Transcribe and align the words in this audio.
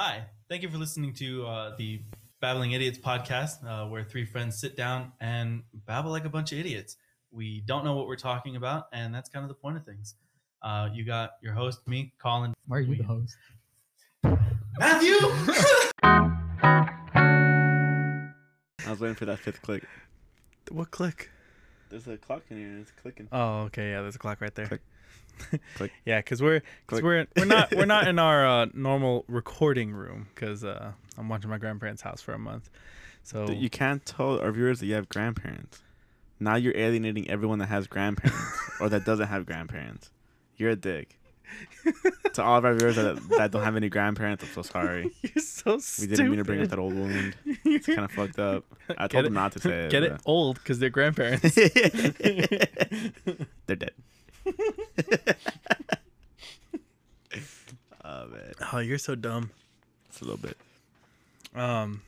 Hi, 0.00 0.26
thank 0.48 0.62
you 0.62 0.68
for 0.70 0.78
listening 0.78 1.12
to 1.14 1.44
uh, 1.44 1.74
the 1.76 2.00
Babbling 2.40 2.70
Idiots 2.70 2.98
podcast, 2.98 3.66
uh, 3.66 3.88
where 3.88 4.04
three 4.04 4.24
friends 4.24 4.56
sit 4.56 4.76
down 4.76 5.10
and 5.20 5.64
babble 5.86 6.12
like 6.12 6.24
a 6.24 6.28
bunch 6.28 6.52
of 6.52 6.60
idiots. 6.60 6.96
We 7.32 7.62
don't 7.66 7.84
know 7.84 7.94
what 7.96 8.06
we're 8.06 8.14
talking 8.14 8.54
about, 8.54 8.84
and 8.92 9.12
that's 9.12 9.28
kind 9.28 9.42
of 9.42 9.48
the 9.48 9.56
point 9.56 9.76
of 9.76 9.84
things. 9.84 10.14
Uh, 10.62 10.88
you 10.92 11.04
got 11.04 11.30
your 11.42 11.52
host, 11.52 11.80
me, 11.88 12.12
Colin. 12.22 12.54
Why 12.68 12.76
are 12.76 12.80
you 12.82 12.90
We- 12.90 12.98
the 12.98 13.02
host? 13.02 13.36
Matthew! 14.78 15.14
I 18.86 18.90
was 18.90 19.00
waiting 19.00 19.16
for 19.16 19.24
that 19.24 19.40
fifth 19.40 19.62
click. 19.62 19.82
What 20.70 20.92
click? 20.92 21.28
There's 21.90 22.06
a 22.06 22.16
clock 22.18 22.42
in 22.50 22.56
here. 22.56 22.68
and 22.68 22.82
It's 22.82 22.92
clicking. 23.02 23.26
Oh, 23.32 23.62
okay. 23.62 23.90
Yeah, 23.90 24.02
there's 24.02 24.14
a 24.14 24.20
clock 24.20 24.40
right 24.40 24.54
there. 24.54 24.68
Click. 24.68 24.80
Click. 25.76 25.92
yeah, 26.04 26.18
because 26.20 26.42
we're 26.42 26.60
cause 26.86 27.00
Click. 27.00 27.04
we're 27.04 27.26
we're 27.36 27.44
not 27.44 27.74
we're 27.74 27.86
not 27.86 28.08
in 28.12 28.18
our 28.18 28.46
uh, 28.46 28.66
normal 28.74 29.24
recording 29.28 29.92
room 29.92 30.28
because 30.34 30.64
uh, 30.64 30.92
I'm 31.16 31.28
watching 31.28 31.50
my 31.50 31.58
grandparents' 31.58 32.02
house 32.02 32.20
for 32.20 32.32
a 32.34 32.38
month. 32.38 32.70
So 33.22 33.46
Dude, 33.46 33.58
You 33.58 33.70
can't 33.70 34.04
tell 34.06 34.40
our 34.40 34.50
viewers 34.52 34.80
that 34.80 34.86
you 34.86 34.94
have 34.94 35.08
grandparents. 35.08 35.82
Now 36.40 36.54
you're 36.56 36.76
alienating 36.76 37.28
everyone 37.28 37.58
that 37.58 37.66
has 37.66 37.86
grandparents 37.86 38.58
or 38.80 38.88
that 38.88 39.04
doesn't 39.04 39.26
have 39.28 39.44
grandparents. 39.44 40.10
You're 40.56 40.70
a 40.70 40.76
dick. 40.76 41.14
to 42.34 42.42
all 42.42 42.58
of 42.58 42.64
our 42.66 42.74
viewers 42.74 42.96
that, 42.96 43.16
that 43.38 43.50
don't 43.50 43.62
have 43.64 43.74
any 43.74 43.88
grandparents, 43.88 44.44
I'm 44.44 44.50
so 44.52 44.62
sorry. 44.62 45.10
you're 45.22 45.42
so 45.42 45.78
stupid. 45.78 46.10
We 46.10 46.16
didn't 46.16 46.30
mean 46.30 46.38
to 46.38 46.44
bring 46.44 46.60
up 46.62 46.68
that 46.68 46.78
old 46.78 46.92
wound. 46.94 47.34
It's 47.64 47.86
kind 47.86 48.00
of 48.00 48.12
fucked 48.12 48.38
up. 48.38 48.64
I 48.90 49.08
Get 49.08 49.10
told 49.10 49.24
it- 49.24 49.28
them 49.28 49.34
not 49.34 49.52
to 49.52 49.60
say 49.60 49.84
it. 49.86 49.90
Get 49.90 50.02
it 50.02 50.20
old 50.26 50.56
because 50.56 50.78
they're 50.78 50.90
grandparents. 50.90 51.54
They're 51.54 51.68
dead. 53.76 53.90
Oh 58.04 58.26
man, 58.28 58.52
oh, 58.72 58.78
you're 58.78 58.98
so 58.98 59.14
dumb. 59.14 59.50
it's 60.08 60.20
a 60.20 60.24
little 60.24 60.38
bit. 60.38 60.56
Um, 61.54 62.02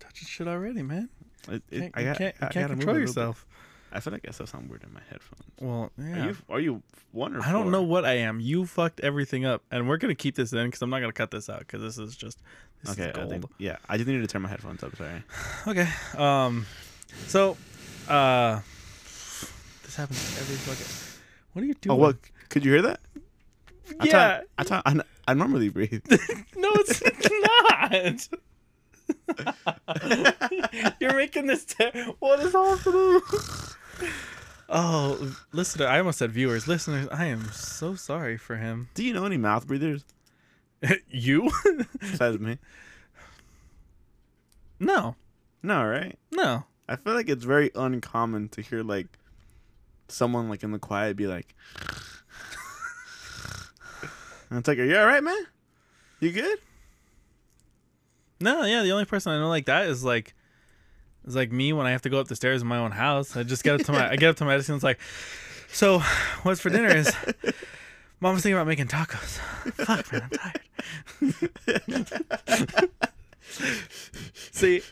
touching 0.00 0.26
shit 0.28 0.48
already, 0.48 0.82
man. 0.82 1.08
It, 1.48 1.62
it, 1.70 1.80
Can't, 1.80 1.92
I 1.94 2.00
you 2.00 2.14
can't, 2.14 2.34
you 2.40 2.46
I 2.46 2.48
can't 2.52 2.70
control 2.70 2.98
yourself. 2.98 3.46
I 3.92 4.00
feel 4.00 4.12
like 4.12 4.26
I 4.28 4.32
saw 4.32 4.44
something 4.44 4.68
weird 4.68 4.82
in 4.82 4.92
my 4.92 5.00
headphones. 5.08 5.44
Well, 5.60 5.90
yeah. 5.96 6.24
Are 6.24 6.26
you 6.28 6.36
are 6.50 6.60
you 6.60 6.82
one 7.12 7.36
or 7.36 7.40
I 7.40 7.52
don't 7.52 7.62
four? 7.62 7.70
know 7.70 7.82
what 7.82 8.04
I 8.04 8.14
am. 8.14 8.40
You 8.40 8.66
fucked 8.66 9.00
everything 9.00 9.44
up, 9.44 9.62
and 9.70 9.88
we're 9.88 9.96
gonna 9.96 10.14
keep 10.16 10.34
this 10.34 10.52
in 10.52 10.66
because 10.66 10.82
I'm 10.82 10.90
not 10.90 11.00
gonna 11.00 11.12
cut 11.12 11.30
this 11.30 11.48
out 11.48 11.60
because 11.60 11.80
this 11.82 11.96
is 11.98 12.16
just 12.16 12.42
this 12.82 12.92
Okay, 12.92 13.10
is 13.10 13.14
I 13.14 13.18
gold. 13.20 13.30
think, 13.30 13.44
yeah, 13.58 13.76
I 13.88 13.96
just 13.96 14.08
needed 14.08 14.20
to 14.22 14.26
turn 14.26 14.42
my 14.42 14.48
headphones 14.48 14.82
up. 14.82 14.94
Sorry. 14.96 15.22
Okay. 15.68 15.88
Um. 16.18 16.66
So, 17.28 17.56
uh, 18.08 18.60
this 19.96 20.04
happens 20.36 20.38
every 20.40 20.56
fucking. 20.56 20.86
What 21.52 21.62
are 21.62 21.66
you 21.68 21.74
doing? 21.74 21.92
Oh, 21.92 22.00
what? 22.00 22.16
Could 22.50 22.66
you 22.66 22.72
hear 22.72 22.82
that? 22.82 23.00
I 23.98 24.04
Yeah. 24.06 24.40
I 24.58 24.62
thought 24.62 24.82
I, 24.84 25.00
I 25.26 25.32
normally 25.32 25.70
breathe. 25.70 26.04
no, 26.56 26.70
it's 26.74 28.28
not. 29.88 30.92
You're 31.00 31.14
making 31.14 31.46
this. 31.46 31.64
Ter- 31.64 31.92
what 32.18 32.40
is 32.40 32.52
happening? 32.52 33.20
Oh, 34.68 35.32
listener! 35.52 35.86
I 35.86 35.98
almost 35.98 36.18
said 36.18 36.32
viewers. 36.32 36.66
Listeners, 36.66 37.06
I 37.12 37.26
am 37.26 37.52
so 37.52 37.94
sorry 37.94 38.36
for 38.36 38.56
him. 38.56 38.88
Do 38.94 39.04
you 39.04 39.14
know 39.14 39.24
any 39.24 39.36
mouth 39.36 39.64
breathers 39.64 40.04
you? 41.08 41.52
besides 42.00 42.40
me? 42.40 42.58
no, 44.80 45.14
No, 45.62 45.84
right? 45.86 46.18
no. 46.32 46.64
I 46.88 46.96
feel 46.96 47.14
like 47.14 47.28
it's 47.28 47.44
very 47.44 47.70
uncommon 47.76 48.48
to 48.50 48.60
hear 48.60 48.82
like 48.82 49.06
someone 50.08 50.48
like 50.48 50.62
in 50.62 50.72
the 50.72 50.78
quiet 50.78 51.16
be 51.16 51.26
like, 51.26 51.54
and 54.50 54.58
it's 54.58 54.68
like, 54.68 54.78
are 54.78 54.84
you 54.84 54.96
all 54.96 55.06
right, 55.06 55.22
man? 55.22 55.46
You 56.20 56.32
good? 56.32 56.58
No, 58.40 58.64
yeah, 58.64 58.82
the 58.82 58.92
only 58.92 59.04
person 59.04 59.32
I 59.32 59.38
know 59.38 59.48
like 59.48 59.66
that 59.66 59.86
is 59.86 60.04
like 60.04 60.34
is 61.26 61.34
like 61.34 61.50
me 61.50 61.72
when 61.72 61.86
I 61.86 61.90
have 61.90 62.02
to 62.02 62.10
go 62.10 62.20
up 62.20 62.28
the 62.28 62.36
stairs 62.36 62.62
in 62.62 62.68
my 62.68 62.78
own 62.78 62.92
house. 62.92 63.36
I 63.36 63.42
just 63.42 63.64
get 63.64 63.80
up 63.80 63.86
to 63.86 63.92
my 63.92 64.10
I 64.10 64.16
get 64.16 64.30
up 64.30 64.36
to 64.36 64.44
my 64.44 64.56
desk 64.56 64.68
and 64.68 64.76
it's 64.76 64.84
like, 64.84 65.00
so 65.72 66.00
what's 66.42 66.60
for 66.60 66.70
dinner 66.70 66.94
is 66.94 67.10
mom 68.20 68.34
was 68.34 68.42
thinking 68.42 68.56
about 68.56 68.66
making 68.66 68.88
tacos. 68.88 69.38
Fuck 69.86 70.12
man, 70.12 70.30
I'm 71.22 71.32
tired. 72.70 72.90
See, 74.52 74.82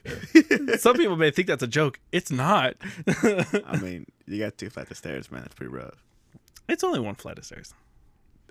some 0.78 0.96
people 0.96 1.16
may 1.16 1.30
think 1.30 1.48
that's 1.48 1.62
a 1.62 1.68
joke. 1.68 2.00
It's 2.12 2.30
not. 2.30 2.74
I 3.66 3.78
mean, 3.80 4.06
you 4.26 4.38
got 4.38 4.58
two 4.58 4.70
flights 4.70 4.90
of 4.90 4.96
stairs, 4.96 5.30
man. 5.30 5.42
That's 5.42 5.54
pretty 5.54 5.72
rough. 5.72 6.02
it's 6.68 6.84
only 6.84 7.00
one 7.00 7.14
flight 7.14 7.38
of 7.38 7.44
stairs. 7.44 7.74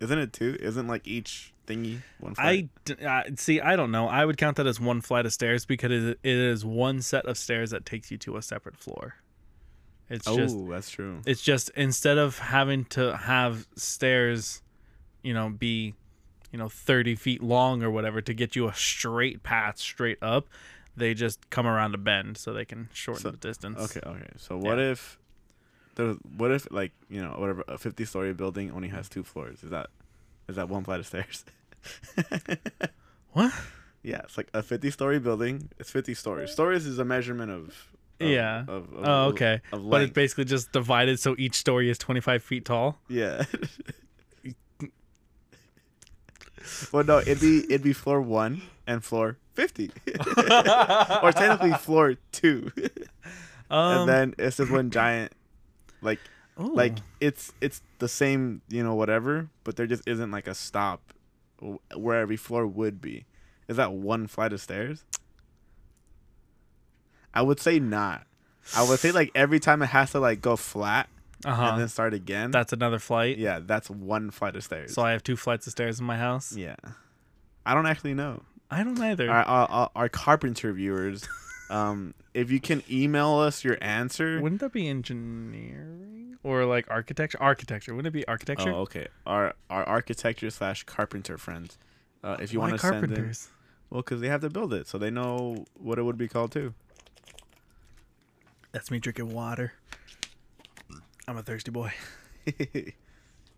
Isn't 0.01 0.19
it 0.19 0.33
two? 0.33 0.57
Isn't 0.59 0.87
like 0.87 1.07
each 1.07 1.53
thingy 1.67 1.99
one 2.19 2.33
I 2.33 2.35
flight? 2.35 2.69
d- 2.85 3.05
uh, 3.05 3.23
see. 3.37 3.61
I 3.61 3.75
don't 3.75 3.91
know. 3.91 4.07
I 4.07 4.25
would 4.25 4.37
count 4.37 4.57
that 4.57 4.67
as 4.67 4.79
one 4.79 5.01
flight 5.01 5.25
of 5.25 5.33
stairs 5.33 5.65
because 5.65 5.91
it 5.91 6.19
it 6.23 6.37
is 6.37 6.65
one 6.65 7.01
set 7.01 7.25
of 7.25 7.37
stairs 7.37 7.71
that 7.71 7.85
takes 7.85 8.11
you 8.11 8.17
to 8.19 8.37
a 8.37 8.41
separate 8.41 8.77
floor. 8.77 9.15
It's 10.09 10.27
oh, 10.27 10.35
just 10.35 10.57
that's 10.69 10.89
true. 10.89 11.21
It's 11.25 11.41
just 11.41 11.69
instead 11.71 12.17
of 12.17 12.37
having 12.37 12.85
to 12.85 13.15
have 13.15 13.67
stairs, 13.75 14.61
you 15.23 15.33
know, 15.33 15.49
be, 15.49 15.93
you 16.53 16.59
know, 16.59 16.69
30 16.69 17.15
feet 17.15 17.43
long 17.43 17.83
or 17.83 17.91
whatever 17.91 18.21
to 18.21 18.33
get 18.33 18.55
you 18.55 18.67
a 18.69 18.73
straight 18.73 19.43
path 19.43 19.77
straight 19.79 20.19
up, 20.21 20.47
they 20.95 21.13
just 21.13 21.49
come 21.49 21.67
around 21.67 21.93
a 21.93 21.97
bend 21.97 22.37
so 22.37 22.53
they 22.53 22.63
can 22.65 22.87
shorten 22.93 23.23
So- 23.23 23.31
the 23.31 23.37
distance. 23.37 23.79
Okay, 23.97 24.07
okay. 24.07 24.29
So 24.37 24.55
what 24.57 24.79
if 24.79 25.17
there 25.95 26.13
what 26.37 26.51
if 26.51 26.71
like, 26.71 26.91
you 27.09 27.21
know, 27.21 27.31
whatever 27.37 27.63
a 27.67 27.77
50 27.77 28.05
story 28.05 28.33
building 28.33 28.71
only 28.71 28.87
has 28.89 29.09
two 29.09 29.23
floors? 29.23 29.63
Is 29.63 29.71
that 29.71 29.87
is 30.47 30.55
that 30.55 30.69
one 30.69 30.83
flight 30.83 30.99
of 31.01 31.07
stairs? 31.07 31.43
What? 33.31 33.51
yeah, 34.03 34.19
it's 34.23 34.37
like 34.37 34.49
a 34.53 34.61
50 34.61 34.91
story 34.91 35.19
building. 35.19 35.69
It's 35.79 35.89
50 35.89 36.13
stories. 36.13 36.51
Stories 36.51 36.85
is 36.85 36.99
a 36.99 37.05
measurement 37.05 37.51
of, 37.51 37.67
of 38.19 38.27
Yeah. 38.29 38.61
Of, 38.67 38.93
of, 38.93 39.03
Oh, 39.03 39.23
okay. 39.29 39.61
Of 39.71 39.89
But 39.89 40.01
it's 40.03 40.13
basically 40.13 40.45
just 40.45 40.71
divided 40.71 41.19
so 41.19 41.35
each 41.39 41.55
story 41.55 41.89
is 41.89 41.97
25 41.97 42.43
feet 42.43 42.65
tall. 42.65 42.99
yeah. 43.09 43.45
well, 46.91 47.03
no, 47.03 47.19
it'd 47.19 47.39
be 47.39 47.63
it'd 47.65 47.83
be 47.83 47.93
floor 47.93 48.21
1 48.21 48.61
and 48.87 49.03
floor 49.03 49.37
50. 49.53 49.91
or 51.21 51.31
technically 51.31 51.73
floor 51.73 52.15
2. 52.31 52.71
Um, 53.69 53.99
and 53.99 54.09
then 54.09 54.35
it's 54.37 54.57
just 54.57 54.71
one 54.71 54.91
giant 54.91 55.33
like 56.01 56.19
like 56.57 56.97
it's 57.19 57.51
it's 57.61 57.81
the 57.99 58.07
same 58.07 58.61
you 58.69 58.83
know 58.83 58.93
whatever 58.93 59.49
but 59.63 59.75
there 59.75 59.87
just 59.87 60.07
isn't 60.07 60.29
like 60.31 60.47
a 60.47 60.53
stop 60.53 61.13
where 61.95 62.19
every 62.19 62.37
floor 62.37 62.67
would 62.67 63.01
be 63.01 63.25
is 63.67 63.77
that 63.77 63.91
one 63.91 64.27
flight 64.27 64.53
of 64.53 64.61
stairs 64.61 65.03
i 67.33 67.41
would 67.41 67.59
say 67.59 67.79
not 67.79 68.27
i 68.75 68.87
would 68.87 68.99
say 68.99 69.11
like 69.11 69.31
every 69.33 69.59
time 69.59 69.81
it 69.81 69.87
has 69.87 70.11
to 70.11 70.19
like 70.19 70.41
go 70.41 70.55
flat 70.55 71.09
uh-huh. 71.45 71.63
and 71.71 71.81
then 71.81 71.87
start 71.87 72.13
again 72.13 72.51
That's 72.51 72.73
another 72.73 72.99
flight. 72.99 73.37
yeah 73.37 73.59
that's 73.61 73.89
one 73.89 74.31
flight 74.31 74.55
of 74.55 74.63
stairs 74.63 74.93
So 74.93 75.01
I 75.01 75.11
have 75.11 75.23
two 75.23 75.35
flights 75.35 75.67
of 75.67 75.71
stairs 75.71 75.99
in 75.99 76.05
my 76.05 76.17
house. 76.17 76.55
yeah 76.55 76.75
i 77.65 77.73
don't 77.73 77.85
actually 77.85 78.13
know 78.13 78.43
I 78.71 78.83
don't 78.83 78.99
either. 78.99 79.29
our, 79.29 79.43
our, 79.43 79.67
our- 79.69 79.91
our 79.95 80.09
carpenter 80.09 80.73
viewers 80.73 81.27
um 81.69 82.13
if 82.33 82.49
you 82.51 82.59
can 82.59 82.81
email 82.89 83.35
us 83.39 83.63
your 83.63 83.77
answer 83.81 84.41
Wouldn't 84.41 84.61
that 84.61 84.71
be 84.73 84.87
engineering 84.87 86.37
or 86.43 86.65
like 86.65 86.85
architecture? 86.89 87.37
Architecture. 87.41 87.93
Wouldn't 87.95 88.13
it 88.13 88.17
be 88.17 88.27
architecture? 88.27 88.71
oh 88.73 88.79
okay 88.81 89.07
our 89.25 89.53
our 89.69 89.83
architecture 89.85 90.49
slash 90.49 90.83
carpenter 90.83 91.37
friends 91.37 91.77
uh, 92.23 92.37
if 92.41 92.51
you 92.51 92.59
want 92.59 92.73
to 92.73 92.79
send 92.79 92.95
in 92.95 93.01
carpenters? 93.01 93.49
Well, 93.89 94.01
because 94.01 94.19
they 94.21 94.27
have 94.27 94.41
to 94.41 94.49
build 94.49 94.73
it, 94.73 94.87
so 94.87 94.97
they 94.97 95.11
know 95.11 95.65
what 95.75 95.99
it 95.99 96.03
would 96.03 96.17
be 96.17 96.27
called 96.27 96.51
too. 96.51 96.73
That's 98.71 98.89
me 98.89 98.99
drinking 98.99 99.31
water. 99.33 99.73
I'm 101.27 101.37
a 101.37 101.43
thirsty 101.43 101.71
boy. 101.71 101.91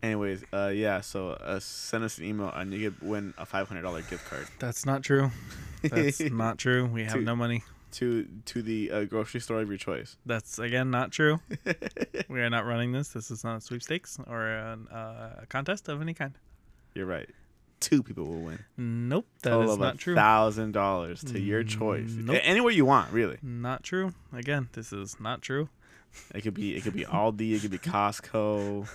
Anyways, 0.03 0.43
uh, 0.53 0.67
yeah. 0.73 1.01
So 1.01 1.29
uh, 1.31 1.59
send 1.59 2.03
us 2.03 2.17
an 2.19 2.25
email 2.25 2.49
and 2.53 2.71
you 2.73 2.91
could 2.91 3.01
win 3.07 3.33
a 3.37 3.45
five 3.45 3.67
hundred 3.67 3.81
dollar 3.81 4.01
gift 4.03 4.29
card 4.29 4.45
That's 4.59 4.85
not 4.85 5.03
true. 5.03 5.31
That's 5.81 6.19
not 6.31 6.57
true. 6.59 6.85
We 6.85 7.03
have 7.05 7.13
Two- 7.13 7.21
no 7.21 7.35
money. 7.35 7.63
to 7.93 8.27
to 8.45 8.61
the 8.61 8.91
uh, 8.91 9.03
grocery 9.05 9.39
store 9.41 9.61
of 9.61 9.69
your 9.69 9.77
choice. 9.77 10.17
That's 10.25 10.59
again 10.59 10.91
not 10.91 11.11
true. 11.11 11.39
we 12.29 12.41
are 12.41 12.49
not 12.49 12.65
running 12.65 12.91
this. 12.91 13.09
This 13.09 13.31
is 13.31 13.43
not 13.43 13.57
a 13.57 13.61
sweepstakes 13.61 14.19
or 14.27 14.45
an, 14.47 14.87
uh, 14.89 15.39
a 15.43 15.45
contest 15.47 15.89
of 15.89 16.01
any 16.01 16.13
kind. 16.13 16.37
You're 16.93 17.07
right. 17.07 17.29
Two 17.79 18.03
people 18.03 18.25
will 18.25 18.41
win. 18.41 18.59
Nope, 18.77 19.27
that 19.41 19.49
Total 19.51 19.71
is 19.73 19.77
not 19.77 19.97
true. 19.97 20.15
Thousand 20.15 20.71
dollars 20.71 21.23
to 21.25 21.39
your 21.39 21.63
choice. 21.63 22.09
Nope. 22.11 22.39
Anywhere 22.43 22.71
you 22.71 22.85
want, 22.85 23.11
really. 23.11 23.37
Not 23.41 23.83
true. 23.83 24.13
Again, 24.33 24.69
this 24.73 24.93
is 24.93 25.19
not 25.19 25.41
true. 25.41 25.69
It 26.33 26.41
could 26.41 26.53
be 26.53 26.75
it 26.75 26.83
could 26.83 26.93
be 26.93 27.03
Aldi, 27.05 27.55
it 27.55 27.61
could 27.61 27.71
be 27.71 27.77
Costco, 27.77 28.87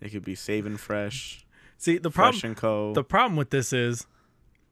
it 0.00 0.10
could 0.10 0.24
be 0.24 0.34
Saving 0.34 0.76
Fresh, 0.76 1.44
See, 1.78 1.98
the 1.98 2.10
problem 2.10 2.32
Fresh 2.34 2.44
and 2.44 2.56
Co. 2.56 2.92
the 2.94 3.04
problem 3.04 3.36
with 3.36 3.50
this 3.50 3.72
is 3.72 4.06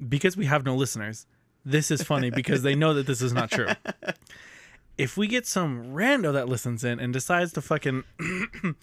because 0.09 0.37
we 0.37 0.47
have 0.47 0.64
no 0.64 0.75
listeners. 0.75 1.26
This 1.64 1.91
is 1.91 2.03
funny 2.03 2.31
because 2.31 2.62
they 2.62 2.75
know 2.75 2.94
that 2.94 3.06
this 3.06 3.23
is 3.23 3.32
not 3.32 3.50
true. 3.50 3.69
If 4.99 5.17
we 5.17 5.26
get 5.26 5.47
some 5.47 5.87
rando 5.94 6.35
that 6.35 6.50
listens 6.50 6.85
in 6.85 7.00
and 7.00 7.14
decides 7.14 7.55
to 7.55 7.62
fucking 7.62 8.05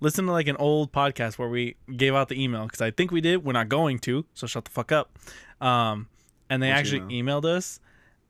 listen 0.00 0.24
to 0.26 0.32
like 0.32 0.48
an 0.48 0.56
old 0.56 0.92
podcast 0.92 1.38
where 1.38 1.48
we 1.48 1.76
gave 1.94 2.14
out 2.14 2.28
the 2.28 2.42
email 2.42 2.64
because 2.64 2.80
I 2.80 2.90
think 2.90 3.10
we 3.10 3.20
did. 3.20 3.44
We're 3.44 3.52
not 3.52 3.68
going 3.68 3.98
to, 4.00 4.24
so 4.32 4.46
shut 4.46 4.64
the 4.64 4.70
fuck 4.70 4.92
up. 4.92 5.18
Um, 5.60 6.08
and 6.48 6.62
they 6.62 6.70
actually 6.70 7.14
email? 7.14 7.42
emailed 7.42 7.44
us. 7.44 7.80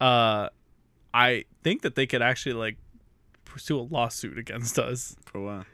Uh, 0.01 0.49
I 1.15 1.45
think 1.63 1.83
that 1.83 1.95
they 1.95 2.07
could 2.07 2.23
actually 2.23 2.55
like 2.55 2.77
pursue 3.49 3.79
a 3.79 3.83
lawsuit 3.83 4.39
against 4.39 4.79
us. 4.79 5.17
For 5.25 5.41
what? 5.41 5.67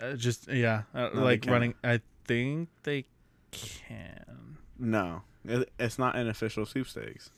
Uh, 0.00 0.12
just 0.14 0.48
yeah, 0.48 0.82
uh, 0.94 1.10
they 1.12 1.20
like 1.20 1.46
running. 1.46 1.74
I 1.82 2.00
think 2.26 2.68
they 2.84 3.06
can. 3.50 4.58
No, 4.78 5.22
it, 5.44 5.70
it's 5.78 5.98
not 5.98 6.14
an 6.16 6.28
official 6.28 6.64
sweepstakes. 6.66 7.30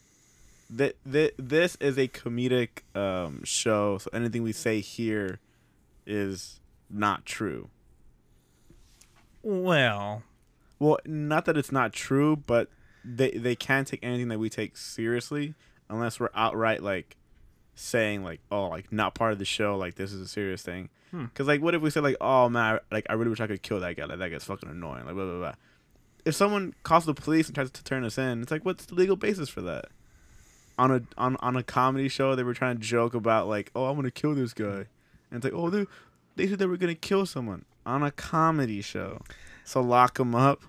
Th- 0.76 0.96
th- 1.10 1.34
this 1.38 1.76
is 1.80 1.96
a 1.96 2.08
comedic 2.08 2.80
um, 2.94 3.42
show, 3.44 3.98
so 3.98 4.10
anything 4.12 4.42
we 4.42 4.52
say 4.52 4.80
here 4.80 5.38
is 6.06 6.60
not 6.90 7.24
true. 7.24 7.68
Well, 9.42 10.22
Well, 10.78 10.98
not 11.06 11.44
that 11.44 11.56
it's 11.56 11.72
not 11.72 11.92
true, 11.92 12.36
but 12.36 12.68
they 13.04 13.30
they 13.30 13.54
can't 13.54 13.86
take 13.86 14.00
anything 14.02 14.28
that 14.28 14.38
we 14.38 14.50
take 14.50 14.76
seriously 14.76 15.54
unless 15.88 16.18
we're 16.18 16.30
outright 16.34 16.82
like 16.82 17.16
saying 17.76 18.24
like, 18.24 18.40
oh, 18.50 18.68
like 18.68 18.90
not 18.90 19.14
part 19.14 19.32
of 19.32 19.38
the 19.38 19.44
show, 19.44 19.76
like 19.76 19.94
this 19.94 20.12
is 20.12 20.20
a 20.20 20.26
serious 20.26 20.62
thing. 20.62 20.88
Hmm. 21.12 21.26
Because 21.26 21.46
like, 21.46 21.60
what 21.60 21.74
if 21.74 21.82
we 21.82 21.90
say 21.90 22.00
like, 22.00 22.16
oh 22.20 22.48
man, 22.48 22.74
I, 22.74 22.94
like 22.94 23.06
I 23.08 23.12
really 23.12 23.30
wish 23.30 23.40
I 23.40 23.46
could 23.46 23.62
kill 23.62 23.78
that 23.80 23.96
guy, 23.96 24.06
like 24.06 24.18
that 24.18 24.30
guy's 24.30 24.44
fucking 24.44 24.68
annoying, 24.68 25.04
like 25.04 25.14
blah 25.14 25.24
blah 25.24 25.38
blah. 25.38 25.54
If 26.24 26.34
someone 26.34 26.74
calls 26.82 27.04
the 27.04 27.14
police 27.14 27.46
and 27.46 27.54
tries 27.54 27.70
to 27.70 27.84
turn 27.84 28.02
us 28.02 28.18
in, 28.18 28.42
it's 28.42 28.50
like, 28.50 28.64
what's 28.64 28.86
the 28.86 28.96
legal 28.96 29.14
basis 29.14 29.48
for 29.48 29.60
that? 29.60 29.86
On 30.78 30.90
a 30.90 31.02
on 31.16 31.36
on 31.36 31.56
a 31.56 31.62
comedy 31.62 32.08
show, 32.08 32.34
they 32.34 32.42
were 32.42 32.54
trying 32.54 32.76
to 32.76 32.82
joke 32.82 33.14
about 33.14 33.46
like, 33.46 33.70
oh, 33.76 33.86
I'm 33.86 33.96
gonna 33.96 34.10
kill 34.10 34.34
this 34.34 34.52
guy, 34.52 34.86
and 35.30 35.44
it's 35.44 35.44
like, 35.44 35.54
oh, 35.54 35.70
they 35.70 35.86
they 36.34 36.48
said 36.48 36.58
they 36.58 36.66
were 36.66 36.76
gonna 36.76 36.94
kill 36.94 37.26
someone 37.26 37.64
on 37.84 38.02
a 38.02 38.10
comedy 38.10 38.82
show, 38.82 39.20
so 39.64 39.80
lock 39.80 40.18
them 40.18 40.34
up. 40.34 40.62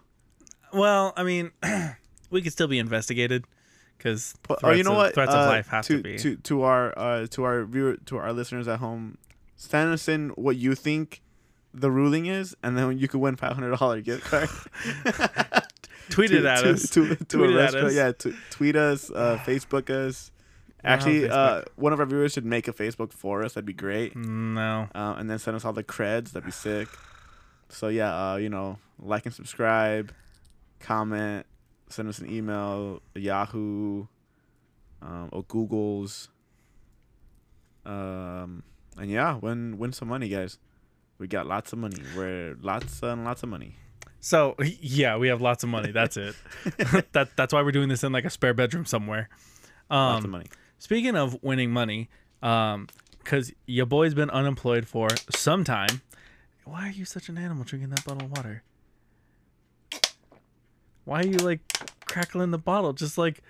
well, 0.72 1.14
I 1.18 1.24
mean, 1.24 1.52
we 2.30 2.42
could 2.42 2.52
still 2.52 2.68
be 2.68 2.80
investigated 2.80 3.46
because 3.98 4.36
oh, 4.64 4.72
you 4.72 4.84
know 4.84 4.94
what? 4.94 5.14
Threats 5.14 5.34
Uh, 5.34 5.38
of 5.38 5.48
life 5.48 5.68
have 5.68 5.86
to, 5.88 5.98
to 5.98 6.04
be. 6.04 6.18
to 6.18 6.36
to 6.38 6.64
our 6.64 6.98
uh, 6.98 7.28
to 7.28 7.44
our 7.44 7.66
viewer 7.66 7.98
to 8.06 8.18
our 8.18 8.34
listeners 8.34 8.68
at 8.68 8.80
home. 8.80 9.18
Send 9.56 9.92
us 9.92 10.08
in 10.08 10.30
what 10.30 10.56
you 10.56 10.76
think 10.76 11.22
the 11.74 11.90
ruling 11.92 12.26
is, 12.28 12.56
and 12.64 12.78
then 12.78 12.98
you 12.98 13.08
could 13.08 13.20
win 13.22 13.36
five 13.36 13.54
hundred 13.54 13.78
dollar 13.78 14.02
gift 14.02 14.24
card. 14.26 14.50
Tweet 16.10 16.32
it 16.32 16.46
at 16.46 16.64
to, 16.64 16.72
us. 16.72 16.90
To, 16.92 17.16
to 17.16 17.26
Tweet 17.26 17.50
it 17.50 17.56
at 17.58 17.76
us. 17.76 17.94
Yeah, 17.94 18.12
to, 18.14 18.34
tweet 18.52 18.76
us, 18.76 19.12
uh, 19.12 19.38
Facebook 19.46 19.90
us. 19.90 20.32
Actually, 20.84 21.30
uh, 21.30 21.64
one 21.76 21.92
of 21.92 22.00
our 22.00 22.06
viewers 22.06 22.32
should 22.34 22.46
make 22.46 22.68
a 22.68 22.74
Facebook 22.74 23.12
for 23.12 23.44
us. 23.44 23.54
That'd 23.54 23.66
be 23.66 23.74
great. 23.74 24.16
no. 24.16 24.88
Uh, 24.96 25.16
and 25.18 25.30
then 25.30 25.38
send 25.40 25.56
us 25.58 25.66
all 25.66 25.74
the 25.74 25.84
creds. 25.84 26.32
That'd 26.32 26.46
be 26.46 26.52
sick. 26.52 26.88
So 27.70 27.90
yeah, 27.90 28.34
uh, 28.34 28.36
you 28.38 28.50
know, 28.50 28.78
like 29.00 29.26
and 29.26 29.36
subscribe, 29.36 30.14
comment, 30.80 31.46
send 31.90 32.10
us 32.10 32.20
an 32.20 32.30
email, 32.32 33.02
Yahoo, 33.16 34.08
um, 35.02 35.30
or 35.32 35.44
Google's. 35.44 36.30
Um, 37.86 38.64
and 38.98 39.10
yeah, 39.10 39.36
win 39.36 39.78
win 39.78 39.94
some 39.94 40.08
money, 40.10 40.28
guys. 40.30 40.58
We 41.18 41.28
got 41.28 41.48
lots 41.48 41.74
of 41.74 41.80
money. 41.80 42.02
We're 42.16 42.56
lots 42.62 43.02
and 43.02 43.24
lots 43.24 43.44
of 43.44 43.50
money. 43.50 43.76
So 44.20 44.56
yeah, 44.82 45.18
we 45.18 45.30
have 45.30 45.42
lots 45.42 45.64
of 45.64 45.70
money. 45.70 45.92
That's 45.92 46.18
it. 46.18 46.36
that 47.14 47.30
that's 47.36 47.54
why 47.54 47.62
we're 47.62 47.72
doing 47.72 47.90
this 47.90 48.04
in 48.04 48.12
like 48.12 48.26
a 48.26 48.30
spare 48.30 48.54
bedroom 48.54 48.86
somewhere. 48.86 49.30
Lots 49.90 50.20
of 50.20 50.26
Um, 50.26 50.32
money. 50.32 50.48
speaking 50.80 51.16
of 51.16 51.38
winning 51.42 51.72
money, 51.72 52.10
um, 52.44 52.88
because 53.20 53.52
your 53.66 53.86
boy's 53.86 54.14
been 54.14 54.30
unemployed 54.30 54.88
for 54.88 55.08
some 55.34 55.64
time. 55.64 56.02
Why 56.66 56.88
are 56.90 56.92
you 56.92 57.06
such 57.06 57.30
an 57.30 57.38
animal 57.38 57.64
drinking 57.64 57.92
that 57.92 58.04
bottle 58.04 58.26
of 58.26 58.32
water? 58.32 58.64
Why 61.08 61.22
are 61.22 61.26
you 61.26 61.38
like 61.38 61.62
crackling 62.06 62.52
the 62.52 62.58
bottle? 62.58 62.92
Just 62.92 63.18
like 63.18 63.42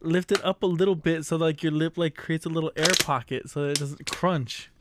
lift 0.00 0.32
it 0.32 0.44
up 0.44 0.64
a 0.64 0.66
little 0.66 0.96
bit 0.96 1.24
so 1.24 1.36
like 1.36 1.62
your 1.62 1.70
lip 1.70 1.96
like 1.96 2.16
creates 2.16 2.44
a 2.44 2.48
little 2.48 2.72
air 2.76 2.90
pocket 3.00 3.48
so 3.48 3.62
that 3.62 3.70
it 3.70 3.78
doesn't 3.78 4.10
crunch. 4.10 4.72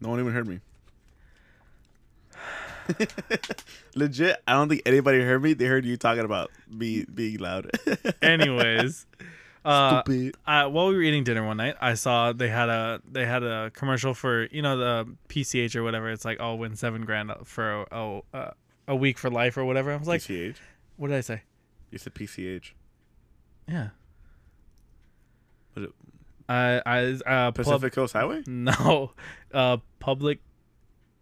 No 0.00 0.08
one 0.08 0.20
even 0.20 0.32
heard 0.32 0.48
me. 0.48 0.60
Legit, 3.94 4.42
I 4.48 4.54
don't 4.54 4.70
think 4.70 4.82
anybody 4.86 5.20
heard 5.20 5.42
me. 5.42 5.52
They 5.52 5.66
heard 5.66 5.84
you 5.84 5.98
talking 5.98 6.24
about 6.24 6.50
me 6.66 7.04
being 7.04 7.36
loud. 7.38 7.70
Anyways, 8.22 9.04
uh, 9.66 10.02
uh, 10.46 10.68
while 10.68 10.88
we 10.88 10.94
were 10.94 11.02
eating 11.02 11.24
dinner 11.24 11.44
one 11.46 11.58
night, 11.58 11.76
I 11.78 11.92
saw 11.92 12.32
they 12.32 12.48
had 12.48 12.70
a 12.70 13.02
they 13.06 13.26
had 13.26 13.42
a 13.42 13.70
commercial 13.74 14.14
for 14.14 14.46
you 14.46 14.62
know 14.62 14.78
the 14.78 15.14
PCH 15.28 15.76
or 15.76 15.82
whatever. 15.82 16.10
It's 16.10 16.24
like 16.24 16.40
I'll 16.40 16.56
win 16.56 16.74
seven 16.74 17.04
grand 17.04 17.32
for 17.44 17.84
a 17.90 18.22
a, 18.32 18.52
a 18.88 18.96
week 18.96 19.18
for 19.18 19.28
life 19.28 19.58
or 19.58 19.66
whatever. 19.66 19.92
I 19.92 19.96
was 19.96 20.08
like, 20.08 20.22
PCH. 20.22 20.56
What 20.96 21.08
did 21.08 21.16
I 21.16 21.20
say? 21.20 21.42
You 21.90 21.98
said 21.98 22.14
PCH. 22.14 22.72
Yeah. 23.68 23.88
Was 25.74 25.84
it 25.84 25.90
I 26.48 26.82
I 26.84 26.98
uh 27.04 27.50
pub- 27.50 27.54
Pacific 27.54 27.92
Coast 27.92 28.12
Highway? 28.12 28.42
no 28.46 29.12
uh 29.52 29.78
public 29.98 30.40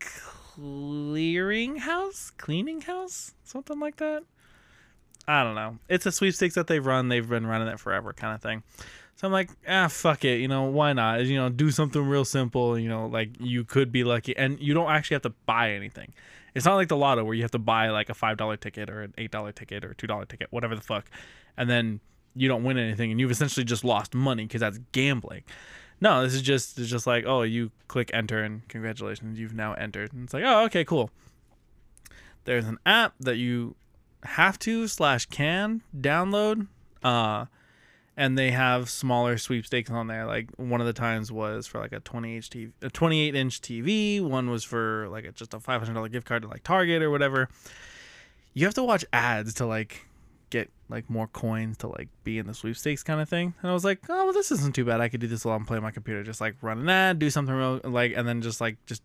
clearing 0.01 1.77
house 1.77 2.31
cleaning 2.37 2.81
house 2.83 3.33
something 3.45 3.79
like 3.79 3.97
that. 3.97 4.25
I 5.27 5.45
don't 5.45 5.55
know. 5.55 5.79
It's 5.89 6.05
a 6.05 6.13
sweepstakes 6.13 6.57
that 6.57 6.67
they've 6.67 6.85
run. 6.85 7.09
They've 7.09 7.29
been 7.29 7.47
running 7.47 7.69
it 7.69 7.79
forever, 7.79 8.13
kind 8.13 8.35
of 8.35 8.43
thing. 8.43 8.63
So 9.17 9.27
I'm 9.27 9.33
like, 9.33 9.51
ah, 9.69 9.89
fuck 9.89 10.25
it. 10.25 10.41
You 10.41 10.49
know, 10.49 10.65
why 10.65 10.93
not? 10.93 11.25
You 11.25 11.37
know, 11.37 11.49
do 11.49 11.71
something 11.71 12.03
real 12.05 12.25
simple. 12.25 12.79
You 12.79 12.89
know, 12.89 13.07
like 13.07 13.31
you 13.39 13.65
could 13.65 13.93
be 13.93 14.05
lucky, 14.05 14.37
and 14.37 14.59
you 14.61 14.75
don't 14.75 14.91
actually 14.91 15.15
have 15.17 15.23
to 15.23 15.35
buy 15.47 15.73
anything. 15.73 16.13
It's 16.55 16.67
not 16.67 16.75
like 16.75 16.89
the 16.89 16.97
lotto 16.97 17.25
where 17.25 17.35
you 17.35 17.43
have 17.43 17.51
to 17.53 17.59
buy 17.59 17.89
like 17.91 18.11
a 18.11 18.15
five 18.15 18.37
dollar 18.37 18.57
ticket 18.57 18.91
or 18.91 19.03
an 19.03 19.15
eight 19.19 19.31
dollar 19.31 19.53
ticket 19.53 19.85
or 19.85 19.95
two 19.95 20.07
dollar 20.07 20.25
ticket, 20.25 20.49
whatever 20.51 20.75
the 20.75 20.83
fuck, 20.83 21.11
and 21.57 21.71
then 21.71 22.01
you 22.35 22.49
don't 22.49 22.65
win 22.65 22.79
anything, 22.79 23.11
and 23.11 23.21
you've 23.21 23.31
essentially 23.31 23.65
just 23.65 23.85
lost 23.85 24.15
money 24.15 24.45
because 24.45 24.61
that's 24.61 24.79
gambling. 24.93 25.45
No, 26.01 26.23
this 26.25 26.35
is 26.35 26.43
just 26.43 26.79
it's 26.79 26.91
just 26.91 27.07
like, 27.07 27.25
oh, 27.27 27.43
you 27.43 27.71
click 27.87 28.11
enter 28.13 28.43
and 28.43 28.67
congratulations, 28.69 29.39
you've 29.39 29.55
now 29.55 29.75
entered. 29.75 30.13
And 30.13 30.25
it's 30.25 30.35
like, 30.35 30.45
oh, 30.45 30.65
okay, 30.65 30.85
cool. 30.85 31.11
There's 32.45 32.67
an 32.67 32.79
app 32.85 33.15
that 33.21 33.37
you 33.37 33.77
have 34.25 34.59
to 34.61 34.89
slash 34.89 35.27
can 35.27 35.83
download. 35.97 36.67
Uh 37.05 37.47
and 38.17 38.37
they 38.37 38.51
have 38.51 38.91
smaller 38.91 39.39
sweepstakes 39.39 39.91
on 39.91 40.07
there. 40.07 40.27
Like 40.27 40.51
one 40.57 40.81
of 40.81 40.87
the 40.87 40.93
times 40.93 41.33
was 41.33 41.67
for 41.67 41.81
like 41.81 41.93
a 41.93 42.01
20 42.01 42.37
inch 42.37 42.51
TV, 42.51 42.73
a 42.83 42.91
28 42.91 43.35
inch 43.35 43.61
TV. 43.61 44.21
One 44.21 44.51
was 44.51 44.65
for 44.65 45.09
like 45.09 45.25
a, 45.25 45.33
just 45.33 45.55
a 45.55 45.59
$500 45.59 46.13
gift 46.13 46.27
card 46.27 46.43
to 46.43 46.49
like 46.49 46.63
Target 46.63 47.03
or 47.03 47.11
whatever. 47.11 47.49
You 48.55 48.67
have 48.67 48.75
to 48.75 48.83
watch 48.83 49.05
ads 49.13 49.55
to 49.55 49.67
like 49.67 50.07
get 50.51 50.71
like 50.91 51.09
more 51.09 51.27
coins 51.27 51.79
to 51.79 51.89
like 51.89 52.09
be 52.23 52.39
in 52.39 52.47
the 52.47 52.53
sweepstakes 52.53 53.03
kind 53.03 53.21
of 53.21 53.29
thing. 53.29 53.55
And 53.63 53.71
I 53.71 53.75
was 53.75 53.85
like, 53.85 54.01
oh, 54.11 54.25
well, 54.25 54.33
this 54.33 54.53
isn't 54.53 54.75
too 54.75 54.85
bad. 54.85 55.01
I 55.01 55.09
could 55.09 55.21
do 55.21 55.27
this 55.27 55.45
while 55.45 55.57
I'm 55.57 55.65
playing 55.65 55.83
my 55.83 55.91
computer. 55.91 56.23
Just 56.23 56.41
like 56.41 56.57
run 56.61 56.81
an 56.81 56.89
ad, 56.91 57.19
do 57.19 57.31
something 57.31 57.55
real 57.55 57.81
like, 57.85 58.13
and 58.15 58.29
then 58.29 58.43
just 58.43 58.61
like 58.61 58.77
just 58.85 59.03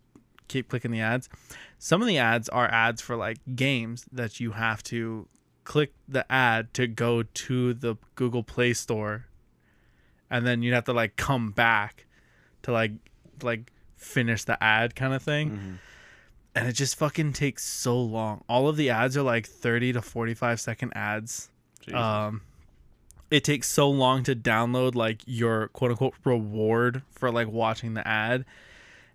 keep 0.48 0.68
clicking 0.68 0.90
the 0.90 1.00
ads. 1.00 1.30
Some 1.78 2.02
of 2.02 2.08
the 2.08 2.18
ads 2.18 2.50
are 2.50 2.68
ads 2.70 3.00
for 3.00 3.16
like 3.16 3.38
games 3.56 4.06
that 4.12 4.38
you 4.38 4.52
have 4.52 4.82
to 4.84 5.26
click 5.68 5.92
the 6.08 6.24
ad 6.32 6.72
to 6.72 6.86
go 6.86 7.22
to 7.22 7.74
the 7.74 7.94
Google 8.14 8.42
Play 8.42 8.72
Store, 8.72 9.26
and 10.30 10.46
then 10.46 10.62
you'd 10.62 10.72
have 10.72 10.86
to 10.86 10.94
like 10.94 11.16
come 11.16 11.50
back 11.50 12.06
to 12.62 12.72
like 12.72 12.92
like 13.42 13.70
finish 13.94 14.44
the 14.44 14.60
ad 14.64 14.96
kind 14.96 15.12
of 15.12 15.22
thing. 15.22 15.50
Mm-hmm. 15.50 15.72
And 16.54 16.68
it 16.68 16.72
just 16.72 16.96
fucking 16.96 17.34
takes 17.34 17.64
so 17.64 18.00
long. 18.00 18.42
All 18.48 18.66
of 18.66 18.76
the 18.76 18.88
ads 18.88 19.16
are 19.16 19.22
like 19.22 19.46
30 19.46 19.92
to 19.92 20.02
45 20.02 20.58
second 20.58 20.92
ads. 20.96 21.50
Um 21.92 22.40
it 23.30 23.44
takes 23.44 23.68
so 23.68 23.90
long 23.90 24.22
to 24.22 24.34
download 24.34 24.94
like 24.94 25.20
your 25.26 25.68
quote 25.68 25.90
unquote 25.90 26.14
reward 26.24 27.02
for 27.10 27.30
like 27.30 27.48
watching 27.48 27.92
the 27.92 28.08
ad. 28.08 28.46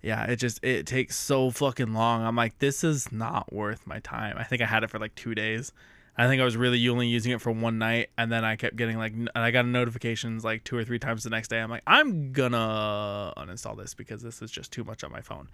Yeah, 0.03 0.23
it 0.25 0.35
just 0.35 0.63
it 0.63 0.85
takes 0.85 1.17
so 1.17 1.49
fucking 1.49 1.93
long. 1.93 2.23
I'm 2.23 2.35
like, 2.35 2.59
this 2.59 2.83
is 2.83 3.11
not 3.11 3.51
worth 3.51 3.87
my 3.87 3.99
time. 3.99 4.37
I 4.37 4.43
think 4.43 4.61
I 4.61 4.65
had 4.65 4.83
it 4.83 4.91
for 4.91 4.99
like 4.99 5.15
two 5.15 5.33
days. 5.33 5.73
I 6.15 6.27
think 6.27 6.41
I 6.41 6.45
was 6.45 6.55
really 6.55 6.87
only 6.89 7.07
using 7.07 7.31
it 7.31 7.41
for 7.41 7.51
one 7.51 7.79
night, 7.79 8.09
and 8.17 8.31
then 8.31 8.45
I 8.45 8.55
kept 8.55 8.75
getting 8.75 8.97
like, 8.97 9.13
and 9.13 9.29
I 9.35 9.49
got 9.49 9.65
notifications 9.65 10.43
like 10.43 10.63
two 10.63 10.77
or 10.77 10.83
three 10.83 10.99
times 10.99 11.23
the 11.23 11.31
next 11.31 11.47
day. 11.47 11.59
I'm 11.59 11.71
like, 11.71 11.81
I'm 11.87 12.31
gonna 12.31 13.33
uninstall 13.35 13.75
this 13.77 13.95
because 13.95 14.21
this 14.21 14.41
is 14.41 14.51
just 14.51 14.71
too 14.71 14.83
much 14.83 15.03
on 15.03 15.11
my 15.11 15.21
phone. 15.21 15.49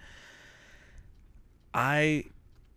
I 1.73 2.25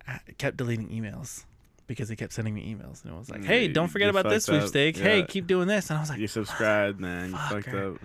uh, 0.07 0.19
kept 0.39 0.59
deleting 0.59 0.91
emails 0.91 1.45
because 1.89 2.09
they 2.09 2.15
kept 2.15 2.33
sending 2.33 2.55
me 2.55 2.73
emails, 2.73 3.03
and 3.03 3.13
it 3.13 3.17
was 3.17 3.29
like, 3.29 3.45
hey, 3.45 3.67
don't 3.67 3.89
forget 3.89 4.07
you 4.07 4.19
about 4.19 4.31
this 4.31 4.45
sweepstake. 4.45 4.97
Hey, 4.97 5.25
keep 5.25 5.49
doing 5.49 5.67
this, 5.67 5.91
and 5.91 5.99
I 5.99 6.01
was 6.01 6.09
like, 6.09 6.21
you 6.21 6.29
subscribed, 6.29 7.01
man. 7.01 7.31
You 7.31 7.37
fucked 7.37 7.75
up. 7.75 7.97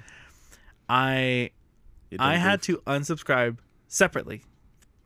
I 0.90 1.52
I 2.18 2.38
had 2.38 2.64
to 2.64 2.78
unsubscribe 2.88 3.58
separately 3.88 4.44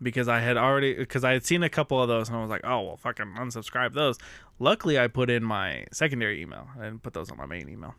because 0.01 0.27
I 0.27 0.39
had 0.39 0.57
already 0.57 0.93
because 0.93 1.23
I 1.23 1.33
had 1.33 1.45
seen 1.45 1.63
a 1.63 1.69
couple 1.69 2.01
of 2.01 2.07
those 2.07 2.27
and 2.27 2.37
I 2.37 2.41
was 2.41 2.49
like, 2.49 2.61
oh 2.63 2.81
well, 2.81 2.97
fucking 2.97 3.35
unsubscribe 3.37 3.93
those. 3.93 4.17
Luckily, 4.59 4.99
I 4.99 5.07
put 5.07 5.29
in 5.29 5.43
my 5.43 5.85
secondary 5.91 6.41
email. 6.41 6.67
Didn't 6.75 7.03
put 7.03 7.13
those 7.13 7.31
on 7.31 7.37
my 7.37 7.45
main 7.45 7.69
email. 7.69 7.95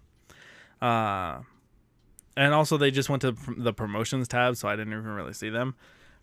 Uh, 0.81 1.41
and 2.37 2.55
also 2.55 2.77
they 2.77 2.91
just 2.91 3.09
went 3.09 3.23
to 3.23 3.37
the 3.57 3.73
promotions 3.73 4.29
tab, 4.29 4.57
so 4.57 4.69
I 4.69 4.77
didn't 4.77 4.93
even 4.93 5.07
really 5.07 5.33
see 5.33 5.51
them. 5.51 5.75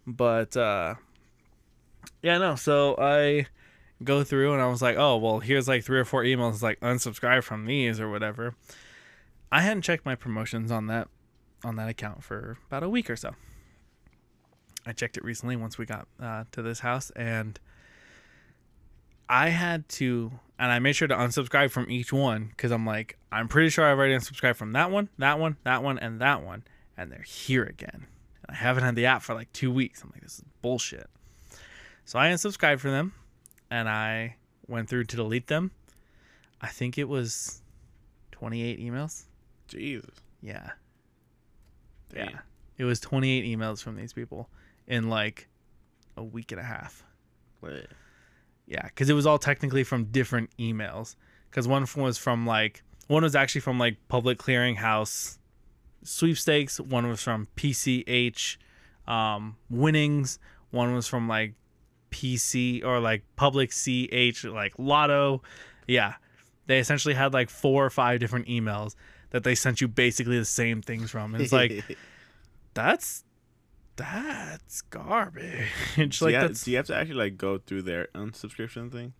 But 0.05 0.57
uh, 0.57 0.95
Yeah, 2.21 2.37
no. 2.37 2.55
So 2.55 2.95
I 2.97 3.47
go 4.03 4.23
through 4.23 4.53
and 4.53 4.61
I 4.61 4.67
was 4.67 4.81
like, 4.81 4.97
oh, 4.97 5.17
well, 5.17 5.39
here's 5.39 5.67
like 5.67 5.83
three 5.83 5.99
or 5.99 6.05
four 6.05 6.23
emails 6.23 6.61
like 6.61 6.79
unsubscribe 6.79 7.43
from 7.43 7.65
these 7.65 7.99
or 7.99 8.09
whatever. 8.09 8.55
I 9.51 9.61
hadn't 9.61 9.81
checked 9.81 10.05
my 10.05 10.15
promotions 10.15 10.71
on 10.71 10.87
that 10.87 11.07
on 11.63 11.75
that 11.75 11.89
account 11.89 12.23
for 12.23 12.57
about 12.67 12.83
a 12.83 12.89
week 12.89 13.09
or 13.09 13.15
so. 13.15 13.35
I 14.89 14.93
checked 14.93 15.17
it 15.17 15.23
recently 15.23 15.55
once 15.55 15.77
we 15.77 15.85
got 15.85 16.07
uh, 16.19 16.45
to 16.51 16.63
this 16.63 16.79
house 16.79 17.11
and 17.11 17.59
I 19.29 19.49
had 19.49 19.87
to 19.89 20.31
and 20.57 20.71
I 20.71 20.79
made 20.79 20.93
sure 20.93 21.07
to 21.07 21.15
unsubscribe 21.15 21.69
from 21.69 21.91
each 21.91 22.11
one 22.11 22.47
because 22.47 22.71
I'm 22.71 22.87
like, 22.87 23.17
I'm 23.31 23.47
pretty 23.47 23.69
sure 23.69 23.85
I've 23.85 23.99
already 23.99 24.15
unsubscribed 24.15 24.55
from 24.55 24.73
that 24.73 24.89
one, 24.89 25.09
that 25.19 25.39
one, 25.39 25.57
that 25.63 25.83
one, 25.83 25.99
and 25.99 26.19
that 26.21 26.43
one, 26.43 26.63
and 26.97 27.11
they're 27.11 27.21
here 27.21 27.63
again. 27.63 28.07
I 28.49 28.55
haven't 28.55 28.83
had 28.83 28.95
the 28.95 29.05
app 29.05 29.21
for 29.21 29.35
like 29.35 29.53
two 29.53 29.71
weeks. 29.71 30.01
I'm 30.01 30.09
like, 30.11 30.23
this 30.23 30.39
is 30.39 30.43
bullshit. 30.63 31.07
So 32.05 32.17
I 32.17 32.29
unsubscribed 32.29 32.79
from 32.79 32.91
them 32.91 33.13
and 33.69 33.87
I 33.87 34.37
went 34.67 34.89
through 34.89 35.03
to 35.03 35.15
delete 35.15 35.45
them. 35.45 35.69
I 36.61 36.67
think 36.67 36.97
it 36.97 37.07
was 37.07 37.61
28 38.31 38.79
emails. 38.79 39.25
Jesus. 39.67 40.15
Yeah. 40.41 40.71
Damn. 42.11 42.29
Yeah. 42.29 42.39
It 42.79 42.85
was 42.85 42.99
28 42.99 43.45
emails 43.45 43.83
from 43.83 43.95
these 43.95 44.13
people 44.13 44.49
in 44.89 45.09
like 45.09 45.47
a 46.17 46.23
week 46.23 46.51
and 46.51 46.59
a 46.59 46.63
half. 46.63 47.03
Wait. 47.61 47.87
Yeah, 48.65 48.83
because 48.83 49.09
it 49.09 49.13
was 49.13 49.25
all 49.25 49.39
technically 49.39 49.83
from 49.83 50.05
different 50.05 50.49
emails. 50.57 51.15
Because 51.49 51.67
one 51.67 51.87
was 51.95 52.17
from 52.17 52.45
like 52.45 52.83
one 53.07 53.23
was 53.23 53.35
actually 53.35 53.61
from 53.61 53.79
like 53.79 53.97
Public 54.07 54.37
Clearinghouse 54.37 55.37
sweepstakes. 56.03 56.79
One 56.79 57.07
was 57.07 57.21
from 57.21 57.47
PCH 57.55 58.57
um, 59.07 59.55
winnings. 59.69 60.39
One 60.71 60.93
was 60.93 61.07
from 61.07 61.27
like 61.27 61.53
PC 62.11 62.83
or 62.83 62.99
like 62.99 63.23
Public 63.35 63.71
CH 63.71 64.43
like 64.43 64.73
Lotto. 64.77 65.41
Yeah, 65.87 66.15
they 66.67 66.79
essentially 66.79 67.15
had 67.15 67.33
like 67.33 67.49
four 67.49 67.83
or 67.83 67.89
five 67.89 68.19
different 68.19 68.47
emails 68.47 68.95
that 69.31 69.43
they 69.43 69.55
sent 69.55 69.81
you 69.81 69.87
basically 69.87 70.37
the 70.37 70.45
same 70.45 70.81
things 70.81 71.09
from. 71.09 71.33
And 71.33 71.43
it's 71.43 71.53
like 71.53 71.83
that's 72.75 73.23
that's 73.99 74.81
garbage. 74.83 75.67
do, 75.95 76.01
like 76.03 76.11
you 76.21 76.27
have, 76.33 76.47
that's 76.49 76.63
do 76.63 76.71
you 76.71 76.77
have 76.77 76.87
to 76.87 76.95
actually 76.95 77.15
like 77.15 77.37
go 77.37 77.57
through 77.59 77.83
their 77.83 78.07
unsubscription 78.15 78.91
thing? 78.91 79.13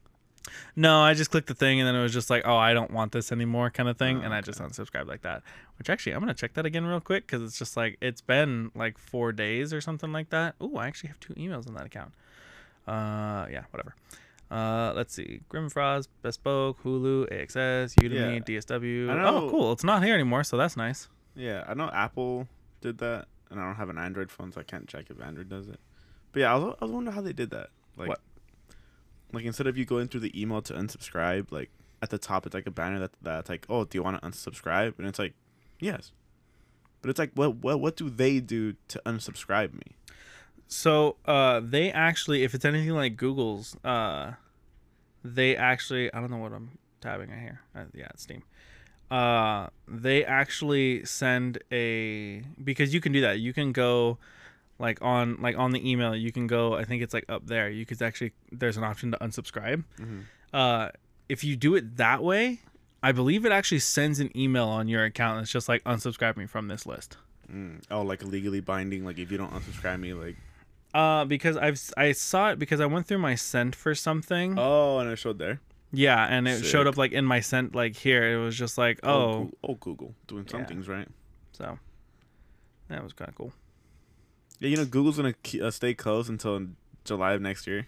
No, 0.76 1.02
I 1.02 1.14
just 1.14 1.30
clicked 1.30 1.48
the 1.48 1.54
thing 1.54 1.80
and 1.80 1.88
then 1.88 1.96
it 1.96 2.02
was 2.02 2.14
just 2.14 2.30
like, 2.30 2.44
oh, 2.46 2.56
I 2.56 2.74
don't 2.74 2.90
want 2.92 3.12
this 3.12 3.32
anymore 3.32 3.70
kind 3.70 3.88
of 3.88 3.98
thing. 3.98 4.20
Oh, 4.20 4.22
and 4.22 4.34
I 4.34 4.42
just 4.42 4.60
unsubscribed 4.60 5.08
like 5.08 5.22
that. 5.22 5.44
Which 5.78 5.90
actually, 5.90 6.14
I'm 6.14 6.22
going 6.22 6.34
to 6.34 6.40
check 6.40 6.54
that 6.54 6.66
again 6.66 6.86
real 6.86 7.00
quick 7.02 7.28
because 7.28 7.44
it's 7.44 7.60
just 7.60 7.78
like, 7.78 7.98
it's 8.02 8.22
been 8.22 8.72
like 8.74 8.98
four 8.98 9.32
days 9.32 9.74
or 9.74 9.82
something 9.82 10.12
like 10.12 10.30
that. 10.32 10.56
Oh, 10.60 10.78
I 10.78 10.88
actually 10.88 11.10
have 11.10 11.20
two 11.20 11.34
emails 11.36 11.68
on 11.68 11.76
that 11.76 11.86
account. 11.86 12.14
Uh, 12.88 13.46
Yeah, 13.52 13.64
whatever. 13.72 13.94
Uh, 14.50 14.94
let's 14.96 15.14
see. 15.14 15.42
Grimfrost, 15.52 16.08
Bespoke, 16.24 16.82
Hulu, 16.84 17.30
AXS, 17.32 17.94
Udemy, 17.96 18.36
Yeah. 18.48 18.60
DSW. 18.60 19.24
Oh, 19.24 19.50
cool. 19.52 19.72
It's 19.74 19.84
not 19.84 20.04
here 20.04 20.16
anymore, 20.16 20.44
so 20.44 20.58
that's 20.58 20.76
nice. 20.76 21.08
Yeah, 21.36 21.64
I 21.68 21.76
know 21.76 21.90
Apple 21.94 22.48
did 22.82 22.98
that, 22.98 23.28
and 23.50 23.60
I 23.60 23.66
don't 23.66 23.76
have 23.76 23.90
an 23.90 23.98
Android 23.98 24.32
phone, 24.32 24.52
so 24.52 24.60
I 24.62 24.64
can't 24.64 24.88
check 24.88 25.06
if 25.10 25.22
Android 25.22 25.50
does 25.50 25.68
it. 25.68 25.80
But 26.32 26.42
yeah, 26.42 26.54
I 26.54 26.58
was, 26.58 26.76
I 26.82 26.86
was 26.86 26.92
wondering 26.94 27.16
how 27.16 27.22
they 27.22 27.34
did 27.34 27.50
that. 27.52 27.70
Like, 27.98 28.10
What? 28.10 28.20
Like 29.32 29.46
instead 29.46 29.68
of 29.68 29.78
you 29.78 29.86
going 29.86 30.08
through 30.08 30.22
the 30.22 30.40
email 30.42 30.62
to 30.64 30.74
unsubscribe, 30.74 31.52
like 31.52 31.70
at 32.02 32.10
the 32.10 32.18
top 32.18 32.46
it's 32.46 32.56
like 32.56 32.66
a 32.68 32.72
banner 32.72 33.00
that 33.00 33.12
that's 33.22 33.50
like, 33.50 33.66
oh, 33.70 33.86
do 33.86 33.98
you 33.98 34.04
want 34.04 34.22
to 34.22 34.28
unsubscribe? 34.28 34.98
And 34.98 35.08
it's 35.08 35.20
like, 35.20 35.34
yes. 35.80 36.12
But 37.02 37.10
it's 37.10 37.20
like, 37.20 37.32
what 37.36 37.56
what 37.58 37.80
what 37.80 37.96
do 37.96 38.10
they 38.10 38.40
do 38.40 38.74
to 38.90 39.02
unsubscribe 39.06 39.74
me? 39.74 39.96
So 40.68 41.16
uh, 41.26 41.62
they 41.64 41.92
actually, 41.92 42.44
if 42.44 42.54
it's 42.54 42.66
anything 42.66 42.92
like 42.92 43.18
Google's, 43.18 43.76
uh, 43.84 44.34
they 45.24 45.56
actually, 45.56 46.14
I 46.14 46.20
don't 46.20 46.30
know 46.30 46.38
what 46.38 46.54
I'm 46.54 46.78
tabbing 47.02 47.32
at 47.32 47.40
here. 47.40 47.62
Uh, 47.76 47.86
yeah, 47.94 48.08
it's 48.14 48.24
Steam. 48.24 48.44
Uh, 49.12 49.68
they 49.88 50.24
actually 50.24 51.04
send 51.06 51.58
a 51.72 52.42
because 52.64 52.94
you 52.94 53.02
can 53.02 53.12
do 53.12 53.22
that. 53.22 53.40
You 53.40 53.54
can 53.54 53.72
go 53.72 54.18
like 54.78 55.02
on 55.02 55.38
like 55.42 55.58
on 55.58 55.72
the 55.72 55.90
email. 55.90 56.16
You 56.16 56.32
can 56.32 56.48
go. 56.48 56.76
I 56.76 56.84
think 56.86 57.02
it's 57.02 57.14
like 57.14 57.26
up 57.30 57.48
there. 57.48 57.70
You 57.70 57.86
could 57.86 58.02
actually 58.02 58.34
there's 58.52 58.78
an 58.78 58.84
option 58.84 59.12
to 59.12 59.18
unsubscribe. 59.18 59.84
Mhm. 60.00 60.24
Uh, 60.54 60.90
if 61.28 61.44
you 61.44 61.56
do 61.56 61.76
it 61.76 61.98
that 61.98 62.24
way, 62.24 62.60
I 63.02 63.12
believe 63.12 63.46
it 63.46 63.52
actually 63.52 63.80
sends 63.80 64.20
an 64.20 64.30
email 64.38 64.68
on 64.68 64.88
your 64.88 65.04
account. 65.06 65.42
It's 65.42 65.52
just 65.52 65.68
like 65.70 65.84
unsubscribe 65.86 66.38
me 66.38 66.46
from 66.46 66.68
this 66.68 66.86
list. 66.86 67.18
Mm. 67.52 67.82
Oh, 67.90 68.04
like 68.04 68.24
legally 68.24 68.60
binding. 68.62 69.06
Like 69.06 69.18
if 69.18 69.32
you 69.32 69.38
don't 69.38 69.52
unsubscribe 69.52 70.00
me, 70.00 70.14
like 70.14 70.36
Uh, 70.94 71.26
because 71.26 71.58
I've 71.58 71.80
I 71.98 72.12
saw 72.14 72.52
it 72.52 72.60
because 72.60 72.80
I 72.80 72.86
went 72.86 73.08
through 73.08 73.20
my 73.20 73.36
sent 73.36 73.76
for 73.76 73.94
something. 73.96 74.56
oh, 74.58 75.00
and 75.00 75.10
I 75.10 75.16
showed 75.16 75.40
there. 75.40 75.62
Yeah, 75.92 76.24
and 76.26 76.48
it 76.48 76.64
showed 76.66 76.86
up 76.88 76.98
like 76.98 77.12
in 77.14 77.26
my 77.26 77.40
sent 77.40 77.74
like 77.74 77.96
here. 77.96 78.32
It 78.32 78.38
was 78.38 78.56
just 78.56 78.78
like 78.78 79.00
oh, 79.04 79.46
Goo- 79.46 79.58
oh, 79.64 79.74
Google 79.76 80.16
doing 80.28 80.48
some 80.48 80.62
Yeah. 80.62 80.66
things 80.68 80.88
right. 80.88 81.08
so 81.52 81.80
that 82.90 83.04
was 83.04 83.14
kind 83.14 83.30
of 83.30 83.36
cool. 83.36 83.54
Yeah, 84.60 84.70
you 84.70 84.78
know 84.78 84.86
Google's 84.86 85.18
gonna 85.18 85.34
uh, 85.64 85.72
stay 85.72 85.94
closed 85.94 86.30
until 86.30 86.68
July 87.06 87.34
of 87.34 87.42
next 87.42 87.66
year. 87.68 87.88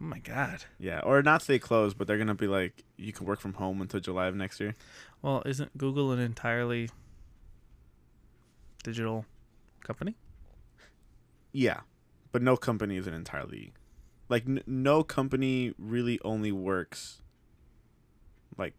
Oh 0.00 0.04
my 0.04 0.18
god. 0.18 0.64
Yeah, 0.78 1.00
or 1.00 1.22
not 1.22 1.42
stay 1.42 1.58
closed, 1.58 1.96
but 1.98 2.06
they're 2.06 2.18
gonna 2.18 2.34
be 2.34 2.46
like, 2.48 2.84
you 2.96 3.12
can 3.12 3.26
work 3.26 3.40
from 3.40 3.54
home 3.54 3.80
until 3.80 4.00
July 4.00 4.26
of 4.26 4.34
next 4.34 4.58
year. 4.60 4.74
Well, 5.20 5.42
isn't 5.46 5.76
Google 5.78 6.10
an 6.12 6.18
entirely 6.18 6.88
digital 8.82 9.24
company? 9.84 10.14
Yeah, 11.52 11.80
but 12.32 12.42
no 12.42 12.56
company 12.56 12.96
is 12.96 13.06
an 13.06 13.14
entirely, 13.14 13.72
like 14.28 14.44
n- 14.46 14.62
no 14.66 15.02
company 15.04 15.74
really 15.78 16.18
only 16.24 16.50
works 16.52 17.21
like 18.58 18.74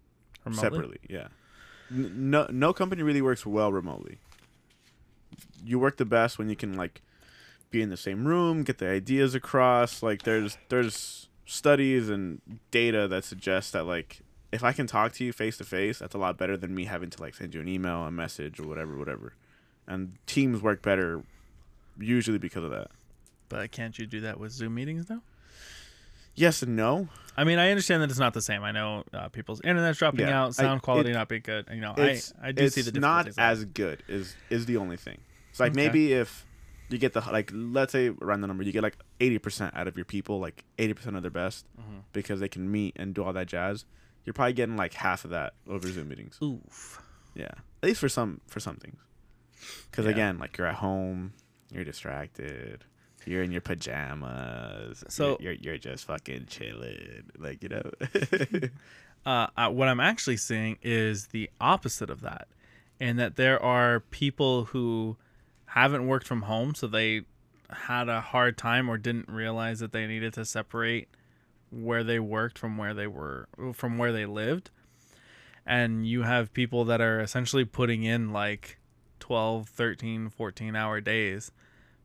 Remotely? 0.45 0.61
separately. 0.61 0.99
Yeah, 1.09 1.27
no 1.89 2.47
no 2.49 2.73
company 2.73 3.01
really 3.03 3.21
works 3.21 3.45
well 3.45 3.71
remotely. 3.71 4.17
You 5.65 5.79
work 5.79 5.97
the 5.97 6.05
best 6.05 6.37
when 6.37 6.49
you 6.49 6.55
can 6.55 6.75
like 6.75 7.01
be 7.71 7.81
in 7.81 7.89
the 7.89 7.97
same 7.97 8.25
room, 8.25 8.63
get 8.63 8.77
the 8.77 8.89
ideas 8.89 9.33
across. 9.35 10.03
Like 10.03 10.23
there's 10.23 10.57
there's 10.69 11.27
studies 11.45 12.09
and 12.09 12.41
data 12.71 13.07
that 13.07 13.23
suggests 13.23 13.71
that 13.71 13.85
like 13.85 14.21
if 14.51 14.63
I 14.63 14.71
can 14.71 14.85
talk 14.85 15.13
to 15.13 15.23
you 15.25 15.33
face 15.33 15.57
to 15.57 15.63
face, 15.63 15.99
that's 15.99 16.13
a 16.13 16.19
lot 16.19 16.37
better 16.37 16.55
than 16.55 16.75
me 16.75 16.85
having 16.85 17.09
to 17.09 17.21
like 17.21 17.33
send 17.35 17.55
you 17.55 17.61
an 17.61 17.67
email, 17.67 18.03
a 18.03 18.11
message, 18.11 18.59
or 18.59 18.67
whatever, 18.67 18.97
whatever. 18.97 19.33
And 19.87 20.17
teams 20.27 20.61
work 20.61 20.81
better 20.81 21.23
usually 21.99 22.37
because 22.37 22.63
of 22.63 22.69
that. 22.71 22.91
But 23.49 23.71
can't 23.71 23.97
you 23.97 24.05
do 24.05 24.21
that 24.21 24.39
with 24.39 24.51
Zoom 24.51 24.75
meetings 24.75 25.07
though? 25.07 25.21
Yes 26.35 26.61
and 26.63 26.75
no. 26.75 27.07
I 27.35 27.43
mean, 27.45 27.57
I 27.59 27.69
understand 27.71 28.01
that 28.03 28.09
it's 28.11 28.19
not 28.19 28.33
the 28.33 28.41
same. 28.41 28.63
I 28.63 28.71
know 28.71 29.03
uh, 29.13 29.29
people's 29.29 29.59
internet's 29.61 29.97
dropping 29.97 30.21
Yeah, 30.21 30.43
out, 30.43 30.55
sound 30.55 30.77
I- 30.77 30.85
quality 30.85 31.09
it- 31.09 31.13
not 31.13 31.27
being 31.29 31.41
good. 31.43 31.67
You 31.71 31.81
know, 31.81 31.93
I 31.97 32.19
I 32.41 32.51
do 32.51 32.69
see 32.69 32.81
the 32.81 32.99
not 32.99 33.25
difficulties. 33.25 33.37
of 33.37 33.39
as 33.39 33.65
good 33.65 34.03
is 34.07 34.35
is 34.49 34.65
the 34.65 34.77
only 34.77 34.97
thing. 34.97 35.19
It's 35.49 35.59
like 35.59 35.71
Okay. 35.71 35.85
maybe 35.87 36.13
if 36.13 36.45
you 36.89 36.97
get 36.99 37.13
the 37.13 37.21
like 37.21 37.49
let's 37.53 37.91
say 37.91 38.09
around 38.21 38.41
the 38.41 38.47
number 38.47 38.63
you 38.63 38.71
get 38.71 38.83
like 38.83 38.97
80% 39.19 39.71
out 39.75 39.87
of 39.87 39.95
your 39.95 40.05
people 40.05 40.39
like 40.39 40.63
80% 40.77 41.15
of 41.15 41.21
their 41.23 41.31
best 41.31 41.65
Mhm. 41.79 42.03
because 42.13 42.39
they 42.39 42.49
can 42.49 42.69
meet 42.71 42.93
and 42.97 43.15
do 43.15 43.23
all 43.23 43.33
that 43.33 43.47
jazz 43.47 43.85
you're 44.25 44.33
probably 44.33 44.53
getting 44.53 44.75
like 44.77 44.93
half 44.93 45.23
of 45.25 45.31
that 45.31 45.53
over 45.67 45.87
zoom 45.87 46.09
meetings 46.09 46.37
Oof. 46.43 47.01
yeah 47.33 47.45
at 47.81 47.83
least 47.83 47.99
for 47.99 48.09
some 48.09 48.41
for 48.47 48.59
some 48.59 48.75
things 48.75 48.99
because 49.89 50.05
Yeah. 50.05 50.11
again 50.11 50.37
like 50.37 50.55
you're 50.57 50.67
at 50.67 50.75
home 50.75 51.33
you're 51.71 51.83
distracted 51.85 52.83
you're 53.25 53.43
in 53.43 53.51
your 53.51 53.61
pajamas. 53.61 55.03
So- 55.09 55.37
you're, 55.39 55.53
you're, 55.53 55.61
you're 55.61 55.77
just 55.77 56.05
fucking 56.05 56.45
chilling. 56.47 57.23
Like 57.37 57.63
you 57.63 57.69
know? 57.69 57.91
Uh, 59.25 59.47
uh, 59.55 59.69
what 59.69 59.87
I'm 59.87 60.01
actually 60.01 60.35
seeing 60.35 60.77
is 60.81 61.27
the 61.27 61.49
opposite 61.61 62.09
of 62.09 62.19
that, 62.21 62.49
and 62.99 63.17
that 63.19 63.37
there 63.37 63.61
are 63.63 64.01
people 64.01 64.65
who 64.65 65.15
haven't 65.67 66.05
worked 66.05 66.27
from 66.27 66.41
home, 66.41 66.75
so 66.75 66.87
they 66.87 67.21
had 67.69 68.09
a 68.09 68.19
hard 68.19 68.57
time 68.57 68.89
or 68.89 68.97
didn't 68.97 69.29
realize 69.29 69.79
that 69.79 69.93
they 69.93 70.05
needed 70.07 70.33
to 70.33 70.43
separate 70.45 71.07
where 71.71 72.03
they 72.03 72.19
worked 72.19 72.59
from 72.59 72.77
where 72.77 72.93
they 72.93 73.07
were 73.07 73.47
from 73.73 73.97
where 73.97 74.11
they 74.11 74.25
lived. 74.25 74.69
And 75.65 76.05
you 76.05 76.23
have 76.23 76.53
people 76.53 76.83
that 76.85 76.99
are 77.01 77.19
essentially 77.21 77.65
putting 77.65 78.03
in 78.03 78.33
like 78.33 78.77
12 79.21 79.69
13 79.69 80.29
14 80.29 80.75
hour 80.75 80.99
days 80.99 81.51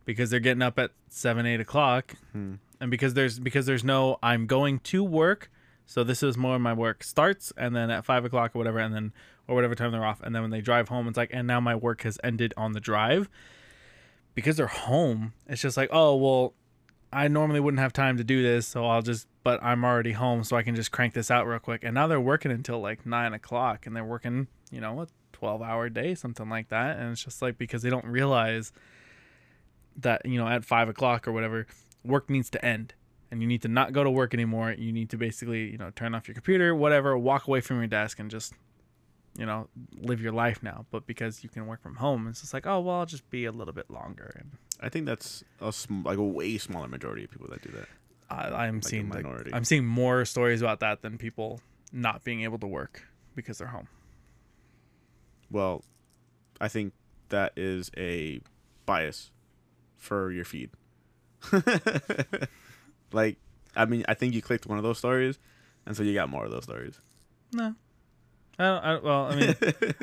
because 0.08 0.30
they're 0.30 0.40
getting 0.40 0.62
up 0.62 0.78
at 0.78 0.92
7 1.10 1.44
8 1.44 1.60
o'clock. 1.60 2.14
Hmm. 2.32 2.54
and 2.80 2.90
because 2.90 3.12
there's 3.12 3.38
because 3.38 3.66
there's 3.66 3.84
no 3.84 4.16
i'm 4.22 4.46
going 4.46 4.78
to 4.80 5.04
work. 5.04 5.50
So 5.84 6.02
this 6.02 6.22
is 6.22 6.36
more 6.36 6.58
my 6.58 6.72
work 6.72 7.04
starts 7.04 7.52
and 7.58 7.76
then 7.76 7.90
at 7.90 8.06
5 8.06 8.24
o'clock 8.24 8.56
or 8.56 8.58
whatever 8.58 8.78
and 8.78 8.94
then 8.94 9.12
or 9.46 9.54
whatever 9.54 9.74
time 9.74 9.92
they're 9.92 10.06
off. 10.06 10.22
And 10.22 10.34
then 10.34 10.40
when 10.40 10.50
they 10.50 10.62
drive 10.62 10.88
home 10.88 11.08
it's 11.08 11.18
like 11.18 11.28
and 11.34 11.46
now 11.46 11.60
my 11.60 11.74
work 11.74 12.02
has 12.02 12.18
ended 12.24 12.54
on 12.56 12.72
the 12.72 12.80
drive. 12.80 13.28
Because 14.34 14.56
they're 14.56 14.66
home 14.66 15.34
it's 15.46 15.60
just 15.60 15.76
like 15.76 15.90
oh 15.92 16.16
well 16.16 16.54
i 17.12 17.28
normally 17.28 17.60
wouldn't 17.60 17.80
have 17.80 17.92
time 17.92 18.16
to 18.16 18.24
do 18.24 18.42
this 18.42 18.66
so 18.66 18.86
i'll 18.86 19.02
just 19.02 19.26
but 19.42 19.62
i'm 19.62 19.82
already 19.84 20.12
home 20.12 20.44
so 20.44 20.56
i 20.56 20.62
can 20.62 20.74
just 20.74 20.90
crank 20.90 21.12
this 21.12 21.30
out 21.30 21.46
real 21.46 21.58
quick. 21.58 21.84
And 21.84 21.92
now 21.92 22.06
they're 22.06 22.18
working 22.18 22.50
until 22.50 22.80
like 22.80 23.04
9 23.04 23.34
o'clock 23.34 23.84
and 23.84 23.94
they're 23.94 24.04
working 24.04 24.46
you 24.70 24.80
know 24.80 25.02
a 25.02 25.06
12 25.32 25.60
hour 25.60 25.90
day 25.90 26.14
something 26.14 26.48
like 26.48 26.70
that. 26.70 26.96
And 26.96 27.12
it's 27.12 27.22
just 27.22 27.42
like 27.42 27.58
because 27.58 27.82
they 27.82 27.90
don't 27.90 28.06
realize 28.06 28.72
that 29.98 30.24
you 30.24 30.38
know 30.38 30.48
at 30.48 30.64
5 30.64 30.88
o'clock 30.88 31.28
or 31.28 31.32
whatever 31.32 31.66
work 32.04 32.30
needs 32.30 32.48
to 32.50 32.64
end 32.64 32.94
and 33.30 33.42
you 33.42 33.48
need 33.48 33.62
to 33.62 33.68
not 33.68 33.92
go 33.92 34.02
to 34.02 34.10
work 34.10 34.34
anymore. 34.34 34.74
You 34.76 34.92
need 34.92 35.10
to 35.10 35.16
basically, 35.16 35.70
you 35.70 35.78
know, 35.78 35.90
turn 35.90 36.14
off 36.14 36.28
your 36.28 36.34
computer, 36.34 36.74
whatever, 36.74 37.16
walk 37.18 37.46
away 37.46 37.60
from 37.60 37.78
your 37.78 37.86
desk 37.86 38.18
and 38.18 38.30
just, 38.30 38.54
you 39.36 39.44
know, 39.44 39.68
live 40.00 40.20
your 40.20 40.32
life 40.32 40.62
now. 40.62 40.86
But 40.90 41.06
because 41.06 41.42
you 41.42 41.50
can 41.50 41.66
work 41.66 41.82
from 41.82 41.96
home, 41.96 42.26
it's 42.28 42.40
just 42.40 42.54
like, 42.54 42.66
oh 42.66 42.80
well, 42.80 42.96
I'll 42.96 43.06
just 43.06 43.28
be 43.30 43.44
a 43.44 43.52
little 43.52 43.74
bit 43.74 43.90
longer. 43.90 44.34
And 44.38 44.52
I 44.80 44.88
think 44.88 45.06
that's 45.06 45.44
a 45.60 45.72
sm- 45.72 46.04
like 46.04 46.18
a 46.18 46.24
way 46.24 46.58
smaller 46.58 46.88
majority 46.88 47.24
of 47.24 47.30
people 47.30 47.48
that 47.50 47.62
do 47.62 47.70
that. 47.70 47.88
I, 48.30 48.66
I'm 48.66 48.78
a 48.78 48.82
seeing 48.82 49.08
like, 49.08 49.24
minority. 49.24 49.50
I'm 49.52 49.64
seeing 49.64 49.86
more 49.86 50.24
stories 50.24 50.62
about 50.62 50.80
that 50.80 51.02
than 51.02 51.18
people 51.18 51.60
not 51.92 52.24
being 52.24 52.42
able 52.42 52.58
to 52.58 52.66
work 52.66 53.06
because 53.34 53.58
they're 53.58 53.68
home. 53.68 53.88
Well, 55.50 55.82
I 56.60 56.68
think 56.68 56.92
that 57.30 57.52
is 57.56 57.90
a 57.96 58.40
bias 58.84 59.30
for 59.98 60.30
your 60.32 60.44
feed. 60.44 60.70
like, 63.12 63.36
I 63.76 63.84
mean, 63.84 64.04
I 64.08 64.14
think 64.14 64.34
you 64.34 64.42
clicked 64.42 64.66
one 64.66 64.78
of 64.78 64.84
those 64.84 64.98
stories, 64.98 65.38
and 65.86 65.96
so 65.96 66.02
you 66.02 66.14
got 66.14 66.28
more 66.28 66.44
of 66.44 66.50
those 66.50 66.64
stories. 66.64 66.98
No, 67.52 67.74
I 68.58 68.64
don't. 68.64 68.84
I, 68.84 68.98
well, 68.98 69.24
I 69.26 69.36
mean, 69.36 69.48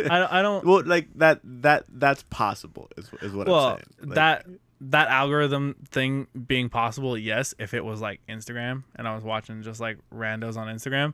I, 0.10 0.20
don't- 0.20 0.32
I 0.32 0.42
don't. 0.42 0.66
Well, 0.66 0.84
like 0.86 1.10
that 1.16 1.42
that 1.44 1.86
that's 1.90 2.24
possible 2.24 2.90
is 2.98 3.10
is 3.22 3.34
what 3.34 3.48
well, 3.48 3.68
I'm 3.68 3.76
saying. 3.78 4.10
Like, 4.10 4.16
that 4.16 4.46
that 4.82 5.08
algorithm 5.08 5.76
thing 5.90 6.28
being 6.48 6.70
possible, 6.70 7.18
yes, 7.18 7.54
if 7.60 7.74
it 7.74 7.84
was 7.84 8.02
like 8.02 8.22
Instagram 8.28 8.84
and 8.96 9.08
I 9.08 9.16
was 9.16 9.24
watching 9.24 9.64
just 9.64 9.80
like 9.80 9.98
randos 10.14 10.58
on 10.58 10.68
Instagram, 10.68 11.14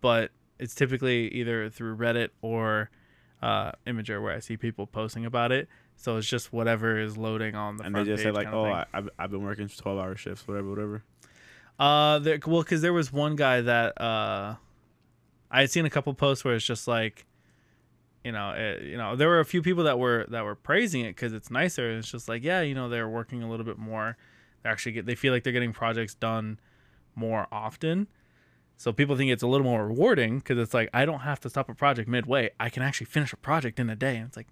but 0.00 0.30
it's 0.58 0.74
typically 0.74 1.28
either 1.28 1.68
through 1.70 1.96
Reddit 1.96 2.30
or 2.42 2.90
uh, 3.42 3.72
Imgur 3.86 4.22
where 4.22 4.34
I 4.34 4.38
see 4.38 4.56
people 4.56 4.86
posting 4.86 5.26
about 5.26 5.52
it. 5.52 5.68
So 5.96 6.16
it's 6.16 6.26
just 6.26 6.52
whatever 6.52 6.98
is 6.98 7.16
loading 7.16 7.54
on 7.54 7.76
the 7.76 7.84
and 7.84 7.94
they 7.94 8.04
just 8.04 8.22
say 8.22 8.32
like, 8.32 8.48
"Oh. 8.48 8.64
I, 8.64 8.86
I've 8.92 9.08
I've 9.18 9.30
been 9.30 9.42
working 9.42 9.68
twelve 9.68 9.98
hour 9.98 10.16
shifts, 10.16 10.46
whatever, 10.48 10.68
whatever." 10.68 11.04
Uh, 11.78 12.18
there, 12.18 12.38
well, 12.46 12.62
because 12.62 12.82
there 12.82 12.92
was 12.92 13.12
one 13.12 13.36
guy 13.36 13.60
that 13.60 14.00
uh, 14.00 14.56
I 15.50 15.60
had 15.60 15.70
seen 15.70 15.84
a 15.84 15.90
couple 15.90 16.12
posts 16.14 16.44
where 16.44 16.54
it's 16.54 16.64
just 16.64 16.86
like, 16.86 17.26
you 18.24 18.32
know, 18.32 18.50
it, 18.50 18.82
you 18.82 18.96
know, 18.96 19.16
there 19.16 19.28
were 19.28 19.40
a 19.40 19.44
few 19.44 19.62
people 19.62 19.84
that 19.84 19.98
were 19.98 20.26
that 20.30 20.44
were 20.44 20.54
praising 20.54 21.02
it 21.02 21.16
because 21.16 21.32
it's 21.32 21.50
nicer. 21.50 21.88
And 21.88 21.98
it's 21.98 22.10
just 22.10 22.28
like, 22.28 22.42
yeah, 22.42 22.60
you 22.60 22.74
know, 22.74 22.88
they're 22.88 23.08
working 23.08 23.42
a 23.42 23.50
little 23.50 23.66
bit 23.66 23.78
more. 23.78 24.16
They 24.62 24.70
actually 24.70 24.92
get, 24.92 25.06
they 25.06 25.14
feel 25.14 25.32
like 25.32 25.44
they're 25.44 25.52
getting 25.52 25.72
projects 25.72 26.14
done 26.14 26.60
more 27.14 27.48
often. 27.50 28.06
So 28.76 28.92
people 28.92 29.16
think 29.16 29.30
it's 29.30 29.42
a 29.42 29.46
little 29.46 29.66
more 29.66 29.86
rewarding 29.86 30.38
because 30.38 30.58
it's 30.58 30.74
like 30.74 30.88
I 30.92 31.04
don't 31.04 31.20
have 31.20 31.40
to 31.40 31.50
stop 31.50 31.68
a 31.68 31.74
project 31.74 32.08
midway. 32.08 32.50
I 32.58 32.68
can 32.68 32.82
actually 32.82 33.06
finish 33.06 33.32
a 33.32 33.36
project 33.36 33.78
in 33.78 33.90
a 33.90 33.96
day. 33.96 34.16
And 34.16 34.26
it's 34.28 34.36
like, 34.36 34.48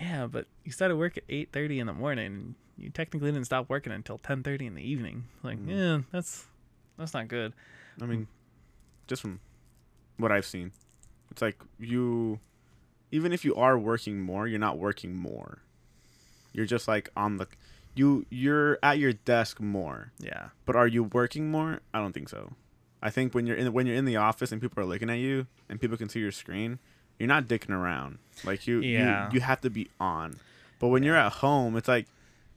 yeah, 0.00 0.26
but 0.26 0.46
you 0.64 0.72
started 0.72 0.96
work 0.96 1.16
at 1.16 1.24
eight 1.28 1.50
thirty 1.52 1.78
in 1.80 1.86
the 1.86 1.92
morning. 1.94 2.26
And 2.26 2.54
you 2.78 2.90
technically 2.90 3.30
didn't 3.32 3.46
stop 3.46 3.68
working 3.70 3.92
until 3.92 4.18
ten 4.18 4.42
thirty 4.42 4.66
in 4.66 4.74
the 4.74 4.82
evening. 4.82 5.24
Like, 5.42 5.58
Mhm. 5.58 5.68
yeah, 5.68 6.02
that's 6.12 6.46
that's 6.98 7.14
not 7.14 7.28
good. 7.28 7.52
I 8.00 8.06
mean, 8.06 8.26
just 9.06 9.22
from 9.22 9.40
what 10.18 10.30
I've 10.32 10.44
seen, 10.46 10.72
it's 11.30 11.40
like 11.42 11.56
you, 11.78 12.40
even 13.12 13.32
if 13.32 13.44
you 13.44 13.54
are 13.54 13.78
working 13.78 14.20
more, 14.20 14.46
you're 14.46 14.58
not 14.58 14.78
working 14.78 15.14
more. 15.14 15.58
You're 16.52 16.66
just 16.66 16.88
like 16.88 17.10
on 17.16 17.36
the, 17.38 17.46
you 17.94 18.26
you're 18.30 18.78
at 18.82 18.98
your 18.98 19.12
desk 19.12 19.60
more. 19.60 20.12
Yeah, 20.18 20.48
But 20.66 20.76
are 20.76 20.86
you 20.86 21.04
working 21.04 21.50
more? 21.50 21.80
I 21.94 22.00
don't 22.00 22.12
think 22.12 22.28
so. 22.28 22.52
I 23.02 23.10
think 23.10 23.34
when 23.34 23.46
you're 23.46 23.56
in 23.56 23.72
when 23.72 23.86
you're 23.86 23.96
in 23.96 24.04
the 24.06 24.16
office 24.16 24.52
and 24.52 24.60
people 24.60 24.82
are 24.82 24.86
looking 24.86 25.10
at 25.10 25.18
you 25.18 25.46
and 25.68 25.80
people 25.80 25.96
can 25.96 26.08
see 26.08 26.20
your 26.20 26.32
screen, 26.32 26.78
you're 27.18 27.26
not 27.28 27.46
dicking 27.46 27.70
around. 27.70 28.18
Like 28.44 28.66
you, 28.66 28.80
Yeah. 28.80 29.28
you, 29.28 29.34
you 29.34 29.40
have 29.40 29.60
to 29.62 29.70
be 29.70 29.88
on. 30.00 30.36
But 30.78 30.88
when 30.88 31.02
you're 31.02 31.16
at 31.16 31.32
home, 31.32 31.76
it's 31.76 31.88
like 31.88 32.06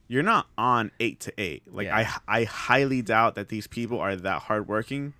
you're 0.08 0.22
not 0.22 0.46
on 0.58 0.90
eight 1.00 1.20
to 1.20 1.32
eight. 1.40 1.62
Like 1.72 1.86
Yeah. 1.86 2.18
I, 2.28 2.40
I 2.40 2.44
highly 2.44 3.00
doubt 3.02 3.34
that 3.36 3.48
these 3.48 3.66
people 3.66 3.98
are 4.00 4.16
that 4.16 4.42
hardworking, 4.42 5.14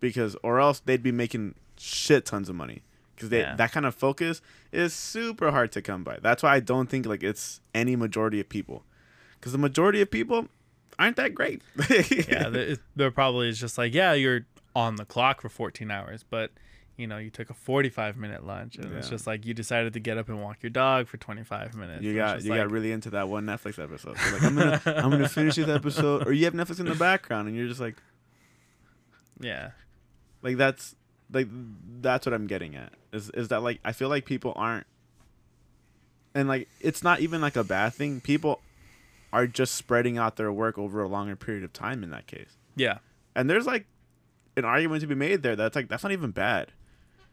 because 0.00 0.36
or 0.42 0.60
else 0.60 0.80
they'd 0.80 1.02
be 1.02 1.12
making 1.12 1.54
shit 1.78 2.24
tons 2.26 2.48
of 2.48 2.56
money. 2.56 2.82
Because 3.14 3.30
Yeah. 3.30 3.54
that 3.56 3.70
kind 3.72 3.84
of 3.86 3.94
focus 3.94 4.40
is 4.72 4.94
super 4.94 5.50
hard 5.50 5.72
to 5.72 5.82
come 5.82 6.02
by. 6.02 6.18
That's 6.22 6.42
why 6.42 6.54
I 6.56 6.60
don't 6.60 6.88
think 6.88 7.06
like 7.06 7.22
it's 7.22 7.60
any 7.74 7.94
majority 7.96 8.40
of 8.40 8.48
people, 8.48 8.82
because 9.38 9.52
the 9.52 9.58
majority 9.58 10.00
of 10.00 10.10
people 10.10 10.48
aren't 10.98 11.16
that 11.16 11.34
great. 11.34 11.62
yeah. 11.88 12.48
the- 12.48 12.72
it- 12.72 12.80
They're 12.96 13.10
probably 13.10 13.52
just 13.52 13.78
like, 13.78 13.94
yeah, 13.94 14.12
you're 14.14 14.46
on 14.74 14.96
the 14.96 15.04
clock 15.04 15.40
for 15.42 15.48
fourteen 15.48 15.90
hours, 15.90 16.24
but 16.28 16.50
you 17.00 17.06
know, 17.06 17.18
you 17.18 17.30
took 17.30 17.50
a 17.50 17.54
forty-five 17.54 18.16
minute 18.16 18.46
lunch, 18.46 18.76
and 18.76 18.92
it's 18.94 19.08
just 19.08 19.26
like 19.26 19.46
you 19.46 19.54
decided 19.54 19.94
to 19.94 20.00
get 20.00 20.18
up 20.18 20.28
and 20.28 20.42
walk 20.42 20.58
your 20.62 20.70
dog 20.70 21.08
for 21.08 21.16
twenty-five 21.16 21.74
minutes. 21.74 22.02
You 22.02 22.14
got 22.14 22.42
you 22.42 22.50
like, 22.50 22.60
got 22.60 22.70
really 22.70 22.92
into 22.92 23.10
that 23.10 23.28
one 23.28 23.46
Netflix 23.46 23.82
episode. 23.82 24.18
So 24.18 24.32
like 24.32 24.42
I'm 24.42 24.54
gonna 24.54 24.80
I'm 24.86 25.10
gonna 25.10 25.28
finish 25.28 25.56
this 25.56 25.68
episode, 25.68 26.26
or 26.26 26.32
you 26.32 26.44
have 26.44 26.54
Netflix 26.54 26.78
in 26.78 26.86
the 26.86 26.94
background, 26.94 27.48
and 27.48 27.56
you're 27.56 27.68
just 27.68 27.80
like 27.80 27.96
yeah, 29.40 29.70
like 30.42 30.56
that's 30.56 30.94
like 31.32 31.48
that's 32.00 32.26
what 32.26 32.34
I'm 32.34 32.46
getting 32.46 32.76
at. 32.76 32.92
Is 33.12 33.30
is 33.30 33.48
that 33.48 33.62
like 33.62 33.80
I 33.84 33.92
feel 33.92 34.08
like 34.08 34.26
people 34.26 34.52
aren't, 34.54 34.86
and 36.34 36.48
like 36.48 36.68
it's 36.80 37.02
not 37.02 37.20
even 37.20 37.40
like 37.40 37.56
a 37.56 37.64
bad 37.64 37.94
thing. 37.94 38.20
People 38.20 38.60
are 39.32 39.46
just 39.46 39.74
spreading 39.74 40.18
out 40.18 40.36
their 40.36 40.52
work 40.52 40.76
over 40.76 41.02
a 41.02 41.08
longer 41.08 41.36
period 41.36 41.64
of 41.64 41.72
time 41.72 42.04
in 42.04 42.10
that 42.10 42.26
case, 42.26 42.58
yeah, 42.76 42.98
and 43.34 43.48
there's 43.48 43.66
like 43.66 43.86
an 44.56 44.64
argument 44.64 45.00
to 45.00 45.06
be 45.06 45.14
made 45.14 45.42
there. 45.42 45.56
That's 45.56 45.74
like 45.74 45.88
that's 45.88 46.02
not 46.02 46.12
even 46.12 46.30
bad. 46.30 46.72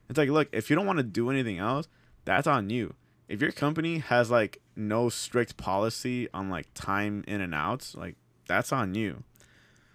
It's 0.10 0.18
like 0.18 0.30
look, 0.30 0.50
if 0.52 0.70
you 0.70 0.76
don't 0.76 0.86
want 0.86 0.98
to 0.98 1.04
do 1.04 1.30
anything 1.30 1.58
else, 1.58 1.88
that's 2.26 2.48
on 2.48 2.70
you. 2.70 2.96
If 3.28 3.42
your 3.42 3.52
company 3.52 4.00
has 4.00 4.32
like 4.32 4.62
no 4.76 5.10
strict 5.10 5.58
policy 5.58 6.30
on 6.34 6.50
like 6.50 6.68
time 6.74 7.24
in 7.28 7.42
and 7.42 7.54
outs, 7.54 7.96
like 7.96 8.16
that's 8.48 8.72
on 8.72 8.96
you. 8.96 9.24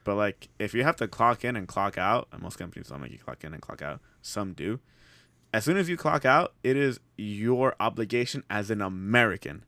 But 0.05 0.17
like 0.17 0.49
if 0.59 0.75
you 0.75 0.85
have 0.85 0.97
to 0.97 1.09
clock 1.09 1.45
in 1.45 1.57
and 1.57 1.67
clock 1.67 1.97
out, 1.97 2.29
and 2.33 2.43
most 2.43 2.59
companies 2.59 2.89
don't 2.89 3.01
make 3.01 3.13
you 3.13 3.19
clock 3.19 3.45
in 3.45 3.53
and 3.53 3.63
clock 3.63 3.83
out, 3.83 4.01
some 4.21 4.53
do. 4.53 4.81
As 5.55 5.65
soon 5.65 5.77
as 5.77 5.89
you 5.89 5.97
clock 5.97 6.25
out, 6.25 6.55
it 6.63 6.77
is 6.77 6.99
your 7.17 7.75
obligation 7.79 8.43
as 8.49 8.71
an 8.71 8.81
American 8.81 9.65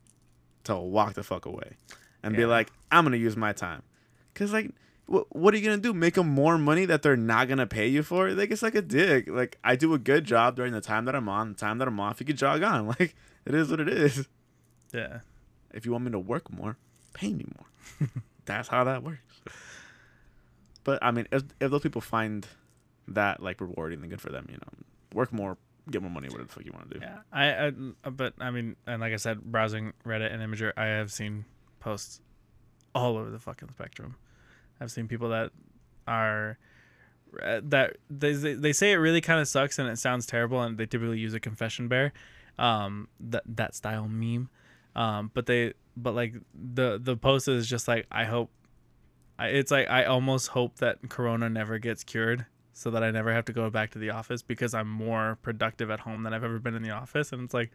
to 0.65 0.77
walk 0.77 1.15
the 1.15 1.23
fuck 1.23 1.45
away 1.45 1.77
and 2.23 2.35
be 2.35 2.47
like, 2.47 2.73
I'm 2.91 3.05
gonna 3.05 3.19
use 3.19 3.37
my 3.37 3.53
time. 3.53 3.83
Cause 4.35 4.53
like, 4.53 4.71
what 5.07 5.35
what 5.35 5.55
are 5.55 5.57
you 5.57 5.65
gonna 5.65 5.79
do? 5.79 5.93
Make 5.93 6.15
them 6.15 6.29
more 6.29 6.57
money 6.59 6.87
that 6.87 7.03
they're 7.03 7.17
not 7.17 7.49
gonna 7.49 7.67
pay 7.67 7.87
you 7.89 8.03
for? 8.03 8.31
Like 8.31 8.51
it's 8.51 8.63
like 8.63 8.75
a 8.75 8.83
dick. 8.83 9.29
Like 9.29 9.59
I 9.63 9.77
do 9.77 9.95
a 9.95 9.99
good 9.99 10.25
job 10.25 10.57
during 10.57 10.73
the 10.73 10.81
time 10.81 11.05
that 11.05 11.15
I'm 11.15 11.29
on. 11.29 11.51
The 11.51 11.59
time 11.59 11.79
that 11.79 11.89
I'm 11.89 12.01
off, 12.01 12.21
you 12.21 12.27
can 12.27 12.37
jog 12.37 12.63
on. 12.63 12.87
Like 12.99 13.15
it 13.45 13.55
is 13.55 13.71
what 13.71 13.81
it 13.81 13.89
is. 13.89 14.27
yeah. 14.93 15.21
If 15.73 15.85
you 15.85 15.93
want 15.93 16.05
me 16.05 16.13
to 16.13 16.19
work 16.19 16.51
more, 16.53 16.79
pay 17.13 17.33
me 17.33 17.45
more. 17.57 18.09
That's 18.47 18.69
how 18.69 18.85
that 18.85 19.03
works. 19.03 19.21
But 20.85 21.03
I 21.03 21.11
mean, 21.11 21.27
if, 21.33 21.43
if 21.61 21.71
those 21.71 21.83
people 21.83 22.01
find 22.01 22.47
that 23.09 23.43
like 23.43 23.61
rewarding, 23.61 24.01
then 24.01 24.11
good 24.11 24.21
for 24.21 24.31
them. 24.31 24.47
You 24.49 24.57
know, 24.57 24.85
work 25.13 25.33
more, 25.33 25.57
get 25.91 26.01
more 26.03 26.11
money, 26.11 26.29
whatever 26.29 26.45
the 26.45 26.53
fuck 26.53 26.65
you 26.65 26.73
want 26.73 26.91
to 26.91 26.99
do. 26.99 27.05
Yeah, 27.05 27.19
I, 27.33 27.67
I, 28.05 28.11
but 28.11 28.35
I 28.39 28.51
mean, 28.51 28.77
and 28.87 29.01
like 29.01 29.13
I 29.13 29.17
said, 29.17 29.43
browsing 29.43 29.93
Reddit 30.07 30.33
and 30.33 30.43
Imgur, 30.43 30.73
I 30.77 30.87
have 30.87 31.11
seen 31.11 31.45
posts 31.81 32.21
all 32.95 33.17
over 33.17 33.31
the 33.31 33.39
fucking 33.39 33.71
spectrum. 33.71 34.17
I've 34.81 34.91
seen 34.91 35.09
people 35.09 35.29
that 35.31 35.51
are 36.07 36.59
uh, 37.43 37.61
that 37.65 37.97
they 38.11 38.33
they 38.33 38.73
say 38.73 38.93
it 38.93 38.97
really 38.97 39.21
kind 39.21 39.41
of 39.41 39.49
sucks 39.49 39.79
and 39.79 39.89
it 39.89 39.99
sounds 39.99 40.27
terrible, 40.27 40.63
and 40.63 40.79
they 40.79 40.87
typically 40.87 41.19
use 41.19 41.35
a 41.35 41.41
confession 41.41 41.89
bear, 41.89 42.13
um, 42.59 43.09
that 43.21 43.43
that 43.47 43.75
style 43.75 44.09
meme, 44.09 44.49
um, 44.95 45.31
but 45.35 45.47
they 45.47 45.75
but 45.97 46.15
like 46.15 46.35
the 46.55 46.99
the 47.03 47.17
post 47.17 47.49
is 47.49 47.69
just 47.69 47.89
like 47.89 48.07
I 48.11 48.25
hope, 48.25 48.51
it's 49.39 49.71
like 49.71 49.89
I 49.89 50.05
almost 50.05 50.49
hope 50.49 50.77
that 50.77 50.99
Corona 51.09 51.49
never 51.49 51.79
gets 51.79 52.05
cured 52.05 52.47
so 52.73 52.91
that 52.91 53.05
I 53.05 53.11
never 53.13 53.33
have 53.33 53.45
to 53.47 53.53
go 53.53 53.71
back 53.71 53.93
to 53.93 53.99
the 53.99 54.11
office 54.11 54.43
because 54.43 54.75
I'm 54.75 54.89
more 54.89 55.39
productive 55.43 55.91
at 55.91 56.01
home 56.01 56.25
than 56.25 56.35
I've 56.35 56.43
ever 56.45 56.59
been 56.59 56.75
in 56.75 56.83
the 56.83 56.91
office. 56.91 57.33
And 57.33 57.43
it's 57.45 57.55
like, 57.55 57.71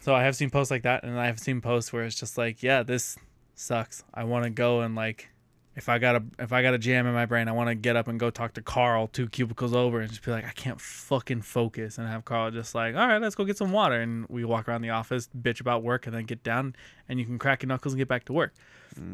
so 0.00 0.14
I 0.14 0.22
have 0.22 0.34
seen 0.34 0.48
posts 0.48 0.70
like 0.70 0.82
that, 0.84 1.04
and 1.04 1.20
I 1.20 1.26
have 1.26 1.38
seen 1.38 1.60
posts 1.60 1.92
where 1.92 2.02
it's 2.04 2.18
just 2.18 2.38
like, 2.38 2.62
yeah, 2.62 2.82
this 2.82 3.18
sucks. 3.54 4.04
I 4.14 4.24
want 4.24 4.44
to 4.44 4.50
go 4.50 4.80
and 4.80 4.94
like, 4.94 5.28
if 5.74 5.88
I 5.88 5.98
got 5.98 6.16
a 6.16 6.22
if 6.38 6.52
I 6.52 6.62
got 6.62 6.74
a 6.74 6.78
jam 6.78 7.06
in 7.06 7.14
my 7.14 7.26
brain, 7.26 7.48
I 7.48 7.52
want 7.52 7.68
to 7.68 7.74
get 7.74 7.96
up 7.96 8.08
and 8.08 8.18
go 8.20 8.30
talk 8.30 8.54
to 8.54 8.62
Carl 8.62 9.06
two 9.06 9.28
cubicles 9.28 9.74
over 9.74 10.00
and 10.00 10.10
just 10.10 10.22
be 10.24 10.30
like, 10.30 10.44
I 10.44 10.50
can't 10.52 10.80
fucking 10.80 11.42
focus, 11.42 11.98
and 11.98 12.06
have 12.08 12.24
Carl 12.24 12.50
just 12.50 12.74
like, 12.74 12.94
all 12.94 13.06
right, 13.06 13.20
let's 13.20 13.34
go 13.34 13.44
get 13.44 13.56
some 13.56 13.72
water, 13.72 14.00
and 14.00 14.26
we 14.28 14.44
walk 14.44 14.68
around 14.68 14.82
the 14.82 14.90
office, 14.90 15.28
bitch 15.40 15.60
about 15.60 15.82
work, 15.82 16.06
and 16.06 16.14
then 16.14 16.24
get 16.24 16.42
down, 16.42 16.76
and 17.08 17.18
you 17.18 17.24
can 17.24 17.38
crack 17.38 17.62
your 17.62 17.68
knuckles 17.68 17.94
and 17.94 17.98
get 17.98 18.08
back 18.08 18.24
to 18.26 18.32
work. 18.32 18.52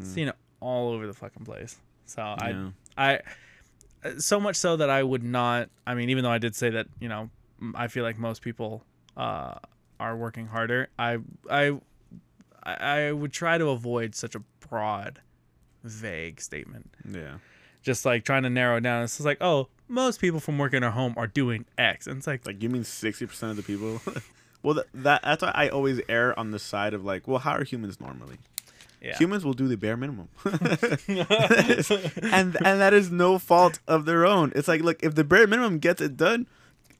Seen 0.03 0.27
it 0.27 0.35
all 0.59 0.91
over 0.91 1.07
the 1.07 1.13
fucking 1.13 1.45
place. 1.45 1.77
So 2.05 2.21
I 2.21 2.49
Yeah. 2.49 2.69
I 2.97 3.19
so 4.17 4.39
much 4.39 4.55
so 4.55 4.75
that 4.77 4.89
I 4.89 5.03
would 5.03 5.23
not. 5.23 5.69
I 5.87 5.93
mean, 5.93 6.09
even 6.09 6.23
though 6.23 6.31
I 6.31 6.37
did 6.37 6.55
say 6.55 6.69
that, 6.71 6.87
you 6.99 7.07
know, 7.09 7.29
I 7.75 7.87
feel 7.87 8.03
like 8.03 8.17
most 8.17 8.41
people 8.41 8.83
uh, 9.15 9.55
are 9.99 10.17
working 10.17 10.47
harder. 10.47 10.89
I 10.97 11.19
I 11.49 11.77
I 12.63 12.73
I 12.73 13.11
would 13.11 13.31
try 13.31 13.57
to 13.57 13.69
avoid 13.69 14.15
such 14.15 14.35
a 14.35 14.39
broad, 14.67 15.21
vague 15.83 16.41
statement. 16.41 16.91
Yeah. 17.09 17.37
Just 17.81 18.05
like 18.05 18.25
trying 18.25 18.43
to 18.43 18.49
narrow 18.49 18.77
it 18.77 18.81
down. 18.81 19.03
It's 19.03 19.17
just 19.17 19.25
like, 19.25 19.37
oh, 19.41 19.67
most 19.87 20.19
people 20.19 20.39
from 20.39 20.57
working 20.57 20.83
at 20.83 20.91
home 20.93 21.13
are 21.17 21.27
doing 21.27 21.65
X, 21.77 22.07
and 22.07 22.17
it's 22.17 22.27
like, 22.27 22.45
Like 22.45 22.61
you 22.61 22.69
mean 22.69 22.83
sixty 22.83 23.25
percent 23.25 23.51
of 23.51 23.57
the 23.57 23.63
people? 23.63 24.01
well, 24.63 24.75
that, 24.75 24.85
that 24.93 25.21
that's 25.23 25.41
why 25.41 25.51
I 25.55 25.69
always 25.69 26.01
err 26.09 26.37
on 26.37 26.51
the 26.51 26.59
side 26.59 26.93
of 26.93 27.03
like, 27.03 27.27
well, 27.27 27.39
how 27.39 27.51
are 27.51 27.63
humans 27.63 27.99
normally? 27.99 28.37
Yeah. 29.01 29.17
Humans 29.17 29.45
will 29.45 29.53
do 29.53 29.67
the 29.67 29.77
bare 29.77 29.95
minimum. 29.95 30.27
and 30.45 30.57
and 31.07 32.57
that 32.57 32.91
is 32.93 33.09
no 33.11 33.39
fault 33.39 33.79
of 33.87 34.05
their 34.05 34.25
own. 34.25 34.51
It's 34.55 34.67
like, 34.67 34.81
look, 34.81 35.01
if 35.01 35.15
the 35.15 35.23
bare 35.23 35.47
minimum 35.47 35.79
gets 35.79 36.01
it 36.01 36.17
done, 36.17 36.47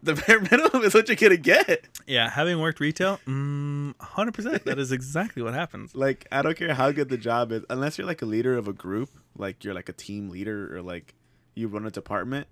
the 0.01 0.15
bare 0.15 0.39
minimum 0.39 0.83
is 0.83 0.93
what 0.93 1.07
you're 1.07 1.15
gonna 1.15 1.37
get. 1.37 1.85
yeah, 2.07 2.29
having 2.29 2.59
worked 2.59 2.79
retail, 2.79 3.19
mm, 3.27 3.93
100%. 3.95 4.63
That 4.63 4.79
is 4.79 4.91
exactly 4.91 5.41
what 5.41 5.53
happens. 5.53 5.93
Like, 5.95 6.25
I 6.31 6.41
don't 6.41 6.55
care 6.57 6.73
how 6.73 6.91
good 6.91 7.09
the 7.09 7.17
job 7.17 7.51
is, 7.51 7.63
unless 7.69 7.97
you're 7.97 8.07
like 8.07 8.21
a 8.21 8.25
leader 8.25 8.57
of 8.57 8.67
a 8.67 8.73
group, 8.73 9.09
like 9.37 9.63
you're 9.63 9.73
like 9.73 9.89
a 9.89 9.93
team 9.93 10.29
leader 10.29 10.75
or 10.75 10.81
like 10.81 11.13
you 11.55 11.67
run 11.67 11.85
a 11.85 11.91
department. 11.91 12.47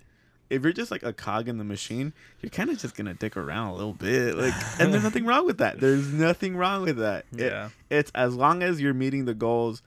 If 0.49 0.63
you're 0.63 0.71
just 0.73 0.91
like 0.91 1.03
a 1.03 1.11
cog 1.11 1.49
in 1.49 1.57
the 1.57 1.63
machine, 1.65 2.13
you're 2.41 2.49
kind 2.49 2.69
of 2.69 2.77
just 2.77 2.95
gonna 2.95 3.13
dick 3.13 3.35
around 3.37 3.67
a 3.69 3.75
little 3.75 3.93
bit, 3.93 4.35
like, 4.35 4.53
and 4.79 4.93
there's 4.93 5.03
nothing 5.03 5.25
wrong 5.25 5.45
with 5.45 5.57
that. 5.59 5.79
There's 5.79 6.11
nothing 6.13 6.55
wrong 6.55 6.83
with 6.83 6.97
that. 6.97 7.25
It- 7.33 7.51
Yeah. 7.51 7.69
it's 7.89 8.11
as 8.15 8.35
long 8.35 8.63
as 8.63 8.79
you're 8.81 8.93
meeting 8.93 9.25
the 9.25 9.33
goals, 9.33 9.81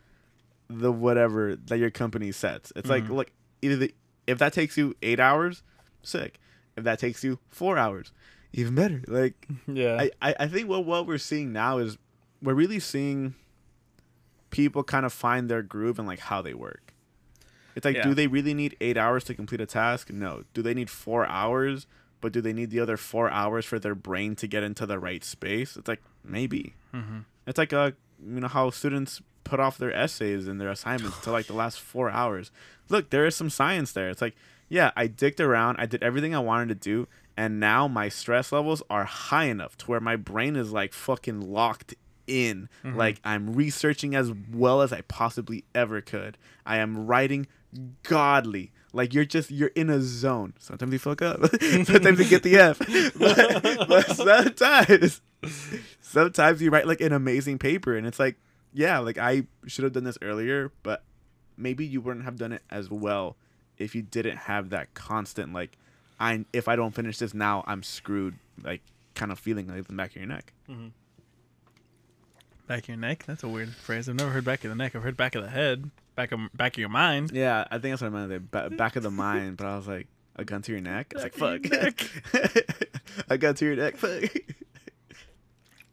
the 0.69 0.91
whatever 0.93 1.57
that 1.67 1.79
your 1.79 1.91
company 1.91 2.33
sets. 2.33 2.73
It's 2.77 2.89
like, 2.89 3.05
Mhm. 3.05 3.11
look, 3.17 3.31
either 3.63 3.77
the, 3.77 3.95
if 4.27 4.39
that 4.39 4.53
takes 4.53 4.77
you 4.79 4.95
eight 5.03 5.19
hours, 5.21 5.63
sick. 6.03 6.39
If 6.77 6.85
that 6.85 6.99
takes 6.99 7.23
you 7.25 7.39
four 7.49 7.77
hours, 7.79 8.13
even 8.53 8.75
better. 8.75 9.03
Like, 9.07 9.47
Yeah. 9.67 9.97
I, 10.01 10.11
I, 10.31 10.35
I 10.41 10.47
think 10.49 10.69
what 10.69 10.85
what 10.85 11.07
we're 11.07 11.19
seeing 11.19 11.53
now 11.53 11.79
is 11.79 11.99
we're 12.43 12.55
really 12.55 12.81
seeing 12.81 13.35
people 14.51 14.83
kind 14.83 15.07
of 15.07 15.13
find 15.13 15.49
their 15.49 15.63
groove 15.63 15.99
and 15.99 16.09
like 16.09 16.21
how 16.21 16.43
they 16.43 16.55
work. 16.55 16.93
It's 17.77 17.85
like, 17.85 17.97
Yeah. 17.97 18.03
do 18.05 18.15
they 18.15 18.27
really 18.27 18.55
need 18.55 18.77
eight 18.81 18.97
hours 18.97 19.25
to 19.25 19.35
complete 19.35 19.61
a 19.61 19.67
task? 19.67 20.11
No. 20.11 20.45
Do 20.55 20.63
they 20.63 20.75
need 20.75 20.91
four 20.91 21.27
hours? 21.27 21.87
But 22.21 22.33
do 22.33 22.41
they 22.41 22.53
need 22.53 22.71
the 22.71 22.81
other 22.81 22.97
four 22.97 23.31
hours 23.31 23.65
for 23.65 23.79
their 23.79 23.95
brain 23.95 24.35
to 24.37 24.47
get 24.47 24.63
into 24.63 24.85
the 24.87 24.99
right 24.99 25.25
space? 25.25 25.77
It's 25.77 25.89
like 25.89 26.03
maybe. 26.25 26.75
Mhm. 26.95 27.25
It's 27.47 27.59
like 27.59 27.73
uh 27.73 27.93
you 28.23 28.41
know 28.41 28.49
how 28.49 28.71
students 28.71 29.23
put 29.45 29.59
off 29.61 29.79
their 29.79 29.93
essays 29.93 30.47
and 30.47 30.61
their 30.61 30.69
assignments 30.69 31.19
to 31.21 31.33
like 31.33 31.47
the 31.47 31.55
last 31.55 31.81
four 31.81 32.11
hours. 32.11 32.51
Look, 32.91 33.11
there 33.11 33.25
is 33.25 33.35
some 33.35 33.49
science 33.49 33.93
there. 33.93 34.11
It's 34.11 34.21
like, 34.21 34.37
yeah, 34.71 34.93
I 34.97 35.09
dicked 35.09 35.41
around, 35.41 35.77
I 35.79 35.87
did 35.87 36.03
everything 36.03 36.35
I 36.35 36.39
wanted 36.39 36.69
to 36.69 36.75
do, 36.77 37.09
and 37.37 37.59
now 37.59 37.89
my 37.89 38.09
stress 38.09 38.53
levels 38.53 38.83
are 38.89 39.05
high 39.05 39.47
enough 39.47 39.77
to 39.79 39.87
where 39.87 40.01
my 40.01 40.15
brain 40.15 40.55
is 40.55 40.73
like 40.73 40.93
fucking 40.93 41.41
locked 41.41 41.95
in. 42.29 42.69
Mm-hmm. 42.85 42.97
Like 42.97 43.21
I'm 43.25 43.55
researching 43.55 44.15
as 44.15 44.33
well 44.53 44.81
as 44.81 44.93
I 44.93 45.01
possibly 45.03 45.65
ever 45.75 46.01
could. 46.01 46.39
I 46.65 46.79
am 46.79 47.07
writing 47.07 47.49
godly. 48.05 48.71
Like 48.93 49.13
you're 49.13 49.25
just 49.25 49.51
you're 49.51 49.73
in 49.75 49.91
a 49.91 50.01
zone. 50.01 50.55
Sometimes 50.61 50.93
you 50.93 50.99
fuck 51.01 51.21
up. 51.21 51.41
sometimes 51.61 52.19
you 52.19 52.25
get 52.27 52.45
the 52.45 52.57
F. 52.57 52.79
But, 52.79 53.89
but 53.89 54.07
sometimes 54.17 55.21
sometimes 56.01 56.63
you 56.63 56.71
write 56.71 56.87
like 56.87 57.01
an 57.01 57.13
amazing 57.13 57.59
paper 57.59 57.97
and 57.97 58.07
it's 58.07 58.21
like, 58.21 58.37
yeah, 58.73 58.99
like 58.99 59.19
I 59.19 59.45
should 59.67 59.83
have 59.83 59.93
done 59.93 60.05
this 60.05 60.19
earlier, 60.23 60.71
but 60.85 61.03
maybe 61.57 61.85
you 61.85 62.01
wouldn't 62.01 62.25
have 62.25 62.37
done 62.37 62.53
it 62.53 62.63
as 62.71 62.89
well 62.89 63.37
if 63.81 63.95
you 63.95 64.03
didn't 64.03 64.37
have 64.37 64.71
that 64.71 64.95
constant 64.95 65.53
like 65.53 65.77
I 66.21 66.45
if 66.53 66.69
I 66.69 66.77
don't 66.77 66.95
finish 66.95 67.19
this 67.19 67.35
now, 67.35 67.65
I'm 67.67 67.83
screwed 67.83 68.37
like 68.63 68.83
kind 69.15 69.33
of 69.33 69.39
feeling 69.39 69.67
like 69.67 69.87
the 69.87 69.95
back 69.95 70.11
of 70.11 70.17
your 70.17 70.27
neck. 70.27 70.53
Mm-hmm. 70.69 70.89
Back 72.67 72.83
of 72.85 72.89
your 72.89 72.97
neck? 72.99 73.25
That's 73.27 73.43
a 73.43 73.49
weird 73.49 73.75
phrase. 73.75 74.09
I've 74.09 74.15
never 74.15 74.31
heard 74.31 74.45
back 74.45 74.63
of 74.63 74.71
the 74.71 74.77
neck. 74.77 74.95
I've 74.95 75.03
heard 75.03 75.17
back 75.17 75.35
of 75.35 75.43
the 75.43 75.51
head. 75.51 75.91
Back 76.15 76.31
of 76.31 76.41
back 76.55 76.75
of 76.75 76.79
your 76.79 76.91
mind. 76.91 77.33
Yeah, 77.33 77.65
I 77.71 77.79
think 77.79 77.93
that's 77.93 78.03
what 78.03 78.15
I 78.15 78.27
meant. 78.27 78.51
Ba- 78.51 78.71
back 78.71 78.97
of 78.97 79.03
the 79.03 79.11
mind, 79.11 79.57
but 79.57 79.67
I 79.67 79.77
was 79.77 79.89
like, 79.89 80.07
a 80.37 80.45
gun 80.45 80.63
to 80.63 80.73
your 80.73 80.81
neck. 80.81 81.13
It's 81.17 81.23
like 81.23 81.63
Back 81.63 82.03
of 82.03 82.09
fuck, 82.09 82.65
a 83.29 83.39
gun 83.39 83.55
to 83.55 83.65
your 83.65 83.77
neck. 83.77 83.97
Fuck. 83.97 84.23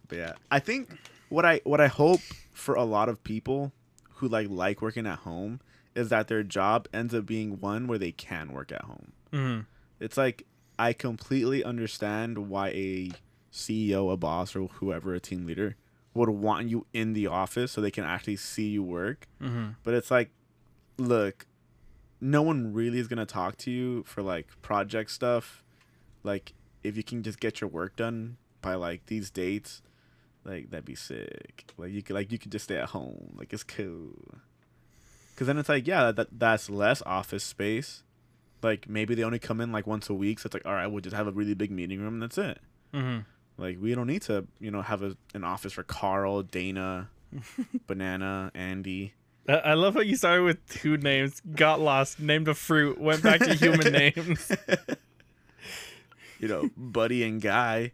but 0.07 0.17
yeah, 0.17 0.33
I 0.51 0.59
think 0.59 0.89
what 1.29 1.45
I 1.45 1.61
what 1.63 1.79
I 1.81 1.87
hope 1.87 2.21
for 2.51 2.75
a 2.75 2.83
lot 2.83 3.07
of 3.07 3.23
people 3.23 3.71
who 4.15 4.27
like 4.27 4.47
like 4.49 4.81
working 4.81 5.07
at 5.07 5.19
home 5.19 5.61
is 5.97 6.09
that 6.09 6.27
their 6.27 6.43
job 6.43 6.87
ends 6.93 7.13
up 7.13 7.25
being 7.25 7.59
one 7.59 7.87
where 7.87 7.97
they 7.97 8.11
can 8.11 8.51
work 8.53 8.71
at 8.71 8.83
home. 8.83 9.11
hmm 9.33 9.59
It's 9.99 10.17
like 10.17 10.45
I 10.79 10.93
completely 10.93 11.63
understand 11.63 12.49
why 12.49 12.69
a 12.69 13.11
CEO, 13.51 14.11
a 14.13 14.17
boss, 14.17 14.55
or 14.55 14.67
whoever, 14.67 15.13
a 15.15 15.19
team 15.19 15.45
leader 15.45 15.75
would 16.13 16.29
want 16.29 16.69
you 16.69 16.85
in 16.93 17.13
the 17.13 17.27
office 17.27 17.71
so 17.71 17.81
they 17.81 17.91
can 17.91 18.03
actually 18.03 18.35
see 18.35 18.67
you 18.69 18.83
work. 18.83 19.27
hmm 19.41 19.69
But 19.83 19.93
it's 19.95 20.11
like, 20.11 20.29
look, 20.97 21.45
no 22.21 22.41
one 22.41 22.73
really 22.73 22.99
is 22.99 23.07
gonna 23.07 23.25
talk 23.25 23.57
to 23.57 23.71
you 23.71 24.03
for 24.03 24.21
like 24.21 24.47
project 24.61 25.09
stuff. 25.11 25.63
Like, 26.23 26.53
if 26.83 26.95
you 26.97 27.03
can 27.03 27.23
just 27.23 27.39
get 27.39 27.59
your 27.61 27.69
work 27.69 27.95
done 27.95 28.37
by 28.61 28.75
like 28.75 29.05
these 29.07 29.29
dates, 29.29 29.81
like 30.43 30.69
that'd 30.69 30.85
be 30.85 30.95
sick. 30.95 31.65
Like 31.77 31.91
you 31.91 32.01
could 32.03 32.13
like 32.15 32.31
you 32.31 32.37
could 32.39 32.51
just 32.51 32.65
stay 32.65 32.77
at 32.77 32.89
home. 32.89 33.33
Like 33.37 33.51
it's 33.53 33.63
cool. 33.63 34.13
Cause 35.37 35.47
then 35.47 35.57
it's 35.57 35.69
like, 35.69 35.87
yeah, 35.87 36.11
that 36.11 36.27
that's 36.37 36.69
less 36.69 37.01
office 37.03 37.43
space. 37.43 38.03
Like 38.63 38.89
maybe 38.89 39.13
they 39.15 39.23
only 39.23 39.37
come 39.39 39.61
in 39.61 39.71
like 39.71 39.85
once 39.87 40.09
a 40.09 40.13
week, 40.13 40.39
so 40.39 40.47
it's 40.47 40.53
like, 40.55 40.65
all 40.65 40.73
right, 40.73 40.87
we'll 40.87 40.99
just 41.01 41.15
have 41.15 41.27
a 41.27 41.31
really 41.31 41.53
big 41.53 41.71
meeting 41.71 42.01
room 42.01 42.15
and 42.15 42.23
that's 42.23 42.37
it. 42.39 42.59
hmm 42.93 43.19
Like 43.57 43.77
we 43.79 43.93
don't 43.95 44.07
need 44.07 44.23
to, 44.23 44.45
you 44.59 44.71
know, 44.71 44.81
have 44.81 45.03
a, 45.03 45.15
an 45.35 45.43
office 45.43 45.73
for 45.73 45.83
Carl, 45.83 46.41
Dana, 46.43 47.09
Banana, 47.87 48.51
Andy. 48.55 49.13
I, 49.47 49.53
I 49.53 49.73
love 49.75 49.93
how 49.93 50.01
you 50.01 50.15
started 50.15 50.41
with 50.43 50.67
two 50.69 50.97
names, 50.97 51.39
got 51.55 51.79
lost, 51.79 52.19
named 52.19 52.47
a 52.47 52.55
fruit, 52.55 52.99
went 52.99 53.21
back 53.21 53.39
to 53.41 53.53
human 53.53 53.93
names. 53.93 54.51
you 56.39 56.47
know, 56.47 56.69
Buddy 56.75 57.23
and 57.23 57.39
Guy. 57.41 57.91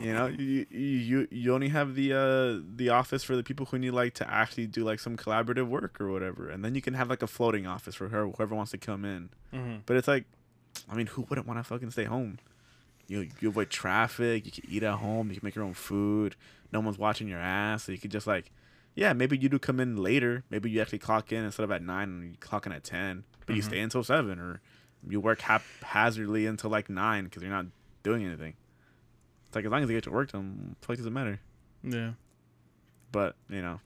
You 0.00 0.12
know, 0.14 0.26
you 0.28 0.66
you 0.70 1.28
you 1.30 1.54
only 1.54 1.68
have 1.68 1.94
the 1.94 2.12
uh 2.14 2.62
the 2.76 2.88
office 2.88 3.22
for 3.22 3.36
the 3.36 3.42
people 3.42 3.66
who 3.66 3.78
need 3.78 3.90
like 3.90 4.14
to 4.14 4.30
actually 4.30 4.66
do 4.66 4.82
like 4.84 4.98
some 5.00 5.16
collaborative 5.16 5.68
work 5.68 6.00
or 6.00 6.10
whatever, 6.10 6.48
and 6.48 6.64
then 6.64 6.74
you 6.74 6.80
can 6.80 6.94
have 6.94 7.10
like 7.10 7.22
a 7.22 7.26
floating 7.26 7.66
office 7.66 7.94
for 7.94 8.08
her 8.08 8.26
whoever 8.26 8.54
wants 8.54 8.70
to 8.72 8.78
come 8.78 9.04
in. 9.04 9.30
hmm 9.52 9.76
But 9.86 9.96
it's 9.98 10.08
like, 10.08 10.24
I 10.88 10.94
mean, 10.94 11.06
who 11.08 11.22
wouldn't 11.28 11.46
want 11.46 11.58
to 11.58 11.64
fucking 11.64 11.90
stay 11.90 12.04
home? 12.04 12.38
You 13.08 13.28
you 13.40 13.48
avoid 13.48 13.70
traffic. 13.70 14.46
You 14.46 14.52
can 14.52 14.64
eat 14.70 14.82
at 14.82 14.94
home. 14.94 15.28
You 15.28 15.36
can 15.38 15.46
make 15.46 15.54
your 15.54 15.64
own 15.64 15.74
food. 15.74 16.34
No 16.72 16.80
one's 16.80 16.98
watching 16.98 17.28
your 17.28 17.40
ass. 17.40 17.84
So 17.84 17.92
you 17.92 17.98
could 17.98 18.12
just 18.12 18.26
like, 18.26 18.50
yeah, 18.94 19.12
maybe 19.12 19.36
you 19.36 19.48
do 19.48 19.58
come 19.58 19.80
in 19.80 19.96
later. 19.96 20.44
Maybe 20.48 20.70
you 20.70 20.80
actually 20.80 21.00
clock 21.00 21.32
in 21.32 21.44
instead 21.44 21.64
of 21.64 21.70
at 21.72 21.82
nine 21.82 22.08
and 22.08 22.24
you 22.30 22.36
clock 22.40 22.64
in 22.66 22.72
at 22.72 22.84
ten. 22.84 23.24
But 23.46 23.56
you 23.56 23.62
Mhm. 23.62 23.66
stay 23.66 23.80
until 23.80 24.04
seven, 24.04 24.38
or 24.38 24.60
you 25.08 25.18
work 25.20 25.40
haphazardly 25.42 26.46
until 26.46 26.70
like 26.70 26.88
nine 26.88 27.24
because 27.24 27.42
you're 27.42 27.50
not 27.52 27.66
doing 28.02 28.24
anything. 28.24 28.54
It's 29.50 29.56
like 29.56 29.64
as 29.64 29.70
long 29.72 29.82
as 29.82 29.90
you 29.90 29.96
get 29.96 30.06
your 30.06 30.14
work 30.14 30.30
done, 30.30 30.76
fuck 30.80 30.96
doesn't 30.96 31.12
matter? 31.12 31.40
Yeah. 31.82 32.12
But 33.10 33.34
you 33.48 33.60
know, 33.60 33.80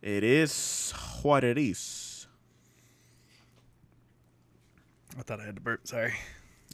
it 0.00 0.24
is 0.24 0.94
what 1.20 1.44
it 1.44 1.58
is. 1.58 2.26
I 5.18 5.20
thought 5.20 5.40
I 5.40 5.44
had 5.44 5.56
to 5.56 5.60
burp. 5.60 5.86
Sorry. 5.86 6.14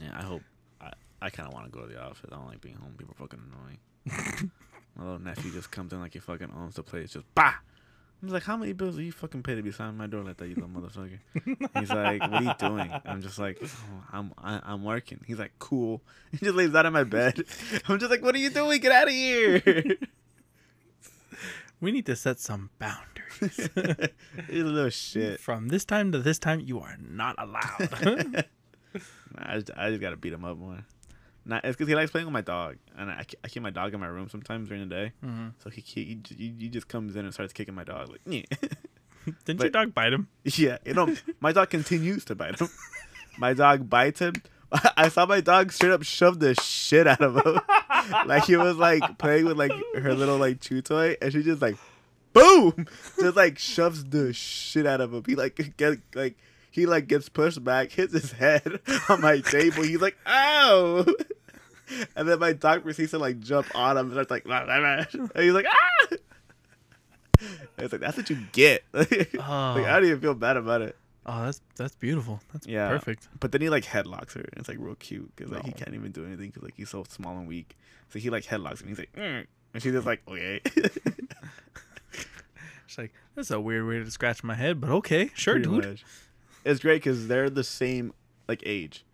Yeah, 0.01 0.11
I 0.17 0.23
hope. 0.23 0.43
I, 0.81 0.93
I 1.21 1.31
kind 1.31 1.49
of 1.49 1.55
want 1.55 1.67
to 1.67 1.73
go 1.73 1.85
to 1.85 1.93
the 1.93 2.01
office. 2.01 2.31
I 2.31 2.37
don't 2.37 2.47
like 2.47 2.61
being 2.61 2.77
home. 2.77 2.95
People 2.97 3.17
are 3.19 3.25
fucking 3.25 3.41
annoying. 3.51 4.53
My 4.97 5.03
little 5.03 5.19
nephew 5.19 5.51
just 5.51 5.73
comes 5.73 5.93
in 5.93 5.99
like 6.01 6.13
he 6.13 6.21
fucking 6.21 6.53
owns 6.57 6.77
the 6.77 6.85
place. 6.85 7.15
Just 7.15 7.27
bah. 7.35 7.55
I'm 8.21 8.29
like, 8.31 8.43
how 8.43 8.57
many 8.57 8.73
bills 8.73 8.97
do 8.97 9.03
you 9.03 9.13
fucking 9.13 9.45
pay 9.45 9.55
to 9.55 9.63
be 9.63 9.71
signing 9.71 9.97
my 9.97 10.09
door 10.09 10.25
like 10.25 10.39
that, 10.39 10.49
you 10.49 10.57
little 10.57 10.71
motherfucker? 10.71 11.21
He's 11.79 11.91
like, 11.91 12.21
what 12.21 12.33
are 12.33 12.43
you 12.43 12.55
doing? 12.59 12.93
I'm 13.05 13.23
just 13.23 13.39
like, 13.39 13.59
oh, 13.63 14.05
I'm 14.13 14.33
I, 14.37 14.61
I'm 14.65 14.83
working. 14.83 15.21
He's 15.27 15.39
like, 15.39 15.53
cool. 15.59 16.03
He 16.33 16.39
just 16.39 16.55
lays 16.55 16.75
out 16.75 16.85
in 16.85 16.93
my 16.93 17.05
bed. 17.05 17.45
I'm 17.89 17.99
just 17.99 18.11
like, 18.11 18.23
what 18.23 18.35
are 18.35 18.39
you 18.39 18.51
doing? 18.51 18.81
Get 18.81 18.93
out 18.93 19.07
of 19.09 19.15
here. 19.15 19.63
We 21.81 21.93
need 21.93 22.07
to 22.07 22.17
set 22.17 22.41
some 22.41 22.71
boundaries. 22.81 23.71
A 23.77 24.11
little 24.51 24.91
shit. 24.91 25.39
From 25.39 25.69
this 25.69 25.85
time 25.85 26.11
to 26.11 26.19
this 26.19 26.41
time, 26.41 26.59
you 26.59 26.81
are 26.81 26.97
not 27.01 27.37
allowed. 27.39 28.45
Nah, 28.93 29.43
I 29.53 29.55
just, 29.61 29.71
I 29.77 29.91
just 29.91 30.01
gotta 30.01 30.17
beat 30.17 30.33
him 30.33 30.45
up 30.45 30.57
more. 30.59 30.85
Nah, 31.49 31.61
it's 31.65 31.77
because 31.77 31.89
he 31.89 31.95
likes 31.95 32.11
playing 32.11 32.27
with 32.27 32.33
my 32.35 32.43
dog, 32.43 32.77
and 32.97 33.11
I, 33.11 33.25
I 33.43 33.49
keep 33.49 33.63
my 33.63 33.71
dog 33.71 33.95
in 33.95 34.01
my 34.01 34.07
room 34.07 34.29
sometimes 34.29 34.69
during 34.69 34.87
the 34.87 34.95
day. 34.95 35.13
hmm 35.23 35.49
So 35.65 35.71
he, 35.71 35.81
he 35.81 36.21
he 36.29 36.55
he 36.59 36.69
just 36.69 36.89
comes 36.89 37.17
in 37.17 37.25
and 37.25 37.33
starts 37.33 37.53
kicking 37.55 37.75
my 37.75 37.85
dog 37.85 38.11
like 38.11 38.21
yeah 38.27 38.43
Didn't 39.45 39.61
your 39.61 39.71
dog 39.71 39.95
bite 39.95 40.13
him? 40.13 40.29
yeah 40.45 40.77
you 40.85 40.93
know 40.95 41.15
my 41.41 41.53
dog 41.53 41.71
continues 41.71 42.25
to 42.27 42.35
bite 42.35 42.61
him. 42.61 42.69
My 43.39 43.55
dog 43.55 43.89
bites 43.89 44.21
him. 44.21 44.35
I 44.97 45.09
saw 45.09 45.25
my 45.25 45.41
dog 45.41 45.73
straight 45.73 45.93
up 45.93 46.03
shove 46.03 46.39
the 46.39 46.55
shit 46.55 47.07
out 47.07 47.23
of 47.23 47.37
him, 47.37 47.59
like 48.27 48.45
he 48.45 48.57
was 48.57 48.77
like 48.77 49.17
playing 49.17 49.47
with 49.47 49.57
like 49.57 49.73
her 49.95 50.13
little 50.15 50.37
like 50.37 50.61
chew 50.61 50.83
toy, 50.83 51.17
and 51.23 51.33
she 51.33 51.43
just 51.43 51.63
like 51.63 51.79
boom, 52.35 52.87
just 53.19 53.37
like 53.37 53.59
shoves 53.59 54.05
the 54.05 54.35
shit 54.35 54.85
out 54.87 55.01
of 55.01 55.15
him. 55.15 55.23
He 55.27 55.35
like 55.35 55.59
get 55.79 55.99
like 56.15 56.37
he 56.71 56.85
like 56.85 57.07
gets 57.07 57.31
pushed 57.31 57.65
back, 57.65 57.91
hits 57.93 58.13
his 58.13 58.33
head 58.33 58.81
on 59.09 59.23
my 59.23 59.41
table. 59.41 59.83
He's 59.83 60.03
like 60.03 60.19
ow. 60.27 61.07
And 62.17 62.29
then 62.29 62.39
my 62.39 62.53
dog 62.53 62.83
proceeds 62.83 63.13
to 63.13 63.19
like 63.19 63.41
jump 63.41 63.67
on 63.75 63.97
him 63.97 64.07
and 64.07 64.13
starts 64.13 64.31
like, 64.31 64.45
"Blah, 64.45 64.65
blah, 64.65 64.79
blah." 64.79 65.05
and 65.35 65.43
he's 65.45 65.53
like, 65.53 65.67
ah! 65.69 66.17
It's 67.79 67.93
like 67.93 68.01
that's 68.01 68.17
what 68.17 68.29
you 68.31 68.39
get. 68.53 68.83
like, 68.93 69.35
Oh, 69.39 69.43
I 69.45 69.93
don't 69.93 70.05
even 70.07 70.21
feel 70.21 70.35
bad 70.35 70.57
about 70.57 70.83
it. 70.83 70.97
oh, 71.25 71.45
that's 71.45 71.61
that's 71.77 71.95
beautiful. 71.95 72.41
That's 72.53 72.67
Yeah. 72.67 72.89
perfect. 72.89 73.29
But 73.39 73.53
then 73.53 73.61
he 73.61 73.69
like 73.71 73.85
headlocks 73.85 74.33
her. 74.35 74.41
And 74.41 74.55
it's 74.59 74.69
like 74.69 74.79
real 74.81 74.97
cute 74.97 75.31
because 75.37 75.53
like 75.53 75.65
he 75.65 75.73
can't 75.73 75.95
even 75.95 76.11
do 76.11 76.25
anything 76.27 76.49
because 76.49 76.63
like 76.65 76.75
he's 76.77 76.91
so 76.91 77.05
small 77.09 77.39
and 77.39 77.47
weak. 77.47 77.77
So 78.11 78.19
he 78.19 78.29
like 78.31 78.45
headlocks 78.45 78.79
her 78.81 78.87
and 78.87 78.89
he's 78.89 78.99
like, 78.99 79.13
mm. 79.13 79.47
and 79.75 79.83
she's 79.83 79.93
just 79.93 80.07
like, 80.07 80.23
okay. 80.29 80.61
She's 82.87 82.97
like, 82.99 83.13
that's 83.35 83.51
a 83.51 83.61
weird 83.61 83.87
way 83.87 83.99
to 84.03 84.11
scratch 84.11 84.43
my 84.43 84.55
head, 84.55 84.81
but 84.81 84.89
okay, 84.91 85.31
sure, 85.35 85.55
Pretty 85.55 85.69
dude. 85.69 85.85
much. 85.87 86.05
It's 86.65 86.81
great 86.81 87.03
because 87.03 87.29
they're 87.29 87.51
the 87.51 87.63
same 87.65 88.15
like 88.49 88.63
age. 88.65 89.05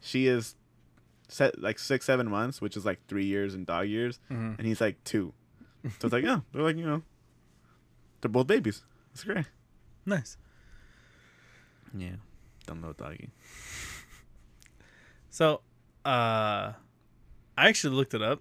She 0.00 0.28
is 0.28 0.54
set 1.34 1.60
like 1.60 1.78
six, 1.80 2.04
seven 2.06 2.30
months, 2.30 2.60
which 2.60 2.76
is 2.76 2.84
like 2.84 3.00
three 3.08 3.24
years 3.24 3.54
in 3.54 3.64
dog 3.64 3.88
years, 3.88 4.20
Mhm. 4.30 4.56
and 4.58 4.66
he's 4.66 4.80
like 4.80 5.02
two. 5.04 5.32
So 5.98 6.06
it's 6.06 6.12
like, 6.12 6.24
yeah, 6.24 6.40
they're 6.52 6.62
like 6.62 6.76
you 6.76 6.86
know, 6.86 7.02
they're 8.20 8.30
both 8.30 8.46
babies. 8.46 8.84
It's 9.12 9.24
great. 9.24 9.46
Nice. 10.06 10.36
Yeah, 11.96 12.16
dumb 12.66 12.80
little 12.80 12.94
doggy. 12.94 13.30
So, 15.30 15.60
uh, 16.04 16.72
I 17.56 17.68
actually 17.68 17.96
looked 17.96 18.14
it 18.14 18.22
up, 18.22 18.40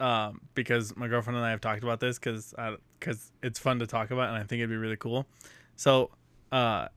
um, 0.00 0.40
because 0.54 0.94
my 0.96 1.08
girlfriend 1.08 1.36
and 1.38 1.46
I 1.46 1.50
have 1.50 1.60
talked 1.60 1.82
about 1.82 2.00
this 2.00 2.18
because 2.18 2.54
because 3.00 3.32
it's 3.42 3.58
fun 3.58 3.78
to 3.78 3.86
talk 3.86 4.10
about 4.10 4.28
and 4.28 4.36
I 4.36 4.40
think 4.40 4.60
it'd 4.60 4.70
be 4.70 4.76
really 4.76 4.96
cool. 4.96 5.26
So, 5.76 6.10
uh, 6.52 6.88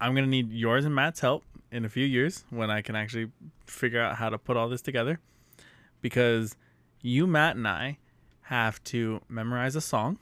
I'm 0.00 0.14
gonna 0.14 0.26
need 0.26 0.50
yours 0.50 0.84
and 0.84 0.94
Matt's 0.94 1.20
help 1.20 1.44
in 1.72 1.84
a 1.84 1.88
few 1.88 2.04
years 2.04 2.44
when 2.50 2.70
I 2.70 2.82
can 2.82 2.94
actually 2.94 3.30
figure 3.66 4.00
out 4.00 4.16
how 4.16 4.28
to 4.28 4.38
put 4.38 4.56
all 4.56 4.68
this 4.68 4.82
together, 4.82 5.18
because 6.00 6.54
you, 7.00 7.26
Matt, 7.26 7.56
and 7.56 7.66
I 7.66 7.98
have 8.42 8.82
to 8.84 9.20
memorize 9.28 9.74
a 9.74 9.80
song 9.80 10.18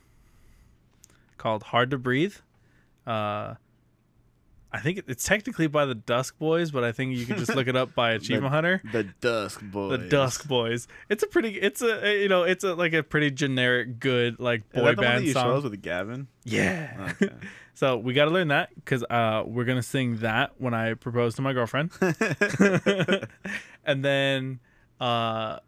called 1.37 1.65
"Hard 1.65 1.91
to 1.91 1.99
Breathe." 1.99 2.37
Uh, 3.07 3.55
I 4.73 4.79
think 4.79 5.03
it's 5.09 5.25
technically 5.25 5.67
by 5.67 5.85
the 5.85 5.97
Dusk 5.97 6.39
Boys, 6.39 6.71
but 6.71 6.85
I 6.85 6.93
think 6.93 7.17
you 7.17 7.27
can 7.27 7.37
just 7.39 7.55
look 7.57 7.67
it 7.67 7.75
up 7.75 7.93
by 7.95 8.13
Achievement 8.13 8.53
Hunter. 8.53 8.81
The 8.93 9.05
Dusk 9.21 9.61
Boys. 9.63 9.99
The 9.99 10.09
Dusk 10.09 10.47
Boys. 10.47 10.87
It's 11.09 11.25
a 11.25 11.27
pretty. 11.27 11.61
It's 11.61 11.83
a 11.83 12.23
you 12.23 12.29
know. 12.29 12.45
It's 12.45 12.63
a 12.63 12.75
like 12.75 12.93
a 12.93 13.03
pretty 13.03 13.33
generic, 13.33 13.99
good 13.99 14.39
like 14.39 14.71
boy 14.71 14.75
that 14.75 14.81
the 14.81 14.83
one 14.85 14.97
that 14.97 15.03
band 15.03 15.25
you 15.25 15.33
song. 15.33 15.45
chose 15.45 15.65
with 15.65 15.83
Gavin? 15.83 16.29
Yeah. 16.45 17.13
Okay. 17.21 17.35
so 17.81 17.97
we 17.97 18.13
got 18.13 18.27
to 18.27 18.31
learn 18.31 18.49
that 18.49 18.75
because 18.75 19.03
uh, 19.05 19.43
we're 19.47 19.65
gonna 19.65 19.83
sing 19.83 20.19
that 20.19 20.53
when 20.59 20.75
I 20.75 20.93
propose 20.93 21.35
to 21.37 21.43
my 21.43 21.55
girlfriend, 21.55 21.93
and 23.87 24.05
then 24.05 24.61
uh, 25.01 25.61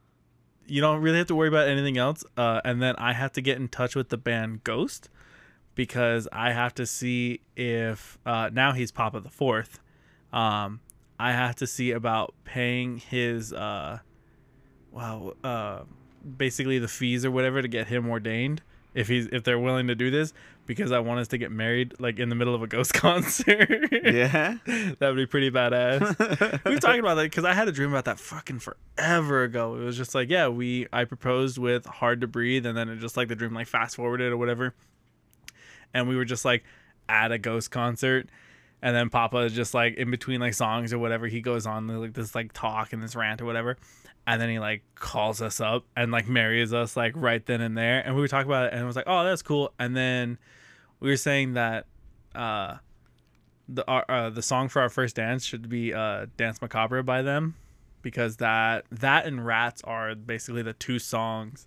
you 0.67 0.83
don't 0.83 1.01
really 1.01 1.17
have 1.17 1.29
to 1.29 1.35
worry 1.35 1.49
about 1.49 1.69
anything 1.69 1.97
else. 1.97 2.23
Uh, 2.37 2.61
and 2.67 2.83
then 2.83 2.97
I 2.99 3.15
have 3.15 3.33
to 3.33 3.41
get 3.41 3.57
in 3.57 3.69
touch 3.69 3.97
with 3.97 4.11
the 4.11 4.19
band 4.19 4.63
Ghost 4.63 5.09
because 5.75 6.29
I 6.31 6.53
have 6.53 6.75
to 6.75 6.85
see 6.85 7.41
if 7.57 8.19
uh, 8.27 8.51
now 8.53 8.73
he's 8.73 8.93
Papa 8.93 9.21
the 9.21 9.31
Fourth. 9.31 9.81
Um, 10.35 10.81
I 11.19 11.33
have 11.33 11.57
to 11.57 11.67
see 11.67 11.93
about 11.93 12.35
paying 12.45 12.99
his 12.99 13.55
uh, 13.55 14.01
well, 14.91 15.33
uh, 15.43 15.85
basically 16.37 16.79
the 16.79 16.89
fees 16.89 17.25
or 17.25 17.31
whatever 17.31 17.63
to 17.63 17.69
get 17.69 17.87
him 17.87 18.11
ordained 18.11 18.61
if 18.95 19.09
he's 19.09 19.29
if 19.33 19.45
they're 19.45 19.59
willing 19.59 19.87
to 19.87 19.95
do 19.95 20.11
this 20.11 20.35
because 20.67 20.93
I 20.93 21.01
want 21.01 21.21
us 21.21 21.29
to 21.29 21.39
get 21.39 21.51
married 21.51 21.95
like 21.99 22.19
in 22.19 22.29
the 22.29 22.35
middle 22.35 22.55
of 22.55 22.63
a 22.63 22.67
ghost 22.67 22.95
concert. 22.95 23.89
yeah. 23.93 24.59
that 24.67 25.01
would 25.01 25.17
be 25.17 25.27
pretty 25.27 25.51
badass. 25.51 26.65
we 26.65 26.75
were 26.75 26.81
talking 26.81 27.01
about 27.01 27.17
that 27.17 27.25
because 27.25 27.45
I 27.45 27.53
had 27.55 27.69
a 27.69 27.73
dream 27.73 27.91
about 27.91 28.05
that 28.07 28.19
fucking 28.19 28.61
forever 28.61 29.43
ago. 29.45 29.75
It 29.77 29.85
was 29.85 29.97
just 29.97 30.15
like, 30.15 30.31
yeah, 30.31 30.49
we 30.49 30.87
I 30.93 31.05
proposed 31.05 31.59
with 31.59 31.87
"Hard 31.87 32.21
to 32.21 32.27
Breathe," 32.27 32.67
and 32.67 32.77
then 32.77 32.89
it 32.89 32.97
just 32.97 33.17
like 33.17 33.29
the 33.29 33.37
dream 33.37 33.55
like 33.55 33.67
fast 33.67 33.97
forwarded 33.97 34.33
or 34.33 34.37
whatever, 34.37 34.75
and 35.93 36.09
we 36.09 36.17
were 36.17 36.25
just 36.25 36.45
like 36.45 36.65
at 37.09 37.33
a 37.33 37.39
ghost 37.39 37.71
concert. 37.71 38.29
And 38.83 38.97
then 38.97 39.11
Papa 39.11 39.39
is 39.39 39.53
just 39.53 39.75
like 39.75 39.95
in 39.95 40.11
between 40.11 40.41
like 40.41 40.55
songs 40.55 40.93
or 40.93 40.99
whatever, 40.99 41.29
he 41.29 41.41
goes 41.41 41.67
on 41.67 41.87
like 41.87 42.15
this 42.15 42.35
like 42.35 42.53
talk 42.53 42.93
and 42.93 43.03
this 43.03 43.15
rant 43.15 43.41
or 43.41 43.45
whatever, 43.45 43.77
and 44.27 44.41
then 44.41 44.49
he 44.49 44.59
like 44.59 44.83
calls 44.97 45.41
us 45.41 45.61
up 45.61 45.85
and 45.97 46.11
like 46.11 46.29
marries 46.29 46.73
us 46.73 46.97
like 46.97 47.13
right 47.15 47.45
then 47.47 47.61
and 47.61 47.79
there. 47.79 48.01
And 48.01 48.17
we 48.17 48.21
were 48.21 48.29
talking 48.29 48.51
about 48.51 48.67
it, 48.67 48.73
and 48.73 48.83
it 48.83 48.87
was 48.87 48.97
like, 48.97 49.07
oh, 49.07 49.25
that's 49.25 49.43
cool. 49.43 49.73
And 49.79 49.97
then 49.97 50.39
we 50.99 51.11
were 51.11 51.17
saying 51.17 51.55
that 51.55 51.87
uh 52.35 52.77
the 53.69 53.87
our, 53.87 54.05
uh, 54.09 54.31
the 54.31 54.43
song 54.43 54.69
for 54.69 54.83
our 54.83 54.89
first 54.89 55.17
dance 55.17 55.45
should 55.45 55.69
be 55.69 55.95
uh 55.95 56.27
Dance 56.37 56.61
Macabre 56.61 57.03
by 57.03 57.23
them 57.23 57.55
because 58.03 58.39
that 58.39 58.85
that 58.91 59.27
and 59.27 59.47
Rats 59.47 59.83
are 59.85 60.15
basically 60.15 60.63
the 60.63 60.73
two 60.73 60.99
songs 60.99 61.67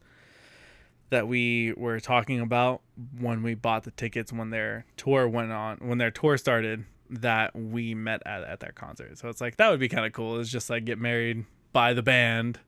that 1.11 1.27
we 1.27 1.71
were 1.77 1.99
talking 1.99 2.41
about 2.41 2.81
when 3.19 3.41
we 3.43 3.53
bought 3.53 3.83
the 3.83 3.91
tickets 3.91 4.33
when 4.33 4.49
their 4.49 4.85
tour 4.97 5.27
went 5.27 5.51
on 5.51 5.77
when 5.77 5.97
their 5.97 6.11
tour 6.11 6.37
started 6.37 6.83
that 7.09 7.55
we 7.55 7.95
met 7.95 8.21
at 8.25 8.43
at 8.43 8.59
their 8.59 8.71
concert. 8.71 9.17
So 9.17 9.29
it's 9.29 9.41
like 9.41 9.57
that 9.57 9.69
would 9.69 9.79
be 9.79 9.89
kind 9.89 10.05
of 10.05 10.13
cool. 10.13 10.39
It's 10.39 10.49
just 10.49 10.69
like 10.69 10.85
get 10.85 10.99
married 10.99 11.45
by 11.71 11.93
the 11.93 12.03
band 12.03 12.59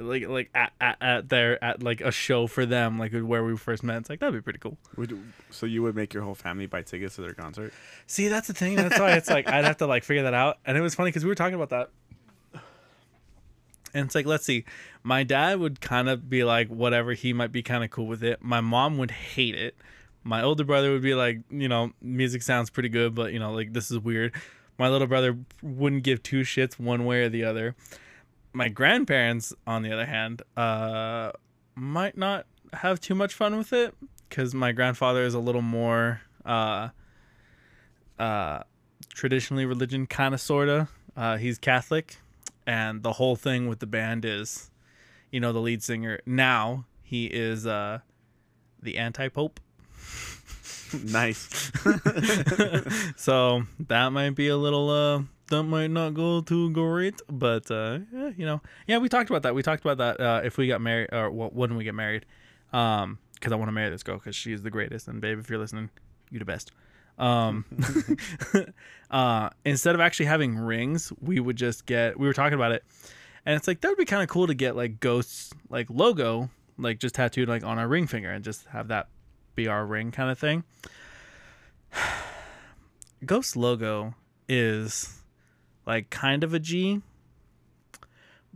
like 0.00 0.28
like 0.28 0.50
at, 0.54 0.72
at, 0.80 0.96
at 1.00 1.28
their 1.28 1.62
at 1.62 1.82
like 1.82 2.00
a 2.00 2.10
show 2.10 2.46
for 2.46 2.66
them 2.66 2.98
like 2.98 3.12
where 3.12 3.44
we 3.44 3.56
first 3.56 3.82
met. 3.82 3.98
It's 3.98 4.10
like 4.10 4.20
that'd 4.20 4.34
be 4.34 4.40
pretty 4.40 4.58
cool. 4.58 4.76
Would, 4.96 5.18
so 5.50 5.66
you 5.66 5.82
would 5.82 5.96
make 5.96 6.14
your 6.14 6.22
whole 6.22 6.34
family 6.34 6.66
buy 6.66 6.82
tickets 6.82 7.16
to 7.16 7.22
their 7.22 7.34
concert? 7.34 7.72
See, 8.06 8.28
that's 8.28 8.48
the 8.48 8.54
thing. 8.54 8.76
That's 8.76 8.98
why 8.98 9.12
it's 9.12 9.28
like 9.28 9.48
I'd 9.48 9.64
have 9.64 9.78
to 9.78 9.86
like 9.86 10.04
figure 10.04 10.24
that 10.24 10.34
out. 10.34 10.58
And 10.64 10.76
it 10.76 10.80
was 10.80 10.94
funny 10.94 11.08
because 11.08 11.24
we 11.24 11.28
were 11.28 11.34
talking 11.34 11.54
about 11.54 11.70
that. 11.70 11.90
And 13.94 14.04
it's 14.04 14.14
like, 14.14 14.26
let's 14.26 14.44
see. 14.44 14.64
My 15.02 15.24
dad 15.24 15.60
would 15.60 15.80
kind 15.80 16.10
of 16.10 16.28
be 16.28 16.44
like, 16.44 16.68
whatever, 16.68 17.14
he 17.14 17.32
might 17.32 17.52
be 17.52 17.62
kind 17.62 17.82
of 17.82 17.90
cool 17.90 18.06
with 18.06 18.22
it. 18.22 18.42
My 18.42 18.60
mom 18.60 18.98
would 18.98 19.10
hate 19.10 19.54
it. 19.54 19.76
My 20.28 20.42
older 20.42 20.62
brother 20.62 20.92
would 20.92 21.00
be 21.00 21.14
like, 21.14 21.40
you 21.48 21.68
know, 21.68 21.90
music 22.02 22.42
sounds 22.42 22.68
pretty 22.68 22.90
good, 22.90 23.14
but, 23.14 23.32
you 23.32 23.38
know, 23.38 23.50
like, 23.52 23.72
this 23.72 23.90
is 23.90 23.98
weird. 23.98 24.34
My 24.76 24.90
little 24.90 25.06
brother 25.06 25.38
wouldn't 25.62 26.02
give 26.02 26.22
two 26.22 26.42
shits 26.42 26.78
one 26.78 27.06
way 27.06 27.22
or 27.22 27.30
the 27.30 27.44
other. 27.44 27.74
My 28.52 28.68
grandparents, 28.68 29.54
on 29.66 29.80
the 29.80 29.90
other 29.90 30.04
hand, 30.04 30.42
uh, 30.54 31.32
might 31.74 32.18
not 32.18 32.44
have 32.74 33.00
too 33.00 33.14
much 33.14 33.32
fun 33.32 33.56
with 33.56 33.72
it 33.72 33.94
because 34.28 34.52
my 34.54 34.70
grandfather 34.72 35.22
is 35.22 35.32
a 35.32 35.38
little 35.38 35.62
more, 35.62 36.20
uh, 36.44 36.90
uh, 38.18 38.64
traditionally 39.14 39.64
religion 39.64 40.06
kind 40.06 40.34
of 40.34 40.42
sorta. 40.42 40.88
Uh, 41.16 41.38
he's 41.38 41.56
Catholic, 41.56 42.18
and 42.66 43.02
the 43.02 43.14
whole 43.14 43.34
thing 43.34 43.66
with 43.66 43.78
the 43.78 43.86
band 43.86 44.26
is, 44.26 44.70
you 45.32 45.40
know, 45.40 45.54
the 45.54 45.60
lead 45.60 45.82
singer 45.82 46.20
now 46.26 46.84
he 47.02 47.24
is 47.28 47.66
uh, 47.66 48.00
the 48.82 48.98
anti-pope. 48.98 49.58
nice. 51.04 51.72
so 53.16 53.62
that 53.88 54.10
might 54.10 54.30
be 54.30 54.48
a 54.48 54.56
little 54.56 54.90
uh 54.90 55.22
that 55.48 55.62
might 55.62 55.90
not 55.90 56.14
go 56.14 56.40
too 56.40 56.70
great 56.70 57.20
but 57.28 57.70
uh 57.70 57.98
yeah, 58.12 58.30
you 58.36 58.46
know. 58.46 58.60
Yeah 58.86 58.98
we 58.98 59.08
talked 59.08 59.30
about 59.30 59.42
that. 59.42 59.54
We 59.54 59.62
talked 59.62 59.84
about 59.84 59.98
that 59.98 60.20
uh 60.20 60.40
if 60.44 60.56
we 60.58 60.68
got 60.68 60.80
married 60.80 61.08
or 61.12 61.30
well, 61.30 61.50
when 61.52 61.76
we 61.76 61.84
get 61.84 61.94
married 61.94 62.26
um 62.72 63.18
because 63.34 63.52
i 63.52 63.56
want 63.56 63.68
to 63.68 63.72
marry 63.72 63.88
this 63.88 64.02
girl 64.02 64.18
because 64.18 64.34
she's 64.36 64.62
the 64.62 64.70
greatest 64.70 65.08
and 65.08 65.20
babe 65.20 65.38
if 65.38 65.48
you're 65.48 65.58
listening 65.58 65.88
you 66.30 66.38
the 66.38 66.44
best. 66.44 66.70
Um 67.18 67.64
uh 69.10 69.50
instead 69.64 69.94
of 69.94 70.00
actually 70.00 70.26
having 70.26 70.56
rings 70.56 71.12
we 71.20 71.40
would 71.40 71.56
just 71.56 71.86
get 71.86 72.18
we 72.18 72.26
were 72.26 72.32
talking 72.32 72.54
about 72.54 72.72
it 72.72 72.84
and 73.46 73.56
it's 73.56 73.66
like 73.66 73.80
that 73.80 73.88
would 73.88 73.98
be 73.98 74.04
kind 74.04 74.22
of 74.22 74.28
cool 74.28 74.46
to 74.46 74.54
get 74.54 74.76
like 74.76 75.00
ghosts 75.00 75.52
like 75.70 75.88
logo 75.90 76.50
like 76.76 76.98
just 76.98 77.14
tattooed 77.14 77.48
like 77.48 77.64
on 77.64 77.78
our 77.78 77.88
ring 77.88 78.06
finger 78.06 78.30
and 78.30 78.44
just 78.44 78.66
have 78.66 78.88
that 78.88 79.08
be 79.58 79.66
our 79.66 79.84
ring 79.84 80.12
kind 80.12 80.30
of 80.30 80.38
thing. 80.38 80.62
Ghost 83.26 83.56
logo 83.56 84.14
is 84.48 85.20
like 85.84 86.10
kind 86.10 86.44
of 86.44 86.54
a 86.54 86.60
G, 86.60 87.02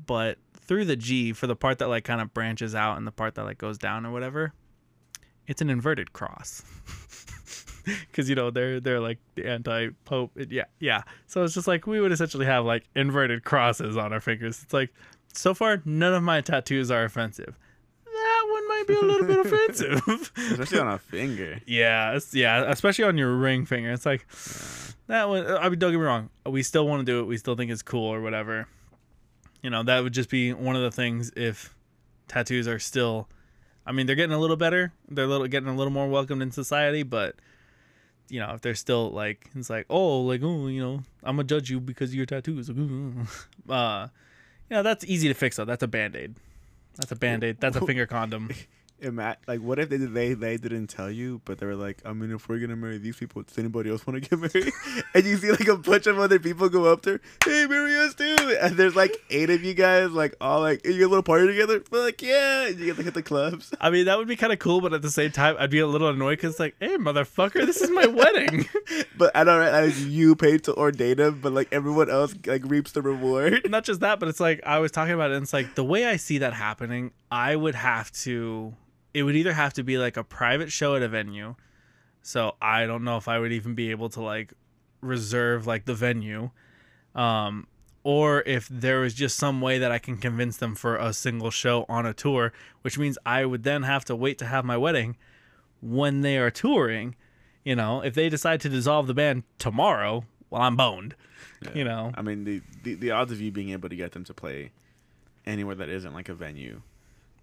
but 0.06 0.38
through 0.54 0.84
the 0.84 0.94
G 0.94 1.32
for 1.32 1.48
the 1.48 1.56
part 1.56 1.78
that 1.80 1.88
like 1.88 2.04
kind 2.04 2.20
of 2.20 2.32
branches 2.32 2.74
out 2.74 2.96
and 2.96 3.06
the 3.06 3.10
part 3.10 3.34
that 3.34 3.44
like 3.44 3.58
goes 3.58 3.78
down 3.78 4.06
or 4.06 4.12
whatever, 4.12 4.52
it's 5.48 5.60
an 5.60 5.68
inverted 5.68 6.12
cross. 6.12 6.62
Cause 8.12 8.28
you 8.28 8.36
know 8.36 8.52
they're 8.52 8.78
they're 8.78 9.00
like 9.00 9.18
the 9.34 9.44
anti 9.44 9.88
pope 10.04 10.30
yeah 10.50 10.66
yeah. 10.78 11.02
So 11.26 11.42
it's 11.42 11.52
just 11.52 11.66
like 11.66 11.84
we 11.84 12.00
would 12.00 12.12
essentially 12.12 12.46
have 12.46 12.64
like 12.64 12.84
inverted 12.94 13.42
crosses 13.42 13.96
on 13.96 14.12
our 14.12 14.20
fingers. 14.20 14.62
It's 14.62 14.72
like 14.72 14.94
so 15.34 15.52
far 15.52 15.82
none 15.84 16.14
of 16.14 16.22
my 16.22 16.42
tattoos 16.42 16.92
are 16.92 17.02
offensive 17.02 17.58
might 18.82 18.88
be 18.88 18.94
a 18.94 19.00
little 19.00 19.26
bit 19.26 19.38
offensive 19.46 20.32
Especially 20.36 20.78
on 20.80 20.88
a 20.88 20.98
finger. 20.98 21.60
yeah, 21.66 22.10
it's- 22.10 22.34
yeah, 22.34 22.64
especially 22.70 23.04
on 23.04 23.16
your 23.18 23.34
ring 23.36 23.64
finger. 23.66 23.90
It's 23.92 24.06
like 24.06 24.26
that 25.08 25.28
one. 25.28 25.46
I 25.46 25.68
mean, 25.68 25.78
don't 25.78 25.92
get 25.92 25.98
me 25.98 26.04
wrong. 26.04 26.30
We 26.46 26.62
still 26.62 26.86
want 26.86 27.00
to 27.00 27.04
do 27.04 27.20
it. 27.20 27.24
We 27.24 27.36
still 27.36 27.54
think 27.56 27.70
it's 27.70 27.82
cool 27.82 28.06
or 28.12 28.20
whatever. 28.20 28.66
You 29.62 29.70
know, 29.70 29.82
that 29.84 30.02
would 30.02 30.12
just 30.12 30.30
be 30.30 30.52
one 30.52 30.74
of 30.76 30.82
the 30.82 30.90
things 30.90 31.30
if 31.36 31.74
tattoos 32.28 32.66
are 32.66 32.78
still. 32.78 33.28
I 33.86 33.92
mean, 33.92 34.06
they're 34.06 34.16
getting 34.16 34.34
a 34.34 34.38
little 34.38 34.56
better. 34.56 34.92
They're 35.08 35.24
a 35.24 35.28
little 35.28 35.46
getting 35.48 35.68
a 35.68 35.74
little 35.74 35.92
more 35.92 36.08
welcomed 36.08 36.42
in 36.42 36.50
society, 36.52 37.02
but 37.02 37.36
you 38.28 38.40
know, 38.40 38.52
if 38.54 38.60
they're 38.60 38.74
still 38.74 39.10
like, 39.10 39.50
it's 39.54 39.68
like, 39.68 39.86
oh, 39.90 40.20
like, 40.22 40.40
oh, 40.42 40.66
you 40.68 40.80
know, 40.80 41.02
I'm 41.22 41.36
gonna 41.36 41.44
judge 41.44 41.68
you 41.70 41.80
because 41.80 42.10
of 42.10 42.14
your 42.14 42.26
tattoos. 42.26 42.70
Uh, 43.68 44.08
you 44.70 44.76
know, 44.76 44.82
that's 44.82 45.04
easy 45.04 45.28
to 45.28 45.34
fix 45.34 45.56
though. 45.56 45.64
That's 45.64 45.82
a 45.82 45.88
band 45.88 46.16
aid. 46.16 46.34
That's 46.96 47.12
a 47.12 47.16
band 47.16 47.44
aid. 47.44 47.58
That's 47.60 47.76
a 47.76 47.86
finger 47.86 48.06
condom. 48.06 48.50
ima- 49.02 49.36
like 49.46 49.60
what 49.60 49.78
if 49.78 49.88
they 49.88 49.96
they 49.96 50.34
they 50.34 50.56
didn't 50.56 50.86
tell 50.86 51.10
you, 51.10 51.40
but 51.44 51.58
they 51.58 51.66
were 51.66 51.74
like, 51.74 51.98
I 52.04 52.12
mean, 52.12 52.30
if 52.32 52.48
we're 52.48 52.58
gonna 52.58 52.76
marry 52.76 52.98
these 52.98 53.16
people, 53.16 53.42
does 53.42 53.58
anybody 53.58 53.90
else 53.90 54.06
want 54.06 54.22
to 54.22 54.28
get 54.28 54.38
married? 54.54 54.72
and 55.14 55.24
you 55.24 55.36
see 55.36 55.50
like 55.50 55.68
a 55.68 55.76
bunch 55.76 56.06
of 56.06 56.18
other 56.18 56.38
people 56.38 56.68
go 56.68 56.84
up 56.84 57.02
there, 57.02 57.20
hey, 57.44 57.66
marry 57.66 57.96
us 57.96 58.14
too. 58.14 58.36
And 58.60 58.76
there's 58.76 58.96
like 58.96 59.16
eight 59.30 59.50
of 59.50 59.64
you 59.64 59.74
guys, 59.74 60.10
like 60.10 60.34
all 60.40 60.60
like 60.60 60.84
you 60.84 60.92
get 60.92 61.02
a 61.02 61.08
little 61.08 61.22
party 61.22 61.46
together. 61.46 61.82
But 61.90 62.00
like 62.00 62.22
yeah, 62.22 62.66
and 62.66 62.78
you 62.78 62.86
get 62.86 62.96
to 62.96 63.02
hit 63.02 63.14
the 63.14 63.22
clubs. 63.22 63.72
I 63.80 63.90
mean, 63.90 64.06
that 64.06 64.18
would 64.18 64.28
be 64.28 64.36
kind 64.36 64.52
of 64.52 64.58
cool, 64.58 64.80
but 64.80 64.92
at 64.92 65.02
the 65.02 65.10
same 65.10 65.30
time, 65.30 65.56
I'd 65.58 65.70
be 65.70 65.80
a 65.80 65.86
little 65.86 66.08
annoyed 66.08 66.36
because, 66.38 66.58
like, 66.60 66.74
hey, 66.80 66.96
motherfucker, 66.96 67.66
this 67.66 67.80
is 67.80 67.90
my 67.90 68.06
wedding. 68.06 68.68
But 69.16 69.36
I 69.36 69.44
don't 69.44 69.60
know, 69.60 69.70
like, 69.70 69.94
you 69.98 70.34
paid 70.34 70.64
to 70.64 70.74
ordain 70.74 71.18
them, 71.18 71.40
but 71.40 71.52
like 71.52 71.68
everyone 71.70 72.10
else 72.10 72.34
like 72.46 72.62
reaps 72.64 72.92
the 72.92 73.02
reward. 73.02 73.70
Not 73.70 73.84
just 73.84 74.00
that, 74.00 74.18
but 74.18 74.28
it's 74.28 74.40
like 74.40 74.60
I 74.66 74.78
was 74.78 74.90
talking 74.90 75.14
about 75.14 75.30
it, 75.30 75.34
and 75.34 75.44
it's 75.44 75.52
like 75.52 75.74
the 75.74 75.84
way 75.84 76.06
I 76.06 76.16
see 76.16 76.38
that 76.38 76.54
happening, 76.54 77.12
I 77.30 77.54
would 77.54 77.74
have 77.74 78.10
to, 78.22 78.74
it 79.14 79.22
would 79.22 79.36
either 79.36 79.52
have 79.52 79.74
to 79.74 79.84
be 79.84 79.98
like 79.98 80.16
a 80.16 80.24
private 80.24 80.72
show 80.72 80.96
at 80.96 81.02
a 81.02 81.08
venue. 81.08 81.54
So 82.22 82.56
I 82.60 82.86
don't 82.86 83.04
know 83.04 83.16
if 83.16 83.28
I 83.28 83.38
would 83.38 83.52
even 83.52 83.74
be 83.74 83.90
able 83.90 84.08
to 84.10 84.22
like 84.22 84.54
reserve 85.00 85.66
like 85.66 85.84
the 85.84 85.94
venue. 85.94 86.50
Um, 87.14 87.66
or 88.04 88.42
if 88.46 88.68
there 88.68 89.00
was 89.00 89.14
just 89.14 89.36
some 89.36 89.60
way 89.60 89.78
that 89.78 89.92
I 89.92 89.98
can 89.98 90.16
convince 90.16 90.56
them 90.56 90.74
for 90.74 90.96
a 90.96 91.12
single 91.12 91.50
show 91.50 91.84
on 91.88 92.04
a 92.06 92.12
tour, 92.12 92.52
which 92.82 92.98
means 92.98 93.16
I 93.24 93.44
would 93.44 93.62
then 93.62 93.84
have 93.84 94.04
to 94.06 94.16
wait 94.16 94.38
to 94.38 94.46
have 94.46 94.64
my 94.64 94.76
wedding 94.76 95.16
when 95.80 96.22
they 96.22 96.38
are 96.38 96.50
touring. 96.50 97.14
You 97.64 97.76
know, 97.76 98.02
if 98.02 98.14
they 98.14 98.28
decide 98.28 98.60
to 98.62 98.68
dissolve 98.68 99.06
the 99.06 99.14
band 99.14 99.44
tomorrow, 99.58 100.24
well, 100.50 100.62
I'm 100.62 100.76
boned. 100.76 101.14
You 101.74 101.84
know, 101.84 102.10
I 102.16 102.22
mean, 102.22 102.42
the, 102.42 102.60
the 102.82 102.94
the 102.94 103.10
odds 103.12 103.30
of 103.30 103.40
you 103.40 103.52
being 103.52 103.70
able 103.70 103.88
to 103.88 103.94
get 103.94 104.12
them 104.12 104.24
to 104.24 104.34
play 104.34 104.72
anywhere 105.46 105.76
that 105.76 105.88
isn't 105.88 106.12
like 106.12 106.28
a 106.28 106.34
venue 106.34 106.82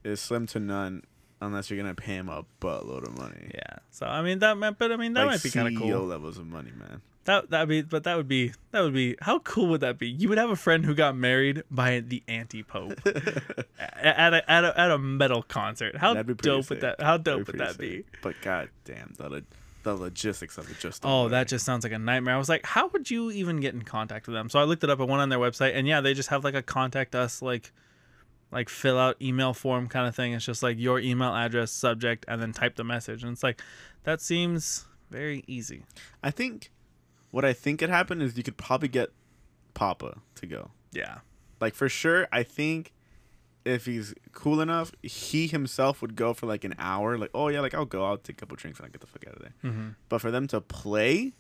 is 0.04 0.20
slim 0.20 0.46
to 0.48 0.60
none, 0.60 1.04
unless 1.40 1.70
you're 1.70 1.80
gonna 1.80 1.96
pay 1.96 2.18
them 2.18 2.28
a 2.28 2.44
buttload 2.60 3.08
of 3.08 3.18
money. 3.18 3.50
yeah. 3.54 3.78
So 3.92 4.06
I 4.06 4.22
mean 4.22 4.40
that, 4.40 4.58
might, 4.58 4.78
but 4.78 4.92
I 4.92 4.98
mean 4.98 5.14
that 5.14 5.22
like 5.22 5.36
might 5.36 5.44
be 5.44 5.50
kind 5.52 5.68
of 5.70 5.82
CEO 5.82 5.92
cool. 5.94 6.06
levels 6.06 6.38
of 6.38 6.48
money, 6.48 6.72
man. 6.78 7.02
That 7.26 7.50
that 7.52 7.68
be, 7.68 7.82
but 7.82 8.06
that 8.06 8.18
would 8.18 8.28
be 8.28 8.54
that 8.72 8.82
would 8.82 8.94
be 8.94 9.16
how 9.22 9.40
cool 9.40 9.68
would 9.68 9.82
that 9.82 10.00
be? 10.00 10.08
You 10.08 10.30
would 10.30 10.38
have 10.38 10.50
a 10.50 10.56
friend 10.56 10.86
who 10.86 10.96
got 10.96 11.16
married 11.16 11.64
by 11.70 12.00
the 12.00 12.24
anti 12.28 12.64
pope 12.64 13.00
at 13.06 14.34
a, 14.34 14.52
at 14.52 14.64
a 14.64 14.80
at 14.80 14.92
a 14.92 14.98
metal 14.98 15.44
concert. 15.44 15.98
How 15.98 16.14
That'd 16.14 16.28
be 16.28 16.34
pretty 16.34 16.58
dope 16.58 16.70
would 16.70 16.82
that? 16.82 17.02
How 17.02 17.18
dope 17.18 17.46
be 17.46 17.52
would 17.52 17.60
that 17.60 17.78
be? 17.78 18.06
But 18.22 18.36
god 18.42 18.70
damn, 18.86 19.14
the 19.18 19.44
the 19.84 19.96
logistics 19.96 20.58
of 20.58 20.70
it 20.70 20.78
just. 20.80 21.04
Oh, 21.06 21.30
that 21.30 21.48
just 21.48 21.66
sounds 21.66 21.84
like 21.84 21.94
a 21.94 22.00
nightmare. 22.00 22.36
I 22.36 22.38
was 22.38 22.50
like, 22.50 22.66
how 22.66 22.88
would 22.88 23.10
you 23.10 23.32
even 23.32 23.60
get 23.60 23.74
in 23.74 23.84
contact 23.84 24.28
with 24.28 24.34
them? 24.34 24.50
So 24.50 24.60
I 24.60 24.64
looked 24.64 24.84
it 24.84 24.90
up. 24.90 25.00
I 25.00 25.04
went 25.04 25.22
on 25.22 25.30
their 25.30 25.40
website, 25.40 25.76
and 25.76 25.88
yeah, 25.88 26.02
they 26.02 26.14
just 26.14 26.30
have 26.30 26.44
like 26.44 26.56
a 26.56 26.62
contact 26.62 27.16
us, 27.16 27.42
like, 27.42 27.72
like 28.52 28.70
fill 28.70 28.98
out 28.98 29.22
email 29.22 29.54
form 29.54 29.88
kind 29.88 30.08
of 30.08 30.16
thing. 30.16 30.34
It's 30.34 30.46
just 30.46 30.64
like 30.64 30.78
your 30.80 31.00
email 31.00 31.34
address, 31.34 31.72
subject, 31.72 32.26
and 32.28 32.42
then 32.42 32.52
type 32.54 32.76
the 32.76 32.84
message. 32.84 33.24
And 33.24 33.32
it's 33.32 33.44
like, 33.44 33.62
that 34.04 34.22
seems 34.22 34.86
very 35.10 35.44
easy. 35.48 35.86
I 36.24 36.32
think 36.32 36.72
what 37.32 37.46
I 37.46 37.54
think 37.54 37.80
could 37.80 37.90
happen 37.90 38.22
is 38.22 38.38
you 38.38 38.44
could 38.44 38.58
probably 38.58 38.88
get 38.88 39.10
Papa 39.74 40.18
to 40.36 40.46
go. 40.46 40.72
Yeah. 40.92 41.20
Like 41.62 41.74
for 41.76 41.90
sure, 41.90 42.28
I 42.32 42.44
think 42.44 42.94
if 43.66 43.86
he's 43.86 44.14
cool 44.32 44.62
enough, 44.62 44.92
he 45.04 45.48
himself 45.48 46.02
would 46.02 46.16
go 46.16 46.34
for 46.34 46.46
like 46.48 46.64
an 46.64 46.74
hour. 46.80 47.18
Like, 47.18 47.32
oh 47.34 47.50
yeah, 47.50 47.60
like 47.60 47.74
I'll 47.74 47.86
go, 47.86 48.06
I'll 48.06 48.18
take 48.18 48.38
a 48.38 48.40
couple 48.40 48.56
drinks 48.56 48.80
and 48.80 48.88
I 48.88 48.90
get 48.90 49.02
the 49.02 49.08
fuck 49.08 49.28
out 49.28 49.36
of 49.36 49.42
there. 49.42 49.54
Mm-hmm. 49.64 49.90
But 50.08 50.22
for 50.22 50.32
them 50.32 50.48
to 50.48 50.62
play, 50.62 51.34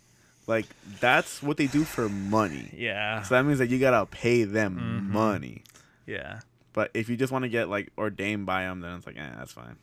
like 0.45 0.65
that's 0.99 1.41
what 1.41 1.57
they 1.57 1.67
do 1.67 1.83
for 1.83 2.09
money. 2.09 2.69
Yeah. 2.75 3.21
So 3.23 3.35
that 3.35 3.43
means 3.45 3.59
that 3.59 3.69
you 3.69 3.79
gotta 3.79 4.05
pay 4.05 4.43
them 4.43 4.77
Mhm. 5.09 5.13
money. 5.13 5.63
Yeah. 6.05 6.41
But 6.73 6.91
if 6.93 7.09
you 7.09 7.17
just 7.17 7.31
want 7.31 7.43
to 7.43 7.49
get 7.49 7.69
like 7.69 7.91
ordained 7.97 8.45
by 8.45 8.63
them, 8.63 8.81
then 8.81 8.93
it's 8.97 9.07
like, 9.07 9.17
eh, 9.17 9.29
that's 9.37 9.53
fine. 9.53 9.77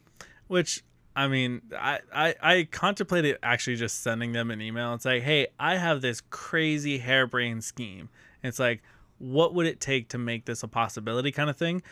Which 0.46 0.84
I 1.16 1.28
mean, 1.28 1.62
I, 1.76 2.00
I 2.14 2.34
I 2.42 2.68
contemplated 2.70 3.38
actually 3.42 3.76
just 3.76 4.02
sending 4.02 4.32
them 4.32 4.50
an 4.50 4.60
email 4.60 4.92
and 4.92 5.00
say, 5.00 5.18
hey, 5.18 5.48
I 5.58 5.76
have 5.76 6.02
this 6.02 6.20
crazy 6.20 6.98
harebrained 6.98 7.64
scheme. 7.64 8.10
It's 8.42 8.58
like, 8.58 8.82
what 9.18 9.54
would 9.54 9.66
it 9.66 9.80
take 9.80 10.10
to 10.10 10.18
make 10.18 10.44
this 10.44 10.62
a 10.62 10.68
possibility, 10.68 11.32
kind 11.32 11.48
of 11.48 11.56
thing. 11.56 11.82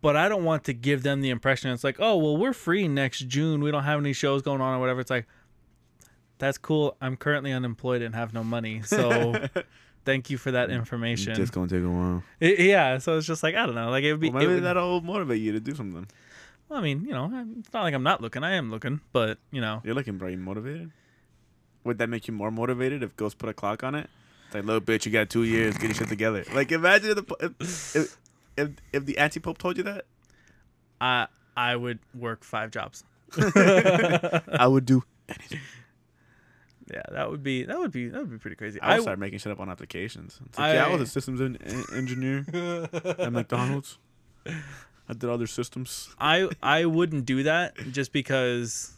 But 0.00 0.14
I 0.16 0.28
don't 0.28 0.44
want 0.44 0.62
to 0.64 0.72
give 0.72 1.02
them 1.02 1.22
the 1.22 1.30
impression 1.30 1.70
it's 1.72 1.82
like, 1.82 1.96
oh 1.98 2.16
well, 2.16 2.36
we're 2.36 2.52
free 2.52 2.86
next 2.86 3.26
June. 3.26 3.62
We 3.62 3.72
don't 3.72 3.82
have 3.82 3.98
any 3.98 4.12
shows 4.12 4.42
going 4.42 4.60
on 4.60 4.74
or 4.74 4.78
whatever. 4.78 5.00
It's 5.00 5.10
like, 5.10 5.26
that's 6.38 6.58
cool. 6.58 6.96
I'm 7.00 7.16
currently 7.16 7.50
unemployed 7.50 8.02
and 8.02 8.14
have 8.14 8.32
no 8.32 8.44
money, 8.44 8.82
so 8.82 9.34
thank 10.04 10.30
you 10.30 10.38
for 10.38 10.52
that 10.52 10.68
mm, 10.68 10.74
information. 10.74 11.34
Just 11.34 11.52
gonna 11.52 11.66
take 11.66 11.82
a 11.82 11.88
while. 11.88 12.22
I- 12.40 12.56
yeah, 12.58 12.98
so 12.98 13.18
it's 13.18 13.26
just 13.26 13.42
like 13.42 13.56
I 13.56 13.66
don't 13.66 13.74
know, 13.74 13.90
like 13.90 14.04
it 14.04 14.12
would 14.12 14.20
be. 14.20 14.30
Well, 14.30 14.42
it 14.42 14.46
maybe 14.46 14.54
would- 14.54 14.64
that'll 14.64 15.00
motivate 15.00 15.40
you 15.40 15.50
to 15.52 15.60
do 15.60 15.74
something. 15.74 16.06
Well, 16.68 16.78
I 16.78 16.82
mean, 16.82 17.04
you 17.04 17.12
know, 17.12 17.30
it's 17.58 17.72
not 17.72 17.82
like 17.82 17.94
I'm 17.94 18.02
not 18.02 18.20
looking. 18.20 18.42
I 18.44 18.52
am 18.52 18.70
looking, 18.70 19.00
but 19.12 19.38
you 19.50 19.60
know, 19.60 19.80
You're 19.84 19.94
looking, 19.94 20.18
very 20.18 20.36
motivated? 20.36 20.90
Would 21.84 21.98
that 21.98 22.08
make 22.08 22.26
you 22.26 22.34
more 22.34 22.50
motivated 22.50 23.02
if 23.02 23.14
Ghost 23.16 23.38
put 23.38 23.48
a 23.48 23.54
clock 23.54 23.84
on 23.84 23.94
it? 23.94 24.08
It's 24.46 24.54
like, 24.54 24.64
little 24.64 24.80
bitch, 24.80 25.06
you 25.06 25.12
got 25.12 25.30
two 25.30 25.44
years, 25.44 25.74
get 25.76 25.84
your 25.86 25.94
shit 25.94 26.08
together. 26.08 26.44
Like, 26.52 26.72
imagine 26.72 27.10
if 27.10 27.16
the 27.16 27.22
po- 27.22 27.36
if 27.40 27.96
if, 27.96 28.16
if, 28.56 28.70
if 28.92 29.06
the 29.06 29.18
anti 29.18 29.40
pope 29.40 29.58
told 29.58 29.76
you 29.76 29.82
that. 29.84 30.04
I 31.00 31.26
I 31.56 31.76
would 31.76 31.98
work 32.14 32.42
five 32.44 32.70
jobs. 32.70 33.04
I 33.38 34.66
would 34.66 34.86
do. 34.86 35.02
Anything. 35.28 35.60
Yeah, 36.92 37.02
that 37.10 37.30
would 37.30 37.42
be 37.42 37.64
that 37.64 37.78
would 37.78 37.90
be 37.90 38.08
that 38.08 38.20
would 38.20 38.30
be 38.30 38.38
pretty 38.38 38.54
crazy. 38.56 38.80
I 38.80 38.94
would 38.94 39.00
I 39.00 39.02
start 39.02 39.18
making 39.18 39.40
shit 39.40 39.50
up 39.50 39.58
on 39.58 39.68
applications. 39.68 40.38
It's 40.46 40.58
like, 40.58 40.74
yeah, 40.74 40.86
I 40.86 40.92
was 40.92 41.00
a 41.02 41.06
systems 41.06 41.40
en- 41.40 41.58
en- 41.64 41.84
engineer 41.92 42.44
at 43.18 43.32
McDonald's. 43.32 43.98
I 45.08 45.12
did 45.12 45.30
other 45.30 45.46
systems. 45.46 46.08
I 46.18 46.48
I 46.62 46.84
wouldn't 46.84 47.24
do 47.26 47.42
that 47.44 47.76
just 47.92 48.12
because 48.12 48.92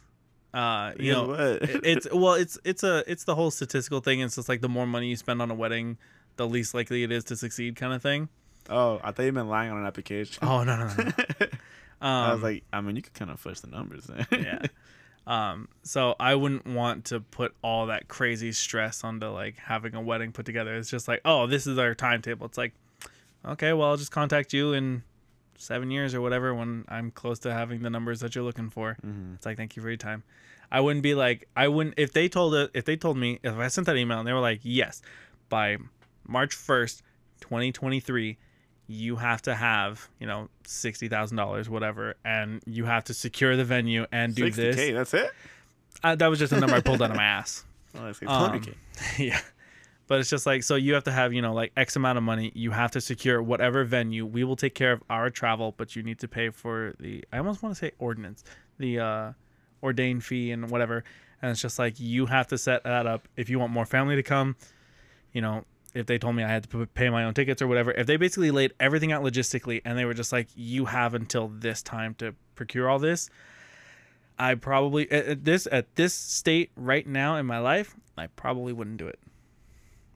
uh 0.54 0.92
you 0.98 1.12
know 1.12 1.32
it- 1.34 1.80
it's 1.84 2.06
well 2.12 2.34
it's 2.34 2.58
it's 2.64 2.82
a 2.82 3.04
it's 3.10 3.24
the 3.24 3.34
whole 3.34 3.50
statistical 3.50 4.00
thing. 4.00 4.20
It's 4.20 4.36
just 4.36 4.48
like 4.48 4.60
the 4.60 4.68
more 4.68 4.86
money 4.86 5.08
you 5.08 5.16
spend 5.16 5.42
on 5.42 5.50
a 5.50 5.54
wedding, 5.54 5.98
the 6.36 6.46
least 6.48 6.72
likely 6.74 7.02
it 7.02 7.12
is 7.12 7.24
to 7.24 7.36
succeed 7.36 7.76
kind 7.76 7.92
of 7.92 8.00
thing. 8.02 8.28
oh, 8.70 9.00
I 9.04 9.12
thought 9.12 9.22
you 9.24 9.32
meant 9.32 9.48
lying 9.48 9.70
on 9.70 9.78
an 9.78 9.86
application. 9.86 10.38
Oh 10.46 10.64
no 10.64 10.76
no 10.76 10.86
no. 10.86 11.04
no. 11.04 11.12
I 12.00 12.30
was 12.32 12.36
Um, 12.36 12.42
like, 12.42 12.62
I 12.72 12.80
mean, 12.80 12.94
you 12.96 13.02
could 13.02 13.14
kind 13.14 13.30
of 13.30 13.40
fudge 13.40 13.60
the 13.60 13.66
numbers 13.66 14.04
there. 14.04 14.24
yeah. 14.32 14.66
Um, 15.26 15.68
so 15.82 16.14
I 16.20 16.36
wouldn't 16.36 16.64
want 16.66 17.06
to 17.06 17.18
put 17.20 17.54
all 17.60 17.86
that 17.86 18.06
crazy 18.08 18.52
stress 18.52 19.02
onto 19.04 19.26
like 19.26 19.56
having 19.56 19.94
a 19.96 20.00
wedding 20.00 20.30
put 20.32 20.46
together. 20.46 20.76
It's 20.76 20.88
just 20.90 21.08
like, 21.08 21.20
oh, 21.24 21.46
this 21.48 21.66
is 21.66 21.76
our 21.76 21.94
timetable. 21.94 22.46
It's 22.46 22.56
like, 22.56 22.72
okay, 23.44 23.72
well, 23.72 23.88
I'll 23.90 23.96
just 23.96 24.12
contact 24.12 24.52
you 24.54 24.72
in 24.74 25.02
seven 25.58 25.90
years 25.90 26.14
or 26.14 26.20
whatever 26.22 26.54
when 26.54 26.84
I'm 26.88 27.10
close 27.10 27.38
to 27.40 27.52
having 27.52 27.82
the 27.82 27.90
numbers 27.90 28.20
that 28.20 28.34
you're 28.34 28.44
looking 28.44 28.70
for. 28.70 28.96
Mhm. 29.04 29.34
It's 29.34 29.44
like, 29.44 29.56
thank 29.58 29.76
you 29.76 29.82
for 29.82 29.88
your 29.88 29.96
time. 29.98 30.22
I 30.72 30.80
wouldn't 30.80 31.02
be 31.02 31.14
like, 31.14 31.48
I 31.56 31.68
wouldn't 31.68 31.94
if 31.98 32.12
they 32.12 32.28
told 32.28 32.54
it 32.54 32.70
if 32.74 32.84
they 32.86 32.96
told 32.96 33.16
me 33.18 33.38
if 33.42 33.54
I 33.54 33.68
sent 33.68 33.86
that 33.86 33.96
email 33.96 34.18
and 34.18 34.26
they 34.26 34.32
were 34.32 34.40
like, 34.40 34.60
yes, 34.62 35.02
by 35.48 35.76
March 36.26 36.54
first, 36.54 37.02
2023, 37.40 38.36
you 38.86 39.16
have 39.16 39.42
to 39.42 39.54
have 39.54 40.08
you 40.20 40.26
know 40.26 40.48
sixty 40.64 41.08
thousand 41.08 41.36
dollars, 41.36 41.68
whatever, 41.68 42.14
and 42.24 42.62
you 42.66 42.84
have 42.84 43.04
to 43.04 43.14
secure 43.14 43.56
the 43.56 43.64
venue 43.64 44.06
and 44.12 44.34
do 44.34 44.44
60K, 44.44 44.54
this. 44.56 44.92
that's 44.94 45.14
it? 45.14 45.30
Uh, 46.04 46.14
that 46.14 46.26
was 46.28 46.38
just 46.38 46.52
a 46.52 46.60
number 46.60 46.76
I 46.76 46.80
pulled 46.80 47.02
out 47.02 47.10
of 47.10 47.16
my 47.16 47.24
ass. 47.24 47.64
Oh, 47.94 48.06
Um, 48.06 48.14
100K. 48.60 48.74
yeah. 49.18 49.40
But 50.08 50.20
it's 50.20 50.30
just 50.30 50.46
like 50.46 50.62
so 50.62 50.74
you 50.74 50.94
have 50.94 51.04
to 51.04 51.12
have, 51.12 51.34
you 51.34 51.42
know, 51.42 51.52
like 51.52 51.70
X 51.76 51.94
amount 51.94 52.16
of 52.16 52.24
money. 52.24 52.50
You 52.54 52.70
have 52.70 52.90
to 52.92 53.00
secure 53.00 53.42
whatever 53.42 53.84
venue. 53.84 54.24
We 54.24 54.42
will 54.42 54.56
take 54.56 54.74
care 54.74 54.90
of 54.90 55.02
our 55.10 55.28
travel, 55.28 55.74
but 55.76 55.94
you 55.94 56.02
need 56.02 56.18
to 56.20 56.28
pay 56.28 56.48
for 56.48 56.94
the 56.98 57.24
I 57.30 57.38
almost 57.38 57.62
want 57.62 57.74
to 57.74 57.78
say 57.78 57.92
ordinance, 57.98 58.42
the 58.78 58.98
uh 58.98 59.32
ordained 59.82 60.24
fee 60.24 60.50
and 60.50 60.70
whatever. 60.70 61.04
And 61.42 61.50
it's 61.50 61.60
just 61.60 61.78
like 61.78 62.00
you 62.00 62.24
have 62.26 62.48
to 62.48 62.58
set 62.58 62.84
that 62.84 63.06
up 63.06 63.28
if 63.36 63.50
you 63.50 63.58
want 63.58 63.70
more 63.70 63.84
family 63.84 64.16
to 64.16 64.22
come, 64.22 64.56
you 65.32 65.42
know, 65.42 65.64
if 65.94 66.06
they 66.06 66.18
told 66.18 66.34
me 66.34 66.42
I 66.42 66.48
had 66.48 66.68
to 66.68 66.86
pay 66.86 67.10
my 67.10 67.24
own 67.24 67.34
tickets 67.34 67.60
or 67.60 67.66
whatever. 67.66 67.92
If 67.92 68.06
they 68.06 68.16
basically 68.16 68.50
laid 68.50 68.72
everything 68.80 69.12
out 69.12 69.22
logistically 69.22 69.82
and 69.84 69.96
they 69.98 70.06
were 70.06 70.14
just 70.14 70.32
like 70.32 70.48
you 70.56 70.86
have 70.86 71.12
until 71.12 71.48
this 71.48 71.82
time 71.82 72.14
to 72.14 72.34
procure 72.54 72.88
all 72.88 72.98
this, 72.98 73.28
I 74.38 74.54
probably 74.54 75.10
at, 75.12 75.44
this 75.44 75.68
at 75.70 75.94
this 75.96 76.14
state 76.14 76.70
right 76.76 77.06
now 77.06 77.36
in 77.36 77.44
my 77.44 77.58
life, 77.58 77.94
I 78.16 78.28
probably 78.28 78.72
wouldn't 78.72 78.96
do 78.96 79.06
it 79.06 79.18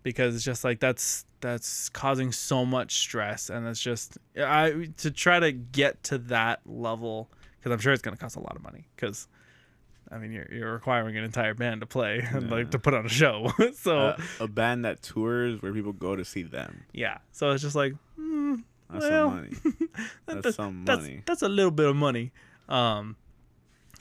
because 0.03 0.35
it's 0.35 0.45
just 0.45 0.65
like 0.65 0.81
that's 0.81 1.25
that's 1.41 1.89
causing 1.89 2.33
so 2.33 2.65
much 2.65 2.99
stress, 2.99 3.51
and 3.51 3.67
it's 3.67 3.81
just 3.81 4.19
I 4.37 4.89
to 4.99 5.11
try 5.11 5.41
to 5.41 5.53
get 5.53 6.03
to 6.05 6.19
that 6.19 6.61
level 6.67 7.29
because 7.59 7.73
I'm 7.73 7.79
sure 7.79 7.93
it's 7.93 8.03
gonna 8.03 8.17
cost 8.17 8.37
a 8.37 8.41
lot 8.41 8.57
of 8.57 8.63
money 8.63 8.87
because. 8.97 9.29
I 10.11 10.19
mean, 10.19 10.31
you're, 10.31 10.47
you're 10.53 10.73
requiring 10.75 11.17
an 11.17 11.25
entire 11.25 11.55
band 11.55 11.81
to 11.81 11.87
play 11.87 12.19
and 12.33 12.51
like 12.51 12.73
to 12.73 12.79
put 12.79 12.93
on 12.93 13.07
a 13.07 13.09
show. 13.09 13.51
so 13.77 13.99
Uh, 13.99 14.17
a 14.41 14.47
band 14.47 14.85
that 14.85 15.01
tours 15.01 15.63
where 15.63 15.73
people 15.73 15.95
go 15.95 16.15
to 16.15 16.23
see 16.23 16.43
them. 16.43 16.85
yeah, 16.93 17.17
so 17.31 17.53
it's 17.53 17.63
just 17.63 17.75
like 17.75 17.95
mm, 18.21 18.63
That's 18.91 19.05
Well, 19.07 19.31
some 19.31 19.37
money. 19.37 19.51
That's, 20.27 20.43
that's, 20.43 20.57
some 20.57 20.85
that's 20.85 21.01
money. 21.01 21.23
that's 21.25 21.41
a 21.41 21.49
little 21.49 21.71
bit 21.71 21.87
of 21.87 21.97
money. 21.97 22.31
Um, 22.69 23.17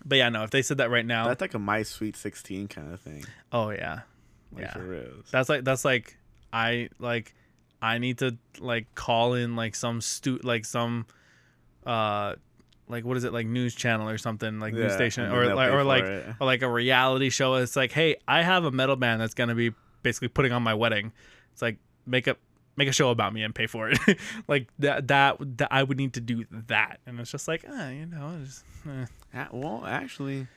but 0.04 0.18
yeah, 0.18 0.28
no, 0.28 0.44
if 0.44 0.50
they 0.50 0.62
said 0.62 0.80
that 0.80 0.90
right 0.90 1.06
now, 1.06 1.30
That's 1.30 1.40
like 1.40 1.54
a 1.54 1.60
My 1.60 1.84
Sweet 1.84 2.18
16 2.18 2.68
kind 2.68 2.94
of 2.94 3.00
thing. 3.00 3.24
oh 3.54 3.70
yeah, 3.70 4.02
Like 4.54 4.64
Yeah. 4.66 4.74
for 4.74 4.84
real. 4.84 5.08
That's 5.32 5.50
like 5.50 5.64
that's 5.64 5.86
like 5.86 6.18
I 6.54 6.90
like 7.00 7.34
I 7.82 7.98
need 7.98 8.20
to 8.20 8.38
like 8.60 8.94
call 8.96 9.34
in 9.34 9.56
like 9.56 9.76
some 9.76 10.02
stu 10.02 10.40
like 10.44 10.66
some 10.66 11.06
uh 11.86 12.36
like 12.88 13.06
what 13.06 13.18
is 13.18 13.24
it 13.24 13.34
like 13.34 13.48
news 13.48 13.74
channel 13.74 14.10
or 14.10 14.18
something 14.18 14.60
like 14.60 14.74
news 14.74 14.94
station 14.94 15.32
or 15.32 15.56
like 15.56 15.72
or 15.72 15.84
like 15.84 16.04
it. 16.04 16.36
or 16.40 16.46
like 16.46 16.62
a 16.62 16.70
reality 16.70 17.30
show. 17.30 17.56
It's 17.56 17.76
like, 17.76 17.92
hey, 17.92 18.18
I 18.28 18.42
have 18.44 18.66
a 18.66 18.72
metal 18.72 18.96
band 18.98 19.22
that's 19.22 19.34
gonna 19.34 19.56
be 19.56 19.72
basically 20.04 20.28
putting 20.28 20.52
on 20.52 20.62
my 20.64 20.74
wedding. 20.74 21.12
It's 21.54 21.62
like 21.62 21.78
make 22.06 22.28
a 22.28 22.36
make 22.76 22.88
a 22.90 22.92
show 22.92 23.10
about 23.10 23.34
me 23.34 23.44
and 23.44 23.56
pay 23.56 23.68
for 23.68 23.90
it. 23.90 24.00
like 24.48 24.68
that, 24.80 25.08
that 25.08 25.38
that 25.58 25.70
I 25.72 25.84
would 25.84 25.98
need 25.98 26.14
to 26.14 26.22
do 26.22 26.46
that, 26.68 27.00
and 27.06 27.20
it's 27.20 27.32
just 27.32 27.48
like, 27.48 27.64
ah, 27.70 27.90
you 27.90 28.06
know, 28.06 28.40
it's, 28.44 28.64
eh. 28.90 29.06
Ah, 29.34 29.48
well, 29.52 29.84
actually, 29.86 30.48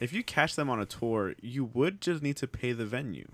if 0.00 0.12
you 0.12 0.22
catch 0.22 0.56
them 0.56 0.70
on 0.70 0.80
a 0.80 0.86
tour, 0.86 1.34
you 1.40 1.64
would 1.64 2.00
just 2.00 2.22
need 2.22 2.36
to 2.36 2.46
pay 2.46 2.72
the 2.72 2.86
venue. 2.86 3.28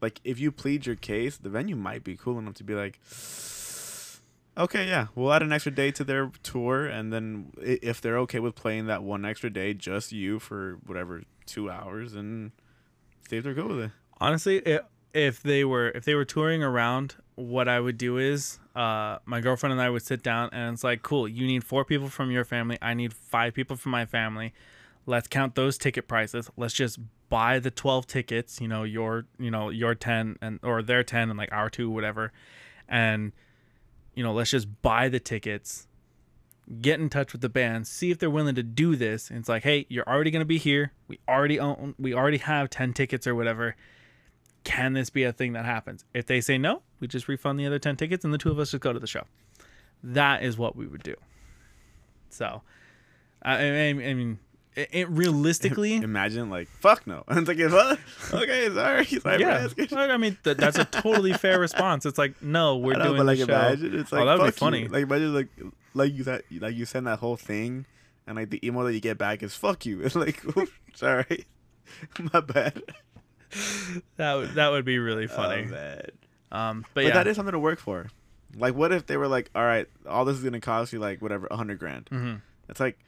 Like, 0.00 0.20
if 0.24 0.40
you 0.40 0.50
plead 0.50 0.86
your 0.86 0.96
case, 0.96 1.36
the 1.36 1.48
venue 1.48 1.76
might 1.76 2.02
be 2.02 2.16
cool 2.16 2.38
enough 2.38 2.54
to 2.54 2.64
be 2.64 2.74
like, 2.74 2.98
okay, 4.58 4.86
yeah, 4.86 5.06
we'll 5.14 5.32
add 5.32 5.42
an 5.42 5.52
extra 5.52 5.72
day 5.72 5.90
to 5.92 6.04
their 6.04 6.30
tour, 6.42 6.86
and 6.86 7.12
then 7.12 7.52
if 7.60 8.00
they're 8.00 8.18
okay 8.18 8.40
with 8.40 8.54
playing 8.54 8.86
that 8.86 9.02
one 9.02 9.24
extra 9.24 9.50
day, 9.50 9.74
just 9.74 10.12
you 10.12 10.38
for 10.38 10.78
whatever 10.86 11.22
two 11.46 11.70
hours, 11.70 12.14
and 12.14 12.52
see 13.28 13.36
if 13.36 13.44
they're 13.44 13.54
good 13.54 13.66
with 13.66 13.78
it. 13.78 13.90
honestly, 14.20 14.62
if 15.14 15.42
they 15.42 15.64
were 15.64 15.90
if 15.90 16.04
they 16.04 16.14
were 16.14 16.24
touring 16.24 16.62
around, 16.62 17.16
what 17.34 17.68
I 17.68 17.80
would 17.80 17.98
do 17.98 18.18
is, 18.18 18.58
uh, 18.74 19.18
my 19.24 19.40
girlfriend 19.40 19.72
and 19.72 19.80
I 19.82 19.90
would 19.90 20.02
sit 20.02 20.22
down, 20.22 20.50
and 20.52 20.74
it's 20.74 20.84
like, 20.84 21.02
cool, 21.02 21.28
you 21.28 21.46
need 21.46 21.64
four 21.64 21.84
people 21.84 22.08
from 22.08 22.30
your 22.30 22.44
family, 22.44 22.78
I 22.82 22.94
need 22.94 23.12
five 23.12 23.54
people 23.54 23.76
from 23.76 23.92
my 23.92 24.06
family. 24.06 24.52
Let's 25.06 25.28
count 25.28 25.54
those 25.54 25.78
ticket 25.78 26.06
prices. 26.08 26.50
Let's 26.56 26.74
just 26.74 26.98
buy 27.28 27.58
the 27.58 27.70
twelve 27.70 28.06
tickets. 28.06 28.60
You 28.60 28.68
know, 28.68 28.84
your 28.84 29.26
you 29.38 29.50
know 29.50 29.70
your 29.70 29.94
ten 29.94 30.36
and 30.40 30.60
or 30.62 30.82
their 30.82 31.02
ten 31.02 31.28
and 31.30 31.38
like 31.38 31.52
our 31.52 31.68
two, 31.68 31.90
whatever, 31.90 32.32
and 32.88 33.32
you 34.14 34.22
know, 34.22 34.32
let's 34.32 34.50
just 34.50 34.82
buy 34.82 35.08
the 35.08 35.20
tickets. 35.20 35.86
Get 36.80 37.00
in 37.00 37.10
touch 37.10 37.32
with 37.32 37.40
the 37.40 37.48
band, 37.48 37.88
see 37.88 38.12
if 38.12 38.18
they're 38.18 38.30
willing 38.30 38.54
to 38.54 38.62
do 38.62 38.94
this. 38.94 39.30
And 39.30 39.40
it's 39.40 39.48
like, 39.48 39.64
hey, 39.64 39.84
you're 39.88 40.08
already 40.08 40.30
gonna 40.30 40.44
be 40.44 40.58
here. 40.58 40.92
We 41.08 41.18
already 41.28 41.58
own, 41.58 41.94
we 41.98 42.14
already 42.14 42.38
have 42.38 42.70
ten 42.70 42.92
tickets 42.92 43.26
or 43.26 43.34
whatever 43.34 43.74
can 44.64 44.92
this 44.92 45.10
be 45.10 45.24
a 45.24 45.32
thing 45.32 45.52
that 45.54 45.64
happens? 45.64 46.04
If 46.14 46.26
they 46.26 46.40
say 46.40 46.58
no, 46.58 46.82
we 47.00 47.08
just 47.08 47.28
refund 47.28 47.58
the 47.58 47.66
other 47.66 47.78
10 47.78 47.96
tickets 47.96 48.24
and 48.24 48.32
the 48.32 48.38
two 48.38 48.50
of 48.50 48.58
us 48.58 48.70
just 48.70 48.82
go 48.82 48.92
to 48.92 48.98
the 48.98 49.06
show. 49.06 49.24
That 50.02 50.42
is 50.42 50.56
what 50.56 50.76
we 50.76 50.86
would 50.86 51.02
do. 51.02 51.14
So, 52.30 52.62
I, 53.42 53.54
I, 53.54 53.88
I 53.88 53.92
mean, 54.14 54.38
it, 54.74 54.88
it 54.92 55.08
realistically, 55.10 55.96
Imagine, 55.96 56.48
like, 56.50 56.68
fuck 56.68 57.06
no. 57.06 57.24
And 57.28 57.38
it's 57.48 57.48
like, 57.48 57.70
what? 57.72 57.98
Okay, 58.42 58.68
sorry. 58.74 59.04
for 59.04 59.38
yeah. 59.38 59.68
Like, 59.76 59.92
I 60.10 60.16
mean, 60.16 60.38
th- 60.44 60.56
that's 60.56 60.78
a 60.78 60.84
totally 60.84 61.32
fair 61.34 61.58
response. 61.60 62.06
It's 62.06 62.18
like, 62.18 62.40
no, 62.42 62.76
we're 62.78 62.94
know, 62.96 63.04
doing 63.04 63.16
but 63.18 63.26
like 63.26 63.38
show. 63.38 63.44
imagine 63.44 63.98
it's 63.98 64.12
Oh, 64.12 64.16
like 64.16 64.26
that 64.26 64.38
would 64.38 64.44
be 64.46 64.50
fuck 64.52 64.54
you. 64.54 64.66
funny. 64.66 64.88
Like 64.88 65.02
imagine 65.02 65.34
like 65.34 65.48
like 65.94 66.14
you 66.14 66.24
said 66.24 66.42
like 66.58 66.74
you 66.74 66.84
send 66.86 67.06
that 67.06 67.18
whole 67.18 67.36
thing 67.36 67.84
and 68.26 68.36
like 68.36 68.48
the 68.50 68.66
email 68.66 68.84
that 68.84 68.94
you 68.94 69.00
get 69.00 69.18
back 69.18 69.42
is 69.42 69.54
fuck 69.54 69.84
you. 69.84 70.00
It's 70.02 70.14
like 70.14 70.42
sorry. 70.94 71.44
My 72.32 72.40
bad. 72.40 72.82
That 74.16 74.34
would 74.34 74.54
that 74.54 74.70
would 74.70 74.84
be 74.84 74.98
really 74.98 75.26
funny. 75.26 75.68
Oh, 75.70 76.56
um, 76.56 76.82
but, 76.82 76.94
But 76.94 77.04
yeah, 77.04 77.10
that 77.14 77.26
is 77.26 77.36
something 77.36 77.52
to 77.52 77.58
work 77.58 77.78
for. 77.78 78.08
Like 78.56 78.74
what 78.74 78.92
if 78.92 79.06
they 79.06 79.16
were 79.16 79.28
like, 79.28 79.50
all 79.54 79.64
right, 79.64 79.86
all 80.06 80.24
this 80.24 80.36
is 80.38 80.44
gonna 80.44 80.60
cost 80.60 80.92
you 80.92 80.98
like 80.98 81.20
whatever, 81.20 81.46
a 81.50 81.56
hundred 81.56 81.78
grand. 81.78 82.08
hmm 82.10 82.34
It's 82.68 82.80
like 82.80 82.98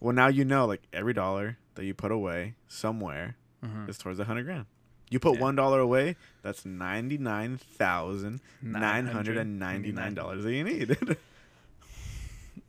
well 0.00 0.12
now 0.14 0.28
you 0.28 0.44
know 0.44 0.66
like 0.66 0.82
every 0.92 1.12
dollar 1.14 1.58
that 1.74 1.84
you 1.84 1.94
put 1.94 2.10
away 2.12 2.54
somewhere 2.68 3.36
hmm 3.62 3.88
is 3.88 3.98
towards 3.98 4.18
a 4.20 4.24
hundred 4.24 4.44
grand. 4.44 4.66
You 5.10 5.18
put 5.20 5.34
Yeah. 5.34 5.40
one 5.42 5.54
dollar 5.56 5.80
away, 5.80 6.16
that's 6.42 6.64
ninety 6.64 7.18
nine 7.18 7.58
thousand 7.58 8.40
nine 8.62 9.06
hundred 9.06 9.36
and 9.36 9.58
ninety 9.58 9.92
nine 9.92 10.14
dollars 10.14 10.44
that 10.44 10.52
you 10.52 10.64
need. 10.64 10.96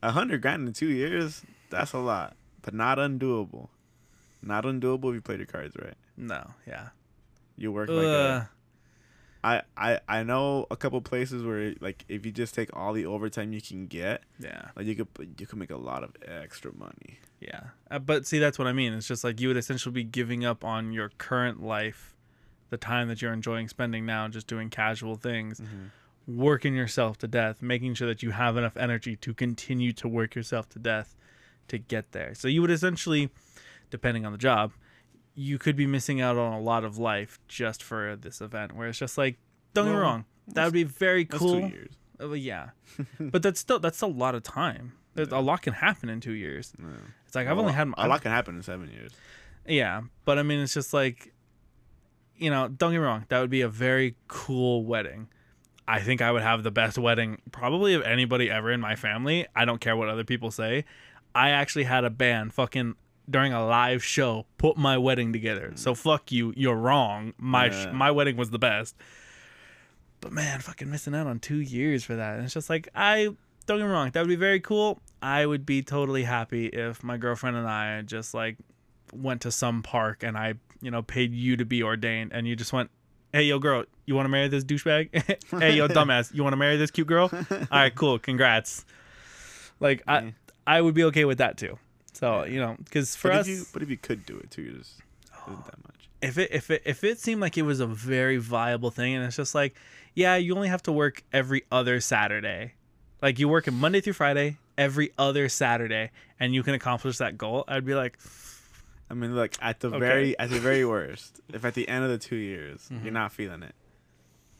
A 0.04 0.12
hundred 0.12 0.42
grand 0.42 0.68
in 0.68 0.74
two 0.74 0.88
years, 0.90 1.42
that's 1.70 1.94
a 1.94 1.98
lot, 1.98 2.36
but 2.62 2.74
not 2.74 2.98
undoable. 3.00 3.70
Not 4.42 4.64
undoable 4.66 5.10
if 5.10 5.16
you 5.16 5.22
played 5.22 5.40
your 5.40 5.48
cards 5.48 5.76
right. 5.82 5.96
No, 6.16 6.52
yeah. 6.68 6.90
You 7.58 7.72
work 7.72 7.90
like 7.90 8.06
a. 8.08 8.50
I, 9.46 9.62
I 9.78 10.00
I 10.10 10.24
know 10.24 10.66
a 10.72 10.76
couple 10.76 11.00
places 11.02 11.44
where 11.44 11.76
like 11.80 12.04
if 12.10 12.26
you 12.26 12.32
just 12.32 12.56
take 12.56 12.76
all 12.76 12.94
the 12.94 13.06
overtime 13.06 13.54
you 13.54 13.62
can 13.62 13.86
get, 13.86 14.24
yeah. 14.40 14.70
like 14.76 14.88
you 14.88 14.96
could 14.96 15.36
you 15.38 15.46
could 15.46 15.60
make 15.60 15.70
a 15.70 15.78
lot 15.78 16.04
of 16.04 16.16
extra 16.28 16.74
money. 16.74 17.20
Yeah. 17.40 17.62
Uh, 17.92 18.00
but 18.00 18.26
see, 18.26 18.40
that's 18.40 18.58
what 18.58 18.68
I 18.68 18.74
mean. 18.74 18.92
It's 18.94 19.08
just 19.08 19.24
like 19.24 19.40
you 19.40 19.50
would 19.50 19.58
essentially 19.58 19.94
be 19.94 20.04
giving 20.04 20.44
up 20.44 20.66
on 20.66 20.94
your 20.94 21.12
current 21.20 21.62
life, 21.62 22.16
the 22.72 22.78
time 22.78 23.08
that 23.10 23.22
you're 23.22 23.34
enjoying 23.34 23.68
spending 23.68 24.04
now, 24.04 24.28
just 24.28 24.48
doing 24.48 24.72
casual 24.72 25.16
things, 25.16 25.62
working 26.28 26.74
yourself 26.76 27.20
to 27.20 27.28
death, 27.28 27.62
making 27.62 27.94
sure 27.94 28.08
that 28.08 28.24
you 28.24 28.32
have 28.32 28.58
enough 28.58 28.76
energy 28.76 29.16
to 29.18 29.34
continue 29.36 29.94
to 29.94 30.08
work 30.08 30.34
yourself 30.34 30.68
to 30.70 30.80
death 30.80 31.16
to 31.68 31.78
get 31.78 32.14
there. 32.14 32.34
So 32.34 32.48
you 32.48 32.62
would 32.62 32.72
essentially, 32.72 33.30
depending 33.92 34.26
on 34.26 34.32
the 34.32 34.40
job, 34.40 34.72
you 35.36 35.58
could 35.58 35.76
be 35.76 35.86
missing 35.86 36.22
out 36.22 36.38
on 36.38 36.54
a 36.54 36.60
lot 36.60 36.84
of 36.86 36.98
life 36.98 37.40
just 37.48 37.84
for 37.84 38.16
this 38.16 38.40
event 38.42 38.74
where 38.76 38.88
it's 38.88 38.98
just 38.98 39.18
like, 39.18 39.38
don't 39.74 39.86
get 39.86 39.92
me 39.94 39.98
wrong. 39.98 40.26
That 40.48 40.64
would 40.66 40.74
be 40.74 40.84
very 40.84 41.26
That's 41.26 41.40
cool. 41.40 41.60
two 41.62 41.68
years. 41.68 41.94
Uh, 42.22 42.32
yeah. 42.32 42.70
but 43.20 43.44
that's 43.44 43.60
still 43.60 43.80
that's 43.80 44.02
a 44.02 44.08
lot 44.08 44.36
of 44.36 44.44
time. 44.44 44.94
There's, 45.16 45.30
A 45.32 45.40
lot 45.40 45.62
can 45.62 45.74
happen 45.74 46.10
in 46.10 46.22
two 46.22 46.34
years. 46.34 46.74
Yeah. 46.80 46.86
It's 47.26 47.36
like 47.36 47.48
I've 47.48 47.58
A 47.58 47.60
only 47.60 47.72
lot- 47.74 47.76
had 47.76 47.94
a 47.98 48.08
lot 48.08 48.22
can 48.22 48.32
happen 48.32 48.56
in 48.56 48.64
seven 48.64 48.90
years. 48.90 49.12
yeah, 49.68 50.02
but 50.24 50.38
I 50.40 50.44
mean, 50.44 50.60
it's 50.60 50.74
just 50.74 50.94
like, 50.94 51.34
you 52.38 52.50
know, 52.50 52.68
don't 52.68 52.92
get 52.92 53.00
me 53.00 53.06
wrong, 53.06 53.26
that 53.30 53.40
would 53.40 53.50
be 53.50 53.62
a 53.62 53.70
very 53.70 54.16
cool 54.28 54.86
wedding. 54.86 55.28
I 55.88 56.00
think 56.02 56.22
I 56.22 56.32
would 56.32 56.42
have 56.42 56.64
the 56.64 56.72
best 56.72 56.98
wedding 56.98 57.42
probably 57.52 57.94
of 57.94 58.02
anybody 58.04 58.50
ever 58.50 58.72
in 58.72 58.82
my 58.82 58.96
family. 58.96 59.46
I 59.56 59.66
don't 59.66 59.80
care 59.80 59.96
what 59.96 60.10
other 60.10 60.24
people 60.24 60.52
say. 60.52 60.84
I 61.36 61.50
actually 61.52 61.84
had 61.84 62.04
a 62.06 62.10
band 62.10 62.54
fucking 62.54 62.96
during 63.30 63.54
a 63.54 63.66
live 63.66 64.04
show 64.04 64.46
put 64.58 64.78
my 64.78 64.98
wedding 64.98 65.34
together. 65.34 65.72
So 65.76 65.94
mm. 65.94 65.98
fuck 65.98 66.32
you, 66.32 66.54
you're 66.56 66.76
wrong. 66.76 67.34
My 67.38 67.70
sh- 67.70 67.86
Yeah. 67.86 67.92
my 67.92 68.12
wedding 68.12 68.38
was 68.38 68.52
the 68.52 68.60
best. 68.60 68.96
But 70.22 70.32
man, 70.32 70.60
fucking 70.60 70.90
missing 70.90 71.14
out 71.16 71.28
on 71.28 71.40
2 71.40 71.58
years 71.58 72.04
for 72.04 72.16
that. 72.16 72.36
And 72.36 72.46
it's 72.46 72.54
just 72.54 72.70
like 72.70 72.88
I 72.96 73.30
don't 73.66 73.80
get 73.80 73.86
me 73.86 73.92
wrong, 73.92 74.12
that 74.12 74.20
would 74.20 74.30
be 74.30 74.36
very 74.36 74.60
cool. 74.60 75.00
I 75.22 75.46
would 75.46 75.66
be 75.66 75.82
totally 75.82 76.24
happy 76.24 76.68
if 76.68 77.04
my 77.04 77.18
girlfriend 77.18 77.58
and 77.58 77.68
I 77.68 78.02
just 78.04 78.34
like 78.34 78.58
went 79.14 79.42
to 79.42 79.52
some 79.52 79.82
park 79.82 80.24
and 80.24 80.38
I, 80.38 80.56
you 80.82 80.92
know, 80.92 81.02
paid 81.02 81.34
you 81.34 81.58
to 81.58 81.66
be 81.66 81.82
ordained 81.84 82.32
and 82.34 82.48
you 82.48 82.56
just 82.56 82.74
went, 82.74 82.92
Hey 83.34 83.44
yo 83.44 83.60
girl, 83.60 83.84
you 84.06 84.16
wanna 84.16 84.30
marry 84.30 84.48
this 84.48 84.64
douchebag? 84.64 85.10
hey 85.60 85.76
yo 85.76 85.88
dumbass, 85.98 86.34
you 86.34 86.44
wanna 86.44 86.58
marry 86.58 86.78
this 86.78 86.92
cute 86.92 87.08
girl? 87.08 87.30
Alright, 87.52 87.96
cool, 87.96 88.20
congrats. 88.20 88.86
Like 89.80 90.04
Yeah. 90.08 90.30
I 90.68 90.78
I 90.78 90.82
would 90.82 90.94
be 90.96 91.04
okay 91.06 91.26
with 91.26 91.40
that 91.40 91.58
too. 91.58 91.78
So, 92.16 92.46
you 92.46 92.60
know, 92.60 92.76
because 92.84 93.16
for 93.16 93.30
but 93.30 93.38
us 93.42 93.48
if 93.48 93.54
you 93.54 93.66
but 93.74 93.82
if 93.84 93.90
you 93.90 93.98
could 93.98 94.26
do 94.26 94.38
it 94.38 94.50
two 94.52 94.62
years, 94.64 94.96
isn't 95.48 95.66
that 95.66 95.78
much? 95.84 96.10
if 96.22 96.38
it 96.38 96.50
if 96.52 96.72
it 96.72 96.82
if 96.86 97.04
it 97.04 97.20
seemed 97.20 97.42
like 97.42 97.58
it 97.58 97.62
was 97.64 97.80
a 97.82 97.86
very 97.88 98.38
viable 98.38 98.90
thing 98.90 99.14
and 99.16 99.26
it's 99.26 99.36
just 99.36 99.54
like 99.54 99.76
yeah 100.16 100.36
you 100.38 100.56
only 100.56 100.70
have 100.70 100.82
to 100.82 100.92
work 100.92 101.24
every 101.34 101.64
other 101.72 102.00
saturday 102.00 102.74
like 103.22 103.38
you 103.38 103.48
work 103.50 103.70
Monday 103.72 104.00
through 104.02 104.14
friday 104.14 104.58
every 104.78 105.12
other 105.20 105.50
saturday 105.50 106.10
and 106.40 106.56
you 106.56 106.64
can 106.64 106.74
accomplish 106.74 107.18
that 107.18 107.38
goal 107.38 107.66
i'd 107.68 107.86
be 107.86 107.94
like 107.96 108.18
I 109.10 109.14
mean, 109.14 109.36
look 109.36 109.52
at 109.62 109.82
the 109.82 109.90
Okay. 109.90 110.00
very 110.00 110.40
at 110.40 110.50
the 110.50 110.60
very 110.60 110.84
worst, 110.94 111.42
if 111.54 111.64
at 111.66 111.76
the 111.76 111.88
end 111.88 112.04
of 112.06 112.10
the 112.10 112.18
two 112.18 112.38
years 112.38 112.90
Mhm. 112.92 113.04
you're 113.04 113.14
not 113.14 113.32
feeling 113.34 113.62
it, 113.62 113.76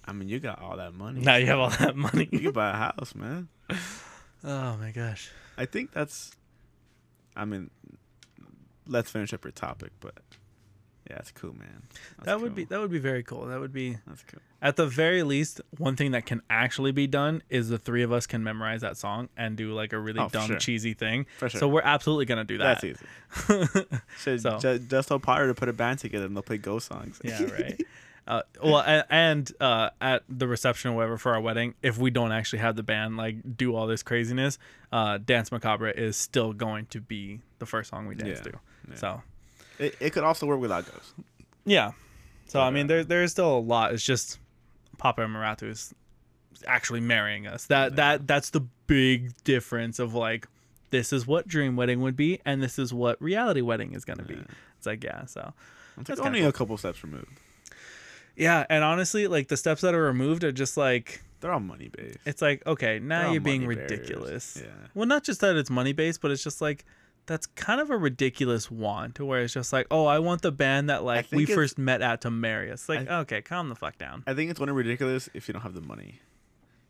I 0.06 0.12
mean, 0.12 0.28
you 0.30 0.40
got 0.40 0.62
all 0.62 0.76
that 0.78 0.94
money. 0.94 1.22
now 1.22 1.38
you 1.38 1.48
have 1.48 1.60
all 1.60 1.70
that 1.72 1.96
money 1.96 2.28
you 2.32 2.40
can 2.40 2.52
buy 2.52 2.70
a 2.72 2.74
house, 2.76 3.16
man. 3.16 3.48
oh 4.44 4.78
my 4.78 4.92
gosh 4.92 5.32
I 5.58 5.66
think 5.66 5.94
that's. 5.94 6.36
I 7.36 7.46
mean, 7.46 7.70
let's 8.88 9.10
finish 9.12 9.34
up 9.34 9.44
your 9.44 9.52
topic, 9.52 9.92
but 10.00 10.16
yeah, 11.10 11.18
it's 11.18 11.32
cool, 11.32 11.54
man. 11.54 11.84
That's 12.18 12.26
that 12.26 12.42
would 12.42 12.56
be 12.56 12.64
that 12.66 12.80
would 12.80 12.92
be 12.92 12.98
very 13.00 13.22
cool 13.24 13.46
that 13.46 13.60
would 13.60 13.72
be 13.74 13.98
That's 14.08 14.24
cool. 14.24 14.40
at 14.62 14.76
the 14.76 14.88
very 14.88 15.22
least 15.22 15.62
one 15.78 15.96
thing 15.96 16.12
that 16.12 16.26
can 16.26 16.42
actually 16.50 16.92
be 16.92 17.06
done 17.06 17.44
is 17.50 17.70
the 17.70 17.78
three 17.78 18.02
of 18.02 18.12
us 18.12 18.26
can 18.26 18.44
memorize 18.44 18.82
that 18.82 18.98
song 18.98 19.30
and 19.38 19.56
do 19.56 19.72
like 19.74 19.94
a 19.94 20.00
really 20.00 20.20
Oh, 20.20 20.30
dumb 20.30 20.48
sure. 20.48 20.58
cheesy 20.58 20.94
thing 20.96 21.28
For 21.38 21.48
sure. 21.50 21.60
so 21.60 21.68
we're 21.68 21.82
absolutely 21.84 22.26
gonna 22.26 22.44
do 22.44 22.58
that 22.58 22.82
That's 22.82 22.84
easy. 22.84 23.86
Should 24.20 24.42
So- 24.62 24.78
just 24.80 25.08
tell 25.10 25.20
Potter 25.20 25.48
to 25.48 25.54
put 25.54 25.70
a 25.70 25.74
band 25.74 26.00
together 26.00 26.26
and 26.26 26.36
they'll 26.36 26.42
play 26.44 26.58
ghost 26.58 26.88
songs. 26.88 27.20
Yeah, 27.24 27.44
right. 27.54 27.80
Uh, 28.28 28.42
well, 28.64 28.84
and 29.10 29.52
uh, 29.62 29.90
at 30.02 30.24
the 30.28 30.48
reception 30.48 30.92
or 30.92 30.96
whatever 30.96 31.18
for 31.18 31.34
our 31.36 31.42
wedding, 31.42 31.76
if 31.84 31.98
we 32.00 32.10
don't 32.10 32.32
actually 32.32 32.58
have 32.60 32.76
the 32.76 32.82
band 32.84 33.18
like 33.18 33.56
do 33.56 33.76
all 33.76 33.86
this 33.86 34.02
craziness, 34.02 34.58
uh, 34.92 35.20
Dance 35.24 35.52
Macabre 35.52 35.90
is 35.92 36.18
still 36.18 36.52
going 36.52 36.88
to 36.88 37.00
be 37.00 37.42
the 37.60 37.68
first 37.68 37.92
song 37.92 38.08
we 38.08 38.16
dance 38.16 38.40
Yeah, 38.44 38.52
to. 38.52 38.60
yeah. 38.90 38.96
So 38.96 39.22
it, 39.78 39.96
it 40.00 40.10
could 40.12 40.24
also 40.24 40.48
work 40.48 40.60
without 40.60 40.86
ghosts. 40.92 41.14
yeah, 41.66 41.92
so 42.48 42.62
I 42.62 42.72
mean, 42.72 42.88
there 42.88 43.04
there's 43.04 43.32
still 43.32 43.58
a 43.58 43.60
lot. 43.60 43.94
It's 43.94 44.04
just 44.04 44.40
Papa 44.98 45.22
Emeritus 45.22 45.94
is 46.56 46.64
actually 46.66 47.02
marrying 47.02 47.46
us. 47.46 47.68
That 47.68 47.92
Yeah. 47.92 47.96
that 47.96 48.28
that's 48.28 48.50
the 48.50 48.62
big 48.88 49.34
difference 49.44 50.00
of 50.00 50.16
like 50.16 50.48
this 50.90 51.14
is 51.14 51.28
what 51.28 51.48
dream 51.48 51.76
wedding 51.76 52.02
would 52.02 52.16
be, 52.16 52.40
and 52.44 52.64
this 52.64 52.80
is 52.80 52.92
what 52.92 53.22
reality 53.22 53.62
wedding 53.62 53.94
is 53.94 54.04
gonna 54.04 54.24
be. 54.24 54.42
It's 54.78 54.88
like 54.88 55.04
yeah, 55.04 55.26
so. 55.26 55.54
It's 55.98 56.08
That's 56.08 56.20
like 56.20 56.26
kinda 56.26 56.40
only 56.40 56.50
a 56.50 56.52
couple 56.52 56.76
steps 56.78 57.04
removed. 57.04 57.40
Yeah, 58.36 58.66
and 58.70 58.84
honestly, 58.84 59.28
like 59.28 59.48
the 59.48 59.58
steps 59.58 59.82
that 59.82 59.94
are 59.94 60.02
removed 60.04 60.44
are 60.44 60.52
just 60.52 60.76
like 60.78 61.24
They're 61.40 61.52
all 61.54 61.60
money 61.60 61.90
based. 61.90 62.20
it's 62.26 62.42
like 62.42 62.66
okay, 62.68 63.00
now 63.00 63.32
you're 63.32 63.42
being 63.42 63.66
ridiculous. 63.66 64.58
Yeah. 64.62 64.70
Well, 64.94 65.06
not 65.06 65.24
just 65.24 65.42
that 65.42 65.56
it's 65.56 65.70
money 65.70 65.94
based, 65.94 66.22
but 66.22 66.32
it's 66.32 66.44
just 66.44 66.62
like 66.62 66.86
that's 67.28 67.48
kind 67.48 67.82
of 67.82 67.90
a 67.90 67.98
ridiculous 67.98 68.70
want 68.70 69.16
to 69.16 69.26
where 69.26 69.42
it's 69.42 69.54
just 69.54 69.74
like, 69.74 69.88
oh, 69.90 70.06
I 70.06 70.20
want 70.20 70.44
the 70.44 70.52
band 70.52 70.90
that 70.92 71.04
like 71.04 71.28
we 71.32 71.46
first 71.48 71.78
met 71.80 72.02
at 72.04 72.22
to 72.22 72.30
marry 72.30 72.70
us. 72.72 72.88
Like, 72.88 73.10
I- 73.10 73.20
okay, 73.22 73.42
calm 73.42 73.70
the 73.70 73.76
fuck 73.76 73.98
down. 73.98 74.24
I 74.28 74.34
think 74.36 74.52
it's 74.52 74.60
one 74.60 74.70
of 74.70 74.76
ridiculous 74.76 75.28
if 75.34 75.48
you 75.48 75.54
don't 75.54 75.64
have 75.64 75.74
the 75.74 75.82
money. 75.82 76.20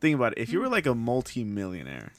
Think 0.02 0.16
about 0.16 0.34
it. 0.34 0.40
If 0.40 0.52
you 0.52 0.60
Hmm. 0.60 0.66
were 0.66 0.70
like 0.72 0.86
a 0.88 0.94
multi-millionaire, 0.94 2.12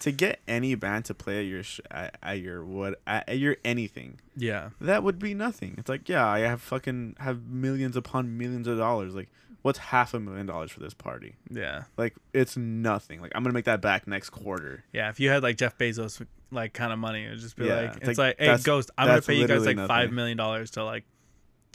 to 0.00 0.12
get 0.12 0.40
any 0.48 0.74
band 0.74 1.04
to 1.06 1.14
play 1.14 1.40
at 1.40 1.46
your 1.46 1.62
sh- 1.62 1.80
at, 1.90 2.16
at 2.22 2.40
your 2.40 2.64
what 2.64 3.00
at, 3.06 3.28
at 3.28 3.38
your 3.38 3.56
anything, 3.64 4.20
Yeah, 4.36 4.70
that 4.80 5.02
would 5.02 5.18
be 5.18 5.34
nothing. 5.34 5.74
It's 5.78 5.88
like 5.88 6.08
yeah, 6.08 6.26
I 6.26 6.40
have 6.40 6.60
fucking 6.62 7.16
have 7.20 7.46
millions 7.48 7.96
upon 7.96 8.36
millions 8.38 8.66
of 8.68 8.78
dollars. 8.78 9.14
Like 9.14 9.28
what's 9.62 9.78
half 9.78 10.14
a 10.14 10.20
million 10.20 10.46
dollars 10.46 10.70
for 10.70 10.80
this 10.80 10.94
party? 10.94 11.34
yeah, 11.50 11.84
Like 11.96 12.14
it's 12.32 12.56
nothing. 12.56 13.20
Like 13.20 13.32
I'm 13.34 13.42
gonna 13.42 13.54
make 13.54 13.64
that 13.66 13.80
back 13.82 14.06
next 14.06 14.30
quarter. 14.30 14.84
yeah. 14.92 15.08
If 15.10 15.18
you 15.20 15.30
had 15.30 15.42
like 15.42 15.56
Jeff 15.56 15.76
Bezos 15.78 16.24
like 16.50 16.72
kind 16.72 16.92
of 16.92 16.98
money, 16.98 17.24
it 17.24 17.30
would 17.30 17.40
just 17.40 17.56
be 17.56 17.66
Yeah, 17.66 17.74
like, 17.82 17.96
it's 17.96 18.08
it's 18.10 18.18
like, 18.18 18.38
like, 18.40 18.58
hey, 18.58 18.62
Ghost, 18.62 18.90
I'm 18.96 19.08
gonna 19.08 19.20
pay 19.22 19.34
you 19.34 19.46
guys 19.46 19.58
like 19.66 19.76
literally 19.76 19.88
five 19.88 20.04
nothing. 20.06 20.14
million 20.14 20.36
dollars 20.38 20.70
to 20.72 20.84
like 20.84 21.04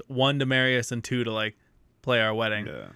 one 0.08 0.40
to 0.40 0.46
marry 0.46 0.78
us 0.78 0.92
and 0.92 1.04
two 1.04 1.24
to 1.24 1.32
like 1.32 1.56
play 2.02 2.22
our 2.22 2.34
wedding. 2.34 2.66
Yeah, 2.68 2.88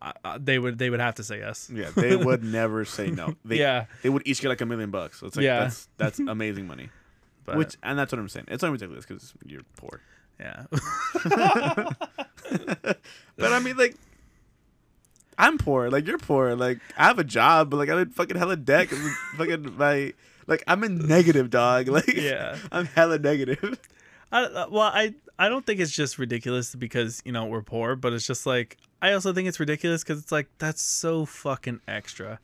I, 0.00 0.12
I, 0.24 0.38
they 0.38 0.58
would 0.58 0.78
they 0.78 0.90
would 0.90 1.00
have 1.00 1.14
to 1.16 1.24
say 1.24 1.38
yes. 1.38 1.70
yeah. 1.72 1.90
They 1.94 2.16
would 2.28 2.42
never 2.44 2.84
say 2.84 3.10
no. 3.10 3.34
They, 3.44 3.58
yeah, 3.58 3.86
they 4.02 4.08
would 4.10 4.22
each 4.26 4.40
get 4.40 4.48
like 4.48 4.60
a 4.60 4.66
million 4.66 4.90
bucks. 4.90 5.20
So 5.20 5.26
it's 5.26 5.36
like 5.36 5.44
Yeah. 5.44 5.60
that's 5.60 5.88
that's 5.96 6.18
amazing 6.36 6.66
money. 6.66 6.90
but 7.44 7.56
Which 7.56 7.76
and 7.82 7.98
that's 7.98 8.12
what 8.12 8.18
I'm 8.18 8.28
saying. 8.28 8.46
It's 8.48 8.62
not 8.62 8.72
ridiculous 8.72 9.06
because 9.06 9.32
you're 9.44 9.62
poor. 9.76 10.00
yeah, 10.40 10.64
But 13.36 13.52
I 13.52 13.58
mean, 13.60 13.76
like, 13.76 13.96
I'm 15.38 15.58
poor. 15.58 15.90
Like, 15.90 16.06
you're 16.06 16.18
poor. 16.18 16.54
Like, 16.54 16.78
I 16.96 17.04
have 17.04 17.18
a 17.18 17.24
job, 17.24 17.70
but 17.70 17.76
like, 17.78 17.88
I'm 17.88 17.98
in 17.98 18.10
fucking 18.10 18.36
hella 18.36 18.56
debt. 18.56 18.88
fucking 19.36 19.76
my, 19.76 20.12
like, 20.46 20.62
I'm 20.66 20.84
in 20.84 21.06
negative, 21.06 21.50
dog. 21.50 21.88
Like, 21.88 22.08
Yeah. 22.14 22.56
I'm 22.70 22.86
hella 22.86 23.18
negative. 23.18 23.78
I, 24.30 24.44
uh, 24.44 24.66
well, 24.70 24.82
I 24.92 25.14
I 25.38 25.48
don't 25.48 25.64
think 25.66 25.80
it's 25.80 25.92
just 25.92 26.18
ridiculous 26.18 26.74
because 26.74 27.20
you 27.24 27.32
know 27.32 27.44
we're 27.46 27.62
poor, 27.62 27.96
but 27.96 28.12
it's 28.14 28.26
just 28.26 28.46
like 28.46 28.78
I 29.02 29.12
also 29.12 29.32
think 29.32 29.48
it's 29.48 29.58
ridiculous 29.60 30.02
because 30.04 30.22
it's 30.22 30.32
like 30.32 30.48
that's 30.58 30.80
so 30.80 31.26
fucking 31.26 31.80
extra. 31.88 32.38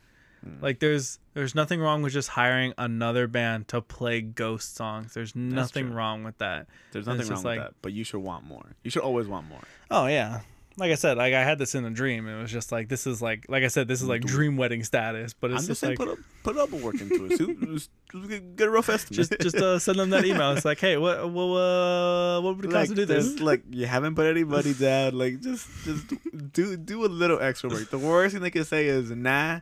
Hmm. 0.44 0.60
Like 0.60 0.80
there's 0.80 1.20
there's 1.34 1.54
nothing 1.54 1.80
wrong 1.80 2.02
with 2.02 2.12
just 2.12 2.30
hiring 2.30 2.74
another 2.76 3.28
band 3.28 3.68
to 3.68 3.80
play 3.80 4.20
ghost 4.20 4.74
songs. 4.74 5.14
There's 5.14 5.34
nothing 5.36 5.92
wrong 5.94 6.24
with 6.24 6.36
that. 6.38 6.66
There's 6.92 7.06
nothing 7.06 7.20
wrong 7.20 7.28
just 7.28 7.44
with 7.44 7.44
like- 7.44 7.60
that, 7.60 7.74
but 7.80 7.92
you 7.92 8.02
should 8.04 8.20
want 8.20 8.44
more. 8.44 8.74
You 8.82 8.90
should 8.90 9.02
always 9.02 9.28
want 9.28 9.48
more. 9.48 9.62
Oh 9.90 10.06
yeah. 10.06 10.40
Like 10.78 10.92
I 10.92 10.94
said, 10.94 11.18
like 11.18 11.34
I 11.34 11.42
had 11.42 11.58
this 11.58 11.74
in 11.74 11.84
a 11.84 11.90
dream. 11.90 12.28
It 12.28 12.40
was 12.40 12.52
just 12.52 12.70
like 12.70 12.88
this 12.88 13.04
is 13.04 13.20
like 13.20 13.46
like 13.48 13.64
I 13.64 13.68
said, 13.68 13.88
this 13.88 14.00
is 14.00 14.06
like 14.06 14.22
dream 14.22 14.56
wedding 14.56 14.84
status. 14.84 15.34
But 15.34 15.50
it's 15.50 15.62
I'm 15.62 15.66
just 15.66 15.68
just 15.68 15.80
saying, 15.80 15.96
like 15.98 15.98
put 15.98 16.08
up, 16.08 16.18
put 16.44 16.56
up 16.56 16.72
a 16.72 16.76
work 16.76 17.00
into 17.00 17.26
it. 17.26 17.38
Just, 17.68 17.90
just 18.12 18.56
get 18.56 18.68
a 18.68 18.70
rough 18.70 18.88
estimate. 18.88 19.16
just 19.16 19.40
just 19.40 19.56
uh, 19.56 19.78
send 19.78 19.98
them 19.98 20.10
that 20.10 20.24
email. 20.24 20.52
It's 20.52 20.64
like, 20.64 20.78
hey, 20.78 20.96
what 20.96 21.28
what 21.30 21.42
uh, 21.42 22.40
what 22.40 22.56
would 22.56 22.64
it 22.64 22.70
cost 22.70 22.88
like, 22.88 22.88
to 22.90 22.94
do 22.94 23.04
this? 23.04 23.40
like 23.40 23.62
you 23.70 23.86
haven't 23.86 24.14
put 24.14 24.26
any 24.26 24.44
money 24.44 24.72
down. 24.72 25.18
Like 25.18 25.40
just 25.40 25.68
just 25.84 26.14
do 26.52 26.76
do 26.76 27.04
a 27.04 27.06
little 27.06 27.40
extra 27.40 27.68
work. 27.68 27.90
The 27.90 27.98
worst 27.98 28.34
thing 28.34 28.42
they 28.42 28.50
can 28.50 28.64
say 28.64 28.86
is 28.86 29.10
nah. 29.10 29.60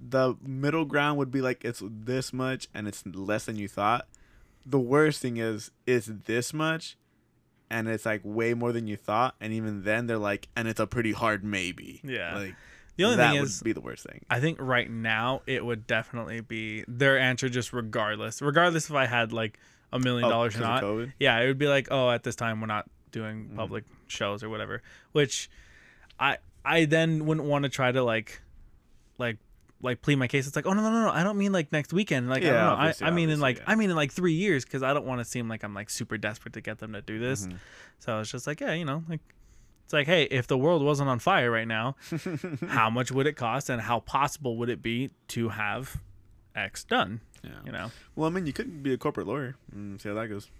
The 0.00 0.34
middle 0.42 0.84
ground 0.84 1.18
would 1.18 1.30
be 1.30 1.40
like 1.40 1.64
it's 1.64 1.82
this 1.84 2.32
much 2.32 2.68
and 2.74 2.88
it's 2.88 3.04
less 3.06 3.44
than 3.44 3.56
you 3.56 3.68
thought. 3.68 4.06
The 4.64 4.80
worst 4.80 5.20
thing 5.20 5.36
is 5.36 5.70
it's 5.86 6.06
this 6.06 6.54
much 6.54 6.96
and 7.72 7.88
it's 7.88 8.06
like 8.06 8.20
way 8.22 8.54
more 8.54 8.70
than 8.72 8.86
you 8.86 8.96
thought 8.96 9.34
and 9.40 9.52
even 9.52 9.82
then 9.82 10.06
they're 10.06 10.18
like 10.18 10.48
and 10.54 10.68
it's 10.68 10.78
a 10.80 10.86
pretty 10.86 11.12
hard 11.12 11.42
maybe. 11.42 12.00
Yeah. 12.04 12.36
Like 12.36 12.54
The 12.96 13.04
only 13.04 13.16
thing 13.16 13.24
that 13.24 13.30
thing 13.32 13.40
would 13.40 13.48
is, 13.48 13.62
be 13.62 13.72
the 13.72 13.80
worst 13.80 14.04
thing. 14.04 14.24
I 14.30 14.38
think 14.38 14.58
right 14.60 14.88
now 14.90 15.42
it 15.46 15.64
would 15.64 15.86
definitely 15.86 16.40
be 16.40 16.84
their 16.86 17.18
answer 17.18 17.48
just 17.48 17.72
regardless. 17.72 18.40
Regardless 18.42 18.88
if 18.90 18.94
I 18.94 19.06
had 19.06 19.32
like 19.32 19.58
a 19.92 19.98
million 19.98 20.28
dollars 20.28 20.56
or 20.56 20.60
not. 20.60 21.08
Yeah, 21.18 21.38
it 21.40 21.46
would 21.48 21.58
be 21.58 21.66
like, 21.68 21.88
oh, 21.90 22.10
at 22.10 22.22
this 22.22 22.36
time 22.36 22.60
we're 22.60 22.66
not 22.66 22.88
doing 23.10 23.44
Mm-hmm. 23.46 23.56
public 23.56 23.84
shows 24.06 24.42
or 24.42 24.48
whatever. 24.48 24.82
Which 25.12 25.50
I 26.20 26.38
I 26.64 26.84
then 26.84 27.26
wouldn't 27.26 27.46
want 27.46 27.64
to 27.64 27.68
try 27.68 27.90
to 27.92 28.02
like 28.02 28.40
like 29.18 29.38
like 29.82 30.00
plead 30.00 30.16
my 30.16 30.28
case. 30.28 30.46
It's 30.46 30.56
like, 30.56 30.66
oh 30.66 30.72
no 30.72 30.82
no 30.82 30.90
no 30.90 31.02
no, 31.04 31.10
I 31.10 31.22
don't 31.22 31.36
mean 31.36 31.52
like 31.52 31.72
next 31.72 31.92
weekend. 31.92 32.30
Like 32.30 32.44
I 32.44 32.46
don't 32.46 32.54
know. 32.54 32.74
I, 32.74 32.94
I 33.02 33.10
mean 33.10 33.30
in 33.30 33.40
like 33.40 33.56
obviously, 33.56 33.72
I 33.72 33.76
mean 33.76 33.90
in 33.90 33.96
like 33.96 34.12
three 34.12 34.32
years 34.32 34.64
because 34.64 34.82
I 34.82 34.94
don't 34.94 35.04
want 35.04 35.20
to 35.20 35.24
seem 35.24 35.48
like 35.48 35.64
I'm 35.64 35.74
like 35.74 35.90
super 35.90 36.16
desperate 36.16 36.54
to 36.54 36.60
get 36.60 36.78
them 36.78 36.92
to 36.92 37.02
do 37.02 37.18
this. 37.18 37.46
Mm-hmm. 37.46 37.56
So 37.98 38.20
it's 38.20 38.30
just 38.30 38.46
like, 38.46 38.60
yeah, 38.60 38.72
you 38.72 38.84
know, 38.84 39.02
like 39.08 39.20
it's 39.84 39.92
like, 39.92 40.06
hey, 40.06 40.22
if 40.24 40.46
the 40.46 40.56
world 40.56 40.82
wasn't 40.82 41.10
on 41.10 41.18
fire 41.18 41.50
right 41.50 41.68
now, 41.68 41.96
how 42.68 42.88
much 42.88 43.12
would 43.12 43.26
it 43.26 43.36
cost 43.36 43.68
and 43.68 43.82
how 43.82 44.00
possible 44.00 44.56
would 44.56 44.70
it 44.70 44.80
be 44.80 45.10
to 45.28 45.50
have 45.50 46.00
X 46.54 46.84
done? 46.84 47.20
Yeah. 47.44 47.50
You 47.66 47.72
know? 47.72 47.90
Well, 48.16 48.26
I 48.26 48.32
mean, 48.32 48.46
you 48.46 48.54
could 48.54 48.82
be 48.82 48.94
a 48.94 48.96
corporate 48.96 49.26
lawyer. 49.26 49.56
Mm, 49.76 50.00
see 50.00 50.08
how 50.08 50.14
that 50.14 50.28
goes. 50.28 50.50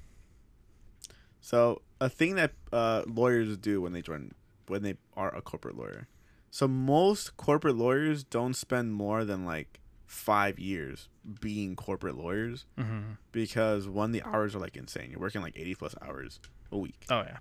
So, 1.40 1.80
a 1.98 2.08
thing 2.08 2.34
that 2.34 2.52
uh, 2.72 3.04
lawyers 3.06 3.56
do 3.56 3.80
when 3.80 3.92
they 3.92 4.02
join, 4.02 4.32
when 4.66 4.82
they 4.82 4.96
are 5.16 5.34
a 5.34 5.40
corporate 5.40 5.78
lawyer. 5.78 6.08
So, 6.54 6.68
most 6.68 7.36
corporate 7.38 7.76
lawyers 7.76 8.22
don't 8.24 8.52
spend 8.54 8.92
more 8.92 9.24
than 9.24 9.46
like 9.46 9.80
five 10.06 10.58
years 10.58 11.08
being 11.40 11.74
corporate 11.74 12.14
lawyers 12.16 12.66
Mm-hmm. 12.78 13.12
because 13.32 13.88
one, 13.88 14.12
the 14.12 14.22
hours 14.22 14.54
are 14.54 14.58
like 14.58 14.76
insane. 14.76 15.10
You're 15.10 15.18
working 15.20 15.40
like 15.40 15.56
80 15.56 15.74
plus 15.76 15.94
hours 16.02 16.40
a 16.70 16.76
week. 16.76 17.06
Oh 17.10 17.22
yeah. 17.22 17.38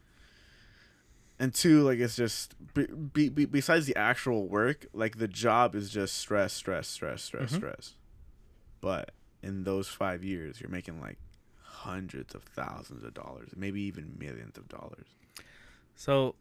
And 1.39 1.53
two, 1.53 1.81
like, 1.81 1.97
it's 1.99 2.15
just, 2.15 2.53
be, 2.75 2.85
be, 2.85 3.27
be, 3.29 3.45
besides 3.45 3.87
the 3.87 3.95
actual 3.95 4.47
work, 4.47 4.85
like, 4.93 5.17
the 5.17 5.27
job 5.27 5.73
is 5.73 5.89
just 5.89 6.13
stress, 6.15 6.53
stress, 6.53 6.87
stress, 6.87 7.23
stress, 7.23 7.51
Mhm. 7.51 7.55
stress. 7.55 7.95
But 8.79 9.11
in 9.41 9.63
those 9.63 9.87
five 9.87 10.23
years, 10.23 10.61
you're 10.61 10.69
making 10.69 11.01
like 11.01 11.17
hundreds 11.63 12.33
of 12.35 12.43
thousands 12.43 13.03
of 13.03 13.13
dollars, 13.15 13.49
maybe 13.55 13.81
even 13.81 14.15
millions 14.19 14.57
of 14.57 14.69
dollars. 14.69 15.07
So 15.95 16.35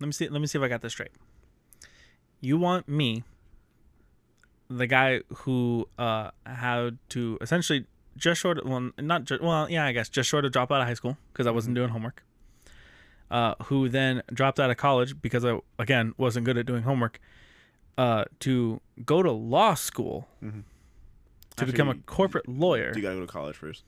let 0.00 0.06
me 0.06 0.12
see 0.12 0.28
let 0.28 0.40
me 0.40 0.46
see 0.46 0.58
if 0.58 0.64
I 0.64 0.68
got 0.68 0.80
this 0.80 0.92
straight. 0.92 1.12
You 2.42 2.58
want 2.58 2.88
me, 2.88 3.22
the 4.68 4.86
guy 4.86 5.20
who 5.34 5.88
uh 5.98 6.30
had 6.44 6.98
to 7.10 7.38
essentially 7.40 7.86
just 8.16 8.40
short 8.40 8.58
of, 8.58 8.68
well 8.68 8.90
not 8.98 9.24
just, 9.24 9.40
well 9.42 9.70
yeah 9.70 9.86
I 9.86 9.92
guess 9.92 10.08
just 10.10 10.28
short 10.28 10.44
of 10.44 10.52
drop 10.52 10.70
out 10.70 10.80
of 10.82 10.86
high 10.86 10.94
school 10.94 11.16
because 11.32 11.46
I 11.46 11.50
wasn't 11.50 11.74
doing 11.76 11.88
homework. 11.88 12.22
Uh, 13.30 13.54
who 13.64 13.88
then 13.88 14.22
dropped 14.34 14.60
out 14.60 14.68
of 14.70 14.76
college 14.76 15.20
because 15.22 15.42
I 15.44 15.58
again 15.78 16.12
wasn't 16.18 16.44
good 16.44 16.58
at 16.58 16.66
doing 16.66 16.82
homework. 16.82 17.18
Uh, 17.96 18.24
to 18.40 18.80
go 19.06 19.22
to 19.22 19.30
law 19.30 19.74
school 19.74 20.26
Mhm. 20.42 20.50
to 21.56 21.62
Actually, 21.62 21.72
become 21.72 21.88
a 21.90 21.94
corporate 21.94 22.48
lawyer. 22.48 22.92
You 22.96 23.02
gotta 23.02 23.14
go 23.16 23.20
to 23.22 23.26
college 23.26 23.56
first, 23.56 23.84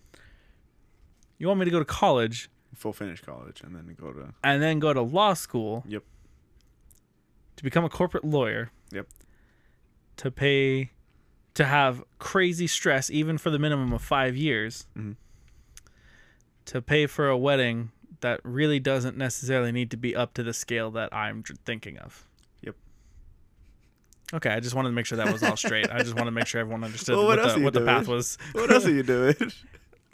You 1.39 1.49
want 1.49 1.59
me 1.59 1.65
to 1.65 1.71
go 1.71 1.79
to 1.81 1.85
college 1.85 2.49
full 2.75 2.93
finish 2.93 3.21
college, 3.21 3.61
and 3.63 3.75
then 3.75 3.95
go 3.99 4.13
to. 4.13 4.35
and 4.45 4.63
then 4.63 4.79
go 4.79 4.93
to 4.93 5.01
law 5.03 5.33
school. 5.35 5.85
Yep. 5.89 6.05
To 7.57 7.63
become 7.65 7.85
a 7.85 7.89
corporate 7.89 8.25
lawyer. 8.25 8.71
Yep. 8.93 9.07
To 10.19 10.31
pay, 10.31 10.91
to 11.55 11.65
have 11.65 12.03
crazy 12.19 12.67
stress 12.67 13.11
even 13.11 13.39
for 13.39 13.51
the 13.51 13.59
minimum 13.59 13.93
of 13.93 14.03
five 14.03 14.37
years. 14.37 14.87
Mhm. 14.97 15.17
To 16.67 16.81
pay 16.83 17.07
for 17.07 17.29
a 17.29 17.37
wedding 17.37 17.91
that 18.21 18.41
really 18.43 18.81
doesn't 18.81 19.17
necessarily 19.17 19.71
need 19.71 19.91
to 19.91 19.97
be 19.97 20.17
up 20.17 20.33
to 20.35 20.43
the 20.43 20.53
scale 20.55 20.91
that 20.93 21.15
I'm 21.15 21.43
thinking 21.67 21.99
of. 21.99 22.25
Yep. 22.63 22.75
Okay, 24.35 24.51
I 24.51 24.61
just 24.61 24.75
wanted 24.75 24.89
to 24.89 24.95
make 24.95 25.05
sure 25.07 25.17
that 25.19 25.31
was 25.33 25.43
all 25.43 25.57
straight. 25.57 25.91
I 25.91 25.99
just 25.99 26.15
wanted 26.15 26.27
to 26.27 26.31
make 26.31 26.47
sure 26.47 26.61
everyone 26.61 26.85
understood 26.85 27.17
Well, 27.17 27.27
what 27.27 27.39
what, 27.39 27.55
the, 27.57 27.63
what 27.63 27.73
the 27.75 27.83
path 27.85 28.09
was. 28.09 28.39
What 28.53 28.71
else 28.73 28.87
are 28.87 28.91
you 28.93 29.03
doing? 29.03 29.35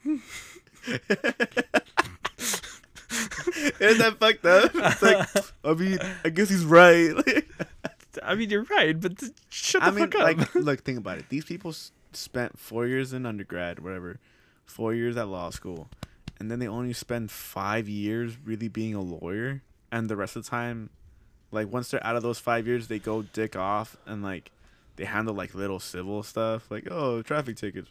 Isn't 3.81 3.99
that 3.99 4.17
fucked 4.19 4.45
up? 4.47 4.71
It's 4.75 5.03
like, 5.03 5.29
I 5.65 5.75
mean, 5.75 5.99
I 6.25 6.29
guess 6.31 6.49
he's 6.49 6.65
right. 6.65 7.13
I 8.23 8.35
mean, 8.35 8.51
you're 8.51 8.65
right, 8.65 8.99
but 9.01 9.19
th- 9.19 9.33
shut 9.51 9.83
the 9.83 9.87
I 9.87 9.91
mean, 9.91 10.11
fuck 10.11 10.17
up. 10.21 10.39
like, 10.39 10.55
look, 10.55 10.81
think 10.83 10.99
about 10.99 11.19
it. 11.19 11.29
These 11.29 11.45
people 11.45 11.71
s- 11.71 11.93
spent 12.13 12.59
four 12.59 12.87
years 12.87 13.13
in 13.13 13.25
undergrad, 13.25 13.79
whatever, 13.79 14.19
four 14.67 14.95
years 14.95 15.17
at 15.17 15.29
law 15.29 15.51
school, 15.51 15.89
and 16.39 16.51
then 16.51 16.59
they 16.59 16.67
only 16.69 16.93
spend 16.93 17.31
five 17.31 17.89
years 17.89 18.37
really 18.45 18.69
being 18.69 18.95
a 18.95 19.01
lawyer, 19.01 19.63
and 19.93 20.09
the 20.09 20.17
rest 20.17 20.35
of 20.37 20.45
the 20.45 20.51
time, 20.51 20.91
like, 21.53 21.73
once 21.73 21.91
they're 21.91 22.05
out 22.05 22.17
of 22.17 22.23
those 22.23 22.39
five 22.41 22.67
years, 22.67 22.89
they 22.89 22.99
go 22.99 23.23
dick 23.23 23.55
off 23.57 23.97
and 24.07 24.23
like 24.23 24.51
they 24.97 25.05
handle 25.05 25.35
like 25.35 25.55
little 25.55 25.79
civil 25.81 26.23
stuff, 26.23 26.71
like 26.71 26.89
oh 26.91 27.23
traffic 27.23 27.57
tickets. 27.57 27.89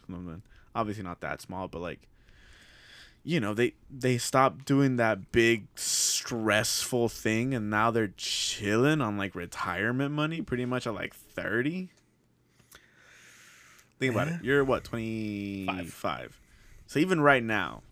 Obviously 0.75 1.03
not 1.03 1.21
that 1.21 1.41
small, 1.41 1.67
but 1.67 1.79
like. 1.81 1.99
You 3.23 3.39
know, 3.39 3.53
they 3.53 3.73
they 3.89 4.17
stopped 4.17 4.65
doing 4.65 4.95
that 4.95 5.31
big 5.31 5.67
stressful 5.75 7.09
thing 7.09 7.53
and 7.53 7.69
now 7.69 7.91
they're 7.91 8.13
chilling 8.15 9.01
on 9.01 9.17
like 9.17 9.35
retirement 9.35 10.11
money 10.11 10.41
pretty 10.41 10.65
much 10.65 10.87
at 10.87 10.93
like 10.93 11.13
30. 11.13 11.89
Think 13.99 14.13
about 14.13 14.29
it. 14.29 14.43
You're 14.43 14.63
what, 14.63 14.85
25. 14.85 16.39
So 16.87 16.99
even 16.99 17.19
right 17.19 17.43
now, 17.43 17.83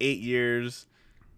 8 0.00 0.18
years, 0.18 0.86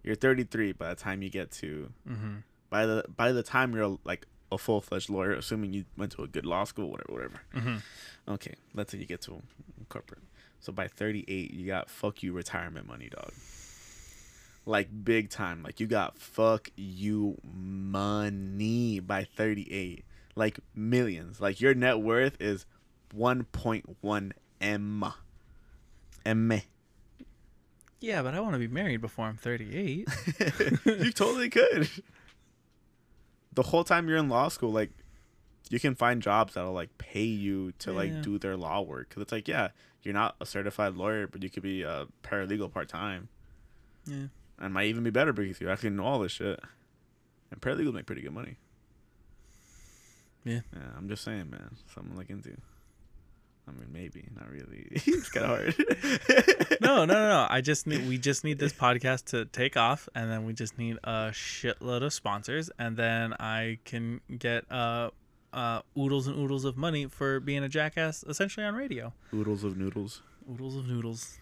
you're 0.02 0.14
33 0.14 0.72
by 0.72 0.88
the 0.88 0.94
time 0.94 1.22
you 1.22 1.28
get 1.28 1.50
to 1.52 1.92
mm-hmm. 2.08 2.36
by 2.70 2.86
the 2.86 3.04
by 3.14 3.32
the 3.32 3.42
time 3.42 3.74
you're 3.74 3.98
like 4.04 4.26
a 4.50 4.58
full 4.58 4.80
fledged 4.80 5.08
lawyer, 5.10 5.32
assuming 5.32 5.72
you 5.72 5.84
went 5.96 6.12
to 6.12 6.22
a 6.22 6.26
good 6.26 6.44
law 6.46 6.64
school, 6.64 6.90
whatever, 6.90 7.12
whatever. 7.12 7.40
hmm 7.52 7.76
Okay, 8.28 8.54
let's 8.74 8.92
say 8.92 8.98
you 8.98 9.06
get 9.06 9.20
to 9.22 9.42
corporate. 9.88 10.22
So 10.62 10.72
by 10.72 10.86
38, 10.86 11.52
you 11.52 11.66
got 11.66 11.90
fuck 11.90 12.22
you 12.22 12.32
retirement 12.32 12.86
money, 12.86 13.08
dog. 13.10 13.32
Like 14.64 14.88
big 15.04 15.28
time. 15.28 15.64
Like 15.64 15.80
you 15.80 15.88
got 15.88 16.16
fuck 16.16 16.70
you 16.76 17.36
money 17.42 19.00
by 19.00 19.24
38. 19.24 20.04
Like 20.36 20.60
millions. 20.72 21.40
Like 21.40 21.60
your 21.60 21.74
net 21.74 21.98
worth 21.98 22.40
is 22.40 22.64
1.1 23.12 24.32
M. 24.60 25.04
M. 26.24 26.60
Yeah, 28.00 28.22
but 28.22 28.34
I 28.34 28.40
want 28.40 28.52
to 28.52 28.60
be 28.60 28.68
married 28.68 29.00
before 29.00 29.26
I'm 29.26 29.36
38. 29.36 30.08
you 30.86 31.10
totally 31.10 31.50
could. 31.50 31.90
The 33.52 33.62
whole 33.64 33.82
time 33.82 34.08
you're 34.08 34.16
in 34.16 34.28
law 34.28 34.46
school, 34.46 34.70
like 34.70 34.90
you 35.70 35.80
can 35.80 35.96
find 35.96 36.22
jobs 36.22 36.54
that'll 36.54 36.72
like 36.72 36.96
pay 36.98 37.24
you 37.24 37.72
to 37.80 37.92
like 37.92 38.22
do 38.22 38.38
their 38.38 38.56
law 38.56 38.80
work. 38.80 39.10
Cause 39.10 39.22
it's 39.22 39.32
like, 39.32 39.48
yeah, 39.48 39.68
you're 40.02 40.14
not 40.14 40.36
a 40.40 40.46
certified 40.46 40.94
lawyer, 40.94 41.26
but 41.26 41.42
you 41.42 41.50
could 41.50 41.62
be 41.62 41.82
a 41.82 42.06
paralegal 42.22 42.72
part 42.72 42.88
time, 42.88 43.28
yeah. 44.06 44.26
and 44.58 44.74
might 44.74 44.86
even 44.86 45.04
be 45.04 45.10
better 45.10 45.32
because 45.32 45.60
you 45.60 45.70
actually 45.70 45.90
know 45.90 46.04
all 46.04 46.18
this 46.18 46.32
shit. 46.32 46.60
And 47.50 47.60
paralegals 47.60 47.92
make 47.92 48.06
pretty 48.06 48.22
good 48.22 48.32
money. 48.32 48.56
Yeah. 50.44 50.60
Yeah, 50.72 50.88
I'm 50.96 51.08
just 51.08 51.22
saying, 51.22 51.50
man. 51.50 51.76
Something 51.94 52.12
to 52.12 52.18
look 52.18 52.30
into. 52.30 52.56
I 53.68 53.70
mean, 53.70 53.88
maybe 53.92 54.24
not 54.34 54.50
really. 54.50 54.88
it's 54.90 55.28
kind 55.28 55.46
of 55.46 55.50
hard. 55.50 56.78
No, 56.80 57.04
no, 57.04 57.14
no, 57.14 57.28
no. 57.28 57.46
I 57.48 57.60
just 57.60 57.86
need 57.86 58.08
we 58.08 58.18
just 58.18 58.42
need 58.42 58.58
this 58.58 58.72
podcast 58.72 59.26
to 59.26 59.44
take 59.44 59.76
off, 59.76 60.08
and 60.16 60.28
then 60.28 60.44
we 60.44 60.52
just 60.52 60.78
need 60.78 60.98
a 61.04 61.30
shitload 61.30 62.02
of 62.02 62.12
sponsors, 62.12 62.70
and 62.76 62.96
then 62.96 63.34
I 63.34 63.78
can 63.84 64.20
get 64.36 64.70
uh 64.70 65.10
uh 65.52 65.82
oodles 65.98 66.26
and 66.26 66.38
oodles 66.38 66.64
of 66.64 66.76
money 66.76 67.06
for 67.06 67.40
being 67.40 67.62
a 67.62 67.68
jackass, 67.68 68.24
essentially 68.28 68.64
on 68.66 68.74
radio. 68.74 69.12
Oodles 69.34 69.64
of 69.64 69.76
noodles. 69.76 70.22
Oodles 70.50 70.76
of 70.76 70.86
noodles. 70.88 71.38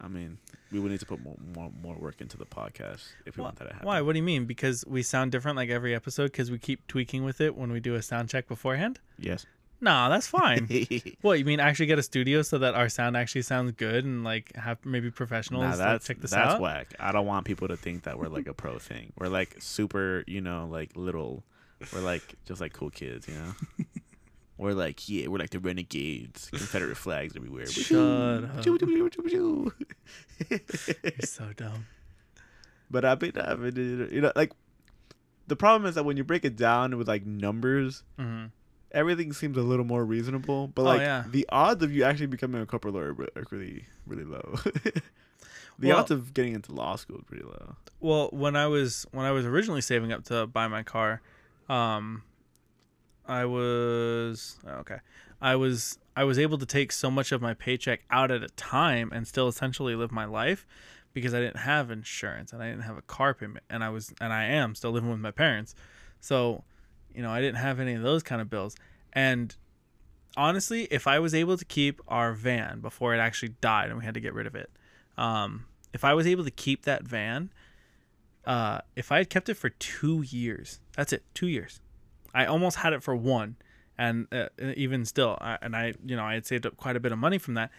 I 0.00 0.08
mean, 0.08 0.38
we 0.72 0.80
would 0.80 0.90
need 0.90 1.00
to 1.00 1.06
put 1.06 1.22
more 1.22 1.36
more, 1.54 1.70
more 1.82 1.96
work 1.96 2.20
into 2.20 2.36
the 2.36 2.46
podcast 2.46 3.02
if 3.26 3.36
we 3.36 3.42
Why? 3.42 3.46
want 3.48 3.56
that 3.58 3.64
to 3.68 3.72
happen. 3.74 3.86
Why? 3.86 4.00
What 4.00 4.12
do 4.12 4.18
you 4.18 4.24
mean? 4.24 4.44
Because 4.44 4.84
we 4.86 5.02
sound 5.02 5.32
different 5.32 5.56
like 5.56 5.70
every 5.70 5.94
episode 5.94 6.32
because 6.32 6.50
we 6.50 6.58
keep 6.58 6.86
tweaking 6.88 7.24
with 7.24 7.40
it 7.40 7.56
when 7.56 7.70
we 7.72 7.80
do 7.80 7.94
a 7.94 8.02
sound 8.02 8.28
check 8.28 8.48
beforehand? 8.48 8.98
Yes. 9.18 9.46
Nah, 9.80 10.08
that's 10.08 10.26
fine. 10.26 10.66
what 11.20 11.38
you 11.38 11.44
mean? 11.44 11.60
Actually 11.60 11.86
get 11.86 11.98
a 11.98 12.02
studio 12.02 12.40
so 12.42 12.58
that 12.58 12.74
our 12.74 12.88
sound 12.88 13.16
actually 13.16 13.42
sounds 13.42 13.72
good 13.72 14.04
and 14.04 14.24
like 14.24 14.54
have 14.56 14.78
maybe 14.84 15.10
professionals 15.10 15.78
Nah, 15.78 15.92
like, 15.92 16.02
check 16.02 16.20
this 16.20 16.30
that's 16.30 16.54
out. 16.54 16.60
whack. 16.60 16.94
I 16.98 17.12
don't 17.12 17.26
want 17.26 17.44
people 17.44 17.68
to 17.68 17.76
think 17.76 18.04
that 18.04 18.18
we're 18.18 18.28
like 18.28 18.46
a 18.46 18.54
pro 18.54 18.78
thing. 18.78 19.12
We're 19.18 19.28
like 19.28 19.56
super, 19.60 20.24
you 20.26 20.40
know, 20.40 20.66
like 20.70 20.92
little. 20.96 21.44
We're 21.92 22.00
like 22.00 22.34
just 22.46 22.60
like 22.60 22.72
cool 22.72 22.90
kids, 22.90 23.26
you 23.28 23.34
know. 23.34 23.52
we're 24.58 24.72
like 24.72 25.08
yeah, 25.08 25.26
we're 25.28 25.38
like 25.38 25.50
the 25.50 25.58
renegades, 25.58 26.48
Confederate 26.50 26.96
flags 26.96 27.34
everywhere. 27.36 27.66
Shut 27.66 28.44
up. 28.44 28.62
You're 30.50 30.60
so 31.22 31.50
dumb. 31.56 31.86
but 32.90 33.04
I 33.04 33.16
mean, 33.20 33.32
I 33.40 33.54
mean, 33.54 34.08
you 34.12 34.20
know, 34.20 34.32
like 34.36 34.52
the 35.46 35.56
problem 35.56 35.88
is 35.88 35.94
that 35.96 36.04
when 36.04 36.16
you 36.16 36.24
break 36.24 36.44
it 36.44 36.56
down 36.56 36.96
with 36.96 37.08
like 37.08 37.24
numbers, 37.26 38.02
hmm 38.18 38.46
everything 38.92 39.32
seems 39.32 39.56
a 39.56 39.60
little 39.60 39.84
more 39.84 40.04
reasonable. 40.04 40.68
But 40.68 40.82
Oh, 40.82 40.84
like 40.84 41.00
yeah. 41.00 41.24
the 41.28 41.44
odds 41.50 41.82
of 41.82 41.92
you 41.92 42.04
actually 42.04 42.26
becoming 42.26 42.62
a 42.62 42.66
corporate 42.66 42.94
lawyer 42.94 43.12
are 43.34 43.42
really, 43.50 43.86
really 44.06 44.22
low. 44.22 44.54
the 45.78 45.88
Well- 45.88 45.98
odds 45.98 46.12
of 46.12 46.32
getting 46.32 46.54
into 46.54 46.72
law 46.72 46.94
school 46.94 47.16
is 47.18 47.24
pretty 47.24 47.42
low. 47.42 47.74
Well, 48.00 48.28
when 48.32 48.54
I 48.54 48.68
was 48.68 49.04
when 49.10 49.26
I 49.26 49.32
was 49.32 49.46
originally 49.46 49.80
saving 49.80 50.12
up 50.12 50.22
to 50.26 50.46
buy 50.46 50.68
my 50.68 50.84
car, 50.84 51.22
um, 51.68 52.22
I 53.26 53.44
was 53.44 54.58
oh, 54.66 54.78
okay. 54.80 54.98
I 55.40 55.56
was 55.56 55.98
I 56.16 56.24
was 56.24 56.38
able 56.38 56.58
to 56.58 56.66
take 56.66 56.92
so 56.92 57.10
much 57.10 57.32
of 57.32 57.42
my 57.42 57.54
paycheck 57.54 58.02
out 58.10 58.30
at 58.30 58.42
a 58.42 58.48
time 58.48 59.10
and 59.12 59.26
still 59.26 59.48
essentially 59.48 59.94
live 59.94 60.12
my 60.12 60.24
life 60.24 60.66
because 61.12 61.34
I 61.34 61.40
didn't 61.40 61.58
have 61.58 61.90
insurance 61.90 62.52
and 62.52 62.62
I 62.62 62.70
didn't 62.70 62.82
have 62.82 62.98
a 62.98 63.02
car 63.02 63.34
payment 63.34 63.64
and 63.70 63.82
I 63.82 63.88
was 63.88 64.12
and 64.20 64.32
I 64.32 64.44
am 64.44 64.74
still 64.74 64.90
living 64.90 65.10
with 65.10 65.20
my 65.20 65.30
parents. 65.30 65.74
So, 66.20 66.64
you 67.14 67.22
know, 67.22 67.30
I 67.30 67.40
didn't 67.40 67.58
have 67.58 67.80
any 67.80 67.94
of 67.94 68.02
those 68.02 68.22
kind 68.22 68.40
of 68.42 68.50
bills. 68.50 68.76
And 69.12 69.54
honestly, 70.36 70.88
if 70.90 71.06
I 71.06 71.18
was 71.18 71.34
able 71.34 71.56
to 71.56 71.64
keep 71.64 72.00
our 72.08 72.32
van 72.32 72.80
before 72.80 73.14
it 73.14 73.18
actually 73.18 73.54
died 73.60 73.90
and 73.90 73.98
we 73.98 74.04
had 74.04 74.14
to 74.14 74.20
get 74.20 74.34
rid 74.34 74.46
of 74.46 74.54
it, 74.54 74.70
um, 75.16 75.66
if 75.92 76.04
I 76.04 76.14
was 76.14 76.26
able 76.26 76.44
to 76.44 76.50
keep 76.50 76.82
that 76.82 77.04
van, 77.04 77.50
uh, 78.46 78.80
if 78.96 79.10
I 79.10 79.18
had 79.18 79.30
kept 79.30 79.48
it 79.48 79.54
for 79.54 79.70
two 79.70 80.22
years, 80.22 80.80
that's 80.96 81.12
it, 81.12 81.22
two 81.34 81.48
years. 81.48 81.80
I 82.34 82.46
almost 82.46 82.78
had 82.78 82.92
it 82.92 83.02
for 83.02 83.14
one, 83.14 83.56
and 83.96 84.26
uh, 84.32 84.48
even 84.76 85.04
still, 85.04 85.38
I, 85.40 85.58
and 85.62 85.74
I, 85.74 85.94
you 86.04 86.16
know, 86.16 86.24
I 86.24 86.34
had 86.34 86.46
saved 86.46 86.66
up 86.66 86.76
quite 86.76 86.96
a 86.96 87.00
bit 87.00 87.12
of 87.12 87.18
money 87.18 87.38
from 87.38 87.54
that. 87.54 87.70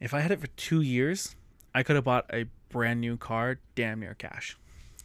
If 0.00 0.14
I 0.14 0.20
had 0.20 0.30
it 0.30 0.40
for 0.40 0.46
two 0.48 0.80
years, 0.80 1.36
I 1.74 1.82
could 1.82 1.96
have 1.96 2.04
bought 2.04 2.26
a 2.32 2.46
brand 2.70 3.00
new 3.00 3.16
car, 3.16 3.58
damn 3.74 4.00
near 4.00 4.14
cash. 4.14 4.56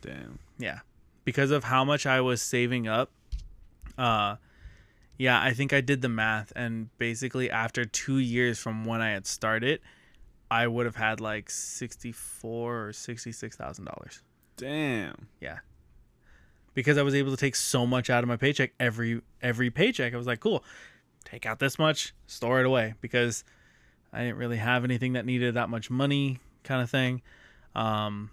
Damn. 0.02 0.40
Yeah, 0.58 0.80
because 1.26 1.52
of 1.52 1.66
how 1.66 1.84
much 1.84 2.06
I 2.06 2.22
was 2.22 2.42
saving 2.42 2.88
up. 2.88 3.12
Uh, 3.98 4.38
yeah, 5.18 5.42
I 5.42 5.54
think 5.54 5.74
I 5.74 5.82
did 5.82 6.02
the 6.02 6.10
math, 6.10 6.52
and 6.56 6.90
basically 6.98 7.50
after 7.50 7.86
two 7.86 8.18
years 8.18 8.60
from 8.60 8.86
when 8.86 9.02
I 9.02 9.12
had 9.12 9.28
started, 9.28 9.82
I 10.50 10.68
would 10.68 10.86
have 10.86 10.96
had 10.96 11.20
like 11.20 11.50
sixty-four 11.50 12.88
or 12.88 12.94
sixty-six 12.94 13.56
thousand 13.56 13.86
dollars 13.86 14.22
Damn. 14.58 15.28
Yeah. 15.40 15.60
Because 16.74 16.98
I 16.98 17.04
was 17.04 17.16
able 17.16 17.32
to 17.32 17.38
take 17.38 17.56
so 17.56 17.86
much 17.86 18.10
out 18.10 18.24
of 18.24 18.28
my 18.28 18.38
paycheck 18.38 18.74
every 18.80 19.22
every 19.42 19.70
paycheck. 19.70 20.14
I 20.14 20.18
was 20.18 20.28
like, 20.28 20.40
cool, 20.40 20.64
take 21.24 21.46
out 21.46 21.60
this 21.60 21.78
much, 21.78 22.14
store 22.26 22.60
it 22.60 22.66
away 22.66 22.96
because 23.02 23.44
I 24.12 24.20
didn't 24.20 24.38
really 24.38 24.58
have 24.58 24.84
anything 24.84 25.14
that 25.14 25.26
needed 25.26 25.56
that 25.56 25.70
much 25.70 25.90
money, 25.90 26.40
kind 26.64 26.82
of 26.82 26.90
thing. 26.90 27.22
Um, 27.76 28.32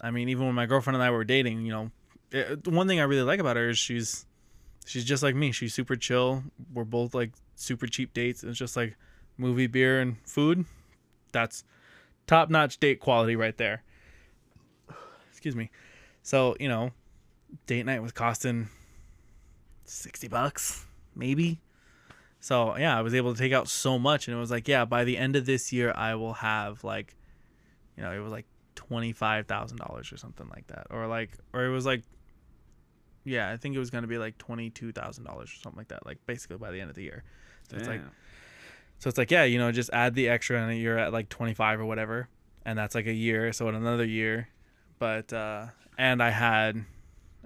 I 0.00 0.10
mean, 0.10 0.28
even 0.28 0.46
when 0.46 0.54
my 0.54 0.66
girlfriend 0.66 0.96
and 0.96 1.02
I 1.02 1.10
were 1.10 1.24
dating, 1.24 1.64
you 1.64 1.72
know, 1.72 1.90
it, 2.30 2.66
one 2.66 2.88
thing 2.88 3.00
I 3.00 3.04
really 3.04 3.22
like 3.22 3.40
about 3.40 3.56
her 3.56 3.70
is 3.70 3.78
she's 3.78 4.26
she's 4.86 5.04
just 5.04 5.22
like 5.22 5.34
me. 5.34 5.52
She's 5.52 5.74
super 5.74 5.96
chill. 5.96 6.42
We're 6.72 6.84
both 6.84 7.14
like 7.14 7.32
super 7.54 7.86
cheap 7.86 8.12
dates. 8.14 8.44
It's 8.44 8.58
just 8.58 8.76
like 8.76 8.96
movie, 9.36 9.66
beer, 9.66 10.00
and 10.00 10.16
food. 10.24 10.64
That's 11.32 11.64
top 12.26 12.50
notch 12.50 12.78
date 12.78 13.00
quality 13.00 13.36
right 13.36 13.56
there. 13.56 13.82
Excuse 15.38 15.54
me. 15.54 15.70
So 16.22 16.56
you 16.58 16.68
know, 16.68 16.90
date 17.66 17.86
night 17.86 18.02
was 18.02 18.10
costing 18.10 18.68
60 19.84 20.28
bucks 20.28 20.84
maybe 21.14 21.60
so 22.40 22.76
yeah 22.76 22.96
i 22.96 23.00
was 23.00 23.14
able 23.14 23.32
to 23.32 23.38
take 23.38 23.52
out 23.52 23.68
so 23.68 23.98
much 23.98 24.28
and 24.28 24.36
it 24.36 24.40
was 24.40 24.50
like 24.50 24.68
yeah 24.68 24.84
by 24.84 25.04
the 25.04 25.16
end 25.16 25.34
of 25.34 25.46
this 25.46 25.72
year 25.72 25.92
i 25.96 26.14
will 26.14 26.34
have 26.34 26.84
like 26.84 27.16
you 27.96 28.02
know 28.02 28.12
it 28.12 28.18
was 28.18 28.30
like 28.30 28.46
$25000 28.76 30.12
or 30.12 30.16
something 30.16 30.48
like 30.50 30.66
that 30.68 30.86
or 30.90 31.06
like 31.06 31.30
or 31.52 31.64
it 31.64 31.70
was 31.70 31.86
like 31.86 32.02
yeah 33.24 33.50
i 33.50 33.56
think 33.56 33.74
it 33.74 33.78
was 33.78 33.90
going 33.90 34.02
to 34.02 34.08
be 34.08 34.18
like 34.18 34.36
$22000 34.38 35.26
or 35.26 35.46
something 35.46 35.78
like 35.78 35.88
that 35.88 36.04
like 36.04 36.18
basically 36.26 36.58
by 36.58 36.70
the 36.70 36.80
end 36.80 36.90
of 36.90 36.96
the 36.96 37.02
year 37.02 37.24
so 37.68 37.70
Damn. 37.70 37.78
it's 37.80 37.88
like 37.88 38.00
so 38.98 39.08
it's 39.08 39.18
like 39.18 39.30
yeah 39.30 39.44
you 39.44 39.58
know 39.58 39.72
just 39.72 39.90
add 39.92 40.14
the 40.14 40.28
extra 40.28 40.60
and 40.60 40.78
you're 40.78 40.98
at 40.98 41.12
like 41.12 41.28
25 41.28 41.80
or 41.80 41.86
whatever 41.86 42.28
and 42.64 42.78
that's 42.78 42.94
like 42.94 43.06
a 43.06 43.12
year 43.12 43.52
so 43.52 43.68
in 43.68 43.74
another 43.74 44.04
year 44.04 44.48
but 44.98 45.32
uh 45.32 45.66
and 45.96 46.22
i 46.22 46.30
had 46.30 46.84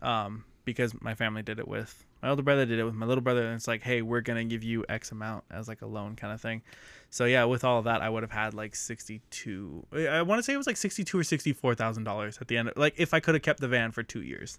um 0.03 0.45
because 0.65 0.95
my 1.01 1.15
family 1.15 1.43
did 1.43 1.59
it 1.59 1.67
with 1.69 2.05
my 2.23 2.29
older 2.31 2.43
brother 2.43 2.65
did 2.67 2.79
it 2.79 2.85
with 2.85 2.95
my 2.95 3.07
little 3.07 3.23
brother 3.23 3.45
and 3.47 3.55
it's 3.55 3.67
like 3.69 3.83
hey 3.83 4.03
we're 4.03 4.21
gonna 4.21 4.45
give 4.45 4.63
you 4.63 4.85
x 4.89 5.11
amount 5.13 5.45
as 5.51 5.69
like 5.69 5.83
a 5.83 5.87
loan 5.87 6.15
kind 6.17 6.33
of 6.33 6.41
thing 6.41 6.63
so 7.11 7.25
yeah 7.25 7.45
with 7.45 7.65
all 7.65 7.79
of 7.79 7.85
that 7.85 8.01
i 8.01 8.09
would 8.09 8.23
have 8.23 8.31
had 8.33 8.55
like 8.55 8.75
62 8.77 9.87
i 9.93 10.23
want 10.23 10.39
to 10.39 10.43
say 10.43 10.53
it 10.53 10.57
was 10.57 10.67
like 10.67 10.77
62 10.77 11.19
or 11.19 11.25
64 11.25 11.75
thousand 11.75 12.05
dollars 12.05 12.39
at 12.41 12.49
the 12.49 12.57
end 12.57 12.71
like 12.77 12.95
if 12.97 13.13
i 13.13 13.21
could 13.21 13.35
have 13.35 13.43
kept 13.43 13.61
the 13.61 13.69
van 13.69 13.91
for 13.93 14.03
two 14.03 14.23
years 14.23 14.59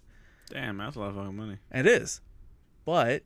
Damn, 0.50 0.76
that's 0.76 0.94
a 0.96 1.00
lot 1.00 1.08
of 1.08 1.14
fucking 1.14 1.36
money. 1.36 1.56
it 1.72 1.86
is 1.86 2.20
but 2.84 3.22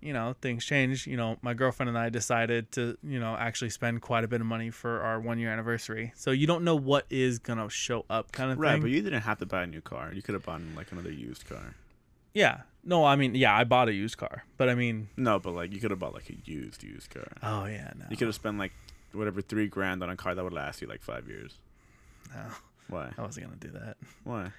you 0.00 0.12
know 0.12 0.34
things 0.40 0.64
change 0.64 1.06
you 1.06 1.16
know 1.16 1.36
my 1.42 1.54
girlfriend 1.54 1.88
and 1.88 1.96
i 1.98 2.08
decided 2.08 2.70
to 2.70 2.96
you 3.02 3.18
know 3.18 3.34
actually 3.36 3.70
spend 3.70 4.00
quite 4.02 4.24
a 4.24 4.28
bit 4.28 4.40
of 4.40 4.46
money 4.46 4.70
for 4.70 5.00
our 5.00 5.18
one 5.20 5.38
year 5.38 5.50
anniversary 5.50 6.12
so 6.14 6.30
you 6.30 6.46
don't 6.46 6.62
know 6.64 6.76
what 6.76 7.06
is 7.10 7.38
gonna 7.38 7.68
show 7.70 8.04
up 8.10 8.30
kind 8.32 8.50
of 8.52 8.58
Right, 8.58 8.72
thing 8.72 8.82
but 8.82 8.90
you 8.90 9.00
didn't 9.02 9.22
have 9.22 9.38
to 9.38 9.46
buy 9.46 9.62
a 9.62 9.66
new 9.66 9.80
car. 9.80 10.12
You 10.12 10.22
could 10.22 10.34
have 10.34 10.44
bought 10.44 10.60
like 10.76 10.92
another 10.92 11.10
used 11.10 11.46
car. 11.48 11.74
yeah 12.34 12.62
no 12.84 13.04
i 13.04 13.16
mean 13.16 13.34
yeah 13.34 13.56
i 13.56 13.64
bought 13.64 13.88
a 13.88 13.92
used 13.94 14.16
car 14.18 14.44
but 14.58 14.68
i 14.68 14.74
mean 14.74 15.08
No, 15.16 15.38
but 15.38 15.52
like 15.54 15.72
you 15.72 15.80
could 15.80 15.90
have 15.90 15.98
bought 15.98 16.14
like 16.14 16.28
a 16.30 16.36
used 16.44 16.82
used 16.84 17.10
car. 17.10 17.32
oh 17.42 17.64
yeah 17.64 17.92
no 17.98 18.04
You 18.10 18.16
could 18.16 18.28
have 18.28 18.34
spent 18.34 18.58
like 18.58 18.72
whatever 19.12 19.40
three 19.40 19.66
grand 19.66 20.02
on 20.02 20.10
a 20.10 20.16
car 20.16 20.34
that 20.34 20.44
would 20.44 20.52
last 20.52 20.82
you 20.82 20.88
like 20.88 21.02
five 21.02 21.26
years. 21.26 21.54
no 22.34 22.42
Why? 22.88 23.10
i 23.16 23.22
wasn't 23.22 23.46
gonna 23.46 23.56
do 23.58 23.70
that 23.70 23.96
Why? 24.24 24.50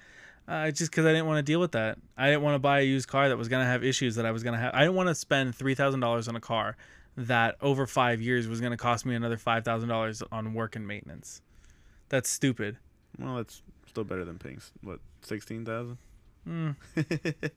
Uh, 0.48 0.70
just 0.70 0.90
because 0.90 1.04
i 1.06 1.12
didn't 1.12 1.26
want 1.26 1.38
to 1.38 1.42
deal 1.42 1.60
with 1.60 1.72
that 1.72 1.98
i 2.16 2.26
didn't 2.28 2.42
want 2.42 2.54
to 2.54 2.58
buy 2.58 2.80
a 2.80 2.82
used 2.82 3.06
car 3.08 3.28
that 3.28 3.36
was 3.36 3.48
gonna 3.48 3.64
have 3.64 3.84
issues 3.84 4.16
that 4.16 4.26
i 4.26 4.30
was 4.32 4.42
gonna 4.42 4.58
have 4.58 4.74
i 4.74 4.80
didn't 4.80 4.94
want 4.96 5.08
to 5.08 5.14
spend 5.14 5.56
$3000 5.56 6.28
on 6.28 6.34
a 6.36 6.40
car 6.40 6.76
that 7.16 7.56
over 7.60 7.86
five 7.86 8.20
years 8.20 8.48
was 8.48 8.60
gonna 8.60 8.76
cost 8.76 9.04
me 9.06 9.14
another 9.14 9.36
$5000 9.36 10.22
on 10.32 10.54
work 10.54 10.74
and 10.76 10.86
maintenance 10.86 11.42
that's 12.08 12.28
stupid 12.30 12.76
Well, 13.18 13.36
that's 13.36 13.62
still 13.86 14.04
better 14.04 14.24
than 14.24 14.38
paying 14.38 14.60
what 14.82 15.00
sixteen 15.22 15.64
thousand. 15.64 15.98
Mm. 16.48 16.76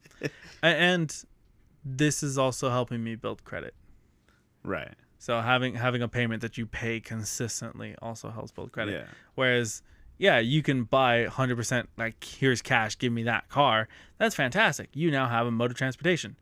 And 0.63 1.23
this 1.85 2.23
is 2.23 2.37
also 2.37 2.69
helping 2.69 3.03
me 3.03 3.15
build 3.15 3.43
credit. 3.43 3.73
Right. 4.63 4.93
So 5.19 5.39
having 5.39 5.75
having 5.75 6.01
a 6.01 6.07
payment 6.07 6.41
that 6.41 6.57
you 6.57 6.65
pay 6.65 6.99
consistently 6.99 7.95
also 8.01 8.29
helps 8.29 8.51
build 8.51 8.71
credit. 8.71 8.93
Yeah. 8.93 9.05
Whereas, 9.35 9.81
yeah, 10.21 10.37
you 10.37 10.61
can 10.61 10.83
buy 10.83 11.25
100% 11.25 11.87
like 11.97 12.23
here's 12.23 12.61
cash, 12.61 12.95
give 12.95 13.11
me 13.11 13.23
that 13.23 13.49
car. 13.49 13.87
That's 14.19 14.35
fantastic. 14.35 14.89
You 14.93 15.09
now 15.09 15.27
have 15.27 15.47
a 15.47 15.51
mode 15.51 15.71
of 15.71 15.77
transportation. 15.77 16.35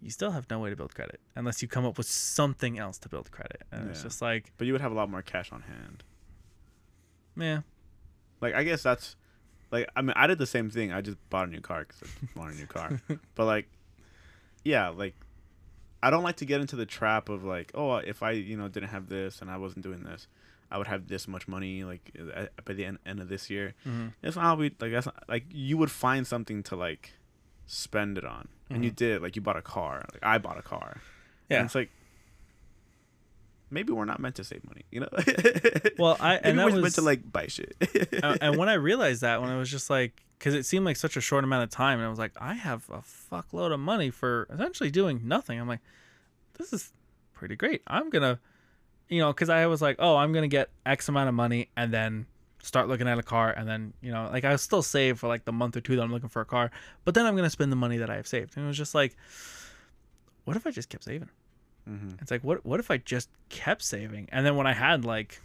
You 0.00 0.08
still 0.08 0.30
have 0.30 0.48
no 0.48 0.58
way 0.58 0.70
to 0.70 0.76
build 0.76 0.94
credit 0.94 1.20
unless 1.36 1.60
you 1.60 1.68
come 1.68 1.84
up 1.84 1.98
with 1.98 2.06
something 2.06 2.78
else 2.78 2.96
to 3.00 3.10
build 3.10 3.30
credit. 3.30 3.64
And 3.70 3.90
it's 3.90 4.02
just 4.02 4.22
like, 4.22 4.50
But 4.56 4.66
you 4.66 4.72
would 4.72 4.80
have 4.80 4.92
a 4.92 4.94
lot 4.94 5.10
more 5.10 5.20
cash 5.20 5.52
on 5.52 5.60
hand. 5.60 6.02
yeah, 7.36 7.60
Like 8.40 8.54
I 8.54 8.64
guess 8.64 8.82
that's 8.82 9.14
like 9.70 9.90
I 9.94 10.00
mean 10.00 10.14
I 10.16 10.26
did 10.26 10.38
the 10.38 10.46
same 10.46 10.70
thing. 10.70 10.90
I 10.90 11.02
just 11.02 11.18
bought 11.28 11.48
a 11.48 11.50
new 11.50 11.60
car 11.60 11.84
because 11.84 12.02
I 12.02 12.38
wanted 12.38 12.56
a 12.56 12.60
new 12.60 12.66
car. 12.66 12.98
but 13.34 13.44
like, 13.44 13.68
yeah, 14.64 14.88
like 14.88 15.14
I 16.02 16.08
don't 16.08 16.24
like 16.24 16.36
to 16.36 16.46
get 16.46 16.62
into 16.62 16.76
the 16.76 16.86
trap 16.86 17.28
of 17.28 17.44
like, 17.44 17.72
oh, 17.74 17.96
if 17.96 18.22
I 18.22 18.30
you 18.30 18.56
know 18.56 18.68
didn't 18.68 18.88
have 18.88 19.10
this 19.10 19.42
and 19.42 19.50
I 19.50 19.58
wasn't 19.58 19.84
doing 19.84 20.02
this, 20.02 20.28
I 20.72 20.78
would 20.78 20.86
have 20.88 21.06
this 21.08 21.28
much 21.28 21.46
money 21.46 21.84
like 21.84 22.10
at, 22.34 22.64
by 22.64 22.72
the 22.72 22.84
end, 22.86 22.98
end 23.06 23.20
of 23.20 23.28
this 23.28 23.50
year. 23.50 23.74
Mhm. 23.86 24.14
That's 24.22 24.36
not 24.36 24.58
we 24.58 24.74
like. 24.80 24.90
That's 24.92 25.06
not, 25.06 25.22
like 25.28 25.44
you 25.50 25.76
would 25.76 25.90
find 25.90 26.26
something 26.26 26.62
to 26.64 26.76
like 26.76 27.12
spend 27.66 28.18
it 28.18 28.24
on, 28.24 28.48
and 28.70 28.84
you 28.84 28.90
Mhm. 28.90 28.96
did. 28.96 29.22
Like 29.22 29.36
you 29.36 29.42
bought 29.42 29.56
a 29.58 29.62
car. 29.62 30.04
Like 30.12 30.22
I 30.24 30.38
bought 30.38 30.58
a 30.58 30.62
car. 30.62 31.00
yeah. 31.50 31.58
And 31.58 31.66
it's 31.66 31.74
like 31.74 31.90
maybe 33.70 33.92
we're 33.92 34.04
not 34.04 34.20
meant 34.20 34.34
to 34.36 34.44
save 34.44 34.62
money, 34.64 34.84
you 34.90 35.00
know? 35.00 35.08
Well, 35.98 36.16
I 36.20 36.36
and 36.36 36.58
that 36.58 36.66
we're 36.66 36.72
was 36.74 36.82
meant 36.82 36.94
to 36.96 37.02
like 37.02 37.30
buy 37.32 37.46
shit. 37.46 37.74
uh, 38.22 38.36
and 38.40 38.56
when 38.58 38.68
I 38.68 38.74
realized 38.74 39.22
that, 39.22 39.40
when 39.40 39.50
I 39.50 39.56
was 39.58 39.70
just 39.70 39.88
like, 39.90 40.22
because 40.38 40.54
it 40.54 40.64
seemed 40.66 40.84
like 40.84 40.96
such 40.96 41.16
a 41.16 41.20
short 41.20 41.44
amount 41.44 41.64
of 41.64 41.70
time, 41.70 41.98
and 41.98 42.06
I 42.06 42.10
was 42.10 42.18
like, 42.18 42.32
I 42.40 42.54
have 42.54 42.88
a 42.90 42.98
fuckload 43.02 43.72
of 43.72 43.80
money 43.80 44.10
for 44.10 44.46
essentially 44.52 44.90
doing 44.90 45.22
nothing. 45.24 45.58
I'm 45.60 45.68
like, 45.68 45.80
this 46.58 46.72
is 46.72 46.92
pretty 47.32 47.56
great. 47.56 47.80
I'm 47.86 48.10
gonna, 48.10 48.40
you 49.12 49.20
know, 49.20 49.32
because 49.32 49.48
I 49.50 49.66
was 49.66 49.80
like, 49.82 49.96
oh, 49.98 50.16
I'm 50.16 50.32
gonna 50.32 50.48
get 50.48 50.70
X 50.86 51.08
amount 51.08 51.28
of 51.28 51.34
money, 51.34 51.68
and 51.76 51.92
then 51.92 52.26
start 52.62 52.86
looking 52.88 53.08
at 53.08 53.18
a 53.18 53.22
car, 53.22 53.50
and 53.50 53.68
then 53.68 53.92
you 54.00 54.10
know, 54.12 54.28
like 54.32 54.44
I 54.44 54.52
was 54.52 54.62
still 54.62 54.82
save 54.82 55.18
for 55.18 55.28
like 55.28 55.44
the 55.44 55.52
month 55.52 55.76
or 55.76 55.80
two 55.80 55.96
that 55.96 56.02
I'm 56.02 56.12
looking 56.12 56.28
for 56.28 56.40
a 56.42 56.44
car, 56.46 56.70
but 57.04 57.14
then 57.14 57.26
I'm 57.26 57.36
gonna 57.36 57.50
spend 57.50 57.70
the 57.72 57.76
money 57.76 57.98
that 57.98 58.08
I 58.10 58.16
have 58.16 58.26
saved. 58.26 58.56
And 58.56 58.64
it 58.64 58.68
was 58.68 58.76
just 58.78 58.94
like, 58.94 59.16
what 60.44 60.56
if 60.56 60.66
I 60.66 60.70
just 60.70 60.88
kept 60.88 61.04
saving? 61.04 61.28
Mhm. 61.88 62.20
It's 62.22 62.30
like, 62.30 62.42
what 62.44 62.64
what 62.64 62.80
if 62.80 62.90
I 62.90 62.96
just 62.98 63.28
kept 63.48 63.82
saving, 63.82 64.28
and 64.32 64.46
then 64.46 64.56
when 64.56 64.66
I 64.66 64.72
had 64.72 65.04
like 65.04 65.40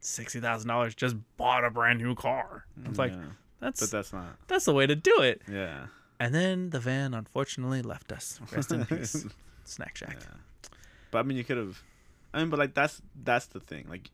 sixty 0.00 0.40
thousand 0.40 0.68
dollars, 0.68 0.94
just 0.94 1.16
bought 1.36 1.64
a 1.64 1.70
brand 1.70 1.98
new 2.00 2.14
car. 2.14 2.66
It's 2.84 2.98
like 2.98 3.12
Yeah. 3.12 3.18
that's 3.60 3.80
but 3.80 3.90
that's 3.90 4.12
not. 4.12 4.36
that's 4.46 4.64
the 4.66 4.74
way 4.74 4.86
to 4.86 4.94
do 4.96 5.20
it. 5.22 5.42
Yeah. 5.50 5.86
And 6.18 6.34
then 6.34 6.68
the 6.70 6.80
van 6.80 7.14
unfortunately 7.14 7.80
left 7.80 8.12
us. 8.12 8.38
Rest 8.52 8.72
in 8.72 8.84
peace, 8.90 9.24
Snack 9.64 9.96
Shack. 9.96 10.18
Yeah. 10.20 10.70
But 11.10 11.18
I 11.20 11.22
mean, 11.22 11.36
you 11.38 11.44
could 11.44 11.56
have. 11.56 11.82
I 12.32 12.38
mean, 12.40 12.50
but 12.50 12.58
like 12.58 12.74
that's 12.74 13.00
that's 13.22 13.46
the 13.46 13.60
thing. 13.60 13.86
Like, 13.88 14.10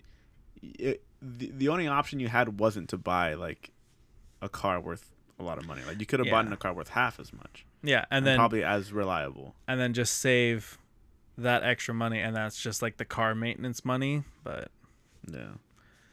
it, 0.62 1.02
the 1.22 1.50
the 1.50 1.68
only 1.68 1.86
option 1.86 2.20
you 2.20 2.28
had 2.28 2.58
wasn't 2.60 2.88
to 2.90 2.98
buy 2.98 3.34
like 3.34 3.70
a 4.42 4.48
car 4.48 4.80
worth 4.80 5.10
a 5.38 5.42
lot 5.42 5.58
of 5.58 5.66
money. 5.66 5.82
Like 5.86 6.00
you 6.00 6.06
could 6.06 6.20
have 6.20 6.30
bought 6.30 6.46
Yeah. 6.46 6.52
a 6.54 6.56
car 6.56 6.72
worth 6.72 6.88
half 6.90 7.20
as 7.20 7.32
much, 7.32 7.66
Yeah, 7.82 8.00
and 8.10 8.18
and 8.18 8.26
then 8.26 8.38
probably 8.38 8.64
as 8.64 8.92
reliable. 8.92 9.54
and 9.68 9.78
then 9.80 9.92
just 9.92 10.18
save 10.18 10.78
that 11.38 11.62
extra 11.62 11.92
money, 11.92 12.20
and 12.20 12.34
that's 12.34 12.60
just 12.60 12.80
like 12.80 12.96
the 12.96 13.04
car 13.04 13.34
maintenance 13.34 13.84
money. 13.84 14.24
But 14.44 14.70
Yeah. 15.30 15.54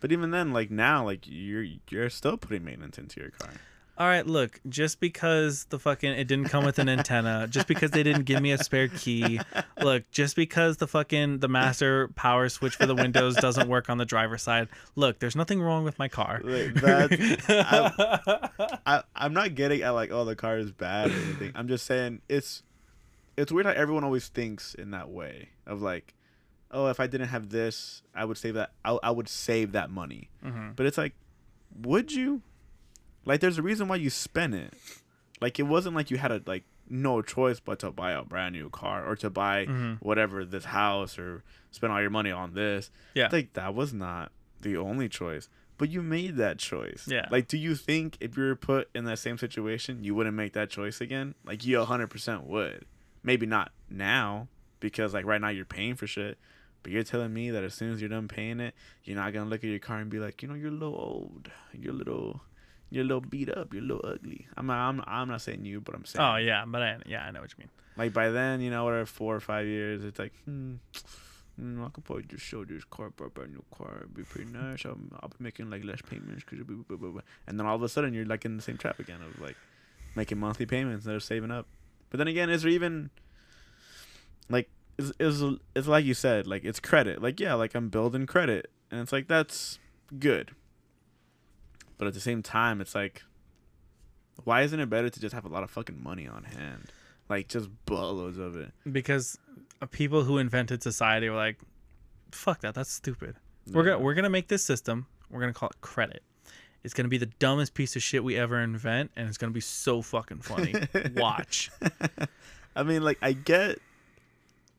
But 0.02 0.12
even 0.12 0.32
then, 0.32 0.52
like 0.52 0.70
now, 0.70 1.06
like 1.06 1.22
you're 1.26 1.66
you're 1.90 2.10
still 2.10 2.36
putting 2.36 2.66
maintenance 2.66 2.98
into 2.98 3.22
your 3.22 3.30
car. 3.32 3.52
All 3.98 4.08
right, 4.08 4.26
look, 4.26 4.60
just 4.68 5.00
because 5.00 5.66
the 5.66 5.78
fucking 5.78 6.12
it 6.12 6.28
didn't 6.28 6.50
come 6.50 6.66
with 6.66 6.80
an 6.80 6.90
antenna, 6.90 7.48
just 7.48 7.68
because 7.68 7.92
they 7.92 8.02
didn't 8.04 8.24
give 8.24 8.42
me 8.42 8.52
a 8.52 8.58
spare 8.58 8.88
key, 8.88 9.40
look, 9.82 10.10
just 10.12 10.36
because 10.36 10.78
the 10.78 10.88
fucking 10.88 11.40
the 11.40 11.48
master 11.48 12.08
power 12.16 12.50
switch 12.50 12.76
for 12.76 12.86
the 12.88 12.96
windows 12.96 13.36
doesn't 13.36 13.68
work 13.70 13.90
on 13.90 13.98
the 14.00 14.06
driver's 14.06 14.42
side, 14.42 14.68
look, 14.96 15.20
there's 15.20 15.36
nothing 15.36 15.62
wrong 15.62 15.84
with 15.84 16.00
my 16.00 16.08
car. 16.08 16.42
Like, 16.44 16.74
that- 16.76 18.52
I 18.86 19.04
I'm 19.16 19.34
not 19.34 19.56
getting 19.56 19.82
at 19.84 19.92
like 19.92 20.12
oh 20.12 20.26
the 20.26 20.36
car 20.36 20.58
is 20.58 20.72
bad 20.72 21.10
or 21.12 21.14
anything. 21.14 21.52
I'm 21.56 21.68
just 21.68 21.86
saying 21.86 22.22
it's 22.30 22.64
it's 23.38 23.52
weird 23.52 23.66
how 23.66 23.72
everyone 23.74 24.04
always 24.04 24.28
thinks 24.28 24.74
in 24.74 24.92
that 24.92 25.10
way 25.10 25.50
of 25.66 25.82
like 25.82 26.14
oh 26.72 26.88
if 26.88 27.00
I 27.00 27.08
didn't 27.08 27.28
have 27.30 27.50
this 27.50 28.02
I 28.16 28.26
would 28.26 28.38
save 28.38 28.56
that 28.56 28.72
I, 28.84 28.98
I 29.04 29.12
would 29.12 29.30
save 29.30 29.72
that 29.74 29.90
money. 29.90 30.30
Mhm. 30.44 30.76
But 30.76 30.86
it's 30.86 30.98
like 30.98 31.14
would 31.82 32.12
you? 32.12 32.42
Like 33.26 33.40
there's 33.40 33.58
a 33.58 33.62
reason 33.64 33.88
why 33.88 33.96
you 33.98 34.10
spent 34.10 34.54
it. 34.56 34.74
Like 35.42 35.60
it 35.60 35.64
wasn't 35.64 35.96
like 35.96 36.12
you 36.12 36.18
had 36.18 36.32
a 36.32 36.42
like 36.46 36.64
no 36.90 37.22
choice 37.22 37.60
but 37.60 37.80
to 37.80 37.92
buy 37.92 38.12
a 38.12 38.24
brand 38.24 38.56
new 38.56 38.70
car 38.70 39.06
or 39.06 39.16
to 39.18 39.30
buy 39.30 39.66
Mhm. 39.66 39.98
whatever 40.02 40.44
this 40.46 40.66
house 40.66 41.18
or 41.18 41.44
spend 41.72 41.94
all 41.94 42.02
your 42.02 42.10
money 42.10 42.32
on 42.32 42.54
this. 42.54 42.92
Yeah. 43.14 43.30
Like 43.32 43.54
that 43.54 43.74
was 43.74 43.94
not 43.94 44.32
the 44.62 44.78
only 44.78 45.08
choice. 45.10 45.50
But 45.78 45.90
you 45.90 46.02
made 46.04 46.36
that 46.38 46.60
choice. 46.60 47.08
Yeah. 47.10 47.28
Like 47.32 47.48
do 47.48 47.58
you 47.58 47.76
think 47.76 48.18
if 48.20 48.38
you 48.38 48.44
were 48.44 48.56
put 48.56 48.90
in 48.94 49.06
that 49.06 49.20
same 49.20 49.38
situation, 49.38 50.04
you 50.04 50.14
wouldn't 50.14 50.36
make 50.36 50.54
that 50.54 50.70
choice 50.70 51.02
again? 51.02 51.36
Like 51.46 51.66
you 51.66 51.78
100% 51.80 52.44
would. 52.44 52.86
Maybe 53.24 53.46
not 53.46 53.72
now 53.90 54.50
because 54.82 55.14
like 55.14 55.26
right 55.26 55.40
now 55.42 55.50
you're 55.50 55.66
paying 55.66 55.96
for 55.96 56.06
shit. 56.08 56.38
But 56.84 56.92
you're 56.92 57.04
telling 57.04 57.34
me 57.34 57.50
that 57.50 57.64
as 57.64 57.74
soon 57.74 57.94
as 57.94 58.02
you're 58.02 58.10
done 58.10 58.28
paying 58.28 58.60
it, 58.60 58.76
you're 59.06 59.16
not 59.16 59.32
gonna 59.32 59.50
look 59.50 59.64
at 59.64 59.70
your 59.70 59.80
car 59.80 60.00
and 60.00 60.10
be 60.10 60.20
like, 60.20 60.42
you 60.42 60.50
know, 60.50 60.54
you're 60.56 60.68
a 60.68 60.72
little 60.72 60.96
old, 60.96 61.50
you're 61.72 61.94
a 61.94 61.96
little, 61.96 62.42
you're 62.94 63.04
a 63.04 63.08
little 63.08 63.22
beat 63.22 63.50
up, 63.50 63.74
you're 63.74 63.82
a 63.82 63.86
little 63.86 64.06
ugly. 64.08 64.46
I'm 64.56 64.68
not, 64.68 64.78
I'm, 64.88 65.04
I'm 65.08 65.28
not 65.28 65.42
saying 65.42 65.66
you, 65.66 65.82
but 65.82 65.96
I'm 65.96 66.06
saying, 66.06 66.24
Oh 66.24 66.36
yeah, 66.38 66.64
but 66.68 66.82
I 66.84 66.98
yeah 67.08 67.24
I 67.26 67.32
know 67.32 67.42
what 67.42 67.52
you 67.52 67.58
mean. 67.64 67.70
like 67.98 68.14
by 68.14 68.30
then, 68.30 68.62
you 68.62 68.70
know, 68.70 68.84
whatever, 68.86 69.06
four 69.08 69.36
or 69.36 69.40
five 69.40 69.66
years, 69.66 70.04
it's 70.04 70.20
like, 70.20 70.34
hmm, 70.46 70.76
mm, 71.60 71.84
I 71.86 71.90
could 71.90 72.04
probably 72.04 72.26
just 72.26 72.44
show 72.46 72.64
this 72.64 72.84
car, 72.84 73.10
buy 73.10 73.26
a 73.44 73.48
new 73.48 73.64
car, 73.76 73.98
it'd 74.02 74.14
be 74.14 74.24
pretty 74.24 74.52
nice. 74.52 74.86
I'll, 74.86 74.98
I'll 75.22 75.30
be 75.30 75.36
making 75.40 75.70
like 75.72 75.84
less 75.84 76.02
payments, 76.04 76.44
cause 76.44 76.60
blah, 76.68 76.76
blah, 76.88 76.98
blah, 76.98 77.10
blah. 77.10 77.22
and 77.48 77.60
then 77.60 77.66
all 77.66 77.76
of 77.76 77.82
a 77.84 77.90
sudden 77.90 78.14
you're 78.14 78.26
like 78.26 78.46
in 78.46 78.58
the 78.58 78.64
same 78.64 78.78
trap 78.78 79.00
again 79.00 79.22
of 79.22 79.42
like 79.42 79.58
making 80.16 80.38
monthly 80.40 80.68
payments 80.68 81.06
instead 81.06 81.16
of 81.16 81.24
saving 81.24 81.50
up. 81.52 81.66
But 82.12 82.20
then 82.20 82.28
again, 82.28 82.50
is 82.52 82.62
there 82.62 82.72
even 82.72 83.10
like 84.50 84.70
is 85.00 85.12
is 85.20 85.42
it's 85.76 85.88
like 85.88 86.06
you 86.06 86.14
said, 86.14 86.46
like 86.46 86.64
it's 86.64 86.80
credit. 86.80 87.22
Like 87.24 87.40
yeah, 87.40 87.56
like 87.56 87.74
I'm 87.74 87.90
building 87.90 88.28
credit, 88.28 88.70
and 88.92 89.00
it's 89.02 89.12
like 89.12 89.28
that's 89.28 89.80
good. 90.20 90.52
But 91.98 92.08
at 92.08 92.14
the 92.14 92.20
same 92.20 92.42
time, 92.42 92.82
it's 92.82 92.96
like, 92.96 93.24
why 94.44 94.62
isn't 94.64 94.80
it 94.80 94.90
better 94.90 95.10
to 95.10 95.20
just 95.20 95.34
have 95.34 95.46
a 95.46 95.50
lot 95.50 95.64
of 95.64 95.70
fucking 95.70 96.02
money 96.02 96.28
on 96.28 96.44
hand, 96.44 96.92
like 97.30 97.48
just 97.48 97.70
buttloads 97.86 98.38
of 98.40 98.56
it? 98.56 98.72
because 98.92 99.38
people 99.92 100.24
who 100.24 100.38
invented 100.38 100.82
society 100.84 101.30
were 101.30 101.36
like, 101.36 101.60
"Fuck 102.32 102.62
that, 102.62 102.74
that's 102.76 102.92
stupid." 102.92 103.36
We're 103.72 103.84
gonna 103.84 104.00
we're 104.00 104.14
gonna 104.16 104.30
make 104.30 104.48
this 104.48 104.64
system. 104.64 105.06
We're 105.30 105.40
gonna 105.40 105.54
call 105.54 105.70
it 105.70 105.80
credit. 105.82 106.24
It's 106.84 106.94
gonna 106.94 107.10
be 107.10 107.18
the 107.18 107.28
dumbest 107.40 107.74
piece 107.76 107.96
of 107.96 108.04
shit 108.04 108.24
we 108.24 108.36
ever 108.36 108.60
invent, 108.60 109.12
and 109.16 109.28
it's 109.30 109.38
gonna 109.38 109.54
be 109.54 109.62
so 109.62 110.02
fucking 110.02 110.40
funny. 110.42 110.74
Watch. 111.16 111.70
I 112.76 112.84
mean, 112.84 113.04
like 113.04 113.20
I 113.22 113.34
get 113.34 113.80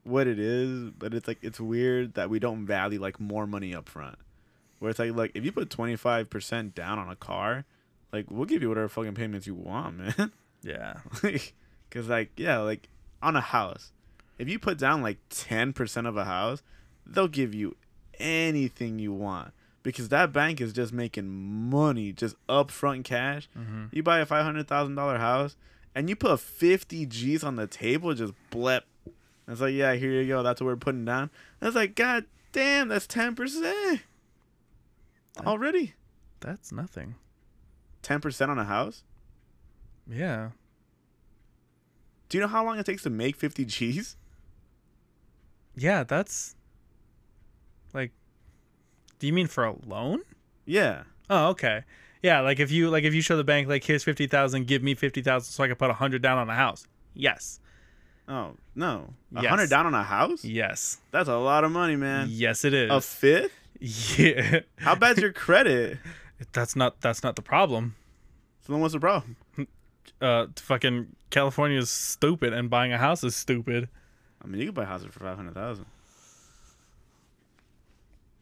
what 0.03 0.27
it 0.27 0.39
is, 0.39 0.91
but 0.91 1.15
it's 1.15 1.27
like 1.27 1.39
it's 1.43 1.59
weird 1.61 2.15
that 2.15 2.29
we 2.29 2.39
don't 2.39 2.67
value 2.67 3.01
like 3.01 3.19
more 3.21 3.47
money 3.47 3.75
up 3.75 3.89
front. 3.89 4.19
Where 4.85 4.91
it's 4.91 4.99
like 4.99 5.15
like 5.17 5.31
if 5.35 5.45
you 5.45 5.51
put 5.51 5.71
twenty 5.71 5.97
five 5.97 6.29
percent 6.29 6.75
down 6.75 6.99
on 6.99 7.09
a 7.09 7.17
car, 7.17 7.65
like 8.13 8.31
we'll 8.31 8.45
give 8.45 8.61
you 8.61 8.69
whatever 8.69 8.89
fucking 8.89 9.15
payments 9.15 9.47
you 9.47 9.55
want, 9.55 9.97
man. 10.19 10.33
Yeah. 10.63 10.99
Cause 11.91 12.07
like 12.09 12.31
yeah, 12.37 12.59
like 12.59 12.89
on 13.23 13.35
a 13.35 13.41
house, 13.41 13.93
if 14.39 14.49
you 14.49 14.59
put 14.59 14.77
down 14.79 15.01
like 15.01 15.19
ten 15.31 15.73
percent 15.73 16.07
of 16.07 16.17
a 16.19 16.25
house, 16.27 16.63
they'll 17.07 17.29
give 17.29 17.55
you 17.55 17.77
anything 18.19 18.99
you 18.99 19.13
want 19.13 19.53
because 19.83 20.09
that 20.11 20.33
bank 20.33 20.61
is 20.61 20.73
just 20.73 20.93
making 20.93 21.29
money, 21.71 22.13
just 22.13 22.37
upfront 22.49 23.05
cash. 23.05 23.49
hmm 23.57 23.87
You 23.91 24.03
buy 24.03 24.19
a 24.19 24.27
five 24.27 24.45
hundred 24.45 24.69
thousand 24.69 24.97
dollar 24.97 25.19
house 25.19 25.57
and 25.95 26.09
you 26.11 26.17
put 26.17 26.41
fifty 26.41 27.07
G's 27.07 27.43
on 27.43 27.57
the 27.57 27.67
table, 27.67 28.13
just 28.15 28.35
blep. 28.51 28.85
It's 29.49 29.61
like, 29.61 29.75
yeah, 29.75 29.95
here 29.95 30.13
you 30.13 30.27
go. 30.29 30.43
That's 30.43 30.61
what 30.61 30.67
we're 30.69 30.77
putting 30.77 31.05
down. 31.05 31.31
And 31.61 31.69
it's 31.69 31.77
like, 31.77 31.95
God 31.95 32.25
damn, 32.53 32.89
that's 32.89 33.07
ten 33.07 33.35
percent 33.35 34.01
already. 35.47 35.95
That's 36.41 36.73
nothing. 36.73 37.15
Ten 38.03 38.21
percent 38.21 38.51
on 38.51 38.59
a 38.59 38.65
house. 38.65 39.03
Yeah. 40.07 40.51
Do 42.29 42.39
you 42.39 42.43
know 42.43 42.49
how 42.49 42.65
long 42.65 42.79
it 42.79 42.87
takes 42.87 43.03
to 43.05 43.11
make 43.11 43.37
fifty 43.37 43.65
G's? 43.65 44.17
Yeah, 45.77 46.05
that's 46.05 46.55
like. 47.93 48.13
Do 49.19 49.27
you 49.27 49.33
mean 49.33 49.47
for 49.47 49.65
a 49.65 49.75
loan? 49.87 50.23
Yeah. 50.67 51.05
Oh, 51.31 51.49
okay. 51.49 51.83
Yeah, 52.23 52.41
like 52.41 52.59
if 52.61 52.71
you 52.71 52.91
like 52.91 53.05
if 53.05 53.15
you 53.15 53.21
show 53.23 53.37
the 53.37 53.45
bank 53.45 53.69
like 53.69 53.85
here's 53.85 54.05
fifty 54.05 54.27
thousand, 54.27 54.67
give 54.67 54.83
me 54.83 54.95
fifty 54.95 55.23
thousand 55.23 55.53
so 55.53 55.65
I 55.65 55.67
can 55.69 55.77
put 55.77 55.91
a 55.91 55.95
hundred 55.95 56.23
down 56.23 56.39
on 56.39 56.49
a 56.49 56.55
house. 56.55 56.87
Yes. 57.15 57.61
Oh 58.27 58.55
no, 58.75 59.13
a 59.37 59.43
Yes. 59.43 59.51
hundred 59.51 59.69
down 59.71 59.87
on 59.87 59.95
a 59.95 60.03
house? 60.03 60.45
Yes. 60.45 60.99
That's 61.11 61.29
a 61.29 61.37
lot 61.37 61.65
of 61.65 61.71
money, 61.73 61.97
man. 61.97 62.29
Yes, 62.31 62.65
it 62.65 62.73
is. 62.73 62.91
A 62.91 63.01
fifth? 63.01 63.53
yeah. 64.19 64.61
How 64.79 64.95
bad's 64.95 65.21
your 65.21 65.33
credit? 65.33 65.99
That's 66.53 66.75
not 66.77 67.01
that's 67.01 67.23
not 67.23 67.37
the 67.37 67.43
problem. 67.43 67.95
So 68.67 68.73
then 68.73 68.81
what's 68.81 68.95
the 68.95 69.01
problem? 69.01 69.37
uh, 70.21 70.47
fucking 70.57 71.15
California 71.31 71.79
is 71.79 71.91
stupid 71.91 72.53
and 72.53 72.71
buying 72.71 72.93
a 72.93 72.99
house 72.99 73.23
is 73.25 73.35
stupid. 73.37 73.89
I 74.43 74.47
mean, 74.47 74.61
you 74.61 74.67
could 74.67 74.75
buy 74.75 74.85
houses 74.85 75.09
for 75.13 75.21
five 75.21 75.37
hundred 75.37 75.55
thousand. 75.55 75.87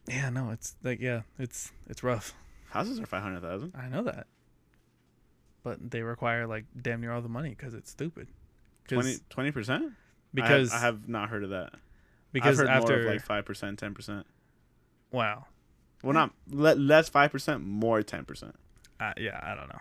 Yeah, 0.07 0.29
no, 0.29 0.49
it's 0.51 0.75
like 0.83 0.99
yeah, 0.99 1.21
it's 1.39 1.71
it's 1.87 2.03
rough. 2.03 2.33
Houses 2.69 2.99
are 2.99 3.05
five 3.05 3.23
hundred 3.23 3.41
thousand. 3.41 3.73
I 3.77 3.87
know 3.87 4.03
that, 4.03 4.27
but 5.63 5.91
they 5.91 6.01
require 6.01 6.45
like 6.47 6.65
damn 6.81 6.99
near 7.01 7.13
all 7.13 7.21
the 7.21 7.29
money 7.29 7.49
because 7.49 7.73
it's 7.73 7.89
stupid. 7.91 8.27
'Cause- 8.89 9.21
20 9.29 9.51
percent. 9.51 9.93
because 10.33 10.71
I 10.73 10.79
have, 10.79 10.83
I 10.83 10.85
have 10.85 11.07
not 11.09 11.29
heard 11.29 11.45
of 11.45 11.51
that. 11.51 11.73
because 12.33 12.59
I've 12.59 12.67
heard 12.67 12.75
after 12.75 12.91
more 12.97 13.07
of 13.07 13.13
like 13.13 13.21
five 13.23 13.45
percent, 13.45 13.79
ten 13.79 13.93
percent. 13.93 14.25
Wow, 15.13 15.45
Well, 16.03 16.13
not 16.13 16.31
le- 16.49 16.75
less 16.75 17.07
five 17.07 17.31
percent, 17.31 17.63
more 17.65 18.01
ten 18.03 18.25
percent. 18.25 18.55
uh, 18.99 19.13
yeah, 19.17 19.39
I 19.41 19.55
don't 19.55 19.69
know, 19.69 19.79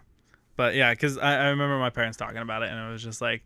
but 0.56 0.74
yeah, 0.76 0.92
because 0.92 1.18
I, 1.18 1.34
I 1.36 1.48
remember 1.48 1.78
my 1.78 1.90
parents 1.90 2.16
talking 2.16 2.38
about 2.38 2.62
it, 2.62 2.70
and 2.70 2.78
it 2.88 2.92
was 2.92 3.02
just 3.02 3.20
like, 3.20 3.42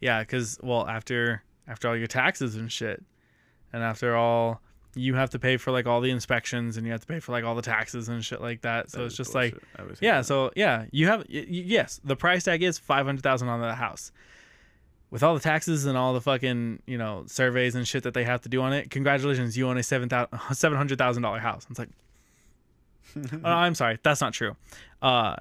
yeah, 0.00 0.20
because 0.20 0.58
well, 0.62 0.86
after 0.86 1.42
after 1.66 1.88
all 1.88 1.96
your 1.96 2.06
taxes 2.08 2.56
and 2.56 2.70
shit, 2.70 3.02
and 3.72 3.82
after 3.82 4.16
all, 4.16 4.60
you 4.96 5.14
have 5.14 5.30
to 5.30 5.38
pay 5.38 5.56
for 5.56 5.70
like 5.70 5.86
all 5.86 6.00
the 6.00 6.10
inspections, 6.10 6.76
and 6.76 6.84
you 6.84 6.92
have 6.92 7.00
to 7.02 7.06
pay 7.06 7.20
for 7.20 7.32
like 7.32 7.44
all 7.44 7.54
the 7.54 7.62
taxes 7.62 8.08
and 8.08 8.24
shit 8.24 8.40
like 8.40 8.62
that. 8.62 8.90
So 8.90 9.04
it's 9.04 9.16
just 9.16 9.34
like, 9.34 9.54
yeah, 10.00 10.22
so 10.22 10.50
yeah, 10.56 10.86
you 10.90 11.06
have 11.06 11.20
y- 11.32 11.46
yes, 11.48 12.00
the 12.02 12.16
price 12.16 12.44
tag 12.44 12.62
is 12.62 12.78
five 12.78 13.06
hundred 13.06 13.22
thousand 13.22 13.48
on 13.48 13.60
the 13.60 13.74
house. 13.74 14.10
With 15.10 15.24
all 15.24 15.34
the 15.34 15.40
taxes 15.40 15.86
and 15.86 15.98
all 15.98 16.14
the 16.14 16.20
fucking 16.20 16.82
you 16.86 16.96
know 16.96 17.24
surveys 17.26 17.74
and 17.74 17.86
shit 17.86 18.04
that 18.04 18.14
they 18.14 18.24
have 18.24 18.42
to 18.42 18.48
do 18.48 18.62
on 18.62 18.72
it, 18.72 18.90
congratulations, 18.90 19.56
you 19.56 19.68
own 19.68 19.76
a 19.76 19.82
seven 19.82 20.08
thousand 20.08 20.38
seven 20.52 20.78
hundred 20.78 20.98
thousand 20.98 21.22
dollar 21.22 21.40
house. 21.40 21.66
It's 21.68 21.78
like, 21.78 21.88
oh, 23.16 23.38
I'm 23.44 23.74
sorry, 23.74 23.98
that's 24.02 24.20
not 24.20 24.32
true. 24.32 24.56
Uh, 25.02 25.36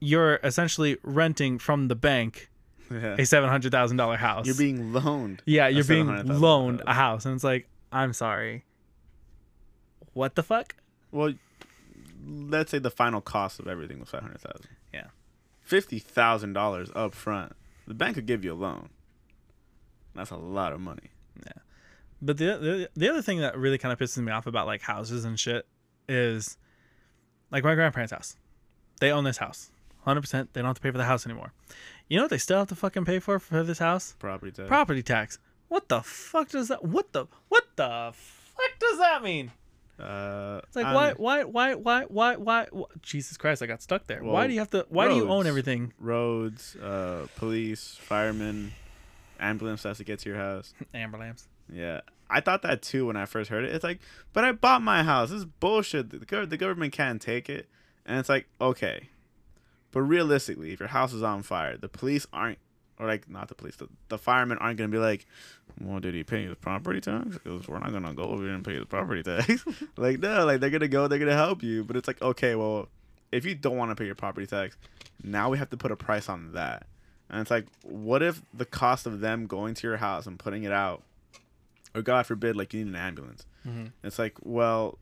you're 0.00 0.40
essentially 0.42 0.96
renting 1.02 1.58
from 1.58 1.88
the 1.88 1.94
bank 1.94 2.50
yeah. 2.90 3.16
a 3.18 3.26
seven 3.26 3.48
hundred 3.50 3.72
thousand 3.72 3.96
dollar 3.96 4.16
house. 4.16 4.46
you're 4.46 4.54
being 4.54 4.92
loaned. 4.92 5.42
yeah, 5.46 5.68
you're 5.68 5.84
being 5.84 6.26
loaned 6.26 6.82
a 6.86 6.94
house, 6.94 7.24
and 7.24 7.34
it's 7.34 7.44
like, 7.44 7.68
I'm 7.92 8.12
sorry. 8.12 8.64
What 10.12 10.34
the 10.36 10.42
fuck? 10.42 10.76
Well, 11.10 11.34
let's 12.26 12.70
say 12.70 12.78
the 12.78 12.90
final 12.90 13.20
cost 13.20 13.58
of 13.58 13.68
everything 13.68 14.00
was 14.00 14.10
five 14.10 14.22
hundred 14.22 14.40
thousand. 14.40 14.68
Yeah. 14.92 15.06
Fifty 15.60 15.98
thousand 15.98 16.52
dollars 16.52 16.90
up 16.94 17.14
front. 17.14 17.54
The 17.86 17.94
bank 17.94 18.14
could 18.14 18.26
give 18.26 18.44
you 18.44 18.52
a 18.52 18.56
loan. 18.56 18.90
That's 20.14 20.30
a 20.30 20.36
lot 20.36 20.72
of 20.72 20.80
money. 20.80 21.10
Yeah. 21.44 21.52
But 22.22 22.38
the, 22.38 22.44
the 22.58 22.90
the 22.94 23.08
other 23.10 23.22
thing 23.22 23.40
that 23.40 23.56
really 23.58 23.78
kind 23.78 23.92
of 23.92 23.98
pisses 23.98 24.22
me 24.22 24.32
off 24.32 24.46
about 24.46 24.66
like 24.66 24.82
houses 24.82 25.24
and 25.24 25.38
shit 25.38 25.66
is 26.08 26.56
like 27.50 27.64
my 27.64 27.74
grandparents' 27.74 28.12
house. 28.12 28.36
They 29.00 29.10
own 29.10 29.24
this 29.24 29.38
house. 29.38 29.70
100%. 30.06 30.48
They 30.52 30.60
don't 30.60 30.66
have 30.66 30.76
to 30.76 30.82
pay 30.82 30.90
for 30.90 30.98
the 30.98 31.04
house 31.04 31.24
anymore. 31.26 31.52
You 32.08 32.18
know 32.18 32.24
what 32.24 32.30
they 32.30 32.38
still 32.38 32.58
have 32.58 32.68
to 32.68 32.76
fucking 32.76 33.04
pay 33.06 33.18
for 33.18 33.38
for 33.38 33.62
this 33.62 33.78
house? 33.78 34.14
Property 34.18 34.52
tax. 34.52 34.68
Property 34.68 35.02
tax. 35.02 35.38
What 35.68 35.88
the 35.88 36.02
fuck 36.02 36.50
does 36.50 36.68
that 36.68 36.84
What 36.84 37.12
the 37.12 37.26
what 37.48 37.64
the 37.76 38.12
fuck 38.14 38.78
does 38.78 38.98
that 38.98 39.22
mean? 39.22 39.50
uh, 39.98 40.60
It's 40.64 40.76
like 40.76 40.86
why 40.94 41.12
why 41.16 41.44
why 41.44 41.74
why 41.74 42.04
why 42.04 42.34
why 42.36 42.66
why 42.70 42.84
Jesus 43.02 43.36
Christ, 43.36 43.62
I 43.62 43.66
got 43.66 43.80
stuck 43.82 44.06
there. 44.06 44.22
why 44.22 44.46
do 44.46 44.52
you 44.52 44.58
have 44.60 44.70
to 44.70 44.86
why 44.88 45.08
do 45.08 45.14
you 45.16 45.28
own 45.28 45.46
everything? 45.46 45.92
roads, 45.98 46.76
uh, 46.76 47.26
police, 47.36 47.96
firemen, 48.00 48.72
ambulance 49.40 49.82
has 49.84 49.98
to 49.98 50.04
get 50.04 50.20
to 50.20 50.28
your 50.28 50.38
house. 50.38 50.74
Amber 50.94 51.18
lamps. 51.18 51.48
Yeah, 51.72 52.00
I 52.28 52.40
thought 52.40 52.62
that 52.62 52.82
too 52.82 53.06
when 53.06 53.16
I 53.16 53.24
first 53.26 53.50
heard 53.50 53.64
it. 53.64 53.74
It's 53.74 53.84
like, 53.84 54.00
but 54.32 54.44
I 54.44 54.52
bought 54.52 54.82
my 54.82 55.02
house. 55.02 55.30
This 55.30 55.40
is 55.40 55.44
bullshit. 55.44 56.10
The, 56.10 56.18
gov- 56.18 56.50
the 56.50 56.56
government 56.56 56.92
can't 56.92 57.20
take 57.20 57.48
it. 57.48 57.68
And 58.06 58.18
it's 58.18 58.28
like, 58.28 58.46
okay, 58.60 59.08
but 59.92 60.02
realistically, 60.02 60.72
if 60.72 60.80
your 60.80 60.88
house 60.88 61.12
is 61.12 61.22
on 61.22 61.42
fire, 61.42 61.76
the 61.76 61.88
police 61.88 62.26
aren't, 62.32 62.58
or 62.98 63.06
like 63.06 63.30
not 63.30 63.48
the 63.48 63.54
police, 63.54 63.76
the, 63.76 63.88
the 64.08 64.18
firemen 64.18 64.58
aren't 64.58 64.76
gonna 64.76 64.88
be 64.88 64.98
like, 64.98 65.24
well, 65.80 66.00
did 66.00 66.14
he 66.14 66.24
pay 66.24 66.46
the 66.46 66.56
property 66.56 67.00
tax? 67.00 67.38
Because 67.38 67.68
we're 67.68 67.78
not 67.78 67.92
gonna 67.92 68.12
go 68.12 68.24
over 68.24 68.42
here 68.42 68.52
and 68.52 68.64
pay 68.64 68.78
the 68.78 68.86
property 68.86 69.22
tax. 69.22 69.64
like 69.96 70.18
no, 70.18 70.44
like 70.44 70.60
they're 70.60 70.70
gonna 70.70 70.88
go, 70.88 71.08
they're 71.08 71.20
gonna 71.20 71.32
help 71.32 71.62
you. 71.62 71.84
But 71.84 71.96
it's 71.96 72.08
like, 72.08 72.20
okay, 72.20 72.56
well, 72.56 72.88
if 73.30 73.44
you 73.44 73.54
don't 73.54 73.76
want 73.76 73.90
to 73.90 73.94
pay 73.94 74.04
your 74.06 74.14
property 74.14 74.46
tax, 74.46 74.76
now 75.22 75.48
we 75.48 75.58
have 75.58 75.70
to 75.70 75.76
put 75.76 75.92
a 75.92 75.96
price 75.96 76.28
on 76.28 76.52
that. 76.52 76.86
And 77.34 77.40
it's 77.42 77.50
like, 77.50 77.66
what 77.82 78.22
if 78.22 78.40
the 78.54 78.64
cost 78.64 79.06
of 79.06 79.18
them 79.20 79.46
going 79.46 79.74
to 79.74 79.86
your 79.88 79.96
house 79.96 80.26
and 80.26 80.38
putting 80.38 80.62
it 80.62 80.70
out, 80.72 81.02
or 81.94 82.02
God 82.02 82.26
forbid, 82.26 82.54
like 82.56 82.72
you 82.72 82.84
need 82.84 82.90
an 82.90 82.96
ambulance? 82.96 83.44
Mhm. 83.66 83.90
It's 84.04 84.18
like, 84.18 84.34
well, 84.42 84.98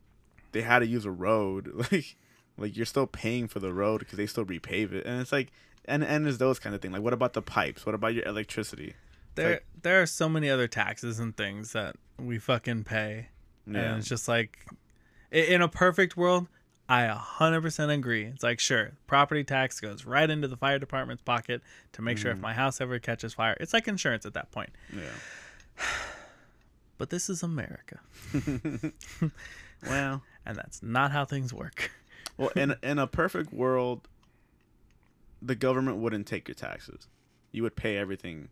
they 0.51 0.61
had 0.63 0.79
to 0.79 0.87
use 0.87 1.05
a 1.05 1.11
road, 1.11 1.71
like, 1.91 2.15
like 2.57 2.75
you're 2.75 2.85
still 2.85 3.05
paying 3.07 3.47
for 3.47 3.59
the 3.59 3.71
road 3.73 3.99
because 3.99 4.17
they 4.17 4.25
still 4.27 4.45
repave 4.45 4.93
it, 4.93 5.05
and 5.05 5.21
it's 5.21 5.31
like, 5.31 5.51
and 5.85 6.03
and 6.03 6.27
is 6.27 6.37
those 6.39 6.59
kind 6.59 6.73
of 6.75 6.81
thing. 6.81 6.91
Like, 6.91 7.01
what 7.03 7.13
about 7.13 7.33
the 7.33 7.41
pipes? 7.41 7.85
What 7.85 7.93
about 7.95 8.13
your 8.15 8.25
electricity? 8.25 8.95
There 9.35 9.51
like- 9.51 9.65
there 9.81 10.01
are 10.01 10.05
so 10.05 10.27
many 10.29 10.49
other 10.49 10.67
taxes 10.67 11.19
and 11.19 11.35
things 11.37 11.73
that 11.73 11.95
we 12.17 12.39
fucking 12.39 12.83
pay. 12.85 13.27
Yeah, 13.67 13.79
And 13.79 13.99
it's 13.99 14.07
just 14.09 14.27
like, 14.27 14.65
in 15.31 15.61
a 15.61 15.67
perfect 15.67 16.15
world, 16.17 16.47
I 16.89 17.03
100% 17.07 17.93
agree. 17.93 18.25
It's 18.25 18.43
like, 18.43 18.59
sure, 18.59 18.91
property 19.07 19.43
tax 19.43 19.79
goes 19.79 20.05
right 20.05 20.29
into 20.29 20.47
the 20.47 20.57
fire 20.57 20.79
department's 20.79 21.23
pocket 21.23 21.61
to 21.93 22.01
make 22.01 22.17
sure 22.17 22.31
if 22.31 22.37
Mhm. 22.37 22.41
my 22.41 22.53
house 22.53 22.81
ever 22.81 22.99
catches 22.99 23.33
fire. 23.33 23.55
It's 23.59 23.73
like 23.73 23.87
insurance 23.87 24.25
at 24.25 24.33
that 24.33 24.51
point. 24.51 24.69
yeah. 24.93 25.85
But 26.97 27.09
this 27.09 27.29
is 27.29 27.41
America. 27.43 27.99
well, 29.87 30.23
And 30.45 30.57
that's 30.57 30.83
not 30.83 31.11
how 31.11 31.23
things 31.25 31.53
work. 31.53 31.89
well, 32.37 32.49
in 32.49 32.75
in 32.83 32.99
a 32.99 33.07
perfect 33.07 33.53
world, 33.53 34.07
the 35.41 35.55
government 35.55 35.97
wouldn't 35.97 36.27
take 36.27 36.47
your 36.49 36.55
taxes. 36.55 37.07
You 37.53 37.63
would 37.63 37.75
pay 37.77 37.97
everything. 37.97 38.49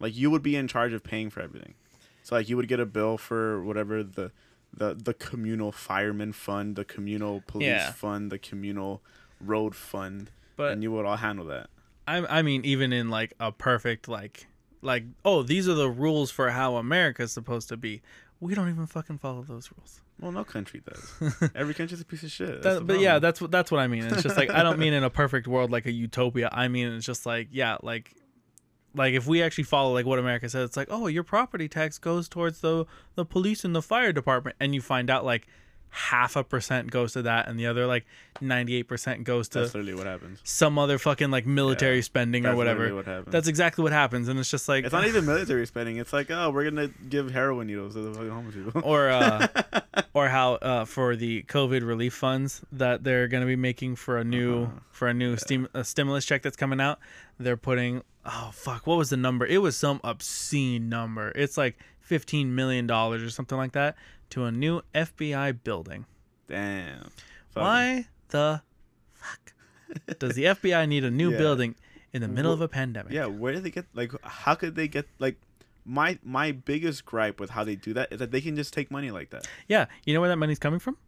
Like 0.00 0.16
you 0.16 0.30
would 0.30 0.42
be 0.42 0.54
in 0.54 0.68
charge 0.68 0.92
of 0.92 1.02
paying 1.02 1.28
for 1.30 1.40
everything. 1.40 1.74
So 2.22 2.36
like 2.36 2.48
you 2.48 2.56
would 2.56 2.68
get 2.68 2.78
a 2.78 2.86
bill 2.86 3.18
for 3.18 3.62
whatever 3.64 4.02
the 4.04 4.30
the 4.72 4.94
the 4.94 5.14
communal 5.14 5.72
fireman 5.72 6.32
fund, 6.32 6.76
the 6.76 6.84
communal 6.84 7.42
police 7.46 7.66
Yeah. 7.66 7.92
fund, 7.92 8.30
the 8.32 8.38
communal 8.38 9.02
road 9.40 9.74
fund, 9.74 10.30
But 10.56 10.72
and 10.72 10.82
you 10.82 10.92
would 10.92 11.04
all 11.06 11.16
handle 11.16 11.46
that. 11.46 11.68
I, 12.06 12.38
I 12.38 12.42
mean, 12.42 12.64
even 12.64 12.92
in 12.92 13.10
like 13.10 13.34
a 13.38 13.52
perfect, 13.52 14.08
like, 14.08 14.46
like, 14.80 15.04
oh, 15.24 15.42
these 15.42 15.68
are 15.68 15.74
the 15.74 15.90
rules 15.90 16.30
for 16.30 16.50
how 16.50 16.76
America's 16.76 17.32
supposed 17.32 17.68
to 17.68 17.76
be. 17.76 18.00
We 18.40 18.54
don't 18.54 18.68
even 18.70 18.86
fucking 18.86 19.18
follow 19.18 19.42
those 19.42 19.70
rules. 19.76 20.00
Well, 20.20 20.32
no 20.32 20.42
country 20.44 20.80
does. 20.88 21.50
Every 21.54 21.74
country's 21.74 22.00
a 22.00 22.04
piece 22.04 22.22
of 22.22 22.30
shit. 22.30 22.62
That, 22.62 22.86
but 22.86 22.98
yeah, 23.00 23.18
that's 23.18 23.40
what 23.40 23.50
that's 23.50 23.70
what 23.70 23.80
I 23.80 23.88
mean. 23.88 24.04
It's 24.04 24.22
just 24.22 24.36
like 24.36 24.50
I 24.50 24.62
don't 24.62 24.78
mean 24.78 24.92
in 24.92 25.04
a 25.04 25.10
perfect 25.10 25.46
world 25.46 25.70
like 25.70 25.86
a 25.86 25.92
utopia. 25.92 26.48
I 26.52 26.68
mean 26.68 26.88
it's 26.88 27.06
just 27.06 27.26
like 27.26 27.48
yeah, 27.52 27.76
like 27.82 28.14
like 28.98 29.14
if 29.14 29.26
we 29.26 29.42
actually 29.42 29.64
follow 29.64 29.92
like 29.94 30.06
what 30.06 30.18
America 30.18 30.48
says, 30.48 30.68
it's 30.68 30.76
like 30.76 30.88
oh 30.90 31.06
your 31.06 31.22
property 31.24 31.68
tax 31.68 31.98
goes 31.98 32.28
towards 32.28 32.60
the 32.60 32.84
the 33.14 33.24
police 33.24 33.64
and 33.64 33.74
the 33.74 33.82
fire 33.82 34.12
department, 34.12 34.56
and 34.60 34.74
you 34.74 34.80
find 34.80 35.08
out 35.08 35.24
like 35.24 35.46
half 35.90 36.36
a 36.36 36.44
percent 36.44 36.90
goes 36.90 37.12
to 37.14 37.22
that, 37.22 37.48
and 37.48 37.58
the 37.58 37.66
other 37.66 37.86
like 37.86 38.04
ninety 38.40 38.76
eight 38.76 38.84
percent 38.84 39.24
goes 39.24 39.48
to 39.50 39.60
that's 39.60 39.74
literally 39.74 39.94
what 39.94 40.06
happens. 40.06 40.40
some 40.44 40.78
other 40.78 40.98
fucking 40.98 41.30
like 41.30 41.46
military 41.46 41.96
Yeah, 41.96 42.02
spending 42.02 42.46
or 42.46 42.54
whatever. 42.56 42.94
what. 42.94 43.26
That's 43.26 43.48
exactly 43.48 43.82
what 43.82 43.92
happens, 43.92 44.28
and 44.28 44.38
it's 44.38 44.50
just 44.50 44.68
like 44.68 44.84
it's 44.84 44.92
not 44.92 45.06
even 45.06 45.24
military 45.34 45.66
spending. 45.66 45.96
It's 45.96 46.12
like, 46.12 46.30
oh, 46.30 46.50
we're 46.50 46.64
gonna 46.70 46.88
give 47.08 47.30
heroin 47.30 47.66
needles 47.66 47.94
to 47.94 48.00
the 48.02 48.14
fucking 48.14 48.30
homeless 48.30 48.54
people. 48.54 48.80
or 48.84 49.08
uh, 49.08 49.46
or 50.14 50.28
how 50.28 50.54
uh, 50.54 50.84
for 50.84 51.16
the 51.16 51.42
COVID 51.44 51.86
relief 51.86 52.14
funds 52.14 52.62
that 52.72 53.04
they're 53.04 53.28
to 53.28 53.46
be 53.46 53.56
making 53.56 53.96
for 53.96 54.18
a 54.18 54.24
new 54.24 54.64
Uh-huh. 54.64 54.72
for 54.90 55.08
a 55.08 55.14
new 55.14 55.36
stim- 55.36 55.68
a 55.74 55.84
stimulus 55.84 56.24
check 56.24 56.42
that's 56.42 56.56
coming 56.56 56.80
out. 56.80 56.98
They're 57.38 57.56
putting 57.56 58.02
oh 58.26 58.50
fuck, 58.52 58.86
what 58.86 58.98
was 58.98 59.10
the 59.10 59.16
number? 59.16 59.46
It 59.46 59.58
was 59.58 59.76
some 59.76 60.00
obscene 60.04 60.88
number. 60.88 61.32
It's 61.34 61.56
like 61.56 61.78
fifteen 62.00 62.54
million 62.54 62.86
dollars 62.86 63.22
or 63.22 63.30
something 63.30 63.56
like 63.58 63.72
that 63.72 63.96
to 64.30 64.44
a 64.44 64.52
new 64.52 64.82
FBI 64.94 65.58
building. 65.64 66.06
Damn. 66.48 67.10
Fuck. 67.50 67.62
Why 67.62 68.06
the 68.28 68.62
fuck 69.12 69.52
does 70.18 70.34
the 70.34 70.44
FBI 70.44 70.88
need 70.88 71.04
a 71.04 71.10
new 71.10 71.30
Yeah. 71.32 71.38
building 71.38 71.74
in 72.12 72.22
the 72.22 72.28
middle 72.28 72.52
of 72.52 72.60
a 72.60 72.68
pandemic? 72.68 73.12
Yeah, 73.12 73.26
where 73.26 73.52
did 73.52 73.62
they 73.64 73.70
get 73.70 73.86
like? 73.94 74.12
How 74.22 74.54
could 74.54 74.74
they 74.74 74.88
get 74.88 75.06
like? 75.18 75.36
My 75.84 76.18
my 76.22 76.52
biggest 76.52 77.06
gripe 77.06 77.40
with 77.40 77.48
how 77.50 77.64
they 77.64 77.74
do 77.74 77.94
that 77.94 78.12
is 78.12 78.18
that 78.18 78.30
they 78.30 78.42
can 78.42 78.54
just 78.56 78.74
take 78.74 78.90
money 78.90 79.10
like 79.10 79.30
that. 79.30 79.48
Yeah, 79.68 79.86
you 80.04 80.12
know 80.12 80.20
where 80.20 80.28
that 80.28 80.36
money's 80.36 80.58
coming 80.58 80.80
from? 80.80 80.98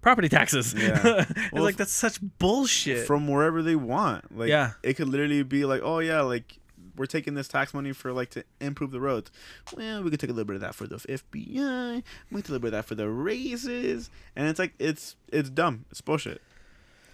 Property 0.00 0.28
taxes. 0.28 0.74
Yeah. 0.76 1.24
it's 1.28 1.52
Well, 1.52 1.62
like 1.62 1.76
that's 1.76 1.92
such 1.92 2.18
bullshit. 2.38 3.06
from 3.06 3.28
wherever 3.28 3.62
they 3.62 3.76
want. 3.76 4.36
Like, 4.36 4.48
Yeah. 4.48 4.72
it 4.82 4.94
could 4.94 5.08
literally 5.08 5.44
be 5.44 5.64
like, 5.64 5.80
oh 5.84 6.00
yeah, 6.00 6.22
like 6.22 6.58
we're 6.96 7.06
taking 7.06 7.34
this 7.34 7.48
tax 7.48 7.72
money 7.74 7.92
for 7.92 8.12
like 8.12 8.30
to 8.30 8.44
improve 8.60 8.90
the 8.90 9.00
roads. 9.00 9.30
Well, 9.76 10.02
we 10.02 10.10
could 10.10 10.20
take 10.20 10.30
a 10.30 10.32
little 10.32 10.46
bit 10.46 10.56
of 10.56 10.60
that 10.62 10.74
for 10.74 10.86
the 10.86 10.96
FBI. 10.96 12.02
We 12.30 12.36
could 12.36 12.44
take 12.44 12.48
a 12.48 12.52
little 12.52 12.58
bit 12.60 12.66
of 12.68 12.72
that 12.72 12.84
for 12.84 12.94
the 12.94 13.08
raises, 13.08 14.10
and 14.36 14.48
it's 14.48 14.58
like 14.58 14.74
it's 14.78 15.16
it's 15.28 15.50
dumb. 15.50 15.84
It's 15.90 16.00
bullshit. 16.00 16.40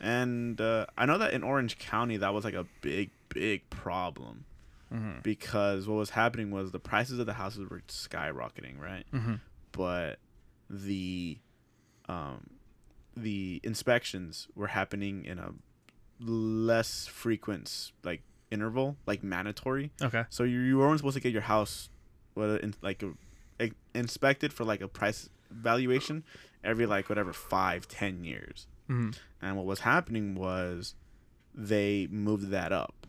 And 0.01 0.61
uh, 0.61 0.87
I 0.97 1.07
know 1.07 1.19
that 1.19 1.33
in 1.33 1.43
Orange 1.43 1.79
County 1.79 2.17
that 2.19 2.33
was 2.33 2.45
like 2.45 2.55
a 2.55 2.67
big 2.83 3.11
big 3.29 3.69
problem 3.71 4.45
Mhm. 4.93 5.23
because 5.23 5.87
what 5.87 5.97
was 5.97 6.11
happening 6.11 6.51
was 6.51 6.71
the 6.73 6.79
prices 6.81 7.19
of 7.19 7.27
the 7.27 7.35
houses 7.35 7.69
were 7.69 7.83
skyrocketing, 7.89 8.79
right? 8.81 9.05
Mhm. 9.13 9.41
But 9.73 10.19
the 10.71 11.39
um 12.09 12.49
the 13.17 13.61
inspections 13.65 14.49
were 14.55 14.69
happening 14.69 15.25
in 15.27 15.39
a 15.39 15.53
less 16.21 17.07
frequent 17.07 17.93
like 18.03 18.23
interval, 18.51 18.97
like 19.07 19.23
mandatory. 19.23 19.91
Okay. 20.01 20.25
So 20.31 20.45
you 20.45 20.61
you 20.61 20.79
weren't 20.79 20.99
supposed 20.99 21.15
to 21.17 21.21
get 21.21 21.33
your 21.33 21.43
house, 21.43 21.91
in, 22.37 22.75
like 22.83 23.03
a, 23.03 23.71
inspected 23.95 24.53
for 24.53 24.65
like 24.65 24.81
a 24.81 24.89
price 24.89 25.29
valuation 25.51 26.25
every 26.63 26.87
like 26.87 27.09
whatever 27.09 27.33
five 27.33 27.89
ten 27.89 28.25
years. 28.25 28.67
hmm 28.87 29.11
And 29.43 29.57
what 29.57 29.67
was 29.67 29.81
happening 29.81 30.35
was 30.35 30.95
they 31.55 32.07
moved 32.11 32.51
that 32.51 32.73
up. 32.73 33.07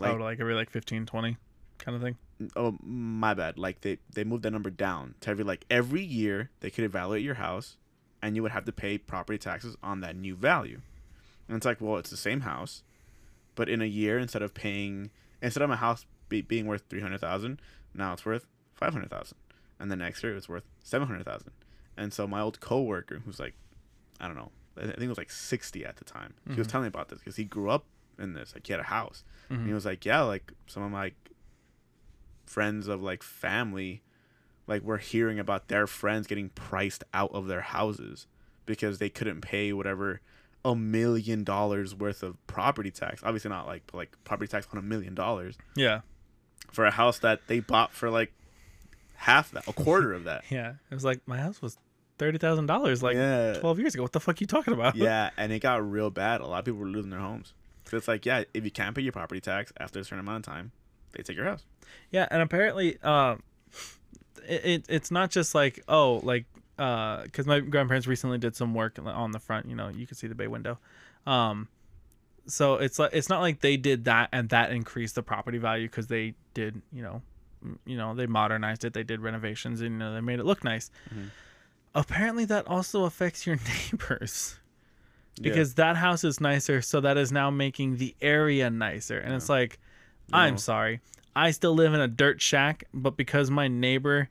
Like 0.00 0.12
oh, 0.12 0.16
like 0.16 0.40
every 0.40 0.54
like 0.54 0.70
15, 0.70 1.06
20 1.06 1.36
kind 1.78 1.96
of 1.96 2.02
thing. 2.02 2.16
oh 2.56 2.76
my 2.82 3.34
bad 3.34 3.58
like 3.58 3.80
they 3.82 3.98
they 4.12 4.24
moved 4.24 4.42
that 4.44 4.50
number 4.52 4.70
down 4.70 5.14
to 5.20 5.30
every 5.30 5.44
like 5.44 5.64
every 5.70 6.02
year 6.02 6.50
they 6.60 6.70
could 6.70 6.84
evaluate 6.84 7.22
your 7.22 7.34
house 7.34 7.76
and 8.22 8.34
you 8.36 8.42
would 8.42 8.52
have 8.52 8.64
to 8.64 8.72
pay 8.72 8.96
property 8.96 9.38
taxes 9.38 9.76
on 9.82 10.00
that 10.00 10.16
new 10.16 10.34
value 10.34 10.80
and 11.48 11.56
it's 11.56 11.66
like 11.66 11.80
well 11.80 11.96
it's 11.98 12.10
the 12.10 12.16
same 12.16 12.40
house 12.40 12.82
but 13.54 13.68
in 13.68 13.80
a 13.82 13.86
year 13.86 14.18
instead 14.18 14.42
of 14.42 14.54
paying 14.54 15.10
instead 15.42 15.62
of 15.62 15.68
my 15.68 15.76
house 15.76 16.06
be, 16.28 16.40
being 16.40 16.66
worth 16.66 16.82
300000 16.88 17.60
now 17.94 18.12
it's 18.12 18.24
worth 18.24 18.46
500000 18.74 19.36
and 19.78 19.90
the 19.90 19.96
next 19.96 20.22
year 20.22 20.34
it's 20.36 20.48
worth 20.48 20.64
700000 20.82 21.50
and 21.96 22.12
so 22.12 22.26
my 22.26 22.40
old 22.40 22.60
coworker 22.60 23.20
who's 23.24 23.38
like 23.38 23.54
i 24.20 24.26
don't 24.26 24.36
know 24.36 24.50
i 24.76 24.82
think 24.86 24.98
it 24.98 25.08
was 25.08 25.18
like 25.18 25.30
60 25.30 25.84
at 25.84 25.96
the 25.96 26.04
time 26.04 26.34
he 26.48 26.56
was 26.56 26.66
Mhm. 26.66 26.70
telling 26.70 26.84
me 26.84 26.88
about 26.88 27.08
this 27.08 27.18
because 27.20 27.36
he 27.36 27.44
grew 27.44 27.70
up 27.70 27.84
in 28.18 28.32
this 28.32 28.54
like 28.54 28.66
he 28.66 28.72
had 28.72 28.80
a 28.80 28.84
house 28.84 29.22
and 29.50 29.64
he 29.66 29.70
Mhm. 29.70 29.74
was 29.74 29.84
like, 29.84 30.04
yeah, 30.04 30.22
like 30.22 30.52
some 30.66 30.82
of 30.82 30.90
my 30.90 31.12
friends 32.46 32.88
of 32.88 33.02
like 33.02 33.22
family, 33.22 34.02
like 34.66 34.82
we're 34.82 34.98
hearing 34.98 35.38
about 35.38 35.68
their 35.68 35.86
friends 35.86 36.26
getting 36.26 36.48
priced 36.50 37.04
out 37.12 37.30
of 37.32 37.46
their 37.46 37.60
houses 37.62 38.26
because 38.66 38.98
they 38.98 39.08
couldn't 39.10 39.40
pay 39.40 39.72
whatever 39.72 40.20
a 40.64 40.74
million 40.74 41.44
dollars 41.44 41.94
worth 41.94 42.22
of 42.22 42.44
property 42.46 42.90
tax. 42.90 43.22
Obviously 43.24 43.50
not 43.50 43.66
like 43.66 43.82
like 43.92 44.16
property 44.24 44.48
tax 44.48 44.66
on 44.72 44.78
a 44.78 44.82
million 44.82 45.14
dollars 45.14 45.56
Yeah. 45.76 46.00
for 46.72 46.84
a 46.86 46.90
house 46.90 47.18
that 47.20 47.46
they 47.48 47.60
bought 47.60 47.92
for 47.92 48.10
like 48.10 48.32
half 49.16 49.50
that, 49.52 49.66
a 49.68 49.72
quarter 49.72 50.12
of 50.12 50.24
that. 50.24 50.44
Yeah. 50.50 50.74
It 50.90 50.94
was 50.94 51.04
like 51.04 51.20
my 51.26 51.38
house 51.38 51.60
was 51.60 51.76
thirty 52.18 52.38
thousand 52.38 52.66
dollars 52.66 53.02
like 53.02 53.16
yeah. 53.16 53.54
twelve 53.54 53.78
years 53.78 53.94
ago. 53.94 54.02
What 54.02 54.12
the 54.12 54.20
fuck 54.20 54.36
are 54.36 54.40
you 54.40 54.46
talking 54.46 54.72
about? 54.74 54.96
yeah, 54.96 55.30
and 55.36 55.52
it 55.52 55.60
got 55.60 55.88
real 55.88 56.10
bad. 56.10 56.40
A 56.40 56.46
lot 56.46 56.60
of 56.60 56.64
people 56.64 56.80
were 56.80 56.86
losing 56.86 57.10
their 57.10 57.20
homes. 57.20 57.52
So 57.86 57.96
it's 57.98 58.08
like, 58.08 58.24
yeah, 58.24 58.44
if 58.54 58.64
you 58.64 58.70
can't 58.70 58.94
pay 58.96 59.02
your 59.02 59.12
property 59.12 59.40
tax 59.42 59.70
after 59.78 59.98
a 60.00 60.04
certain 60.04 60.20
amount 60.20 60.46
of 60.46 60.52
time, 60.54 60.72
they 61.12 61.22
take 61.22 61.36
your 61.36 61.44
house. 61.44 61.64
Yeah, 62.10 62.26
and 62.30 62.40
apparently, 62.40 62.98
um, 63.02 63.42
it, 64.48 64.64
it 64.64 64.84
it's 64.88 65.10
not 65.10 65.30
just 65.30 65.54
like 65.54 65.82
oh 65.88 66.20
like 66.22 66.46
uh 66.78 67.22
because 67.22 67.46
my 67.46 67.60
grandparents 67.60 68.06
recently 68.06 68.38
did 68.38 68.56
some 68.56 68.74
work 68.74 68.98
on 69.04 69.32
the 69.32 69.38
front. 69.38 69.68
You 69.68 69.76
know, 69.76 69.88
you 69.88 70.06
can 70.06 70.16
see 70.16 70.26
the 70.26 70.34
bay 70.34 70.46
window. 70.48 70.78
Um, 71.26 71.68
so 72.46 72.74
it's 72.74 72.98
like 72.98 73.10
it's 73.12 73.28
not 73.28 73.40
like 73.40 73.60
they 73.60 73.76
did 73.76 74.04
that 74.04 74.28
and 74.32 74.48
that 74.50 74.70
increased 74.72 75.14
the 75.14 75.22
property 75.22 75.58
value 75.58 75.88
because 75.88 76.08
they 76.08 76.34
did 76.52 76.82
you 76.92 77.02
know, 77.02 77.22
you 77.86 77.96
know 77.96 78.14
they 78.14 78.26
modernized 78.26 78.84
it, 78.84 78.92
they 78.92 79.02
did 79.04 79.20
renovations, 79.20 79.80
and 79.80 79.92
you 79.92 79.98
know 79.98 80.12
they 80.14 80.20
made 80.20 80.38
it 80.40 80.44
look 80.44 80.62
nice. 80.64 80.90
Mhm. 81.14 81.28
Apparently, 81.94 82.44
that 82.46 82.66
also 82.66 83.04
affects 83.04 83.46
your 83.46 83.56
neighbors 83.92 84.58
Yeah. 85.36 85.44
because 85.44 85.74
that 85.74 85.96
house 85.96 86.24
is 86.24 86.40
nicer, 86.40 86.82
so 86.82 87.00
that 87.00 87.16
is 87.16 87.30
now 87.30 87.50
making 87.50 87.96
the 87.98 88.14
area 88.20 88.68
nicer, 88.70 89.18
and 89.18 89.32
it's 89.34 89.48
like. 89.48 89.78
I'm 90.32 90.56
sorry. 90.56 91.00
I 91.36 91.50
still 91.50 91.74
live 91.74 91.92
in 91.92 92.00
a 92.00 92.08
dirt 92.08 92.40
shack, 92.40 92.84
but 92.94 93.14
because 93.14 93.50
my 93.50 93.68
neighbor 93.68 94.30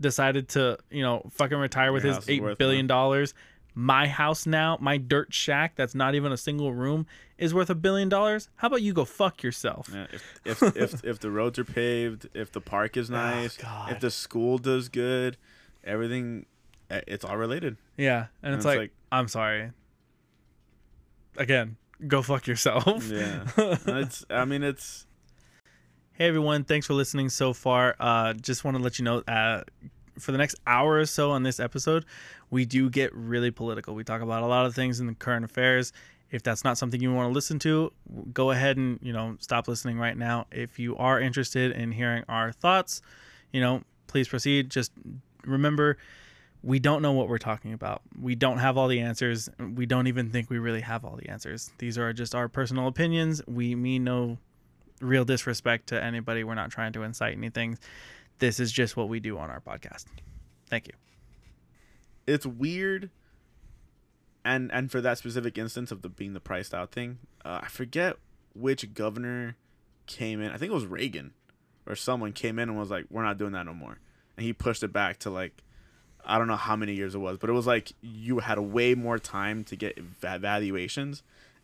decided 0.00 0.48
to, 0.50 0.78
you 0.90 1.02
know, 1.02 1.22
fucking 1.30 1.58
retire 1.58 1.92
with 1.92 2.04
Your 2.04 2.14
his 2.14 2.28
eight 2.28 2.42
billion 2.58 2.86
dollars, 2.86 3.34
my 3.74 4.08
house 4.08 4.46
now, 4.46 4.76
my 4.80 4.96
dirt 4.96 5.32
shack 5.32 5.76
that's 5.76 5.94
not 5.94 6.14
even 6.14 6.32
a 6.32 6.36
single 6.36 6.72
room, 6.72 7.06
is 7.38 7.54
worth 7.54 7.70
a 7.70 7.74
billion 7.74 8.08
dollars. 8.08 8.48
How 8.56 8.68
about 8.68 8.82
you 8.82 8.92
go 8.92 9.04
fuck 9.04 9.42
yourself? 9.42 9.90
Yeah, 9.94 10.06
if 10.44 10.62
if, 10.62 10.76
if 10.76 11.04
if 11.04 11.18
the 11.20 11.30
roads 11.30 11.58
are 11.58 11.64
paved, 11.64 12.28
if 12.34 12.50
the 12.52 12.60
park 12.60 12.96
is 12.96 13.08
nice, 13.10 13.58
Oh, 13.64 13.86
if 13.90 14.00
the 14.00 14.10
school 14.10 14.58
does 14.58 14.88
good, 14.88 15.36
everything, 15.84 16.46
eh, 16.90 17.00
it's 17.06 17.24
all 17.24 17.36
related. 17.36 17.76
Yeah, 17.96 18.26
and, 18.42 18.52
And 18.52 18.54
it's, 18.54 18.60
it's 18.60 18.66
like, 18.66 18.78
like- 18.78 18.92
I'm 19.12 19.28
sorry. 19.28 19.70
Again, 21.36 21.76
go 22.06 22.22
fuck 22.22 22.46
yourself. 22.46 23.06
Yeah, 23.08 23.44
it's. 23.86 24.24
I 24.28 24.44
mean, 24.44 24.62
it's. 24.62 25.06
Hey 26.20 26.28
everyone, 26.28 26.64
thanks 26.64 26.86
for 26.86 26.92
listening 26.92 27.30
so 27.30 27.54
far. 27.54 27.96
Uh, 27.98 28.34
just 28.34 28.62
want 28.62 28.76
to 28.76 28.82
let 28.82 28.98
you 28.98 29.06
know, 29.06 29.22
uh, 29.26 29.62
for 30.18 30.32
the 30.32 30.36
next 30.36 30.54
hour 30.66 30.96
or 30.98 31.06
so 31.06 31.30
on 31.30 31.44
this 31.44 31.58
episode, 31.58 32.04
we 32.50 32.66
do 32.66 32.90
get 32.90 33.10
really 33.14 33.50
political. 33.50 33.94
We 33.94 34.04
talk 34.04 34.20
about 34.20 34.42
a 34.42 34.46
lot 34.46 34.66
of 34.66 34.74
things 34.74 35.00
in 35.00 35.06
the 35.06 35.14
current 35.14 35.46
affairs. 35.46 35.94
If 36.30 36.42
that's 36.42 36.62
not 36.62 36.76
something 36.76 37.00
you 37.00 37.10
want 37.10 37.30
to 37.30 37.32
listen 37.32 37.58
to, 37.60 37.90
go 38.34 38.50
ahead 38.50 38.76
and 38.76 38.98
you 39.00 39.14
know 39.14 39.38
stop 39.40 39.66
listening 39.66 39.98
right 39.98 40.14
now. 40.14 40.46
If 40.52 40.78
you 40.78 40.94
are 40.98 41.18
interested 41.18 41.72
in 41.72 41.90
hearing 41.90 42.22
our 42.28 42.52
thoughts, 42.52 43.00
you 43.50 43.62
know, 43.62 43.82
please 44.06 44.28
proceed. 44.28 44.68
Just 44.68 44.92
remember, 45.46 45.96
we 46.62 46.78
don't 46.78 47.00
know 47.00 47.12
what 47.12 47.30
we're 47.30 47.38
talking 47.38 47.72
about. 47.72 48.02
We 48.20 48.34
don't 48.34 48.58
have 48.58 48.76
all 48.76 48.88
the 48.88 49.00
answers. 49.00 49.48
We 49.58 49.86
don't 49.86 50.06
even 50.06 50.28
think 50.28 50.50
we 50.50 50.58
really 50.58 50.82
have 50.82 51.02
all 51.02 51.16
the 51.16 51.30
answers. 51.30 51.70
These 51.78 51.96
are 51.96 52.12
just 52.12 52.34
our 52.34 52.46
personal 52.46 52.88
opinions. 52.88 53.40
We 53.46 53.74
mean 53.74 54.04
no 54.04 54.36
real 55.00 55.24
disrespect 55.24 55.88
to 55.88 56.02
anybody. 56.02 56.44
We're 56.44 56.54
not 56.54 56.70
trying 56.70 56.92
to 56.94 57.02
incite 57.02 57.36
anything. 57.36 57.78
This 58.38 58.60
is 58.60 58.72
just 58.72 58.96
what 58.96 59.08
we 59.08 59.20
do 59.20 59.38
on 59.38 59.50
our 59.50 59.60
podcast. 59.60 60.04
Thank 60.68 60.86
you. 60.86 60.94
it's 62.26 62.46
weird 62.46 63.10
and 64.44 64.70
and 64.72 64.90
for 64.90 65.00
that 65.00 65.18
specific 65.18 65.58
instance 65.58 65.90
of 65.90 66.02
the 66.02 66.08
being 66.08 66.32
the 66.32 66.40
priced 66.40 66.72
out 66.72 66.92
thing 66.92 67.18
uh, 67.44 67.60
i 67.62 67.66
forget 67.68 68.16
which 68.54 68.94
governor 68.94 69.56
came 70.06 70.40
in 70.40 70.50
i 70.50 70.56
think 70.56 70.70
it 70.70 70.74
was 70.74 70.86
reagan 70.86 71.32
or 71.86 71.94
someone 71.94 72.32
came 72.32 72.58
in 72.58 72.68
and 72.68 72.78
was 72.78 72.90
like 72.90 73.04
we're 73.10 73.22
not 73.24 73.36
doing 73.36 73.52
that 73.52 73.66
no 73.66 73.74
more 73.74 73.98
and 74.36 74.46
he 74.46 74.52
pushed 74.52 74.82
it 74.82 74.92
back 74.92 75.18
to 75.18 75.28
like 75.28 75.62
i 76.24 76.38
don't 76.38 76.46
know 76.46 76.56
how 76.56 76.76
many 76.76 76.94
years 76.94 77.14
it 77.14 77.18
was 77.18 77.36
but 77.36 77.50
it 77.50 77.52
was 77.52 77.66
like 77.66 77.92
you 78.00 78.38
had 78.38 78.58
way 78.58 78.94
more 78.94 79.18
time 79.18 79.64
to 79.64 79.76
get 79.76 79.98
va- 79.98 80.38
valuations 80.38 81.22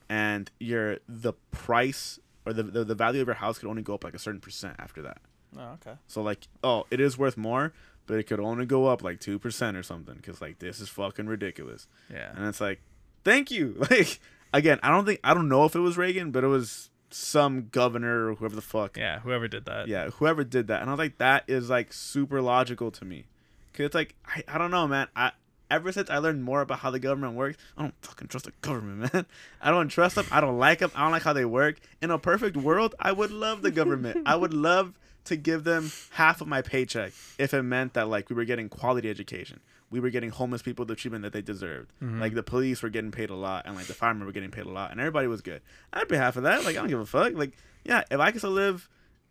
and 0.09 0.51
your 0.59 0.99
the 1.09 1.33
price 1.51 2.19
or 2.47 2.53
the, 2.53 2.63
the 2.63 2.85
the 2.85 2.95
value 2.95 3.21
of 3.21 3.27
your 3.27 3.35
house 3.35 3.59
could 3.59 3.69
only 3.69 3.83
go 3.83 3.95
up 3.95 4.05
like 4.05 4.15
a 4.15 4.19
certain 4.19 4.41
percent 4.41 4.77
after 4.79 5.03
that 5.03 5.19
Oh, 5.59 5.73
okay. 5.75 5.97
so 6.07 6.23
like, 6.23 6.49
oh, 6.63 6.85
it 6.91 7.01
is 7.01 7.17
worth 7.17 7.37
more, 7.37 7.73
but 8.07 8.19
it 8.19 8.25
could 8.25 8.41
only 8.41 8.67
go 8.67 8.87
up 8.87 9.03
like 9.03 9.21
two 9.21 9.39
percent 9.39 9.77
or 9.77 9.83
something. 9.83 10.19
Cause 10.23 10.41
like 10.41 10.59
this 10.59 10.81
is 10.81 10.89
fucking 10.91 11.27
ridiculous. 11.27 11.87
Yeah. 12.13 12.31
And 12.37 12.47
it's 12.47 12.61
like, 12.61 12.81
thank 13.25 13.51
you. 13.51 13.77
Like 13.91 14.21
again, 14.53 14.79
I 14.83 14.91
don't 14.91 15.05
think 15.07 15.21
I 15.25 15.33
don't 15.35 15.49
know 15.49 15.65
if 15.65 15.75
it 15.75 15.81
was 15.81 15.97
Reagan, 15.97 16.31
but 16.31 16.45
it 16.45 16.49
was 16.49 16.91
some 17.11 17.69
governor 17.73 18.29
or 18.31 18.35
whoever 18.35 18.55
the 18.57 18.61
fuck. 18.63 18.97
Yeah. 18.99 19.21
Whoever 19.21 19.49
did 19.49 19.65
that. 19.67 19.89
Yeah, 19.89 20.11
whoever 20.11 20.45
did 20.45 20.67
that. 20.69 20.81
And 20.83 20.91
I 20.91 20.93
was 20.93 20.99
like, 20.99 21.19
that 21.19 21.45
is 21.47 21.71
like 21.71 21.93
super 21.93 22.43
logical 22.43 22.91
to 22.91 23.05
me. 23.05 23.25
Cause 23.73 23.87
it's 23.87 23.95
like 23.95 24.15
I, 24.27 24.43
I 24.49 24.59
don't 24.59 24.71
know, 24.71 24.87
man. 24.87 25.09
I 25.17 25.33
ever 25.71 25.93
since 25.93 26.11
I 26.11 26.19
learned 26.19 26.45
more 26.45 26.61
about 26.61 26.81
how 26.81 26.91
the 26.91 26.99
government 26.99 27.35
works, 27.35 27.59
I 27.77 27.83
don't 27.83 27.95
fucking 28.03 28.29
trust 28.29 28.47
the 28.47 28.53
government, 28.61 29.13
man. 29.15 29.27
I 29.61 29.71
don't 29.71 29.89
trust 29.89 30.15
them. 30.17 30.27
I 30.31 30.41
don't 30.41 30.59
like 30.59 30.79
them. 30.81 30.91
I 30.95 31.03
don't 31.03 31.13
like 31.13 31.23
how 31.23 31.33
they 31.33 31.45
work. 31.45 31.77
In 32.01 32.11
a 32.11 32.19
perfect 32.19 32.57
world, 32.57 32.95
I 32.99 33.13
would 33.13 33.31
love 33.31 33.63
the 33.63 33.71
government. 33.71 34.23
I 34.27 34.37
would 34.37 34.55
love 34.69 34.95
to 35.25 35.37
give 35.37 35.65
them 35.65 35.91
half 36.11 36.41
of 36.41 36.47
my 36.47 36.63
paycheck 36.63 37.13
if 37.39 37.53
it 37.53 37.63
meant 37.63 37.95
that 37.95 38.09
like 38.09 38.31
we 38.31 38.37
were 38.37 38.45
getting 38.45 38.69
quality 38.69 39.11
education. 39.11 39.61
We 39.91 40.01
were 40.01 40.11
getting 40.11 40.31
homeless 40.31 40.63
people 40.63 40.85
the 40.85 40.97
treatment 40.97 41.23
that 41.23 41.33
they 41.33 41.43
deserved. 41.43 41.93
Mhm. 42.03 42.21
Like 42.21 42.35
the 42.35 42.43
police 42.43 42.83
were 42.83 42.89
getting 42.89 43.11
paid 43.13 43.31
a 43.31 43.35
lot, 43.35 43.67
and 43.67 43.75
like 43.77 43.87
the 43.87 43.95
firemen 43.95 44.27
were 44.27 44.33
getting 44.33 44.51
paid 44.51 44.67
a 44.67 44.71
lot, 44.71 44.91
and 44.91 45.01
everybody 45.01 45.27
was 45.29 45.43
good. 45.43 45.63
I'd 45.93 46.09
be 46.09 46.17
half 46.17 46.37
of 46.37 46.43
that. 46.45 46.65
Like 46.65 46.77
I 46.77 46.81
don't 46.81 46.89
give 46.89 47.01
a 47.01 47.07
fuck. 47.07 47.33
Like 47.35 47.53
yeah, 47.85 48.03
if 48.11 48.19
I 48.21 48.31
could 48.33 48.41
still 48.41 48.51
live 48.51 48.89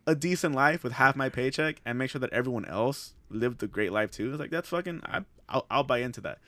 a 0.08 0.16
decent 0.16 0.56
life 0.56 0.84
with 0.84 0.94
half 0.94 1.16
my 1.16 1.30
paycheck 1.30 1.82
and 1.86 1.98
make 1.98 2.10
sure 2.12 2.20
that 2.20 2.32
everyone 2.32 2.66
else 2.66 3.14
lived 3.30 3.64
a 3.64 3.68
great 3.68 3.92
life 3.92 4.12
too, 4.12 4.32
it's 4.32 4.40
like 4.40 4.52
that's 4.52 4.70
fucking. 4.70 5.02
I, 5.06 5.22
I'll, 5.50 5.66
I'll 5.70 5.84
buy 5.84 6.00
into 6.00 6.22
that. 6.22 6.40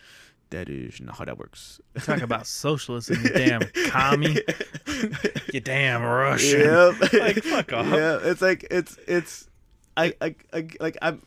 That 0.50 0.70
is 0.70 1.02
not 1.02 1.18
how 1.18 1.26
that 1.26 1.38
works. 1.38 1.82
Talk 2.00 2.22
about 2.22 2.48
socialism, 2.48 3.22
you 3.24 3.30
damn 3.30 3.62
commie. 3.90 4.38
You 5.54 5.60
damn 5.62 6.04
Russian. 6.04 6.62
Yep. 6.62 7.14
Like, 7.14 7.44
fuck 7.44 7.74
off. 7.74 7.88
Yeah, 7.88 8.20
it's 8.22 8.42
like 8.42 8.66
it's 8.72 8.98
it's 9.08 9.48
I, 9.96 10.14
I, 10.22 10.36
I 10.54 10.68
like 10.80 10.98
I'm 11.02 11.22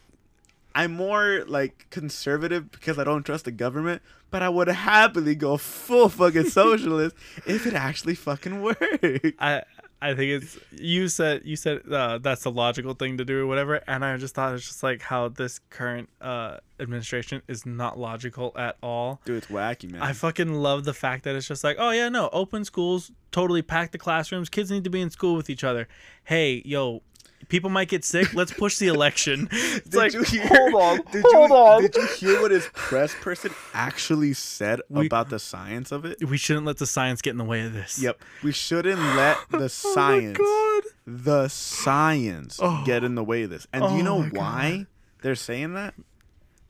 I'm 0.75 0.93
more 0.93 1.45
like 1.47 1.87
conservative 1.91 2.71
because 2.71 2.99
I 2.99 3.05
don't 3.05 3.25
trust 3.25 3.45
the 3.45 3.51
government, 3.51 4.03
but 4.31 4.43
I 4.43 4.49
would 4.49 4.69
happily 4.69 5.35
go 5.35 5.57
full 5.57 6.09
fucking 6.09 6.49
socialist 6.51 7.17
if 7.47 7.67
it 7.67 7.75
actually 7.75 8.15
fucking 8.15 8.63
worked. 8.63 9.05
I 9.39 9.63
I 10.03 10.15
think 10.15 10.43
it's 10.43 10.59
you 10.73 11.09
said 11.09 11.43
you 11.45 11.57
said 11.57 11.83
uh, 11.91 12.19
that's 12.19 12.45
the 12.45 12.51
logical 12.51 12.95
thing 12.95 13.19
to 13.19 13.25
do 13.25 13.43
or 13.43 13.47
whatever, 13.47 13.83
and 13.87 14.05
I 14.05 14.17
just 14.17 14.35
thought 14.35 14.55
it's 14.55 14.67
just 14.67 14.83
like 14.83 15.03
how 15.03 15.29
this 15.29 15.61
current 15.69 16.09
uh, 16.21 16.59
administration 16.79 17.43
is 17.49 17.67
not 17.67 17.99
logical 17.99 18.53
at 18.57 18.77
all. 18.83 19.21
Dude, 19.25 19.37
it's 19.39 19.49
wacky, 19.49 19.91
man. 19.91 20.01
I 20.01 20.15
fucking 20.15 20.55
love 20.55 20.85
the 20.85 20.95
fact 20.95 21.25
that 21.25 21.37
it's 21.37 21.47
just 21.47 21.63
like, 21.63 21.77
oh 21.79 21.91
yeah, 21.91 22.09
no, 22.09 22.31
open 22.33 22.65
schools, 22.65 23.13
totally 23.31 23.61
pack 23.61 23.93
the 23.93 23.99
classrooms. 23.99 24.49
Kids 24.49 24.71
need 24.71 24.85
to 24.85 24.91
be 24.91 25.03
in 25.03 25.11
school 25.11 25.37
with 25.37 25.51
each 25.51 25.65
other. 25.65 25.87
Hey, 26.25 26.63
yo, 26.65 27.03
people 27.49 27.71
might 27.71 27.89
get 27.89 28.05
sick. 28.05 28.33
Let's 28.35 28.53
push 28.53 28.79
the 28.79 28.89
election. 28.89 29.49
It's 29.53 29.89
Did 29.89 29.95
like 29.97 30.13
you 30.13 30.23
hear- 30.23 30.47
hold 30.47 30.75
on, 30.75 30.97
Did 31.13 31.25
hold 31.29 31.51
you 31.51 31.57
on. 31.57 31.83
did 31.83 31.95
you 31.97 32.07
hear 32.07 32.41
what 32.43 32.51
his 32.51 32.69
press 32.73 33.15
person 33.21 33.53
actually 33.75 34.33
said 34.35 34.81
We- 34.89 35.07
about 35.07 35.31
the 35.31 35.39
science 35.39 35.91
of 35.93 36.05
it? 36.05 36.23
we 36.25 36.37
shouldn't 36.37 36.67
let 36.67 36.79
the 36.79 36.87
science 36.87 37.23
get 37.23 37.31
in 37.31 37.39
the 37.39 37.45
way 37.45 37.63
of 37.63 37.73
this. 37.73 37.99
Yep. 37.99 38.21
We 38.43 38.53
shouldn't 38.53 39.01
let 39.01 39.39
the 39.51 39.65
oh 39.65 39.69
science 39.69 40.39
Oh 40.41 40.81
the 41.07 41.49
science 41.49 42.59
Oh. 42.63 42.83
get 42.87 43.03
in 43.05 43.15
the 43.17 43.25
way 43.25 43.43
of 43.43 43.51
this. 43.51 43.67
And 43.73 43.83
do 43.83 43.95
you 43.95 44.01
Oh 44.01 44.23
know 44.23 44.23
why 44.31 44.87
they're 45.23 45.35
saying 45.35 45.75
that? 45.75 45.95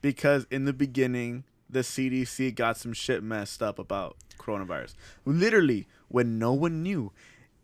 Because 0.01 0.47
in 0.49 0.65
the 0.65 0.73
beginning, 0.73 1.43
the 1.69 1.79
CDC 1.81 2.55
got 2.55 2.77
some 2.77 2.91
shit 2.93 3.21
messed 3.23 3.61
up 3.61 3.77
about 3.77 4.17
coronavirus. 4.39 4.95
Literally, 5.25 5.87
when 6.07 6.39
no 6.39 6.53
one 6.53 6.81
knew 6.81 7.11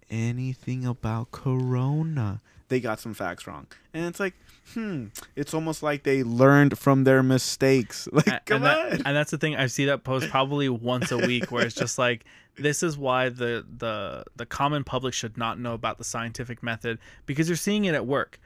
anything 0.10 0.86
about 0.86 1.32
corona, 1.32 2.42
they 2.70 2.80
got 2.80 3.00
some 3.00 3.14
facts 3.14 3.48
wrong. 3.48 3.68
And 3.94 4.06
it's 4.06 4.20
like, 4.20 4.34
hmm, 4.74 5.06
it's 5.36 5.54
almost 5.54 5.82
like 5.84 6.04
they 6.04 6.24
learned 6.24 6.78
from 6.78 7.04
their 7.06 7.24
mistakes. 7.24 8.08
Like, 8.14 8.28
A- 8.28 8.42
come 8.46 8.64
and 8.64 8.66
on. 8.66 8.90
that- 8.90 9.02
and 9.08 9.16
that's 9.16 9.32
the 9.32 9.38
thing. 9.38 9.56
I 9.56 9.68
see 9.68 9.86
that 9.86 10.04
post 10.04 10.30
probably 10.30 10.68
once 10.70 11.12
a 11.12 11.18
week, 11.18 11.52
where 11.52 11.66
it's 11.66 11.76
just 11.76 11.98
like, 11.98 12.26
this 12.58 12.82
is 12.84 12.98
why 12.98 13.30
the 13.30 13.66
the 13.78 14.24
the 14.36 14.46
common 14.46 14.84
public 14.84 15.14
should 15.14 15.38
not 15.38 15.60
know 15.60 15.74
about 15.74 15.98
the 16.00 16.04
scientific 16.04 16.64
method 16.64 16.98
because 17.28 17.48
you're 17.48 17.56
seeing 17.56 17.86
it 17.86 17.94
at 17.94 18.06
work. 18.08 18.40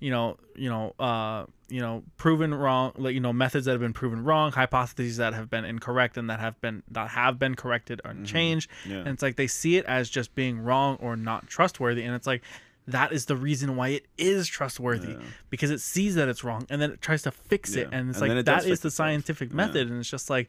You 0.00 0.10
know, 0.12 0.36
you 0.54 0.70
know, 0.70 0.94
uh, 1.00 1.44
you 1.68 1.80
know, 1.80 2.04
proven 2.16 2.54
wrong. 2.54 2.92
Like 2.96 3.14
you 3.14 3.20
know, 3.20 3.32
methods 3.32 3.66
that 3.66 3.72
have 3.72 3.80
been 3.80 3.92
proven 3.92 4.22
wrong, 4.24 4.52
hypotheses 4.52 5.16
that 5.18 5.34
have 5.34 5.50
been 5.50 5.64
incorrect, 5.64 6.16
and 6.16 6.30
that 6.30 6.40
have 6.40 6.58
been 6.60 6.82
that 6.92 7.10
have 7.10 7.38
been 7.38 7.56
corrected 7.56 8.00
or 8.04 8.14
changed. 8.24 8.70
Yeah. 8.88 8.98
And 8.98 9.08
it's 9.08 9.22
like 9.22 9.36
they 9.36 9.48
see 9.48 9.76
it 9.76 9.84
as 9.86 10.08
just 10.08 10.34
being 10.34 10.60
wrong 10.60 10.96
or 11.00 11.14
not 11.16 11.46
trustworthy, 11.46 12.02
and 12.04 12.14
it's 12.14 12.26
like. 12.26 12.42
That 12.88 13.12
is 13.12 13.26
the 13.26 13.36
reason 13.36 13.76
why 13.76 13.88
it 13.88 14.06
is 14.16 14.48
trustworthy 14.48 15.12
Yeah. 15.12 15.18
because 15.50 15.70
it 15.70 15.80
sees 15.80 16.14
that 16.16 16.28
it's 16.28 16.42
wrong 16.42 16.66
and 16.70 16.80
then 16.82 16.90
it 16.92 17.00
tries 17.02 17.22
to 17.22 17.30
fix 17.30 17.74
it 17.76 17.88
Yeah. 17.90 17.98
and 17.98 18.10
it's 18.10 18.20
And 18.20 18.28
like 18.30 18.38
it 18.38 18.46
that 18.46 18.60
is 18.60 18.80
the 18.80 18.88
itself. 18.88 18.92
scientific 18.94 19.50
Yeah. 19.50 19.56
method 19.56 19.88
and 19.90 20.00
it's 20.00 20.10
just 20.10 20.30
like 20.30 20.48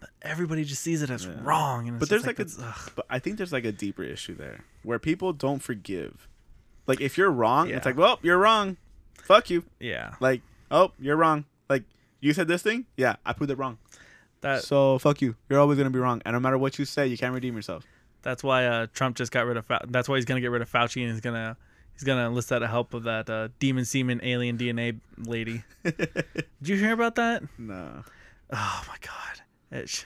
but 0.00 0.10
everybody 0.22 0.62
just 0.64 0.82
sees 0.82 1.02
it 1.02 1.10
as 1.10 1.24
Yeah. 1.26 1.32
wrong 1.42 1.88
and 1.88 1.96
it's 1.96 2.00
But 2.00 2.08
there's 2.08 2.22
just 2.24 2.38
like, 2.60 2.66
a, 2.66 2.68
ugh. 2.68 2.92
but 2.94 3.06
I 3.10 3.18
think 3.18 3.36
there's 3.36 3.52
like 3.52 3.64
a 3.64 3.72
deeper 3.72 4.02
issue 4.04 4.34
there 4.36 4.64
where 4.82 4.98
people 5.00 5.32
don't 5.32 5.60
forgive. 5.60 6.28
Like 6.86 7.00
if 7.00 7.16
you're 7.18 7.30
wrong, 7.30 7.68
it's 7.70 7.84
like, 7.86 7.96
well, 7.96 8.18
you're 8.22 8.38
wrong. 8.38 8.76
Fuck 9.22 9.50
you. 9.50 9.64
yeah 9.80 10.14
Like, 10.20 10.42
oh, 10.70 10.92
you're 11.00 11.16
wrong. 11.16 11.44
Like 11.68 11.82
you 12.20 12.32
said 12.32 12.48
this 12.48 12.62
thing, 12.62 12.86
yeah, 12.96 13.16
I 13.26 13.32
proved 13.32 13.50
it 13.52 13.58
wrong. 13.58 13.78
that 14.40 14.62
so 14.62 14.98
fuck 14.98 15.20
you. 15.20 15.34
You're 15.48 15.58
always 15.60 15.78
gonna 15.78 15.90
be 15.90 15.98
wrong, 15.98 16.22
and 16.24 16.32
no 16.34 16.40
matter 16.40 16.58
what 16.58 16.78
you 16.78 16.84
say, 16.84 17.06
you 17.08 17.16
can't 17.18 17.34
redeem 17.34 17.54
yourself. 17.56 17.84
that's 18.22 18.42
why 18.42 18.66
uh, 18.66 18.86
Trump 18.92 19.16
just 19.16 19.30
got 19.32 19.46
rid 19.46 19.56
of 19.56 19.64
Fau- 19.66 19.84
that's 19.88 20.08
why 20.08 20.16
he's 20.16 20.24
gonna 20.24 20.40
get 20.40 20.50
rid 20.50 20.60
of 20.62 20.70
Fauci 20.70 21.02
and 21.02 21.10
he's 21.12 21.20
gonna 21.20 21.56
he's 21.98 22.04
gonna 22.04 22.26
enlist 22.26 22.50
that 22.50 22.62
help 22.62 22.94
of 22.94 23.02
that 23.02 23.28
uh, 23.28 23.48
demon 23.58 23.84
semen 23.84 24.20
alien 24.22 24.56
DNA 24.56 25.00
lady. 25.18 25.64
Did 25.82 26.46
you 26.62 26.76
hear 26.76 26.92
about 26.92 27.16
that? 27.16 27.42
no. 27.58 28.04
Oh 28.52 28.84
my 28.86 28.94
god. 29.00 29.42
It 29.82 29.88
sh- 29.88 30.04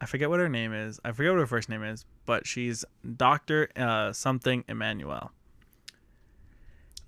I 0.00 0.06
forget 0.06 0.28
what 0.28 0.38
her 0.38 0.48
name 0.48 0.72
is. 0.74 1.00
I 1.04 1.12
forget 1.12 1.32
what 1.32 1.38
her 1.40 1.46
first 1.46 1.68
name 1.68 1.82
is, 1.82 2.04
but 2.26 2.46
she's 2.46 2.84
Doctor 3.16 3.70
uh, 3.76 4.12
something 4.12 4.64
Immanuel. 4.68 5.32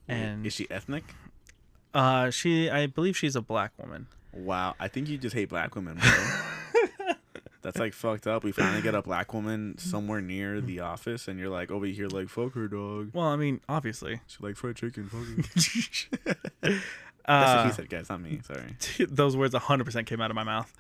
And 0.09 0.47
is 0.47 0.53
she 0.55 0.67
ethnic? 0.71 1.05
uh, 1.93 2.31
she, 2.31 2.69
I 2.71 2.87
believe 2.87 3.17
she's 3.17 3.37
a 3.37 3.41
black 3.43 3.73
woman. 3.79 4.07
Wow, 4.33 4.75
I 4.81 4.89
think 4.89 5.09
you 5.09 5.17
just 5.19 5.35
hate 5.35 5.49
black 5.49 5.75
women, 5.77 5.97
bro. 5.99 6.11
That's 7.65 7.79
like 7.81 7.93
fucked 7.95 8.27
up. 8.29 8.45
We 8.45 8.53
finally 8.53 8.83
get 8.83 8.95
a 8.95 9.03
black 9.11 9.35
woman 9.35 9.77
somewhere 9.79 10.21
near 10.21 10.61
the 10.61 10.81
office, 10.81 11.27
and 11.27 11.39
you're 11.41 11.49
like 11.49 11.71
over 11.73 11.87
here 11.87 12.07
like 12.07 12.29
fuck 12.29 12.53
her 12.55 12.69
dog. 12.69 13.11
Well, 13.13 13.27
I 13.27 13.37
mean, 13.37 13.61
obviously. 13.69 14.21
She 14.29 14.37
like 14.41 14.55
fried 14.57 14.77
chicken. 14.77 15.09
Fuck 15.09 15.27
her. 16.63 16.71
That's 17.27 17.51
Uh, 17.51 17.55
what 17.57 17.67
he 17.69 17.73
said, 17.73 17.89
guys, 17.89 18.11
not 18.11 18.21
me. 18.21 18.41
Sorry. 18.45 18.77
those 19.09 19.35
words 19.35 19.55
100% 19.55 20.05
came 20.05 20.21
out 20.21 20.31
of 20.31 20.35
my 20.35 20.45
mouth. 20.45 20.71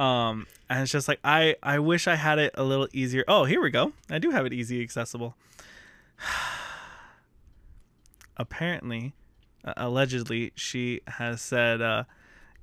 um, 0.00 0.48
and 0.68 0.82
it's 0.82 0.90
just 0.90 1.06
like 1.06 1.20
I, 1.22 1.54
I 1.62 1.78
wish 1.78 2.08
I 2.08 2.16
had 2.16 2.40
it 2.40 2.50
a 2.56 2.64
little 2.64 2.88
easier. 2.92 3.22
Oh, 3.28 3.44
here 3.44 3.62
we 3.62 3.70
go. 3.70 3.92
I 4.10 4.18
do 4.18 4.30
have 4.32 4.44
it 4.44 4.52
easy 4.52 4.82
accessible. 4.82 5.36
Apparently, 8.36 9.14
uh, 9.64 9.74
allegedly, 9.76 10.52
she 10.54 11.00
has 11.06 11.40
said 11.40 11.80
uh, 11.82 12.04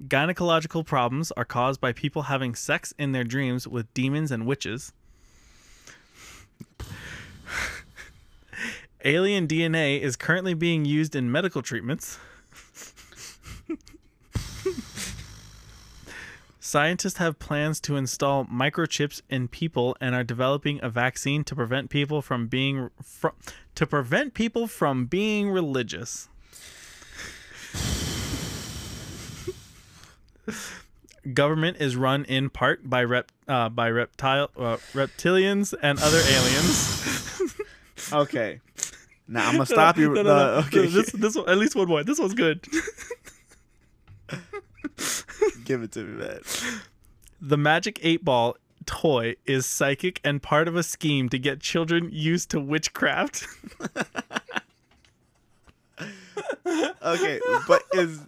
gynecological 0.03 0.85
problems 0.85 1.31
are 1.33 1.45
caused 1.45 1.79
by 1.79 1.93
people 1.93 2.23
having 2.23 2.55
sex 2.55 2.93
in 2.97 3.11
their 3.11 3.23
dreams 3.23 3.67
with 3.67 3.93
demons 3.93 4.31
and 4.31 4.45
witches. 4.45 4.91
Alien 9.03 9.47
DNA 9.47 9.99
is 10.01 10.15
currently 10.15 10.53
being 10.55 10.83
used 10.85 11.15
in 11.15 11.31
medical 11.31 11.61
treatments. 11.61 12.17
Scientists 16.59 17.17
have 17.17 17.37
plans 17.37 17.79
to 17.79 17.95
install 17.95 18.45
microchips 18.45 19.21
in 19.29 19.47
people 19.47 19.95
and 20.01 20.15
are 20.15 20.23
developing 20.23 20.79
a 20.81 20.89
vaccine 20.89 21.43
to 21.43 21.55
prevent 21.55 21.91
people 21.91 22.23
from 22.23 22.47
being 22.47 22.89
to 23.75 23.85
prevent 23.85 24.33
people 24.33 24.65
from 24.65 25.05
being 25.05 25.49
religious. 25.49 26.27
Government 31.33 31.77
is 31.79 31.95
run 31.95 32.23
in 32.25 32.49
part 32.49 32.87
by 32.89 33.03
rep 33.03 33.31
uh, 33.47 33.69
by 33.69 33.89
reptile 33.89 34.51
uh, 34.57 34.77
reptilians 34.93 35.73
and 35.81 35.99
other 35.99 36.19
aliens. 36.19 37.31
Okay. 38.13 38.59
Now 39.27 39.47
I'm 39.47 39.53
gonna 39.53 39.65
stop 39.65 39.97
you. 39.97 40.13
No, 40.13 40.21
no, 40.21 40.35
no. 40.35 40.57
okay, 40.67 40.85
This 40.85 41.11
this 41.11 41.35
one, 41.35 41.49
at 41.49 41.57
least 41.57 41.75
one 41.75 41.87
more. 41.87 42.03
This 42.03 42.19
one's 42.19 42.35
good. 42.35 42.61
give 45.65 45.81
it 45.81 45.91
to 45.93 46.03
me, 46.03 46.19
man. 46.23 46.41
The 47.41 47.57
Magic 47.57 47.99
8 48.03 48.23
Ball 48.23 48.57
toy 48.85 49.35
is 49.45 49.65
psychic 49.65 50.21
and 50.23 50.43
part 50.43 50.67
of 50.67 50.75
a 50.75 50.83
scheme 50.83 51.29
to 51.29 51.39
get 51.39 51.59
children 51.61 52.09
used 52.11 52.51
to 52.51 52.59
witchcraft. 52.59 53.47
Okay, 57.01 57.39
but 57.67 57.83
is 57.93 58.19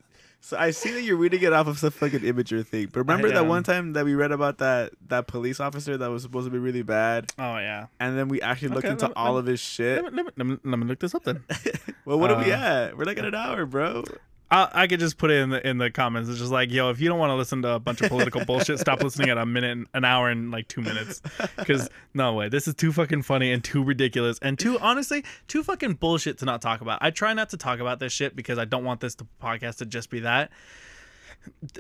so 0.48 0.58
I 0.58 0.72
see 0.72 0.91
that 0.91 1.02
you're 1.02 1.18
reading 1.18 1.41
it 1.43 1.52
off 1.52 1.68
of 1.68 1.78
some 1.78 1.91
fucking 1.91 2.22
Imgur 2.22 2.66
thing. 2.66 2.86
But 2.86 3.02
remember 3.02 3.30
that 3.32 3.45
one 3.45 3.64
time 3.64 3.91
that 3.93 4.06
we 4.06 4.16
read 4.16 4.32
about 4.32 4.60
that 4.60 4.93
that 5.10 5.28
police 5.28 5.60
officer 5.60 5.98
that 5.98 6.08
was 6.10 6.24
supposed 6.24 6.45
to 6.48 6.52
be 6.52 6.58
really 6.58 6.84
bad, 6.84 7.30
Oh, 7.38 7.58
yeah. 7.58 7.88
and 8.00 8.18
then 8.18 8.30
we 8.30 8.41
actually 8.41 8.70
looked 8.70 8.86
Okay, 8.86 8.93
into 8.93 9.10
me- 9.10 9.14
all 9.18 9.34
let 9.34 9.39
of 9.41 9.45
his 9.48 9.60
shit. 9.60 10.02
Let 10.02 10.14
me, 10.14 10.24
let, 10.24 10.38
me, 10.38 10.58
let, 10.64 10.64
me, 10.64 10.78
me 10.78 10.86
look 10.86 11.00
this 11.00 11.14
up 11.14 11.26
then. 11.26 11.43
well, 12.06 12.18
what 12.18 12.32
are 12.32 12.41
we 12.41 12.50
uh, 12.54 12.58
at? 12.58 12.98
We're 12.98 13.04
like 13.04 13.18
at 13.18 13.26
an 13.26 13.36
hour, 13.36 13.66
bro. 13.66 14.06
I, 14.50 14.70
I 14.74 14.88
could 14.88 15.00
just 15.02 15.18
put 15.18 15.30
it 15.30 15.41
in 15.41 15.50
the 15.50 15.68
in 15.68 15.78
the 15.78 15.91
comments. 15.91 16.30
It's 16.30 16.39
just 16.39 16.52
like, 16.52 16.72
yo, 16.72 16.89
if 16.89 17.02
you 17.02 17.10
don't 17.10 17.20
want 17.20 17.32
to 17.32 17.36
listen 17.36 17.62
to 17.64 17.72
a 17.72 17.80
bunch 17.80 18.02
of 18.02 18.10
political 18.10 18.45
bullshit, 18.45 18.80
stop 18.80 19.04
listening 19.04 19.30
at 19.30 19.38
a 19.38 19.45
minute, 19.45 19.88
an 19.93 20.06
hour, 20.06 20.30
and 20.30 20.52
like 20.52 20.68
two 20.70 20.82
minutes. 20.82 21.22
Because 21.58 21.89
no 22.14 22.34
way, 22.34 22.48
this 22.48 22.68
is 22.68 22.74
too 22.76 22.93
fucking 22.93 23.24
funny 23.24 23.52
and 23.52 23.62
too 23.64 23.84
ridiculous 23.84 24.39
and 24.41 24.58
too 24.58 24.80
honestly 24.80 25.24
too 25.48 25.64
fucking 25.64 25.95
bullshit 25.95 26.38
to 26.38 26.45
not 26.45 26.62
talk 26.62 26.80
about. 26.82 27.00
I 27.02 27.12
try 27.12 27.34
not 27.34 27.50
to 27.50 27.58
talk 27.58 27.80
about 27.80 28.00
this 28.00 28.14
shit 28.14 28.36
because 28.36 28.58
I 28.58 28.64
don't 28.66 28.86
want 28.86 29.02
this 29.02 29.16
to, 29.16 29.28
podcast 29.41 29.78
to 29.78 29.86
just 29.86 30.10
be 30.10 30.22
that. 30.22 30.50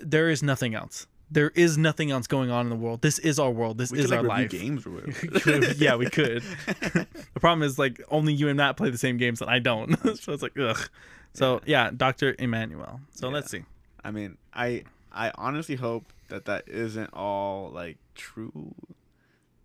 There 0.01 0.29
is 0.29 0.43
nothing 0.43 0.75
else. 0.75 1.07
There 1.29 1.51
is 1.55 1.77
nothing 1.77 2.09
else 2.11 2.25
going 2.27 2.49
on 2.51 2.65
in 2.65 2.69
the 2.69 2.75
world. 2.77 3.01
This 3.01 3.19
is 3.19 3.37
our 3.37 3.51
world. 3.51 3.77
This 3.77 3.91
We 3.91 3.99
is 3.99 4.05
could 4.05 4.11
like 4.11 4.19
our 4.19 4.25
life. 4.25 4.49
games 4.49 4.85
or 4.85 4.91
whatever. 4.91 5.73
yeah, 5.77 5.95
we 5.95 6.09
could. 6.09 6.41
the 6.65 7.39
problem 7.39 7.63
is 7.63 7.77
like 7.77 8.01
only 8.09 8.33
you 8.33 8.47
and 8.47 8.55
Matt 8.57 8.77
play 8.77 8.89
the 8.89 8.97
same 8.97 9.17
games 9.17 9.41
and 9.41 9.49
I 9.49 9.59
don't. 9.59 9.93
so 10.19 10.31
it's 10.33 10.41
like 10.43 10.57
ugh. 10.57 10.89
So 11.33 11.61
yeah, 11.65 11.91
Doctor 11.95 12.35
Immanuel. 12.39 13.01
So 13.11 13.27
Yeah. 13.27 13.33
let's 13.33 13.51
see. 13.51 13.63
I 14.03 14.11
mean, 14.11 14.37
I 14.53 14.83
I 15.11 15.31
honestly 15.35 15.75
hope 15.75 16.11
that 16.29 16.45
that 16.45 16.67
isn't 16.67 17.09
all 17.13 17.69
like 17.71 17.97
true. 18.15 18.73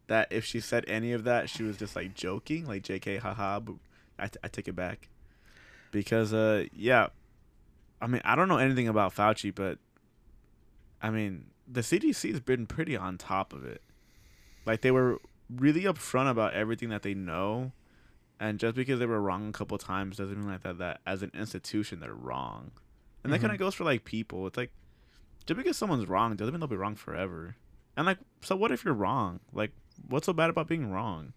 That 0.09 0.29
if 0.31 0.45
she 0.45 0.61
said 0.61 0.85
any 0.89 1.13
of 1.13 1.25
that, 1.25 1.49
she 1.49 1.63
was 1.63 1.77
just 1.77 1.97
like 1.97 2.15
joking, 2.15 2.67
like 2.67 2.83
J.K. 2.83 3.19
haha. 3.19 3.61
But 3.61 3.77
I, 4.19 4.27
t- 4.29 4.39
I 4.45 4.49
take 4.49 4.69
it 4.69 4.77
back 4.77 5.09
because 5.91 6.33
uh 6.35 6.65
yeah, 6.75 7.09
I 8.01 8.07
mean 8.07 8.21
I 8.25 8.35
don't 8.35 8.49
know 8.49 8.59
anything 8.59 8.89
about 8.89 9.15
Fauci, 9.15 9.55
but 9.55 9.79
I 11.01 11.11
mean 11.11 11.47
the 11.67 11.81
CDC 11.81 12.31
has 12.31 12.41
been 12.41 12.67
pretty 12.67 12.97
on 12.97 13.17
top 13.17 13.53
of 13.53 13.65
it. 13.65 13.81
Like 14.67 14.83
they 14.83 14.91
were 14.91 15.19
really 15.55 15.83
upfront 15.83 16.31
about 16.31 16.53
everything 16.55 16.89
that 16.91 17.03
they 17.03 17.15
know. 17.15 17.73
And 18.43 18.59
just 18.59 18.75
because 18.75 18.99
they 18.99 19.07
were 19.07 19.21
wrong 19.21 19.49
a 19.49 19.53
couple 19.53 19.79
times 19.79 20.17
doesn't 20.17 20.37
mean 20.37 20.49
like 20.51 20.65
that 20.65 20.79
that 20.79 21.01
as 21.07 21.23
an 21.23 21.31
institution 21.33 22.01
they're 22.01 22.13
wrong. 22.13 22.73
And 23.23 23.33
that 23.33 23.39
Mhm. 23.39 23.43
kind 23.43 23.53
of 23.53 23.59
goes 23.61 23.75
for 23.77 23.85
like 23.85 24.05
people. 24.05 24.49
It's 24.49 24.57
like 24.57 24.73
just 25.47 25.57
because 25.57 25.77
someone's 25.77 26.09
wrong 26.09 26.35
doesn't 26.35 26.53
mean 26.53 26.59
they'll 26.59 26.67
be 26.67 26.75
wrong 26.77 26.97
forever. 26.97 27.55
And 27.97 28.05
like, 28.05 28.19
so 28.41 28.57
what 28.57 28.73
if 28.73 28.85
you're 28.85 28.95
wrong? 28.95 29.39
Like, 29.53 29.71
what's 30.09 30.27
so 30.27 30.33
bad 30.33 30.51
about 30.51 30.67
being 30.67 30.91
wrong? 30.91 31.35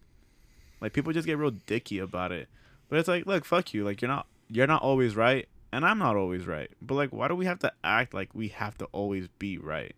Like 0.80 0.92
people 0.94 1.12
just 1.12 1.26
get 1.26 1.38
real 1.38 1.52
dicky 1.52 2.00
about 2.00 2.32
it. 2.32 2.48
But 2.88 2.98
it's 2.98 3.08
like, 3.08 3.24
look, 3.24 3.44
fuck 3.44 3.72
you. 3.72 3.84
Like 3.84 4.02
you're 4.02 4.08
not 4.08 4.26
you're 4.48 4.66
not 4.66 4.82
always 4.82 5.14
right, 5.14 5.48
and 5.72 5.84
I'm 5.86 5.98
not 5.98 6.16
always 6.16 6.44
right. 6.44 6.70
But 6.82 6.94
like, 6.96 7.10
why 7.10 7.28
do 7.28 7.36
we 7.36 7.46
have 7.46 7.60
to 7.60 7.72
act 7.84 8.14
like 8.14 8.30
we 8.34 8.48
have 8.48 8.76
to 8.78 8.84
always 8.86 9.28
be 9.38 9.58
right? 9.58 9.94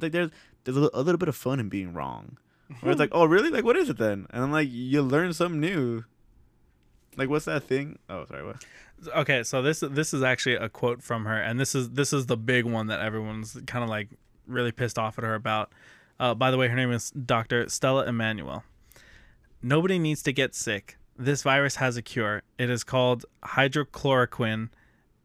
Like 0.00 0.10
there's 0.10 0.30
there's 0.64 0.76
a 0.76 0.80
little, 0.80 1.00
a 1.00 1.02
little 1.02 1.18
bit 1.18 1.28
of 1.28 1.36
fun 1.36 1.60
in 1.60 1.68
being 1.68 1.92
wrong. 1.92 2.38
Where 2.80 2.90
it's 2.90 2.98
like, 2.98 3.10
oh 3.12 3.24
really? 3.24 3.50
Like 3.50 3.64
what 3.64 3.76
is 3.76 3.88
it 3.88 3.98
then? 3.98 4.26
And 4.30 4.42
I'm 4.42 4.50
like 4.52 4.68
you 4.70 5.00
learn 5.02 5.32
something 5.32 5.60
new. 5.60 6.04
Like, 7.16 7.28
what's 7.28 7.44
that 7.44 7.64
thing? 7.64 7.98
Oh, 8.08 8.24
sorry. 8.24 8.44
What? 8.44 8.64
okay 9.14 9.42
so 9.42 9.62
this 9.62 9.80
this 9.80 10.14
is 10.14 10.22
actually 10.22 10.54
a 10.54 10.68
quote 10.68 11.02
from 11.02 11.24
her 11.24 11.36
and 11.36 11.58
this 11.58 11.74
is 11.74 11.90
this 11.90 12.12
is 12.12 12.26
the 12.26 12.36
big 12.36 12.64
one 12.64 12.86
that 12.86 13.00
everyone's 13.00 13.58
kind 13.66 13.82
of 13.82 13.90
like 13.90 14.08
really 14.46 14.72
pissed 14.72 14.98
off 14.98 15.18
at 15.18 15.24
her 15.24 15.34
about 15.34 15.72
uh, 16.20 16.34
by 16.34 16.50
the 16.50 16.56
way 16.56 16.68
her 16.68 16.76
name 16.76 16.92
is 16.92 17.10
dr 17.10 17.68
stella 17.68 18.06
immanuel 18.06 18.64
nobody 19.62 19.98
needs 19.98 20.22
to 20.22 20.32
get 20.32 20.54
sick 20.54 20.96
this 21.16 21.42
virus 21.42 21.76
has 21.76 21.96
a 21.96 22.02
cure 22.02 22.42
it 22.58 22.70
is 22.70 22.84
called 22.84 23.24
hydroxychloroquine 23.44 24.68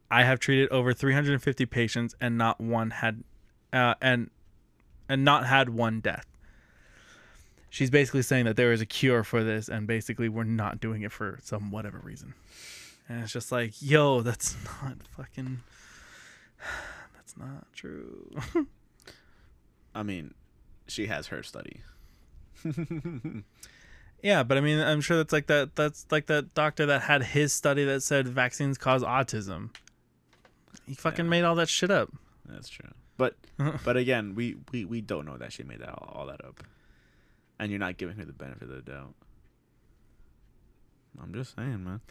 i 0.09 0.23
have 0.23 0.39
treated 0.39 0.69
over 0.69 0.93
350 0.93 1.65
patients 1.65 2.15
and 2.19 2.37
not 2.37 2.59
one 2.59 2.91
had 2.91 3.23
uh, 3.71 3.93
and 4.01 4.29
and 5.07 5.23
not 5.23 5.45
had 5.45 5.69
one 5.69 5.99
death 5.99 6.25
she's 7.69 7.89
basically 7.89 8.21
saying 8.21 8.45
that 8.45 8.55
there 8.55 8.71
is 8.73 8.81
a 8.81 8.85
cure 8.85 9.23
for 9.23 9.43
this 9.43 9.67
and 9.69 9.85
basically 9.87 10.27
we're 10.29 10.43
not 10.43 10.79
doing 10.79 11.01
it 11.03 11.11
for 11.11 11.37
some 11.43 11.71
whatever 11.71 11.99
reason 12.03 12.33
and 13.07 13.23
it's 13.23 13.33
just 13.33 13.51
like, 13.51 13.73
yo, 13.81 14.21
that's 14.21 14.55
not 14.83 14.97
fucking. 15.17 15.59
That's 17.15 17.37
not 17.37 17.65
true. 17.73 18.35
I 19.95 20.03
mean, 20.03 20.33
she 20.87 21.05
has 21.07 21.27
her 21.27 21.41
study. 21.43 21.81
yeah, 24.21 24.43
but 24.43 24.57
I 24.57 24.61
mean, 24.61 24.79
I'm 24.79 25.01
sure 25.01 25.17
that's 25.17 25.31
like 25.33 25.47
that. 25.47 25.75
That's 25.75 26.05
like 26.11 26.25
that 26.27 26.53
doctor 26.53 26.85
that 26.87 27.01
had 27.03 27.23
his 27.23 27.53
study 27.53 27.85
that 27.85 28.01
said 28.03 28.27
vaccines 28.27 28.77
cause 28.77 29.03
autism. 29.03 29.69
He 30.85 30.93
fucking 30.95 31.25
Yeah. 31.25 31.29
made 31.29 31.43
all 31.43 31.55
that 31.55 31.69
shit 31.69 31.91
up. 31.91 32.09
That's 32.45 32.69
true. 32.69 32.89
But 33.17 33.35
but 33.83 33.97
again, 33.97 34.33
we, 34.35 34.57
we 34.71 34.85
we 34.85 35.01
don't 35.01 35.25
know 35.25 35.37
that 35.37 35.51
she 35.53 35.63
made 35.63 35.79
that 35.79 35.89
all, 35.89 36.13
all 36.21 36.25
that 36.27 36.43
up, 36.43 36.63
and 37.59 37.69
you're 37.71 37.79
not 37.79 37.97
giving 37.97 38.15
her 38.15 38.25
the 38.25 38.33
benefit 38.33 38.63
of 38.69 38.75
the 38.85 38.91
doubt. 38.91 39.13
I'm 41.21 41.33
just 41.33 41.55
saying, 41.55 41.83
man. 41.83 42.01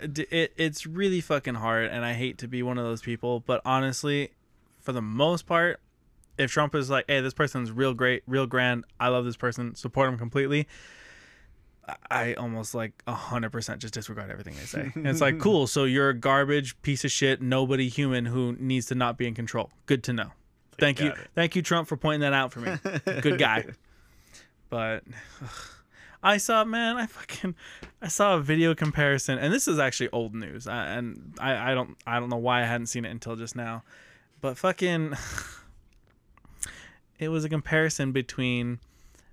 It 0.00 0.52
it's 0.56 0.86
really 0.86 1.20
fucking 1.20 1.56
hard 1.56 1.90
and 1.90 2.04
I 2.04 2.12
hate 2.12 2.38
to 2.38 2.48
be 2.48 2.62
one 2.62 2.78
of 2.78 2.84
those 2.84 3.02
people, 3.02 3.40
but 3.40 3.60
honestly, 3.64 4.30
for 4.80 4.92
the 4.92 5.02
most 5.02 5.44
part, 5.46 5.80
if 6.38 6.50
Trump 6.52 6.74
is 6.74 6.88
like, 6.88 7.04
"Hey, 7.08 7.20
this 7.20 7.34
person's 7.34 7.72
real 7.72 7.92
great, 7.92 8.22
real 8.26 8.46
grand. 8.46 8.84
I 9.00 9.08
love 9.08 9.24
this 9.24 9.36
person. 9.36 9.74
Support 9.74 10.08
him 10.08 10.18
completely." 10.18 10.68
I- 12.10 12.34
almost 12.34 12.74
like 12.76 13.02
a 13.08 13.12
hundred 13.12 13.50
percent 13.50 13.80
just 13.80 13.92
disregard 13.92 14.30
everything 14.30 14.54
they 14.54 14.66
say. 14.66 14.92
And 14.94 15.06
it's 15.06 15.20
like, 15.20 15.38
cool. 15.40 15.66
So 15.66 15.82
you're 15.82 16.10
a 16.10 16.14
garbage 16.14 16.80
piece 16.82 17.04
of 17.04 17.10
shit, 17.10 17.42
nobody 17.42 17.88
human 17.88 18.26
who 18.26 18.52
needs 18.60 18.86
to 18.86 18.94
not 18.94 19.18
be 19.18 19.26
in 19.26 19.34
control. 19.34 19.70
Good 19.86 20.04
to 20.04 20.12
know. 20.12 20.30
Thank 20.78 21.00
you, 21.00 21.08
it. 21.08 21.18
thank 21.34 21.56
you, 21.56 21.62
Trump, 21.62 21.88
for 21.88 21.96
pointing 21.96 22.20
that 22.20 22.32
out 22.32 22.52
for 22.52 22.60
me. 22.60 22.72
Good 23.20 23.38
guy. 23.38 23.66
But 24.72 25.04
I 26.22 26.38
saw, 26.38 26.64
man, 26.64 26.96
I 26.96 27.04
fucking, 27.04 27.54
I 28.00 28.08
saw 28.08 28.36
a 28.36 28.40
video 28.40 28.74
comparison, 28.74 29.38
and 29.38 29.52
this 29.52 29.68
is 29.68 29.78
actually 29.78 30.08
old 30.12 30.34
news, 30.34 30.66
I, 30.66 30.86
and 30.94 31.34
I, 31.38 31.72
I 31.72 31.74
don't, 31.74 31.94
I 32.06 32.18
don't 32.18 32.30
know 32.30 32.38
why 32.38 32.62
I 32.62 32.64
hadn't 32.64 32.86
seen 32.86 33.04
it 33.04 33.10
until 33.10 33.36
just 33.36 33.54
now, 33.54 33.82
but 34.40 34.56
fucking, 34.56 35.12
it 37.18 37.28
was 37.28 37.44
a 37.44 37.50
comparison 37.50 38.12
between, 38.12 38.80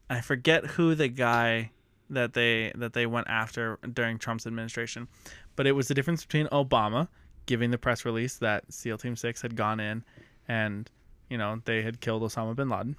I 0.10 0.20
forget 0.20 0.66
who 0.66 0.94
the 0.94 1.07
guy 1.07 1.72
that 2.10 2.34
they 2.34 2.74
that 2.76 2.91
they 2.91 3.06
went 3.06 3.30
after 3.30 3.80
during 3.94 4.18
Trump's 4.18 4.45
administration, 4.45 5.07
but 5.56 5.68
it 5.68 5.72
was 5.72 5.88
the 5.88 5.94
difference 5.94 6.26
between 6.26 6.48
Obama 6.48 7.07
giving 7.45 7.72
the 7.72 7.78
press 7.78 8.03
release 8.03 8.36
that 8.40 8.66
SEAL 8.74 8.98
Team 8.98 9.16
Six 9.16 9.41
had 9.41 9.56
gone 9.56 9.80
in, 9.80 10.03
and 10.49 10.91
you 11.30 11.38
know 11.38 11.61
they 11.64 11.82
had 11.82 12.02
killed 12.02 12.24
Osama 12.24 12.57
bin 12.57 12.68
Laden, 12.68 12.98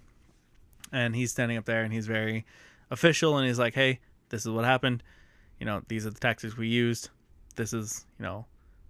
and 0.93 1.15
he's 1.15 1.31
standing 1.31 1.57
up 1.57 1.65
there 1.65 1.83
and 1.83 1.93
he's 1.93 2.07
very 2.07 2.45
official 2.91 3.37
and 3.37 3.47
he's 3.47 3.59
like, 3.59 3.75
"Hey, 3.75 4.01
this 4.29 4.43
is 4.45 4.51
what 4.51 4.65
happened. 4.65 5.03
You 5.59 5.67
know, 5.67 5.83
these 5.89 6.07
are 6.07 6.11
the 6.11 6.21
tactics 6.21 6.57
we 6.57 6.69
used. 6.69 7.11
This 7.57 7.73
is, 7.73 8.07
you 8.19 8.25
know, 8.25 8.47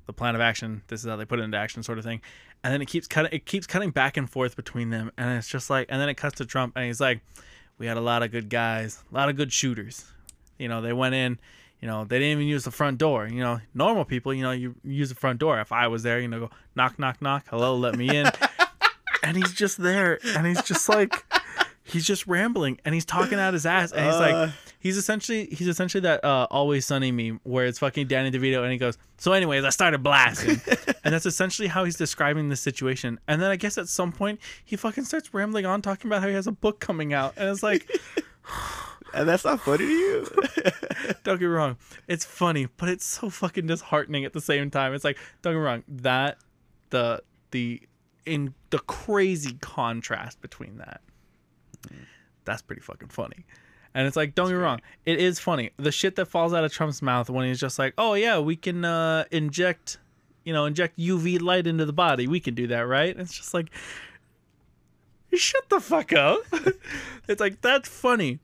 the 0.07 0.13
plan 0.13 0.35
of 0.35 0.41
action. 0.41 0.83
This 0.89 1.01
is 1.01 1.09
how 1.09 1.17
they 1.17 1.25
put 1.25 1.41
it 1.41 1.43
into 1.43 1.59
action, 1.59 1.83
sort 1.83 1.99
of 1.99 2.05
thing." 2.05 2.21
And 2.63 2.73
then 2.73 2.83
it 2.83 2.87
keeps 2.87 3.07
cutting. 3.07 3.33
It 3.33 3.47
keeps 3.47 3.67
cutting 3.67 3.91
back 3.91 4.17
and 4.17 4.29
forth 4.29 4.57
between 4.57 4.91
them, 4.91 5.11
and 5.17 5.39
it's 5.39 5.49
just 5.49 5.71
like, 5.71 5.87
and 5.89 6.01
then 6.01 6.09
it 6.09 6.15
cuts 6.15 6.37
to 6.37 6.47
Trump, 6.47 6.75
and 6.77 6.85
he's 6.85 7.01
like, 7.01 7.21
"We 7.79 7.87
had 7.87 7.97
a 7.97 8.03
lot 8.03 8.23
of 8.23 8.31
good 8.31 8.49
guys, 8.49 9.03
a 9.11 9.15
lot 9.15 9.29
of 9.29 9.37
good 9.37 9.53
shooters. 9.53 10.05
You 10.59 10.69
know, 10.69 10.81
they 10.81 10.93
went 10.93 11.15
in." 11.15 11.39
You 11.81 11.89
know, 11.89 12.05
they 12.05 12.19
didn't 12.19 12.33
even 12.33 12.47
use 12.47 12.65
the 12.65 12.71
front 12.71 12.99
door. 12.99 13.27
You 13.27 13.41
know, 13.41 13.59
normal 13.73 14.05
people, 14.05 14.35
you 14.35 14.43
know, 14.43 14.51
you 14.51 14.75
use 14.85 15.09
the 15.09 15.15
front 15.15 15.39
door. 15.39 15.59
If 15.61 15.73
I 15.73 15.89
was 15.89 16.03
there, 16.03 16.21
you 16.21 16.29
know, 16.29 16.41
go 16.41 16.51
knock, 16.77 16.99
knock, 16.99 17.23
knock. 17.23 17.47
Hello, 17.49 17.75
let 17.75 17.97
me 17.97 18.15
in. 18.15 18.27
and 19.23 19.37
he's 19.37 19.55
just 19.55 19.79
there, 19.79 20.19
and 20.37 20.47
he's 20.47 20.63
just 20.63 20.89
like, 20.91 21.25
he's 21.91 22.07
just 22.07 22.27
rambling, 22.27 22.79
and 22.85 22.95
he's 22.95 23.05
talking 23.05 23.39
out 23.39 23.53
his 23.55 23.67
ass, 23.67 23.93
and 23.93 24.05
he's 24.07 24.15
Uh. 24.15 24.19
like, 24.47 24.51
he's 24.79 24.97
essentially, 24.97 25.47
he's 25.53 25.69
essentially 25.69 26.01
that 26.03 26.25
uh, 26.25 26.47
Always 26.51 26.87
Sunny 26.87 27.11
meme 27.13 27.41
where 27.43 27.67
it's 27.67 27.79
fucking 27.79 28.07
Danny 28.07 28.31
DeVito, 28.31 28.63
and 28.63 28.73
he 28.73 28.79
goes, 28.79 28.97
so 29.19 29.33
anyways, 29.33 29.65
I 29.65 29.71
started 29.71 30.03
blasting, 30.03 30.61
and 31.05 31.13
that's 31.15 31.27
essentially 31.27 31.69
how 31.69 31.85
he's 31.85 31.97
describing 31.97 32.49
the 32.49 32.57
situation. 32.57 33.19
And 33.29 33.43
then 33.43 33.51
I 33.51 33.57
guess 33.57 33.77
at 33.79 33.89
some 33.89 34.13
point 34.13 34.41
he 34.65 34.77
fucking 34.77 35.05
starts 35.05 35.35
rambling 35.35 35.67
on, 35.67 35.83
talking 35.83 36.09
about 36.09 36.23
how 36.23 36.29
he 36.29 36.35
has 36.35 36.47
a 36.47 36.53
book 36.53 36.81
coming 36.81 37.13
out, 37.13 37.35
and 37.37 37.49
it's 37.49 37.63
like. 37.63 37.89
And 39.13 39.29
that's 39.29 39.45
not 39.45 39.61
funny 39.61 39.79
to 39.87 39.93
you. 39.93 40.27
don't 41.25 41.39
get 41.39 41.41
me 41.41 41.47
wrong, 41.47 41.77
it's 42.07 42.25
funny, 42.25 42.69
but 42.77 42.89
it's 42.89 43.05
so 43.05 43.29
fucking 43.29 43.67
disheartening 43.67 44.25
at 44.25 44.33
the 44.33 44.41
same 44.41 44.71
time. 44.71 44.95
It's 44.95 45.03
like, 45.05 45.19
don't 45.43 45.55
get 45.55 45.59
me 45.59 45.65
wrong, 45.65 45.83
that 45.89 46.39
the 46.91 47.21
the 47.51 47.83
in 48.25 48.55
the 48.71 48.79
crazy 48.79 49.55
contrast 49.61 50.41
between 50.41 50.79
that. 50.79 51.01
That's 52.45 52.63
pretty 52.63 52.83
fucking 52.83 53.09
funny. 53.09 53.45
And 53.95 54.07
it's 54.07 54.17
like, 54.17 54.35
don't 54.35 54.47
get 54.49 54.55
me 54.55 54.61
wrong, 54.61 54.81
it 55.05 55.19
is 55.19 55.41
funny. 55.41 55.71
The 55.77 55.91
shit 55.93 56.17
that 56.17 56.27
falls 56.27 56.55
out 56.55 56.65
of 56.65 56.73
Trump's 56.73 57.03
mouth 57.03 57.29
when 57.29 57.47
he's 57.47 57.59
just 57.61 57.79
like, 57.79 57.93
"Oh 57.99 58.15
yeah, 58.15 58.39
we 58.39 58.55
can 58.57 58.85
uh, 58.85 59.25
inject, 59.33 59.99
you 60.45 60.53
know, 60.53 60.65
inject 60.65 60.97
UV 60.99 61.41
light 61.43 61.67
into 61.67 61.85
the 61.85 61.93
body. 61.93 62.27
We 62.29 62.39
can 62.41 62.55
do 62.55 62.69
that, 62.69 62.83
right?" 62.83 63.17
It's 63.19 63.33
just 63.33 63.53
like, 63.53 63.71
shut 65.35 65.69
the 65.71 65.81
fuck 65.81 66.13
up. 66.13 66.41
it's 67.29 67.41
like 67.41 67.61
that's 67.63 67.89
funny. 67.89 68.39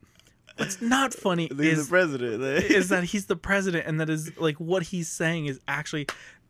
What's 0.56 0.80
not 0.80 1.12
funny 1.12 1.48
He's 1.48 1.78
is 1.78 1.86
the 1.86 1.90
president. 1.90 2.42
eh? 2.42 2.66
is 2.74 2.88
that 2.88 3.04
he's 3.04 3.26
the 3.26 3.36
president 3.36 3.86
and 3.86 4.00
that 4.00 4.08
is 4.08 4.34
like 4.38 4.56
what 4.56 4.84
he's 4.84 5.06
saying 5.06 5.46
is 5.46 5.60
actually 5.68 6.06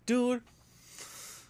dude 0.06 0.42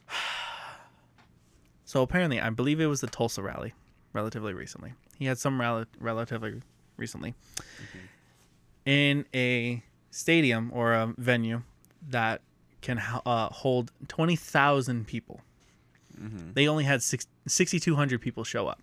so 1.85 2.01
apparently 2.01 2.41
i 2.41 2.49
believe 2.49 2.81
it 2.81 2.87
was 2.87 3.03
the 3.03 3.07
tulsa 3.09 3.43
rally 3.43 3.75
relatively 4.15 4.55
recently 4.55 4.95
he 5.19 5.27
had 5.27 5.39
some 5.39 5.61
rally 5.61 5.85
relatively 5.99 6.61
recently 6.97 7.35
in 8.85 9.25
a 9.35 9.83
stadium 10.11 10.71
or 10.73 10.93
a 10.93 11.15
venue 11.19 11.63
that 12.09 12.41
can 12.81 12.99
uh, 12.99 13.49
hold 13.49 13.91
20,000 14.09 15.07
people 15.07 15.41
they 16.55 16.67
only 16.67 16.85
had 16.85 17.03
six, 17.03 17.27
6200 17.47 18.21
people 18.21 18.45
show 18.45 18.67
up 18.67 18.81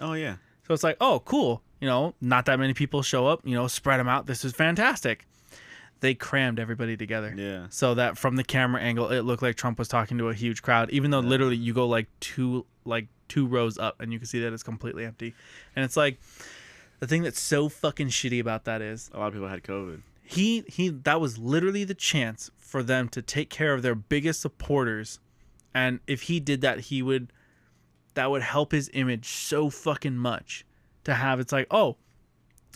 oh 0.00 0.14
yeah. 0.14 0.36
so 0.66 0.74
it's 0.74 0.82
like, 0.82 0.96
oh, 1.00 1.20
cool. 1.24 1.62
You 1.80 1.86
know, 1.86 2.14
not 2.20 2.46
that 2.46 2.58
many 2.58 2.74
people 2.74 3.02
show 3.02 3.26
up. 3.26 3.40
You 3.44 3.54
know, 3.54 3.66
spread 3.66 4.00
them 4.00 4.08
out. 4.08 4.26
This 4.26 4.44
is 4.44 4.52
fantastic. 4.52 5.26
They 6.00 6.14
crammed 6.14 6.58
everybody 6.58 6.96
together. 6.96 7.34
Yeah. 7.36 7.66
So 7.70 7.94
that 7.94 8.18
from 8.18 8.36
the 8.36 8.44
camera 8.44 8.80
angle, 8.80 9.10
it 9.10 9.20
looked 9.22 9.42
like 9.42 9.56
Trump 9.56 9.78
was 9.78 9.88
talking 9.88 10.18
to 10.18 10.28
a 10.28 10.34
huge 10.34 10.62
crowd, 10.62 10.90
even 10.90 11.10
though 11.10 11.20
literally 11.20 11.56
you 11.56 11.72
go 11.74 11.86
like 11.86 12.06
two 12.20 12.66
like 12.84 13.06
two 13.28 13.46
rows 13.46 13.78
up 13.78 14.00
and 14.00 14.12
you 14.12 14.18
can 14.18 14.26
see 14.26 14.40
that 14.40 14.52
it's 14.52 14.62
completely 14.62 15.04
empty. 15.04 15.34
And 15.74 15.84
it's 15.84 15.96
like 15.96 16.18
the 17.00 17.06
thing 17.06 17.22
that's 17.22 17.40
so 17.40 17.68
fucking 17.68 18.08
shitty 18.08 18.40
about 18.40 18.64
that 18.64 18.80
is 18.82 19.10
A 19.12 19.18
lot 19.18 19.28
of 19.28 19.32
people 19.34 19.48
had 19.48 19.62
COVID. 19.62 20.02
he 20.22 20.64
he 20.68 20.88
that 20.88 21.20
was 21.20 21.38
literally 21.38 21.84
the 21.84 21.94
chance 21.94 22.50
for 22.56 22.82
them 22.82 23.08
to 23.10 23.22
take 23.22 23.50
care 23.50 23.74
of 23.74 23.82
their 23.82 23.94
biggest 23.94 24.40
supporters. 24.40 25.20
And 25.74 26.00
if 26.06 26.22
he 26.22 26.40
did 26.40 26.60
that 26.62 26.80
he 26.80 27.02
would 27.02 27.32
that 28.14 28.30
would 28.30 28.42
help 28.42 28.72
his 28.72 28.90
image 28.94 29.26
so 29.28 29.68
fucking 29.68 30.16
much 30.16 30.64
to 31.04 31.14
have 31.14 31.38
it's 31.40 31.52
like 31.52 31.66
oh 31.70 31.96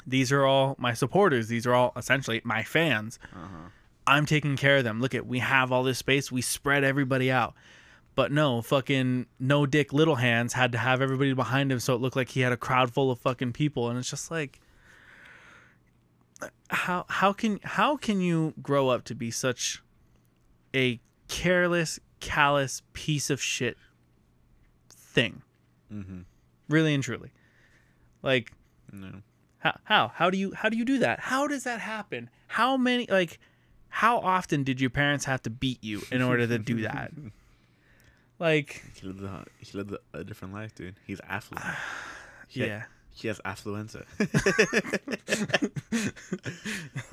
these 0.06 0.32
are 0.32 0.44
all 0.46 0.76
my 0.78 0.94
supporters. 0.94 1.48
These 1.48 1.66
are 1.66 1.74
all 1.74 1.92
essentially 1.96 2.40
my 2.44 2.62
fans. 2.62 3.18
Uh-huh. 3.34 3.68
I'm 4.06 4.26
taking 4.26 4.56
care 4.56 4.78
of 4.78 4.84
them. 4.84 5.00
Look 5.00 5.14
at 5.14 5.26
we 5.26 5.38
have 5.40 5.70
all 5.72 5.82
this 5.82 5.98
space. 5.98 6.32
We 6.32 6.40
spread 6.42 6.84
everybody 6.84 7.30
out 7.30 7.54
but 8.14 8.30
no 8.32 8.60
fucking 8.62 9.26
no 9.38 9.66
dick 9.66 9.92
little 9.92 10.16
hands 10.16 10.52
had 10.54 10.72
to 10.72 10.78
have 10.78 11.00
everybody 11.00 11.32
behind 11.32 11.70
him 11.72 11.78
so 11.80 11.94
it 11.94 12.00
looked 12.00 12.16
like 12.16 12.30
he 12.30 12.40
had 12.40 12.52
a 12.52 12.56
crowd 12.56 12.92
full 12.92 13.10
of 13.10 13.18
fucking 13.18 13.52
people 13.52 13.88
and 13.88 13.98
it's 13.98 14.10
just 14.10 14.30
like 14.30 14.60
how 16.70 17.04
how 17.08 17.32
can 17.32 17.60
how 17.62 17.96
can 17.96 18.20
you 18.20 18.54
grow 18.62 18.88
up 18.88 19.04
to 19.04 19.14
be 19.14 19.30
such 19.30 19.82
a 20.74 21.00
careless, 21.28 21.98
callous 22.20 22.82
piece 22.92 23.28
of 23.30 23.42
shit 23.42 23.76
thing? 24.88 25.42
Mm-hmm. 25.92 26.20
Really 26.68 26.94
and 26.94 27.02
truly, 27.02 27.30
like 28.22 28.52
No. 28.92 29.22
how 29.58 29.78
how 29.84 30.08
how 30.14 30.30
do 30.30 30.38
you 30.38 30.52
how 30.54 30.68
do 30.68 30.76
you 30.78 30.84
do 30.84 30.98
that? 31.00 31.20
How 31.20 31.46
does 31.46 31.64
that 31.64 31.80
happen? 31.80 32.30
How 32.46 32.76
many 32.76 33.06
like 33.10 33.38
how 33.88 34.18
often 34.18 34.62
did 34.62 34.80
your 34.80 34.90
parents 34.90 35.24
have 35.24 35.42
to 35.42 35.50
beat 35.50 35.82
you 35.82 36.02
in 36.12 36.22
order 36.22 36.46
to 36.46 36.58
do 36.58 36.82
that? 36.82 37.12
Like 38.40 38.82
He 39.00 39.06
lived, 39.06 39.22
a, 39.22 39.44
he 39.58 39.76
lived 39.78 39.94
a, 40.12 40.24
different 40.24 40.54
life, 40.54 40.74
dude. 40.74 40.96
He's 41.06 41.20
affluent. 41.28 41.64
He 42.48 42.60
had- 42.62 42.68
yeah. 42.68 42.82
He 43.12 43.28
has 43.28 43.40
affluenza. 43.44 44.04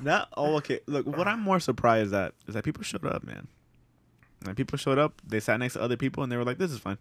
Not 0.00 0.28
oh 0.36 0.56
okay. 0.56 0.80
Look, 0.86 1.06
what 1.06 1.28
I'm 1.28 1.40
more 1.40 1.60
surprised 1.60 2.14
at 2.14 2.34
is 2.46 2.54
that 2.54 2.64
people 2.64 2.82
showed 2.82 3.04
up, 3.04 3.24
man. 3.24 3.46
And 4.46 4.56
people 4.56 4.78
showed 4.78 4.98
up, 4.98 5.20
they 5.26 5.40
sat 5.40 5.58
next 5.58 5.74
to 5.74 5.82
other 5.82 5.96
people, 5.96 6.22
and 6.22 6.30
they 6.32 6.36
were 6.36 6.44
like, 6.44 6.58
"This 6.58 6.70
is 6.70 6.78
fine." 6.78 6.98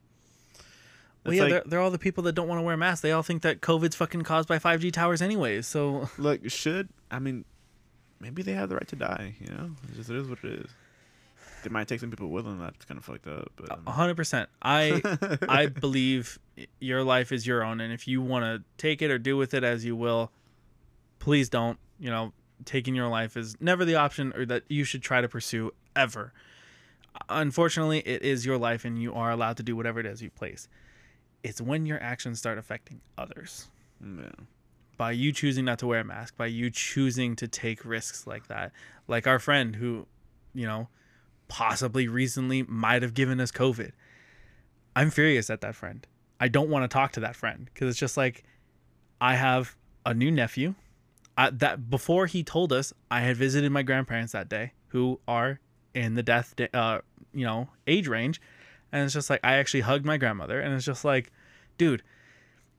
Well, 1.24 1.34
yeah, 1.34 1.44
like, 1.44 1.52
they're, 1.52 1.64
they're 1.68 1.80
all 1.80 1.92
the 1.92 2.00
people 2.00 2.24
that 2.24 2.34
don't 2.34 2.48
want 2.48 2.60
to 2.60 2.64
wear 2.64 2.76
masks. 2.78 3.02
They 3.02 3.12
all 3.12 3.24
think 3.24 3.44
that 3.44 3.62
COVID's 3.62 3.96
fucking 3.96 4.22
caused 4.24 4.48
by 4.48 4.60
5G 4.60 4.92
towers 4.92 5.22
anyways. 5.22 5.68
So 5.68 6.10
look, 6.18 6.50
should 6.50 6.90
I 7.12 7.20
mean, 7.20 7.46
maybe 8.20 8.42
they 8.42 8.54
have 8.54 8.70
the 8.70 8.76
right 8.76 8.88
to 8.88 8.96
die. 8.96 9.36
You 9.40 9.48
know, 9.54 9.72
it's 9.88 9.98
just 9.98 10.10
it 10.10 10.16
is 10.18 10.28
what 10.28 10.40
it 10.44 10.60
is. 10.66 10.72
They 11.64 11.70
might 11.70 11.88
take 11.88 12.00
some 12.00 12.10
people 12.10 12.30
with 12.30 12.46
them. 12.46 12.60
That's 12.60 12.86
kind 12.86 12.98
of 12.98 13.06
fucked 13.06 13.28
up. 13.28 13.52
But 13.56 13.72
um, 13.72 13.86
hundred 13.86 14.16
percent. 14.16 14.50
I 14.62 15.02
I 15.50 15.68
believe 15.68 16.40
your 16.80 17.04
life 17.04 17.32
is 17.32 17.48
your 17.48 17.64
own, 17.64 17.82
and 17.82 17.92
if 17.92 18.08
you 18.08 18.22
want 18.22 18.46
to 18.46 18.64
take 18.78 19.02
it 19.02 19.12
or 19.12 19.18
do 19.18 19.38
with 19.38 19.54
it 19.54 19.64
as 19.64 19.84
you 19.84 19.96
will, 19.96 20.32
please 21.20 21.50
don't. 21.50 21.80
You 22.00 22.10
know, 22.10 22.34
taking 22.66 22.96
your 22.96 23.08
life 23.08 23.36
is 23.36 23.56
never 23.60 23.86
the 23.86 23.96
option, 23.96 24.34
or 24.36 24.46
that 24.46 24.64
you 24.68 24.84
should 24.84 25.02
try 25.02 25.22
to 25.22 25.28
pursue 25.28 25.72
ever. 25.96 26.34
Unfortunately, 27.30 28.00
it 28.00 28.22
is 28.22 28.46
your 28.46 28.58
life, 28.58 28.86
and 28.86 29.02
you 29.02 29.14
are 29.14 29.32
allowed 29.32 29.58
to 29.58 29.64
do 29.64 29.76
whatever 29.76 30.00
it 30.00 30.06
is 30.06 30.22
you 30.22 30.30
place. 30.30 30.68
It's 31.44 31.60
when 31.60 31.86
your 31.86 32.02
actions 32.02 32.40
start 32.40 32.58
affecting 32.58 33.02
others 33.18 33.70
mm, 34.04 34.24
yeah. 34.24 34.46
by 34.98 35.12
you 35.12 35.32
choosing 35.32 35.66
not 35.66 35.80
to 35.80 35.88
wear 35.88 36.02
a 36.02 36.04
mask, 36.04 36.38
by 36.38 36.48
you 36.48 36.70
choosing 36.70 37.36
to 37.38 37.48
take 37.48 37.84
risks 37.86 38.28
like 38.28 38.48
that. 38.48 38.72
Like 39.08 39.26
our 39.26 39.40
friend 39.40 39.76
who, 39.76 40.06
you 40.54 40.68
know, 40.68 40.90
possibly 41.48 42.08
recently 42.08 42.64
might 42.64 43.02
have 43.02 43.14
given 43.14 43.40
us 43.40 43.52
COVID. 43.52 43.92
I'm 44.96 45.10
furious 45.10 45.50
at 45.50 45.62
that 45.62 45.76
friend. 45.76 46.06
I 46.40 46.48
don't 46.48 46.70
want 46.70 46.84
to 46.84 46.88
talk 46.88 47.14
to 47.14 47.20
that 47.22 47.36
friend 47.36 47.70
because 47.74 47.90
it's 47.90 48.00
just 48.00 48.18
like 48.18 48.44
I 49.20 49.36
have 49.36 49.76
a 50.06 50.14
new 50.14 50.32
nephew. 50.32 50.76
I, 51.38 51.52
that 51.52 51.90
before 51.90 52.26
he 52.26 52.44
told 52.44 52.74
us, 52.74 52.94
I 53.12 53.22
had 53.22 53.38
visited 53.38 53.72
my 53.72 53.84
grandparents 53.84 54.34
that 54.34 54.50
day 54.50 54.74
who 54.88 55.20
are 55.28 55.60
in 55.94 56.16
the 56.16 56.24
death, 56.24 56.56
da- 56.56 56.70
uh, 56.74 57.02
you 57.34 57.46
know, 57.46 57.70
age 57.86 58.08
range, 58.08 58.42
and 58.92 59.04
it's 59.04 59.14
just 59.14 59.30
like 59.30 59.40
I 59.44 59.58
actually 59.58 59.82
hugged 59.82 60.06
my 60.06 60.18
grandmother, 60.18 60.60
and 60.60 60.74
it's 60.74 60.86
just 60.86 61.06
like, 61.06 61.32
dude, 61.78 62.02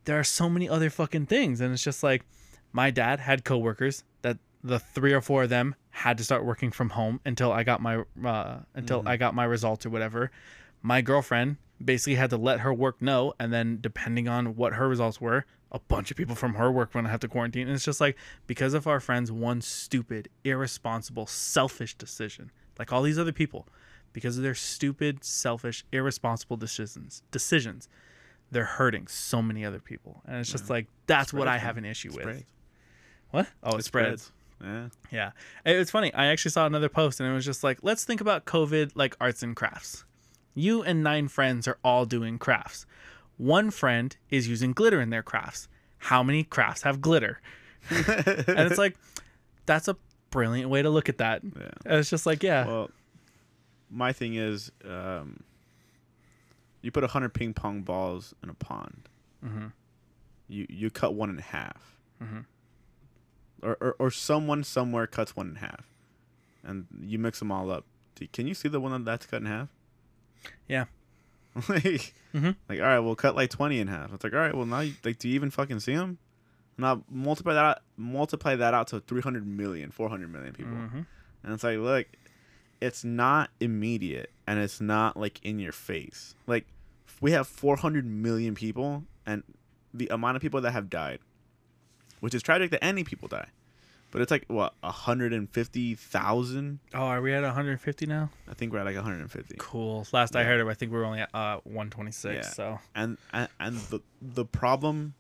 there 0.09 0.19
are 0.19 0.25
so 0.25 0.49
many 0.49 0.67
other 0.67 0.89
fucking 0.89 1.27
things 1.27 1.61
and 1.61 1.71
it's 1.71 1.85
just 1.85 2.03
like 2.03 2.25
my 2.73 2.91
dad 2.91 3.21
had 3.21 3.45
coworkers 3.45 4.05
that 4.23 4.39
the 4.65 4.79
three 4.79 5.13
or 5.13 5.21
four 5.21 5.43
of 5.43 5.51
them 5.51 5.75
had 5.99 6.17
to 6.19 6.25
start 6.25 6.45
working 6.45 6.71
from 6.71 6.91
home 6.91 7.21
until 7.25 7.51
I 7.51 7.65
got 7.65 7.83
my 7.83 8.05
uh, 8.25 8.59
until 8.75 9.03
I 9.07 9.17
got 9.17 9.35
my 9.35 9.45
results 9.45 9.85
or 9.85 9.91
whatever. 9.91 10.31
My 10.81 11.01
girlfriend 11.03 11.57
basically 11.85 12.15
had 12.15 12.31
to 12.31 12.37
let 12.37 12.61
her 12.61 12.73
work 12.73 13.03
know 13.03 13.35
and 13.41 13.53
then 13.53 13.79
depending 13.81 14.29
on 14.29 14.55
what 14.55 14.75
her 14.75 14.89
results 14.89 15.21
were, 15.21 15.45
a 15.73 15.81
bunch 15.81 16.11
of 16.13 16.17
people 16.17 16.37
from 16.37 16.55
her 16.55 16.71
work 16.71 16.95
were 16.95 17.01
gonna 17.01 17.11
have 17.11 17.21
to 17.21 17.29
quarantine. 17.29 17.67
And 17.67 17.75
it's 17.75 17.85
just 17.85 18.01
like 18.01 18.17
because 18.47 18.75
of 18.75 18.87
our 18.87 19.01
friends 19.01 19.33
one 19.33 19.61
stupid, 19.61 20.29
irresponsible, 20.45 21.27
selfish 21.27 21.97
decision, 21.97 22.53
like 22.79 22.93
all 22.93 23.03
these 23.03 23.19
other 23.19 23.33
people, 23.33 23.67
because 24.13 24.37
of 24.37 24.45
their 24.45 24.55
stupid, 24.55 25.25
selfish, 25.25 25.85
irresponsible 25.93 26.57
decisions 26.57 27.23
decisions 27.33 27.89
they're 28.51 28.65
hurting 28.65 29.07
so 29.07 29.43
many 29.43 29.63
other 29.63 29.79
people 29.79 30.23
and 30.27 30.37
it's 30.39 30.51
just 30.51 30.71
like 30.71 30.87
that's 31.07 31.35
what 31.35 31.47
i 31.47 31.59
have 31.59 31.77
an 31.77 31.85
issue 31.85 32.09
with 32.13 32.23
Spreads. 32.23 32.45
what 33.31 33.47
oh 33.63 33.77
it, 33.77 33.81
It 33.81 33.85
spreads. 33.85 34.33
Yeah. 34.63 34.89
yeah 35.11 35.31
It- 35.65 35.77
it's 35.77 35.91
funny 35.91 36.13
i 36.15 36.27
actually 36.27 36.51
saw 36.51 36.67
another 36.67 36.89
post 36.89 37.21
and 37.21 37.29
it 37.31 37.33
was 37.33 37.45
just 37.45 37.63
like 37.63 37.79
let's 37.83 38.05
think 38.05 38.21
about 38.21 38.45
covid 38.45 38.91
like 38.95 39.17
arts 39.21 39.43
and 39.43 39.55
crafts 39.55 40.05
you 40.55 40.83
and 40.83 41.03
nine 41.05 41.29
friends 41.29 41.69
are 41.69 41.79
all 41.85 42.05
doing 42.07 42.39
crafts 42.39 42.85
one 43.37 43.71
friend 43.71 44.17
is 44.31 44.49
using 44.49 44.73
glitter 44.73 45.01
in 45.01 45.11
their 45.11 45.23
crafts 45.23 45.69
how 45.99 46.23
many 46.25 46.43
crafts 46.43 46.83
have 46.83 47.01
glitter 47.01 47.41
and 47.91 48.07
it's 48.49 48.79
like 48.79 48.97
that's 49.67 49.87
a 49.87 49.97
brilliant 50.31 50.69
way 50.71 50.83
to 50.83 50.91
look 50.91 51.09
at 51.09 51.19
that 51.19 51.43
Yeah. 51.45 51.71
and 51.87 51.95
it's 52.01 52.11
just 52.11 52.27
like 52.27 52.43
yeah 52.43 52.67
Well, 52.67 52.91
my 53.91 54.13
thing 54.13 54.35
is, 54.35 54.71
um, 54.85 55.43
you 56.83 56.91
put 56.91 57.05
a 57.05 57.07
hundred 57.07 57.33
ping 57.33 57.55
pong 57.55 57.81
balls 57.83 58.35
in 58.43 58.51
a 58.51 58.55
pond. 58.55 59.09
Mhm. 59.45 59.73
You 60.49 60.67
you 60.69 60.91
cut 60.91 61.15
one 61.15 61.31
in 61.31 61.39
half, 61.39 61.97
Mhm. 62.23 62.45
Or, 63.63 63.77
or 63.81 63.97
or 63.99 64.11
someone 64.11 64.65
somewhere 64.65 65.07
cuts 65.07 65.35
one 65.37 65.49
in 65.51 65.55
half, 65.57 65.87
and 66.63 66.87
you 67.01 67.19
mix 67.19 67.39
them 67.39 67.51
all 67.53 67.71
up. 67.71 67.85
Can 68.33 68.47
you 68.47 68.55
see 68.55 68.69
the 68.69 68.81
one 68.81 69.05
that's 69.05 69.27
cut 69.27 69.41
in 69.41 69.47
half? 69.47 69.69
Yeah. 70.69 70.85
like, 71.69 72.13
Mhm. 72.35 72.57
like 72.69 72.79
all 72.81 72.87
right, 72.87 72.99
we'll 72.99 73.17
cut 73.17 73.35
like 73.35 73.51
twenty 73.51 73.81
in 73.81 73.89
half. 73.89 74.13
It's 74.13 74.23
like 74.25 74.33
all 74.33 74.39
right, 74.41 74.55
well 74.55 74.67
now 74.67 74.81
you, 74.81 74.95
like 75.05 75.19
do 75.19 75.29
you 75.29 75.35
even 75.35 75.51
fucking 75.51 75.81
see 75.81 75.95
them? 75.95 76.19
Now 76.77 77.03
multiply 77.11 77.55
that 77.55 77.65
out, 77.65 77.79
multiply 77.97 78.55
that 78.57 78.75
out 78.75 78.89
to 78.89 79.01
300 79.01 79.45
million, 79.47 79.91
400 79.91 80.31
million 80.33 80.53
people. 80.53 80.73
Mhm. 80.73 81.07
And 81.43 81.53
it's 81.53 81.65
like, 81.65 81.79
look, 81.79 82.07
it's 82.81 83.03
not 83.03 83.51
immediate 83.59 84.31
and 84.47 84.61
it's 84.61 84.81
not 84.81 85.17
like 85.17 85.41
in 85.45 85.59
your 85.59 85.73
face. 85.73 86.35
Like 86.47 86.67
we 87.21 87.33
have 87.33 87.49
400 87.49 88.07
million 88.07 88.55
people 88.55 89.05
and 89.27 89.43
the 89.93 90.07
amount 90.09 90.37
of 90.37 90.43
people 90.43 90.61
that 90.61 90.71
have 90.71 90.89
died, 90.89 91.19
which 92.21 92.35
is 92.35 92.43
tragic 92.43 92.71
that 92.71 92.83
any 92.85 93.05
people 93.05 93.29
die. 93.29 93.49
But 94.11 94.23
it's 94.23 94.31
like 94.31 94.45
what 94.49 94.73
150,000. 94.81 96.79
oh 96.95 96.99
are 96.99 97.21
we 97.21 97.33
at 97.35 97.43
150 97.43 98.07
now 98.07 98.31
I 98.49 98.55
think 98.55 98.73
we're 98.73 98.79
at 98.79 98.87
like 98.87 98.95
150. 98.95 99.57
Cool. 99.59 100.07
Last 100.13 100.35
I 100.35 100.45
heard 100.45 100.61
it, 100.61 100.67
I 100.67 100.75
think 100.75 100.93
we 100.93 100.99
are 100.99 101.05
only 101.05 101.21
at 101.21 101.35
uh 101.35 101.61
126. 101.65 102.35
Yeah. 102.35 102.43
So 102.51 102.79
And 102.95 103.19
and, 103.33 103.49
and 103.61 103.77
the 103.77 104.01
the 104.23 104.45
problem 104.45 105.15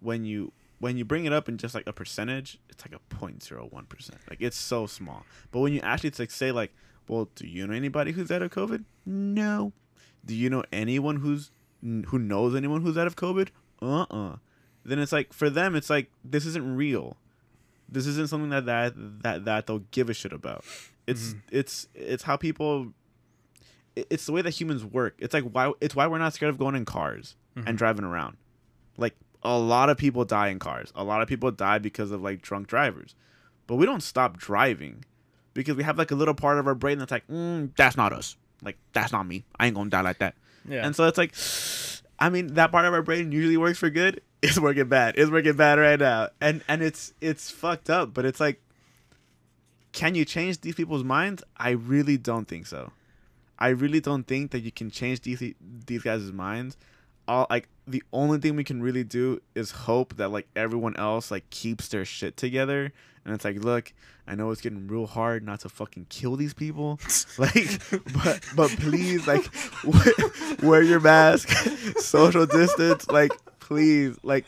when 0.00 0.24
you 0.24 0.52
when 0.78 0.96
you 0.96 1.04
bring 1.04 1.24
it 1.26 1.32
up 1.32 1.48
in 1.48 1.58
just 1.58 1.74
like 1.74 1.86
a 1.86 1.92
percentage, 1.92 2.58
it's 2.68 2.84
like 2.84 2.94
a 2.94 3.14
0.01 3.14 3.88
percent. 3.88 4.18
Like 4.28 4.40
it's 4.40 4.56
so 4.56 4.86
small. 4.86 5.24
But 5.50 5.60
when 5.60 5.72
you 5.72 5.80
actually 5.80 6.08
it's 6.08 6.18
like 6.18 6.30
say 6.30 6.52
like, 6.52 6.72
well, 7.08 7.28
do 7.34 7.46
you 7.46 7.66
know 7.66 7.74
anybody 7.74 8.12
who's 8.12 8.30
out 8.30 8.42
of 8.42 8.50
COVID? 8.50 8.84
No. 9.06 9.72
Do 10.24 10.34
you 10.34 10.50
know 10.50 10.64
anyone 10.72 11.16
who's 11.16 11.50
who 11.82 12.18
knows 12.18 12.54
anyone 12.54 12.82
who's 12.82 12.98
out 12.98 13.06
of 13.06 13.16
COVID? 13.16 13.48
Uh 13.80 14.02
uh 14.10 14.36
Then 14.84 14.98
it's 14.98 15.12
like 15.12 15.32
for 15.32 15.50
them, 15.50 15.74
it's 15.74 15.90
like 15.90 16.10
this 16.24 16.46
isn't 16.46 16.76
real. 16.76 17.16
This 17.88 18.06
isn't 18.06 18.28
something 18.28 18.50
that 18.50 18.66
that 18.66 18.94
that, 19.22 19.44
that 19.44 19.66
they'll 19.66 19.84
give 19.90 20.08
a 20.08 20.14
shit 20.14 20.32
about. 20.32 20.64
It's 21.06 21.34
it's 21.50 21.88
it's 21.94 22.22
how 22.22 22.36
people. 22.36 22.92
It's 23.96 24.24
the 24.26 24.32
way 24.32 24.40
that 24.42 24.50
humans 24.50 24.84
work. 24.84 25.16
It's 25.18 25.34
like 25.34 25.44
why 25.44 25.72
it's 25.80 25.94
why 25.94 26.06
we're 26.06 26.18
not 26.18 26.32
scared 26.32 26.50
of 26.50 26.58
going 26.58 26.74
in 26.76 26.84
cars 26.84 27.36
and 27.66 27.76
driving 27.76 28.04
around. 28.04 28.36
Like 28.96 29.14
a 29.42 29.58
lot 29.58 29.90
of 29.90 29.96
people 29.98 30.24
die 30.24 30.48
in 30.48 30.58
cars. 30.58 30.92
A 30.94 31.04
lot 31.04 31.20
of 31.20 31.28
people 31.28 31.50
die 31.50 31.78
because 31.78 32.10
of 32.10 32.22
like 32.22 32.40
drunk 32.40 32.68
drivers. 32.68 33.14
But 33.66 33.76
we 33.76 33.86
don't 33.86 34.02
stop 34.02 34.36
driving 34.38 35.04
because 35.52 35.76
we 35.76 35.82
have 35.82 35.98
like 35.98 36.10
a 36.10 36.14
little 36.14 36.34
part 36.34 36.58
of 36.58 36.66
our 36.66 36.74
brain 36.74 36.98
that's 36.98 37.10
like, 37.10 37.26
mm, 37.28 37.70
that's 37.76 37.96
not 37.96 38.12
us. 38.12 38.36
Like 38.62 38.78
that's 38.92 39.12
not 39.12 39.26
me. 39.26 39.44
I 39.58 39.66
ain't 39.66 39.74
gonna 39.74 39.90
die 39.90 40.00
like 40.00 40.18
that. 40.18 40.34
yeah. 40.66 40.86
And 40.86 40.94
so 40.94 41.04
it's 41.06 41.18
like, 41.18 41.34
I 42.18 42.30
mean, 42.30 42.54
that 42.54 42.70
part 42.70 42.84
of 42.86 42.94
our 42.94 43.02
brain 43.02 43.32
usually 43.32 43.56
works 43.56 43.78
for 43.78 43.90
good. 43.90 44.22
It's 44.42 44.58
working 44.58 44.88
bad. 44.88 45.16
It's 45.18 45.30
working 45.30 45.54
bad 45.56 45.78
right 45.78 46.00
now. 46.00 46.30
And 46.40 46.62
and 46.66 46.82
it's 46.82 47.12
it's 47.20 47.50
fucked 47.50 47.90
up. 47.90 48.14
But 48.14 48.24
it's 48.24 48.40
like, 48.40 48.62
can 49.92 50.14
you 50.14 50.24
change 50.24 50.62
these 50.62 50.74
people's 50.74 51.04
minds? 51.04 51.42
I 51.58 51.70
really 51.70 52.16
don't 52.16 52.48
think 52.48 52.66
so. 52.66 52.90
I 53.58 53.68
really 53.68 54.00
don't 54.00 54.26
think 54.26 54.52
that 54.52 54.60
you 54.60 54.72
can 54.72 54.90
change 54.90 55.20
these 55.20 55.42
these 55.86 56.02
guys' 56.02 56.32
minds. 56.32 56.78
All 57.30 57.46
like 57.48 57.68
the 57.86 58.02
only 58.12 58.38
thing 58.38 58.56
we 58.56 58.64
can 58.64 58.82
really 58.82 59.04
do 59.04 59.40
is 59.54 59.70
hope 59.70 60.16
that 60.16 60.30
like 60.30 60.48
everyone 60.56 60.96
else 60.96 61.30
like 61.30 61.48
keeps 61.50 61.86
their 61.86 62.04
shit 62.04 62.36
together. 62.36 62.92
And 63.24 63.32
it's 63.32 63.44
like, 63.44 63.62
look, 63.62 63.92
I 64.26 64.34
know 64.34 64.50
it's 64.50 64.60
getting 64.60 64.88
real 64.88 65.06
hard 65.06 65.44
not 65.44 65.60
to 65.60 65.68
fucking 65.68 66.06
kill 66.08 66.34
these 66.34 66.54
people. 66.54 66.98
like, 67.38 67.80
but 68.12 68.44
but 68.56 68.70
please, 68.80 69.28
like, 69.28 69.48
wear 70.60 70.82
your 70.82 70.98
mask, 70.98 71.48
social 71.98 72.46
distance, 72.46 73.08
like, 73.08 73.30
please, 73.60 74.16
like. 74.24 74.46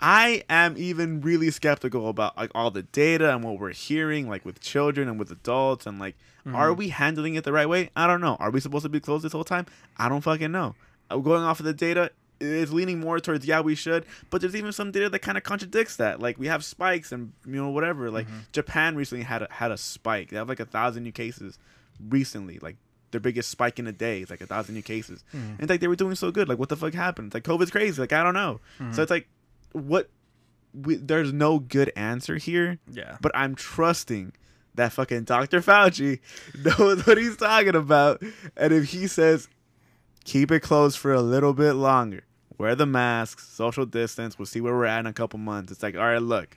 I 0.00 0.42
am 0.50 0.74
even 0.76 1.22
really 1.22 1.50
skeptical 1.50 2.08
about 2.08 2.36
like 2.36 2.50
all 2.54 2.70
the 2.70 2.82
data 2.82 3.32
and 3.32 3.42
what 3.42 3.58
we're 3.58 3.72
hearing, 3.72 4.28
like 4.28 4.44
with 4.44 4.60
children 4.60 5.08
and 5.08 5.18
with 5.18 5.30
adults, 5.30 5.86
and 5.86 5.98
like, 5.98 6.16
are 6.46 6.68
mm-hmm. 6.68 6.78
we 6.78 6.88
handling 6.88 7.36
it 7.36 7.44
the 7.44 7.52
right 7.52 7.68
way? 7.68 7.90
I 7.96 8.06
don't 8.06 8.20
know. 8.20 8.36
Are 8.38 8.50
we 8.50 8.60
supposed 8.60 8.82
to 8.82 8.90
be 8.90 9.00
closed 9.00 9.24
this 9.24 9.32
whole 9.32 9.44
time? 9.44 9.66
I 9.96 10.08
don't 10.08 10.20
fucking 10.20 10.52
know. 10.52 10.74
Uh, 11.10 11.18
Going 11.18 11.42
off 11.42 11.60
of 11.60 11.66
the 11.66 11.74
data, 11.74 12.10
it's 12.40 12.72
leaning 12.72 13.00
more 13.00 13.20
towards 13.20 13.46
yeah 13.46 13.60
we 13.60 13.74
should, 13.74 14.04
but 14.30 14.40
there's 14.40 14.56
even 14.56 14.72
some 14.72 14.90
data 14.90 15.08
that 15.08 15.20
kind 15.20 15.38
of 15.38 15.44
contradicts 15.44 15.96
that. 15.96 16.20
Like 16.20 16.38
we 16.38 16.46
have 16.46 16.64
spikes 16.64 17.12
and 17.12 17.32
you 17.46 17.54
know 17.54 17.70
whatever. 17.70 18.10
Like 18.10 18.26
mm-hmm. 18.26 18.40
Japan 18.52 18.96
recently 18.96 19.24
had 19.24 19.42
a, 19.42 19.48
had 19.50 19.70
a 19.70 19.76
spike. 19.76 20.30
They 20.30 20.36
have 20.36 20.48
like 20.48 20.60
a 20.60 20.66
thousand 20.66 21.04
new 21.04 21.12
cases 21.12 21.58
recently. 22.08 22.58
Like 22.58 22.76
their 23.10 23.20
biggest 23.20 23.50
spike 23.50 23.78
in 23.78 23.86
a 23.86 23.92
day 23.92 24.22
is 24.22 24.30
like 24.30 24.40
a 24.40 24.46
thousand 24.46 24.74
new 24.74 24.82
cases. 24.82 25.24
Mm-hmm. 25.34 25.60
And 25.60 25.70
like 25.70 25.80
they 25.80 25.88
were 25.88 25.96
doing 25.96 26.16
so 26.16 26.30
good. 26.30 26.48
Like 26.48 26.58
what 26.58 26.68
the 26.68 26.76
fuck 26.76 26.94
happened? 26.94 27.28
It's 27.28 27.34
like 27.34 27.44
COVID's 27.44 27.70
crazy. 27.70 28.00
Like 28.00 28.12
I 28.12 28.22
don't 28.22 28.34
know. 28.34 28.60
So 28.78 28.84
mm-hmm. 28.84 29.00
it's 29.00 29.10
like 29.10 29.28
what 29.72 30.10
we, 30.74 30.96
there's 30.96 31.32
no 31.32 31.58
good 31.58 31.92
answer 31.94 32.36
here, 32.36 32.78
yeah. 32.90 33.16
but 33.20 33.32
I'm 33.34 33.54
trusting 33.54 34.32
that 34.74 34.92
fucking 34.92 35.24
Dr. 35.24 35.60
Fauci 35.60 36.18
knows 36.78 37.06
what 37.06 37.18
he's 37.18 37.36
talking 37.36 37.76
about. 37.76 38.22
And 38.56 38.72
if 38.72 38.90
he 38.90 39.06
says 39.06 39.48
keep 40.24 40.50
it 40.50 40.60
closed 40.60 40.98
for 40.98 41.12
a 41.12 41.20
little 41.20 41.52
bit 41.52 41.74
longer, 41.74 42.24
wear 42.58 42.74
the 42.74 42.86
masks, 42.86 43.48
social 43.48 43.86
distance. 43.86 44.38
We'll 44.38 44.46
see 44.46 44.60
where 44.60 44.74
we're 44.74 44.86
at 44.86 45.00
in 45.00 45.06
a 45.06 45.12
couple 45.12 45.38
months. 45.38 45.72
It's 45.72 45.82
like, 45.82 45.94
all 45.94 46.02
right, 46.02 46.22
look, 46.22 46.56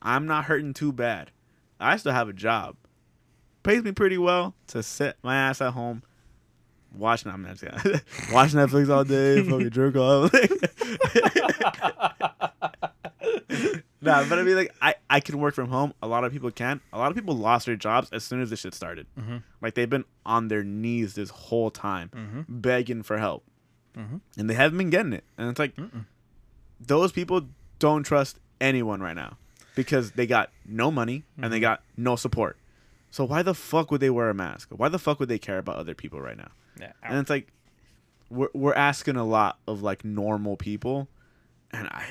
I'm 0.00 0.26
not 0.26 0.44
hurting 0.44 0.74
too 0.74 0.92
bad. 0.92 1.30
I 1.78 1.96
still 1.96 2.12
have 2.12 2.28
a 2.28 2.32
job. 2.32 2.76
Pays 3.62 3.82
me 3.82 3.92
pretty 3.92 4.18
well 4.18 4.54
to 4.68 4.82
sit 4.82 5.16
my 5.22 5.36
ass 5.36 5.60
at 5.60 5.72
home, 5.72 6.02
watch 6.96 7.26
no, 7.26 7.32
I'm 7.32 7.42
not 7.42 7.56
just 7.56 7.84
watch 8.32 8.52
Netflix 8.52 8.88
all 8.88 9.04
day, 9.04 9.42
fucking 9.42 9.70
jerk 9.70 9.96
off. 9.96 10.32
nah, 14.00 14.24
but 14.28 14.38
I 14.38 14.42
mean, 14.42 14.56
like, 14.56 14.74
I 14.80 14.94
I 15.08 15.20
can 15.20 15.38
work 15.38 15.54
from 15.54 15.68
home. 15.68 15.92
A 16.02 16.06
lot 16.08 16.24
of 16.24 16.32
people 16.32 16.50
can. 16.50 16.80
A 16.92 16.98
lot 16.98 17.10
of 17.10 17.14
people 17.16 17.36
lost 17.36 17.66
their 17.66 17.76
jobs 17.76 18.08
as 18.12 18.24
soon 18.24 18.40
as 18.40 18.50
this 18.50 18.60
shit 18.60 18.74
started. 18.74 19.06
Mm-hmm. 19.18 19.38
Like 19.60 19.74
they've 19.74 19.88
been 19.90 20.04
on 20.24 20.48
their 20.48 20.62
knees 20.64 21.14
this 21.14 21.30
whole 21.30 21.70
time, 21.70 22.10
Mm-hmm. 22.14 22.40
begging 22.60 23.02
for 23.02 23.18
help, 23.18 23.44
Mhm. 23.96 24.20
and 24.38 24.48
they 24.48 24.54
haven't 24.54 24.78
been 24.78 24.90
getting 24.90 25.12
it. 25.12 25.24
And 25.38 25.48
it's 25.50 25.58
like 25.58 25.74
Mm-mm. 25.76 26.04
those 26.80 27.12
people 27.12 27.48
don't 27.78 28.02
trust 28.04 28.38
anyone 28.60 29.00
right 29.00 29.16
now 29.16 29.36
because 29.74 30.12
they 30.12 30.26
got 30.26 30.50
no 30.66 30.90
money 30.90 31.24
and 31.40 31.52
they 31.52 31.58
Mhm. 31.58 31.62
got 31.62 31.82
no 31.96 32.16
support. 32.16 32.56
So 33.10 33.24
why 33.24 33.42
the 33.42 33.54
fuck 33.54 33.90
would 33.90 34.00
they 34.00 34.10
wear 34.10 34.30
a 34.30 34.34
mask? 34.34 34.68
Why 34.70 34.88
the 34.88 34.98
fuck 34.98 35.18
would 35.18 35.28
they 35.28 35.38
care 35.38 35.58
about 35.58 35.76
other 35.76 35.94
people 35.94 36.20
right 36.20 36.36
now? 36.36 36.50
Yeah. 36.78 36.92
And 37.02 37.18
it's 37.18 37.30
like 37.30 37.52
we're 38.28 38.48
we're 38.54 38.74
asking 38.74 39.16
a 39.16 39.24
lot 39.24 39.58
of 39.66 39.82
like 39.82 40.04
normal 40.04 40.56
people, 40.56 41.08
and 41.72 41.88
I 41.88 42.06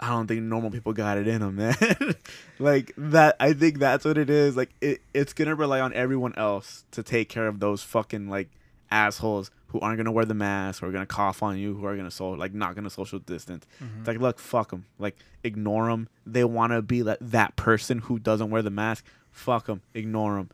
I 0.00 0.08
don't 0.08 0.26
think 0.26 0.42
normal 0.42 0.70
people 0.70 0.92
got 0.92 1.18
it 1.18 1.28
in 1.28 1.40
them, 1.40 1.56
man. 1.56 1.76
like 2.58 2.92
that, 2.96 3.36
I 3.40 3.52
think 3.52 3.78
that's 3.78 4.04
what 4.04 4.18
it 4.18 4.28
is. 4.28 4.56
Like 4.56 4.70
it, 4.80 5.00
it's 5.14 5.32
gonna 5.32 5.54
rely 5.54 5.80
on 5.80 5.92
everyone 5.94 6.34
else 6.36 6.84
to 6.92 7.02
take 7.02 7.28
care 7.28 7.46
of 7.46 7.60
those 7.60 7.82
fucking 7.82 8.28
like 8.28 8.48
assholes 8.90 9.50
who 9.68 9.80
aren't 9.80 9.96
gonna 9.96 10.12
wear 10.12 10.24
the 10.24 10.34
mask, 10.34 10.80
who 10.80 10.86
are 10.88 10.92
gonna 10.92 11.06
cough 11.06 11.42
on 11.42 11.58
you, 11.58 11.74
who 11.74 11.86
are 11.86 11.96
gonna 11.96 12.10
so 12.10 12.30
like 12.30 12.52
not 12.54 12.74
gonna 12.74 12.90
social 12.90 13.18
distance. 13.18 13.66
Mhm. 13.82 14.00
It's 14.00 14.08
like, 14.08 14.18
look, 14.20 14.38
fuck 14.38 14.70
them. 14.70 14.84
Like, 14.98 15.16
ignore 15.42 15.88
them. 15.88 16.08
They 16.26 16.44
want 16.44 16.72
to 16.72 16.82
be 16.82 17.02
that 17.02 17.18
that 17.20 17.56
person 17.56 18.00
who 18.00 18.18
doesn't 18.18 18.50
wear 18.50 18.62
the 18.62 18.70
mask. 18.70 19.04
Fuck 19.30 19.66
them. 19.66 19.80
Ignore 19.94 20.36
them. 20.36 20.50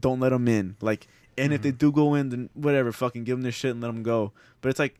Don't 0.00 0.20
let 0.20 0.30
them 0.30 0.48
in. 0.48 0.76
Like, 0.80 1.06
and 1.38 1.52
if 1.52 1.62
they 1.62 1.70
do 1.70 1.92
go 1.92 2.14
in, 2.14 2.30
then 2.30 2.50
whatever. 2.54 2.90
Fucking 2.92 3.24
give 3.24 3.36
them 3.36 3.42
their 3.42 3.52
shit 3.52 3.70
and 3.70 3.80
let 3.80 3.88
them 3.88 4.02
go. 4.02 4.32
But 4.60 4.70
it's 4.70 4.78
like, 4.78 4.96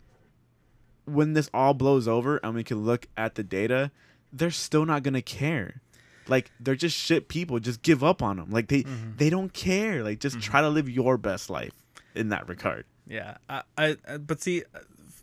when 1.09 1.33
this 1.35 1.51
all 1.55 1.75
blows 1.75 2.07
over 2.09 2.39
and 2.43 2.55
we 2.55 2.65
can 2.65 2.85
look 2.85 3.07
at 3.17 3.35
the 3.35 3.43
data, 3.43 3.91
they're 4.33 4.51
still 4.51 4.85
not 4.87 5.03
gonna 5.03 5.23
care. 5.23 5.81
Like, 6.27 6.51
they're 6.61 6.77
just 6.77 6.97
shit 6.97 7.29
people. 7.29 7.59
Just 7.59 7.81
give 7.83 8.05
up 8.05 8.23
on 8.23 8.37
them. 8.37 8.51
Like 8.51 8.69
they 8.69 8.83
Mhm. 8.83 9.17
they 9.17 9.31
don't 9.31 9.53
care. 9.53 10.03
Like, 10.05 10.21
just 10.21 10.37
Mhm. 10.39 10.43
try 10.43 10.61
to 10.61 10.69
live 10.69 10.89
your 10.89 11.17
best 11.17 11.49
life 11.51 11.73
in 12.15 12.29
that 12.29 12.49
regard. 12.49 12.85
Yeah, 13.07 13.39
I, 13.49 13.63
I, 13.79 13.97
I- 14.07 14.17
but 14.19 14.41
see, 14.43 14.63
uh, 14.75 14.81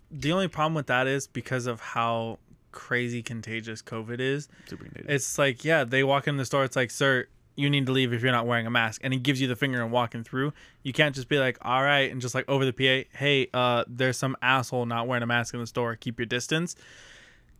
the 0.09 0.31
only 0.31 0.47
problem 0.47 0.73
with 0.73 0.87
that 0.87 1.05
is 1.07 1.27
because 1.27 1.67
of 1.67 1.79
how 1.79 2.39
crazy 2.71 3.21
contagious 3.21 3.81
COVID 3.81 4.19
is. 4.19 4.49
Super 4.67 4.85
contagious. 4.85 5.09
It's 5.09 5.37
like, 5.37 5.63
yeah, 5.63 5.83
they 5.83 6.03
walk 6.03 6.27
in 6.27 6.37
the 6.37 6.45
store. 6.45 6.63
It's 6.63 6.75
like, 6.75 6.89
sir, 6.91 7.27
you 7.55 7.69
need 7.69 7.85
to 7.85 7.91
leave 7.91 8.13
if 8.13 8.21
you're 8.21 8.31
not 8.31 8.47
wearing 8.47 8.67
a 8.67 8.71
mask, 8.71 9.01
and 9.03 9.13
he 9.13 9.19
gives 9.19 9.39
you 9.39 9.47
the 9.47 9.55
finger 9.55 9.81
and 9.81 9.91
walking 9.91 10.23
through. 10.23 10.53
You 10.83 10.93
can't 10.93 11.15
just 11.15 11.29
be 11.29 11.39
like, 11.39 11.57
all 11.61 11.83
right, 11.83 12.11
and 12.11 12.21
just 12.21 12.35
like 12.35 12.47
over 12.49 12.65
the 12.65 12.73
PA, 12.73 13.09
hey, 13.17 13.47
uh, 13.53 13.85
there's 13.87 14.17
some 14.17 14.35
asshole 14.41 14.85
not 14.85 15.07
wearing 15.07 15.23
a 15.23 15.27
mask 15.27 15.53
in 15.53 15.59
the 15.59 15.67
store. 15.67 15.95
Keep 15.95 16.19
your 16.19 16.25
distance, 16.25 16.75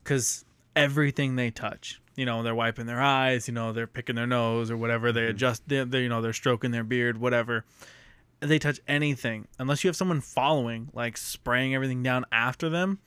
because 0.04 0.46
everything 0.76 1.36
they 1.36 1.52
touch, 1.52 2.02
you 2.16 2.26
know, 2.26 2.44
they're 2.44 2.56
wiping 2.56 2.86
their 2.86 3.02
eyes, 3.02 3.48
you 3.48 3.54
know, 3.54 3.72
they're 3.72 3.88
picking 3.88 4.16
their 4.16 4.28
nose 4.28 4.70
or 4.70 4.78
whatever. 4.78 5.12
They 5.12 5.26
adjust, 5.26 5.68
they, 5.68 5.84
they 5.84 6.02
you 6.02 6.10
know, 6.10 6.22
they're 6.22 6.34
stroking 6.34 6.72
their 6.72 6.84
beard, 6.84 7.18
whatever 7.18 7.66
they 8.42 8.60
touch 8.60 8.80
anything 8.88 9.48
unless 9.60 9.84
you 9.84 9.88
have 9.88 9.96
someone 9.96 10.22
following 10.22 10.90
like 10.94 11.18
spraying 11.18 11.74
everything 11.74 12.04
down 12.04 12.26
after 12.32 12.70
them 12.70 13.00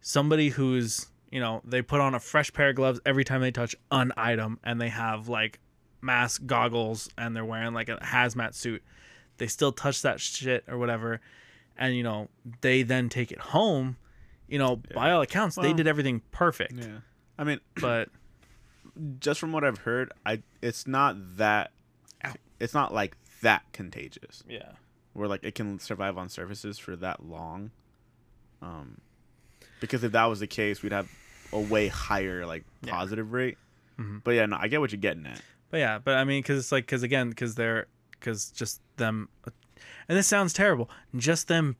somebody 0.00 0.50
who's 0.50 1.06
you 1.30 1.40
know 1.40 1.60
they 1.64 1.82
put 1.82 2.00
on 2.00 2.14
a 2.14 2.20
fresh 2.20 2.52
pair 2.52 2.70
of 2.70 2.76
gloves 2.76 3.00
every 3.06 3.24
time 3.24 3.40
they 3.40 3.50
touch 3.50 3.74
an 3.90 4.12
item 4.16 4.58
and 4.62 4.80
they 4.80 4.88
have 4.88 5.28
like 5.28 5.58
mask 6.04 6.42
goggles 6.46 7.08
and 7.16 7.34
they're 7.34 7.44
wearing 7.44 7.72
like 7.74 7.88
a 7.88 7.96
hazmat 7.96 8.54
suit 8.54 8.82
they 9.38 9.46
still 9.46 9.72
touch 9.72 10.02
that 10.02 10.20
shit 10.20 10.62
or 10.68 10.76
whatever 10.78 11.20
and 11.78 11.96
you 11.96 12.02
know 12.02 12.28
they 12.60 12.82
then 12.82 13.08
take 13.08 13.32
it 13.32 13.38
home 13.38 13.96
you 14.46 14.58
know 14.58 14.76
by 14.94 15.10
all 15.10 15.22
accounts 15.22 15.56
they 15.56 15.72
did 15.72 15.86
everything 15.86 16.20
perfect 16.30 16.74
yeah. 16.74 16.98
I 17.38 17.42
mean, 17.44 17.58
but 17.80 18.10
just 19.18 19.40
from 19.40 19.50
what 19.50 19.64
I've 19.64 19.78
heard, 19.78 20.12
I 20.24 20.42
it's 20.62 20.86
not 20.86 21.16
that 21.38 21.72
Ow. 22.24 22.32
it's 22.60 22.74
not 22.74 22.94
like 22.94 23.16
that 23.42 23.64
contagious 23.72 24.44
yeah 24.48 24.72
where 25.14 25.26
like 25.26 25.42
it 25.42 25.54
can 25.56 25.78
survive 25.80 26.16
on 26.16 26.28
surfaces 26.28 26.78
for 26.78 26.94
that 26.96 27.24
long. 27.24 27.70
Um, 28.62 29.00
because 29.80 30.04
if 30.04 30.12
that 30.12 30.24
was 30.26 30.40
the 30.40 30.46
case, 30.46 30.82
we'd 30.82 30.92
have 30.92 31.08
a 31.52 31.58
way 31.60 31.88
higher 31.88 32.46
like 32.46 32.64
Yeah. 32.82 32.92
positive 32.92 33.32
rate. 33.32 33.58
Mhm. 33.98 34.22
But 34.24 34.32
yeah, 34.32 34.46
no, 34.46 34.56
I 34.60 34.68
get 34.68 34.80
what 34.80 34.92
you're 34.92 35.00
getting 35.00 35.26
at. 35.26 35.40
But 35.74 35.80
yeah, 35.80 35.98
but 35.98 36.14
I 36.14 36.22
mean, 36.22 36.40
because 36.40 36.60
it's 36.60 36.70
like, 36.70 36.86
because 36.86 37.02
again, 37.02 37.30
because 37.30 37.56
they're, 37.56 37.88
because 38.12 38.48
just 38.52 38.80
them, 38.96 39.28
and 40.08 40.16
this 40.16 40.28
sounds 40.28 40.52
terrible, 40.52 40.88
just 41.16 41.48
them 41.48 41.74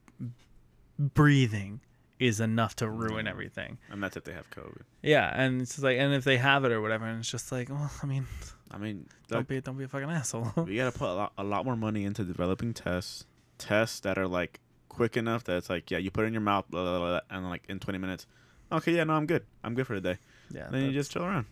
breathing 0.99 1.79
is 2.19 2.41
enough 2.41 2.75
to 2.75 2.91
ruin 2.91 3.29
everything. 3.29 3.79
And 3.93 4.03
that's 4.03 4.17
if 4.17 4.25
they 4.25 4.33
have 4.33 4.51
COVID. 4.51 4.81
Yeah, 5.01 5.33
and 5.33 5.63
it's 5.63 5.79
like, 5.79 5.97
and 5.97 6.13
if 6.13 6.25
they 6.25 6.39
have 6.39 6.65
it 6.65 6.73
or 6.73 6.81
whatever, 6.81 7.07
and 7.07 7.21
it's 7.21 7.31
just 7.31 7.53
like, 7.53 7.69
well, 7.69 7.89
I 8.03 8.07
mean, 8.07 8.27
I 8.69 8.79
mean, 8.79 9.07
don't 9.29 9.39
like, 9.39 9.47
be, 9.47 9.61
don't 9.61 9.79
be 9.79 9.85
a 9.85 9.89
fucking 9.89 10.11
asshole. 10.11 10.51
we 10.67 10.75
gotta 10.75 10.91
put 10.91 11.11
a 11.11 11.15
lot, 11.15 11.33
a 11.39 11.45
lot 11.45 11.65
more 11.65 11.77
money 11.77 12.05
into 12.05 12.25
developing 12.25 12.75
tests, 12.75 13.27
tests 13.59 14.01
that 14.01 14.19
are 14.19 14.27
like 14.27 14.59
quick 14.89 15.17
enough 15.17 15.45
that 15.45 15.57
it's 15.57 15.71
like, 15.71 15.93
yeah, 15.93 15.99
you 15.99 16.11
put 16.11 16.25
it 16.25 16.27
in 16.27 16.33
your 16.33 16.43
mouth, 16.43 16.65
blah, 16.69 16.83
blah, 16.83 16.99
blah, 16.99 17.21
and 17.31 17.49
like 17.49 17.63
in 17.69 17.79
20 17.79 17.97
minutes, 18.01 18.27
okay, 18.73 18.91
yeah, 18.91 19.05
no, 19.05 19.13
I'm 19.13 19.27
good, 19.27 19.45
I'm 19.63 19.77
good 19.77 19.87
for 19.87 19.95
the 19.95 20.15
day. 20.15 20.19
yeah, 20.51 20.67
then 20.69 20.83
you 20.83 20.91
just 20.91 21.13
chill 21.13 21.23
around. 21.23 21.47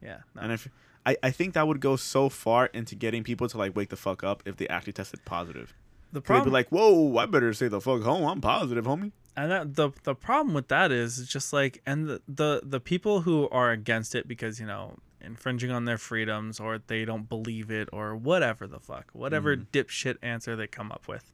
yeah, 0.00 0.20
no. 0.34 0.40
And 0.40 0.52
if 0.52 0.66
I, 1.04 1.16
I 1.22 1.30
think 1.30 1.54
that 1.54 1.66
would 1.66 1.80
go 1.80 1.96
so 1.96 2.28
far 2.28 2.66
into 2.66 2.94
getting 2.94 3.24
people 3.24 3.48
to 3.48 3.58
like 3.58 3.74
wake 3.74 3.88
the 3.88 3.96
fuck 3.96 4.22
up 4.22 4.42
if 4.46 4.56
they 4.56 4.68
actually 4.68 4.92
tested 4.92 5.24
positive. 5.24 5.74
the 6.12 6.20
They'd 6.20 6.22
be 6.22 6.26
problem, 6.26 6.52
like, 6.52 6.68
"Whoa, 6.68 7.16
I 7.16 7.26
better 7.26 7.52
say 7.52 7.68
the 7.68 7.80
fuck 7.80 8.02
home. 8.02 8.24
I'm 8.24 8.40
positive, 8.40 8.84
homie." 8.84 9.12
and 9.34 9.50
that 9.50 9.74
the 9.76 9.90
the 10.04 10.14
problem 10.14 10.54
with 10.54 10.68
that 10.68 10.92
is 10.92 11.26
just 11.26 11.52
like, 11.52 11.80
and 11.86 12.06
the 12.06 12.20
the 12.28 12.60
the 12.62 12.80
people 12.80 13.22
who 13.22 13.48
are 13.48 13.70
against 13.70 14.14
it 14.14 14.28
because 14.28 14.60
you 14.60 14.66
know 14.66 14.98
infringing 15.20 15.70
on 15.70 15.84
their 15.86 15.96
freedoms 15.98 16.58
or 16.60 16.78
they 16.86 17.04
don't 17.04 17.28
believe 17.28 17.70
it 17.70 17.88
or 17.92 18.14
whatever 18.14 18.66
the 18.66 18.78
fuck, 18.80 19.08
whatever 19.12 19.56
Mhm. 19.56 19.66
dipshit 19.72 20.16
answer 20.22 20.54
they 20.56 20.66
come 20.66 20.92
up 20.92 21.08
with. 21.08 21.32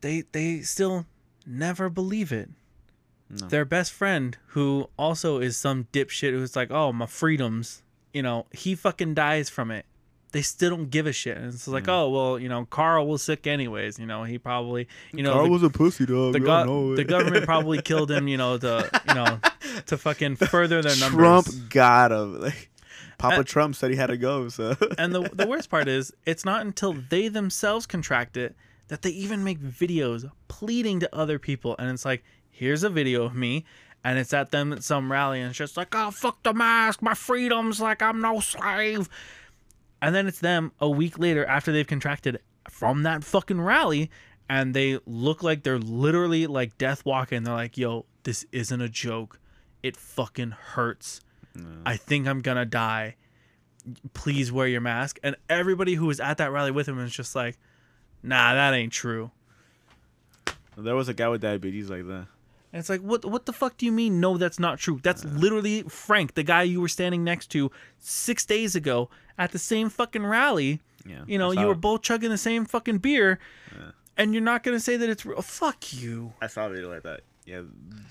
They 0.00 0.22
they 0.32 0.60
still 0.62 1.06
never 1.46 1.88
believe 1.88 2.32
it. 2.32 2.50
No. 3.30 3.46
Their 3.48 3.64
best 3.64 3.92
friend, 3.92 4.36
who 4.48 4.88
also 4.98 5.38
is 5.40 5.56
some 5.56 5.84
dipshit 5.92 6.30
who's 6.32 6.54
like, 6.56 6.70
"Oh, 6.70 6.92
my 6.92 7.06
freedoms," 7.06 7.82
you 8.14 8.22
know, 8.22 8.46
he 8.52 8.74
fucking 8.74 9.12
dies 9.12 9.50
from 9.50 9.70
it. 9.70 9.84
They 10.32 10.42
still 10.42 10.70
don't 10.70 10.90
give 10.90 11.06
a 11.06 11.12
shit, 11.12 11.36
and 11.36 11.46
it's 11.52 11.68
like, 11.68 11.86
Yeah. 11.86 11.94
"Oh, 12.00 12.10
well, 12.10 12.38
you 12.40 12.48
know, 12.48 12.64
Carl 12.64 13.06
was 13.06 13.22
sick 13.22 13.46
anyways. 13.46 14.00
You 14.00 14.06
know, 14.06 14.24
he 14.24 14.36
probably, 14.38 14.88
you 15.12 15.22
know, 15.22 15.32
Carl 15.32 15.44
the, 15.44 15.50
was 15.50 15.62
a 15.62 15.70
pussy 15.70 16.06
dog. 16.06 16.32
the, 16.32 16.40
go- 16.40 16.64
know 16.64 16.96
the 16.96 17.04
government 17.04 17.44
probably 17.52 17.80
killed 17.82 18.10
him. 18.10 18.26
You 18.26 18.36
know, 18.38 18.58
to 18.58 18.90
you 19.08 19.14
know, 19.14 19.38
to 19.86 19.96
fucking 19.98 20.36
further 20.36 20.82
their 20.82 20.96
numbers." 20.96 21.18
Trump 21.18 21.70
got 21.70 22.10
him. 22.12 22.40
Like, 22.40 22.70
Papa 23.16 23.40
Uh, 23.40 23.42
Trump 23.44 23.76
said 23.76 23.90
he 23.92 23.96
had 23.96 24.08
to 24.08 24.16
go. 24.16 24.48
So 24.48 24.74
and 24.98 25.14
the 25.14 25.22
the 25.32 25.46
worst 25.46 25.70
part 25.70 25.86
is 25.86 26.12
it's 26.26 26.44
not 26.44 26.62
until 26.66 26.92
they 26.94 27.28
themselves 27.28 27.86
contract 27.86 28.36
it 28.36 28.56
that 28.88 29.02
they 29.02 29.10
even 29.10 29.44
make 29.44 29.60
videos 29.60 30.28
pleading 30.48 30.98
to 31.00 31.14
other 31.14 31.38
people 31.38 31.76
and 31.78 31.90
it's 31.90 32.04
like 32.04 32.24
here's 32.50 32.82
a 32.82 32.90
video 32.90 33.22
of 33.24 33.34
me 33.34 33.64
and 34.04 34.18
it's 34.18 34.32
at 34.32 34.50
them 34.50 34.72
at 34.72 34.84
some 34.84 35.10
rally 35.10 35.40
and 35.40 35.48
it's 35.48 35.58
just 35.58 35.76
like 35.76 35.94
oh 35.94 36.10
fuck 36.10 36.42
the 36.42 36.52
mask 36.52 37.02
my 37.02 37.14
freedoms 37.14 37.80
like 37.80 38.02
i'm 38.02 38.20
no 38.20 38.38
slave 38.38 39.08
and 40.00 40.14
then 40.14 40.26
it's 40.26 40.40
them 40.40 40.70
a 40.80 40.88
week 40.88 41.18
later 41.18 41.44
after 41.46 41.72
they've 41.72 41.86
contracted 41.86 42.38
from 42.68 43.02
that 43.02 43.24
fucking 43.24 43.60
rally 43.60 44.10
and 44.48 44.74
they 44.74 44.98
look 45.06 45.42
like 45.42 45.62
they're 45.62 45.78
literally 45.78 46.46
like 46.46 46.76
death 46.78 47.04
walking 47.04 47.42
they're 47.42 47.54
like 47.54 47.76
yo 47.76 48.04
this 48.22 48.44
isn't 48.52 48.80
a 48.80 48.88
joke 48.88 49.40
it 49.82 49.96
fucking 49.96 50.50
hurts 50.50 51.20
I 51.86 51.96
think 51.96 52.26
I'm 52.26 52.40
gonna 52.40 52.64
die. 52.64 53.16
Please 54.12 54.50
wear 54.50 54.66
your 54.66 54.80
mask. 54.80 55.18
And 55.22 55.36
everybody 55.48 55.94
who 55.94 56.06
was 56.06 56.20
at 56.20 56.38
that 56.38 56.50
rally 56.50 56.70
with 56.70 56.88
him 56.88 56.98
is 56.98 57.12
just 57.12 57.34
like, 57.34 57.58
nah, 58.22 58.54
that 58.54 58.74
ain't 58.74 58.92
true. 58.92 59.30
there 60.76 60.96
was 60.96 61.08
a 61.08 61.14
guy 61.14 61.28
with 61.28 61.42
diabetes 61.42 61.90
like 61.90 62.06
that. 62.06 62.26
And 62.74 62.80
it's 62.80 62.88
like, 62.88 63.02
what 63.02 63.24
what 63.24 63.46
the 63.46 63.52
fuck 63.52 63.76
do 63.76 63.86
you 63.86 63.92
mean? 63.92 64.18
No, 64.18 64.36
that's 64.36 64.58
not 64.58 64.80
true. 64.80 64.98
That's 65.00 65.24
literally 65.24 65.82
Frank, 65.84 66.34
the 66.34 66.42
guy 66.42 66.64
you 66.64 66.80
were 66.80 66.88
standing 66.88 67.22
next 67.22 67.46
to 67.52 67.70
six 68.00 68.44
days 68.44 68.74
ago 68.74 69.08
at 69.38 69.52
the 69.52 69.60
same 69.60 69.88
fucking 69.88 70.26
rally. 70.26 70.80
Yeah, 71.06 71.22
You 71.28 71.38
know, 71.38 71.52
you 71.52 71.66
were 71.66 71.76
both 71.76 72.02
chugging 72.02 72.30
the 72.30 72.38
same 72.38 72.64
fucking 72.64 72.98
beer, 72.98 73.38
Yeah. 73.72 73.90
and 74.16 74.32
you're 74.34 74.42
not 74.42 74.64
gonna 74.64 74.80
say 74.80 74.96
that 74.96 75.08
it's 75.08 75.24
real. 75.24 75.40
Fuck 75.40 75.92
you. 75.92 76.32
I 76.42 76.48
saw 76.48 76.66
a 76.66 76.70
video 76.70 76.90
like 76.90 77.04
that. 77.04 77.20
Yeah, 77.44 77.60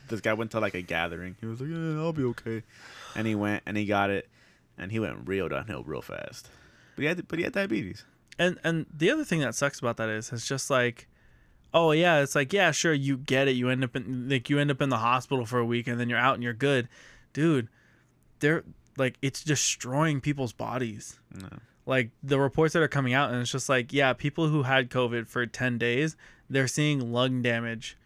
this 0.07 0.21
guy 0.21 0.31
went 0.33 0.51
to 0.51 0.61
like 0.61 0.75
a 0.75 0.81
gathering. 0.81 1.35
He 1.41 1.45
was 1.47 1.59
like, 1.59 1.69
"Yeah, 1.69 1.99
I'll 1.99 2.13
be 2.13 2.23
okay," 2.23 2.63
and 3.15 3.27
he 3.27 3.35
went 3.35 3.63
and 3.65 3.75
he 3.75 3.85
got 3.85 4.11
it, 4.11 4.29
and 4.77 4.91
he 4.93 4.99
went 4.99 5.27
real 5.27 5.49
downhill 5.49 5.83
real 5.83 6.01
fast. 6.03 6.49
But 6.95 7.01
he 7.01 7.07
had 7.07 7.27
but 7.27 7.37
he 7.39 7.43
had 7.43 7.51
diabetes. 7.53 8.05
and 8.39 8.59
and 8.63 8.85
the 8.95 9.09
other 9.11 9.25
thing 9.25 9.41
that 9.41 9.55
sucks 9.55 9.79
about 9.79 9.97
that 9.97 10.07
is 10.07 10.31
it's 10.31 10.47
just 10.47 10.69
like 10.69 11.07
oh 11.73 11.91
yeah, 11.91 12.21
it's 12.21 12.35
like 12.35 12.53
yeah, 12.53 12.71
sure, 12.71 12.93
you 12.93 13.17
get 13.17 13.47
it. 13.47 13.51
You 13.51 13.69
end 13.69 13.83
up 13.83 13.95
in 13.95 14.29
like 14.29 14.49
you 14.49 14.59
end 14.59 14.71
up 14.71 14.81
in 14.81 14.89
the 14.89 14.97
hospital 14.97 15.45
for 15.45 15.59
a 15.59 15.65
week 15.65 15.87
and 15.87 15.99
then 15.99 16.09
you're 16.09 16.19
out 16.19 16.35
and 16.35 16.43
you're 16.43 16.53
good, 16.53 16.87
dude. 17.33 17.69
They're 18.39 18.63
like 18.97 19.17
it's 19.21 19.43
destroying 19.43 20.21
people's 20.21 20.53
bodies. 20.53 21.19
No. 21.33 21.49
Like 21.85 22.11
the 22.21 22.39
reports 22.39 22.73
that 22.73 22.81
are 22.81 22.87
coming 22.87 23.13
out, 23.13 23.31
and 23.31 23.41
it's 23.41 23.51
just 23.51 23.69
like 23.69 23.91
yeah, 23.91 24.13
people 24.13 24.47
who 24.47 24.63
had 24.63 24.89
COVID 24.89 25.27
for 25.27 25.45
ten 25.45 25.77
days, 25.77 26.15
they're 26.49 26.67
seeing 26.67 27.11
lung 27.11 27.41
damage 27.41 27.97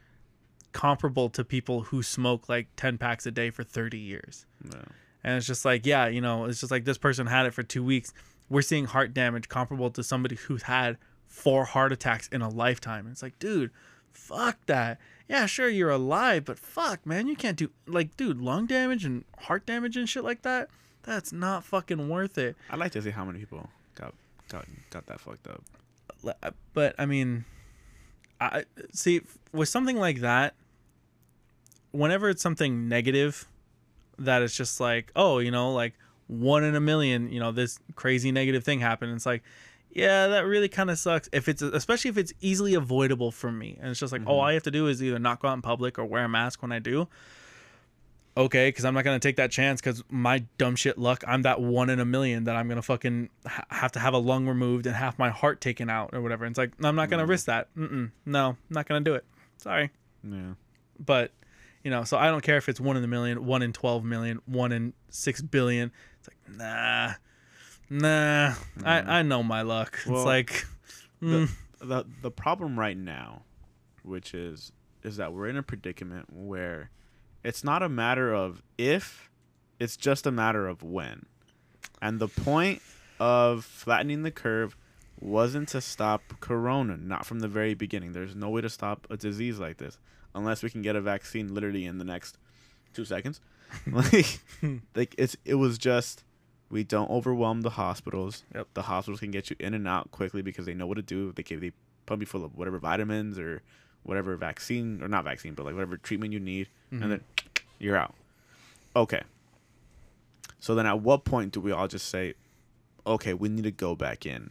comparable 0.73 1.29
to 1.29 1.43
people 1.43 1.81
who 1.81 2.03
smoke 2.03 2.49
like 2.49 2.67
ten 2.75 2.97
packs 2.97 3.25
a 3.25 3.31
day 3.31 3.49
for 3.49 3.63
thirty 3.63 3.99
years. 3.99 4.45
No. 4.63 4.79
And 5.23 5.35
it's 5.35 5.47
just 5.47 5.65
like, 5.65 5.85
yeah, 5.85 6.07
you 6.07 6.21
know, 6.21 6.45
it's 6.45 6.59
just 6.59 6.71
like 6.71 6.85
this 6.85 6.97
person 6.97 7.27
had 7.27 7.45
it 7.45 7.53
for 7.53 7.63
two 7.63 7.83
weeks. 7.83 8.13
We're 8.49 8.61
seeing 8.61 8.85
heart 8.85 9.13
damage 9.13 9.49
comparable 9.49 9.89
to 9.91 10.03
somebody 10.03 10.35
who's 10.35 10.63
had 10.63 10.97
four 11.27 11.65
heart 11.65 11.91
attacks 11.91 12.27
in 12.29 12.41
a 12.41 12.49
lifetime. 12.49 13.05
And 13.05 13.13
it's 13.13 13.21
like, 13.21 13.37
dude, 13.39 13.71
fuck 14.11 14.57
that. 14.65 14.99
Yeah, 15.27 15.45
sure, 15.45 15.67
you're 15.67 15.89
alive, 15.89 16.45
but 16.45 16.57
fuck, 16.57 17.05
man, 17.05 17.27
you 17.27 17.35
can't 17.35 17.57
do 17.57 17.69
like, 17.85 18.15
dude, 18.15 18.39
lung 18.39 18.65
damage 18.65 19.03
and 19.05 19.25
heart 19.39 19.65
damage 19.65 19.97
and 19.97 20.07
shit 20.07 20.23
like 20.23 20.41
that. 20.43 20.69
That's 21.03 21.31
not 21.31 21.63
fucking 21.63 22.09
worth 22.09 22.37
it. 22.37 22.55
I'd 22.69 22.79
like 22.79 22.91
to 22.93 23.01
see 23.01 23.11
how 23.11 23.25
many 23.25 23.39
people 23.39 23.69
got 23.95 24.13
got 24.49 24.65
got 24.89 25.05
that 25.07 25.19
fucked 25.19 25.47
up. 25.47 25.63
Uh, 26.25 26.51
but 26.73 26.95
I 26.97 27.05
mean, 27.05 27.45
I 28.39 28.63
see 28.93 29.21
with 29.51 29.69
something 29.69 29.97
like 29.97 30.21
that. 30.21 30.55
Whenever 31.91 32.29
it's 32.29 32.43
something 32.43 32.89
negative, 32.89 33.47
that 34.19 34.41
it's 34.41 34.55
just 34.55 34.79
like, 34.79 35.11
oh, 35.15 35.39
you 35.39 35.51
know, 35.51 35.73
like 35.73 35.93
one 36.27 36.63
in 36.63 36.75
a 36.75 36.81
million, 36.81 37.31
you 37.31 37.39
know, 37.39 37.51
this 37.51 37.79
crazy 37.95 38.31
negative 38.31 38.63
thing 38.63 38.79
happened. 38.79 39.13
It's 39.13 39.25
like, 39.25 39.43
yeah, 39.97 40.27
that 40.27 40.45
really 40.45 40.69
kind 40.69 40.91
of 40.91 40.99
sucks. 40.99 41.27
If 41.33 41.49
it's 41.49 41.63
especially 41.63 42.09
if 42.09 42.19
it's 42.19 42.31
easily 42.39 42.75
avoidable 42.75 43.31
for 43.31 43.51
me, 43.51 43.79
and 43.81 43.89
it's 43.89 43.99
just 43.99 44.13
like, 44.13 44.21
oh, 44.27 44.29
all 44.29 44.39
mm-hmm. 44.41 44.49
I 44.49 44.53
have 44.53 44.63
to 44.63 44.71
do 44.71 44.85
is 44.85 45.01
either 45.01 45.17
not 45.17 45.39
go 45.39 45.47
out 45.47 45.53
in 45.53 45.63
public 45.63 45.97
or 45.97 46.05
wear 46.05 46.23
a 46.23 46.29
mask 46.29 46.61
when 46.61 46.71
I 46.71 46.77
do. 46.77 47.07
Okay, 48.37 48.67
because 48.67 48.85
I'm 48.85 48.93
not 48.93 49.03
gonna 49.03 49.17
take 49.17 49.37
that 49.37 49.49
chance. 49.49 49.81
Because 49.81 50.03
my 50.07 50.45
dumb 50.59 50.75
shit 50.75 50.99
luck, 50.99 51.23
I'm 51.27 51.41
that 51.41 51.59
one 51.59 51.89
in 51.89 51.99
a 51.99 52.05
million 52.05 52.43
that 52.43 52.55
I'm 52.55 52.69
gonna 52.69 52.83
fucking 52.83 53.29
ha- 53.47 53.65
have 53.69 53.93
to 53.93 53.99
have 53.99 54.13
a 54.13 54.19
lung 54.19 54.47
removed 54.47 54.85
and 54.85 54.95
half 54.95 55.17
my 55.17 55.31
heart 55.31 55.61
taken 55.61 55.89
out 55.89 56.11
or 56.13 56.21
whatever. 56.21 56.45
And 56.45 56.51
it's 56.51 56.59
like 56.59 56.73
I'm 56.83 56.95
not 56.95 57.09
gonna 57.09 57.23
mm-hmm. 57.23 57.31
risk 57.31 57.47
that. 57.47 57.73
Mm-mm, 57.75 58.11
no, 58.23 58.49
I'm 58.49 58.57
not 58.69 58.87
gonna 58.87 59.01
do 59.01 59.15
it. 59.15 59.25
Sorry 59.57 59.89
Yeah. 60.23 60.53
but 61.03 61.31
you 61.83 61.91
know 61.91 62.03
so 62.03 62.17
i 62.17 62.27
don't 62.27 62.41
care 62.41 62.57
if 62.57 62.69
it's 62.69 62.79
one 62.79 62.97
in 62.97 63.03
a 63.03 63.07
million 63.07 63.45
one 63.45 63.61
in 63.61 63.71
12 63.71 64.03
million 64.03 64.41
one 64.45 64.71
in 64.71 64.93
6 65.09 65.41
billion 65.43 65.91
it's 66.19 66.27
like 66.27 66.57
nah 66.57 67.13
nah 67.89 68.53
I, 68.83 69.01
mm. 69.01 69.07
I 69.07 69.21
know 69.21 69.43
my 69.43 69.61
luck 69.61 69.99
Well, 70.05 70.17
it's 70.17 70.25
like 70.25 70.65
the, 71.21 71.25
mm. 71.25 71.49
the 71.79 72.05
the 72.21 72.31
problem 72.31 72.77
right 72.77 72.97
now, 72.97 73.43
which 74.03 74.33
is 74.33 74.71
is 75.03 75.17
that 75.17 75.33
we're 75.33 75.47
in 75.47 75.57
a 75.57 75.63
predicament 75.63 76.27
where 76.31 76.91
it's 77.43 77.63
not 77.63 77.81
a 77.81 77.89
matter 77.89 78.33
of 78.33 78.61
if, 78.77 79.29
it's 79.79 79.95
just 79.95 80.25
a 80.25 80.31
matter 80.31 80.67
of 80.67 80.83
when. 80.83 81.25
And 82.01 82.19
the 82.19 82.27
point 82.27 82.81
of 83.19 83.63
flattening 83.63 84.23
the 84.23 84.31
curve 84.31 84.75
wasn't 85.19 85.69
to 85.69 85.81
stop 85.81 86.21
corona, 86.39 86.97
not 86.97 87.25
from 87.25 87.39
the 87.39 87.47
very 87.47 87.73
beginning. 87.73 88.13
There's 88.13 88.35
no 88.35 88.49
way 88.49 88.61
to 88.61 88.69
stop 88.69 89.07
a 89.09 89.17
disease 89.17 89.59
like 89.59 89.77
this 89.77 89.97
unless 90.35 90.61
we 90.61 90.69
can 90.69 90.81
get 90.81 90.95
a 90.95 91.01
vaccine 91.01 91.53
literally 91.53 91.85
in 91.85 91.97
the 91.97 92.05
next 92.05 92.37
2 92.93 93.05
seconds. 93.05 93.39
like 93.91 94.39
like 94.95 95.15
it's 95.17 95.35
it 95.45 95.55
was 95.55 95.77
just 95.77 96.23
we 96.69 96.83
don't 96.83 97.09
overwhelm 97.09 97.61
the 97.61 97.71
hospitals. 97.71 98.43
Yep. 98.53 98.67
The 98.73 98.81
hospitals 98.83 99.19
can 99.19 99.31
get 99.31 99.49
you 99.49 99.55
in 99.59 99.73
and 99.73 99.87
out 99.87 100.11
quickly 100.11 100.41
because 100.41 100.65
they 100.65 100.73
know 100.73 100.87
what 100.87 100.95
to 100.95 101.01
do. 101.01 101.31
They 101.31 101.43
give 101.43 101.61
they 101.61 101.71
pump 102.05 102.21
you 102.21 102.25
full 102.25 102.43
of 102.43 102.57
whatever 102.57 102.79
vitamins 102.79 103.39
or 103.39 103.61
whatever 104.03 104.35
vaccine 104.35 105.01
or 105.01 105.07
not 105.07 105.23
vaccine, 105.23 105.53
but 105.53 105.65
like 105.65 105.75
whatever 105.75 105.97
treatment 105.97 106.33
you 106.33 106.39
need, 106.39 106.67
and 106.91 107.01
mm-hmm. 107.01 107.09
then 107.09 107.21
you're 107.79 107.97
out. 107.97 108.15
Okay. 108.95 109.21
So 110.59 110.75
then, 110.75 110.85
at 110.85 111.01
what 111.01 111.23
point 111.23 111.53
do 111.53 111.61
we 111.61 111.71
all 111.71 111.87
just 111.87 112.09
say, 112.09 112.33
"Okay, 113.05 113.33
we 113.33 113.49
need 113.49 113.63
to 113.63 113.71
go 113.71 113.95
back 113.95 114.25
in 114.25 114.49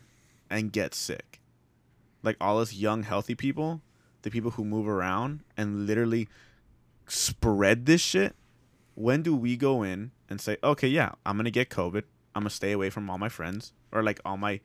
and 0.49 0.73
get 0.73 0.95
sick"? 0.95 1.41
Like 2.23 2.37
all 2.41 2.61
us 2.61 2.73
young, 2.73 3.03
healthy 3.03 3.35
people, 3.35 3.83
the 4.23 4.31
people 4.31 4.53
who 4.53 4.65
move 4.65 4.89
around 4.89 5.41
and 5.57 5.87
literally 5.87 6.29
spread 7.07 7.87
this 7.87 8.01
shit. 8.01 8.35
When 8.95 9.23
do 9.23 9.37
we 9.37 9.57
go 9.57 9.83
in 9.83 10.13
and 10.29 10.41
say, 10.41 10.57
"Okay, 10.63 10.89
yeah, 10.89 11.13
I'm 11.25 11.37
gonna 11.37 11.51
get 11.51 11.71
COVID. 11.71 12.05
I'm 12.35 12.43
gonna 12.43 12.51
stay 12.51 12.73
away 12.73 12.91
from 12.91 13.09
all 13.09 13.19
my 13.19 13.29
friends 13.29 13.73
or 13.93 14.03
like 14.03 14.21
all 14.25 14.37
my 14.37 14.61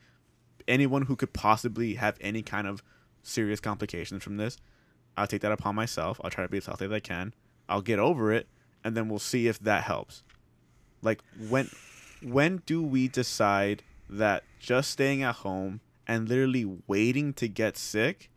anyone 0.67 1.03
who 1.03 1.15
could 1.15 1.33
possibly 1.33 1.95
have 1.95 2.17
any 2.21 2.41
kind 2.41 2.67
of 2.67 2.83
serious 3.23 3.59
complications 3.59 4.23
from 4.23 4.38
this. 4.38 4.57
I'll 5.17 5.27
take 5.27 5.41
that 5.41 5.51
upon 5.51 5.75
myself. 5.75 6.19
I'll 6.23 6.29
try 6.29 6.43
to 6.43 6.49
be 6.49 6.57
as 6.57 6.65
healthy 6.65 6.85
as 6.85 6.91
I 6.91 6.99
can. 6.99 7.33
I'll 7.69 7.81
get 7.81 7.99
over 7.99 8.31
it, 8.31 8.47
and 8.83 8.95
then 8.95 9.07
we'll 9.07 9.19
see 9.19 9.47
if 9.47 9.59
that 9.59 9.83
helps. 9.83 10.23
Like 11.01 11.21
when 11.49 11.69
when 12.21 12.61
do 12.65 12.81
we 12.83 13.07
decide 13.07 13.83
that 14.09 14.43
just 14.59 14.91
staying 14.91 15.23
at 15.23 15.35
home 15.38 15.81
and 16.07 16.27
literally 16.27 16.65
waiting 16.88 17.33
to 17.33 17.47
get 17.47 17.77
sick 17.77 18.29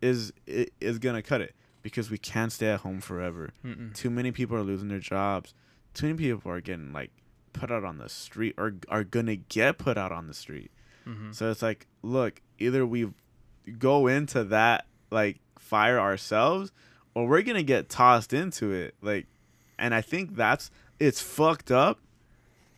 is 0.00 0.32
is 0.46 0.98
gonna 0.98 1.22
cut 1.22 1.40
it? 1.40 1.54
Because 1.82 2.10
we 2.10 2.18
can't 2.18 2.50
stay 2.50 2.68
at 2.68 2.80
home 2.80 3.00
forever. 3.00 3.50
Mm-mm. 3.64 3.94
Too 3.94 4.10
many 4.10 4.32
people 4.32 4.56
are 4.56 4.62
losing 4.62 4.88
their 4.88 4.98
jobs. 4.98 5.54
Too 5.96 6.06
many 6.08 6.18
people 6.18 6.52
are 6.52 6.60
getting 6.60 6.92
like 6.92 7.10
put 7.52 7.70
out 7.72 7.84
on 7.84 7.96
the 7.96 8.08
street 8.08 8.54
or 8.58 8.74
are 8.88 9.02
gonna 9.02 9.36
get 9.36 9.78
put 9.78 9.96
out 9.96 10.12
on 10.12 10.26
the 10.26 10.34
street. 10.34 10.70
Mhm. 11.06 11.34
So 11.34 11.50
it's 11.50 11.62
like, 11.62 11.86
look, 12.02 12.42
either 12.58 12.86
we 12.86 13.08
go 13.78 14.06
into 14.06 14.44
that 14.44 14.86
like 15.10 15.38
fire 15.58 15.98
ourselves 15.98 16.70
or 17.14 17.26
we're 17.26 17.42
to 17.42 17.62
get 17.62 17.88
tossed 17.88 18.32
into 18.34 18.72
it. 18.72 18.94
Like 19.00 19.26
and 19.78 19.94
I 19.94 20.02
think 20.02 20.36
that's 20.36 20.70
it's 21.00 21.20
fucked 21.20 21.70
up 21.70 21.98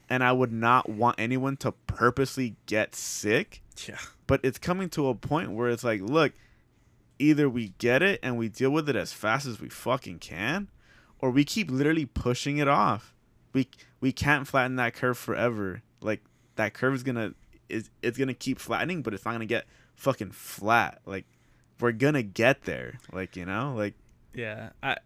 and 0.08 0.22
I 0.22 0.32
would 0.32 0.52
not 0.52 0.88
want 0.88 1.16
anyone 1.18 1.56
to 1.58 1.72
purposely 1.72 2.54
get 2.66 2.94
sick, 2.94 3.62
yeah 3.86 3.98
but 4.28 4.40
it's 4.44 4.58
coming 4.58 4.88
to 4.90 5.08
a 5.08 5.14
point 5.14 5.50
where 5.52 5.70
it's 5.70 5.82
like, 5.82 6.02
look, 6.02 6.32
either 7.18 7.48
we 7.48 7.72
get 7.78 8.02
it 8.02 8.20
and 8.22 8.36
we 8.38 8.48
deal 8.48 8.70
with 8.70 8.88
it 8.88 8.94
as 8.94 9.12
fast 9.12 9.46
as 9.46 9.60
we 9.60 9.68
fucking 9.68 10.18
can 10.18 10.68
or 11.20 11.30
we 11.30 11.44
keep 11.44 11.70
literally 11.70 12.06
pushing 12.06 12.58
it 12.58 12.68
off. 12.68 13.14
We 13.52 13.68
we 14.00 14.12
can't 14.12 14.46
flatten 14.46 14.76
that 14.76 14.94
curve 14.94 15.18
forever. 15.18 15.82
Like 16.00 16.22
that 16.56 16.74
curve 16.74 16.94
is 16.94 17.02
gonna 17.02 17.34
is 17.68 17.90
it's 18.02 18.18
gonna 18.18 18.34
keep 18.34 18.58
flattening, 18.58 19.02
but 19.02 19.14
it's 19.14 19.24
not 19.24 19.32
gonna 19.32 19.46
get 19.46 19.66
fucking 19.94 20.32
flat. 20.32 21.00
Like 21.06 21.26
we're 21.80 21.92
gonna 21.92 22.22
get 22.22 22.62
there. 22.62 22.98
Like 23.12 23.36
you 23.36 23.46
know, 23.46 23.74
like 23.76 23.94
yeah 24.34 24.70
i 24.82 24.96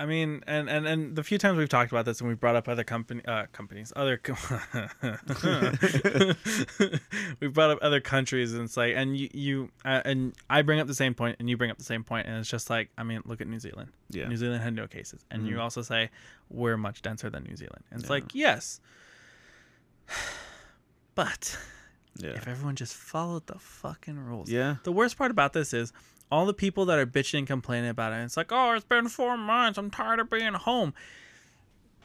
i 0.00 0.06
mean 0.06 0.42
and 0.48 0.68
and 0.68 0.86
and 0.86 1.14
the 1.14 1.22
few 1.22 1.38
times 1.38 1.56
we've 1.58 1.68
talked 1.68 1.92
about 1.92 2.04
this 2.04 2.20
and 2.20 2.28
we've 2.28 2.40
brought 2.40 2.56
up 2.56 2.66
other 2.68 2.82
company 2.84 3.20
uh 3.28 3.44
companies 3.52 3.92
other 3.94 4.18
we've 7.40 7.52
brought 7.52 7.70
up 7.70 7.78
other 7.82 8.00
countries 8.00 8.52
and 8.54 8.64
it's 8.64 8.76
like 8.76 8.94
and 8.96 9.16
you 9.16 9.28
you 9.32 9.70
uh, 9.84 10.00
and 10.04 10.34
i 10.48 10.62
bring 10.62 10.80
up 10.80 10.86
the 10.86 10.94
same 10.94 11.14
point 11.14 11.36
and 11.38 11.48
you 11.48 11.56
bring 11.56 11.70
up 11.70 11.78
the 11.78 11.84
same 11.84 12.02
point 12.02 12.26
and 12.26 12.36
it's 12.38 12.48
just 12.48 12.70
like 12.70 12.88
i 12.98 13.02
mean 13.02 13.20
look 13.24 13.40
at 13.40 13.46
new 13.46 13.60
zealand 13.60 13.90
yeah, 14.12 14.26
New 14.26 14.36
Zealand 14.36 14.60
had 14.60 14.74
no 14.74 14.88
cases. 14.88 15.24
And 15.30 15.46
you 15.46 15.54
Mhm. 15.54 15.60
also 15.60 15.82
say 15.82 16.10
we're 16.48 16.76
much 16.76 17.00
denser 17.00 17.30
than 17.30 17.44
New 17.44 17.54
Zealand. 17.54 17.84
And 17.92 18.00
it's 18.00 18.08
Yeah. 18.08 18.14
like, 18.14 18.34
yes. 18.34 18.80
But 21.14 21.56
yeah, 22.16 22.30
if 22.30 22.48
everyone 22.48 22.74
just 22.74 22.94
followed 22.96 23.46
the 23.46 23.60
fucking 23.60 24.18
rules. 24.18 24.50
yeah. 24.50 24.76
The 24.82 24.90
worst 24.90 25.16
part 25.16 25.30
about 25.30 25.52
this 25.52 25.72
is 25.72 25.92
all 26.30 26.46
the 26.46 26.54
people 26.54 26.84
that 26.86 26.98
are 26.98 27.06
bitching 27.06 27.38
and 27.40 27.46
complaining 27.46 27.90
about 27.90 28.12
it. 28.12 28.16
It's 28.24 28.36
like, 28.36 28.50
oh, 28.52 28.72
it's 28.72 28.84
been 28.84 29.08
four 29.08 29.36
months. 29.36 29.78
I'm 29.78 29.90
tired 29.90 30.20
of 30.20 30.30
being 30.30 30.54
home. 30.54 30.94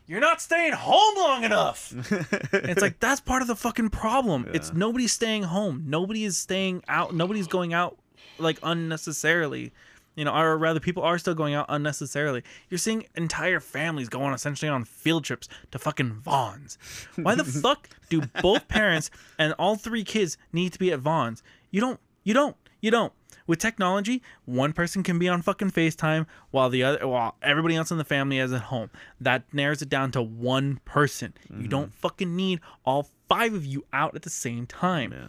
You're 0.07 0.19
not 0.19 0.39
staying 0.41 0.73
home 0.73 1.15
long 1.17 1.43
enough. 1.43 1.91
it's 2.53 2.81
like 2.81 2.99
that's 2.99 3.21
part 3.21 3.41
of 3.41 3.47
the 3.47 3.55
fucking 3.55 3.89
problem. 3.89 4.47
It's 4.53 4.69
Yeah. 4.69 4.77
nobody's 4.77 5.11
staying 5.13 5.43
home. 5.43 5.83
Nobody 5.87 6.25
is 6.25 6.37
staying 6.37 6.83
out. 6.87 7.15
Nobody's 7.15 7.47
going 7.47 7.73
out 7.73 7.97
like 8.37 8.59
unnecessarily. 8.61 9.71
You 10.15 10.23
know, 10.23 10.33
or 10.33 10.57
rather, 10.57 10.79
people 10.79 11.03
are 11.03 11.17
still 11.17 11.33
going 11.33 11.55
out 11.55 11.65
unnecessarily. 11.67 12.43
You're 12.69 12.77
seeing 12.77 13.05
entire 13.15 13.59
families 13.59 14.07
going 14.07 14.33
essentially 14.33 14.69
on 14.69 14.85
field 14.85 15.25
trips 15.25 15.49
to 15.71 15.79
fucking 15.79 16.13
Vons. 16.13 16.77
Why 17.15 17.35
the 17.35 17.43
fuck 17.63 17.89
do 18.09 18.21
both 18.41 18.67
parents 18.69 19.09
and 19.37 19.53
all 19.59 19.75
three 19.75 20.05
kids 20.05 20.37
need 20.53 20.71
to 20.71 20.79
be 20.79 20.91
at 20.93 20.99
Vons? 20.99 21.43
You 21.71 21.81
don't. 21.81 21.99
You 22.23 22.33
don't. 22.33 22.55
You 22.79 22.91
don't. 22.91 23.11
With 23.47 23.59
technology, 23.59 24.23
one 24.45 24.73
person 24.73 25.03
can 25.03 25.19
be 25.19 25.29
on 25.29 25.41
fucking 25.41 25.71
FaceTime 25.71 26.25
while 26.49 26.69
the 26.69 26.83
other, 26.83 27.07
while 27.07 27.35
everybody 27.43 27.75
else 27.75 27.91
in 27.91 27.97
the 27.97 28.03
family 28.03 28.39
is 28.39 28.51
at 28.51 28.63
home. 28.63 28.89
That 29.21 29.43
narrows 29.53 29.81
it 29.81 29.89
down 29.89 30.11
to 30.11 30.21
one 30.21 30.79
person. 30.85 31.33
You 31.49 31.55
mm-hmm. 31.55 31.67
don't 31.69 31.93
fucking 31.93 32.35
need 32.35 32.59
all 32.85 33.09
five 33.29 33.53
of 33.53 33.65
you 33.65 33.85
out 33.93 34.15
at 34.15 34.23
the 34.23 34.29
same 34.29 34.65
time. 34.65 35.11
yeah. 35.11 35.27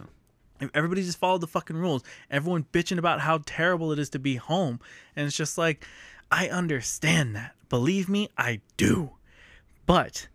If 0.59 0.71
everybody 0.73 1.03
just 1.03 1.19
followed 1.19 1.41
the 1.41 1.47
fucking 1.47 1.75
rules, 1.75 2.03
everyone 2.31 2.65
bitching 2.73 2.97
about 2.97 3.21
how 3.21 3.41
terrible 3.45 3.91
it 3.91 3.99
is 3.99 4.09
to 4.11 4.19
be 4.19 4.37
home. 4.37 4.79
And 5.15 5.27
it's 5.27 5.37
just 5.37 5.57
like, 5.57 5.85
I 6.31 6.49
understand 6.49 7.35
that. 7.35 7.55
Believe 7.69 8.09
me, 8.09 8.29
I 8.37 8.61
do. 8.75 9.11
But 9.85 10.27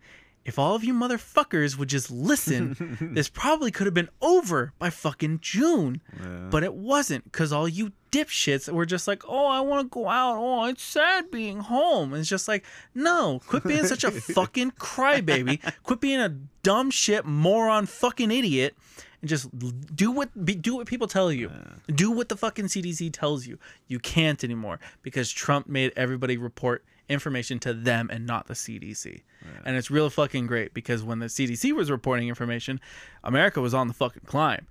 if 0.45 0.59
all 0.59 0.75
of 0.75 0.83
you 0.83 0.93
motherfuckers 0.93 1.77
would 1.77 1.89
just 1.89 2.11
listen, 2.11 2.97
this 3.13 3.29
probably 3.29 3.71
could 3.71 3.87
have 3.87 3.93
been 3.93 4.09
over 4.21 4.73
by 4.77 4.89
fucking 4.89 5.39
June. 5.41 6.01
Yeah. 6.19 6.47
But 6.49 6.63
it 6.63 6.73
wasn't 6.73 7.23
because 7.25 7.53
all 7.53 7.67
you 7.67 7.93
dipshits 8.11 8.71
were 8.71 8.85
just 8.85 9.07
like, 9.07 9.23
oh, 9.27 9.47
I 9.47 9.61
want 9.61 9.85
to 9.85 9.89
go 9.89 10.07
out. 10.07 10.37
Oh, 10.37 10.65
it's 10.65 10.83
sad 10.83 11.31
being 11.31 11.59
home. 11.59 12.13
And 12.13 12.21
it's 12.21 12.29
just 12.29 12.47
like, 12.47 12.65
no, 12.93 13.41
quit 13.47 13.63
being 13.63 13.85
such 13.85 14.03
a 14.03 14.11
fucking 14.11 14.71
crybaby. 14.71 15.59
Quit 15.83 15.99
being 16.01 16.19
a 16.19 16.29
dumb 16.61 16.91
shit, 16.91 17.25
moron, 17.25 17.85
fucking 17.85 18.31
idiot. 18.31 18.75
And 19.21 19.29
just 19.29 19.49
do 19.95 20.11
what 20.11 20.45
be, 20.45 20.55
do 20.55 20.75
what 20.75 20.87
people 20.87 21.07
tell 21.07 21.31
you. 21.31 21.49
Do 21.87 22.11
what 22.11 22.27
the 22.27 22.35
fucking 22.35 22.65
CDC 22.65 23.11
tells 23.13 23.47
you. 23.47 23.57
You 23.87 23.99
can't 23.99 24.43
anymore 24.43 24.79
because 25.01 25.31
Trump 25.31 25.67
made 25.67 25.93
everybody 25.95 26.37
report 26.37 26.83
information 27.09 27.59
to 27.59 27.73
them 27.73 28.09
and 28.11 28.25
not 28.25 28.47
the 28.47 28.53
CDC. 28.53 29.21
And 29.65 29.75
it's 29.75 29.91
real 29.91 30.09
fucking 30.09 30.47
great 30.47 30.73
because 30.73 31.03
when 31.03 31.19
the 31.19 31.25
CDC 31.25 31.73
was 31.73 31.91
reporting 31.91 32.29
information, 32.29 32.79
America 33.23 33.59
was 33.59 33.73
on 33.73 33.87
the 33.87 33.93
fucking 33.93 34.23
climb. 34.25 34.67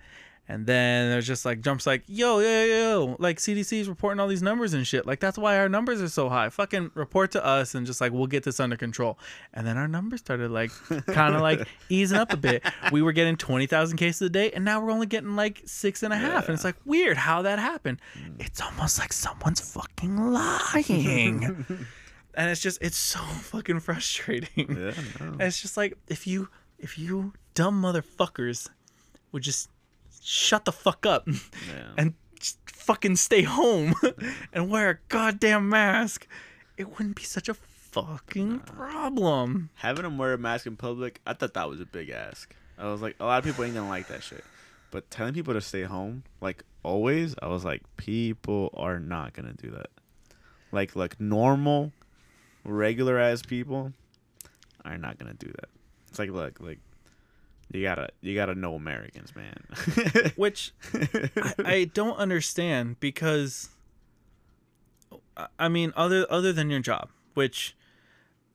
And 0.49 0.67
then 0.67 1.09
there's 1.09 1.27
just 1.27 1.45
like 1.45 1.61
jumps 1.61 1.87
like, 1.87 2.03
yo, 2.09 2.41
yo, 2.41 2.65
yo, 2.65 3.17
like 3.21 3.39
CDC's 3.39 3.89
reporting 3.89 4.19
all 4.19 4.27
these 4.27 4.43
numbers 4.43 4.75
and 4.75 4.85
shit. 4.85 5.07
Like 5.07 5.21
that's 5.21 5.39
why 5.39 5.57
our 5.57 5.69
numbers 5.69 6.03
are 6.03 6.09
so 6.09 6.29
high. 6.29 6.49
Fucking 6.49 6.91
report 6.95 7.31
to 7.33 7.45
us 7.45 7.77
and 7.77 7.87
just 7.87 8.01
like 8.01 8.13
we'll 8.13 8.27
get 8.27 8.43
this 8.43 8.59
under 8.59 8.77
control. 8.77 9.19
And 9.55 9.65
then 9.65 9.79
our 9.79 9.87
numbers 9.87 10.21
started 10.21 10.51
like 10.51 10.73
kind 11.07 11.37
of 11.37 11.43
like 11.43 11.67
easing 11.89 12.19
up 12.19 12.33
a 12.33 12.37
bit. 12.37 12.65
We 12.91 13.03
were 13.03 13.13
getting 13.13 13.37
twenty 13.37 13.67
thousand 13.67 13.99
cases 13.99 14.23
a 14.23 14.31
day, 14.31 14.51
and 14.51 14.65
now 14.65 14.81
we're 14.81 14.91
only 14.91 15.07
getting 15.07 15.37
like 15.37 15.63
six 15.65 16.03
and 16.03 16.13
a 16.13 16.17
half. 16.17 16.47
And 16.49 16.55
it's 16.55 16.65
like 16.65 16.77
weird 16.85 17.17
how 17.17 17.43
that 17.43 17.61
happened. 17.61 18.01
Mm. 18.19 18.45
It's 18.45 18.61
almost 18.61 18.99
like 18.99 19.13
someone's 19.13 19.61
fucking 19.61 20.33
lying. 20.33 21.65
and 22.35 22.51
it's 22.51 22.61
just 22.61 22.83
it's 22.83 22.97
so 22.97 23.19
fucking 23.51 23.81
frustrating. 23.81 24.69
Yeah, 24.77 24.93
no. 25.21 25.33
And 25.33 25.43
it's 25.43 25.61
just 25.63 25.77
like 25.77 25.97
if 26.09 26.27
you 26.27 26.49
if 26.79 26.99
you 26.99 27.33
dumb 27.55 27.81
motherfuckers 27.83 28.69
would 29.33 29.43
just 29.43 29.69
shut 30.23 30.65
the 30.65 30.73
fuck 30.73 31.05
up 31.07 31.27
Yeah. 31.27 31.89
and 31.99 32.15
just 32.39 32.59
fucking 32.71 33.17
stay 33.17 33.43
home 33.43 33.95
and 34.53 34.71
wear 34.71 34.91
a 34.91 34.99
goddamn 35.09 35.69
mask, 35.69 36.27
it 36.77 36.91
wouldn't 36.91 37.17
be 37.17 37.23
such 37.23 37.49
a 37.49 37.55
fucking 37.55 38.61
problem. 38.61 39.71
Having 39.75 40.03
them 40.05 40.19
wear 40.19 40.33
a 40.33 40.39
mask 40.39 40.67
in 40.67 40.77
public, 40.77 41.21
I 41.27 41.35
thought 41.35 41.55
that 41.55 41.69
was 41.69 41.81
a 41.81 41.87
big 41.87 42.11
ask. 42.11 42.55
I 42.79 42.91
was 42.91 43.03
like, 43.03 43.17
a 43.21 43.25
lot 43.25 43.39
of 43.39 43.45
people 43.45 43.65
ain't 43.65 43.75
gonna 43.75 43.89
like 43.89 44.09
that 44.09 44.23
shit. 44.23 44.43
But 44.91 45.11
telling 45.11 45.35
people 45.35 45.55
to 45.55 45.61
stay 45.61 45.83
home, 45.83 46.25
like 46.41 46.65
always, 46.83 47.35
I 47.41 47.49
was 47.49 47.65
like, 47.65 47.83
people 47.97 48.71
are 48.75 48.99
not 48.99 49.35
gonna 49.35 49.53
do 49.55 49.71
that. 49.71 49.89
Like, 50.73 50.97
like 50.97 51.21
normal, 51.21 51.93
regular 52.65 53.19
ass 53.19 53.43
people 53.43 53.93
are 54.85 54.99
not 54.99 55.19
gonna 55.19 55.35
do 55.35 55.49
that. 55.49 55.69
It's 56.09 56.19
like, 56.19 56.31
look, 56.31 56.61
like 56.61 56.79
you 57.73 57.83
gotta, 57.83 58.09
you 58.21 58.35
gotta 58.35 58.55
know 58.55 58.75
Americans, 58.75 59.33
man. 59.35 60.33
Which 60.37 60.73
I, 60.95 61.53
I 61.65 61.85
don't 61.85 62.17
understand 62.17 63.01
because 63.01 63.71
I- 65.59 65.69
mean 65.69 65.93
other 65.97 66.27
other 66.31 66.53
than 66.53 66.71
your 66.71 66.81
job, 66.81 67.09
which 67.35 67.75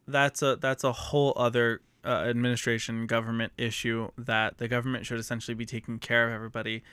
that's 0.08 0.42
a 0.42 0.56
that's 0.56 0.84
a 0.84 0.92
whole 0.92 1.34
other 1.36 1.82
uh, 2.06 2.26
administration 2.28 3.08
government 3.08 3.52
issue 3.58 4.10
that 4.18 4.58
the 4.60 4.68
government 4.68 5.06
should 5.06 5.20
essentially 5.20 5.56
be 5.56 5.66
taking 5.66 6.00
care 6.00 6.28
of 6.28 6.34
everybody. 6.34 6.84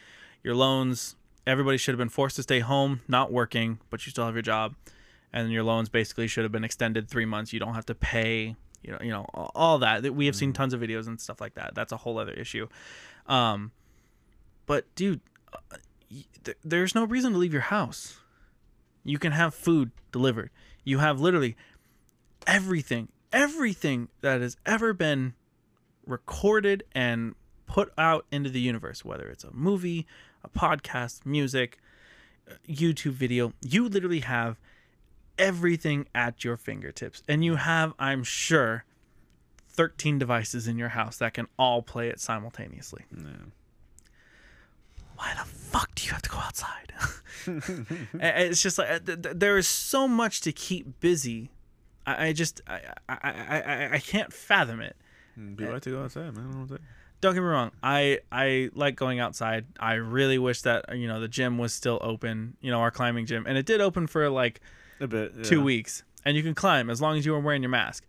Your 0.42 0.54
loans, 0.54 1.16
everybody 1.46 1.76
should 1.76 1.92
have 1.92 1.98
been 1.98 2.08
forced 2.08 2.36
to 2.36 2.42
stay 2.42 2.60
home, 2.60 3.00
not 3.06 3.30
working, 3.32 3.78
but 3.90 4.04
you 4.06 4.10
still 4.10 4.24
have 4.26 4.34
your 4.34 4.42
job, 4.42 4.74
and 5.34 5.50
your 5.50 5.64
loans 5.64 5.88
basically 5.88 6.28
should 6.28 6.44
have 6.44 6.52
been 6.52 6.64
extended 6.64 7.08
three 7.08 7.24
months. 7.26 7.52
You 7.52 7.58
don't 7.58 7.74
have 7.74 7.86
to 7.86 7.94
pay. 7.94 8.54
You 8.82 8.92
know, 8.92 8.98
you 9.02 9.10
know 9.10 9.26
all- 9.34 9.78
that. 9.80 10.04
That 10.04 10.14
We 10.14 10.26
have 10.26 10.36
seen 10.36 10.52
tons 10.52 10.72
of 10.72 10.80
videos 10.80 11.08
and 11.08 11.20
stuff 11.20 11.40
like 11.40 11.54
that. 11.54 11.74
That's 11.74 11.90
a 11.90 11.96
whole 11.96 12.18
other 12.18 12.32
issue. 12.32 12.68
Um, 13.26 13.72
but 14.64 14.94
dude, 14.94 15.20
uh, 15.52 15.76
there's 16.62 16.94
no 16.94 17.04
reason 17.04 17.32
to 17.32 17.38
leave 17.38 17.52
your 17.52 17.62
house. 17.62 18.18
You 19.02 19.18
can 19.18 19.32
have 19.32 19.54
food 19.54 19.90
delivered. 20.12 20.50
You 20.84 20.98
have 20.98 21.20
literally 21.20 21.56
everything, 22.46 23.08
everything 23.32 24.08
that 24.20 24.40
has 24.40 24.56
ever 24.64 24.92
been 24.92 25.34
recorded 26.06 26.84
and 26.92 27.34
put 27.66 27.92
out 27.98 28.24
into 28.30 28.50
the 28.50 28.60
universe, 28.60 29.04
whether 29.04 29.28
it's 29.28 29.42
a 29.42 29.50
movie, 29.50 30.06
a 30.44 30.48
podcast, 30.48 31.26
music, 31.26 31.78
uh, 32.48 32.54
YouTube 32.68 33.12
video. 33.12 33.52
You 33.62 33.88
literally 33.88 34.20
have 34.20 34.60
everything 35.38 36.06
at 36.14 36.44
your 36.44 36.56
fingertips. 36.56 37.22
And 37.28 37.44
you 37.44 37.56
have, 37.56 37.92
I'm 37.98 38.22
sure, 38.24 38.84
13 39.68 40.18
devices 40.18 40.68
in 40.68 40.78
your 40.78 40.90
house 40.90 41.18
that 41.18 41.34
can 41.34 41.46
all 41.58 41.82
play 41.82 42.08
it 42.08 42.20
simultaneously 42.20 43.04
Yeah. 43.16 43.30
why 45.16 45.32
the 45.36 45.44
fuck 45.44 45.94
do 45.94 46.04
you 46.06 46.12
have 46.12 46.22
to 46.22 46.30
go 46.30 46.38
outside? 46.38 46.92
It's 48.14 48.62
just 48.62 48.78
like 48.78 48.88
uh, 48.90 48.98
th- 49.00 49.22
th- 49.22 49.34
there 49.36 49.58
is 49.58 49.66
so 49.68 50.08
much 50.08 50.40
to 50.42 50.52
keep 50.52 51.00
busy. 51.00 51.50
I, 52.06 52.32
just 52.32 52.60
I, 52.66 52.80
I, 53.08 53.16
I, 53.18 53.88
I, 53.94 53.98
can't 53.98 54.32
fathom 54.32 54.80
it. 54.80 54.94
People 55.56 55.72
like 55.72 55.82
to 55.82 55.90
go 55.90 56.04
outside, 56.04 56.34
man. 56.34 56.44
Don't 56.44 56.50
know 56.52 56.60
what 56.60 56.68
to- 56.68 56.80
Don't 57.20 57.34
get 57.34 57.40
me 57.40 57.46
wrong. 57.46 57.72
I 57.82 58.20
I 58.30 58.70
like 58.74 58.94
going 58.96 59.20
outside. 59.20 59.66
I 59.80 59.94
really 59.94 60.38
wish 60.38 60.62
that 60.62 60.96
you 60.96 61.08
know 61.08 61.18
the 61.20 61.28
gym 61.28 61.58
was 61.58 61.72
still 61.74 61.98
open. 62.02 62.56
You 62.60 62.70
know 62.70 62.80
our 62.80 62.90
climbing 62.90 63.26
gym, 63.26 63.44
and 63.46 63.56
it 63.58 63.66
did 63.66 63.80
open 63.80 64.06
for 64.06 64.28
like 64.30 64.60
A 65.00 65.06
bit. 65.06 65.44
two 65.44 65.62
weeks, 65.62 66.02
and 66.24 66.36
you 66.36 66.42
can 66.42 66.54
climb 66.54 66.90
as 66.90 67.00
long 67.00 67.16
as 67.18 67.26
you 67.26 67.34
are 67.34 67.40
wearing 67.40 67.62
your 67.62 67.70
mask. 67.70 68.04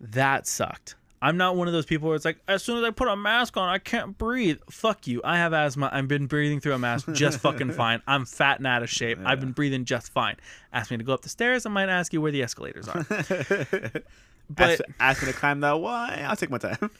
That 0.00 0.46
sucked. 0.46 0.94
I'm 1.22 1.38
not 1.38 1.56
one 1.56 1.66
of 1.66 1.72
those 1.72 1.86
people 1.86 2.08
where 2.08 2.14
it's 2.16 2.26
like, 2.26 2.38
as 2.46 2.62
soon 2.62 2.76
as 2.76 2.84
I 2.84 2.90
put 2.90 3.08
a 3.08 3.16
mask 3.16 3.56
on, 3.56 3.68
I 3.68 3.78
can't 3.78 4.16
breathe. 4.18 4.58
Fuck 4.70 5.06
you. 5.06 5.22
I 5.24 5.38
have 5.38 5.54
asthma. 5.54 5.88
I've 5.90 6.08
been 6.08 6.26
breathing 6.26 6.60
through 6.60 6.74
a 6.74 6.78
mask 6.78 7.10
just 7.14 7.40
fucking 7.40 7.72
fine. 7.72 8.02
I'm 8.06 8.26
fat 8.26 8.58
and 8.58 8.66
out 8.66 8.82
of 8.82 8.90
shape. 8.90 9.18
I've 9.24 9.40
been 9.40 9.52
breathing 9.52 9.86
just 9.86 10.12
fine. 10.12 10.36
Ask 10.74 10.90
me 10.90 10.98
to 10.98 11.04
go 11.04 11.14
up 11.14 11.22
the 11.22 11.30
stairs, 11.30 11.64
I 11.64 11.70
might 11.70 11.88
ask 11.88 12.12
you 12.12 12.20
where 12.20 12.32
the 12.32 12.42
escalators 12.42 12.86
are. 12.88 13.06
Ask, 13.10 14.00
But 14.48 14.80
ask 15.00 15.22
me 15.22 15.32
to 15.32 15.36
climb 15.36 15.58
that 15.60 15.72
why? 15.80 16.24
I'll 16.28 16.36
take 16.36 16.50
my 16.50 16.58
time. 16.58 16.90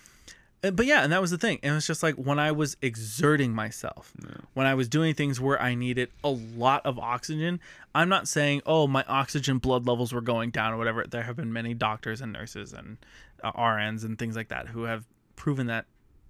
Uh, 0.65 0.71
but 0.71 0.87
yeah, 0.87 1.03
and 1.03 1.13
that 1.13 1.21
was 1.21 1.31
the 1.31 1.39
thing. 1.39 1.59
And 1.63 1.73
it 1.73 1.75
was 1.75 1.87
just 1.87 2.03
like 2.03 2.15
when 2.15 2.39
I 2.39 2.53
was 2.53 2.77
exerting 2.83 3.55
myself, 3.55 4.13
when 4.55 4.67
I 4.67 4.75
was 4.75 4.89
doing 4.89 5.15
things 5.15 5.41
where 5.41 5.61
I 5.61 5.75
needed 5.75 6.11
a 6.25 6.31
lot 6.31 6.85
of 6.85 6.99
oxygen. 6.99 7.61
I'm 7.95 8.09
not 8.09 8.29
saying, 8.29 8.63
oh, 8.67 8.87
my 8.87 9.05
oxygen 9.09 9.59
blood 9.59 9.87
levels 9.87 10.13
were 10.13 10.21
going 10.21 10.51
down 10.51 10.73
or 10.73 10.77
whatever. 10.77 11.05
There 11.09 11.23
have 11.23 11.37
been 11.37 11.53
many 11.53 11.75
doctors 11.75 12.21
and 12.21 12.33
nurses 12.33 12.73
and 12.73 12.99
uh, 13.43 13.53
RNs 13.53 14.05
and 14.05 14.19
things 14.19 14.37
like 14.37 14.49
that 14.49 14.69
who 14.69 14.85
have 14.85 15.05
proven 15.37 15.67
that 15.67 15.87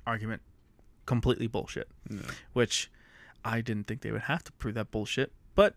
argument 0.07 0.43
completely 1.07 1.47
bullshit. 1.47 1.89
Which 2.53 2.91
I 3.45 3.61
didn't 3.61 3.87
think 3.87 4.03
they 4.03 4.11
would 4.11 4.23
have 4.23 4.45
to 4.45 4.53
prove 4.53 4.75
that 4.75 4.91
bullshit, 4.91 5.33
but 5.55 5.75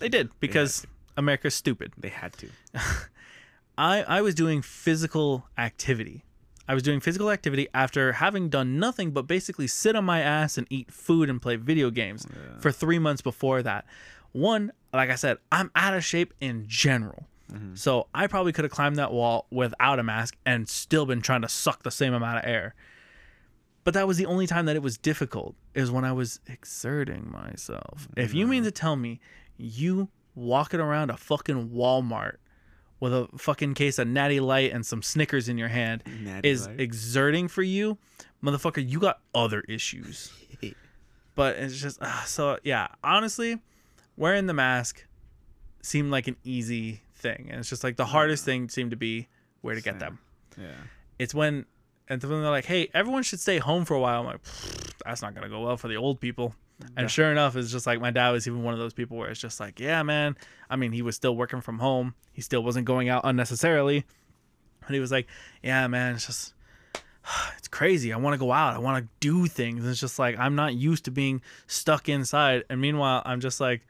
they 0.00 0.08
did 0.08 0.30
because 0.40 0.86
America's 1.16 1.54
stupid. 1.54 1.92
They 1.96 2.08
had 2.08 2.32
to. 2.34 2.48
I, 3.78 4.02
I 4.02 4.22
was 4.22 4.34
doing 4.34 4.62
physical 4.62 5.46
activity. 5.56 6.24
I 6.68 6.74
was 6.74 6.82
doing 6.82 7.00
physical 7.00 7.30
activity 7.30 7.68
after 7.72 8.12
having 8.12 8.48
done 8.48 8.78
nothing 8.78 9.12
but 9.12 9.26
basically 9.26 9.66
sit 9.66 9.94
on 9.94 10.04
my 10.04 10.20
ass 10.20 10.58
and 10.58 10.66
eat 10.70 10.90
food 10.90 11.30
and 11.30 11.40
play 11.40 11.56
video 11.56 11.90
games 11.90 12.26
for 12.58 12.72
three 12.72 12.98
months 12.98 13.22
before 13.22 13.62
that. 13.62 13.84
One, 14.32 14.72
like 14.92 15.10
I 15.10 15.14
said, 15.14 15.38
I'm 15.52 15.70
out 15.74 15.94
of 15.94 16.04
shape 16.04 16.34
in 16.40 16.64
general. 16.66 17.26
Mm-hmm. 17.52 17.76
So 17.76 18.08
I 18.12 18.26
probably 18.26 18.52
could 18.52 18.64
have 18.64 18.72
climbed 18.72 18.96
that 18.96 19.12
wall 19.12 19.46
without 19.50 19.98
a 19.98 20.02
mask 20.02 20.36
and 20.44 20.68
still 20.68 21.06
been 21.06 21.22
trying 21.22 21.42
to 21.42 21.48
suck 21.48 21.84
the 21.84 21.90
same 21.90 22.12
amount 22.12 22.38
of 22.38 22.44
air. 22.44 22.74
But 23.84 23.94
that 23.94 24.08
was 24.08 24.16
the 24.16 24.26
only 24.26 24.48
time 24.48 24.66
that 24.66 24.74
it 24.74 24.82
was 24.82 24.98
difficult, 24.98 25.54
is 25.72 25.92
when 25.92 26.04
I 26.04 26.10
was 26.10 26.40
exerting 26.48 27.30
myself. 27.30 28.08
If 28.16 28.34
you 28.34 28.48
mean 28.48 28.64
to 28.64 28.72
tell 28.72 28.96
me 28.96 29.20
you 29.56 30.08
walking 30.34 30.80
around 30.80 31.10
a 31.10 31.16
fucking 31.16 31.70
Walmart 31.70 32.38
with 33.00 33.12
a 33.12 33.28
fucking 33.36 33.74
case 33.74 33.98
of 33.98 34.08
Natty 34.08 34.40
Light 34.40 34.72
and 34.72 34.84
some 34.84 35.02
Snickers 35.02 35.48
in 35.48 35.58
your 35.58 35.68
hand 35.68 36.02
Natty 36.22 36.48
is 36.48 36.66
Light? 36.66 36.80
exerting 36.80 37.48
for 37.48 37.62
you, 37.62 37.98
motherfucker, 38.42 38.86
you 38.86 38.98
got 38.98 39.20
other 39.34 39.62
issues. 39.68 40.32
but 41.34 41.56
it's 41.56 41.78
just 41.80 42.02
uh, 42.02 42.24
so 42.24 42.58
yeah. 42.64 42.88
Honestly, 43.04 43.60
wearing 44.16 44.46
the 44.46 44.54
mask 44.54 45.04
seemed 45.82 46.10
like 46.10 46.26
an 46.26 46.36
easy 46.44 47.02
thing, 47.14 47.48
and 47.50 47.60
it's 47.60 47.68
just 47.68 47.84
like 47.84 47.96
the 47.96 48.06
hardest 48.06 48.44
thing 48.44 48.68
seemed 48.68 48.90
to 48.90 48.96
be 48.96 49.28
where 49.60 49.74
to 49.74 49.80
get 49.80 49.98
them. 49.98 50.18
Yeah. 50.58 50.72
It's 51.18 51.34
when 51.34 51.66
and 52.08 52.20
then 52.20 52.30
they're 52.30 52.50
like, 52.50 52.66
"Hey, 52.66 52.88
everyone 52.94 53.22
should 53.22 53.40
stay 53.40 53.58
home 53.58 53.84
for 53.84 53.94
a 53.94 54.00
while." 54.00 54.20
I'm 54.20 54.26
like, 54.26 54.40
"That's 55.04 55.22
not 55.22 55.34
gonna 55.34 55.48
go 55.48 55.60
well 55.60 55.76
for 55.76 55.88
the 55.88 55.96
old 55.96 56.20
people." 56.20 56.54
And 56.96 57.10
sure 57.10 57.32
enough, 57.32 57.56
it's 57.56 57.70
just 57.70 57.86
like 57.86 58.00
my 58.00 58.10
dad 58.10 58.30
was 58.30 58.46
even 58.46 58.62
one 58.62 58.74
of 58.74 58.80
those 58.80 58.92
people 58.92 59.16
where 59.16 59.30
it's 59.30 59.40
just 59.40 59.60
like, 59.60 59.80
"Yeah, 59.80 60.02
man." 60.02 60.36
I 60.68 60.76
mean, 60.76 60.92
he 60.92 61.02
was 61.02 61.16
still 61.16 61.34
working 61.34 61.60
from 61.60 61.78
home. 61.78 62.14
He 62.32 62.42
still 62.42 62.62
wasn't 62.62 62.86
going 62.86 63.08
out 63.08 63.22
unnecessarily. 63.24 64.04
And 64.86 64.94
he 64.94 65.00
was 65.00 65.10
like, 65.10 65.26
"Yeah, 65.62 65.86
man, 65.86 66.14
it's 66.14 66.26
just." 66.26 66.54
It's 67.58 67.68
crazy. 67.68 68.12
I 68.12 68.18
want 68.18 68.34
to 68.34 68.38
go 68.38 68.52
out. 68.52 68.74
I 68.74 68.78
want 68.78 69.04
to 69.04 69.10
do 69.18 69.46
things. 69.46 69.80
And 69.80 69.90
it's 69.90 69.98
just 69.98 70.18
like 70.18 70.38
I'm 70.38 70.54
not 70.54 70.74
used 70.74 71.06
to 71.06 71.10
being 71.10 71.42
stuck 71.66 72.08
inside. 72.08 72.62
And 72.70 72.80
meanwhile, 72.80 73.22
I'm 73.24 73.40
just 73.40 73.58
like, 73.58 73.84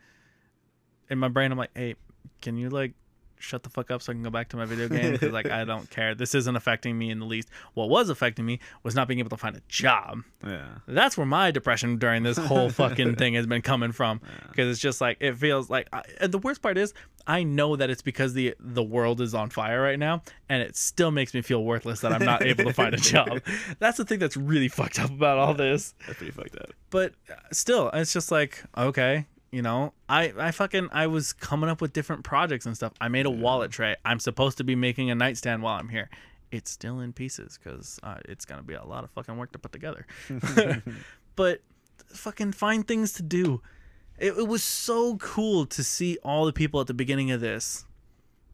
in 1.10 1.18
my 1.18 1.28
brain, 1.28 1.52
I'm 1.52 1.58
like, 1.58 1.72
hey, 1.74 1.96
can 2.40 2.56
you 2.56 2.70
like 2.70 2.94
shut 3.38 3.62
the 3.62 3.70
fuck 3.70 3.90
up 3.90 4.02
so 4.02 4.12
I 4.12 4.14
can 4.14 4.22
go 4.22 4.30
back 4.30 4.48
to 4.50 4.56
my 4.56 4.64
video 4.64 4.88
game 5.00 5.12
because 5.12 5.32
like 5.32 5.50
I 5.50 5.64
don't 5.64 5.88
care. 5.90 6.14
This 6.14 6.34
isn't 6.34 6.56
affecting 6.56 6.96
me 6.98 7.10
in 7.10 7.18
the 7.20 7.26
least. 7.26 7.48
What 7.74 7.88
was 7.88 8.08
affecting 8.08 8.44
me 8.46 8.60
was 8.82 8.94
not 8.94 9.08
being 9.08 9.20
able 9.20 9.30
to 9.30 9.36
find 9.36 9.56
a 9.56 9.62
job. 9.68 10.22
Yeah. 10.46 10.66
That's 10.86 11.16
where 11.16 11.26
my 11.26 11.50
depression 11.50 11.98
during 11.98 12.22
this 12.22 12.36
whole 12.38 12.70
fucking 12.70 13.14
thing 13.16 13.34
has 13.34 13.46
been 13.46 13.62
coming 13.62 13.92
from 13.92 14.20
Yeah. 14.22 14.46
because 14.48 14.70
it's 14.70 14.80
just 14.80 15.00
like 15.00 15.16
it 15.20 15.36
feels 15.36 15.68
like 15.70 15.88
I, 15.92 16.02
and 16.20 16.32
the 16.32 16.38
worst 16.38 16.62
part 16.62 16.78
is 16.78 16.94
I 17.26 17.42
know 17.42 17.74
that 17.76 17.90
it's 17.90 18.02
because 18.02 18.34
the 18.34 18.54
the 18.60 18.82
world 18.84 19.20
is 19.20 19.34
on 19.34 19.50
fire 19.50 19.80
right 19.82 19.98
now 19.98 20.22
and 20.48 20.62
it 20.62 20.76
still 20.76 21.10
makes 21.10 21.34
me 21.34 21.42
feel 21.42 21.64
worthless 21.64 22.00
that 22.00 22.12
I'm 22.12 22.24
not 22.24 22.42
able 22.44 22.64
to 22.64 22.72
find 22.72 22.94
a 22.94 22.98
job. 22.98 23.40
That's 23.80 23.96
the 23.98 24.04
thing 24.04 24.18
that's 24.20 24.36
really 24.36 24.68
fucked 24.68 24.98
up 25.00 25.10
about 25.10 25.38
all 25.38 25.52
this 25.54 25.94
That's 26.06 26.18
pretty 26.18 26.32
fucked 26.32 26.56
up. 26.56 26.70
but 26.90 27.14
uh, 27.30 27.34
still 27.52 27.90
it's 27.92 28.12
just 28.12 28.30
like 28.30 28.62
okay 28.76 29.26
you 29.50 29.62
know 29.62 29.92
i 30.08 30.32
i 30.38 30.50
fucking 30.50 30.88
i 30.92 31.06
was 31.06 31.32
coming 31.32 31.70
up 31.70 31.80
with 31.80 31.92
different 31.92 32.24
projects 32.24 32.66
and 32.66 32.76
stuff 32.76 32.92
i 33.00 33.08
made 33.08 33.26
a 33.26 33.30
wallet 33.30 33.70
tray 33.70 33.94
i'm 34.04 34.18
supposed 34.18 34.58
to 34.58 34.64
be 34.64 34.74
making 34.74 35.10
a 35.10 35.14
nightstand 35.14 35.62
while 35.62 35.78
i'm 35.78 35.88
here 35.88 36.10
it's 36.50 36.70
still 36.70 37.00
in 37.00 37.12
pieces 37.12 37.58
because 37.62 37.98
uh, 38.02 38.18
it's 38.26 38.44
gonna 38.44 38.62
be 38.62 38.74
a 38.74 38.84
lot 38.84 39.04
of 39.04 39.10
fucking 39.10 39.36
work 39.36 39.52
to 39.52 39.58
put 39.58 39.72
together 39.72 40.06
but 41.36 41.60
fucking 42.08 42.52
find 42.52 42.86
things 42.86 43.12
to 43.12 43.22
do 43.22 43.60
it, 44.18 44.38
it 44.38 44.48
was 44.48 44.62
so 44.62 45.16
cool 45.16 45.66
to 45.66 45.84
see 45.84 46.18
all 46.22 46.46
the 46.46 46.52
people 46.52 46.80
at 46.80 46.86
the 46.86 46.94
beginning 46.94 47.30
of 47.30 47.40
this 47.40 47.84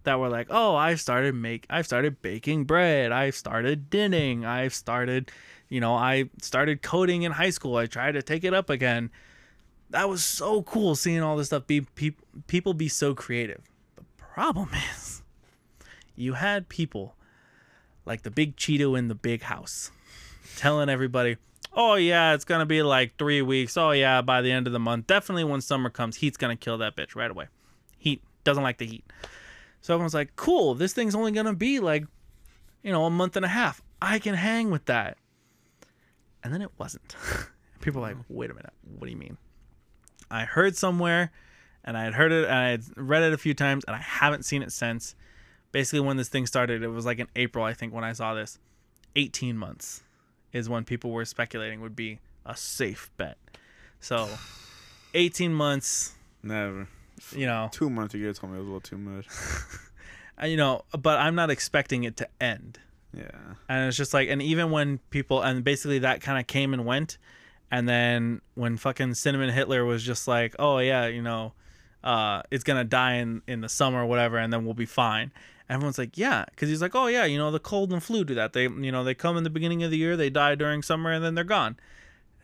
that 0.05 0.19
were 0.19 0.29
like, 0.29 0.49
"Oh, 0.51 0.75
I've 0.75 1.01
started 1.01 1.35
make 1.35 1.67
I've 1.71 1.87
started 1.87 2.21
baking 2.23 2.65
bread. 2.65 3.13
I've 3.13 3.37
started 3.37 3.89
dinning. 3.91 4.45
I've 4.45 4.75
started, 4.75 5.31
you 5.69 5.81
know, 5.81 5.95
I 5.95 6.31
started 6.41 6.83
coding 6.83 7.23
in 7.23 7.33
high 7.33 7.51
school. 7.51 7.77
I 7.77 7.87
tried 7.87 8.13
to 8.13 8.23
take 8.23 8.45
it 8.45 8.55
up 8.55 8.71
again." 8.71 9.11
That 9.93 10.09
was 10.09 10.25
so 10.25 10.63
cool 10.63 10.95
seeing 10.95 11.23
all 11.23 11.37
this 11.37 11.49
stuff 11.49 11.67
be 11.67 11.83
pe- 11.83 12.17
people 12.47 12.75
be 12.75 12.89
so 12.89 13.15
creative. 13.15 13.63
The 13.97 14.05
problem 14.19 14.71
is 14.93 15.23
you 16.17 16.35
had 16.35 16.69
people 16.69 17.15
like 18.05 18.23
the 18.23 18.31
big 18.31 18.57
Cheeto 18.57 18.99
in 18.99 19.09
the 19.09 19.15
big 19.15 19.43
house 19.43 19.91
telling 20.57 20.89
everybody, 20.89 21.37
"Oh 21.73 21.95
yeah, 21.95 22.35
it's 22.35 22.45
to 22.61 22.67
be 22.67 22.83
like 22.83 23.17
3 23.19 23.43
weeks. 23.43 23.77
Oh 23.77 23.91
yeah, 23.91 24.23
by 24.23 24.43
the 24.43 24.51
end 24.51 24.67
of 24.67 24.73
the 24.73 24.81
month. 24.81 25.07
Definitely 25.07 25.45
when 25.45 25.61
summer 25.61 25.91
comes, 25.91 26.17
heat's 26.17 26.37
to 26.57 26.57
kill 26.57 26.79
that 26.79 26.97
bitch 26.97 27.15
right 27.15 27.31
away." 27.31 27.49
Heat 27.99 28.23
doesn't 28.45 28.63
like 28.63 28.79
the 28.79 28.87
heat. 28.87 29.05
So 29.83 29.95
everyone's 29.95 30.15
like, 30.15 30.37
cool, 30.37 30.75
this 30.75 30.93
thing's 30.93 31.15
only 31.15 31.33
gonna 31.33 31.55
be 31.55 31.81
like, 31.81 32.07
you 32.83 32.93
know, 32.93 33.05
a 33.05 33.11
month 33.11 33.37
and 33.37 33.45
a 33.45 33.49
half. 33.49 33.83
I 34.01 34.19
can 34.21 34.35
hang 34.35 34.71
with 34.71 34.87
that. 34.87 35.19
And 36.43 36.53
then 36.53 36.63
it 36.63 36.71
wasn't. 36.79 37.15
People 37.81 38.01
are 38.01 38.09
like, 38.09 38.17
mm. 38.17 38.25
wait 38.29 38.51
a 38.51 38.55
minute, 38.55 38.73
what 38.99 39.07
do 39.07 39.11
you 39.11 39.17
mean? 39.17 39.37
I 40.33 40.45
heard 40.45 40.77
somewhere 40.77 41.31
and 41.85 41.97
I 41.97 42.05
had 42.05 42.15
heard 42.15 42.33
it 42.33 42.45
and 42.45 42.55
I 42.55 42.69
had 42.71 42.85
read 42.97 43.23
it 43.23 43.33
a 43.33 43.39
few 43.39 43.55
times 43.55 43.85
and 43.87 43.95
I 43.95 44.01
haven't 44.01 44.45
seen 44.45 44.63
it 44.63 44.73
since. 44.73 45.15
Basically, 45.73 46.01
when 46.01 46.17
this 46.17 46.29
thing 46.29 46.47
started, 46.47 46.83
it 46.83 46.89
was 46.89 47.07
like 47.07 47.19
in 47.19 47.29
April, 47.37 47.65
I 47.65 47.73
think, 47.75 47.95
when 47.95 48.05
I 48.05 48.13
saw 48.13 48.35
this. 48.35 48.59
18 49.15 49.57
months 49.57 50.03
is 50.53 50.69
when 50.69 50.85
people 50.85 51.11
were 51.11 51.25
speculating 51.25 51.81
would 51.81 51.97
be 51.97 52.19
a 52.45 52.57
safe 52.57 53.11
bet. 53.17 53.37
So, 54.01 54.29
18 55.15 55.53
months, 55.53 56.15
Never. 56.43 56.89
you 57.35 57.47
know, 57.47 57.69
Two 57.73 57.91
months 57.91 58.15
ago, 58.15 58.25
you 58.25 58.33
told 58.33 58.53
me 58.53 58.59
it 58.59 58.61
was 58.61 58.69
a 58.69 58.71
little 58.71 58.81
too 58.81 58.99
much. 58.99 59.27
you 60.49 60.57
know, 60.57 60.83
but 60.99 61.19
I'm 61.19 61.35
not 61.35 61.51
expecting 61.51 62.05
it 62.05 62.17
to 62.19 62.29
end. 62.41 62.79
Yeah. 63.15 63.31
And 63.69 63.89
it's 63.89 63.97
just 63.97 64.15
like, 64.15 64.29
and 64.29 64.41
even 64.43 64.71
when 64.71 64.99
people, 65.11 65.43
and 65.43 65.63
basically 65.63 66.01
that 66.01 66.21
kind 66.21 66.39
of 66.39 66.47
came 66.47 66.73
and 66.73 66.85
went. 66.87 67.19
And 67.73 67.89
then 67.89 68.43
when 68.55 68.77
fucking 68.77 69.15
Cinnamon 69.15 69.49
Hitler 69.49 69.87
was 69.87 70.05
just 70.05 70.29
like, 70.29 70.55
oh, 70.59 70.77
yeah, 70.77 71.07
you 71.07 71.23
know, 71.23 71.55
uh, 72.05 72.43
it's 72.51 72.65
going 72.65 72.77
to 72.77 72.85
die 72.85 73.15
in, 73.15 73.41
in 73.49 73.63
the 73.63 73.69
summer 73.69 74.03
or 74.03 74.07
whatever, 74.07 74.37
and 74.37 74.53
then 74.53 74.67
we'll 74.67 74.75
be 74.75 74.85
fine. 74.85 75.33
Everyone's 75.71 75.97
like, 75.97 76.19
yeah. 76.19 76.45
Because 76.51 76.69
he's 76.69 76.83
like, 76.83 76.95
oh, 76.95 77.07
yeah, 77.07 77.25
you 77.25 77.39
know, 77.39 77.51
the 77.51 77.59
cold 77.59 77.91
and 77.91 78.03
flu 78.03 78.25
do 78.25 78.35
that. 78.35 78.53
They, 78.53 78.65
you 78.65 78.93
know, 78.93 79.03
they 79.03 79.15
come 79.15 79.39
in 79.39 79.43
the 79.43 79.49
beginning 79.51 79.83
of 79.83 79.91
the 79.91 79.97
year, 79.97 80.19
they 80.19 80.29
die 80.29 80.55
during 80.55 80.83
summer, 80.83 81.11
and 81.13 81.25
then 81.25 81.35
they're 81.35 81.45
gone. 81.45 81.79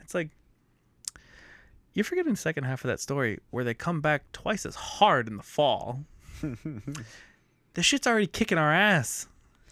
It's 0.00 0.14
like, 0.14 0.30
you're 1.92 2.04
forgetting 2.04 2.32
the 2.32 2.38
second 2.38 2.64
half 2.64 2.82
of 2.82 2.88
that 2.88 2.98
story 2.98 3.38
where 3.50 3.64
they 3.64 3.74
come 3.74 4.00
back 4.00 4.32
twice 4.32 4.64
as 4.64 4.76
hard 4.76 5.28
in 5.28 5.36
the 5.36 5.42
fall. 5.42 6.04
this 7.74 7.84
shit's 7.84 8.06
already 8.06 8.28
kicking 8.28 8.56
our 8.56 8.72
ass. 8.72 9.26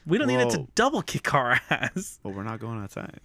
We 0.05 0.19
don't 0.19 0.29
need 0.29 0.41
it 0.41 0.51
to 0.51 0.67
double 0.75 1.01
kick 1.01 1.33
our 1.33 1.59
ass. 1.71 2.21
But 2.23 2.35
we're 2.35 2.43
not 2.43 2.61
going 2.61 2.83
outside. 2.83 3.21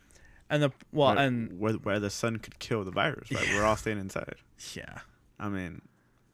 And 0.51 0.61
the 0.61 0.71
well, 0.91 1.15
where, 1.15 1.25
and 1.25 1.59
where, 1.59 1.73
where 1.73 1.99
the 1.99 2.09
sun 2.11 2.37
could 2.37 2.59
kill 2.59 2.83
the 2.83 2.91
virus, 2.91 3.31
right? 3.31 3.47
We're 3.55 3.63
all 3.63 3.77
staying 3.77 3.97
inside. 3.99 4.35
yeah, 4.75 4.99
I 5.39 5.47
mean, 5.49 5.81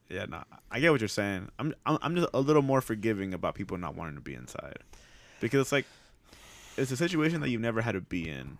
yeah, 0.10 0.26
no, 0.26 0.44
I 0.72 0.80
get 0.81 0.91
what 0.91 0.99
you're 0.99 1.07
saying. 1.07 1.48
I'm, 1.60 1.73
I'm, 1.85 1.98
I'm 2.02 2.15
just 2.15 2.27
a 2.34 2.39
little 2.41 2.64
more 2.64 2.81
forgiving 2.81 3.34
about 3.34 3.56
people 3.56 3.77
not 3.77 3.95
wanting 3.95 4.15
to 4.15 4.22
be 4.22 4.34
inside, 4.34 4.80
because 5.39 5.61
it's 5.61 5.72
like, 5.72 5.85
it's 6.77 6.91
a 6.91 6.98
situation 6.98 7.41
that 7.41 7.49
you've 7.49 7.61
never 7.61 7.81
had 7.81 7.94
to 7.94 8.02
be 8.02 8.27
in, 8.27 8.57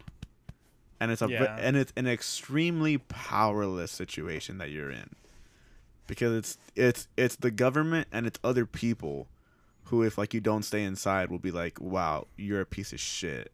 and 1.00 1.12
it's 1.12 1.22
a 1.22 1.28
Yeah. 1.30 1.58
and 1.60 1.76
it's 1.76 1.92
an 1.98 2.08
extremely 2.08 3.00
powerless 3.00 3.92
situation 3.92 4.60
that 4.60 4.70
you're 4.70 4.92
in, 4.92 5.10
because 6.06 6.34
it's 6.34 6.58
it's 6.76 7.08
it's 7.18 7.36
the 7.36 7.52
government 7.52 8.08
and 8.12 8.28
it's 8.28 8.40
other 8.44 8.66
people, 8.68 9.28
who 9.86 10.04
if 10.04 10.20
like 10.20 10.36
you 10.36 10.40
don't 10.40 10.64
stay 10.64 10.84
inside 10.84 11.32
will 11.32 11.40
be 11.40 11.52
like, 11.52 11.82
wow, 11.82 12.28
you're 12.38 12.62
a 12.62 12.66
piece 12.66 12.94
of 12.94 13.00
shit, 13.00 13.52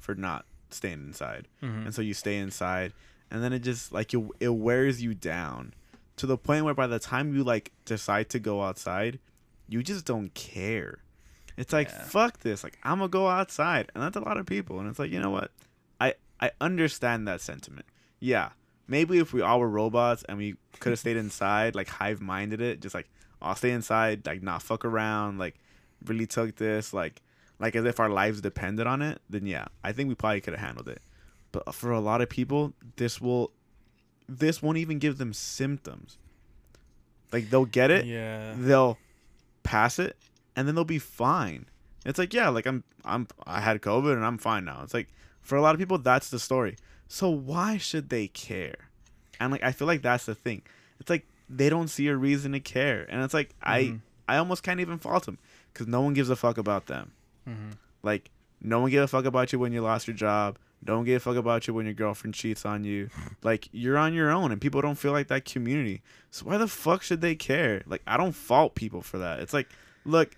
for 0.00 0.16
not 0.16 0.46
staying 0.74 1.00
inside. 1.08 1.48
Mhm. 1.62 1.86
and 1.86 1.94
so 1.94 2.02
you 2.02 2.14
stay 2.14 2.36
inside 2.38 2.92
and 3.30 3.42
then 3.42 3.52
it 3.52 3.60
just 3.60 3.92
like 3.92 4.12
it, 4.14 4.22
it 4.40 4.48
wears 4.54 5.02
you 5.02 5.14
down 5.14 5.72
to 6.16 6.26
the 6.26 6.36
point 6.38 6.64
where 6.64 6.74
by 6.74 6.86
the 6.86 6.98
time 6.98 7.34
you 7.34 7.42
like 7.42 7.72
decide 7.84 8.28
to 8.30 8.38
go 8.38 8.62
outside 8.62 9.18
you 9.68 9.82
just 9.82 10.04
don't 10.04 10.32
care. 10.34 10.98
It's 11.56 11.72
like 11.72 11.88
Yeah. 11.88 12.04
fuck 12.04 12.40
this 12.40 12.62
like 12.62 12.78
i'm 12.82 12.98
gonna 12.98 13.08
go 13.08 13.28
outside. 13.28 13.90
And 13.94 14.02
that's 14.04 14.16
a 14.16 14.20
lot 14.20 14.36
of 14.36 14.44
people. 14.46 14.78
And 14.80 14.88
it's 14.88 14.98
like 14.98 15.10
you 15.10 15.20
know 15.20 15.30
what? 15.30 15.50
I 16.00 16.14
i 16.40 16.50
understand 16.60 17.26
that 17.28 17.40
sentiment. 17.40 17.86
Yeah 18.20 18.50
maybe 18.86 19.18
if 19.18 19.32
we 19.32 19.40
all 19.40 19.60
were 19.60 19.68
robots 19.68 20.22
and 20.28 20.36
we 20.36 20.56
could 20.80 20.90
have 20.90 20.98
stayed 21.06 21.16
inside 21.16 21.74
like 21.74 21.88
hive 21.88 22.20
minded 22.20 22.60
it 22.60 22.80
just 22.82 22.94
like 22.94 23.08
i'll 23.40 23.54
stay 23.56 23.70
inside 23.70 24.26
like 24.26 24.42
not 24.42 24.60
fuck 24.62 24.84
around 24.84 25.38
like 25.38 25.54
really 26.04 26.26
took 26.26 26.54
this 26.56 26.92
like 26.92 27.22
like 27.58 27.76
as 27.76 27.84
if 27.84 28.00
our 28.00 28.08
lives 28.10 28.40
depended 28.40 28.86
on 28.86 29.00
it 29.02 29.20
then 29.30 29.46
yeah 29.46 29.66
i 29.84 29.92
think 29.92 30.08
we 30.08 30.14
probably 30.14 30.40
could 30.40 30.54
have 30.54 30.60
handled 30.66 30.88
it. 30.88 31.00
But 31.52 31.72
for 31.74 31.92
a 31.92 32.00
lot 32.00 32.20
of 32.20 32.28
people 32.28 32.72
this 32.96 33.20
will 33.20 33.52
this 34.28 34.60
won't 34.62 34.78
even 34.78 34.98
give 34.98 35.18
them 35.18 35.32
symptoms. 35.32 36.18
Like 37.32 37.50
they'll 37.50 37.64
get 37.64 37.90
it 37.90 38.06
yeah, 38.06 38.54
they'll 38.56 38.98
pass 39.62 39.98
it 39.98 40.16
and 40.56 40.66
then 40.66 40.74
they'll 40.74 40.84
be 40.84 40.98
fine. 40.98 41.66
It's 42.04 42.18
like 42.18 42.34
yeah 42.34 42.48
like 42.48 42.66
i'm 42.66 42.82
i'm 43.04 43.26
i 43.46 43.60
had 43.60 43.80
covid 43.82 44.14
and 44.14 44.24
i'm 44.24 44.38
fine 44.38 44.64
now. 44.64 44.80
It's 44.82 44.94
like 44.94 45.08
for 45.42 45.56
a 45.56 45.62
lot 45.62 45.74
of 45.74 45.78
people 45.78 45.98
that's 45.98 46.28
the 46.30 46.38
story. 46.38 46.76
So 47.08 47.28
why 47.30 47.76
should 47.78 48.08
they 48.08 48.28
care? 48.28 48.88
And 49.40 49.52
like 49.52 49.62
i 49.62 49.72
feel 49.72 49.86
like 49.86 50.02
that's 50.02 50.26
the 50.26 50.34
thing. 50.34 50.62
It's 51.00 51.10
like 51.10 51.26
they 51.48 51.68
don't 51.68 51.88
see 51.88 52.08
a 52.08 52.16
reason 52.16 52.52
to 52.52 52.60
care. 52.60 53.06
And 53.08 53.22
it's 53.22 53.34
like 53.34 53.50
Mhm. 53.50 54.00
i 54.28 54.34
i 54.34 54.36
almost 54.38 54.62
can't 54.62 54.80
even 54.80 54.98
fault 54.98 55.26
them 55.26 55.38
because 55.72 55.86
no 55.86 56.00
one 56.00 56.14
gives 56.14 56.30
a 56.30 56.36
fuck 56.36 56.56
about 56.58 56.86
them 56.86 57.12
Mhm. 57.48 57.72
like 58.02 58.30
no 58.60 58.80
one 58.80 58.90
give 58.90 59.02
a 59.02 59.08
fuck 59.08 59.24
about 59.26 59.52
you 59.52 59.58
when 59.58 59.72
you 59.72 59.82
lost 59.82 60.06
your 60.06 60.16
job. 60.16 60.58
Don't 60.82 61.04
give 61.04 61.16
a 61.16 61.20
fuck 61.20 61.36
about 61.36 61.66
you 61.66 61.72
when 61.74 61.84
your 61.86 61.94
girlfriend 61.94 62.34
cheats 62.34 62.64
on 62.66 62.84
you. 62.84 63.08
Like 63.42 63.68
you're 63.72 63.96
on 63.98 64.14
your 64.14 64.30
own 64.30 64.52
and 64.52 64.60
people 64.60 64.80
don't 64.80 64.96
feel 64.96 65.12
like 65.12 65.28
that 65.28 65.44
community. 65.44 66.02
So 66.30 66.46
why 66.46 66.56
the 66.58 66.68
fuck 66.68 67.02
should 67.02 67.20
they 67.20 67.34
care? 67.34 67.82
Like 67.86 68.02
i 68.06 68.16
don't 68.16 68.32
fault 68.32 68.74
people 68.74 69.02
for 69.02 69.18
that. 69.18 69.40
It's 69.40 69.52
like 69.52 69.68
look 70.04 70.36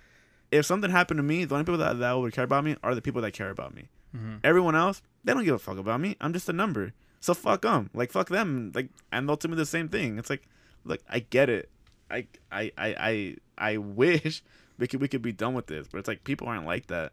if 0.50 0.64
something 0.66 0.90
happened 0.90 1.18
to 1.18 1.22
me 1.24 1.44
the 1.44 1.54
only 1.54 1.64
people 1.64 1.78
that, 1.78 1.98
that 1.98 2.12
would 2.12 2.32
care 2.32 2.44
about 2.44 2.64
me 2.64 2.76
are 2.82 2.94
the 2.94 3.02
people 3.02 3.22
that 3.22 3.32
care 3.32 3.50
about 3.50 3.74
me. 3.74 3.88
Mhm. 4.16 4.40
everyone 4.44 4.74
else 4.76 5.02
they 5.24 5.34
don't 5.34 5.44
give 5.44 5.54
a 5.54 5.58
fuck 5.58 5.78
about 5.78 6.00
me. 6.00 6.16
I'm 6.20 6.32
just 6.32 6.48
a 6.48 6.52
number. 6.52 6.92
So 7.20 7.34
fuck 7.34 7.62
them 7.62 7.90
like 7.94 8.10
fuck 8.12 8.28
them. 8.28 8.72
Like 8.74 8.88
and 9.12 9.28
they'll 9.28 9.38
me 9.48 9.56
the 9.56 9.66
same 9.66 9.88
thing. 9.88 10.18
It's 10.18 10.30
like 10.30 10.42
look 10.84 11.00
i 11.08 11.18
get 11.20 11.48
it. 11.48 11.68
I 12.10 12.26
i 12.52 12.70
i 12.78 12.88
i, 13.10 13.36
I 13.58 13.76
wish 13.78 14.42
we 14.78 14.86
could 14.86 15.00
we 15.00 15.08
could 15.08 15.22
be 15.22 15.32
done 15.32 15.54
with 15.54 15.66
this 15.66 15.86
but 15.90 15.98
it's 15.98 16.08
like 16.08 16.24
people 16.24 16.46
aren't 16.46 16.66
like 16.66 16.86
that 16.88 17.12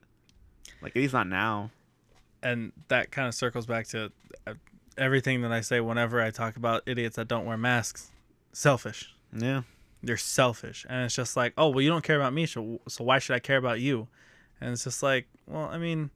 like 0.82 0.92
at 0.96 1.02
least 1.02 1.14
not 1.14 1.28
now 1.28 1.72
and 2.44 2.72
that 2.90 3.12
kind 3.12 3.28
of 3.28 3.34
circles 3.34 3.66
back 3.66 3.88
to 3.88 4.12
uh, 4.46 4.54
everything 4.98 5.42
that 5.42 5.52
I 5.52 5.62
say 5.62 5.80
whenever 5.80 6.22
I 6.22 6.30
talk 6.30 6.58
about 6.58 6.84
idiots 6.86 7.16
that 7.16 7.28
don't 7.28 7.46
wear 7.46 7.58
masks. 7.58 8.12
Selfish. 8.52 9.14
yeah 9.36 9.64
They're 10.04 10.18
selfish, 10.18 10.86
and 10.90 11.06
it's 11.06 11.16
just 11.16 11.36
like, 11.36 11.54
oh 11.58 11.70
well, 11.70 11.82
you 11.82 11.90
don't 11.90 12.04
care 12.04 12.18
about 12.18 12.34
me, 12.34 12.46
so 12.46 12.82
so 12.88 13.04
why 13.04 13.20
should 13.20 13.36
I 13.36 13.40
care 13.40 13.58
about 13.58 13.80
you? 13.80 14.08
And 14.62 14.72
it's 14.72 14.84
just 14.84 15.02
like, 15.02 15.28
well, 15.48 15.70
I 15.72 15.78
mean, 15.78 16.12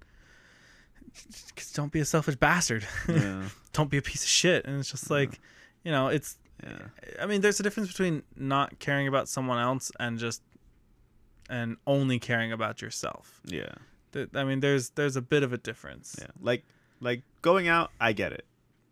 just 1.55 1.75
don't 1.75 1.91
be 1.91 1.99
a 1.99 2.05
selfish 2.05 2.35
bastard. 2.35 2.85
yeah 3.07 3.43
don't 3.73 3.89
be 3.89 3.97
a 3.97 4.01
piece 4.01 4.23
of 4.23 4.29
shit. 4.29 4.65
And 4.65 4.79
it's 4.79 4.91
just 4.91 5.09
like, 5.09 5.39
you 5.83 5.91
know, 5.91 6.07
it's 6.07 6.37
yeah 6.63 6.77
I 7.21 7.25
mean, 7.25 7.41
there's 7.41 7.59
a 7.59 7.63
difference 7.63 7.89
between 7.89 8.23
not 8.35 8.79
caring 8.79 9.07
about 9.07 9.27
someone 9.27 9.59
else 9.59 9.91
and 9.99 10.19
just 10.19 10.41
and 11.49 11.77
only 11.85 12.19
caring 12.19 12.51
about 12.51 12.81
yourself. 12.81 13.39
yeah 13.45 13.73
Th- 14.13 14.29
I 14.33 14.43
mean, 14.45 14.59
there's 14.61 14.89
there's 14.91 15.15
a 15.15 15.21
bit 15.21 15.43
of 15.43 15.51
a 15.53 15.57
difference. 15.57 16.15
yeah 16.19 16.27
like 16.41 16.63
like 17.01 17.21
going 17.41 17.67
out 17.67 17.91
i 18.01 18.13
get 18.13 18.31
it 18.33 18.45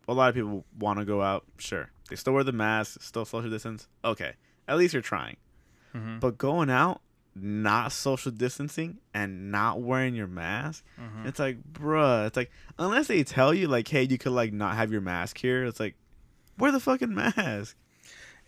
a 0.08 0.12
lot 0.14 0.28
of 0.28 0.34
people 0.34 0.64
want 0.78 0.98
to 0.98 1.04
go 1.04 1.22
out 1.22 1.44
sure 1.58 1.90
they 2.08 2.16
still 2.16 2.32
wear 2.34 2.44
the 2.44 2.52
mask 2.52 3.02
still 3.02 3.24
social 3.24 3.50
distance 3.50 3.88
okay 4.04 4.34
at 4.68 4.76
least 4.78 4.92
you're 4.94 5.02
trying 5.02 5.36
Mhm. 5.94 6.20
but 6.20 6.36
going 6.38 6.70
out 6.70 7.00
not 7.34 7.92
social 7.92 8.30
distancing 8.32 8.98
and 9.12 9.50
not 9.50 9.80
wearing 9.82 10.14
your 10.14 10.26
mask. 10.26 10.82
Mhm. 10.98 11.26
It's 11.26 11.38
like, 11.38 11.58
bruh, 11.70 12.26
it's 12.28 12.36
like 12.36 12.50
unless 12.78 13.08
they 13.08 13.22
tell 13.24 13.52
you 13.52 13.68
like, 13.68 13.86
hey, 13.88 14.04
you 14.04 14.16
could 14.16 14.32
like 14.32 14.54
not 14.54 14.74
have 14.76 14.90
your 14.90 15.02
mask 15.02 15.36
here. 15.38 15.64
It's 15.66 15.78
like, 15.78 15.96
wear 16.58 16.72
the 16.72 16.80
fucking 16.80 17.14
mask. 17.14 17.76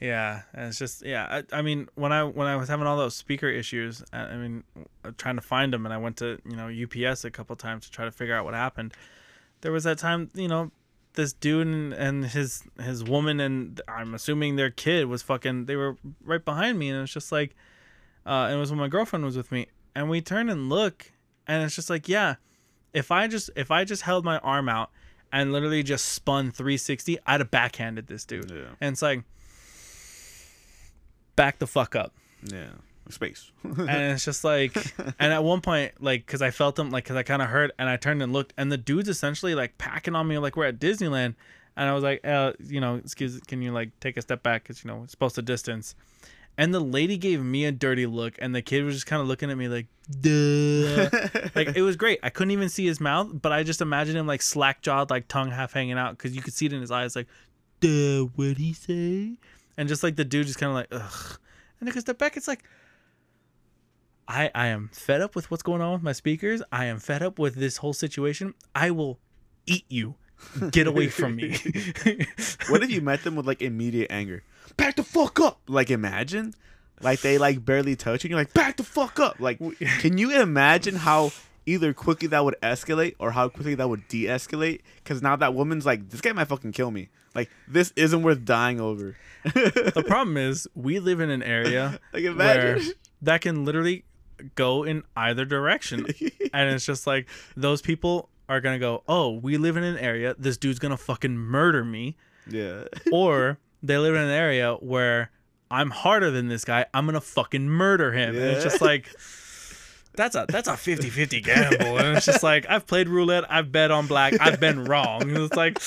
Yeah, 0.00 0.42
and 0.54 0.68
it's 0.68 0.78
just 0.78 1.04
yeah. 1.04 1.42
I, 1.52 1.58
I 1.58 1.62
mean, 1.62 1.88
when 1.96 2.12
I 2.12 2.22
when 2.22 2.46
I 2.46 2.56
was 2.56 2.68
having 2.68 2.86
all 2.86 2.96
those 2.96 3.16
speaker 3.16 3.48
issues, 3.48 4.02
I, 4.12 4.20
I 4.20 4.36
mean, 4.36 4.64
uh, 5.04 5.10
trying 5.18 5.36
to 5.36 5.42
find 5.42 5.72
them, 5.72 5.84
and 5.86 5.92
I 5.92 5.98
went 5.98 6.18
to 6.18 6.38
you 6.48 6.56
know 6.56 6.68
UPS 6.68 7.24
a 7.24 7.30
couple 7.30 7.56
times 7.56 7.86
to 7.86 7.90
try 7.90 8.04
to 8.04 8.12
figure 8.12 8.36
out 8.36 8.44
what 8.44 8.54
happened. 8.54 8.94
There 9.60 9.72
was 9.72 9.84
that 9.84 9.98
time, 9.98 10.30
you 10.34 10.46
know, 10.46 10.70
this 11.14 11.32
dude 11.32 11.66
and, 11.66 11.92
and 11.92 12.26
his 12.26 12.62
his 12.80 13.02
woman 13.02 13.40
and 13.40 13.80
I'm 13.88 14.14
assuming 14.14 14.54
their 14.54 14.70
kid 14.70 15.06
was 15.06 15.22
fucking. 15.22 15.64
They 15.64 15.74
were 15.74 15.96
right 16.22 16.44
behind 16.44 16.78
me, 16.78 16.90
and 16.90 16.98
it 16.98 17.00
was 17.00 17.12
just 17.12 17.32
like, 17.32 17.56
uh, 18.24 18.46
and 18.46 18.54
it 18.54 18.58
was 18.58 18.70
when 18.70 18.78
my 18.78 18.88
girlfriend 18.88 19.24
was 19.24 19.36
with 19.36 19.50
me, 19.50 19.66
and 19.96 20.08
we 20.08 20.20
turn 20.20 20.48
and 20.48 20.68
look, 20.68 21.10
and 21.48 21.64
it's 21.64 21.74
just 21.74 21.90
like, 21.90 22.08
yeah, 22.08 22.36
if 22.92 23.10
I 23.10 23.26
just 23.26 23.50
if 23.56 23.72
I 23.72 23.84
just 23.84 24.02
held 24.02 24.24
my 24.24 24.38
arm 24.38 24.68
out 24.68 24.90
and 25.32 25.52
literally 25.52 25.82
just 25.82 26.06
spun 26.06 26.50
360, 26.50 27.18
I'd 27.26 27.40
have 27.40 27.50
backhanded 27.50 28.06
this 28.06 28.24
dude. 28.24 28.50
Yeah. 28.50 28.74
And 28.80 28.92
it's 28.92 29.02
like, 29.02 29.24
back 31.38 31.60
the 31.60 31.66
fuck 31.68 31.94
up. 31.94 32.12
Yeah. 32.42 32.70
Space. 33.10 33.52
And 33.62 33.88
it's 33.88 34.24
just 34.24 34.44
like, 34.44 34.76
and 35.18 35.32
at 35.32 35.42
one 35.42 35.62
point, 35.62 35.92
like, 36.00 36.26
cause 36.26 36.42
I 36.42 36.50
felt 36.50 36.78
him, 36.78 36.90
like, 36.90 37.06
cause 37.06 37.16
I 37.16 37.22
kind 37.22 37.40
of 37.40 37.48
heard, 37.48 37.72
and 37.78 37.88
I 37.88 37.96
turned 37.96 38.22
and 38.22 38.32
looked, 38.32 38.52
and 38.58 38.70
the 38.70 38.76
dude's 38.76 39.08
essentially 39.08 39.54
like 39.54 39.78
packing 39.78 40.14
on 40.14 40.26
me, 40.26 40.36
like 40.38 40.56
we're 40.56 40.66
at 40.66 40.78
Disneyland. 40.78 41.36
And 41.76 41.88
I 41.88 41.94
was 41.94 42.02
like, 42.02 42.26
uh, 42.26 42.54
you 42.58 42.80
know, 42.80 42.96
excuse, 42.96 43.38
can 43.46 43.62
you 43.62 43.70
like 43.70 43.98
take 44.00 44.16
a 44.16 44.22
step 44.22 44.42
back? 44.42 44.64
Cause 44.64 44.82
you 44.84 44.90
know, 44.90 45.04
it's 45.04 45.12
supposed 45.12 45.36
to 45.36 45.42
distance. 45.42 45.94
And 46.58 46.74
the 46.74 46.80
lady 46.80 47.16
gave 47.16 47.40
me 47.40 47.66
a 47.66 47.72
dirty 47.72 48.04
look, 48.04 48.34
and 48.40 48.52
the 48.52 48.60
kid 48.60 48.82
was 48.82 48.94
just 48.94 49.06
kind 49.06 49.22
of 49.22 49.28
looking 49.28 49.48
at 49.48 49.56
me 49.56 49.68
like, 49.68 49.86
duh. 50.10 51.08
like 51.54 51.76
it 51.76 51.82
was 51.82 51.94
great. 51.94 52.18
I 52.24 52.30
couldn't 52.30 52.50
even 52.50 52.68
see 52.68 52.84
his 52.84 53.00
mouth, 53.00 53.28
but 53.40 53.52
I 53.52 53.62
just 53.62 53.80
imagined 53.80 54.18
him 54.18 54.26
like 54.26 54.42
slack 54.42 54.82
jawed, 54.82 55.08
like 55.08 55.28
tongue 55.28 55.52
half 55.52 55.72
hanging 55.72 55.96
out, 55.96 56.18
because 56.18 56.34
you 56.34 56.42
could 56.42 56.52
see 56.52 56.66
it 56.66 56.72
in 56.72 56.80
his 56.80 56.90
eyes, 56.90 57.14
like, 57.14 57.28
duh, 57.78 58.24
what'd 58.34 58.58
he 58.58 58.72
say? 58.72 59.36
And 59.78 59.88
just 59.88 60.02
like 60.02 60.16
the 60.16 60.24
dude 60.24 60.46
just 60.46 60.58
kind 60.58 60.70
of 60.70 60.74
like, 60.74 60.88
ugh. 60.90 61.38
And 61.80 61.86
because 61.86 62.02
step 62.02 62.18
back, 62.18 62.36
it's 62.36 62.48
like, 62.48 62.64
I 64.26 64.50
I 64.54 64.66
am 64.66 64.90
fed 64.92 65.22
up 65.22 65.34
with 65.34 65.50
what's 65.50 65.62
going 65.62 65.80
on 65.80 65.92
with 65.92 66.02
my 66.02 66.12
speakers. 66.12 66.62
I 66.70 66.86
am 66.86 66.98
fed 66.98 67.22
up 67.22 67.38
with 67.38 67.54
this 67.54 67.78
whole 67.78 67.92
situation. 67.94 68.54
I 68.74 68.90
will 68.90 69.20
eat 69.66 69.84
you. 69.88 70.16
Get 70.70 70.86
away 70.86 71.08
from 71.08 71.36
me. 71.36 71.50
what 72.68 72.82
if 72.82 72.90
you 72.90 73.00
met 73.00 73.22
them 73.22 73.36
with 73.36 73.46
like 73.46 73.62
immediate 73.62 74.08
anger? 74.10 74.42
Back 74.76 74.96
the 74.96 75.04
fuck 75.04 75.40
up. 75.40 75.60
Like 75.68 75.90
imagine, 75.90 76.54
like 77.00 77.20
they 77.20 77.38
like 77.38 77.64
barely 77.64 77.96
touch 77.96 78.24
you. 78.24 78.30
You're 78.30 78.38
like 78.38 78.52
back 78.52 78.76
the 78.76 78.82
fuck 78.82 79.18
up. 79.20 79.40
Like, 79.40 79.58
can 80.00 80.18
you 80.18 80.40
imagine 80.40 80.96
how 80.96 81.30
either 81.68 81.92
quickly 81.92 82.28
that 82.28 82.44
would 82.44 82.56
escalate 82.62 83.14
or 83.18 83.32
how 83.32 83.48
quickly 83.48 83.74
that 83.74 83.88
would 83.88 84.08
de-escalate? 84.08 84.80
Because 85.02 85.22
now 85.22 85.36
that 85.36 85.54
woman's 85.54 85.84
like, 85.86 86.08
this 86.10 86.20
guy 86.20 86.32
might 86.32 86.48
fucking 86.48 86.72
kill 86.72 86.90
me. 86.90 87.08
Like 87.34 87.50
this 87.68 87.92
isn't 87.94 88.22
worth 88.22 88.44
dying 88.44 88.80
over. 88.80 89.16
the 89.44 90.04
problem 90.06 90.36
is 90.36 90.66
we 90.74 90.98
live 90.98 91.20
in 91.20 91.30
an 91.30 91.42
area 91.42 92.00
Like 92.12 92.24
where 92.36 92.78
that 93.22 93.40
can 93.42 93.64
literally 93.64 94.04
go 94.54 94.82
in 94.82 95.02
either 95.16 95.44
direction. 95.44 96.06
and 96.52 96.70
it's 96.70 96.86
just 96.86 97.06
like 97.06 97.28
those 97.56 97.82
people 97.82 98.28
are 98.48 98.60
gonna 98.60 98.78
go, 98.78 99.02
Oh, 99.06 99.32
we 99.32 99.58
live 99.58 99.76
in 99.76 99.84
an 99.84 99.98
area, 99.98 100.34
this 100.38 100.56
dude's 100.56 100.78
gonna 100.78 100.96
fucking 100.96 101.36
murder 101.36 101.84
me. 101.84 102.16
yeah. 102.48 102.84
Or 103.12 103.58
they 103.82 103.98
live 103.98 104.14
in 104.14 104.22
an 104.22 104.30
area 104.30 104.74
where 104.74 105.30
I'm 105.70 105.90
harder 105.90 106.30
than 106.30 106.48
this 106.48 106.64
guy, 106.64 106.86
I'm 106.94 107.04
gonna 107.06 107.20
fucking 107.20 107.68
murder 107.68 108.12
him. 108.12 108.34
And 108.34 108.44
it's 108.44 108.64
just 108.64 108.80
like 108.80 109.06
that's 110.18 110.36
a 110.36 110.44
that's 110.48 110.68
a 110.68 110.72
50-50 110.72 111.42
gamble. 111.42 111.98
And 111.98 112.16
it's 112.16 112.26
just 112.26 112.42
like 112.42 112.66
I've 112.68 112.86
played 112.86 113.08
roulette, 113.08 113.50
I've 113.50 113.72
bet 113.72 113.90
on 113.90 114.06
black, 114.06 114.34
I've 114.40 114.60
been 114.60 114.84
wrong. 114.84 115.22
And 115.22 115.36
it's 115.38 115.56
like 115.56 115.78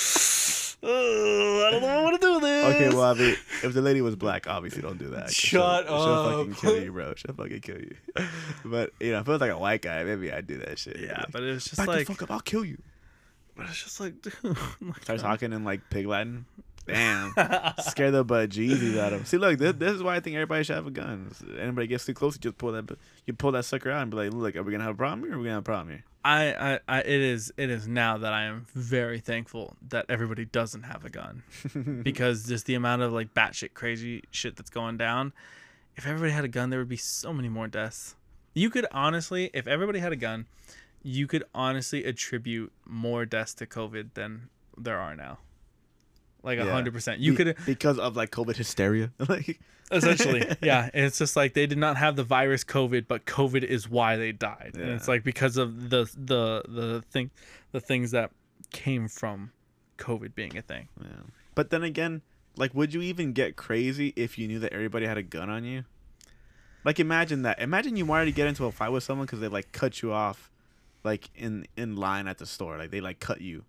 "Oh, 0.83 1.65
I 1.67 1.71
don't 1.71 1.81
know 1.81 2.03
what 2.03 2.11
to 2.11 2.17
do 2.17 2.33
with 2.33 2.41
this. 2.41 2.75
Okay, 2.75 2.89
well, 2.89 3.03
I 3.03 3.13
mean, 3.13 3.35
if 3.63 3.73
the 3.73 3.81
lady 3.81 4.01
was 4.01 4.15
black, 4.15 4.47
obviously 4.47 4.81
don't 4.81 4.97
do 4.97 5.09
that. 5.09 5.31
Shut 5.31 5.85
she'll, 5.87 6.03
She'll 6.03 6.23
fucking 6.37 6.55
kill 6.55 6.83
you, 6.83 6.91
bro. 6.91 7.13
She'll 7.15 7.35
fucking 7.35 7.59
kill 7.61 7.77
you. 7.79 7.95
But 8.65 8.91
you 8.99 9.11
know, 9.11 9.19
if 9.19 9.27
it 9.27 9.31
was 9.31 9.41
like 9.41 9.51
a 9.51 9.57
white 9.59 9.81
guy, 9.83 10.03
maybe 10.03 10.31
I'd 10.31 10.47
do 10.47 10.57
that 10.57 10.79
shit. 10.79 10.97
Yeah, 10.99 11.19
Like, 11.19 11.31
but 11.31 11.43
it's 11.43 11.65
just 11.65 11.77
back 11.77 11.87
like 11.87 12.07
the 12.07 12.13
fuck 12.13 12.23
up, 12.23 12.31
I'll 12.31 12.39
kill 12.39 12.65
you. 12.65 12.77
but 13.55 13.67
it's 13.67 13.83
just 13.83 13.99
like 13.99 14.13
oh 14.43 14.55
dude, 14.79 14.87
like, 14.87 15.03
Start 15.03 15.19
talking 15.19 15.53
in 15.53 15.63
like 15.63 15.81
pig 15.89 16.07
Latin. 16.07 16.45
Damn, 16.93 17.31
scare 17.79 18.11
the 18.11 18.25
bejesus 18.25 18.97
out 18.97 19.13
of 19.13 19.19
him. 19.19 19.25
See, 19.25 19.37
look, 19.37 19.57
this, 19.57 19.73
this 19.77 19.93
is 19.93 20.03
why 20.03 20.15
I 20.15 20.19
think 20.19 20.35
everybody 20.35 20.63
should 20.63 20.75
have 20.75 20.87
a 20.87 20.91
gun. 20.91 21.27
If 21.31 21.59
anybody 21.59 21.87
gets 21.87 22.05
too 22.05 22.13
close, 22.13 22.35
you 22.35 22.39
just 22.39 22.57
pull 22.57 22.71
that, 22.73 22.97
you 23.25 23.33
pull 23.33 23.51
that 23.53 23.65
sucker 23.65 23.91
out 23.91 24.01
and 24.01 24.11
be 24.11 24.17
like, 24.17 24.33
look, 24.33 24.55
are 24.55 24.63
we 24.63 24.71
gonna 24.71 24.83
have 24.83 24.95
a 24.95 24.97
problem 24.97 25.21
here? 25.21 25.33
Or 25.33 25.35
are 25.35 25.39
we 25.39 25.43
gonna 25.45 25.55
have 25.55 25.63
a 25.63 25.63
problem 25.63 25.89
here? 25.89 26.03
I, 26.23 26.73
I, 26.73 26.79
I 26.87 26.99
it 26.99 27.07
is 27.21 27.51
it 27.57 27.69
is 27.69 27.87
now 27.87 28.17
that 28.19 28.31
I 28.31 28.43
am 28.43 28.67
very 28.75 29.19
thankful 29.19 29.75
that 29.89 30.05
everybody 30.07 30.45
doesn't 30.45 30.83
have 30.83 31.03
a 31.03 31.09
gun 31.09 31.43
because 32.03 32.47
just 32.47 32.67
the 32.67 32.75
amount 32.75 33.01
of 33.01 33.11
like 33.11 33.33
batshit 33.33 33.73
crazy 33.73 34.23
shit 34.29 34.55
that's 34.55 34.69
going 34.69 34.97
down. 34.97 35.33
If 35.95 36.05
everybody 36.05 36.31
had 36.31 36.45
a 36.45 36.47
gun, 36.47 36.69
there 36.69 36.79
would 36.79 36.89
be 36.89 36.97
so 36.97 37.33
many 37.33 37.49
more 37.49 37.67
deaths. 37.67 38.15
You 38.53 38.69
could 38.69 38.85
honestly, 38.91 39.49
if 39.53 39.67
everybody 39.67 39.99
had 39.99 40.11
a 40.11 40.15
gun, 40.15 40.45
you 41.03 41.25
could 41.27 41.43
honestly 41.55 42.03
attribute 42.03 42.71
more 42.85 43.25
deaths 43.25 43.53
to 43.55 43.65
COVID 43.65 44.13
than 44.13 44.49
there 44.77 44.99
are 44.99 45.15
now. 45.15 45.39
Like 46.43 46.59
a 46.59 46.71
hundred 46.71 46.93
percent. 46.93 47.19
You 47.19 47.31
Be- 47.33 47.43
could 47.43 47.57
because 47.65 47.99
of 47.99 48.15
like 48.15 48.31
COVID 48.31 48.55
hysteria. 48.55 49.11
like, 49.29 49.59
essentially 49.91 50.41
yeah 50.61 50.89
it's 50.93 51.17
just 51.17 51.35
like 51.35 51.53
they 51.53 51.65
did 51.65 51.77
not 51.77 51.97
have 51.97 52.15
the 52.15 52.23
virus 52.23 52.63
covid 52.63 53.05
but 53.09 53.25
covid 53.25 53.61
is 53.61 53.89
why 53.89 54.15
they 54.15 54.31
died 54.31 54.71
and 54.75 54.89
it's 54.89 55.05
like 55.05 55.21
because 55.21 55.57
of 55.57 55.89
the 55.89 56.09
the 56.15 56.63
the 56.69 57.03
thing 57.11 57.29
the 57.73 57.81
things 57.81 58.11
that 58.11 58.31
came 58.71 59.09
from 59.09 59.51
covid 59.97 60.33
being 60.33 60.57
a 60.57 60.61
thing 60.61 60.87
Yeah. 60.97 61.07
But 61.53 61.69
then 61.69 61.83
again, 61.83 62.21
like, 62.55 62.73
would 62.73 62.93
you 62.93 63.01
even 63.01 63.33
get 63.33 63.55
crazy 63.55 64.13
if 64.15 64.37
you 64.37 64.47
knew 64.47 64.59
that 64.59 64.73
everybody 64.73 65.05
had 65.05 65.17
a 65.17 65.23
gun 65.23 65.49
on 65.49 65.63
you? 65.63 65.83
Like, 66.83 66.99
imagine 66.99 67.43
that. 67.43 67.59
Imagine 67.59 67.95
you 67.95 68.05
wanted 68.05 68.25
to 68.25 68.31
get 68.31 68.47
into 68.47 68.65
a 68.65 68.71
fight 68.71 68.89
with 68.91 69.03
someone 69.03 69.25
because 69.25 69.39
they 69.39 69.47
like 69.47 69.71
cut 69.71 70.01
you 70.01 70.11
off, 70.11 70.49
like 71.03 71.29
in 71.35 71.65
in 71.77 71.95
line 71.95 72.27
at 72.27 72.37
the 72.37 72.45
store. 72.45 72.77
Like 72.77 72.91
they 72.91 73.01
like 73.01 73.19
cut 73.19 73.41
you, 73.41 73.65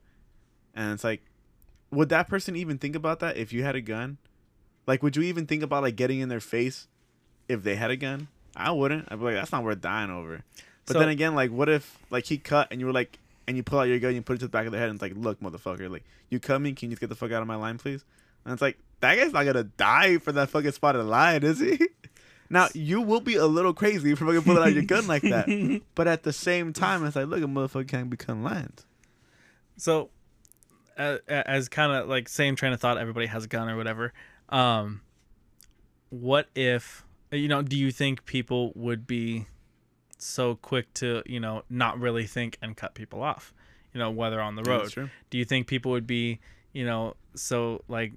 and 0.74 0.92
it's 0.92 1.04
like, 1.04 1.22
would 1.92 2.08
that 2.08 2.28
person 2.28 2.56
even 2.56 2.78
think 2.78 2.96
about 2.96 3.20
that 3.20 3.36
if 3.36 3.52
you 3.52 3.62
had 3.62 3.76
a 3.76 3.80
gun? 3.80 4.18
Like, 4.86 5.02
would 5.02 5.14
you 5.16 5.22
even 5.22 5.46
think 5.46 5.62
about 5.62 5.82
like 5.84 5.94
getting 5.94 6.18
in 6.20 6.28
their 6.28 6.40
face 6.40 6.88
if 7.48 7.62
they 7.62 7.76
had 7.76 7.90
a 7.90 7.96
gun? 7.96 8.28
I 8.56 8.72
wouldn't. 8.72 9.06
I'd 9.10 9.18
be 9.18 9.24
like, 9.26 9.34
that's 9.34 9.52
not 9.52 9.62
worth 9.62 9.80
dying 9.80 10.10
over. 10.10 10.42
But 10.86 10.94
So- 10.94 10.98
then 10.98 11.08
again, 11.08 11.34
like, 11.34 11.50
what 11.52 11.68
if 11.68 11.98
like 12.10 12.24
he 12.26 12.38
cut 12.38 12.68
and 12.70 12.80
you 12.80 12.86
were 12.86 12.92
like, 12.92 13.18
and 13.46 13.56
you 13.56 13.62
pull 13.62 13.78
out 13.78 13.84
your 13.88 13.98
gun, 13.98 14.08
and 14.08 14.16
you 14.16 14.22
put 14.22 14.34
it 14.36 14.38
to 14.38 14.44
the 14.46 14.50
back 14.50 14.66
of 14.66 14.72
their 14.72 14.80
head, 14.80 14.88
and 14.88 14.96
it's 14.96 15.02
like, 15.02 15.14
look, 15.16 15.40
motherfucker, 15.40 15.90
like 15.90 16.04
you 16.30 16.38
coming? 16.40 16.74
Can 16.74 16.88
you 16.90 16.94
just 16.94 17.00
get 17.00 17.08
the 17.08 17.14
fuck 17.16 17.32
out 17.32 17.42
of 17.42 17.48
my 17.48 17.56
line, 17.56 17.76
please? 17.78 18.04
And 18.44 18.52
it's 18.52 18.62
like 18.62 18.78
that 19.00 19.16
guy's 19.16 19.32
not 19.32 19.44
gonna 19.44 19.64
die 19.64 20.18
for 20.18 20.32
that 20.32 20.48
fucking 20.50 20.72
spotted 20.72 21.04
line, 21.04 21.42
is 21.42 21.58
he? 21.60 21.78
Now 22.50 22.68
you 22.74 23.00
will 23.00 23.20
be 23.22 23.36
a 23.36 23.46
little 23.46 23.72
crazy 23.72 24.14
for 24.14 24.26
fucking 24.26 24.42
pulling 24.42 24.62
out 24.62 24.74
your 24.74 24.82
gun 24.82 25.06
like 25.06 25.22
that, 25.22 25.80
but 25.94 26.06
at 26.06 26.22
the 26.22 26.34
same 26.34 26.74
time, 26.74 27.02
it's 27.06 27.16
like, 27.16 27.26
look, 27.28 27.42
a 27.42 27.46
motherfucker 27.46 27.88
can't 27.88 28.10
become 28.10 28.42
lines. 28.42 28.84
so 29.78 30.10
as 30.98 31.68
kind 31.68 31.92
of 31.92 32.08
like 32.08 32.28
same 32.28 32.56
train 32.56 32.72
of 32.72 32.80
thought 32.80 32.98
everybody 32.98 33.26
has 33.26 33.44
a 33.44 33.48
gun 33.48 33.68
or 33.68 33.76
whatever. 33.76 34.12
Um 34.48 35.00
what 36.10 36.48
if 36.54 37.04
you 37.30 37.48
know 37.48 37.62
do 37.62 37.76
you 37.76 37.90
think 37.90 38.26
people 38.26 38.72
would 38.74 39.06
be 39.06 39.46
so 40.18 40.54
quick 40.56 40.92
to 40.94 41.22
you 41.26 41.40
know 41.40 41.62
not 41.70 41.98
really 41.98 42.26
think 42.26 42.58
and 42.60 42.76
cut 42.76 42.94
people 42.94 43.22
off 43.22 43.54
you 43.94 43.98
know 43.98 44.10
whether 44.10 44.40
on 44.40 44.54
the 44.54 44.62
road? 44.62 44.82
do 45.30 45.38
you 45.38 45.44
think 45.44 45.66
people 45.66 45.90
would 45.92 46.06
be 46.06 46.38
you 46.72 46.84
know 46.84 47.14
so 47.34 47.82
like 47.88 48.12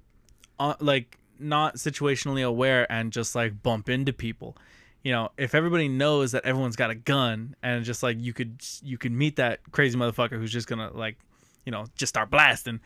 uh, 0.60 0.74
like 0.80 1.18
not 1.40 1.76
situationally 1.76 2.46
aware 2.46 2.90
and 2.92 3.12
just 3.12 3.36
like 3.36 3.62
bump 3.64 3.90
into 3.90 4.14
people? 4.14 4.58
You 5.04 5.12
know 5.12 5.30
if 5.38 5.56
everybody 5.56 5.88
knows 5.88 6.32
that 6.34 6.46
everyone's 6.46 6.76
got 6.76 6.90
a 6.90 6.96
gun 6.96 7.56
and 7.64 7.86
just 7.86 8.04
like 8.04 8.18
you 8.20 8.34
could 8.34 8.62
you 8.84 8.98
could 8.98 9.12
meet 9.12 9.36
that 9.38 9.60
crazy 9.72 9.98
motherfucker 9.98 10.38
who's 10.38 10.52
just 10.52 10.68
gonna 10.68 10.92
like 10.94 11.18
you 11.66 11.72
know 11.72 11.86
just 11.96 12.10
start 12.10 12.30
blasting. 12.30 12.80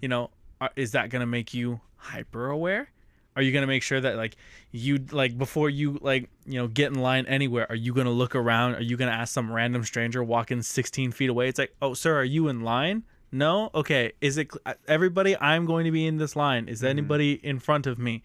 You 0.00 0.08
know 0.08 0.30
are, 0.60 0.70
is 0.76 0.92
that 0.92 1.10
gonna 1.10 1.26
make 1.26 1.54
you 1.54 1.80
hyper 1.96 2.48
aware? 2.48 2.88
Are 3.34 3.42
you 3.42 3.52
gonna 3.52 3.66
make 3.66 3.82
sure 3.82 4.00
that 4.00 4.16
like 4.16 4.36
you 4.70 4.98
like 5.10 5.38
before 5.38 5.70
you 5.70 5.98
like 6.02 6.28
you 6.46 6.58
know 6.58 6.68
get 6.68 6.92
in 6.92 7.00
line 7.00 7.26
anywhere 7.26 7.66
are 7.70 7.76
you 7.76 7.94
gonna 7.94 8.10
look 8.10 8.34
around? 8.34 8.74
Are 8.76 8.82
you 8.82 8.96
gonna 8.96 9.12
ask 9.12 9.32
some 9.32 9.50
random 9.50 9.84
stranger 9.84 10.22
walking 10.22 10.62
16 10.62 11.12
feet 11.12 11.30
away? 11.30 11.48
It's 11.48 11.58
like 11.58 11.74
oh 11.80 11.94
sir 11.94 12.18
are 12.18 12.24
you 12.24 12.48
in 12.48 12.60
line? 12.62 13.04
No? 13.34 13.70
Okay. 13.74 14.12
Is 14.20 14.36
it 14.36 14.50
uh, 14.66 14.74
everybody 14.86 15.36
i'm 15.40 15.64
going 15.64 15.86
to 15.86 15.90
be 15.90 16.06
in 16.06 16.18
this 16.18 16.36
line. 16.36 16.68
Is 16.68 16.80
mm-hmm. 16.80 16.88
anybody 16.88 17.32
in 17.32 17.58
front 17.58 17.86
of 17.86 17.98
me? 17.98 18.22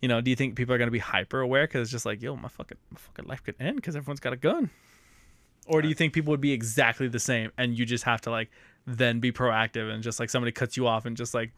You 0.00 0.08
know 0.08 0.20
do 0.20 0.30
you 0.30 0.36
think 0.36 0.56
people 0.56 0.74
are 0.74 0.78
going 0.78 0.88
to 0.88 0.92
be 0.92 0.98
hyper 0.98 1.40
aware? 1.40 1.66
Because 1.66 1.82
it's 1.82 1.92
just 1.92 2.06
like 2.06 2.22
yo 2.22 2.34
my 2.34 2.48
fucking 2.48 2.78
my 2.90 2.98
fucking 2.98 3.26
life 3.26 3.44
could 3.44 3.56
end 3.60 3.76
because 3.76 3.94
everyone's 3.94 4.20
got 4.20 4.32
a 4.32 4.36
gun. 4.36 4.70
Or 5.66 5.82
do 5.82 5.88
you 5.88 5.94
think 5.94 6.14
people 6.14 6.30
would 6.30 6.40
be 6.40 6.52
exactly 6.52 7.08
the 7.08 7.20
same 7.20 7.52
and 7.58 7.78
you 7.78 7.84
just 7.84 8.04
have 8.04 8.22
to 8.22 8.30
like 8.30 8.50
then 8.96 9.20
be 9.20 9.30
proactive 9.30 9.92
and 9.92 10.02
just 10.02 10.18
like 10.18 10.30
somebody 10.30 10.52
cuts 10.52 10.76
you 10.76 10.86
off 10.86 11.04
and 11.04 11.16
just 11.16 11.34
like 11.34 11.52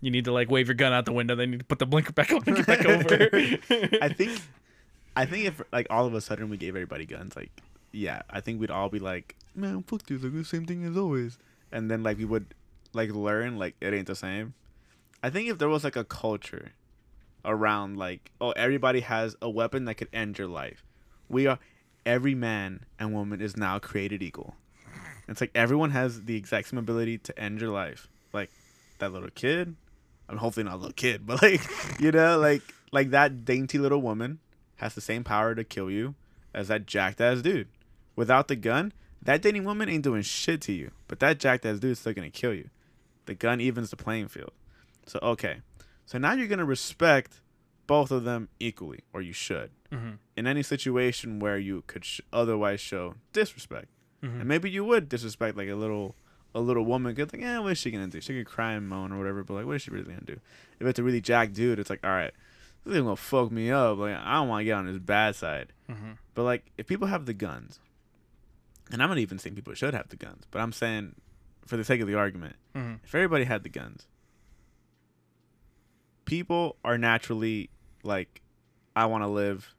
you 0.00 0.10
need 0.10 0.24
to 0.24 0.32
like 0.32 0.50
wave 0.50 0.68
your 0.68 0.74
gun 0.74 0.92
out 0.92 1.04
the 1.04 1.12
window 1.12 1.34
they 1.34 1.46
need 1.46 1.58
to 1.58 1.64
put 1.64 1.78
the 1.78 1.86
blinker 1.86 2.12
back 2.12 2.30
on 2.32 2.42
and 2.46 2.56
get 2.56 2.66
back 2.66 2.86
over 2.86 3.28
I 4.02 4.08
think 4.08 4.40
I 5.16 5.24
think 5.24 5.46
if 5.46 5.62
like 5.72 5.86
all 5.88 6.06
of 6.06 6.14
a 6.14 6.20
sudden 6.20 6.50
we 6.50 6.58
gave 6.58 6.76
everybody 6.76 7.06
guns, 7.06 7.34
like 7.34 7.50
yeah, 7.90 8.22
I 8.28 8.40
think 8.40 8.60
we'd 8.60 8.70
all 8.70 8.90
be 8.90 8.98
like, 8.98 9.34
man, 9.54 9.82
fuck 9.82 10.04
this, 10.04 10.22
like 10.22 10.34
the 10.34 10.44
same 10.44 10.66
thing 10.66 10.84
as 10.84 10.96
always. 10.96 11.38
And 11.72 11.90
then 11.90 12.02
like 12.02 12.18
we 12.18 12.26
would 12.26 12.54
like 12.92 13.10
learn 13.10 13.58
like 13.58 13.74
it 13.80 13.94
ain't 13.94 14.06
the 14.06 14.14
same. 14.14 14.52
I 15.22 15.30
think 15.30 15.48
if 15.48 15.58
there 15.58 15.70
was 15.70 15.82
like 15.84 15.96
a 15.96 16.04
culture 16.04 16.72
around 17.44 17.96
like 17.96 18.30
oh 18.40 18.50
everybody 18.50 19.00
has 19.00 19.36
a 19.40 19.48
weapon 19.48 19.86
that 19.86 19.94
could 19.94 20.08
end 20.12 20.38
your 20.38 20.48
life, 20.48 20.84
we 21.30 21.46
are 21.46 21.58
every 22.04 22.34
man 22.34 22.84
and 22.98 23.14
woman 23.14 23.40
is 23.40 23.56
now 23.56 23.78
created 23.78 24.22
equal. 24.22 24.54
It's 25.28 25.40
like 25.40 25.50
everyone 25.54 25.90
has 25.90 26.24
the 26.24 26.36
exact 26.36 26.68
same 26.68 26.78
ability 26.78 27.18
to 27.18 27.38
end 27.38 27.60
your 27.60 27.70
life. 27.70 28.08
Like 28.32 28.50
that 28.98 29.12
little 29.12 29.30
kid, 29.30 29.74
I 30.28 30.32
mean, 30.32 30.38
hopefully 30.38 30.64
not 30.64 30.74
a 30.74 30.76
little 30.76 30.92
kid, 30.92 31.26
but 31.26 31.42
like 31.42 31.60
you 32.00 32.12
know, 32.12 32.38
like 32.38 32.62
like 32.92 33.10
that 33.10 33.44
dainty 33.44 33.78
little 33.78 34.00
woman 34.00 34.38
has 34.76 34.94
the 34.94 35.00
same 35.00 35.24
power 35.24 35.54
to 35.54 35.64
kill 35.64 35.90
you 35.90 36.14
as 36.54 36.68
that 36.68 36.86
jacked 36.86 37.20
ass 37.20 37.42
dude. 37.42 37.68
Without 38.14 38.48
the 38.48 38.56
gun, 38.56 38.92
that 39.22 39.42
dating 39.42 39.64
woman 39.64 39.88
ain't 39.88 40.04
doing 40.04 40.22
shit 40.22 40.60
to 40.62 40.72
you, 40.72 40.92
but 41.08 41.18
that 41.20 41.38
jacked 41.38 41.66
ass 41.66 41.78
dude 41.78 41.92
is 41.92 41.98
still 41.98 42.12
gonna 42.12 42.30
kill 42.30 42.54
you. 42.54 42.70
The 43.26 43.34
gun 43.34 43.60
evens 43.60 43.90
the 43.90 43.96
playing 43.96 44.28
field. 44.28 44.52
So 45.06 45.18
okay, 45.22 45.58
so 46.06 46.18
now 46.18 46.32
you're 46.32 46.46
gonna 46.46 46.64
respect 46.64 47.40
both 47.86 48.10
of 48.10 48.24
them 48.24 48.48
equally, 48.58 49.00
or 49.12 49.22
you 49.22 49.32
should. 49.32 49.70
Mm-hmm. 49.92 50.12
In 50.36 50.46
any 50.46 50.62
situation 50.62 51.38
where 51.38 51.58
you 51.58 51.84
could 51.86 52.04
sh- 52.04 52.20
otherwise 52.32 52.80
show 52.80 53.14
disrespect, 53.32 53.86
Mm-hmm. 54.22 54.40
and 54.40 54.48
maybe 54.48 54.70
you 54.70 54.84
would 54.84 55.08
disrespect 55.08 55.56
like 55.56 55.68
a 55.68 55.74
little 55.74 56.14
a 56.54 56.60
little 56.60 56.84
woman 56.86 57.14
could 57.14 57.30
think, 57.30 57.42
yeah, 57.42 57.58
what 57.58 57.72
is 57.72 57.78
she 57.78 57.90
gonna 57.90 58.06
do? 58.06 58.20
She 58.20 58.32
could 58.32 58.46
cry 58.46 58.72
and 58.72 58.88
moan 58.88 59.12
or 59.12 59.18
whatever, 59.18 59.44
but 59.44 59.54
like, 59.54 59.66
what 59.66 59.76
is 59.76 59.82
she 59.82 59.90
really 59.90 60.04
gonna 60.04 60.20
do? 60.22 60.40
If 60.80 60.86
it's 60.86 60.98
a 60.98 61.02
really 61.02 61.20
jack 61.20 61.52
dude, 61.52 61.78
it's 61.78 61.90
like, 61.90 62.00
all 62.02 62.10
right, 62.10 62.32
this 62.84 62.94
is 62.96 63.02
gonna 63.02 63.14
fuck 63.16 63.50
me 63.52 63.70
up. 63.70 63.98
Like, 63.98 64.16
I 64.16 64.34
don't 64.36 64.48
want 64.48 64.60
to 64.60 64.64
get 64.64 64.72
on 64.72 64.86
his 64.86 64.98
bad 64.98 65.36
side. 65.36 65.72
Mm-hmm. 65.90 66.12
But 66.34 66.44
like, 66.44 66.64
if 66.78 66.86
people 66.86 67.08
have 67.08 67.26
the 67.26 67.34
guns, 67.34 67.78
and 68.90 69.02
I'm 69.02 69.08
not 69.10 69.18
even 69.18 69.38
saying 69.38 69.54
people 69.54 69.74
should 69.74 69.92
have 69.92 70.08
the 70.08 70.16
guns, 70.16 70.44
but 70.50 70.60
I'm 70.60 70.72
saying, 70.72 71.16
for 71.66 71.76
the 71.76 71.84
sake 71.84 72.00
of 72.00 72.06
the 72.08 72.14
argument, 72.14 72.56
Mm-hmm. 72.74 72.94
if 73.04 73.14
everybody 73.14 73.44
had 73.44 73.62
the 73.62 73.68
guns, 73.68 74.06
people 76.24 76.76
are 76.84 76.98
naturally 76.98 77.70
like, 78.02 78.40
I 78.94 79.06
want 79.06 79.24
to 79.24 79.28
live. 79.28 79.74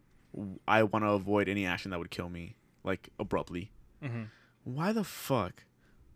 I 0.67 0.83
want 0.83 1.03
to 1.05 1.09
avoid 1.09 1.49
any 1.49 1.65
action 1.65 1.89
that 1.91 1.97
would 1.99 2.11
kill 2.11 2.29
me, 2.29 2.55
like 2.83 3.09
abruptly 3.19 3.71
Mm-hmm. 4.03 4.23
why 4.63 4.91
the 4.91 5.03
fuck 5.03 5.63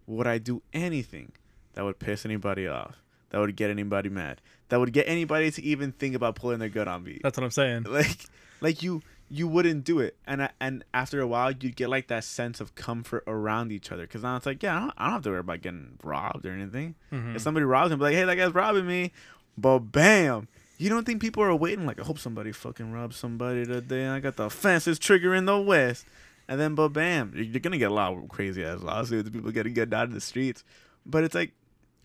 would 0.05 0.27
I 0.27 0.37
do 0.37 0.61
anything 0.73 1.31
that 1.73 1.83
would 1.83 1.99
piss 1.99 2.25
anybody 2.25 2.67
off, 2.67 3.01
that 3.29 3.39
would 3.39 3.55
get 3.55 3.69
anybody 3.69 4.09
mad, 4.09 4.41
that 4.69 4.79
would 4.79 4.93
get 4.93 5.07
anybody 5.07 5.49
to 5.51 5.63
even 5.63 5.91
think 5.91 6.15
about 6.15 6.35
pulling 6.35 6.59
their 6.59 6.69
gun 6.69 6.87
on 6.87 7.03
me? 7.03 7.19
That's 7.23 7.37
what 7.37 7.43
I'm 7.43 7.51
saying. 7.51 7.83
Like, 7.89 8.25
like 8.59 8.83
you 8.83 9.01
you 9.29 9.47
wouldn't 9.47 9.85
do 9.85 9.99
it, 9.99 10.17
and 10.27 10.43
I, 10.43 10.49
and 10.59 10.83
after 10.93 11.21
a 11.21 11.27
while 11.27 11.51
you'd 11.51 11.77
get 11.77 11.89
like 11.89 12.07
that 12.07 12.25
sense 12.25 12.59
of 12.59 12.75
comfort 12.75 13.23
around 13.25 13.71
each 13.71 13.91
other, 13.91 14.03
because 14.03 14.23
now 14.23 14.35
it's 14.35 14.45
like, 14.45 14.61
yeah, 14.61 14.75
I 14.75 14.79
don't, 14.81 14.93
I 14.97 15.03
don't 15.05 15.13
have 15.13 15.23
to 15.23 15.29
worry 15.29 15.39
about 15.39 15.61
getting 15.61 15.97
robbed 16.03 16.45
or 16.45 16.51
anything. 16.51 16.95
Mm-hmm. 17.11 17.37
If 17.37 17.41
somebody 17.41 17.65
robs 17.65 17.91
him, 17.91 17.99
be 17.99 18.03
like, 18.03 18.15
hey, 18.15 18.25
that 18.25 18.35
guy's 18.35 18.53
robbing 18.53 18.85
me, 18.85 19.13
but 19.57 19.79
bam. 19.79 20.49
You 20.77 20.89
don't 20.89 21.05
think 21.05 21.21
people 21.21 21.43
are 21.43 21.55
waiting 21.55 21.85
like 21.85 21.99
I 21.99 22.03
hope 22.03 22.17
somebody 22.19 22.51
fucking 22.51 22.91
robs 22.91 23.15
somebody 23.15 23.65
today. 23.65 24.07
I 24.07 24.19
got 24.19 24.35
the 24.35 24.49
fastest 24.49 25.01
trigger 25.01 25.33
in 25.33 25.45
the 25.45 25.59
west. 25.59 26.05
And 26.51 26.59
then, 26.59 26.75
but 26.75 26.89
bam, 26.89 27.31
you're 27.33 27.61
gonna 27.61 27.77
get 27.77 27.91
a 27.91 27.93
lot 27.93 28.11
of 28.11 28.27
crazy 28.27 28.61
ass 28.61 28.81
lawsuits. 28.81 29.29
People 29.29 29.51
getting 29.51 29.73
get 29.73 29.93
out 29.93 30.09
of 30.09 30.13
the 30.13 30.19
streets, 30.19 30.65
but 31.05 31.23
it's 31.23 31.33
like, 31.33 31.53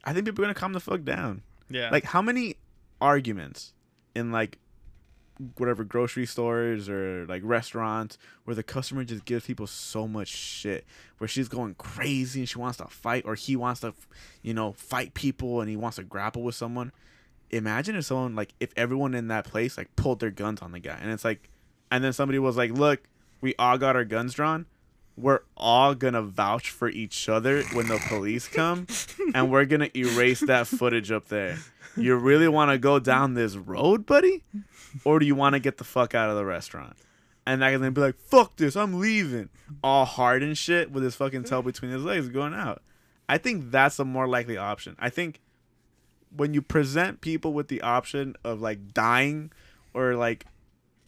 I 0.04 0.12
think 0.12 0.24
people 0.24 0.44
are 0.44 0.46
gonna 0.46 0.54
calm 0.54 0.72
the 0.72 0.78
fuck 0.78 1.02
down. 1.02 1.42
Yeah. 1.68 1.90
Like, 1.90 2.04
how 2.04 2.22
many 2.22 2.54
arguments 3.00 3.72
in 4.14 4.30
like 4.30 4.58
whatever 5.56 5.82
grocery 5.82 6.26
stores 6.26 6.88
or 6.88 7.26
like 7.26 7.42
restaurants 7.44 8.18
where 8.44 8.54
the 8.54 8.62
customer 8.62 9.02
just 9.02 9.24
gives 9.24 9.46
people 9.46 9.66
so 9.66 10.06
much 10.06 10.28
shit, 10.28 10.84
where 11.18 11.26
she's 11.26 11.48
going 11.48 11.74
crazy 11.74 12.38
and 12.38 12.48
she 12.48 12.56
wants 12.56 12.78
to 12.78 12.84
fight, 12.84 13.24
or 13.26 13.34
he 13.34 13.56
wants 13.56 13.80
to, 13.80 13.94
you 14.42 14.54
know, 14.54 14.74
fight 14.74 15.12
people 15.14 15.60
and 15.60 15.68
he 15.68 15.76
wants 15.76 15.96
to 15.96 16.04
grapple 16.04 16.44
with 16.44 16.54
someone. 16.54 16.92
Imagine 17.50 17.96
if 17.96 18.04
someone 18.04 18.36
like 18.36 18.54
if 18.60 18.72
everyone 18.76 19.12
in 19.12 19.26
that 19.26 19.44
place 19.44 19.76
like 19.76 19.96
pulled 19.96 20.20
their 20.20 20.30
guns 20.30 20.62
on 20.62 20.70
the 20.70 20.78
guy, 20.78 20.96
and 21.02 21.10
it's 21.10 21.24
like, 21.24 21.48
and 21.90 22.04
then 22.04 22.12
somebody 22.12 22.38
was 22.38 22.56
like, 22.56 22.70
"Look, 22.70 23.08
we 23.40 23.54
all 23.58 23.78
got 23.78 23.96
our 23.96 24.04
guns 24.04 24.34
drawn. 24.34 24.66
We're 25.16 25.40
all 25.56 25.94
gonna 25.94 26.22
vouch 26.22 26.70
for 26.70 26.88
each 26.88 27.28
other 27.28 27.62
when 27.72 27.88
the 27.88 27.98
police 28.08 28.48
come, 28.48 28.86
and 29.34 29.50
we're 29.50 29.64
gonna 29.64 29.90
erase 29.96 30.40
that 30.40 30.66
footage 30.66 31.10
up 31.10 31.28
there. 31.28 31.58
You 31.96 32.16
really 32.16 32.48
want 32.48 32.70
to 32.70 32.78
go 32.78 32.98
down 32.98 33.32
this 33.32 33.56
road, 33.56 34.04
buddy, 34.04 34.42
or 35.04 35.18
do 35.18 35.24
you 35.24 35.34
want 35.34 35.54
to 35.54 35.58
get 35.58 35.78
the 35.78 35.84
fuck 35.84 36.14
out 36.14 36.28
of 36.28 36.36
the 36.36 36.44
restaurant?" 36.44 36.96
And 37.46 37.62
that 37.62 37.70
gonna 37.70 37.90
be 37.90 38.00
like, 38.02 38.18
"Fuck 38.18 38.56
this, 38.56 38.76
I'm 38.76 39.00
leaving," 39.00 39.48
all 39.82 40.04
hard 40.04 40.42
and 40.42 40.58
shit 40.58 40.90
with 40.90 41.02
his 41.02 41.14
fucking 41.14 41.44
tail 41.44 41.62
between 41.62 41.90
his 41.90 42.04
legs, 42.04 42.28
going 42.28 42.52
out. 42.52 42.82
I 43.28 43.38
think 43.38 43.70
that's 43.70 43.98
a 43.98 44.04
more 44.04 44.28
likely 44.28 44.58
option. 44.58 44.96
I 44.98 45.08
think 45.08 45.40
when 46.36 46.52
you 46.52 46.60
present 46.60 47.22
people 47.22 47.54
with 47.54 47.68
the 47.68 47.80
option 47.80 48.36
of 48.44 48.60
like 48.60 48.92
dying 48.92 49.50
or 49.94 50.14
like 50.14 50.44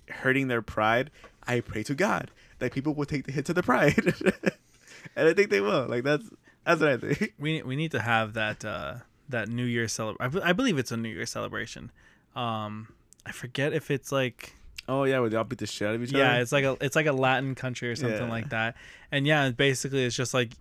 hurting 0.08 0.48
their 0.48 0.62
pride, 0.62 1.10
I 1.48 1.60
pray 1.60 1.82
to 1.84 1.94
God 1.94 2.30
that 2.60 2.72
people 2.72 2.94
will 2.94 3.06
take 3.06 3.24
the 3.24 3.32
hit 3.32 3.46
to 3.46 3.54
the 3.54 3.62
pride, 3.62 3.96
and 5.16 5.28
I 5.28 5.32
think 5.32 5.50
they 5.50 5.60
will. 5.60 5.86
Like 5.88 6.04
that's 6.04 6.24
that's 6.64 6.80
what 6.80 6.90
I 6.90 6.96
think. 6.98 7.34
we 7.38 7.62
we 7.62 7.74
need 7.74 7.90
to 7.92 8.00
have 8.00 8.34
that 8.34 8.64
uh 8.64 8.94
that 9.28 9.48
New 9.48 9.64
Year 9.64 9.88
celebration. 9.88 10.42
I, 10.42 10.52
believe 10.52 10.78
it's 10.78 10.92
a 10.92 10.96
New 10.96 11.08
Year 11.10 11.26
celebration. 11.26 11.90
Um, 12.34 12.88
I 13.26 13.32
forget 13.32 13.72
if 13.72 13.90
it's 13.90 14.12
like 14.12 14.54
Oh 14.88 15.04
yeah, 15.04 15.20
where 15.20 15.28
they 15.28 15.36
all 15.36 15.44
beat 15.44 15.58
the 15.58 15.66
shit 15.66 15.86
out 15.86 15.94
of 15.94 16.02
each 16.02 16.12
yeah, 16.12 16.24
other. 16.24 16.34
Yeah, 16.36 16.42
it's 16.42 16.52
like 16.52 16.64
a 16.64 16.76
it's 16.80 16.96
like 16.96 17.06
a 17.06 17.12
Latin 17.12 17.54
country 17.54 17.90
or 17.90 17.96
something 17.96 18.22
Yeah. 18.22 18.30
like 18.30 18.50
that. 18.50 18.76
And 19.12 19.26
yeah, 19.26 19.50
basically 19.50 20.04
it's 20.04 20.16
just 20.16 20.32
like 20.32 20.52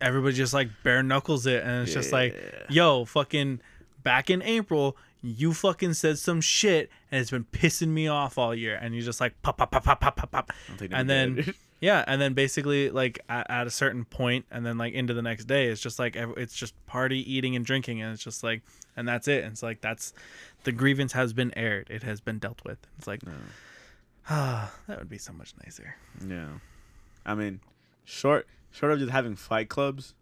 everybody 0.00 0.34
just 0.34 0.52
like 0.52 0.68
bare 0.82 1.02
knuckles 1.02 1.46
it, 1.46 1.62
and 1.62 1.82
it's 1.82 1.92
just 1.92 2.12
like 2.12 2.36
yo, 2.68 3.04
fucking 3.04 3.60
back 4.02 4.28
in 4.28 4.42
April. 4.42 4.96
You 5.26 5.52
fucking 5.52 5.94
said 5.94 6.18
some 6.18 6.40
shit 6.40 6.88
and 7.10 7.20
it's 7.20 7.32
been 7.32 7.44
pissing 7.44 7.88
me 7.88 8.06
off 8.06 8.38
all 8.38 8.54
year, 8.54 8.78
and 8.80 8.94
you're 8.94 9.02
just 9.04 9.20
like 9.20 9.40
pop 9.42 9.58
pop 9.58 9.72
pop 9.72 9.82
pop 9.84 10.00
pop 10.00 10.16
pop 10.16 10.30
pop, 10.30 10.52
and 10.92 11.10
then 11.10 11.52
yeah, 11.80 12.04
and 12.06 12.20
then 12.20 12.32
basically 12.34 12.90
like 12.90 13.18
at, 13.28 13.50
at 13.50 13.66
a 13.66 13.70
certain 13.70 14.04
point, 14.04 14.44
and 14.52 14.64
then 14.64 14.78
like 14.78 14.94
into 14.94 15.14
the 15.14 15.22
next 15.22 15.46
day, 15.46 15.66
it's 15.66 15.80
just 15.80 15.98
like 15.98 16.14
it's 16.14 16.54
just 16.54 16.74
party, 16.86 17.18
eating, 17.32 17.56
and 17.56 17.64
drinking, 17.66 18.00
and 18.02 18.12
it's 18.12 18.22
just 18.22 18.44
like, 18.44 18.62
and 18.96 19.08
that's 19.08 19.26
it. 19.26 19.42
And 19.42 19.52
it's 19.52 19.62
like 19.64 19.80
that's 19.80 20.12
the 20.62 20.70
grievance 20.72 21.12
has 21.12 21.32
been 21.32 21.52
aired, 21.56 21.88
it 21.90 22.04
has 22.04 22.20
been 22.20 22.38
dealt 22.38 22.60
with. 22.64 22.78
It's 22.98 23.08
like, 23.08 23.26
No. 23.26 23.32
ah, 24.30 24.72
that 24.86 24.98
would 24.98 25.08
be 25.08 25.18
so 25.18 25.32
much 25.32 25.54
nicer. 25.64 25.96
Yeah, 26.28 26.48
I 27.24 27.34
mean, 27.34 27.60
short 28.04 28.46
short 28.70 28.92
of 28.92 29.00
just 29.00 29.10
having 29.10 29.34
fight 29.34 29.68
clubs. 29.68 30.14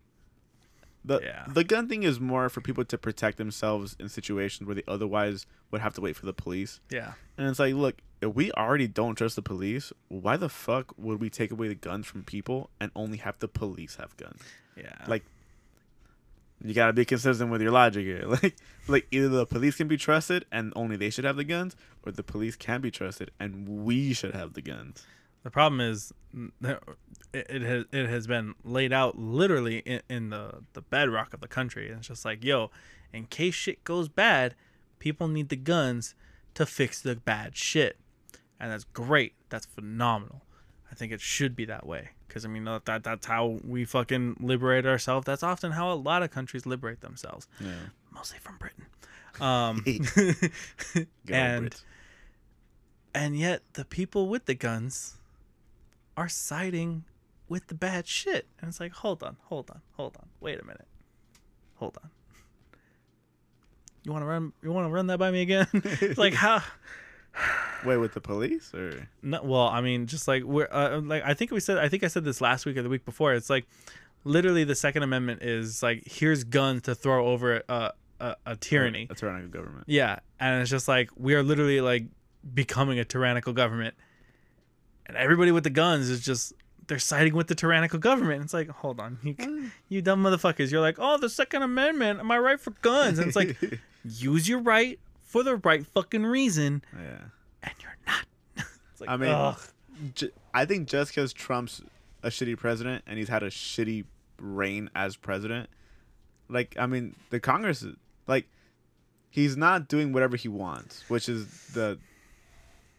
The 1.04 1.20
Yeah. 1.22 1.44
the 1.48 1.64
gun 1.64 1.88
thing 1.88 2.02
is 2.02 2.18
more 2.18 2.48
for 2.48 2.60
people 2.62 2.84
to 2.86 2.96
protect 2.96 3.36
themselves 3.36 3.94
in 4.00 4.08
situations 4.08 4.66
where 4.66 4.74
they 4.76 4.82
otherwise 4.88 5.46
would 5.70 5.80
have 5.82 5.92
to 5.94 6.00
wait 6.00 6.16
for 6.16 6.24
the 6.26 6.32
police. 6.32 6.80
Yeah, 6.90 7.12
And 7.36 7.46
it's 7.48 7.58
like, 7.58 7.74
look, 7.74 7.96
if 8.22 8.34
we 8.34 8.50
already 8.52 8.88
don't 8.88 9.14
trust 9.16 9.36
the 9.36 9.42
police, 9.42 9.92
why 10.08 10.36
the 10.38 10.48
fuck 10.48 10.94
would 10.96 11.20
we 11.20 11.28
take 11.28 11.50
away 11.50 11.68
the 11.68 11.74
guns 11.74 12.06
from 12.06 12.22
people 12.22 12.70
and 12.80 12.90
only 12.96 13.18
have 13.18 13.38
the 13.38 13.48
police 13.48 13.96
have 13.96 14.16
guns? 14.16 14.40
yeah, 14.76 15.04
Like, 15.06 15.24
You 16.64 16.72
gotta 16.72 16.94
be 16.94 17.04
consistent 17.04 17.50
with 17.50 17.60
your 17.60 17.72
logic 17.72 18.04
here. 18.04 18.24
Like, 18.28 18.56
like 18.88 19.06
either 19.10 19.28
the 19.28 19.44
police 19.46 19.76
can 19.76 19.88
be 19.88 19.96
trusted 19.98 20.46
and 20.50 20.72
only 20.74 20.96
they 20.96 21.10
should 21.10 21.24
have 21.24 21.36
the 21.36 21.44
guns, 21.44 21.76
or 22.04 22.12
the 22.12 22.22
police 22.22 22.56
can 22.56 22.80
be 22.80 22.90
trusted 22.90 23.30
and 23.38 23.68
we 23.84 24.14
should 24.14 24.34
have 24.34 24.54
the 24.54 24.62
guns. 24.62 25.04
The 25.44 25.50
problem 25.50 25.80
is 25.80 26.12
it, 26.62 26.82
it 27.32 27.62
has 27.62 27.84
it 27.92 28.08
has 28.08 28.26
been 28.26 28.54
laid 28.64 28.92
out 28.92 29.16
literally 29.18 29.78
in, 29.80 30.00
in 30.08 30.30
the 30.30 30.62
the 30.72 30.80
bedrock 30.80 31.32
of 31.34 31.40
the 31.40 31.48
country. 31.48 31.88
And 31.90 31.98
it's 31.98 32.08
just 32.08 32.24
like, 32.24 32.42
yo, 32.42 32.70
in 33.12 33.26
case 33.26 33.54
shit 33.54 33.84
goes 33.84 34.08
bad, 34.08 34.54
people 34.98 35.28
need 35.28 35.50
the 35.50 35.56
guns 35.56 36.14
to 36.54 36.64
fix 36.64 37.00
the 37.00 37.14
bad 37.16 37.56
shit, 37.56 37.98
and 38.58 38.72
that's 38.72 38.84
great. 38.84 39.34
That's 39.50 39.66
phenomenal. 39.66 40.42
I 40.90 40.94
think 40.94 41.12
it 41.12 41.20
should 41.20 41.54
be 41.56 41.64
that 41.66 41.86
way 41.86 42.10
because 42.26 42.44
I 42.44 42.48
mean 42.48 42.64
that, 42.64 42.86
that 42.86 43.04
that's 43.04 43.26
how 43.26 43.58
we 43.64 43.84
fucking 43.84 44.36
liberate 44.40 44.86
ourselves. 44.86 45.26
That's 45.26 45.42
often 45.42 45.72
how 45.72 45.92
a 45.92 45.94
lot 45.94 46.22
of 46.22 46.30
countries 46.30 46.64
liberate 46.64 47.00
themselves, 47.00 47.48
Yeah. 47.60 47.72
mostly 48.12 48.38
from 48.38 48.56
Britain. 48.58 48.86
Um, 49.40 49.84
and 51.28 51.74
and 53.14 53.36
yet 53.36 53.62
the 53.74 53.84
people 53.84 54.28
with 54.28 54.46
the 54.46 54.54
guns 54.54 55.18
are 56.16 56.28
siding 56.28 57.04
with 57.48 57.66
the 57.68 57.74
bad 57.74 58.06
shit. 58.06 58.46
And 58.60 58.68
it's 58.68 58.80
like 58.80 58.92
hold 58.92 59.22
on 59.22 59.36
hold 59.44 59.70
on 59.70 59.80
hold 59.92 60.16
on. 60.16 60.28
Wait 60.40 60.60
a 60.60 60.64
minute. 60.64 60.86
Hold 61.76 61.98
on. 62.02 62.10
You 64.04 64.12
want 64.12 64.22
to 64.22 64.26
run 64.26 64.52
you 64.62 64.72
want 64.72 64.86
to 64.86 64.92
run 64.92 65.06
that 65.08 65.18
by 65.18 65.30
me 65.30 65.42
again? 65.42 65.66
It's 65.72 66.18
like 66.26 66.34
how? 66.34 66.62
Wait, 67.84 67.96
with 67.98 68.14
the 68.14 68.20
police 68.20 68.72
or? 68.72 69.08
No, 69.22 69.42
well 69.42 69.68
i 69.68 69.80
mean 69.80 70.06
just 70.06 70.28
like 70.28 70.44
we're 70.44 70.68
uh, 70.70 71.00
like 71.00 71.22
i 71.24 71.34
think 71.34 71.50
we 71.50 71.60
said 71.60 71.78
i 71.78 71.88
think 71.88 72.02
i 72.02 72.06
said 72.06 72.24
this 72.24 72.40
last 72.40 72.64
week 72.64 72.76
or 72.76 72.82
the 72.82 72.88
week 72.88 73.04
before. 73.04 73.34
It's 73.34 73.50
like 73.50 73.66
literally 74.24 74.64
the 74.64 74.74
second 74.74 75.02
amendment 75.02 75.42
is 75.42 75.82
like 75.82 76.02
here's 76.06 76.44
guns 76.44 76.82
to 76.82 76.94
throw 76.94 77.26
over 77.26 77.62
a 77.68 77.92
a, 78.20 78.36
a 78.46 78.56
tyranny. 78.56 79.06
A 79.10 79.14
tyrannical 79.14 79.50
government? 79.50 79.84
Yeah, 79.86 80.20
and 80.40 80.62
it's 80.62 80.70
just 80.70 80.88
like 80.88 81.10
we 81.16 81.34
are 81.34 81.42
literally 81.42 81.80
like 81.80 82.04
becoming 82.54 82.98
a 82.98 83.04
tyrannical 83.04 83.52
government, 83.52 83.94
and 85.06 85.16
everybody 85.16 85.50
with 85.50 85.64
the 85.64 85.70
guns 85.70 86.08
is 86.10 86.20
just 86.20 86.52
they're 86.86 86.98
siding 86.98 87.34
with 87.34 87.48
the 87.48 87.54
tyrannical 87.54 87.98
government. 87.98 88.42
It's 88.42 88.54
like, 88.54 88.68
hold 88.68 89.00
on, 89.00 89.18
you, 89.22 89.34
mm. 89.34 89.70
you 89.88 90.02
dumb 90.02 90.22
motherfuckers. 90.22 90.70
You're 90.70 90.80
like, 90.80 90.96
oh, 90.98 91.18
the 91.18 91.28
Second 91.28 91.62
Amendment. 91.62 92.20
Am 92.20 92.30
I 92.30 92.38
right 92.38 92.60
for 92.60 92.70
guns? 92.82 93.18
And 93.18 93.26
it's 93.26 93.36
like, 93.36 93.56
use 94.04 94.48
your 94.48 94.60
right 94.60 94.98
for 95.24 95.42
the 95.42 95.56
right 95.56 95.86
fucking 95.86 96.24
reason, 96.24 96.82
yeah. 96.94 97.18
and 97.62 97.72
you're 97.80 97.96
not. 98.06 98.26
it's 98.92 99.00
like, 99.00 99.10
I 99.10 99.16
mean, 99.16 99.30
ugh. 99.30 99.60
J- 100.14 100.30
I 100.52 100.64
think 100.64 100.88
just 100.88 101.10
because 101.10 101.32
Trump's 101.32 101.82
a 102.22 102.28
shitty 102.28 102.56
president 102.56 103.04
and 103.06 103.18
he's 103.18 103.28
had 103.28 103.42
a 103.42 103.50
shitty 103.50 104.04
reign 104.38 104.90
as 104.94 105.16
president, 105.16 105.68
like 106.48 106.76
I 106.78 106.86
mean, 106.86 107.16
the 107.30 107.40
Congress, 107.40 107.82
is- 107.82 107.96
like, 108.26 108.46
he's 109.30 109.56
not 109.56 109.88
doing 109.88 110.12
whatever 110.12 110.36
he 110.36 110.48
wants, 110.48 111.08
which 111.08 111.28
is 111.28 111.46
the 111.74 111.98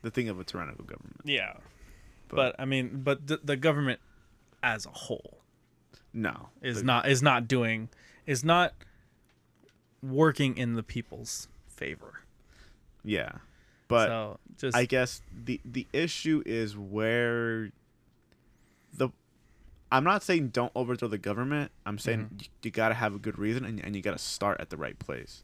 the 0.01 0.11
thing 0.11 0.29
of 0.29 0.39
a 0.39 0.43
tyrannical 0.43 0.85
government. 0.85 1.21
yeah. 1.23 1.53
But, 2.27 2.35
But 2.35 2.55
I 2.59 2.65
mean, 2.65 3.01
but 3.03 3.27
the, 3.27 3.39
the 3.43 3.55
government 3.55 3.99
as 4.63 4.85
a 4.85 4.89
whole 4.89 5.39
no, 6.13 6.49
is 6.61 6.77
the- 6.77 6.83
not 6.83 7.07
is 7.07 7.21
not 7.21 7.47
doing 7.47 7.89
is 8.25 8.43
not 8.43 8.73
working 10.01 10.57
in 10.57 10.73
the 10.75 10.83
people's 10.83 11.47
favor. 11.67 12.21
Yeah, 13.03 13.31
but 13.87 14.07
so 14.07 14.39
just 14.57 14.75
I 14.77 14.85
guess 14.85 15.21
the 15.31 15.59
the 15.63 15.85
issue 15.93 16.41
is 16.45 16.75
where 16.77 17.71
the 18.93 19.09
I'm 19.91 20.03
not 20.03 20.23
saying 20.23 20.49
don't 20.49 20.71
overthrow 20.75 21.07
the 21.07 21.17
government. 21.19 21.71
I'm 21.85 21.99
saying 21.99 22.19
Mm-hmm. 22.21 22.35
you, 22.39 22.47
you 22.63 22.71
got 22.71 22.89
to 22.89 22.95
have 22.95 23.13
a 23.13 23.19
good 23.19 23.37
reason 23.37 23.63
and, 23.65 23.83
and 23.83 23.95
you 23.95 24.01
got 24.01 24.13
to 24.17 24.23
start 24.23 24.59
at 24.59 24.69
the 24.71 24.77
right 24.77 24.97
place. 24.97 25.43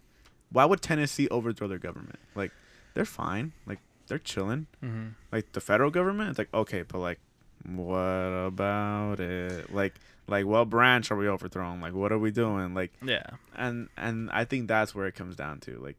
Why 0.52 0.66
would 0.66 0.82
Tennessee 0.82 1.28
overthrow 1.30 1.68
their 1.68 1.78
government? 1.78 2.18
Like 2.36 2.52
they're 2.96 3.06
fine. 3.06 3.54
Like 3.68 3.80
they're 4.12 4.20
chilling. 4.20 4.68
Mhm. 4.84 5.14
Like 5.32 5.54
the 5.54 5.62
federal 5.62 5.90
government, 5.90 6.30
it's 6.32 6.38
like 6.38 6.54
okay, 6.54 6.82
but 6.84 7.00
like 7.00 7.20
what 7.66 7.98
about 8.52 9.20
it? 9.20 9.74
Like 9.74 9.96
like 10.28 10.46
what 10.46 10.70
branch 10.70 11.12
are 11.12 11.16
we 11.18 11.28
overthrowing? 11.28 11.80
Like 11.82 11.94
what 11.94 12.12
are 12.12 12.20
we 12.20 12.32
doing? 12.32 12.74
Like 12.74 12.92
yeah. 13.02 13.24
and 13.56 13.88
and 13.98 14.30
I 14.32 14.44
think 14.46 14.68
that's 14.68 14.94
where 14.94 15.08
it 15.08 15.16
comes 15.16 15.36
down 15.36 15.60
to. 15.62 15.78
Like, 15.80 15.98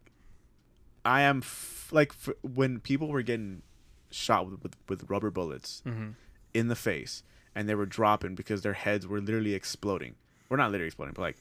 I 1.04 1.22
am 1.22 1.38
f- 1.38 1.88
like 1.92 2.12
f- 2.26 2.34
when 2.42 2.80
people 2.80 3.08
were 3.08 3.22
getting 3.22 3.62
shot 4.10 4.50
with, 4.50 4.62
with 4.62 4.76
with 4.88 5.10
rubber 5.10 5.30
bullets 5.30 5.82
hmm 5.84 6.10
in 6.54 6.68
the 6.68 6.76
face, 6.76 7.22
and 7.54 7.66
they 7.66 7.74
were 7.74 7.86
dropping 7.86 8.34
because 8.34 8.60
their 8.60 8.74
heads 8.74 9.06
were 9.06 9.22
literally 9.22 9.54
exploding. 9.54 10.16
We're 10.50 10.58
not 10.58 10.70
literally 10.70 10.88
exploding, 10.88 11.14
but 11.14 11.22
like 11.22 11.36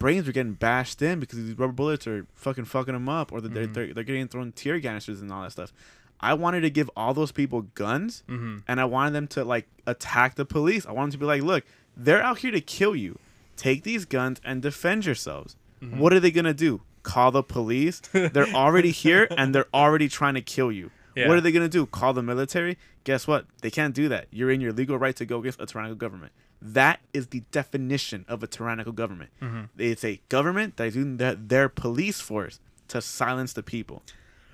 brains 0.00 0.26
were 0.26 0.32
getting 0.32 0.54
bashed 0.54 1.00
in 1.00 1.20
because 1.20 1.38
these 1.38 1.56
rubber 1.56 1.72
bullets 1.72 2.08
are 2.08 2.26
fucking 2.34 2.64
fucking 2.64 2.94
them 2.94 3.08
up, 3.08 3.30
or 3.32 3.40
they're, 3.40 3.68
Mhm. 3.68 3.74
they're 3.74 3.94
they're 3.94 4.02
getting 4.04 4.26
thrown 4.26 4.50
tear 4.50 4.80
canisters 4.80 5.20
and 5.20 5.30
all 5.30 5.42
that 5.44 5.52
stuff. 5.52 5.72
I 6.18 6.34
wanted 6.34 6.62
to 6.62 6.70
give 6.70 6.90
all 6.96 7.14
those 7.14 7.30
people 7.32 7.62
guns 7.74 8.24
hmm 8.26 8.58
and 8.68 8.80
I 8.80 8.84
wanted 8.84 9.12
them 9.12 9.26
to 9.28 9.44
like 9.44 9.68
attack 9.86 10.34
the 10.34 10.44
police. 10.44 10.84
I 10.86 10.90
wanted 10.92 11.12
them 11.12 11.20
to 11.20 11.24
be 11.24 11.26
like, 11.26 11.42
look, 11.42 11.64
they're 11.96 12.22
out 12.22 12.38
here 12.38 12.50
to 12.50 12.60
kill 12.60 12.96
you. 12.96 13.18
Take 13.56 13.84
these 13.84 14.04
guns 14.04 14.40
and 14.44 14.60
defend 14.60 15.06
yourselves. 15.06 15.56
Mm-hmm. 15.82 15.98
What 16.00 16.12
are 16.12 16.20
they 16.20 16.30
gonna 16.30 16.52
do? 16.54 16.82
Call 17.02 17.30
the 17.30 17.42
police? 17.42 18.00
they're 18.12 18.48
already 18.54 18.90
here 18.90 19.28
and 19.36 19.54
they're 19.54 19.68
already 19.72 20.08
trying 20.08 20.34
to 20.34 20.42
kill 20.42 20.70
you. 20.72 20.90
Yeah. 21.16 21.26
What 21.28 21.36
are 21.38 21.40
they 21.40 21.52
gonna 21.52 21.68
do? 21.68 21.86
Call 21.86 22.12
the 22.12 22.22
military? 22.22 22.76
Guess 23.04 23.26
what? 23.26 23.46
They 23.62 23.70
can't 23.70 23.94
do 23.94 24.08
that. 24.10 24.26
You're 24.30 24.50
in 24.50 24.60
your 24.60 24.72
legal 24.72 24.98
right 24.98 25.16
to 25.16 25.24
go 25.24 25.38
against 25.40 25.60
a 25.60 25.66
tyrannical 25.66 25.96
government. 25.96 26.32
That 26.62 27.00
is 27.12 27.28
the 27.28 27.40
definition 27.52 28.24
of 28.28 28.42
a 28.42 28.46
tyrannical 28.46 28.92
government. 28.92 29.30
Mm-hmm. 29.40 29.64
It's 29.78 30.04
a 30.04 30.20
government 30.28 30.76
that 30.76 30.88
is 30.88 30.96
using 30.96 31.16
their, 31.16 31.34
their 31.34 31.68
police 31.68 32.20
force 32.20 32.60
to 32.88 33.00
silence 33.00 33.52
the 33.52 33.62
people. 33.62 34.02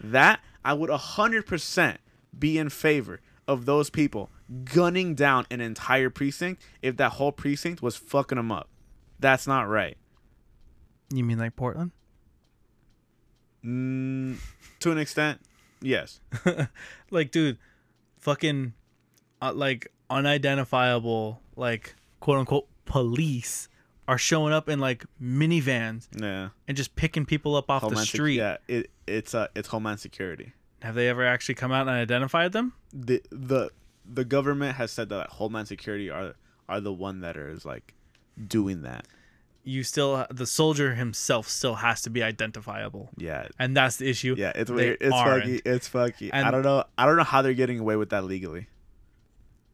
That 0.01 0.41
I 0.65 0.75
would 0.75 0.91
hundred 0.91 1.47
percent 1.47 2.01
be 2.39 2.59
in 2.59 2.69
favor 2.69 3.21
of 3.49 3.65
those 3.65 3.91
people 3.91 4.31
gunning 4.65 5.15
down 5.15 5.47
an 5.51 5.61
entire 5.61 6.11
precinct 6.11 6.63
if 6.83 6.97
that 6.97 7.13
whole 7.13 7.33
precinct 7.33 7.83
was 7.83 7.97
fucking 7.97 8.37
them 8.37 8.53
up. 8.53 8.69
That's 9.19 9.47
not 9.47 9.63
right. 9.63 9.97
You 11.13 11.25
mean 11.25 11.39
like 11.39 11.57
Portland? 11.57 11.93
Mm, 13.65 14.37
to 14.81 14.93
an 14.93 14.99
extent, 14.99 15.41
yes. 15.81 16.21
like, 17.11 17.31
dude, 17.31 17.59
fucking, 18.19 18.75
uh, 19.43 19.53
like 19.55 19.93
unidentifiable, 20.11 21.41
like 21.57 21.95
quote 22.21 22.39
unquote 22.39 22.67
police 22.85 23.69
are 24.09 24.19
showing 24.19 24.53
up 24.53 24.69
in 24.69 24.79
like 24.79 25.05
minivans 25.21 26.07
Yeah. 26.21 26.51
and 26.69 26.77
just 26.77 26.95
picking 26.97 27.27
people 27.27 27.57
up 27.57 27.69
off 27.71 27.81
the 27.83 27.87
Homeland 27.89 28.07
Sec- 28.09 28.15
street. 28.15 28.37
yeah, 28.37 28.57
it, 28.69 28.91
it's 29.07 29.35
uh, 29.35 29.49
it's 29.57 29.69
Homeland 29.69 30.01
Security. 30.01 30.53
Have 30.83 30.95
they 30.95 31.09
ever 31.09 31.25
actually 31.27 31.57
come 31.57 31.73
out 31.73 31.83
and 31.89 31.91
identified 31.91 32.53
them? 32.53 32.73
The 32.93 33.23
the 33.31 33.71
the 34.09 34.25
government 34.25 34.77
has 34.77 34.93
said 34.93 35.09
that 35.09 35.31
Homeland 35.31 35.69
Security 35.69 36.09
are 36.11 36.35
are 36.69 36.81
the 36.81 36.93
one 36.93 37.21
that 37.21 37.37
is 37.37 37.65
like 37.65 37.95
doing 38.47 38.83
that. 38.83 39.07
You 39.69 39.83
still, 39.83 40.25
the 40.31 40.47
soldier 40.47 40.95
himself 40.95 41.49
still 41.49 41.75
has 41.75 42.01
to 42.03 42.11
be 42.11 42.23
identifiable, 42.23 43.11
Yeah. 43.17 43.49
and 43.59 43.77
that's 43.77 43.97
the 43.97 44.09
issue. 44.09 44.37
Yeah, 44.39 44.53
it's 44.55 44.71
weird. 44.71 44.99
It's 45.01 45.13
aren't. 45.13 45.45
fucky. 45.45 45.63
It's 45.67 45.89
fucky. 45.89 46.31
I 46.33 46.53
don't 46.53 46.63
know. 46.63 46.85
I 46.97 47.05
don't 47.05 47.17
know 47.17 47.25
how 47.25 47.43
they're 47.43 47.53
getting 47.53 47.81
away 47.81 47.97
with 47.97 48.11
that 48.11 48.23
legally. 48.23 48.69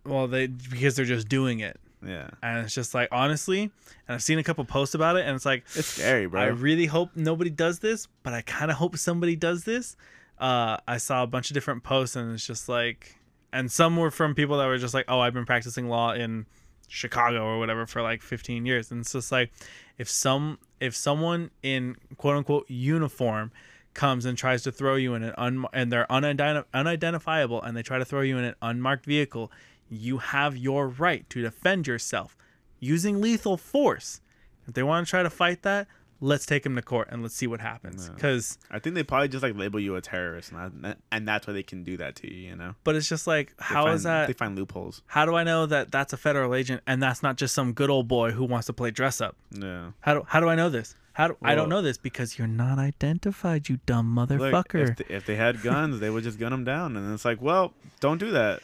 Well, 0.05 0.27
they 0.27 0.47
because 0.47 0.97
they're 0.97 1.05
just 1.05 1.29
doing 1.29 1.61
it, 1.61 1.79
Yeah, 2.05 2.31
and 2.43 2.65
it's 2.65 2.75
just 2.75 2.95
like 2.95 3.09
honestly, 3.13 3.63
and 3.63 4.15
I've 4.15 4.23
seen 4.23 4.39
a 4.39 4.43
couple 4.43 4.65
posts 4.65 4.95
about 4.95 5.17
it, 5.17 5.27
and 5.27 5.35
it's 5.37 5.47
like 5.47 5.65
it's 5.75 5.87
scary, 5.87 6.27
bro. 6.27 6.41
I 6.41 6.47
really 6.47 6.87
hope 6.87 7.11
nobody 7.15 7.51
does 7.51 7.79
this, 7.79 8.09
but 8.23 8.33
I 8.33 8.43
kind 8.43 8.71
of 8.71 8.77
hope 8.79 8.97
somebody 8.97 9.37
does 9.37 9.65
this. 9.65 9.97
Uh, 10.39 10.79
I 10.89 10.97
saw 10.97 11.23
a 11.23 11.27
bunch 11.27 11.51
of 11.51 11.55
different 11.55 11.85
posts, 11.85 12.17
and 12.17 12.33
it's 12.33 12.47
just 12.47 12.69
like, 12.69 13.17
and 13.53 13.71
some 13.71 13.97
were 13.97 14.11
from 14.11 14.35
people 14.35 14.59
that 14.59 14.67
were 14.67 14.79
just 14.79 14.95
like, 14.95 15.05
"Oh, 15.09 15.21
I've 15.21 15.35
been 15.35 15.47
practicing 15.47 15.89
law 15.89 16.13
in 16.13 16.47
Chicago 16.89 17.45
or 17.45 17.59
whatever 17.59 17.87
for 17.87 18.03
like 18.03 18.23
15 18.23 18.67
years," 18.67 18.91
and 18.91 19.03
it's 19.03 19.13
just 19.13 19.31
like, 19.31 19.53
if 19.99 20.09
some 20.09 20.59
if 20.81 20.97
someone 20.97 21.51
in 21.63 21.95
quote 22.17 22.37
unquote 22.37 22.69
uniform 22.69 23.53
comes 23.95 24.25
and 24.25 24.37
tries 24.39 24.63
to 24.63 24.73
throw 24.73 24.97
you 24.97 25.15
in 25.15 25.23
an 25.23 25.35
un 25.37 25.67
and 25.73 25.93
they're 25.93 26.07
unidenti- 26.09 26.65
unidentifiable 26.73 27.61
and 27.63 27.77
they 27.77 27.83
try 27.83 27.99
to 27.99 28.05
throw 28.05 28.23
you 28.23 28.39
in 28.39 28.45
an 28.45 28.55
unmarked 28.63 29.05
vehicle, 29.05 29.53
you 29.93 30.19
have 30.19 30.57
your 30.57 30.89
right 30.89 31.29
to 31.31 31.43
defend 31.43 31.87
yourself 31.87 32.37
using 32.81 33.21
lethal 33.21 33.57
force. 33.57 34.21
If 34.67 34.75
they 34.75 34.83
want 34.83 35.07
to 35.07 35.11
try 35.11 35.23
to 35.23 35.31
fight 35.31 35.63
that, 35.63 35.87
let's 36.21 36.47
take 36.47 36.63
them 36.63 36.77
to 36.77 36.83
court 36.83 37.09
and 37.11 37.21
let's 37.21 37.35
see 37.35 37.47
what 37.47 37.61
happens. 37.61 38.09
Because, 38.09 38.59
I 38.71 38.79
think 38.79 38.95
they 38.95 39.03
probably 39.03 39.29
just 39.29 39.43
like 39.43 39.57
label 39.57 39.81
you 39.81 39.97
a 39.97 40.01
terrorist, 40.01 40.53
and, 40.53 40.85
that, 40.85 40.99
and 41.11 41.29
that's 41.29 41.47
why 41.47 41.53
they 41.53 41.63
can 41.63 41.85
do 41.85 41.97
that 41.99 42.17
to 42.17 42.33
you. 42.33 42.51
You 42.51 42.57
know, 42.57 42.75
but 42.85 42.95
it's 42.95 43.09
just 43.09 43.27
like, 43.27 43.53
how 43.59 43.85
find, 43.85 43.95
is 43.97 44.03
that? 44.05 44.29
They 44.29 44.33
find 44.33 44.57
loopholes. 44.57 45.03
How 45.07 45.27
do 45.27 45.35
I 45.35 45.45
know 45.45 45.67
that 45.67 45.91
that's 45.91 46.13
a 46.13 46.17
federal 46.17 46.55
agent 46.55 46.83
and 46.87 47.03
that's 47.03 47.23
not 47.23 47.37
just 47.37 47.55
some 47.55 47.73
good 47.73 47.91
old 47.91 48.09
boy 48.09 48.31
who 48.31 48.45
wants 48.45 48.67
to 48.69 48.73
play 48.73 48.91
dress 48.91 49.21
up? 49.21 49.37
Yeah. 49.51 49.91
How 50.01 50.15
do 50.15 50.23
how 50.27 50.41
do 50.41 50.49
I 50.49 50.55
know 50.55 50.71
this? 50.71 50.95
How 51.15 51.29
do 51.29 51.37
I 51.43 51.55
don't 51.55 51.69
know 51.69 51.83
this 51.83 51.99
because 51.99 52.39
you're 52.39 52.49
not 52.49 52.79
identified, 52.79 53.69
you 53.69 53.81
dumb 53.85 54.15
Look, 54.15 54.31
motherfucker. 54.31 54.91
if, 54.91 54.97
they, 54.97 55.15
if 55.15 55.27
they 55.27 55.37
had 55.37 55.61
guns, 55.61 56.01
they 56.01 56.09
would 56.09 56.25
just 56.25 56.39
gun 56.39 56.53
them 56.53 56.65
down, 56.65 56.97
and 56.97 57.13
it's 57.13 57.27
like, 57.27 57.43
well, 57.43 57.75
don't 58.01 58.17
do 58.17 58.31
that. 58.31 58.63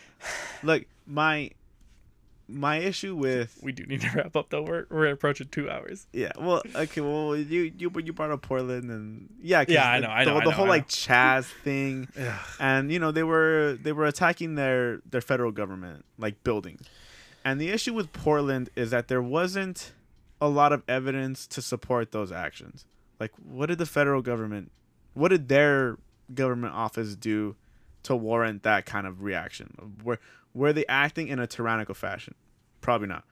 Look, 0.62 0.86
my 1.08 1.50
my 2.50 2.78
issue 2.78 3.14
with 3.14 3.58
we 3.62 3.72
do 3.72 3.84
need 3.84 4.00
to 4.00 4.10
wrap 4.14 4.34
up 4.36 4.48
though. 4.50 4.62
We're 4.62 4.86
we're 4.90 5.08
approaching 5.08 5.48
two 5.50 5.68
hours. 5.68 6.06
yeah, 6.12 6.32
well, 6.38 6.62
okay, 6.74 7.00
well, 7.02 7.36
you 7.36 7.72
you 7.76 7.90
you 8.02 8.12
brought 8.14 8.30
up 8.30 8.40
Portland, 8.42 8.90
and 8.90 9.28
yeah, 9.42 9.64
Yeah, 9.68 9.86
I 9.90 10.00
the- 10.00 10.06
know, 10.06 10.12
I 10.12 10.24
know, 10.24 10.36
I 10.36 10.38
the 10.40 10.44
know, 10.46 10.50
whole 10.52 10.64
I 10.64 10.68
know. 10.68 10.70
like 10.72 10.88
Chaz 10.88 11.44
thing. 11.64 12.08
and 12.58 12.90
you 12.90 12.98
know 12.98 13.10
they 13.10 13.22
were 13.22 13.76
they 13.82 13.92
were 13.92 14.06
attacking 14.06 14.54
their 14.54 15.00
their 15.10 15.20
federal 15.20 15.52
government 15.52 16.04
like 16.16 16.42
buildings 16.44 16.82
and 17.44 17.60
the 17.60 17.68
issue 17.70 17.94
with 17.94 18.12
portland 18.12 18.68
is 18.76 18.90
that 18.90 19.08
there 19.08 19.22
wasn't 19.22 19.92
a 20.40 20.48
lot 20.48 20.72
of 20.72 20.82
evidence 20.88 21.46
to 21.46 21.62
support 21.62 22.10
those 22.12 22.32
actions 22.32 22.84
like 23.20 23.30
what 23.42 23.66
did 23.66 23.78
the 23.78 23.86
federal 23.86 24.20
government 24.22 24.70
what 25.14 25.28
did 25.28 25.48
their 25.48 25.96
government 26.34 26.74
office 26.74 27.14
do 27.14 27.54
to 28.08 28.16
warrant 28.16 28.62
that 28.64 28.84
kind 28.86 29.06
of 29.06 29.22
reaction 29.22 29.68
were 30.04 30.18
were 30.54 30.72
they 30.72 30.84
acting 30.86 31.28
in 31.28 31.38
a 31.38 31.46
tyrannical 31.46 31.94
fashion 31.94 32.34
probably 32.80 33.08
not 33.08 33.24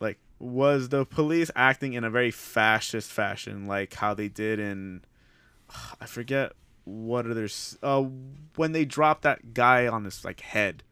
like 0.00 0.18
was 0.38 0.88
the 0.88 1.04
police 1.04 1.50
acting 1.54 1.92
in 1.92 2.02
a 2.04 2.10
very 2.10 2.30
fascist 2.30 3.10
fashion 3.10 3.66
like 3.66 3.94
how 3.94 4.12
they 4.14 4.28
did 4.28 4.58
in 4.58 5.02
I 6.00 6.06
forget 6.06 6.52
what 6.84 7.26
others. 7.26 7.78
Uh, 7.82 8.02
when 8.56 8.72
they 8.72 8.84
dropped 8.84 9.22
that 9.22 9.54
guy 9.54 9.86
on 9.86 10.04
his 10.04 10.22
like 10.24 10.40
head, 10.40 10.82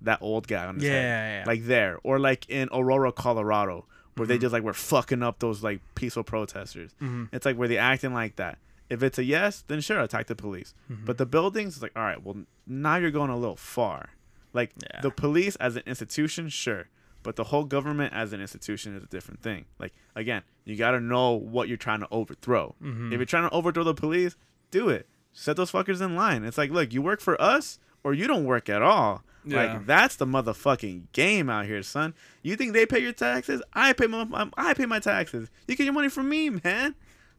that 0.00 0.22
old 0.22 0.46
guy 0.48 0.64
on 0.64 0.76
his 0.76 0.84
Yeah, 0.84 0.90
head, 0.92 1.02
yeah, 1.04 1.38
yeah. 1.40 1.44
like 1.46 1.64
there, 1.66 1.98
or 2.04 2.18
like 2.18 2.48
in 2.48 2.68
Aurora, 2.72 3.12
Colorado, 3.12 3.84
where 4.16 4.26
they 4.26 4.38
Mhm. 4.38 4.42
just 4.42 4.52
like 4.54 4.62
were 4.62 4.72
fucking 4.72 5.22
up 5.22 5.40
those 5.40 5.62
like 5.62 5.80
peaceful 5.94 6.22
protesters. 6.24 6.92
Mhm. 7.02 7.28
It's 7.32 7.44
like 7.44 7.56
were 7.56 7.68
they 7.68 7.76
acting 7.78 8.14
like 8.14 8.36
that? 8.36 8.56
If 8.90 9.02
it's 9.02 9.18
a 9.18 9.24
yes, 9.24 9.64
then 9.66 9.80
sure, 9.80 10.00
attack 10.00 10.26
the 10.26 10.36
police. 10.36 10.74
Mhm. 10.90 11.06
But 11.06 11.18
the 11.18 11.26
buildings, 11.26 11.74
it's 11.74 11.82
like, 11.82 11.92
all 11.96 12.02
right, 12.02 12.22
well, 12.22 12.44
now 12.66 12.96
you're 12.96 13.10
going 13.10 13.30
a 13.30 13.36
little 13.36 13.56
far. 13.56 14.10
Like 14.52 14.72
Yeah. 14.82 15.00
the 15.00 15.10
police 15.10 15.56
as 15.56 15.74
an 15.76 15.82
institution, 15.86 16.48
sure, 16.48 16.88
but 17.22 17.36
the 17.36 17.44
whole 17.44 17.64
government 17.64 18.12
as 18.12 18.32
an 18.32 18.40
institution 18.40 18.94
is 18.94 19.02
a 19.02 19.06
different 19.06 19.40
thing. 19.42 19.64
Like 19.78 19.92
again, 20.14 20.42
you 20.64 20.76
got 20.76 20.92
to 20.92 21.00
know 21.00 21.32
what 21.32 21.66
you're 21.68 21.76
trying 21.76 22.00
to 22.00 22.08
overthrow. 22.10 22.74
Mhm. 22.82 23.12
If 23.12 23.18
you're 23.18 23.24
trying 23.26 23.48
to 23.48 23.54
overthrow 23.54 23.84
the 23.84 23.94
police, 23.94 24.36
do 24.70 24.88
it. 24.90 25.08
Set 25.32 25.56
those 25.56 25.72
fuckers 25.72 26.00
in 26.00 26.14
line. 26.14 26.44
It's 26.44 26.58
like, 26.58 26.70
look, 26.70 26.92
you 26.92 27.02
work 27.02 27.20
for 27.20 27.40
us 27.40 27.78
or 28.04 28.14
you 28.14 28.26
don't 28.28 28.44
work 28.44 28.68
at 28.68 28.82
all. 28.82 29.24
Yeah. 29.46 29.56
Like 29.74 29.86
that's 29.86 30.16
the 30.16 30.26
motherfucking 30.26 31.06
game 31.12 31.50
out 31.50 31.66
here, 31.66 31.82
son. 31.82 32.14
You 32.42 32.54
think 32.56 32.72
they 32.72 32.86
pay 32.86 33.00
your 33.00 33.12
taxes? 33.12 33.60
I 33.74 33.92
pay 33.92 34.06
my 34.06 34.48
I 34.56 34.72
pay 34.74 34.86
my 34.86 35.00
taxes. 35.00 35.50
You 35.66 35.74
get 35.76 35.84
your 35.84 35.92
money 35.92 36.08
from 36.08 36.28
me, 36.28 36.50
man. 36.50 36.94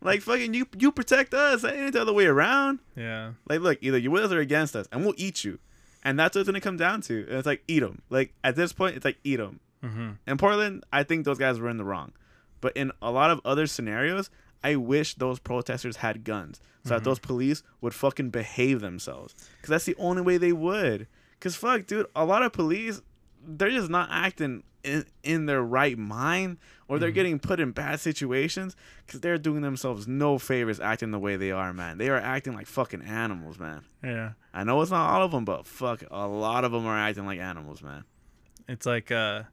Like 0.05 0.21
fucking 0.21 0.53
you 0.53 0.67
you 0.77 0.91
protect 0.91 1.33
us. 1.33 1.63
It 1.63 1.73
ain't 1.73 1.93
the 1.93 2.01
other 2.01 2.13
way 2.13 2.25
around. 2.25 2.79
Yeah. 2.95 3.33
Like 3.49 3.61
look, 3.61 3.79
either 3.81 3.97
you're 3.97 4.11
with 4.11 4.25
us 4.25 4.31
or 4.31 4.39
against 4.39 4.75
us, 4.75 4.87
and 4.91 5.03
we'll 5.03 5.15
eat 5.17 5.43
you. 5.43 5.59
And 6.03 6.19
that's 6.19 6.35
what 6.35 6.41
it's 6.41 6.47
gonna 6.47 6.61
come 6.61 6.77
down 6.77 7.01
to. 7.01 7.25
And 7.27 7.37
it's 7.37 7.45
like 7.45 7.63
eat 7.67 7.79
them. 7.79 8.01
Like 8.09 8.33
at 8.43 8.55
this 8.55 8.71
point, 8.71 8.95
it's 8.95 9.05
like 9.05 9.17
eat 9.23 9.37
them. 9.37 9.59
Mm-hmm. 9.83 10.09
In 10.27 10.37
Portland, 10.37 10.83
I 10.93 11.03
think 11.03 11.25
those 11.25 11.37
guys 11.37 11.59
were 11.59 11.69
in 11.69 11.77
the 11.77 11.83
wrong. 11.83 12.13
But 12.61 12.77
in 12.77 12.91
a 13.01 13.11
lot 13.11 13.31
of 13.31 13.41
other 13.43 13.67
scenarios, 13.67 14.29
I 14.63 14.75
wish 14.75 15.15
those 15.15 15.39
protesters 15.39 15.97
had 15.97 16.23
guns 16.23 16.59
so 16.83 16.89
that 16.89 17.03
those 17.03 17.19
police 17.19 17.63
would 17.81 17.93
fucking 17.93 18.29
behave 18.29 18.79
themselves. 18.79 19.33
Because 19.57 19.69
that's 19.69 19.85
the 19.85 19.95
only 19.97 20.21
way 20.21 20.37
they 20.37 20.53
would. 20.53 21.07
Because 21.31 21.55
fuck, 21.55 21.87
dude, 21.87 22.07
a 22.15 22.25
lot 22.25 22.43
of 22.43 22.53
police, 22.53 23.01
they're 23.45 23.69
just 23.69 23.89
not 23.89 24.09
acting 24.11 24.63
in, 24.85 25.05
in 25.23 25.45
their 25.47 25.61
right 25.61 25.97
mind 25.97 26.57
or 26.87 26.99
they're 26.99 27.11
getting 27.11 27.39
put 27.39 27.59
in 27.59 27.71
bad 27.71 27.99
situations 27.99 28.75
because 29.05 29.19
they're 29.19 29.37
doing 29.37 29.61
themselves 29.61 30.07
no 30.07 30.37
favors 30.37 30.79
acting 30.79 31.11
the 31.11 31.19
way 31.19 31.35
they 31.35 31.51
are, 31.51 31.73
man. 31.73 31.97
They 31.97 32.09
are 32.09 32.17
acting 32.17 32.53
like 32.53 32.67
fucking 32.67 33.01
animals, 33.01 33.57
man. 33.57 33.81
Yeah. 34.03 34.33
I 34.53 34.63
know 34.63 34.81
it's 34.81 34.91
not 34.91 35.09
all 35.09 35.23
of 35.23 35.31
them, 35.31 35.45
but 35.45 35.65
fuck, 35.65 36.03
a 36.11 36.27
lot 36.27 36.63
of 36.63 36.71
them 36.71 36.85
are 36.85 36.97
acting 36.97 37.25
like 37.25 37.39
animals, 37.39 37.81
man. 37.81 38.03
It's 38.67 38.85
like 38.85 39.11
uh 39.11 39.43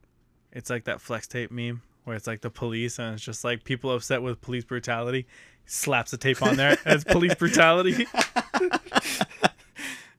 it's 0.51 0.69
like 0.69 0.85
that 0.85 1.01
flex 1.01 1.27
tape 1.27 1.51
meme 1.51 1.81
where 2.03 2.15
it's 2.15 2.27
like 2.27 2.41
the 2.41 2.49
police 2.49 2.99
and 2.99 3.15
it's 3.15 3.23
just 3.23 3.43
like 3.43 3.63
people 3.63 3.91
upset 3.91 4.21
with 4.21 4.41
police 4.41 4.63
brutality. 4.63 5.25
Slaps 5.65 6.11
the 6.11 6.17
tape 6.17 6.43
on 6.43 6.57
there 6.57 6.77
as 6.85 7.03
police 7.03 7.35
brutality. 7.39 8.05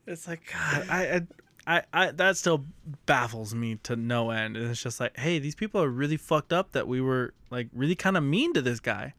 it's 0.07 0.27
like 0.27 0.43
God, 0.53 0.87
I, 0.89 1.03
I 1.03 1.21
I 1.67 1.83
I 1.93 2.11
that 2.13 2.37
still 2.37 2.65
baffles 3.07 3.55
me 3.55 3.77
to 3.85 3.97
no 3.97 4.31
end. 4.31 4.57
And 4.57 4.71
it's 4.71 4.83
just 4.83 5.01
like, 5.01 5.17
hey, 5.17 5.39
these 5.39 5.55
people 5.55 5.83
are 5.83 5.89
really 5.89 6.17
fucked 6.17 6.53
up 6.53 6.73
that 6.73 6.87
we 6.89 7.01
were 7.01 7.33
like 7.51 7.69
really 7.73 7.95
kind 7.95 8.17
of 8.17 8.23
mean 8.23 8.53
to 8.55 8.63
this 8.63 8.81
guy. 8.81 9.15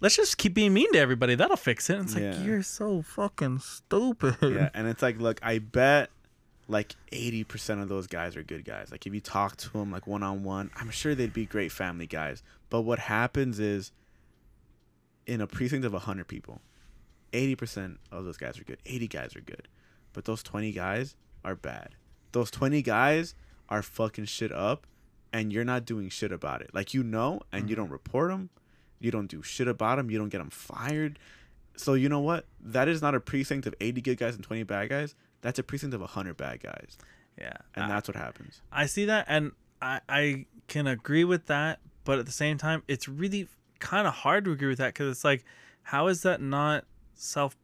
Let's 0.00 0.16
just 0.16 0.38
keep 0.38 0.54
being 0.54 0.74
mean 0.74 0.92
to 0.92 0.98
everybody. 0.98 1.34
That'll 1.36 1.56
fix 1.56 1.88
it. 1.88 1.96
And 1.96 2.04
it's 2.06 2.14
Yeah. 2.16 2.30
like 2.34 2.44
you're 2.44 2.62
so 2.62 3.02
fucking 3.02 3.60
stupid. 3.60 4.36
Yeah, 4.42 4.70
and 4.74 4.88
it's 4.88 5.02
like, 5.02 5.20
look, 5.20 5.38
I 5.42 5.58
bet 5.58 6.10
like 6.66 6.94
80% 7.12 7.80
of 7.82 7.88
those 7.88 8.06
guys 8.06 8.36
are 8.36 8.42
good 8.42 8.64
guys. 8.64 8.90
Like 8.90 9.06
if 9.06 9.14
you 9.14 9.20
talk 9.20 9.56
to 9.58 9.72
them 9.72 9.90
like 9.90 10.06
one 10.06 10.22
on 10.22 10.42
one, 10.42 10.70
I'm 10.76 10.90
sure 10.90 11.14
they'd 11.14 11.32
be 11.32 11.46
great 11.46 11.72
family 11.72 12.06
guys. 12.06 12.42
But 12.70 12.82
what 12.82 12.98
happens 12.98 13.58
is 13.60 13.92
in 15.26 15.40
a 15.40 15.46
precinct 15.46 15.86
of 15.86 15.92
100 15.92 16.26
people, 16.28 16.60
80% 17.32 17.98
of 18.10 18.24
those 18.24 18.36
guys 18.36 18.58
are 18.58 18.64
good. 18.64 18.78
80 18.84 19.08
guys 19.08 19.36
are 19.36 19.40
good. 19.40 19.68
But 20.18 20.24
those 20.24 20.42
20 20.42 20.72
guys 20.72 21.14
are 21.44 21.54
bad. 21.54 21.90
Those 22.32 22.50
20 22.50 22.82
guys 22.82 23.36
are 23.68 23.82
fucking 23.82 24.24
shit 24.24 24.50
up 24.50 24.84
and 25.32 25.52
you're 25.52 25.64
not 25.64 25.84
doing 25.84 26.08
shit 26.08 26.32
about 26.32 26.60
it. 26.60 26.70
Like 26.74 26.92
you 26.92 27.04
know 27.04 27.42
and 27.52 27.70
you 27.70 27.76
mm-hmm. 27.76 27.84
don't 27.84 27.92
report 27.92 28.32
them. 28.32 28.50
You 28.98 29.12
don't 29.12 29.28
do 29.28 29.44
shit 29.44 29.68
about 29.68 29.94
them. 29.94 30.10
You 30.10 30.18
don't 30.18 30.28
get 30.28 30.38
them 30.38 30.50
fired. 30.50 31.20
So 31.76 31.94
you 31.94 32.08
know 32.08 32.18
what? 32.18 32.46
That 32.60 32.88
is 32.88 33.00
not 33.00 33.14
a 33.14 33.20
precinct 33.20 33.68
of 33.68 33.76
80 33.80 34.00
good 34.00 34.18
guys 34.18 34.34
and 34.34 34.42
20 34.42 34.64
bad 34.64 34.88
guys. 34.88 35.14
That's 35.40 35.60
a 35.60 35.62
precinct 35.62 35.94
of 35.94 36.00
100 36.00 36.36
bad 36.36 36.64
guys. 36.64 36.98
Yeah. 37.38 37.52
And 37.76 37.84
I- 37.84 37.88
that's 37.88 38.08
what 38.08 38.16
happens. 38.16 38.60
I 38.72 38.86
see 38.86 39.04
that, 39.04 39.24
and 39.28 39.52
I 39.80 40.00
I 40.08 40.46
can 40.66 40.88
agree 40.88 41.22
with 41.22 41.46
that, 41.46 41.78
but 42.02 42.18
at 42.18 42.26
the 42.26 42.32
same 42.32 42.58
time, 42.58 42.82
it's 42.88 43.06
really 43.06 43.46
kind 43.78 44.08
of 44.08 44.14
hard 44.14 44.46
to 44.46 44.50
agree 44.50 44.66
with 44.66 44.78
that 44.78 44.94
because 44.94 45.12
it's 45.12 45.22
like, 45.22 45.44
how 45.84 46.08
is 46.08 46.22
that 46.22 46.42
not 46.42 46.86
self 47.14 47.56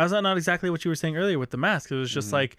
preservation? 0.00 0.02
How 0.02 0.04
is 0.04 0.10
that 0.10 0.28
not 0.28 0.36
exactly 0.36 0.70
what 0.70 0.84
you 0.84 0.90
were 0.90 0.96
saying 0.96 1.16
earlier 1.16 1.38
with 1.38 1.50
the 1.50 1.56
mask? 1.56 1.90
It 1.90 1.96
was 1.96 2.10
just 2.10 2.28
mm-hmm. 2.28 2.36
like, 2.36 2.56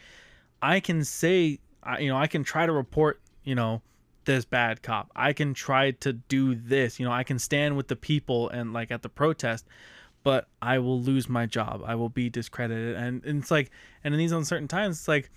I 0.62 0.80
can 0.80 1.04
say, 1.04 1.60
you 2.00 2.10
know, 2.10 2.18
I 2.18 2.28
can 2.28 2.44
try 2.44 2.66
to 2.66 2.72
report, 2.72 3.22
you 3.44 3.56
know, 3.56 3.82
this 4.26 4.46
bad 4.46 4.84
cop. 4.84 5.12
I 5.16 5.34
can 5.34 5.54
try 5.54 5.92
to 5.92 6.14
do 6.14 6.56
this. 6.56 7.00
You 7.00 7.06
know, 7.06 7.12
I 7.12 7.24
can 7.24 7.40
stand 7.40 7.76
with 7.76 7.88
the 7.88 7.96
people 7.96 8.50
and 8.50 8.74
like 8.74 8.92
at 8.92 9.02
the 9.02 9.10
protest, 9.10 9.68
but 10.24 10.48
I 10.62 10.78
will 10.80 11.02
lose 11.02 11.28
my 11.28 11.48
job. 11.48 11.82
I 11.86 11.96
will 11.96 12.10
be 12.10 12.30
discredited. 12.30 12.96
And, 12.96 13.26
and 13.26 13.42
it's 13.42 13.50
like, 13.50 13.72
and 14.04 14.14
in 14.14 14.20
these 14.20 14.32
uncertain 14.32 14.68
times, 14.68 15.00
it's 15.00 15.08
like, 15.08 15.32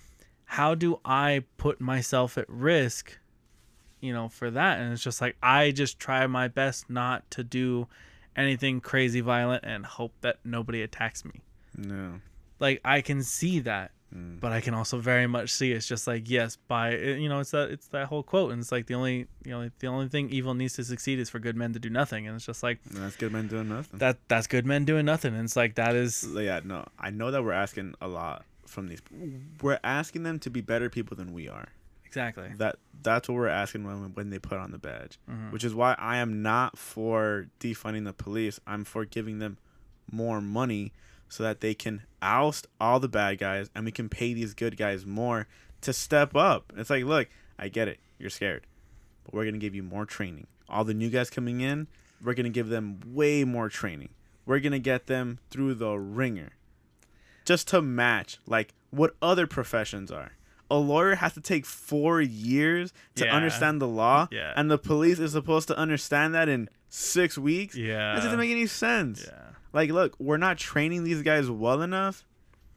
how 0.45 0.75
do 0.75 1.01
I 1.05 1.45
put 1.57 1.81
myself 1.81 2.37
at 2.37 2.45
risk, 2.49 3.19
you 4.01 4.13
know, 4.13 4.29
for 4.29 4.51
that? 4.51 4.79
And 4.79 4.93
it's 4.93 5.03
just 5.03 5.23
like, 5.23 5.37
I 5.43 5.71
just 5.71 5.99
try 5.99 6.27
my 6.27 6.49
best 6.49 6.91
not 6.91 7.31
to 7.31 7.43
do 7.43 7.89
anything 8.37 8.83
crazy 8.83 9.23
violent 9.23 9.65
and 9.65 9.87
hope 9.87 10.13
that 10.21 10.41
nobody 10.45 10.83
attacks 10.83 11.25
me. 11.25 11.41
No. 11.77 12.21
Like, 12.61 12.81
I 12.85 13.01
can 13.01 13.23
see 13.23 13.61
that. 13.61 13.91
Mm. 14.15 14.39
But 14.39 14.53
I 14.53 14.61
can 14.61 14.75
also 14.75 14.99
very 15.01 15.27
much 15.27 15.51
see 15.51 15.73
it's 15.73 15.89
just 15.89 16.07
like 16.07 16.31
yes, 16.31 16.57
by 16.69 16.95
you 16.97 17.29
know 17.29 17.41
it's 17.41 17.51
that 17.51 17.71
it's 17.73 17.89
that 17.89 18.07
whole 18.07 18.23
quote 18.23 18.53
and 18.53 18.61
it's 18.61 18.71
like 18.71 18.87
the 18.87 18.95
only 18.95 19.27
you 19.45 19.51
know 19.51 19.69
the 19.81 19.89
only 19.89 20.09
thing 20.09 20.31
evil 20.31 20.55
needs 20.55 20.75
to 20.75 20.85
succeed 20.85 21.19
is 21.19 21.29
for 21.29 21.41
good 21.41 21.57
men 21.57 21.73
to 21.73 21.81
do 21.81 21.91
nothing 21.91 22.29
and 22.29 22.37
it's 22.37 22.47
just 22.47 22.63
like 22.63 22.79
That's 22.85 23.17
good 23.17 23.33
men 23.33 23.49
doing 23.49 23.69
nothing. 23.69 23.99
that 23.99 24.19
that's 24.29 24.47
good 24.47 24.67
men 24.67 24.85
doing 24.85 25.05
nothing 25.05 25.35
and 25.35 25.43
it's 25.47 25.57
like 25.57 25.75
that 25.77 25.97
is 25.97 26.25
yeah, 26.33 26.61
no. 26.63 26.85
I 26.97 27.11
know 27.11 27.33
that 27.33 27.43
we're 27.43 27.51
asking 27.55 27.95
a 28.01 28.07
lot 28.07 28.45
from 28.69 28.87
these. 28.87 29.01
We're 29.61 29.81
asking 29.83 30.23
them 30.23 30.39
to 30.41 30.51
be 30.51 30.61
better 30.61 30.89
people 30.89 31.17
than 31.17 31.33
we 31.33 31.49
are. 31.49 31.67
exactly 32.07 32.53
That 32.59 32.77
that's 33.03 33.29
what 33.29 33.35
we're 33.35 33.49
asking 33.49 33.83
when 33.83 34.15
when 34.15 34.31
they 34.31 34.39
put 34.39 34.59
on 34.59 34.71
the 34.71 34.79
badge. 34.79 35.19
Mhm. 35.29 35.51
Which 35.51 35.65
is 35.65 35.75
why 35.75 35.97
I 35.99 36.19
am 36.19 36.41
not 36.41 36.79
for 36.79 37.49
defunding 37.59 38.05
the 38.05 38.13
police. 38.13 38.61
I'm 38.65 38.85
for 38.85 39.05
giving 39.05 39.41
them 39.41 39.59
more 40.09 40.41
money 40.41 40.93
so 41.35 41.43
that 41.43 41.61
they 41.61 41.75
can 41.75 42.03
oust 42.23 42.69
all 42.81 43.01
the 43.01 43.09
bad 43.09 43.39
guys 43.39 43.69
and 43.75 43.85
we 43.85 43.91
can 43.91 44.09
pay 44.09 44.33
these 44.33 44.55
good 44.55 44.77
guys 44.77 45.05
more 45.05 45.49
to 45.81 45.93
step 45.93 46.37
up. 46.37 46.73
It's 46.77 46.91
like, 46.91 47.03
look, 47.05 47.27
I 47.59 47.67
get 47.69 47.89
it. 47.89 47.99
You're 48.21 48.31
scared. 48.31 48.69
But 49.25 49.35
we're 49.35 49.43
going 49.43 49.55
to 49.55 49.59
give 49.59 49.75
you 49.75 49.83
more 49.83 50.07
training. 50.07 50.47
All 50.69 50.85
the 50.85 50.95
new 50.95 51.11
guys 51.11 51.31
coming 51.31 51.61
in, 51.61 51.89
we're 52.23 52.35
going 52.35 52.45
to 52.45 52.51
give 52.51 52.69
them 52.69 53.01
way 53.05 53.43
more 53.43 53.69
training. 53.69 54.11
We're 54.47 54.61
going 54.61 54.73
to 54.75 54.79
get 54.79 55.09
them 55.09 55.41
through 55.51 55.75
the 55.75 55.99
wringer 55.99 56.51
just 57.45 57.67
to 57.69 57.83
match 57.83 58.39
like 58.47 58.73
what 58.91 59.17
other 59.21 59.49
professions 59.49 60.13
are. 60.13 60.33
A 60.71 60.77
lawyer 60.77 61.17
has 61.17 61.35
to 61.35 61.41
take 61.41 61.67
4 61.67 62.21
years 62.21 62.93
to 63.17 63.25
Yeah. 63.27 63.35
understand 63.35 63.83
the 63.83 63.89
law 63.89 64.29
Yeah. 64.31 64.53
and 64.55 64.71
the 64.71 64.79
police 64.79 65.19
is 65.19 65.33
supposed 65.33 65.67
to 65.67 65.77
understand 65.77 66.33
that 66.35 66.49
in 66.49 66.69
6 66.89 67.37
weeks. 67.37 67.75
yeah 67.75 68.15
That 68.15 68.23
doesn't 68.23 68.39
make 68.39 68.53
any 68.53 68.67
sense. 68.69 69.27
yeah 69.27 69.44
Like, 69.75 69.91
look, 69.91 70.15
we're 70.19 70.39
not 70.39 70.57
training 70.57 71.05
these 71.05 71.21
guys 71.23 71.51
well 71.51 71.83
enough 71.83 72.25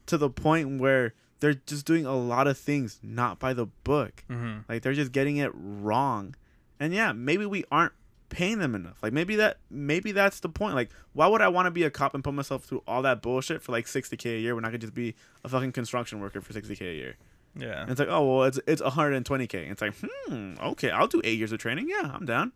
to 0.06 0.18
the 0.18 0.28
point 0.28 0.80
where 0.80 1.14
they're 1.40 1.54
just 1.54 1.86
doing 1.86 2.04
a 2.04 2.16
lot 2.16 2.46
of 2.48 2.58
things 2.58 2.98
not 3.02 3.38
by 3.38 3.54
the 3.54 3.66
book. 3.84 4.24
mm-hmm. 4.28 4.58
Like, 4.68 4.82
they're 4.82 4.92
just 4.92 5.12
getting 5.12 5.36
it 5.36 5.52
wrong. 5.54 6.34
And 6.80 6.92
yeah, 6.92 7.12
maybe 7.12 7.46
we 7.46 7.64
aren't 7.70 7.92
paying 8.28 8.58
them 8.58 8.74
enough. 8.74 9.02
Like, 9.02 9.12
maybe 9.12 9.36
that, 9.36 9.58
maybe 9.70 10.10
that's 10.12 10.40
the 10.40 10.48
point. 10.48 10.74
Like, 10.74 10.90
why 11.12 11.28
would 11.28 11.40
I 11.40 11.48
want 11.48 11.66
to 11.66 11.70
be 11.70 11.84
a 11.84 11.90
cop 11.90 12.14
and 12.14 12.22
put 12.24 12.34
myself 12.34 12.64
through 12.64 12.82
all 12.86 13.02
that 13.02 13.22
bullshit 13.22 13.62
for 13.62 13.72
like 13.72 13.86
60k 13.86 14.36
a 14.36 14.40
year 14.40 14.54
when 14.54 14.64
I 14.64 14.70
could 14.70 14.80
just 14.80 14.94
be 14.94 15.14
a 15.44 15.48
fucking 15.48 15.72
construction 15.72 16.20
worker 16.20 16.40
for 16.40 16.52
60k 16.52 16.80
a 16.80 16.94
year? 16.94 17.16
yeah 17.56 17.82
And 17.82 17.90
it's 17.90 18.00
like, 18.00 18.08
oh 18.10 18.24
well, 18.38 18.44
it's 18.44 18.60
it's 18.66 18.82
120k. 18.82 19.62
And 19.62 19.70
it's 19.72 19.80
like, 19.82 19.94
hmm, 20.02 20.54
okay, 20.60 20.90
I'll 20.90 21.06
do 21.06 21.20
eight 21.24 21.38
years 21.38 21.52
of 21.52 21.58
training. 21.60 21.88
Yeah, 21.88 22.10
I'm 22.12 22.26
down. 22.26 22.52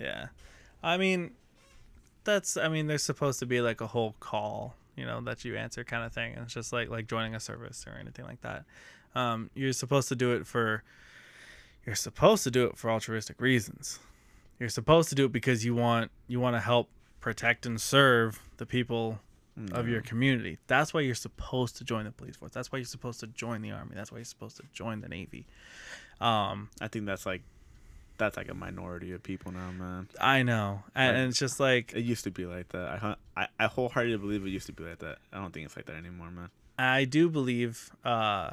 Yeah. 0.00 0.28
I 0.82 0.96
mean, 0.96 1.32
that's, 2.24 2.56
I 2.56 2.68
mean, 2.68 2.86
there's 2.86 3.02
supposed 3.02 3.38
to 3.40 3.46
be 3.46 3.60
like 3.60 3.80
a 3.80 3.86
whole 3.86 4.14
call, 4.20 4.74
you 4.96 5.04
know, 5.04 5.20
that 5.22 5.44
you 5.44 5.56
answer 5.56 5.84
kind 5.84 6.04
of 6.04 6.12
thing. 6.12 6.34
And 6.34 6.44
it's 6.44 6.54
just 6.54 6.72
like, 6.72 6.88
like 6.88 7.06
joining 7.06 7.34
a 7.34 7.40
service 7.40 7.84
or 7.86 7.98
anything 7.98 8.24
like 8.24 8.40
that. 8.42 8.64
Um, 9.14 9.50
you're 9.54 9.72
supposed 9.72 10.08
to 10.08 10.16
do 10.16 10.32
it 10.32 10.46
for, 10.46 10.82
you're 11.84 11.94
supposed 11.94 12.44
to 12.44 12.50
do 12.50 12.66
it 12.66 12.78
for 12.78 12.90
altruistic 12.90 13.40
reasons. 13.40 13.98
You're 14.58 14.68
supposed 14.68 15.08
to 15.08 15.14
do 15.14 15.26
it 15.26 15.32
because 15.32 15.64
you 15.64 15.74
want, 15.74 16.10
you 16.28 16.40
want 16.40 16.56
to 16.56 16.60
help 16.60 16.88
protect 17.20 17.66
and 17.66 17.80
serve 17.80 18.40
the 18.56 18.66
people 18.66 19.18
of 19.72 19.86
your 19.86 20.00
community. 20.00 20.58
That's 20.66 20.94
why 20.94 21.00
you're 21.00 21.14
supposed 21.14 21.76
to 21.76 21.84
join 21.84 22.04
the 22.04 22.10
police 22.10 22.36
force. 22.36 22.52
That's 22.52 22.72
why 22.72 22.78
you're 22.78 22.86
supposed 22.86 23.20
to 23.20 23.26
join 23.26 23.60
the 23.60 23.70
army. 23.72 23.92
That's 23.94 24.10
why 24.10 24.18
you're 24.18 24.24
supposed 24.24 24.56
to 24.56 24.62
join 24.72 25.02
the 25.02 25.08
navy. 25.08 25.46
Um, 26.20 26.70
I 26.80 26.88
think 26.88 27.04
that's 27.04 27.26
like, 27.26 27.42
that's 28.18 28.36
like 28.36 28.48
a 28.50 28.54
minority 28.54 29.12
of 29.12 29.22
people 29.22 29.52
now, 29.52 29.70
man. 29.72 30.08
I 30.20 30.42
know, 30.42 30.82
and, 30.94 31.16
and 31.16 31.28
it's 31.30 31.38
just 31.38 31.58
like 31.60 31.92
It 31.94 32.02
used 32.04 32.24
to 32.24 32.30
be 32.30 32.46
like 32.46 32.68
that. 32.70 33.02
I, 33.02 33.16
I 33.36 33.46
I 33.58 33.66
wholeheartedly 33.66 34.18
believe 34.18 34.44
it 34.46 34.50
used 34.50 34.66
to 34.66 34.72
be 34.72 34.84
like 34.84 34.98
that. 35.00 35.18
I 35.32 35.38
don't 35.38 35.52
think 35.52 35.66
it's 35.66 35.76
like 35.76 35.86
that 35.86 35.96
anymore, 35.96 36.30
man. 36.30 36.50
I 36.78 37.04
do 37.04 37.28
believe. 37.28 37.90
Uh, 38.04 38.50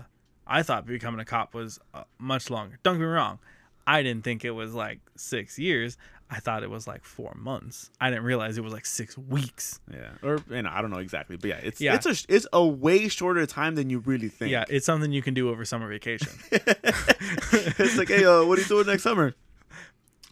I 0.48 0.64
thought 0.64 0.86
becoming 0.86 1.20
a 1.20 1.26
cop 1.26 1.54
was 1.54 1.80
uh, 1.94 2.04
much 2.18 2.50
longer. 2.50 2.80
Don't 2.84 2.96
get 2.96 3.02
me 3.02 3.06
wrong. 3.06 3.40
I 3.86 4.04
didn't 4.04 4.24
think 4.24 4.44
it 4.46 4.52
was 4.52 4.74
like 4.74 5.00
six 5.16 5.58
years. 5.60 5.98
I 6.32 6.40
thought 6.40 6.62
it 6.62 6.70
was 6.70 6.86
like 6.88 7.04
four 7.04 7.34
months. 7.36 7.90
I 8.00 8.10
didn't 8.12 8.24
realize 8.24 8.58
it 8.60 8.64
was 8.64 8.72
like 8.74 8.86
six 8.86 9.18
weeks. 9.18 9.80
Yeah, 9.92 10.12
or 10.22 10.40
you 10.50 10.62
know, 10.62 10.70
I 10.72 10.82
don't 10.82 10.92
know 10.92 11.00
exactly, 11.00 11.38
but 11.38 11.50
yeah, 11.50 11.56
it's 11.58 11.82
Yeah. 11.82 11.96
it's 11.96 12.06
a 12.06 12.16
it's 12.30 12.46
a 12.54 12.64
way 12.66 13.08
shorter 13.08 13.46
time 13.48 13.74
than 13.76 13.90
you 13.90 14.00
really 14.00 14.30
think. 14.30 14.52
Yeah, 14.52 14.66
it's 14.70 14.86
something 14.86 15.12
you 15.12 15.24
can 15.24 15.34
do 15.34 15.50
over 15.50 15.66
summer 15.66 15.88
vacation. 15.90 16.32
it's 16.52 17.98
like, 17.98 18.10
hey, 18.10 18.26
uh, 18.26 18.44
what 18.44 18.60
are 18.60 18.62
you 18.62 18.68
doing 18.68 18.86
next 18.88 19.04
summer? 19.04 19.34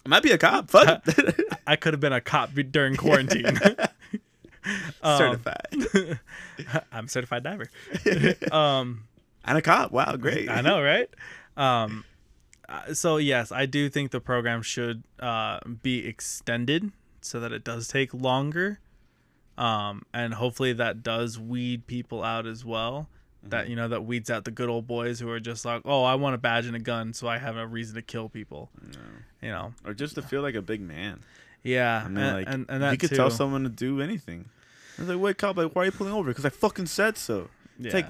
I 0.07 0.09
might 0.09 0.23
be 0.23 0.31
a 0.31 0.37
cop. 0.37 0.69
Fuck 0.69 1.01
it. 1.05 1.35
I 1.67 1.75
could 1.75 1.91
have 1.91 1.99
been 1.99 2.13
a 2.13 2.21
cop 2.21 2.51
during 2.71 2.95
quarantine. 2.95 3.45
Um, 5.01 5.17
certified. 5.17 6.19
I'm 6.91 7.05
a 7.05 7.07
certified 7.07 7.41
diver. 7.43 7.69
um, 8.51 9.05
And 9.45 9.57
a 9.57 9.61
cop. 9.61 9.93
Wow, 9.93 10.17
great. 10.17 10.49
I 10.49 10.59
know, 10.59 10.81
right? 10.81 11.09
Um, 11.55 12.03
uh, 12.67 12.93
so 12.93 13.15
yes, 13.15 13.49
I 13.53 13.65
do 13.65 13.87
think 13.87 14.11
the 14.11 14.19
program 14.19 14.61
should 14.61 15.03
uh, 15.21 15.59
be 15.83 16.05
extended 16.05 16.91
so 17.21 17.39
that 17.39 17.53
it 17.53 17.63
does 17.63 17.87
take 17.87 18.13
longer, 18.13 18.79
um, 19.57 20.03
and 20.13 20.33
hopefully 20.33 20.73
that 20.73 21.01
does 21.01 21.39
weed 21.39 21.87
people 21.87 22.21
out 22.21 22.45
as 22.45 22.65
well. 22.65 23.07
That 23.49 23.69
you 23.69 23.75
know 23.75 23.87
that 23.87 24.05
weeds 24.05 24.29
out 24.29 24.45
the 24.45 24.51
good 24.51 24.69
old 24.69 24.87
boys 24.87 25.19
who 25.19 25.29
are 25.29 25.39
just 25.39 25.65
like, 25.65 25.81
oh, 25.85 26.03
I 26.03 26.15
want 26.15 26.35
a 26.35 26.37
badge 26.37 26.65
and 26.65 26.75
a 26.75 26.79
gun, 26.79 27.13
so 27.13 27.27
I 27.27 27.37
have 27.37 27.57
a 27.57 27.65
reason 27.67 27.95
to 27.95 28.01
kill 28.01 28.29
people. 28.29 28.69
No. 28.81 28.99
You 29.41 29.49
know, 29.49 29.73
Or 29.85 29.93
just 29.93 30.15
to 30.15 30.21
feel 30.21 30.41
like 30.41 30.55
a 30.55 30.61
big 30.61 30.81
man. 30.81 31.19
yeah, 31.63 32.01
I 32.01 32.05
and, 32.05 32.15
mean, 32.15 32.33
like 32.33 32.47
and, 32.49 32.65
and 32.69 32.91
you 32.91 32.97
could 32.97 33.09
too. 33.11 33.15
tell 33.15 33.29
someone 33.29 33.63
to 33.63 33.69
do 33.69 34.01
anything. 34.01 34.49
It's 34.97 35.07
like, 35.07 35.19
wait, 35.19 35.37
cop, 35.37 35.57
like, 35.57 35.75
why 35.75 35.83
are 35.83 35.85
you 35.85 35.91
pulling 35.91 36.13
over? 36.13 36.29
Because 36.31 36.45
I 36.45 36.49
fucking 36.49 36.87
said 36.87 37.17
so. 37.17 37.49
yeah, 37.79 37.93
like- 37.93 38.07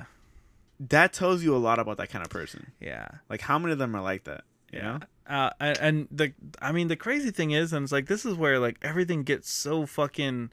That 0.80 1.12
tells 1.12 1.44
you 1.44 1.56
a 1.56 1.58
lot 1.58 1.80
about 1.80 1.98
that 1.98 2.10
kind 2.10 2.24
of 2.24 2.30
person. 2.30 2.72
yeah. 2.80 3.08
Like, 3.30 3.42
how 3.42 3.60
many 3.60 3.74
of 3.74 3.80
them 3.80 3.94
are 3.96 4.02
like 4.02 4.24
that? 4.26 4.44
You 4.72 4.82
know? 4.82 5.00
uh, 5.28 5.50
and, 5.60 5.78
and 5.80 6.08
the 6.12 6.34
I 6.62 6.72
mean 6.72 6.88
the 6.90 6.96
crazy 6.98 7.32
thing 7.32 7.52
is, 7.52 7.74
and 7.74 7.84
it's 7.84 7.92
like 7.92 8.08
this 8.08 8.26
is 8.26 8.36
where 8.36 8.60
like 8.60 8.78
everything 8.82 9.24
gets 9.24 9.50
so 9.50 9.86
fucking. 9.86 10.52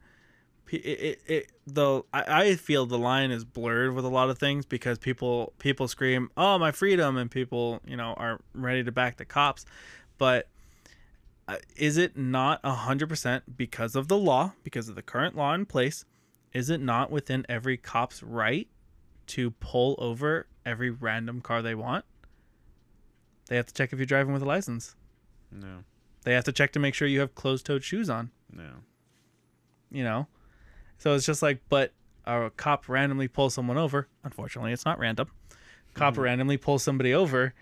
It, 0.71 0.77
it, 0.77 1.23
it 1.27 1.53
the 1.67 2.03
I, 2.13 2.25
I 2.43 2.55
feel 2.57 2.87
the 2.87 2.99
line 2.99 3.31
is 3.31 3.45
blurred 3.45 3.95
with 3.95 4.05
a 4.05 4.09
lot 4.09 4.31
of 4.31 4.39
things 4.39 4.67
because 4.67 4.99
people 4.99 5.53
people 5.59 5.89
scream 5.89 6.31
oh 6.37 6.59
my 6.59 6.73
freedom 6.73 7.17
and 7.17 7.31
people 7.31 7.81
you 7.87 7.97
know 7.97 8.15
are 8.17 8.41
ready 8.55 8.83
to 8.83 8.91
back 8.91 9.19
the 9.19 9.25
cops 9.25 9.65
but 10.19 10.49
uh, 11.47 11.57
is 11.77 11.97
it 11.97 12.17
not 12.17 12.61
a 12.65 12.73
hundred 12.73 13.09
percent 13.09 13.57
because 13.57 13.95
of 13.95 14.09
the 14.09 14.17
law 14.17 14.55
because 14.65 14.89
of 14.89 14.95
the 14.95 15.03
current 15.03 15.37
law 15.37 15.55
in 15.55 15.67
place 15.67 16.05
is 16.53 16.71
it 16.71 16.81
not 16.81 17.11
within 17.11 17.45
every 17.49 17.77
cop's 17.77 18.23
right 18.23 18.67
to 19.27 19.51
pull 19.53 19.95
over 19.99 20.47
every 20.67 20.91
random 20.91 21.41
car 21.41 21.63
they 21.63 21.75
want 21.75 22.05
they 23.49 23.57
have 23.57 23.67
to 23.67 23.75
check 23.75 23.93
if 23.93 23.99
you're 23.99 24.07
driving 24.07 24.33
with 24.33 24.43
a 24.43 24.47
license. 24.47 24.95
No. 25.51 25.85
They 26.25 26.33
have 26.33 26.45
to 26.45 26.53
check 26.53 26.73
to 26.73 26.79
make 26.79 26.95
sure 26.95 27.07
you 27.07 27.21
have 27.21 27.35
closed-toed 27.35 27.85
shoes 27.85 28.09
on. 28.09 28.31
No. 28.51 28.71
You 29.91 30.05
know, 30.05 30.27
so 30.99 31.15
it's 31.15 31.27
just 31.27 31.43
like, 31.43 31.61
but 31.69 31.93
a 32.27 32.51
cop 32.57 32.89
randomly 32.89 33.29
pulls 33.29 33.55
someone 33.55 33.77
over. 33.77 34.09
Unfortunately, 34.23 34.73
it's 34.73 34.85
not 34.85 34.99
random. 34.99 35.29
Cop 35.95 36.15
mm-hmm. 36.15 36.23
randomly 36.23 36.57
pulls 36.57 36.83
somebody 36.83 37.15
over, 37.15 37.55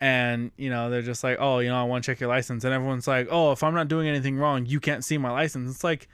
and 0.00 0.50
you 0.56 0.70
know 0.70 0.90
they're 0.90 1.02
just 1.02 1.24
like, 1.24 1.38
oh, 1.40 1.58
you 1.60 1.68
know, 1.68 1.80
I 1.80 1.84
want 1.84 2.04
to 2.04 2.10
check 2.10 2.20
your 2.20 2.28
license, 2.28 2.64
and 2.64 2.74
everyone's 2.74 3.06
like, 3.06 3.28
oh, 3.30 3.52
if 3.52 3.62
I'm 3.62 3.74
not 3.74 3.88
doing 3.88 4.08
anything 4.08 4.36
wrong, 4.36 4.66
you 4.66 4.80
can't 4.80 5.04
see 5.04 5.18
my 5.18 5.30
license. 5.30 5.70
It's 5.70 5.84
like 5.84 6.08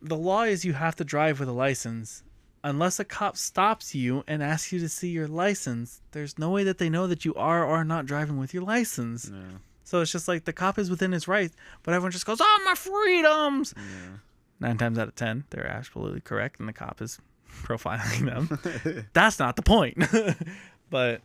the 0.00 0.16
law 0.16 0.42
is 0.42 0.64
you 0.64 0.74
have 0.74 0.96
to 0.96 1.04
drive 1.04 1.40
with 1.40 1.48
a 1.48 1.52
license. 1.52 2.22
Unless 2.62 2.98
a 2.98 3.04
cop 3.04 3.36
stops 3.36 3.94
you 3.94 4.24
and 4.26 4.42
asks 4.42 4.72
you 4.72 4.78
to 4.78 4.88
see 4.88 5.10
your 5.10 5.28
license, 5.28 6.00
there's 6.12 6.38
no 6.38 6.48
way 6.48 6.64
that 6.64 6.78
they 6.78 6.88
know 6.88 7.06
that 7.06 7.22
you 7.22 7.34
are 7.34 7.62
or 7.62 7.76
are 7.76 7.84
not 7.84 8.06
driving 8.06 8.38
with 8.38 8.54
your 8.54 8.62
license. 8.62 9.28
No. 9.28 9.42
So 9.82 10.00
it's 10.00 10.10
just 10.10 10.28
like 10.28 10.44
the 10.44 10.52
cop 10.54 10.78
is 10.78 10.88
within 10.88 11.12
his 11.12 11.28
rights, 11.28 11.54
but 11.82 11.92
everyone 11.92 12.12
just 12.12 12.24
goes, 12.24 12.38
"Oh, 12.40 12.62
my 12.64 12.74
freedoms." 12.74 13.74
Yeah. 13.76 14.16
Nine 14.60 14.78
times 14.78 14.98
out 14.98 15.08
of 15.08 15.14
ten, 15.16 15.44
they're 15.50 15.66
absolutely 15.66 16.20
correct, 16.20 16.60
and 16.60 16.68
the 16.68 16.72
cop 16.72 17.02
is 17.02 17.18
profiling 17.64 18.24
them. 18.26 19.06
That's 19.12 19.38
not 19.38 19.56
the 19.56 19.62
point. 19.62 20.02
but 20.90 21.20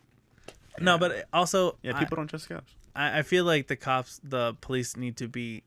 no, 0.80 0.98
but 0.98 1.26
also, 1.32 1.76
Yeah, 1.82 1.96
I- 1.96 2.00
people 2.00 2.16
don't 2.16 2.28
trust 2.28 2.48
cops. 2.48 2.72
I, 2.94 3.18
I 3.20 3.22
feel 3.22 3.44
like 3.44 3.68
the 3.68 3.76
cops, 3.76 4.20
the 4.24 4.54
police, 4.60 4.96
need 4.96 5.16
to 5.18 5.28
be 5.28 5.62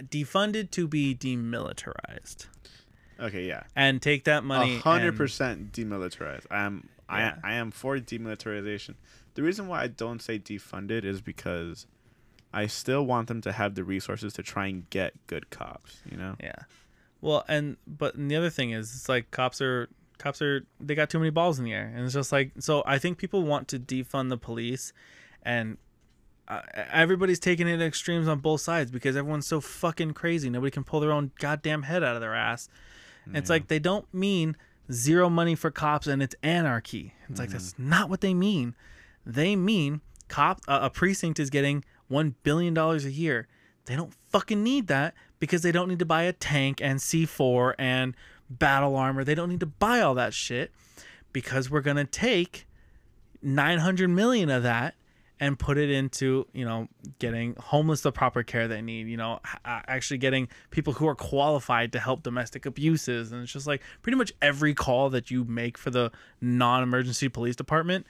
defunded 0.00 0.70
to 0.72 0.86
be 0.86 1.14
demilitarized 1.14 2.46
Okay, 3.20 3.46
yeah. 3.48 3.64
and 3.74 4.00
take 4.00 4.24
that 4.24 4.44
money. 4.44 4.76
A 4.76 4.78
hundred 4.78 5.08
and- 5.08 5.16
percent 5.16 5.72
demilitarized. 5.72 6.46
I 6.50 6.62
am 6.62 6.88
Yeah. 7.10 7.34
I 7.42 7.50
I 7.50 7.54
am 7.54 7.72
for 7.72 7.98
demilitarization. 7.98 8.94
The 9.34 9.42
reason 9.42 9.66
why 9.66 9.82
I 9.82 9.86
don't 9.88 10.22
say 10.22 10.38
defunded 10.38 11.04
is 11.04 11.20
because 11.20 11.86
I 12.52 12.66
still 12.66 13.04
want 13.04 13.28
them 13.28 13.40
to 13.42 13.52
have 13.52 13.74
the 13.74 13.84
resources 13.84 14.32
to 14.34 14.42
try 14.42 14.66
and 14.66 14.88
get 14.90 15.14
good 15.26 15.50
cops, 15.50 16.00
you 16.10 16.16
know? 16.16 16.36
Yeah. 16.40 16.54
Well, 17.20 17.44
and 17.48 17.76
but 17.86 18.14
and 18.14 18.30
the 18.30 18.36
other 18.36 18.50
thing 18.50 18.70
is, 18.70 18.94
it's 18.94 19.08
like 19.08 19.30
cops 19.30 19.60
are 19.60 19.88
cops 20.18 20.40
are 20.40 20.64
they 20.80 20.94
got 20.94 21.10
too 21.10 21.18
many 21.18 21.30
balls 21.30 21.58
in 21.58 21.64
the 21.64 21.72
air, 21.72 21.92
and 21.94 22.04
it's 22.04 22.14
just 22.14 22.30
like 22.30 22.52
so. 22.60 22.82
I 22.86 22.98
think 22.98 23.18
people 23.18 23.42
want 23.42 23.66
to 23.68 23.78
defund 23.78 24.28
the 24.28 24.38
police, 24.38 24.92
and 25.42 25.78
uh, 26.46 26.62
everybody's 26.92 27.40
taking 27.40 27.66
it 27.66 27.76
to 27.78 27.84
extremes 27.84 28.28
on 28.28 28.38
both 28.38 28.60
sides 28.60 28.90
because 28.90 29.16
everyone's 29.16 29.46
so 29.46 29.60
fucking 29.60 30.12
crazy. 30.12 30.48
Nobody 30.48 30.70
can 30.70 30.84
pull 30.84 31.00
their 31.00 31.12
own 31.12 31.32
goddamn 31.40 31.82
head 31.82 32.04
out 32.04 32.14
of 32.14 32.20
their 32.20 32.34
ass. 32.34 32.68
It's 33.34 33.50
like 33.50 33.68
they 33.68 33.78
don't 33.78 34.06
mean 34.14 34.56
zero 34.90 35.28
money 35.28 35.54
for 35.54 35.70
cops 35.70 36.06
and 36.06 36.22
it's 36.22 36.34
anarchy. 36.42 37.12
It's 37.28 37.38
like 37.38 37.50
that's 37.50 37.78
not 37.78 38.08
what 38.08 38.22
they 38.22 38.32
mean. 38.32 38.74
They 39.26 39.54
mean 39.54 40.00
cop 40.28 40.60
uh, 40.66 40.78
a 40.82 40.90
precinct 40.90 41.38
is 41.38 41.50
getting 41.50 41.84
one 42.08 42.34
billion 42.42 42.74
dollars 42.74 43.04
a 43.04 43.10
year. 43.10 43.46
They 43.86 43.96
don't 43.96 44.12
fucking 44.30 44.62
need 44.62 44.88
that 44.88 45.14
because 45.38 45.62
they 45.62 45.72
don't 45.72 45.88
need 45.88 45.98
to 46.00 46.04
buy 46.04 46.24
a 46.24 46.32
tank 46.32 46.80
and 46.82 46.98
C4 46.98 47.74
and 47.78 48.14
battle 48.50 48.96
armor. 48.96 49.24
They 49.24 49.34
don't 49.34 49.48
need 49.48 49.60
to 49.60 49.66
buy 49.66 50.00
all 50.00 50.14
that 50.14 50.34
shit 50.34 50.72
because 51.32 51.70
we're 51.70 51.80
gonna 51.80 52.04
take 52.04 52.66
900 53.42 54.08
million 54.08 54.50
of 54.50 54.62
that 54.64 54.94
and 55.40 55.58
put 55.58 55.78
it 55.78 55.90
into 55.90 56.46
you 56.52 56.64
know 56.64 56.88
getting 57.18 57.54
homeless 57.60 58.00
the 58.00 58.12
proper 58.12 58.42
care 58.42 58.66
they 58.66 58.82
need 58.82 59.06
you 59.06 59.16
know 59.16 59.38
uh, 59.64 59.80
actually 59.86 60.18
getting 60.18 60.48
people 60.70 60.92
who 60.94 61.06
are 61.06 61.14
qualified 61.14 61.92
to 61.92 62.00
help 62.00 62.22
domestic 62.22 62.66
abuses 62.66 63.32
and 63.32 63.42
it's 63.42 63.52
just 63.52 63.66
like 63.66 63.82
pretty 64.02 64.16
much 64.16 64.32
every 64.42 64.74
call 64.74 65.10
that 65.10 65.30
you 65.30 65.44
make 65.44 65.78
for 65.78 65.90
the 65.90 66.10
non-emergency 66.40 67.28
police 67.28 67.56
department 67.56 68.06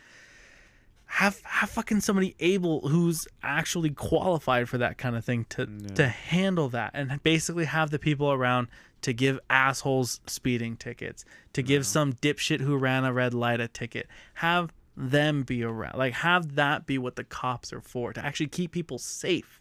have 1.09 1.41
have 1.43 1.71
fucking 1.71 2.01
somebody 2.01 2.37
able 2.39 2.87
who's 2.89 3.27
actually 3.43 3.91
qualified 3.91 4.69
for 4.69 4.79
that 4.79 4.99
kind 4.99 5.17
of 5.17 5.25
thing 5.25 5.47
to 5.49 5.67
to 5.95 6.07
handle 6.07 6.69
that 6.69 6.91
and 6.95 7.23
basically 7.23 7.65
have 7.65 7.91
the 7.91 7.99
people 7.99 8.31
around 8.31 8.69
to 9.01 9.13
give 9.13 9.41
assholes 9.49 10.21
speeding 10.27 10.77
tickets 10.77 11.25
to 11.55 11.63
give 11.63 11.87
some 11.87 12.13
dipshit 12.13 12.61
who 12.61 12.77
ran 12.77 13.05
a 13.05 13.13
red 13.13 13.33
light 13.33 13.61
a 13.61 13.69
ticket. 13.69 14.07
Have 14.35 14.73
them 14.97 15.45
be 15.45 15.63
around 15.63 15.97
like 15.97 16.13
have 16.13 16.57
that 16.57 16.85
be 16.85 16.99
what 16.99 17.17
the 17.17 17.25
cops 17.25 17.73
are 17.73 17.81
for 17.81 18.13
to 18.13 18.25
actually 18.25 18.49
keep 18.49 18.71
people 18.73 18.99
safe. 18.99 19.61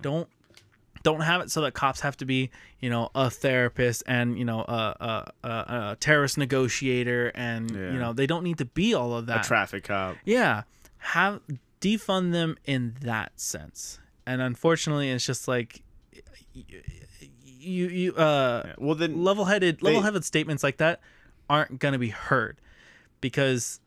Don't 0.00 0.28
don't 1.02 1.20
have 1.20 1.40
it 1.40 1.50
so 1.50 1.60
that 1.62 1.72
cops 1.74 2.00
have 2.00 2.16
to 2.16 2.24
be 2.24 2.50
you 2.80 2.88
know 2.90 3.10
a 3.14 3.28
therapist 3.30 4.02
and 4.06 4.38
you 4.38 4.44
know 4.44 4.60
a 4.60 4.96
a, 5.42 5.48
a, 5.48 5.48
a 5.92 5.96
terrorist 6.00 6.38
negotiator 6.38 7.32
and 7.34 7.70
Yeah. 7.70 7.92
you 7.92 7.98
know 7.98 8.12
they 8.12 8.26
don't 8.26 8.44
need 8.44 8.58
to 8.58 8.64
be 8.64 8.94
all 8.94 9.14
of 9.14 9.26
that 9.26 9.44
a 9.44 9.48
traffic 9.48 9.84
cop. 9.84 10.16
yeah 10.24 10.62
have 10.98 11.40
defund 11.80 12.32
them 12.32 12.56
in 12.64 12.94
that 13.02 13.32
sense 13.40 13.98
and 14.26 14.40
unfortunately 14.40 15.10
it's 15.10 15.26
just 15.26 15.48
like 15.48 15.82
you 16.54 17.86
you 17.88 18.14
uh 18.14 18.62
Yeah. 18.66 18.72
Well 18.78 18.94
then 18.94 19.22
level-headed 19.24 19.78
They- 19.80 19.86
level-headed 19.86 20.24
statements 20.24 20.62
like 20.62 20.78
that 20.78 21.00
aren't 21.48 21.78
going 21.78 21.92
to 21.92 21.98
be 21.98 22.08
heard 22.08 22.60
because 23.20 23.80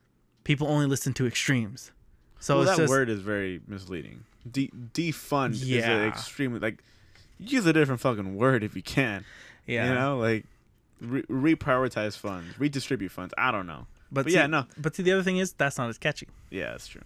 people 0.43 0.67
only 0.67 0.85
listen 0.85 1.13
to 1.13 1.25
extremes 1.27 1.91
so 2.39 2.57
well, 2.57 2.65
that 2.65 2.77
just 2.77 2.89
word 2.89 3.09
is 3.09 3.21
very 3.21 3.61
misleading. 3.67 4.25
De- 4.49 4.69
defund 4.93 5.51
is 5.53 5.67
Yeah. 5.67 5.89
an 5.89 6.07
extremely 6.07 6.59
like 6.59 6.83
use 7.39 7.65
a 7.65 7.73
different 7.73 8.01
fucking 8.01 8.35
word 8.35 8.63
if 8.63 8.75
you 8.75 8.81
can. 8.81 9.25
yeah 9.65 9.87
You 9.89 9.93
know, 9.95 10.17
like 10.19 10.45
re- 11.01 11.23
reprioritize 11.23 12.17
funds, 12.17 12.57
redistribute 12.59 13.11
funds. 13.11 13.33
I 13.37 13.51
don't 13.51 13.67
know. 13.67 13.87
but, 14.11 14.23
but 14.25 14.31
see, 14.31 14.37
yeah, 14.37 14.47
no. 14.47 14.65
but 14.77 14.95
see 14.95 15.03
the 15.03 15.11
other 15.13 15.23
thing 15.23 15.37
is 15.37 15.53
that's 15.53 15.77
not 15.77 15.89
as 15.89 15.97
catchy 15.97 16.27
Yeah, 16.49 16.71
that's 16.71 16.87
true. 16.87 17.01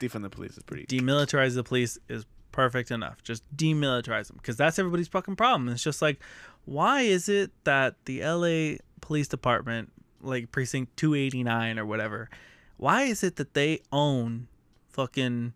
Defund 0.00 0.22
the 0.22 0.30
police 0.30 0.56
is 0.56 0.62
pretty. 0.62 0.86
demilitarize 0.86 1.54
the 1.54 1.64
police 1.64 1.98
is 2.08 2.24
perfect 2.52 2.90
enough. 2.90 3.22
Just 3.22 3.42
demilitarize 3.56 4.28
them 4.28 4.36
because 4.36 4.56
that's 4.56 4.78
everybody's 4.78 5.08
fucking 5.08 5.36
problem. 5.36 5.68
It's 5.68 5.82
just 5.82 6.00
like, 6.00 6.18
why 6.64 7.02
is 7.02 7.28
it 7.28 7.50
that 7.64 7.96
the 8.06 8.22
LA 8.24 8.78
Police 9.00 9.28
Department, 9.28 9.92
like 10.22 10.50
precinct 10.52 10.96
289 10.96 11.78
or 11.78 11.84
whatever, 11.86 12.30
why 12.78 13.02
is 13.02 13.22
it 13.22 13.36
that 13.36 13.54
they 13.54 13.80
own 13.92 14.48
fucking 14.90 15.52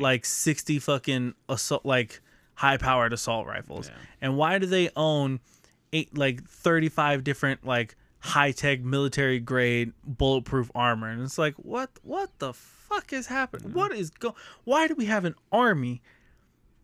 like 0.00 0.24
60 0.24 0.78
fucking 0.80 1.34
assault, 1.48 1.84
like 1.86 2.20
high 2.56 2.76
powered 2.76 3.12
assault 3.12 3.46
rifles? 3.46 3.88
Yeah. 3.88 3.94
And 4.20 4.36
why 4.36 4.58
do 4.58 4.66
they 4.66 4.90
own 4.96 5.40
eight, 5.92 6.16
like 6.16 6.46
35 6.48 7.24
different, 7.24 7.64
like, 7.64 7.96
high 8.18 8.50
tech 8.50 8.80
military 8.80 9.38
grade 9.38 9.92
bulletproof 10.04 10.70
armor? 10.74 11.08
And 11.08 11.22
it's 11.22 11.38
like, 11.38 11.54
what, 11.54 11.90
what 12.02 12.30
the 12.38 12.52
fuck 12.52 13.12
is 13.12 13.26
happening? 13.26 13.72
What 13.72 13.92
is 13.92 14.10
go? 14.10 14.34
Why 14.64 14.88
do 14.88 14.94
we 14.94 15.06
have 15.06 15.24
an 15.24 15.34
army 15.52 16.02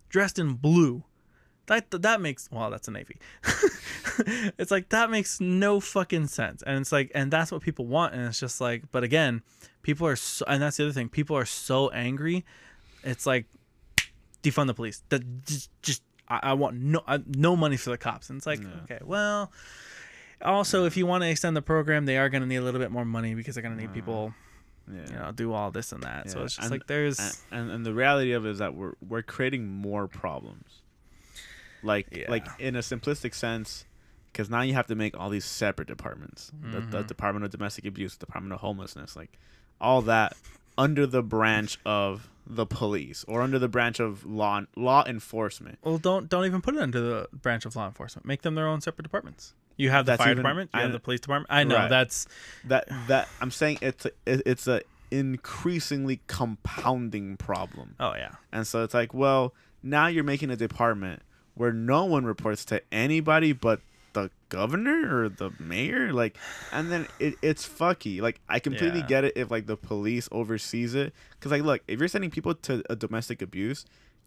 dressed 0.09 0.39
in 0.39 0.55
blue? 0.55 1.05
That 1.67 1.91
that 2.03 2.21
makes 2.21 2.49
well, 2.51 2.71
that's 2.71 2.89
a 2.89 2.91
navy. 2.91 3.19
it's 4.59 4.71
like 4.71 4.89
that 4.89 5.11
makes 5.11 5.41
no 5.41 5.81
fucking 5.81 6.27
sense, 6.27 6.63
and 6.63 6.81
it's 6.81 6.93
like, 6.93 7.13
and 7.15 7.31
that's 7.31 7.53
what 7.53 7.63
people 7.63 7.87
want, 7.87 8.15
and 8.15 8.27
it's 8.27 8.41
just 8.41 8.61
like, 8.61 8.91
but 8.91 9.05
again, 9.05 9.43
people 9.83 10.07
are 10.07 10.17
so, 10.17 10.45
and 10.49 10.61
that's 10.61 10.77
the 10.77 10.85
other 10.85 10.93
thing, 10.93 11.09
people 11.09 11.37
are 11.37 11.45
so 11.45 11.89
angry. 11.91 12.45
It's 13.05 13.27
like 13.27 13.47
defund 14.43 14.67
the 14.67 14.75
police. 14.75 15.03
That 15.11 15.45
just, 15.47 15.71
just 15.83 16.03
I, 16.29 16.41
I 16.43 16.53
want 16.55 16.77
no 16.77 17.03
uh, 17.07 17.19
no 17.27 17.57
money 17.57 17.77
for 17.77 17.91
the 17.91 17.99
cops, 17.99 18.31
and 18.31 18.37
it's 18.39 18.47
like, 18.47 18.61
okay, 18.85 18.99
well. 19.03 19.53
Also, 20.45 20.87
if 20.87 20.97
you 20.97 21.07
want 21.07 21.23
to 21.23 21.31
extend 21.31 21.57
the 21.57 21.63
program, 21.63 22.05
they 22.05 22.19
are 22.19 22.29
going 22.29 22.41
to 22.43 22.49
need 22.49 22.57
a 22.57 22.63
little 22.63 22.81
bit 22.81 22.91
more 22.91 23.05
money 23.05 23.33
because 23.35 23.55
they're 23.55 23.63
going 23.63 23.77
to 23.77 23.81
need 23.81 23.93
people 23.95 24.35
Yeah. 24.93 25.07
you 25.07 25.13
know 25.17 25.31
do 25.31 25.53
all 25.53 25.71
this 25.71 25.93
and 25.93 26.03
that. 26.03 26.31
So 26.31 26.39
Yeah, 26.41 26.45
it's 26.47 26.57
just 26.57 26.65
and- 26.65 26.73
like 26.73 26.89
there's 26.89 27.45
and, 27.53 27.71
and 27.71 27.87
the 27.87 27.95
reality 27.95 28.33
of 28.33 28.45
it 28.45 28.51
is 28.51 28.59
that 28.59 28.75
we're 28.75 28.95
we're 29.09 29.23
creating 29.23 29.69
more 29.69 30.09
problems. 30.09 30.81
Like 31.85 32.27
like 32.29 32.47
in 32.59 32.75
a 32.77 32.81
simplistic 32.81 33.35
sense, 33.35 33.85
because 34.33 34.51
now 34.51 34.63
you 34.63 34.75
have 34.75 34.87
to 34.89 34.95
make 34.97 35.17
all 35.19 35.31
these 35.31 35.45
separate 35.45 35.87
departments: 35.89 36.51
the, 36.61 36.81
the 36.81 36.99
Mhm. 37.03 37.07
Department 37.07 37.45
of 37.45 37.51
Domestic 37.53 37.87
Abuse, 37.87 38.17
the 38.17 38.27
Department 38.27 38.53
of 38.53 38.61
Homelessness, 38.61 39.15
like 39.15 39.39
all 39.81 40.03
that 40.03 40.37
under 40.79 41.07
the 41.07 41.23
branch 41.23 41.79
of 41.85 42.29
the 42.47 42.67
police 42.67 43.25
or 43.29 43.41
under 43.41 43.59
the 43.59 43.69
branch 43.69 44.01
of 44.01 44.27
law 44.27 44.63
law 44.77 45.05
enforcement. 45.07 45.79
well 45.85 45.99
don't 45.99 46.29
don't 46.29 46.45
even 46.45 46.61
put 46.61 46.75
it 46.75 46.81
under 46.81 47.01
the 47.01 47.29
branch 47.33 47.65
of 47.65 47.77
law 47.77 47.87
enforcement. 47.87 48.27
Make 48.27 48.43
them 48.43 48.55
their 48.57 48.67
own 48.67 48.81
separate 48.81 49.05
departments. 49.05 49.55
You 49.77 49.91
have 49.91 50.05
the 50.07 50.13
That's 50.13 50.23
fire 50.23 50.33
even- 50.33 50.43
department. 50.43 50.71
You 50.75 50.81
I- 50.81 50.83
have 50.83 50.93
the 50.93 51.01
police 51.01 51.21
department. 51.21 51.53
I 51.53 51.65
know 51.65 51.77
Right. 51.77 51.89
that's 51.89 52.27
That 52.65 52.89
that 53.09 53.29
I'm 53.41 53.51
saying 53.51 53.79
it's 53.81 54.07
a, 54.07 54.11
it's 54.27 54.67
a 54.67 54.83
increasingly 55.11 56.21
compounding 56.27 57.37
problem. 57.37 57.95
oh 58.01 58.15
yeah. 58.15 58.33
And 58.53 58.67
so 58.67 58.83
it's 58.83 58.95
like, 58.95 59.15
well, 59.15 59.55
now 59.83 60.07
you're 60.09 60.25
making 60.25 60.51
a 60.51 60.57
department 60.57 61.23
where 61.55 61.73
no 61.73 62.05
one 62.05 62.25
reports 62.25 62.65
to 62.67 62.83
anybody 62.93 63.53
but 63.53 63.81
the 64.13 64.31
governor 64.49 65.23
or 65.25 65.29
the 65.29 65.51
mayor. 65.59 66.13
Like, 66.13 66.37
and 66.73 66.91
then 66.93 67.07
it, 67.19 67.35
it's 67.43 67.67
fucky. 67.69 68.21
Like, 68.21 68.41
I 68.49 68.59
completely 68.59 69.01
Yeah. 69.01 69.07
get 69.07 69.25
it 69.25 69.33
if 69.37 69.51
like 69.51 69.67
the 69.67 69.77
police 69.77 70.29
oversees 70.33 70.95
it. 70.95 71.13
Cause 71.41 71.51
like, 71.53 71.63
look, 71.63 71.83
if 71.89 71.99
you're 71.99 72.09
sending 72.09 72.31
people 72.31 72.55
to 72.55 72.83
a 72.91 72.97
domestic 72.97 73.41
abuse, 73.43 73.85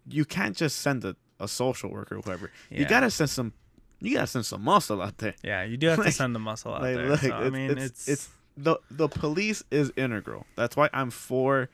you 0.07 0.25
can't 0.25 0.55
just 0.55 0.79
send 0.79 1.03
a, 1.05 1.15
a 1.39 1.47
social 1.47 1.89
worker 1.91 2.17
or 2.17 2.21
whoever. 2.21 2.51
yeah. 2.69 2.79
You 2.79 2.85
gotta 2.85 3.09
send 3.11 3.29
some. 3.29 3.53
You 4.01 4.15
gotta 4.15 4.27
send 4.27 4.45
some 4.45 4.61
muscle 4.63 5.01
out 5.01 5.17
there. 5.19 5.33
Yeah, 5.43 5.63
you 5.63 5.77
do 5.77 5.87
have 5.87 5.97
Like- 5.99 6.07
to 6.07 6.11
send 6.13 6.35
the 6.35 6.39
muscle 6.39 6.73
out 6.73 6.81
Like, 6.81 6.95
there. 6.95 7.09
look, 7.09 7.19
so, 7.21 7.31
I 7.31 7.49
mean, 7.49 7.71
it's, 7.71 7.81
it's 7.81 8.07
it's 8.07 8.29
the 8.57 8.77
the 8.91 9.07
police 9.07 9.63
is 9.71 9.91
integral. 9.95 10.45
That's 10.55 10.75
why 10.75 10.89
I'm 10.93 11.09
for 11.11 11.69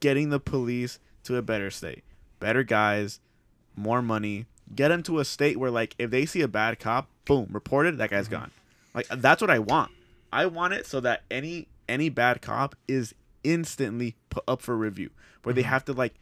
getting 0.00 0.30
the 0.30 0.40
police 0.40 0.98
to 1.24 1.36
a 1.36 1.42
better 1.42 1.70
state, 1.70 2.04
better 2.38 2.62
guys, 2.62 3.20
more 3.74 4.02
money. 4.02 4.46
Get 4.74 4.88
them 4.88 5.02
to 5.04 5.20
a 5.20 5.24
state 5.24 5.58
where, 5.58 5.70
like, 5.70 5.94
if 5.98 6.10
they 6.10 6.26
see 6.26 6.40
a 6.42 6.48
bad 6.48 6.78
cop, 6.80 7.08
boom, 7.24 7.48
report 7.50 7.86
it. 7.86 7.98
That 7.98 8.10
guy's 8.10 8.24
Mm-hmm. 8.26 8.34
gone. 8.34 8.50
Like 8.94 9.08
that's 9.08 9.40
what 9.42 9.50
I 9.50 9.58
want. 9.58 9.90
I 10.32 10.46
want 10.46 10.72
it 10.74 10.86
so 10.86 11.00
that 11.00 11.22
any 11.30 11.68
any 11.88 12.08
bad 12.08 12.40
cop 12.42 12.74
is 12.88 13.14
instantly 13.44 14.16
put 14.30 14.42
up 14.48 14.60
for 14.62 14.76
review, 14.76 15.10
where 15.42 15.54
they 15.54 15.62
Mhm. 15.62 15.66
have 15.66 15.84
to 15.84 15.92
like 15.92 16.14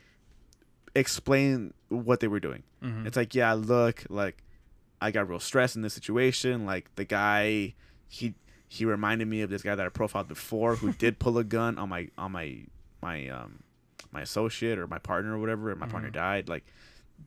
explain 0.95 1.73
what 1.89 2.21
they 2.21 2.29
were 2.29 2.41
doing. 2.41 2.63
Mhm. 2.83 3.07
It's 3.07 3.17
like, 3.17 3.35
yeah, 3.35 3.53
look, 3.53 4.05
like 4.09 4.43
I 5.01 5.11
got 5.11 5.29
real 5.29 5.41
stressed 5.41 5.77
in 5.77 5.83
this 5.83 5.95
situation. 5.95 6.67
Like 6.67 6.95
the 6.97 7.05
guy, 7.05 7.75
he 8.09 8.35
he 8.69 8.85
reminded 8.85 9.29
me 9.29 9.41
of 9.43 9.51
this 9.51 9.63
guy 9.63 9.75
that 9.75 9.87
I 9.87 9.89
profiled 9.89 10.29
before 10.29 10.77
who 10.77 10.93
did 10.99 11.19
pull 11.19 11.39
a 11.39 11.45
gun 11.45 11.79
on 11.79 11.89
my 11.89 12.09
on 12.19 12.33
my 12.33 12.59
my 13.03 13.29
um 13.29 13.63
my 14.13 14.21
associate 14.23 14.79
or 14.79 14.87
my 14.87 14.99
partner 14.99 15.35
or 15.35 15.39
whatever, 15.39 15.71
and 15.71 15.81
my 15.81 15.87
partner 15.87 16.11
Mhm. 16.11 16.15
died. 16.15 16.49
Like 16.49 16.65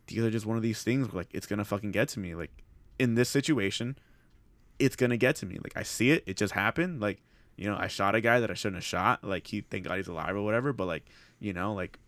these 0.07 0.19
are 0.19 0.31
just 0.31 0.45
one 0.45 0.57
of 0.57 0.63
these 0.63 0.83
things. 0.83 1.07
Where, 1.11 1.21
like 1.21 1.29
it's 1.33 1.47
gonna 1.47 1.65
fucking 1.65 1.91
get 1.91 2.09
to 2.09 2.19
me. 2.19 2.35
Like 2.35 2.51
in 2.99 3.15
this 3.15 3.29
situation, 3.29 3.97
it's 4.79 4.95
gonna 4.95 5.17
get 5.17 5.35
to 5.37 5.45
me. 5.45 5.55
Like 5.63 5.73
I 5.75 5.83
see 5.83 6.11
it. 6.11 6.23
It 6.25 6.37
just 6.37 6.53
happened. 6.53 7.01
Like 7.01 7.21
you 7.55 7.67
know, 7.69 7.75
I 7.77 7.87
shot 7.87 8.13
a 8.15 8.21
guy 8.21 8.39
that 8.39 8.51
I 8.51 8.53
shouldn't 8.53 8.77
have 8.77 8.83
shot. 8.85 9.23
Like 9.23 9.47
he, 9.47 9.61
thank 9.61 9.85
God 9.87 9.97
he's 9.97 10.07
alive 10.07 10.35
or 10.35 10.41
whatever. 10.43 10.73
But 10.73 10.85
like 10.85 11.05
you 11.39 11.53
know, 11.53 11.73
like 11.73 11.99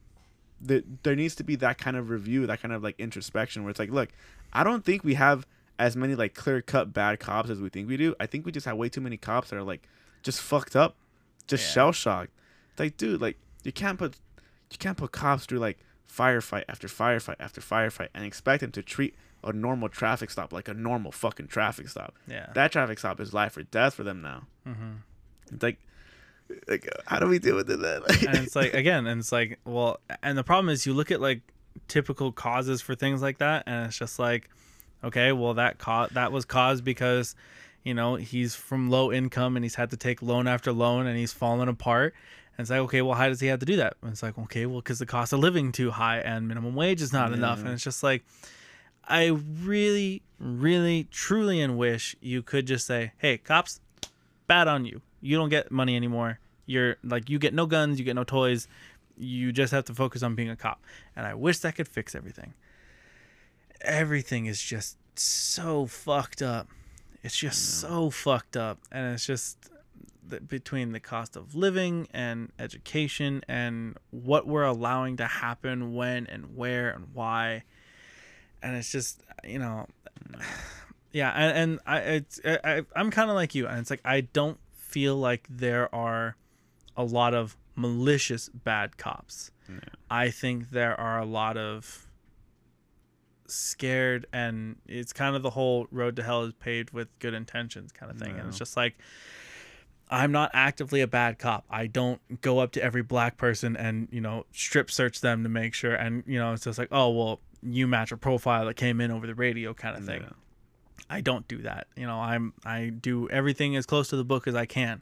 there 0.61 0.81
there 1.03 1.15
needs 1.15 1.35
to 1.35 1.43
be 1.43 1.55
that 1.57 1.77
kind 1.77 1.97
of 1.97 2.09
review, 2.09 2.45
that 2.47 2.61
kind 2.61 2.73
of 2.73 2.83
like 2.83 2.95
introspection 2.99 3.63
where 3.63 3.71
it's 3.71 3.79
like, 3.79 3.91
look, 3.91 4.09
I 4.53 4.63
don't 4.63 4.83
think 4.85 5.03
we 5.03 5.15
have 5.15 5.45
as 5.77 5.95
many 5.95 6.13
like 6.15 6.33
clear 6.33 6.61
cut 6.61 6.93
bad 6.93 7.19
cops 7.19 7.49
as 7.49 7.59
we 7.61 7.69
think 7.69 7.87
we 7.87 7.97
do. 7.97 8.13
I 8.19 8.25
think 8.25 8.45
we 8.45 8.51
just 8.51 8.65
have 8.65 8.77
way 8.77 8.89
too 8.89 9.01
many 9.01 9.17
cops 9.17 9.49
that 9.49 9.55
are 9.57 9.63
like 9.63 9.87
just 10.23 10.41
fucked 10.41 10.75
up, 10.75 10.95
just 11.47 11.65
Yeah. 11.67 11.71
shell 11.73 11.91
shocked. 11.93 12.31
It's 12.71 12.79
like, 12.79 12.97
dude, 12.97 13.21
like 13.21 13.37
you 13.63 13.71
can't 13.71 13.97
put 13.97 14.17
you 14.71 14.77
can't 14.77 14.97
put 14.97 15.11
cops 15.11 15.45
through 15.45 15.59
like 15.59 15.79
firefight 16.11 16.63
after 16.67 16.87
firefight 16.87 17.35
after 17.39 17.61
firefight 17.61 18.07
and 18.13 18.25
expect 18.25 18.61
them 18.61 18.71
to 18.71 18.81
treat 18.81 19.13
a 19.43 19.53
normal 19.53 19.87
traffic 19.87 20.29
stop 20.29 20.51
like 20.51 20.67
a 20.67 20.73
normal 20.73 21.11
fucking 21.11 21.47
traffic 21.47 21.87
stop. 21.87 22.13
yeah. 22.27 22.47
That 22.55 22.71
traffic 22.71 22.99
stop 22.99 23.19
is 23.19 23.33
life 23.33 23.55
or 23.55 23.63
death 23.63 23.93
for 23.93 24.03
them 24.03 24.21
now. 24.21 24.43
hmm 24.65 24.95
It's 25.51 25.63
like, 25.63 25.77
like 26.67 26.89
how 27.05 27.19
do 27.19 27.27
we 27.27 27.39
deal 27.39 27.55
with 27.55 27.69
it 27.69 27.79
then? 27.79 28.01
and 28.27 28.45
it's 28.45 28.55
like 28.55 28.73
again, 28.83 29.05
and 29.07 29.19
it's 29.21 29.31
like 29.31 29.59
well, 29.65 29.99
and 30.23 30.37
the 30.37 30.43
problem 30.43 30.69
is 30.69 30.85
you 30.85 30.93
look 30.93 31.11
at 31.11 31.21
like 31.21 31.41
typical 31.87 32.31
causes 32.31 32.81
for 32.81 32.95
things 32.95 33.21
like 33.21 33.37
that, 33.37 33.63
and 33.67 33.85
it's 33.87 33.97
just 33.97 34.19
like, 34.19 34.49
okay, 35.03 35.31
well 35.31 35.53
that 35.53 35.77
co- 35.77 36.07
that 36.11 36.31
was 36.31 36.43
caused 36.45 36.83
because, 36.83 37.35
you 37.83 37.93
know, 37.93 38.15
he's 38.15 38.55
from 38.55 38.89
low 38.89 39.11
income 39.11 39.55
and 39.55 39.63
he's 39.63 39.75
had 39.75 39.91
to 39.91 39.97
take 39.97 40.21
loan 40.21 40.47
after 40.47 40.71
loan 40.73 41.05
and 41.07 41.17
he's 41.17 41.31
fallen 41.33 41.69
apart. 41.69 42.13
And 42.59 42.65
it's 42.65 42.71
like, 42.71 42.81
okay, 42.81 43.01
well, 43.01 43.15
how 43.15 43.29
does 43.29 43.39
he 43.39 43.47
have 43.47 43.61
to 43.61 43.65
do 43.65 43.77
that? 43.77 43.93
And 44.01 44.11
it's 44.11 44.21
like, 44.21 44.37
okay, 44.37 44.65
well, 44.65 44.81
because 44.81 44.99
the 44.99 45.05
cost 45.05 45.31
of 45.31 45.39
living 45.39 45.71
too 45.71 45.91
high 45.91 46.17
and 46.17 46.45
minimum 46.45 46.75
wage 46.75 47.01
is 47.01 47.13
not 47.13 47.31
enough. 47.31 47.59
And 47.59 47.69
it's 47.69 47.85
just 47.85 48.03
like, 48.03 48.25
I 49.07 49.27
really, 49.27 50.23
really, 50.39 51.07
truly, 51.09 51.61
and 51.61 51.77
wish 51.77 52.17
you 52.19 52.43
could 52.43 52.67
just 52.67 52.85
say, 52.85 53.13
hey, 53.17 53.37
cops, 53.37 53.79
bad 54.47 54.67
on 54.67 54.83
you. 54.83 55.01
You 55.21 55.37
don't 55.37 55.47
get 55.47 55.71
money 55.71 55.95
anymore. 55.95 56.39
You're 56.65 56.97
like, 57.01 57.29
you 57.29 57.39
get 57.39 57.53
no 57.53 57.65
guns, 57.65 57.97
you 57.97 58.03
get 58.03 58.17
no 58.17 58.25
toys. 58.25 58.67
You 59.17 59.53
just 59.53 59.71
have 59.71 59.85
to 59.85 59.95
focus 59.95 60.21
on 60.21 60.35
being 60.35 60.49
a 60.49 60.57
cop. 60.57 60.83
And 61.15 61.25
I 61.25 61.35
wish 61.35 61.59
that 61.59 61.77
could 61.77 61.87
fix 61.87 62.13
everything. 62.13 62.55
Everything 63.79 64.47
is 64.47 64.61
just 64.61 64.97
so 65.17 65.85
fucked 65.85 66.41
up. 66.41 66.67
It's 67.23 67.37
just 67.37 67.79
so 67.79 68.09
fucked 68.09 68.57
up. 68.57 68.79
And 68.91 69.13
it's 69.13 69.25
just 69.25 69.57
the, 70.25 70.39
between 70.39 70.91
the 70.91 70.99
cost 70.99 71.35
of 71.35 71.55
living 71.55 72.07
and 72.13 72.51
education 72.59 73.43
and 73.47 73.97
what 74.11 74.47
we're 74.47 74.63
allowing 74.63 75.17
to 75.17 75.25
happen 75.25 75.93
when 75.93 76.27
and 76.27 76.55
where 76.55 76.89
and 76.91 77.07
why. 77.13 77.63
And 78.61 78.75
it's 78.75 78.91
just 78.91 79.21
you 79.43 79.59
know 79.59 79.87
yeah 81.11 81.31
and, 81.31 81.57
and 81.57 81.79
i 81.85 81.99
it's 81.99 82.39
I, 82.45 82.83
i'm 82.95 83.09
kind 83.09 83.29
of 83.29 83.35
like 83.35 83.55
you 83.55 83.67
and 83.67 83.79
it's 83.79 83.89
like 83.89 84.01
i 84.05 84.21
don't 84.21 84.59
feel 84.73 85.15
like 85.15 85.47
there 85.49 85.93
are 85.93 86.35
a 86.97 87.03
lot 87.03 87.33
of 87.33 87.55
malicious 87.75 88.49
bad 88.49 88.97
cops. 88.97 89.51
Yeah. 89.69 89.79
i 90.09 90.29
think 90.29 90.71
there 90.71 90.99
are 90.99 91.19
a 91.19 91.25
lot 91.25 91.57
of 91.57 92.07
scared 93.47 94.25
and 94.31 94.75
it's 94.87 95.13
kind 95.13 95.35
of 95.35 95.41
the 95.41 95.49
whole 95.51 95.87
road 95.91 96.15
to 96.17 96.23
hell 96.23 96.43
is 96.43 96.53
paved 96.53 96.91
with 96.91 97.07
good 97.19 97.33
intentions 97.33 97.91
kind 97.91 98.11
of 98.11 98.17
thing. 98.19 98.37
And 98.37 98.47
it's 98.47 98.57
just 98.59 98.77
like 98.77 98.95
I'm 100.11 100.31
not 100.31 100.51
actively 100.53 101.01
a 101.01 101.07
bad 101.07 101.37
cop. 101.37 101.65
I 101.69 101.85
don't 101.87 102.41
go 102.41 102.59
up 102.59 102.71
to 102.73 102.83
every 102.83 103.03
black 103.03 103.37
person 103.37 103.77
and, 103.77 104.07
you 104.11 104.21
know, 104.21 104.45
strip 104.51 104.89
search 104.89 105.21
them 105.21 105.43
to 105.43 105.49
make 105.49 105.73
sure. 105.73 105.93
And, 105.93 106.23
you 106.25 106.39
know, 106.39 106.53
it's 106.53 106.63
just 106.63 106.79
like, 106.79 106.89
oh, 106.91 107.09
well, 107.09 107.39
you 107.61 107.87
match 107.87 108.11
a 108.11 108.17
profile 108.17 108.65
that 108.65 108.75
came 108.75 109.01
in 109.01 109.11
over 109.11 109.27
the 109.27 109.35
radio 109.35 109.73
kind 109.73 109.95
of 109.97 110.05
thing. 110.05 110.21
Yeah. 110.21 110.29
I 111.09 111.21
don't 111.21 111.47
do 111.47 111.59
that. 111.59 111.87
You 111.95 112.07
know, 112.07 112.19
I'm, 112.19 112.53
I 112.65 112.89
do 112.89 113.29
everything 113.29 113.75
as 113.75 113.85
close 113.85 114.07
to 114.09 114.15
the 114.15 114.23
book 114.23 114.47
as 114.47 114.55
I 114.55 114.65
can. 114.65 115.01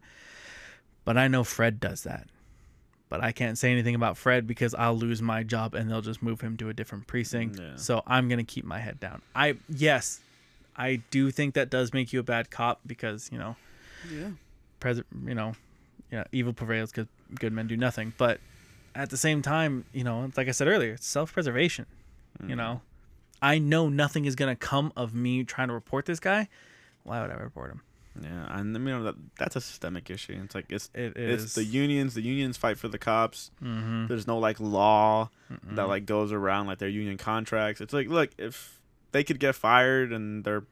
But 1.05 1.17
I 1.17 1.27
know 1.29 1.43
Fred 1.45 1.79
does 1.79 2.03
that. 2.03 2.27
But 3.09 3.23
I 3.23 3.31
can't 3.31 3.57
say 3.57 3.71
anything 3.71 3.95
about 3.95 4.17
Fred 4.17 4.45
because 4.45 4.75
I'll 4.75 4.97
lose 4.97 5.21
my 5.21 5.43
job 5.43 5.73
and 5.73 5.89
they'll 5.89 6.01
just 6.01 6.21
move 6.21 6.41
him 6.41 6.57
to 6.57 6.67
a 6.67 6.73
different 6.73 7.07
precinct. 7.07 7.57
Yeah. 7.57 7.77
So 7.77 8.03
I'm 8.05 8.27
going 8.27 8.39
to 8.39 8.43
keep 8.43 8.65
my 8.65 8.79
head 8.79 8.99
down. 8.99 9.21
I, 9.33 9.55
yes, 9.69 10.19
I 10.75 11.01
do 11.11 11.31
think 11.31 11.53
that 11.53 11.69
does 11.69 11.93
make 11.93 12.11
you 12.11 12.19
a 12.19 12.23
bad 12.23 12.51
cop 12.51 12.81
because, 12.85 13.29
you 13.31 13.37
know, 13.37 13.55
Yeah. 14.11 14.31
Pres- 14.79 15.03
you 15.25 15.35
know, 15.35 15.53
yeah, 16.11 16.23
evil 16.31 16.53
prevails 16.53 16.91
because 16.91 17.07
good 17.39 17.53
men 17.53 17.67
do 17.67 17.77
nothing. 17.77 18.13
But 18.17 18.39
at 18.95 19.09
the 19.09 19.17
same 19.17 19.41
time, 19.41 19.85
you 19.93 20.03
know, 20.03 20.31
like 20.35 20.47
I 20.47 20.51
said 20.51 20.67
earlier, 20.67 20.93
it's 20.93 21.07
self-preservation. 21.07 21.85
You 22.47 22.55
know, 22.55 22.81
I 23.41 23.57
know 23.57 23.89
nothing 23.89 24.25
is 24.25 24.35
gonna 24.35 24.55
come 24.55 24.93
of 24.95 25.13
me 25.15 25.43
trying 25.43 25.69
to 25.69 25.73
report 25.73 26.05
this 26.05 26.19
guy. 26.19 26.47
Why 27.03 27.21
would 27.21 27.31
I 27.31 27.35
report 27.35 27.71
him? 27.71 27.81
Yeah, 28.21 28.59
and 28.59 28.75
I 28.75 28.79
mean 28.79 29.03
that 29.03 29.15
that's 29.37 29.55
a 29.55 29.61
systemic 29.61 30.09
issue. 30.09 30.39
It's 30.43 30.55
like 30.55 30.65
it's 30.69 30.89
It 30.93 31.13
it's 31.15 31.55
the 31.55 31.63
unions. 31.63 32.13
The 32.13 32.21
unions 32.21 32.57
fight 32.57 32.77
for 32.77 32.87
the 32.87 32.97
cops. 32.97 33.51
Mm-hmm. 33.63 34.07
There's 34.07 34.27
no 34.27 34.37
like 34.37 34.59
law 34.59 35.29
Mm-mm. 35.51 35.75
that 35.75 35.87
like 35.87 36.05
goes 36.05 36.31
around 36.31 36.67
like 36.67 36.79
their 36.79 36.89
union 36.89 37.17
contracts. 37.17 37.81
It's 37.81 37.93
like 37.93 38.07
look 38.07 38.31
if 38.37 38.79
they 39.11 39.23
could 39.23 39.39
get 39.39 39.55
fired 39.55 40.11
and 40.11 40.43
they're 40.43 40.63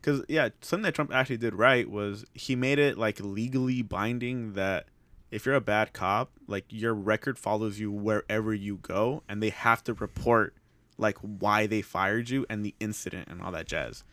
because 0.00 0.22
yeah 0.28 0.48
something 0.60 0.84
that 0.84 0.94
Trump 0.94 1.12
actually 1.12 1.36
did 1.36 1.54
right 1.54 1.90
was 1.90 2.24
he 2.34 2.56
made 2.56 2.78
it 2.78 2.98
like 2.98 3.18
legally 3.20 3.82
binding 3.82 4.54
that 4.54 4.86
if 5.30 5.44
you're 5.44 5.54
a 5.54 5.60
bad 5.60 5.92
cop 5.92 6.30
like 6.46 6.64
your 6.68 6.94
record 6.94 7.38
follows 7.38 7.78
you 7.78 7.90
wherever 7.90 8.54
you 8.54 8.76
go 8.76 9.22
and 9.28 9.42
they 9.42 9.50
have 9.50 9.82
to 9.84 9.94
report 9.94 10.54
like 10.98 11.18
why 11.18 11.66
they 11.66 11.82
fired 11.82 12.30
you 12.30 12.46
and 12.48 12.64
the 12.64 12.74
incident 12.80 13.28
and 13.28 13.42
all 13.42 13.52
that 13.52 13.66
jazz. 13.66 14.04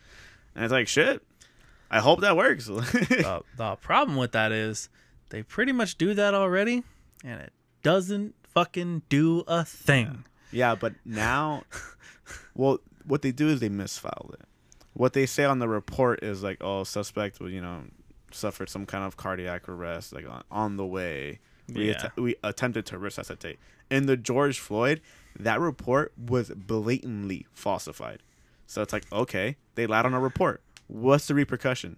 And 0.56 0.64
it's 0.64 0.72
like 0.72 0.88
shit. 0.88 1.24
I 1.90 2.00
hope 2.00 2.22
that 2.22 2.36
works. 2.36 2.66
the, 2.68 3.44
the 3.58 3.76
problem 3.76 4.18
with 4.18 4.32
that 4.32 4.52
is 4.52 4.90
they 5.30 5.44
pretty 5.44 5.72
much 5.72 5.98
do 5.98 6.14
that 6.16 6.34
already, 6.34 6.84
and 7.24 7.42
it 7.42 7.54
doesn't 7.84 8.36
fucking 8.44 9.04
do 9.10 9.44
a 9.48 9.64
thing. 9.64 10.26
Yeah, 10.52 10.76
but 10.76 10.94
now, 11.06 11.64
well, 12.56 12.80
what 13.06 13.22
they 13.22 13.32
do 13.32 13.50
is 13.50 13.60
they 13.60 13.70
misfiled 13.70 14.34
it. 14.34 14.42
What 14.94 15.14
they 15.14 15.26
say 15.26 15.44
on 15.46 15.60
the 15.60 15.68
report 15.68 16.24
is 16.24 16.44
like, 16.44 16.58
oh, 16.62 16.84
suspect, 16.84 17.40
you 17.42 17.62
know, 17.62 17.82
suffered 18.32 18.70
some 18.70 18.86
kind 18.86 19.04
of 19.04 19.18
cardiac 19.18 19.68
arrest, 19.70 20.14
like 20.14 20.28
on, 20.28 20.44
on 20.52 20.78
the 20.78 20.86
way, 20.86 21.40
We, 21.74 21.90
Yeah. 21.90 22.06
att- 22.08 22.18
we 22.18 22.36
attempted 22.44 22.86
to 22.88 22.98
resuscitate. 22.98 23.58
In 23.90 24.06
the 24.06 24.18
George 24.18 24.60
Floyd, 24.60 25.02
that 25.40 25.60
report 25.60 26.12
was 26.18 26.50
blatantly 26.50 27.48
falsified. 27.54 28.22
So 28.68 28.82
it's 28.82 28.92
like, 28.94 29.06
okay, 29.12 29.56
they 29.76 29.88
lied 29.88 30.06
on 30.06 30.14
a 30.14 30.20
report. 30.20 30.62
What's 30.88 31.28
the 31.28 31.34
repercussion? 31.36 31.98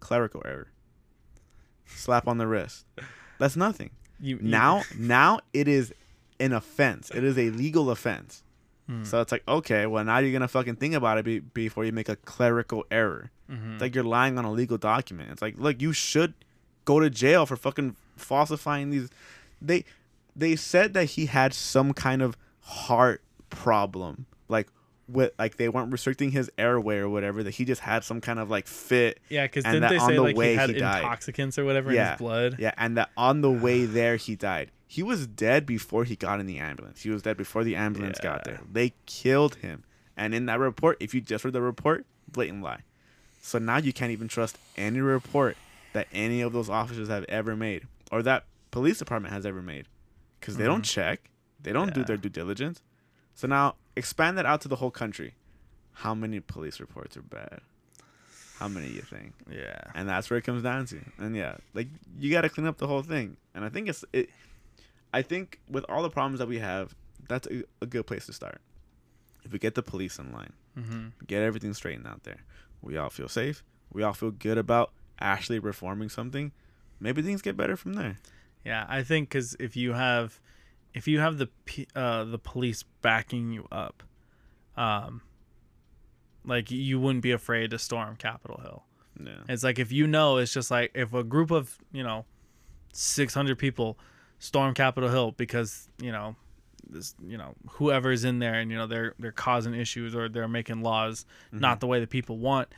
Clerical 0.00 0.42
error. 0.44 0.68
Slap 1.86 2.26
on 2.26 2.38
the 2.38 2.46
wrist. 2.46 2.86
That's 3.38 3.56
nothing. 3.56 3.90
You, 4.20 4.36
you- 4.36 4.42
Now, 4.48 4.82
now 4.96 5.40
it 5.52 5.68
is 5.68 5.92
an 6.40 6.52
offense. 6.52 7.10
It 7.10 7.22
is 7.24 7.36
a 7.38 7.50
legal 7.50 7.90
offense. 7.90 8.42
Hmm. 8.88 9.04
So 9.04 9.20
it's 9.20 9.30
like, 9.32 9.42
okay, 9.46 9.86
well 9.86 10.04
now 10.04 10.18
you're 10.18 10.32
gonna 10.32 10.48
fucking 10.48 10.76
think 10.76 10.94
about 10.94 11.18
it 11.18 11.24
be- 11.24 11.38
before 11.40 11.84
you 11.84 11.92
make 11.92 12.08
a 12.08 12.16
clerical 12.16 12.84
error. 12.90 13.30
Mhm. 13.50 13.74
It's 13.74 13.80
like 13.82 13.94
you're 13.94 14.02
lying 14.04 14.38
on 14.38 14.44
a 14.44 14.52
legal 14.52 14.78
document. 14.78 15.30
It's 15.30 15.42
like, 15.42 15.54
look, 15.58 15.80
you 15.80 15.92
should 15.92 16.34
go 16.84 16.98
to 17.00 17.08
jail 17.10 17.46
for 17.46 17.56
fucking 17.56 17.96
falsifying 18.16 18.90
these. 18.90 19.08
They 19.60 19.84
they 20.34 20.56
said 20.56 20.94
that 20.94 21.04
he 21.10 21.26
had 21.26 21.52
some 21.54 21.92
kind 21.92 22.22
of 22.22 22.36
heart 22.60 23.22
problem, 23.50 24.26
like 24.48 24.68
with 25.08 25.32
like 25.38 25.56
they 25.58 25.68
weren't 25.68 25.92
restricting 25.92 26.30
his 26.30 26.50
airway 26.58 26.96
or 26.98 27.08
whatever. 27.08 27.42
That 27.42 27.50
he 27.52 27.64
just 27.64 27.82
had 27.82 28.02
some 28.04 28.20
kind 28.20 28.38
of 28.38 28.50
like 28.50 28.66
fit. 28.66 29.20
yeah, 29.28 29.44
because 29.44 29.64
didn't 29.64 29.82
they 29.90 29.98
say 29.98 30.14
the 30.16 30.22
like 30.22 30.36
he 30.36 30.54
had 30.54 30.70
he 30.70 30.76
intoxicants 30.76 31.58
or 31.58 31.64
whatever 31.64 31.90
in 31.92 31.96
his 32.10 32.18
blood? 32.18 32.56
Yeah, 32.58 32.72
and 32.78 32.96
that 32.96 33.10
on 33.16 33.42
the 33.42 33.50
way 33.66 33.84
there 33.84 34.16
he 34.16 34.34
died. 34.36 34.70
He 34.92 35.02
was 35.02 35.26
dead 35.26 35.64
before 35.64 36.04
he 36.04 36.16
got 36.16 36.38
in 36.38 36.44
the 36.44 36.58
ambulance. 36.58 37.00
He 37.00 37.08
was 37.08 37.22
dead 37.22 37.38
before 37.38 37.64
the 37.64 37.76
ambulance 37.76 38.20
got 38.20 38.44
there. 38.44 38.60
They 38.70 38.92
killed 39.06 39.54
him. 39.54 39.84
And 40.18 40.34
in 40.34 40.44
that 40.44 40.58
report, 40.58 40.98
if 41.00 41.14
you 41.14 41.22
just 41.22 41.46
read 41.46 41.54
the 41.54 41.62
report, 41.62 42.04
blatant 42.30 42.62
lie. 42.62 42.80
So 43.40 43.58
now 43.58 43.78
you 43.78 43.94
can't 43.94 44.12
even 44.12 44.28
trust 44.28 44.58
any 44.76 45.00
report 45.00 45.56
that 45.94 46.08
any 46.12 46.42
of 46.42 46.52
those 46.52 46.68
officers 46.68 47.08
have 47.08 47.24
ever 47.30 47.56
made 47.56 47.86
or 48.10 48.22
that 48.24 48.44
police 48.70 48.98
department 48.98 49.32
has 49.32 49.46
ever 49.46 49.62
made 49.62 49.86
because 50.38 50.58
they 50.58 50.64
don't 50.66 50.82
mm-hmm. 50.82 51.00
check, 51.00 51.30
they 51.62 51.72
don't 51.72 51.94
do 51.94 52.04
their 52.04 52.18
due 52.18 52.28
diligence. 52.28 52.82
So 53.34 53.48
now 53.48 53.76
expand 53.96 54.36
that 54.36 54.44
out 54.44 54.60
to 54.60 54.68
the 54.68 54.76
whole 54.76 54.90
country. 54.90 55.36
How 55.92 56.14
many 56.14 56.40
police 56.40 56.80
reports 56.80 57.16
are 57.16 57.22
bad? 57.22 57.62
How 58.58 58.68
many 58.68 58.88
you 58.88 59.00
think? 59.00 59.32
Yeah. 59.50 59.80
and 59.94 60.06
that's 60.06 60.28
where 60.28 60.36
it 60.36 60.42
comes 60.42 60.62
down 60.62 60.84
to. 60.88 61.00
And 61.16 61.34
yeah, 61.34 61.56
like 61.72 61.88
you 62.18 62.30
got 62.30 62.42
to 62.42 62.50
clean 62.50 62.66
up 62.66 62.76
the 62.76 62.86
whole 62.86 63.02
thing. 63.02 63.38
And 63.54 63.64
I 63.64 63.70
think 63.70 63.88
it's 63.88 64.04
it. 64.12 64.28
I 65.12 65.22
think 65.22 65.60
with 65.68 65.84
all 65.88 66.02
the 66.02 66.10
problems 66.10 66.38
that 66.38 66.48
we 66.48 66.58
have, 66.58 66.94
that's 67.28 67.46
a, 67.48 67.64
a 67.80 67.86
good 67.86 68.06
place 68.06 68.26
to 68.26 68.32
start. 68.32 68.60
If 69.44 69.52
we 69.52 69.58
get 69.58 69.74
the 69.74 69.82
police 69.82 70.18
in 70.18 70.32
line, 70.32 70.52
hmm 70.74 71.08
get 71.26 71.42
everything 71.42 71.74
straightened 71.74 72.06
out 72.06 72.22
there, 72.24 72.44
we 72.80 72.96
all 72.96 73.10
feel 73.10 73.28
safe. 73.28 73.62
We 73.92 74.02
all 74.02 74.14
feel 74.14 74.30
good 74.30 74.58
about 74.58 74.92
actually 75.20 75.58
reforming 75.58 76.08
something. 76.08 76.52
Maybe 77.00 77.22
things 77.22 77.42
get 77.42 77.56
better 77.56 77.76
from 77.76 77.94
there. 77.94 78.18
Yeah, 78.64 78.86
I 78.88 79.02
think 79.02 79.28
because 79.28 79.56
if 79.58 79.76
you 79.76 79.92
have, 79.92 80.40
if 80.94 81.08
you 81.08 81.18
have 81.20 81.38
the 81.38 81.48
uh, 81.96 82.24
the 82.24 82.38
police 82.38 82.84
backing 83.02 83.52
you 83.52 83.66
up, 83.72 84.02
um, 84.76 85.22
like 86.44 86.70
you 86.70 87.00
wouldn't 87.00 87.22
be 87.22 87.32
afraid 87.32 87.70
to 87.70 87.78
storm 87.78 88.16
Capitol 88.16 88.60
Hill. 88.62 88.82
Yeah. 89.22 89.42
It's 89.48 89.64
like 89.64 89.78
if 89.78 89.92
you 89.92 90.06
know, 90.06 90.38
it's 90.38 90.52
just 90.52 90.70
like 90.70 90.92
if 90.94 91.12
a 91.12 91.24
group 91.24 91.50
of 91.50 91.76
you 91.92 92.02
know, 92.02 92.24
six 92.92 93.34
hundred 93.34 93.58
people 93.58 93.98
storm 94.42 94.74
Capitol 94.74 95.08
Hill 95.08 95.30
because 95.32 95.88
you 96.00 96.10
know, 96.10 96.34
this 96.90 97.14
you 97.24 97.38
know 97.38 97.54
whoever's 97.70 98.24
in 98.24 98.40
there 98.40 98.54
and 98.54 98.70
you 98.70 98.76
know 98.76 98.86
they're 98.86 99.14
they're 99.18 99.32
causing 99.32 99.72
issues 99.72 100.14
or 100.14 100.28
they're 100.28 100.48
making 100.48 100.82
laws 100.82 101.24
not 101.52 101.74
mm-hmm. 101.74 101.80
the 101.80 101.86
way 101.86 102.00
the 102.00 102.06
people 102.06 102.38
want. 102.38 102.68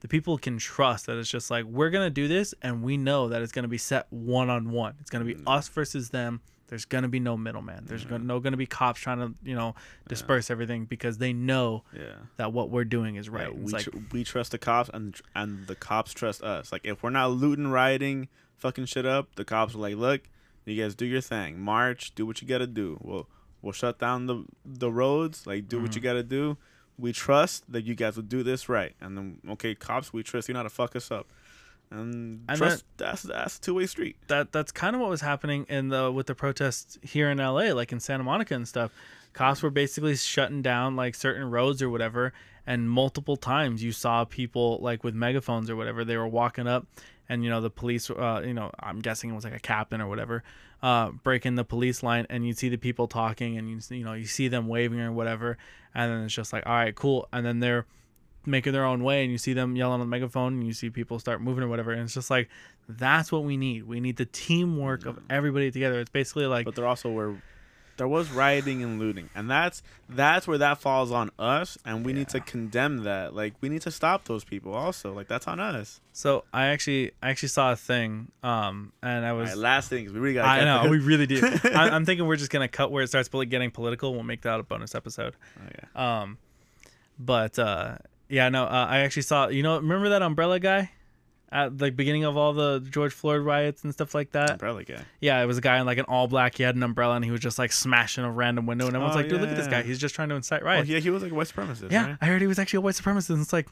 The 0.00 0.08
people 0.08 0.36
can 0.36 0.58
trust 0.58 1.06
that 1.06 1.16
it's 1.16 1.30
just 1.30 1.48
like 1.48 1.64
we're 1.64 1.90
gonna 1.90 2.10
do 2.10 2.26
this 2.26 2.54
and 2.60 2.82
we 2.82 2.96
know 2.96 3.28
that 3.28 3.40
it's 3.40 3.52
gonna 3.52 3.68
be 3.68 3.78
set 3.78 4.08
one 4.10 4.50
on 4.50 4.70
one. 4.70 4.96
It's 5.00 5.10
gonna 5.10 5.24
be 5.24 5.36
mm. 5.36 5.44
us 5.46 5.68
versus 5.68 6.10
them. 6.10 6.40
There's 6.66 6.86
gonna 6.86 7.08
be 7.08 7.20
no 7.20 7.36
middleman. 7.36 7.84
There's 7.86 8.02
gonna, 8.02 8.18
mm-hmm. 8.18 8.26
no 8.26 8.40
gonna 8.40 8.56
be 8.56 8.66
cops 8.66 8.98
trying 8.98 9.20
to 9.20 9.34
you 9.44 9.54
know 9.54 9.76
disperse 10.08 10.50
everything 10.50 10.86
because 10.86 11.18
they 11.18 11.32
know 11.32 11.84
Yeah. 11.96 12.14
that 12.36 12.52
what 12.52 12.70
we're 12.70 12.84
doing 12.84 13.14
is 13.14 13.30
right. 13.30 13.46
Yeah, 13.46 13.56
we 13.56 13.72
like 13.72 13.84
tr- 13.84 13.98
we 14.10 14.24
trust 14.24 14.50
the 14.50 14.58
cops 14.58 14.90
and 14.92 15.14
and 15.36 15.68
the 15.68 15.76
cops 15.76 16.12
trust 16.12 16.42
us. 16.42 16.72
Like 16.72 16.80
if 16.84 17.04
we're 17.04 17.10
not 17.10 17.30
looting, 17.30 17.68
rioting, 17.68 18.28
fucking 18.56 18.86
shit 18.86 19.06
up, 19.06 19.36
the 19.36 19.44
cops 19.44 19.76
are 19.76 19.78
like, 19.78 19.94
look, 19.94 20.22
you 20.64 20.82
guys 20.82 20.94
do 20.94 21.06
your 21.06 21.20
thing, 21.20 21.60
march, 21.60 22.14
do 22.14 22.24
what 22.26 22.40
you 22.42 22.48
gotta 22.48 22.66
do. 22.66 22.98
We'll 23.02 23.28
we'll 23.62 23.72
shut 23.72 23.98
down 23.98 24.26
the 24.26 24.44
the 24.64 24.90
roads, 24.90 25.46
like 25.46 25.68
do 25.68 25.80
what 25.80 25.94
you 25.94 26.00
Mm-hmm. 26.00 26.08
gotta 26.08 26.22
do. 26.22 26.56
We 26.98 27.12
trust 27.12 27.70
that 27.72 27.84
you 27.84 27.94
guys 27.94 28.16
will 28.16 28.22
do 28.24 28.42
this 28.42 28.68
right, 28.68 28.94
and 29.00 29.16
then 29.16 29.38
okay, 29.50 29.74
cops, 29.74 30.12
we 30.12 30.22
trust 30.22 30.48
you 30.48 30.54
not 30.54 30.64
to 30.64 30.70
fuck 30.70 30.94
us 30.94 31.10
up. 31.10 31.26
And, 31.90 32.44
And 32.48 32.58
trust 32.58 32.84
that's 32.96 33.22
that's 33.22 33.58
two 33.58 33.74
way 33.74 33.86
street. 33.86 34.16
that 34.28 34.52
that's 34.52 34.72
kind 34.72 34.94
of 34.96 35.00
what 35.00 35.10
was 35.10 35.20
happening 35.20 35.66
in 35.68 35.88
the 35.88 36.10
with 36.10 36.26
the 36.26 36.34
protests 36.34 36.98
here 37.02 37.30
in 37.30 37.38
LA, 37.38 37.72
like 37.74 37.92
in 37.92 38.00
Santa 38.00 38.22
Monica 38.24 38.54
and 38.54 38.66
stuff. 38.66 38.92
Cops 39.34 39.62
were 39.62 39.70
basically 39.70 40.14
shutting 40.16 40.60
down 40.62 40.94
like 40.96 41.14
certain 41.14 41.50
roads 41.50 41.80
or 41.82 41.88
whatever, 41.90 42.32
and 42.66 42.88
multiple 42.90 43.36
times 43.36 43.82
you 43.82 43.90
saw 43.92 44.24
people 44.24 44.78
like 44.82 45.02
with 45.04 45.14
megaphones 45.14 45.68
or 45.70 45.76
whatever. 45.76 46.04
They 46.04 46.16
were 46.18 46.28
walking 46.28 46.66
up, 46.66 46.86
and 47.28 47.44
you 47.44 47.50
know 47.50 47.60
the 47.60 47.70
police, 47.70 48.10
uh, 48.10 48.42
you 48.44 48.54
know, 48.54 48.70
I'm 48.78 49.00
guessing 49.00 49.30
it 49.30 49.34
was 49.34 49.44
like 49.44 49.54
a 49.54 49.60
captain 49.60 50.00
or 50.00 50.08
whatever, 50.08 50.42
uh, 50.82 51.10
breaking 51.10 51.54
the 51.54 51.64
police 51.64 52.02
line, 52.02 52.26
and 52.30 52.46
you 52.46 52.52
see 52.52 52.68
the 52.68 52.76
people 52.76 53.08
talking, 53.08 53.56
and 53.58 53.70
you 53.70 53.96
you 53.96 54.04
know 54.04 54.12
you 54.12 54.26
see 54.26 54.48
them 54.48 54.68
waving 54.68 55.00
or 55.00 55.12
whatever, 55.12 55.58
and 55.94 56.10
then 56.10 56.24
it's 56.24 56.34
just 56.34 56.52
like, 56.52 56.66
all 56.66 56.74
right, 56.74 56.94
cool, 56.94 57.28
and 57.32 57.44
then 57.44 57.60
they're 57.60 57.86
making 58.46 58.72
their 58.72 58.84
own 58.84 59.04
way 59.04 59.22
and 59.22 59.30
you 59.30 59.38
see 59.38 59.52
them 59.52 59.76
yelling 59.76 59.94
on 59.94 60.00
the 60.00 60.06
megaphone 60.06 60.54
and 60.54 60.66
you 60.66 60.72
see 60.72 60.90
people 60.90 61.18
start 61.18 61.40
moving 61.40 61.62
or 61.62 61.68
whatever 61.68 61.92
and 61.92 62.02
it's 62.02 62.14
just 62.14 62.30
like 62.30 62.48
that's 62.88 63.30
what 63.30 63.44
we 63.44 63.56
need. 63.56 63.84
We 63.84 64.00
need 64.00 64.16
the 64.16 64.26
teamwork 64.26 65.06
of 65.06 65.18
everybody 65.30 65.70
together. 65.70 66.00
It's 66.00 66.10
basically 66.10 66.46
like 66.46 66.64
but 66.64 66.74
they're 66.74 66.86
also 66.86 67.10
were 67.10 67.36
there 67.96 68.08
was 68.08 68.30
rioting 68.30 68.82
and 68.82 68.98
looting 68.98 69.28
and 69.34 69.50
that's 69.50 69.82
that's 70.08 70.46
where 70.48 70.58
that 70.58 70.78
falls 70.78 71.10
on 71.10 71.30
us 71.38 71.76
and 71.84 72.04
we 72.04 72.12
need 72.12 72.28
to 72.28 72.40
condemn 72.40 73.04
that. 73.04 73.34
Like 73.34 73.54
we 73.60 73.68
need 73.68 73.82
to 73.82 73.90
stop 73.90 74.24
those 74.24 74.44
people 74.44 74.74
also. 74.74 75.12
Like 75.12 75.28
that's 75.28 75.46
on 75.46 75.60
us. 75.60 76.00
So 76.12 76.44
i 76.52 76.66
actually 76.66 77.12
i 77.22 77.30
actually 77.30 77.48
saw 77.48 77.72
a 77.72 77.76
thing 77.76 78.30
um 78.42 78.92
and 79.02 79.24
i 79.24 79.32
was 79.32 79.50
right, 79.50 79.58
last 79.58 79.88
things 79.88 80.12
we 80.12 80.20
really 80.20 80.34
got 80.34 80.46
i 80.46 80.64
know 80.64 80.90
we 80.90 80.98
really 80.98 81.26
do. 81.26 81.40
I, 81.64 81.88
i'm 81.90 82.04
thinking 82.04 82.26
we're 82.26 82.36
just 82.36 82.50
gonna 82.50 82.68
cut 82.68 82.90
where 82.90 83.02
it 83.02 83.08
starts 83.08 83.28
poli- 83.28 83.46
getting 83.46 83.70
political 83.70 84.12
we'll 84.12 84.22
make 84.22 84.42
that 84.42 84.60
a 84.60 84.62
bonus 84.62 84.94
episode. 84.94 85.34
Oh, 85.58 85.68
yeah. 85.74 86.20
um 86.20 86.38
but 87.18 87.58
uh 87.58 87.96
yeah 88.28 88.48
no 88.50 88.64
uh, 88.64 88.86
i 88.88 88.98
actually 88.98 89.22
saw 89.22 89.48
you 89.48 89.62
know 89.62 89.76
remember 89.76 90.10
that 90.10 90.20
umbrella 90.22 90.60
guy 90.60 90.90
at 91.52 91.76
the 91.76 91.90
beginning 91.90 92.24
of 92.24 92.36
all 92.36 92.52
the 92.54 92.80
george 92.90 93.12
floyd 93.12 93.42
riots 93.42 93.84
and 93.84 93.92
stuff 93.92 94.14
like 94.14 94.32
that 94.32 94.50
umbrella 94.52 94.82
guy 94.84 95.02
Yeah, 95.20 95.40
it 95.42 95.46
was 95.46 95.58
a 95.58 95.60
guy 95.60 95.78
in 95.78 95.86
like 95.86 95.98
an 95.98 96.06
all 96.08 96.26
black. 96.26 96.56
He 96.56 96.62
had 96.62 96.74
an 96.76 96.82
umbrella 96.82 97.14
and 97.14 97.24
he 97.24 97.30
was 97.30 97.40
just 97.40 97.58
like 97.58 97.70
smashing 97.72 98.24
a 98.24 98.30
random 98.30 98.64
window. 98.66 98.86
And 98.86 98.96
everyone's 98.96 99.14
Oh, 99.16 99.20
like, 99.20 99.28
dude, 99.28 99.40
look 99.40 99.50
at 99.50 99.56
this 99.56 99.68
guy. 99.68 99.80
Oh, 99.80 99.82
He's 99.82 99.98
just 99.98 100.14
trying 100.14 100.30
to 100.30 100.34
incite 100.34 100.62
oh 100.62 100.66
riots. 100.66 100.88
yeah 100.88 100.98
he 100.98 101.10
was 101.10 101.22
like 101.22 101.30
a 101.30 101.34
white 101.34 101.46
supremacist 101.48 101.92
yeah, 101.92 102.06
right? 102.06 102.16
I 102.20 102.26
heard 102.26 102.40
he 102.40 102.46
was 102.48 102.58
actually 102.58 102.78
a 102.78 102.80
white 102.80 102.94
supremacist. 102.94 103.30
And 103.30 103.40
it's 103.42 103.52
like, 103.52 103.68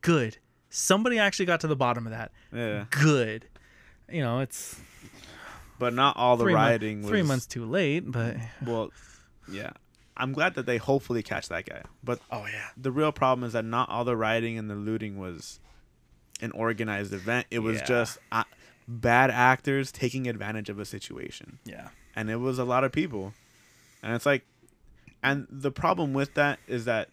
good. 0.00 0.36
Somebody 0.68 1.18
actually 1.18 1.46
got 1.46 1.60
to 1.60 1.66
the 1.68 1.76
bottom 1.76 2.06
of 2.06 2.12
that. 2.12 2.32
yeah 2.52 2.86
Good. 2.90 3.46
You 4.10 4.20
know, 4.22 4.40
it's 4.40 4.78
but 5.78 5.94
not 5.94 6.16
all 6.16 6.36
the 6.36 6.44
rioting 6.46 7.02
was 7.02 7.08
three 7.08 7.22
months 7.22 7.46
too 7.46 7.64
late, 7.64 8.00
but 8.10 8.36
well 8.66 8.90
yeah 9.50 9.70
i'm 10.16 10.32
glad 10.32 10.54
that 10.54 10.66
they 10.66 10.76
hopefully 10.76 11.22
catch 11.22 11.48
that 11.48 11.64
guy 11.64 11.82
but 12.04 12.20
oh 12.30 12.44
yeah, 12.46 12.68
the 12.76 12.92
real 12.92 13.10
problem 13.10 13.44
is 13.46 13.54
that 13.54 13.64
not 13.64 13.88
all 13.88 14.04
the 14.04 14.16
rioting 14.16 14.56
and 14.58 14.68
the 14.70 14.74
looting 14.74 15.18
was 15.18 15.58
an 16.42 16.50
organized 16.52 17.12
event. 17.14 17.46
It 17.50 17.60
was 17.60 17.78
Yeah. 17.78 17.86
just 17.86 18.18
uh, 18.30 18.44
bad 18.86 19.30
actors 19.30 19.90
taking 19.92 20.26
advantage 20.28 20.68
of 20.68 20.78
a 20.78 20.84
situation. 20.84 21.58
Yeah, 21.64 21.88
and 22.14 22.28
it 22.30 22.36
was 22.36 22.58
a 22.58 22.64
lot 22.64 22.84
of 22.84 22.92
people. 22.92 23.32
And 24.02 24.14
it's 24.14 24.26
like 24.26 24.44
and 25.22 25.46
the 25.50 25.70
problem 25.70 26.12
with 26.12 26.34
that 26.34 26.58
is 26.66 26.84
that 26.86 27.08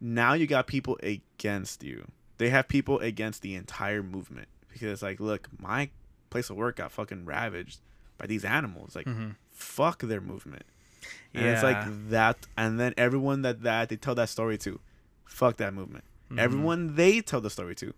now 0.00 0.32
you 0.32 0.46
got 0.46 0.66
people 0.66 0.98
against 1.02 1.82
you. 1.84 2.06
They 2.38 2.48
have 2.48 2.66
people 2.68 2.98
against 3.00 3.42
the 3.42 3.54
entire 3.54 4.02
movement. 4.02 4.48
Because 4.72 4.88
it's 4.90 5.02
like 5.02 5.20
look 5.20 5.48
my 5.60 5.90
place 6.30 6.50
of 6.50 6.56
work 6.56 6.76
got 6.76 6.90
fucking 6.90 7.26
ravaged 7.26 7.78
by 8.18 8.26
these 8.26 8.44
animals. 8.44 8.96
Like 8.96 9.06
Mhm. 9.06 9.36
fuck 9.52 10.00
their 10.00 10.20
movement. 10.20 10.64
And 11.34 11.44
it's 11.46 11.62
like 11.62 11.84
that 12.10 12.46
and 12.56 12.80
then 12.80 12.94
everyone 12.96 13.42
that 13.42 13.62
that 13.62 13.88
they 13.90 13.96
tell 13.96 14.14
that 14.16 14.30
story 14.30 14.56
to 14.58 14.80
fuck 15.26 15.58
that 15.58 15.74
movement. 15.74 16.04
Mhm. 16.30 16.38
everyone 16.38 16.94
they 16.96 17.20
tell 17.20 17.42
the 17.42 17.50
story 17.50 17.74
to 17.76 17.92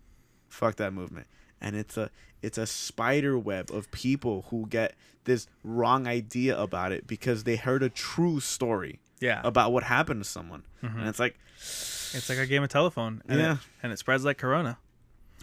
fuck 0.49 0.75
that 0.77 0.93
movement 0.93 1.27
and 1.61 1.75
it's 1.75 1.97
a 1.97 2.09
it's 2.41 2.57
a 2.57 2.65
spider 2.67 3.37
web 3.37 3.71
of 3.71 3.89
people 3.91 4.45
who 4.49 4.65
get 4.67 4.93
this 5.25 5.47
wrong 5.63 6.07
idea 6.07 6.57
about 6.59 6.91
it 6.91 7.05
because 7.07 7.43
they 7.43 7.55
heard 7.55 7.81
a 7.83 7.89
true 7.89 8.39
story 8.39 8.99
yeah. 9.19 9.41
about 9.43 9.71
what 9.73 9.83
happened 9.83 10.23
to 10.23 10.29
someone 10.29 10.63
Mhm. 10.83 10.99
and 10.99 11.07
it's 11.09 11.19
like 11.19 11.37
It's 11.57 12.29
like 12.29 12.37
a 12.37 12.45
game 12.45 12.63
of 12.63 12.69
telephone. 12.69 13.21
And 13.27 13.39
Yeah. 13.39 13.53
It, 13.53 13.59
and 13.83 13.91
it 13.91 13.99
spreads 13.99 14.23
like 14.23 14.37
Corona. 14.37 14.77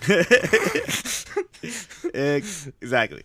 Exactly 2.15 3.23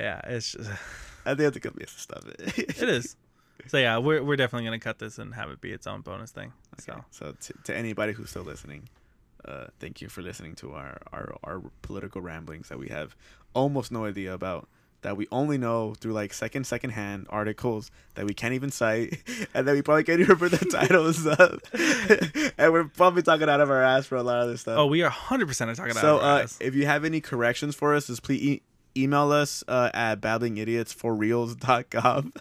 Yeah, 0.00 0.20
it's 0.24 0.52
just, 0.52 0.70
i 1.24 1.30
think 1.30 1.38
that's 1.38 1.56
a 1.56 1.60
good 1.60 1.74
place 1.74 1.92
to 1.94 2.00
stop 2.00 2.24
it 2.26 2.58
it 2.58 2.88
is. 2.88 3.16
So 3.66 3.76
yeah, 3.76 3.98
we're 3.98 4.22
we're 4.22 4.36
definitely 4.36 4.64
gonna 4.64 4.78
cut 4.80 4.98
this 4.98 5.18
and 5.18 5.34
have 5.34 5.50
it 5.50 5.60
be 5.60 5.70
its 5.70 5.86
own 5.86 6.00
bonus 6.00 6.30
thing. 6.30 6.50
Okay. 6.80 6.98
So 7.10 7.34
So 7.40 7.52
to 7.64 7.76
anybody 7.76 8.14
who's 8.14 8.30
still 8.30 8.42
listening, 8.42 8.88
uh, 9.44 9.66
thank 9.78 10.00
you 10.00 10.08
for 10.08 10.22
listening 10.22 10.54
to 10.56 10.72
our, 10.72 10.98
our 11.12 11.36
our 11.44 11.62
political 11.82 12.20
ramblings 12.20 12.68
that 12.68 12.78
we 12.78 12.88
have 12.88 13.14
almost 13.54 13.92
no 13.92 14.04
idea 14.04 14.34
about. 14.34 14.68
that 15.02 15.16
we 15.16 15.26
only 15.32 15.56
know 15.56 15.94
through 15.94 16.12
like 16.12 16.30
second 16.34 16.66
second 16.66 16.90
hand 16.90 17.26
articles 17.30 17.90
that 18.16 18.26
we 18.26 18.34
can't 18.34 18.52
even 18.52 18.70
cite 18.70 19.22
and 19.54 19.66
that 19.66 19.72
we 19.74 19.80
probably 19.80 20.04
can't 20.04 20.20
even 20.20 20.36
remember 20.36 20.54
the 20.54 20.66
titles 20.66 21.24
of 21.26 21.58
and 22.58 22.70
we're 22.72 22.84
probably 22.84 23.22
talking 23.22 23.48
out 23.48 23.62
of 23.62 23.70
our 23.70 23.82
ass 23.82 24.04
for 24.06 24.16
a 24.16 24.22
lot 24.22 24.42
of 24.42 24.48
this 24.50 24.60
stuff. 24.60 24.76
Oh, 24.76 24.84
we 24.86 25.00
are 25.02 25.10
100% 25.10 25.74
talking 25.74 25.94
so 25.94 26.18
about 26.18 26.44
uh, 26.44 26.48
if 26.60 26.74
you 26.74 26.84
have 26.84 27.06
any 27.06 27.22
corrections 27.22 27.74
for 27.74 27.94
us 27.94 28.08
just 28.08 28.22
please 28.22 28.42
e- 28.42 28.60
email 28.94 29.32
us 29.32 29.64
uh, 29.68 29.88
at 29.94 30.20
babblingidiots4reals.com 30.20 32.32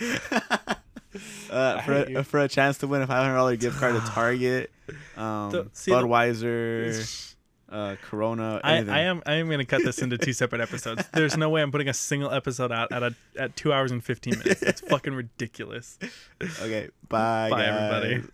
uh, 1.50 1.80
for, 1.82 1.92
a, 1.94 2.24
for 2.24 2.40
a 2.40 2.48
chance 2.48 2.78
to 2.78 2.86
win 2.86 3.02
a 3.02 3.06
$500 3.06 3.58
gift 3.60 3.78
card 3.78 3.94
to 3.94 4.00
Target 4.10 4.70
um, 5.16 5.50
The- 5.50 5.68
see, 5.72 5.90
Budweiser 5.90 7.34
uh, 7.68 7.96
Corona 8.02 8.60
I, 8.64 8.76
anything. 8.76 8.94
I 8.94 9.00
am 9.02 9.22
I 9.26 9.34
am 9.34 9.48
gonna 9.48 9.64
cut 9.64 9.82
this 9.84 10.00
into 10.02 10.18
two 10.18 10.32
separate 10.32 10.60
episodes. 10.60 11.04
There's 11.12 11.36
no 11.36 11.48
way 11.50 11.62
I'm 11.62 11.70
putting 11.70 11.88
a 11.88 11.94
single 11.94 12.30
episode 12.32 12.72
out 12.72 12.90
at 12.92 13.02
a, 13.02 13.14
at 13.38 13.54
two 13.56 13.72
hours 13.72 13.92
and 13.92 14.02
fifteen 14.02 14.38
minutes. 14.38 14.62
It's 14.62 14.80
fucking 14.80 15.14
ridiculous. 15.14 15.98
Okay, 16.42 16.88
bye, 17.08 17.48
Bye, 17.50 17.60
guys. 17.66 17.94
everybody. 17.94 18.30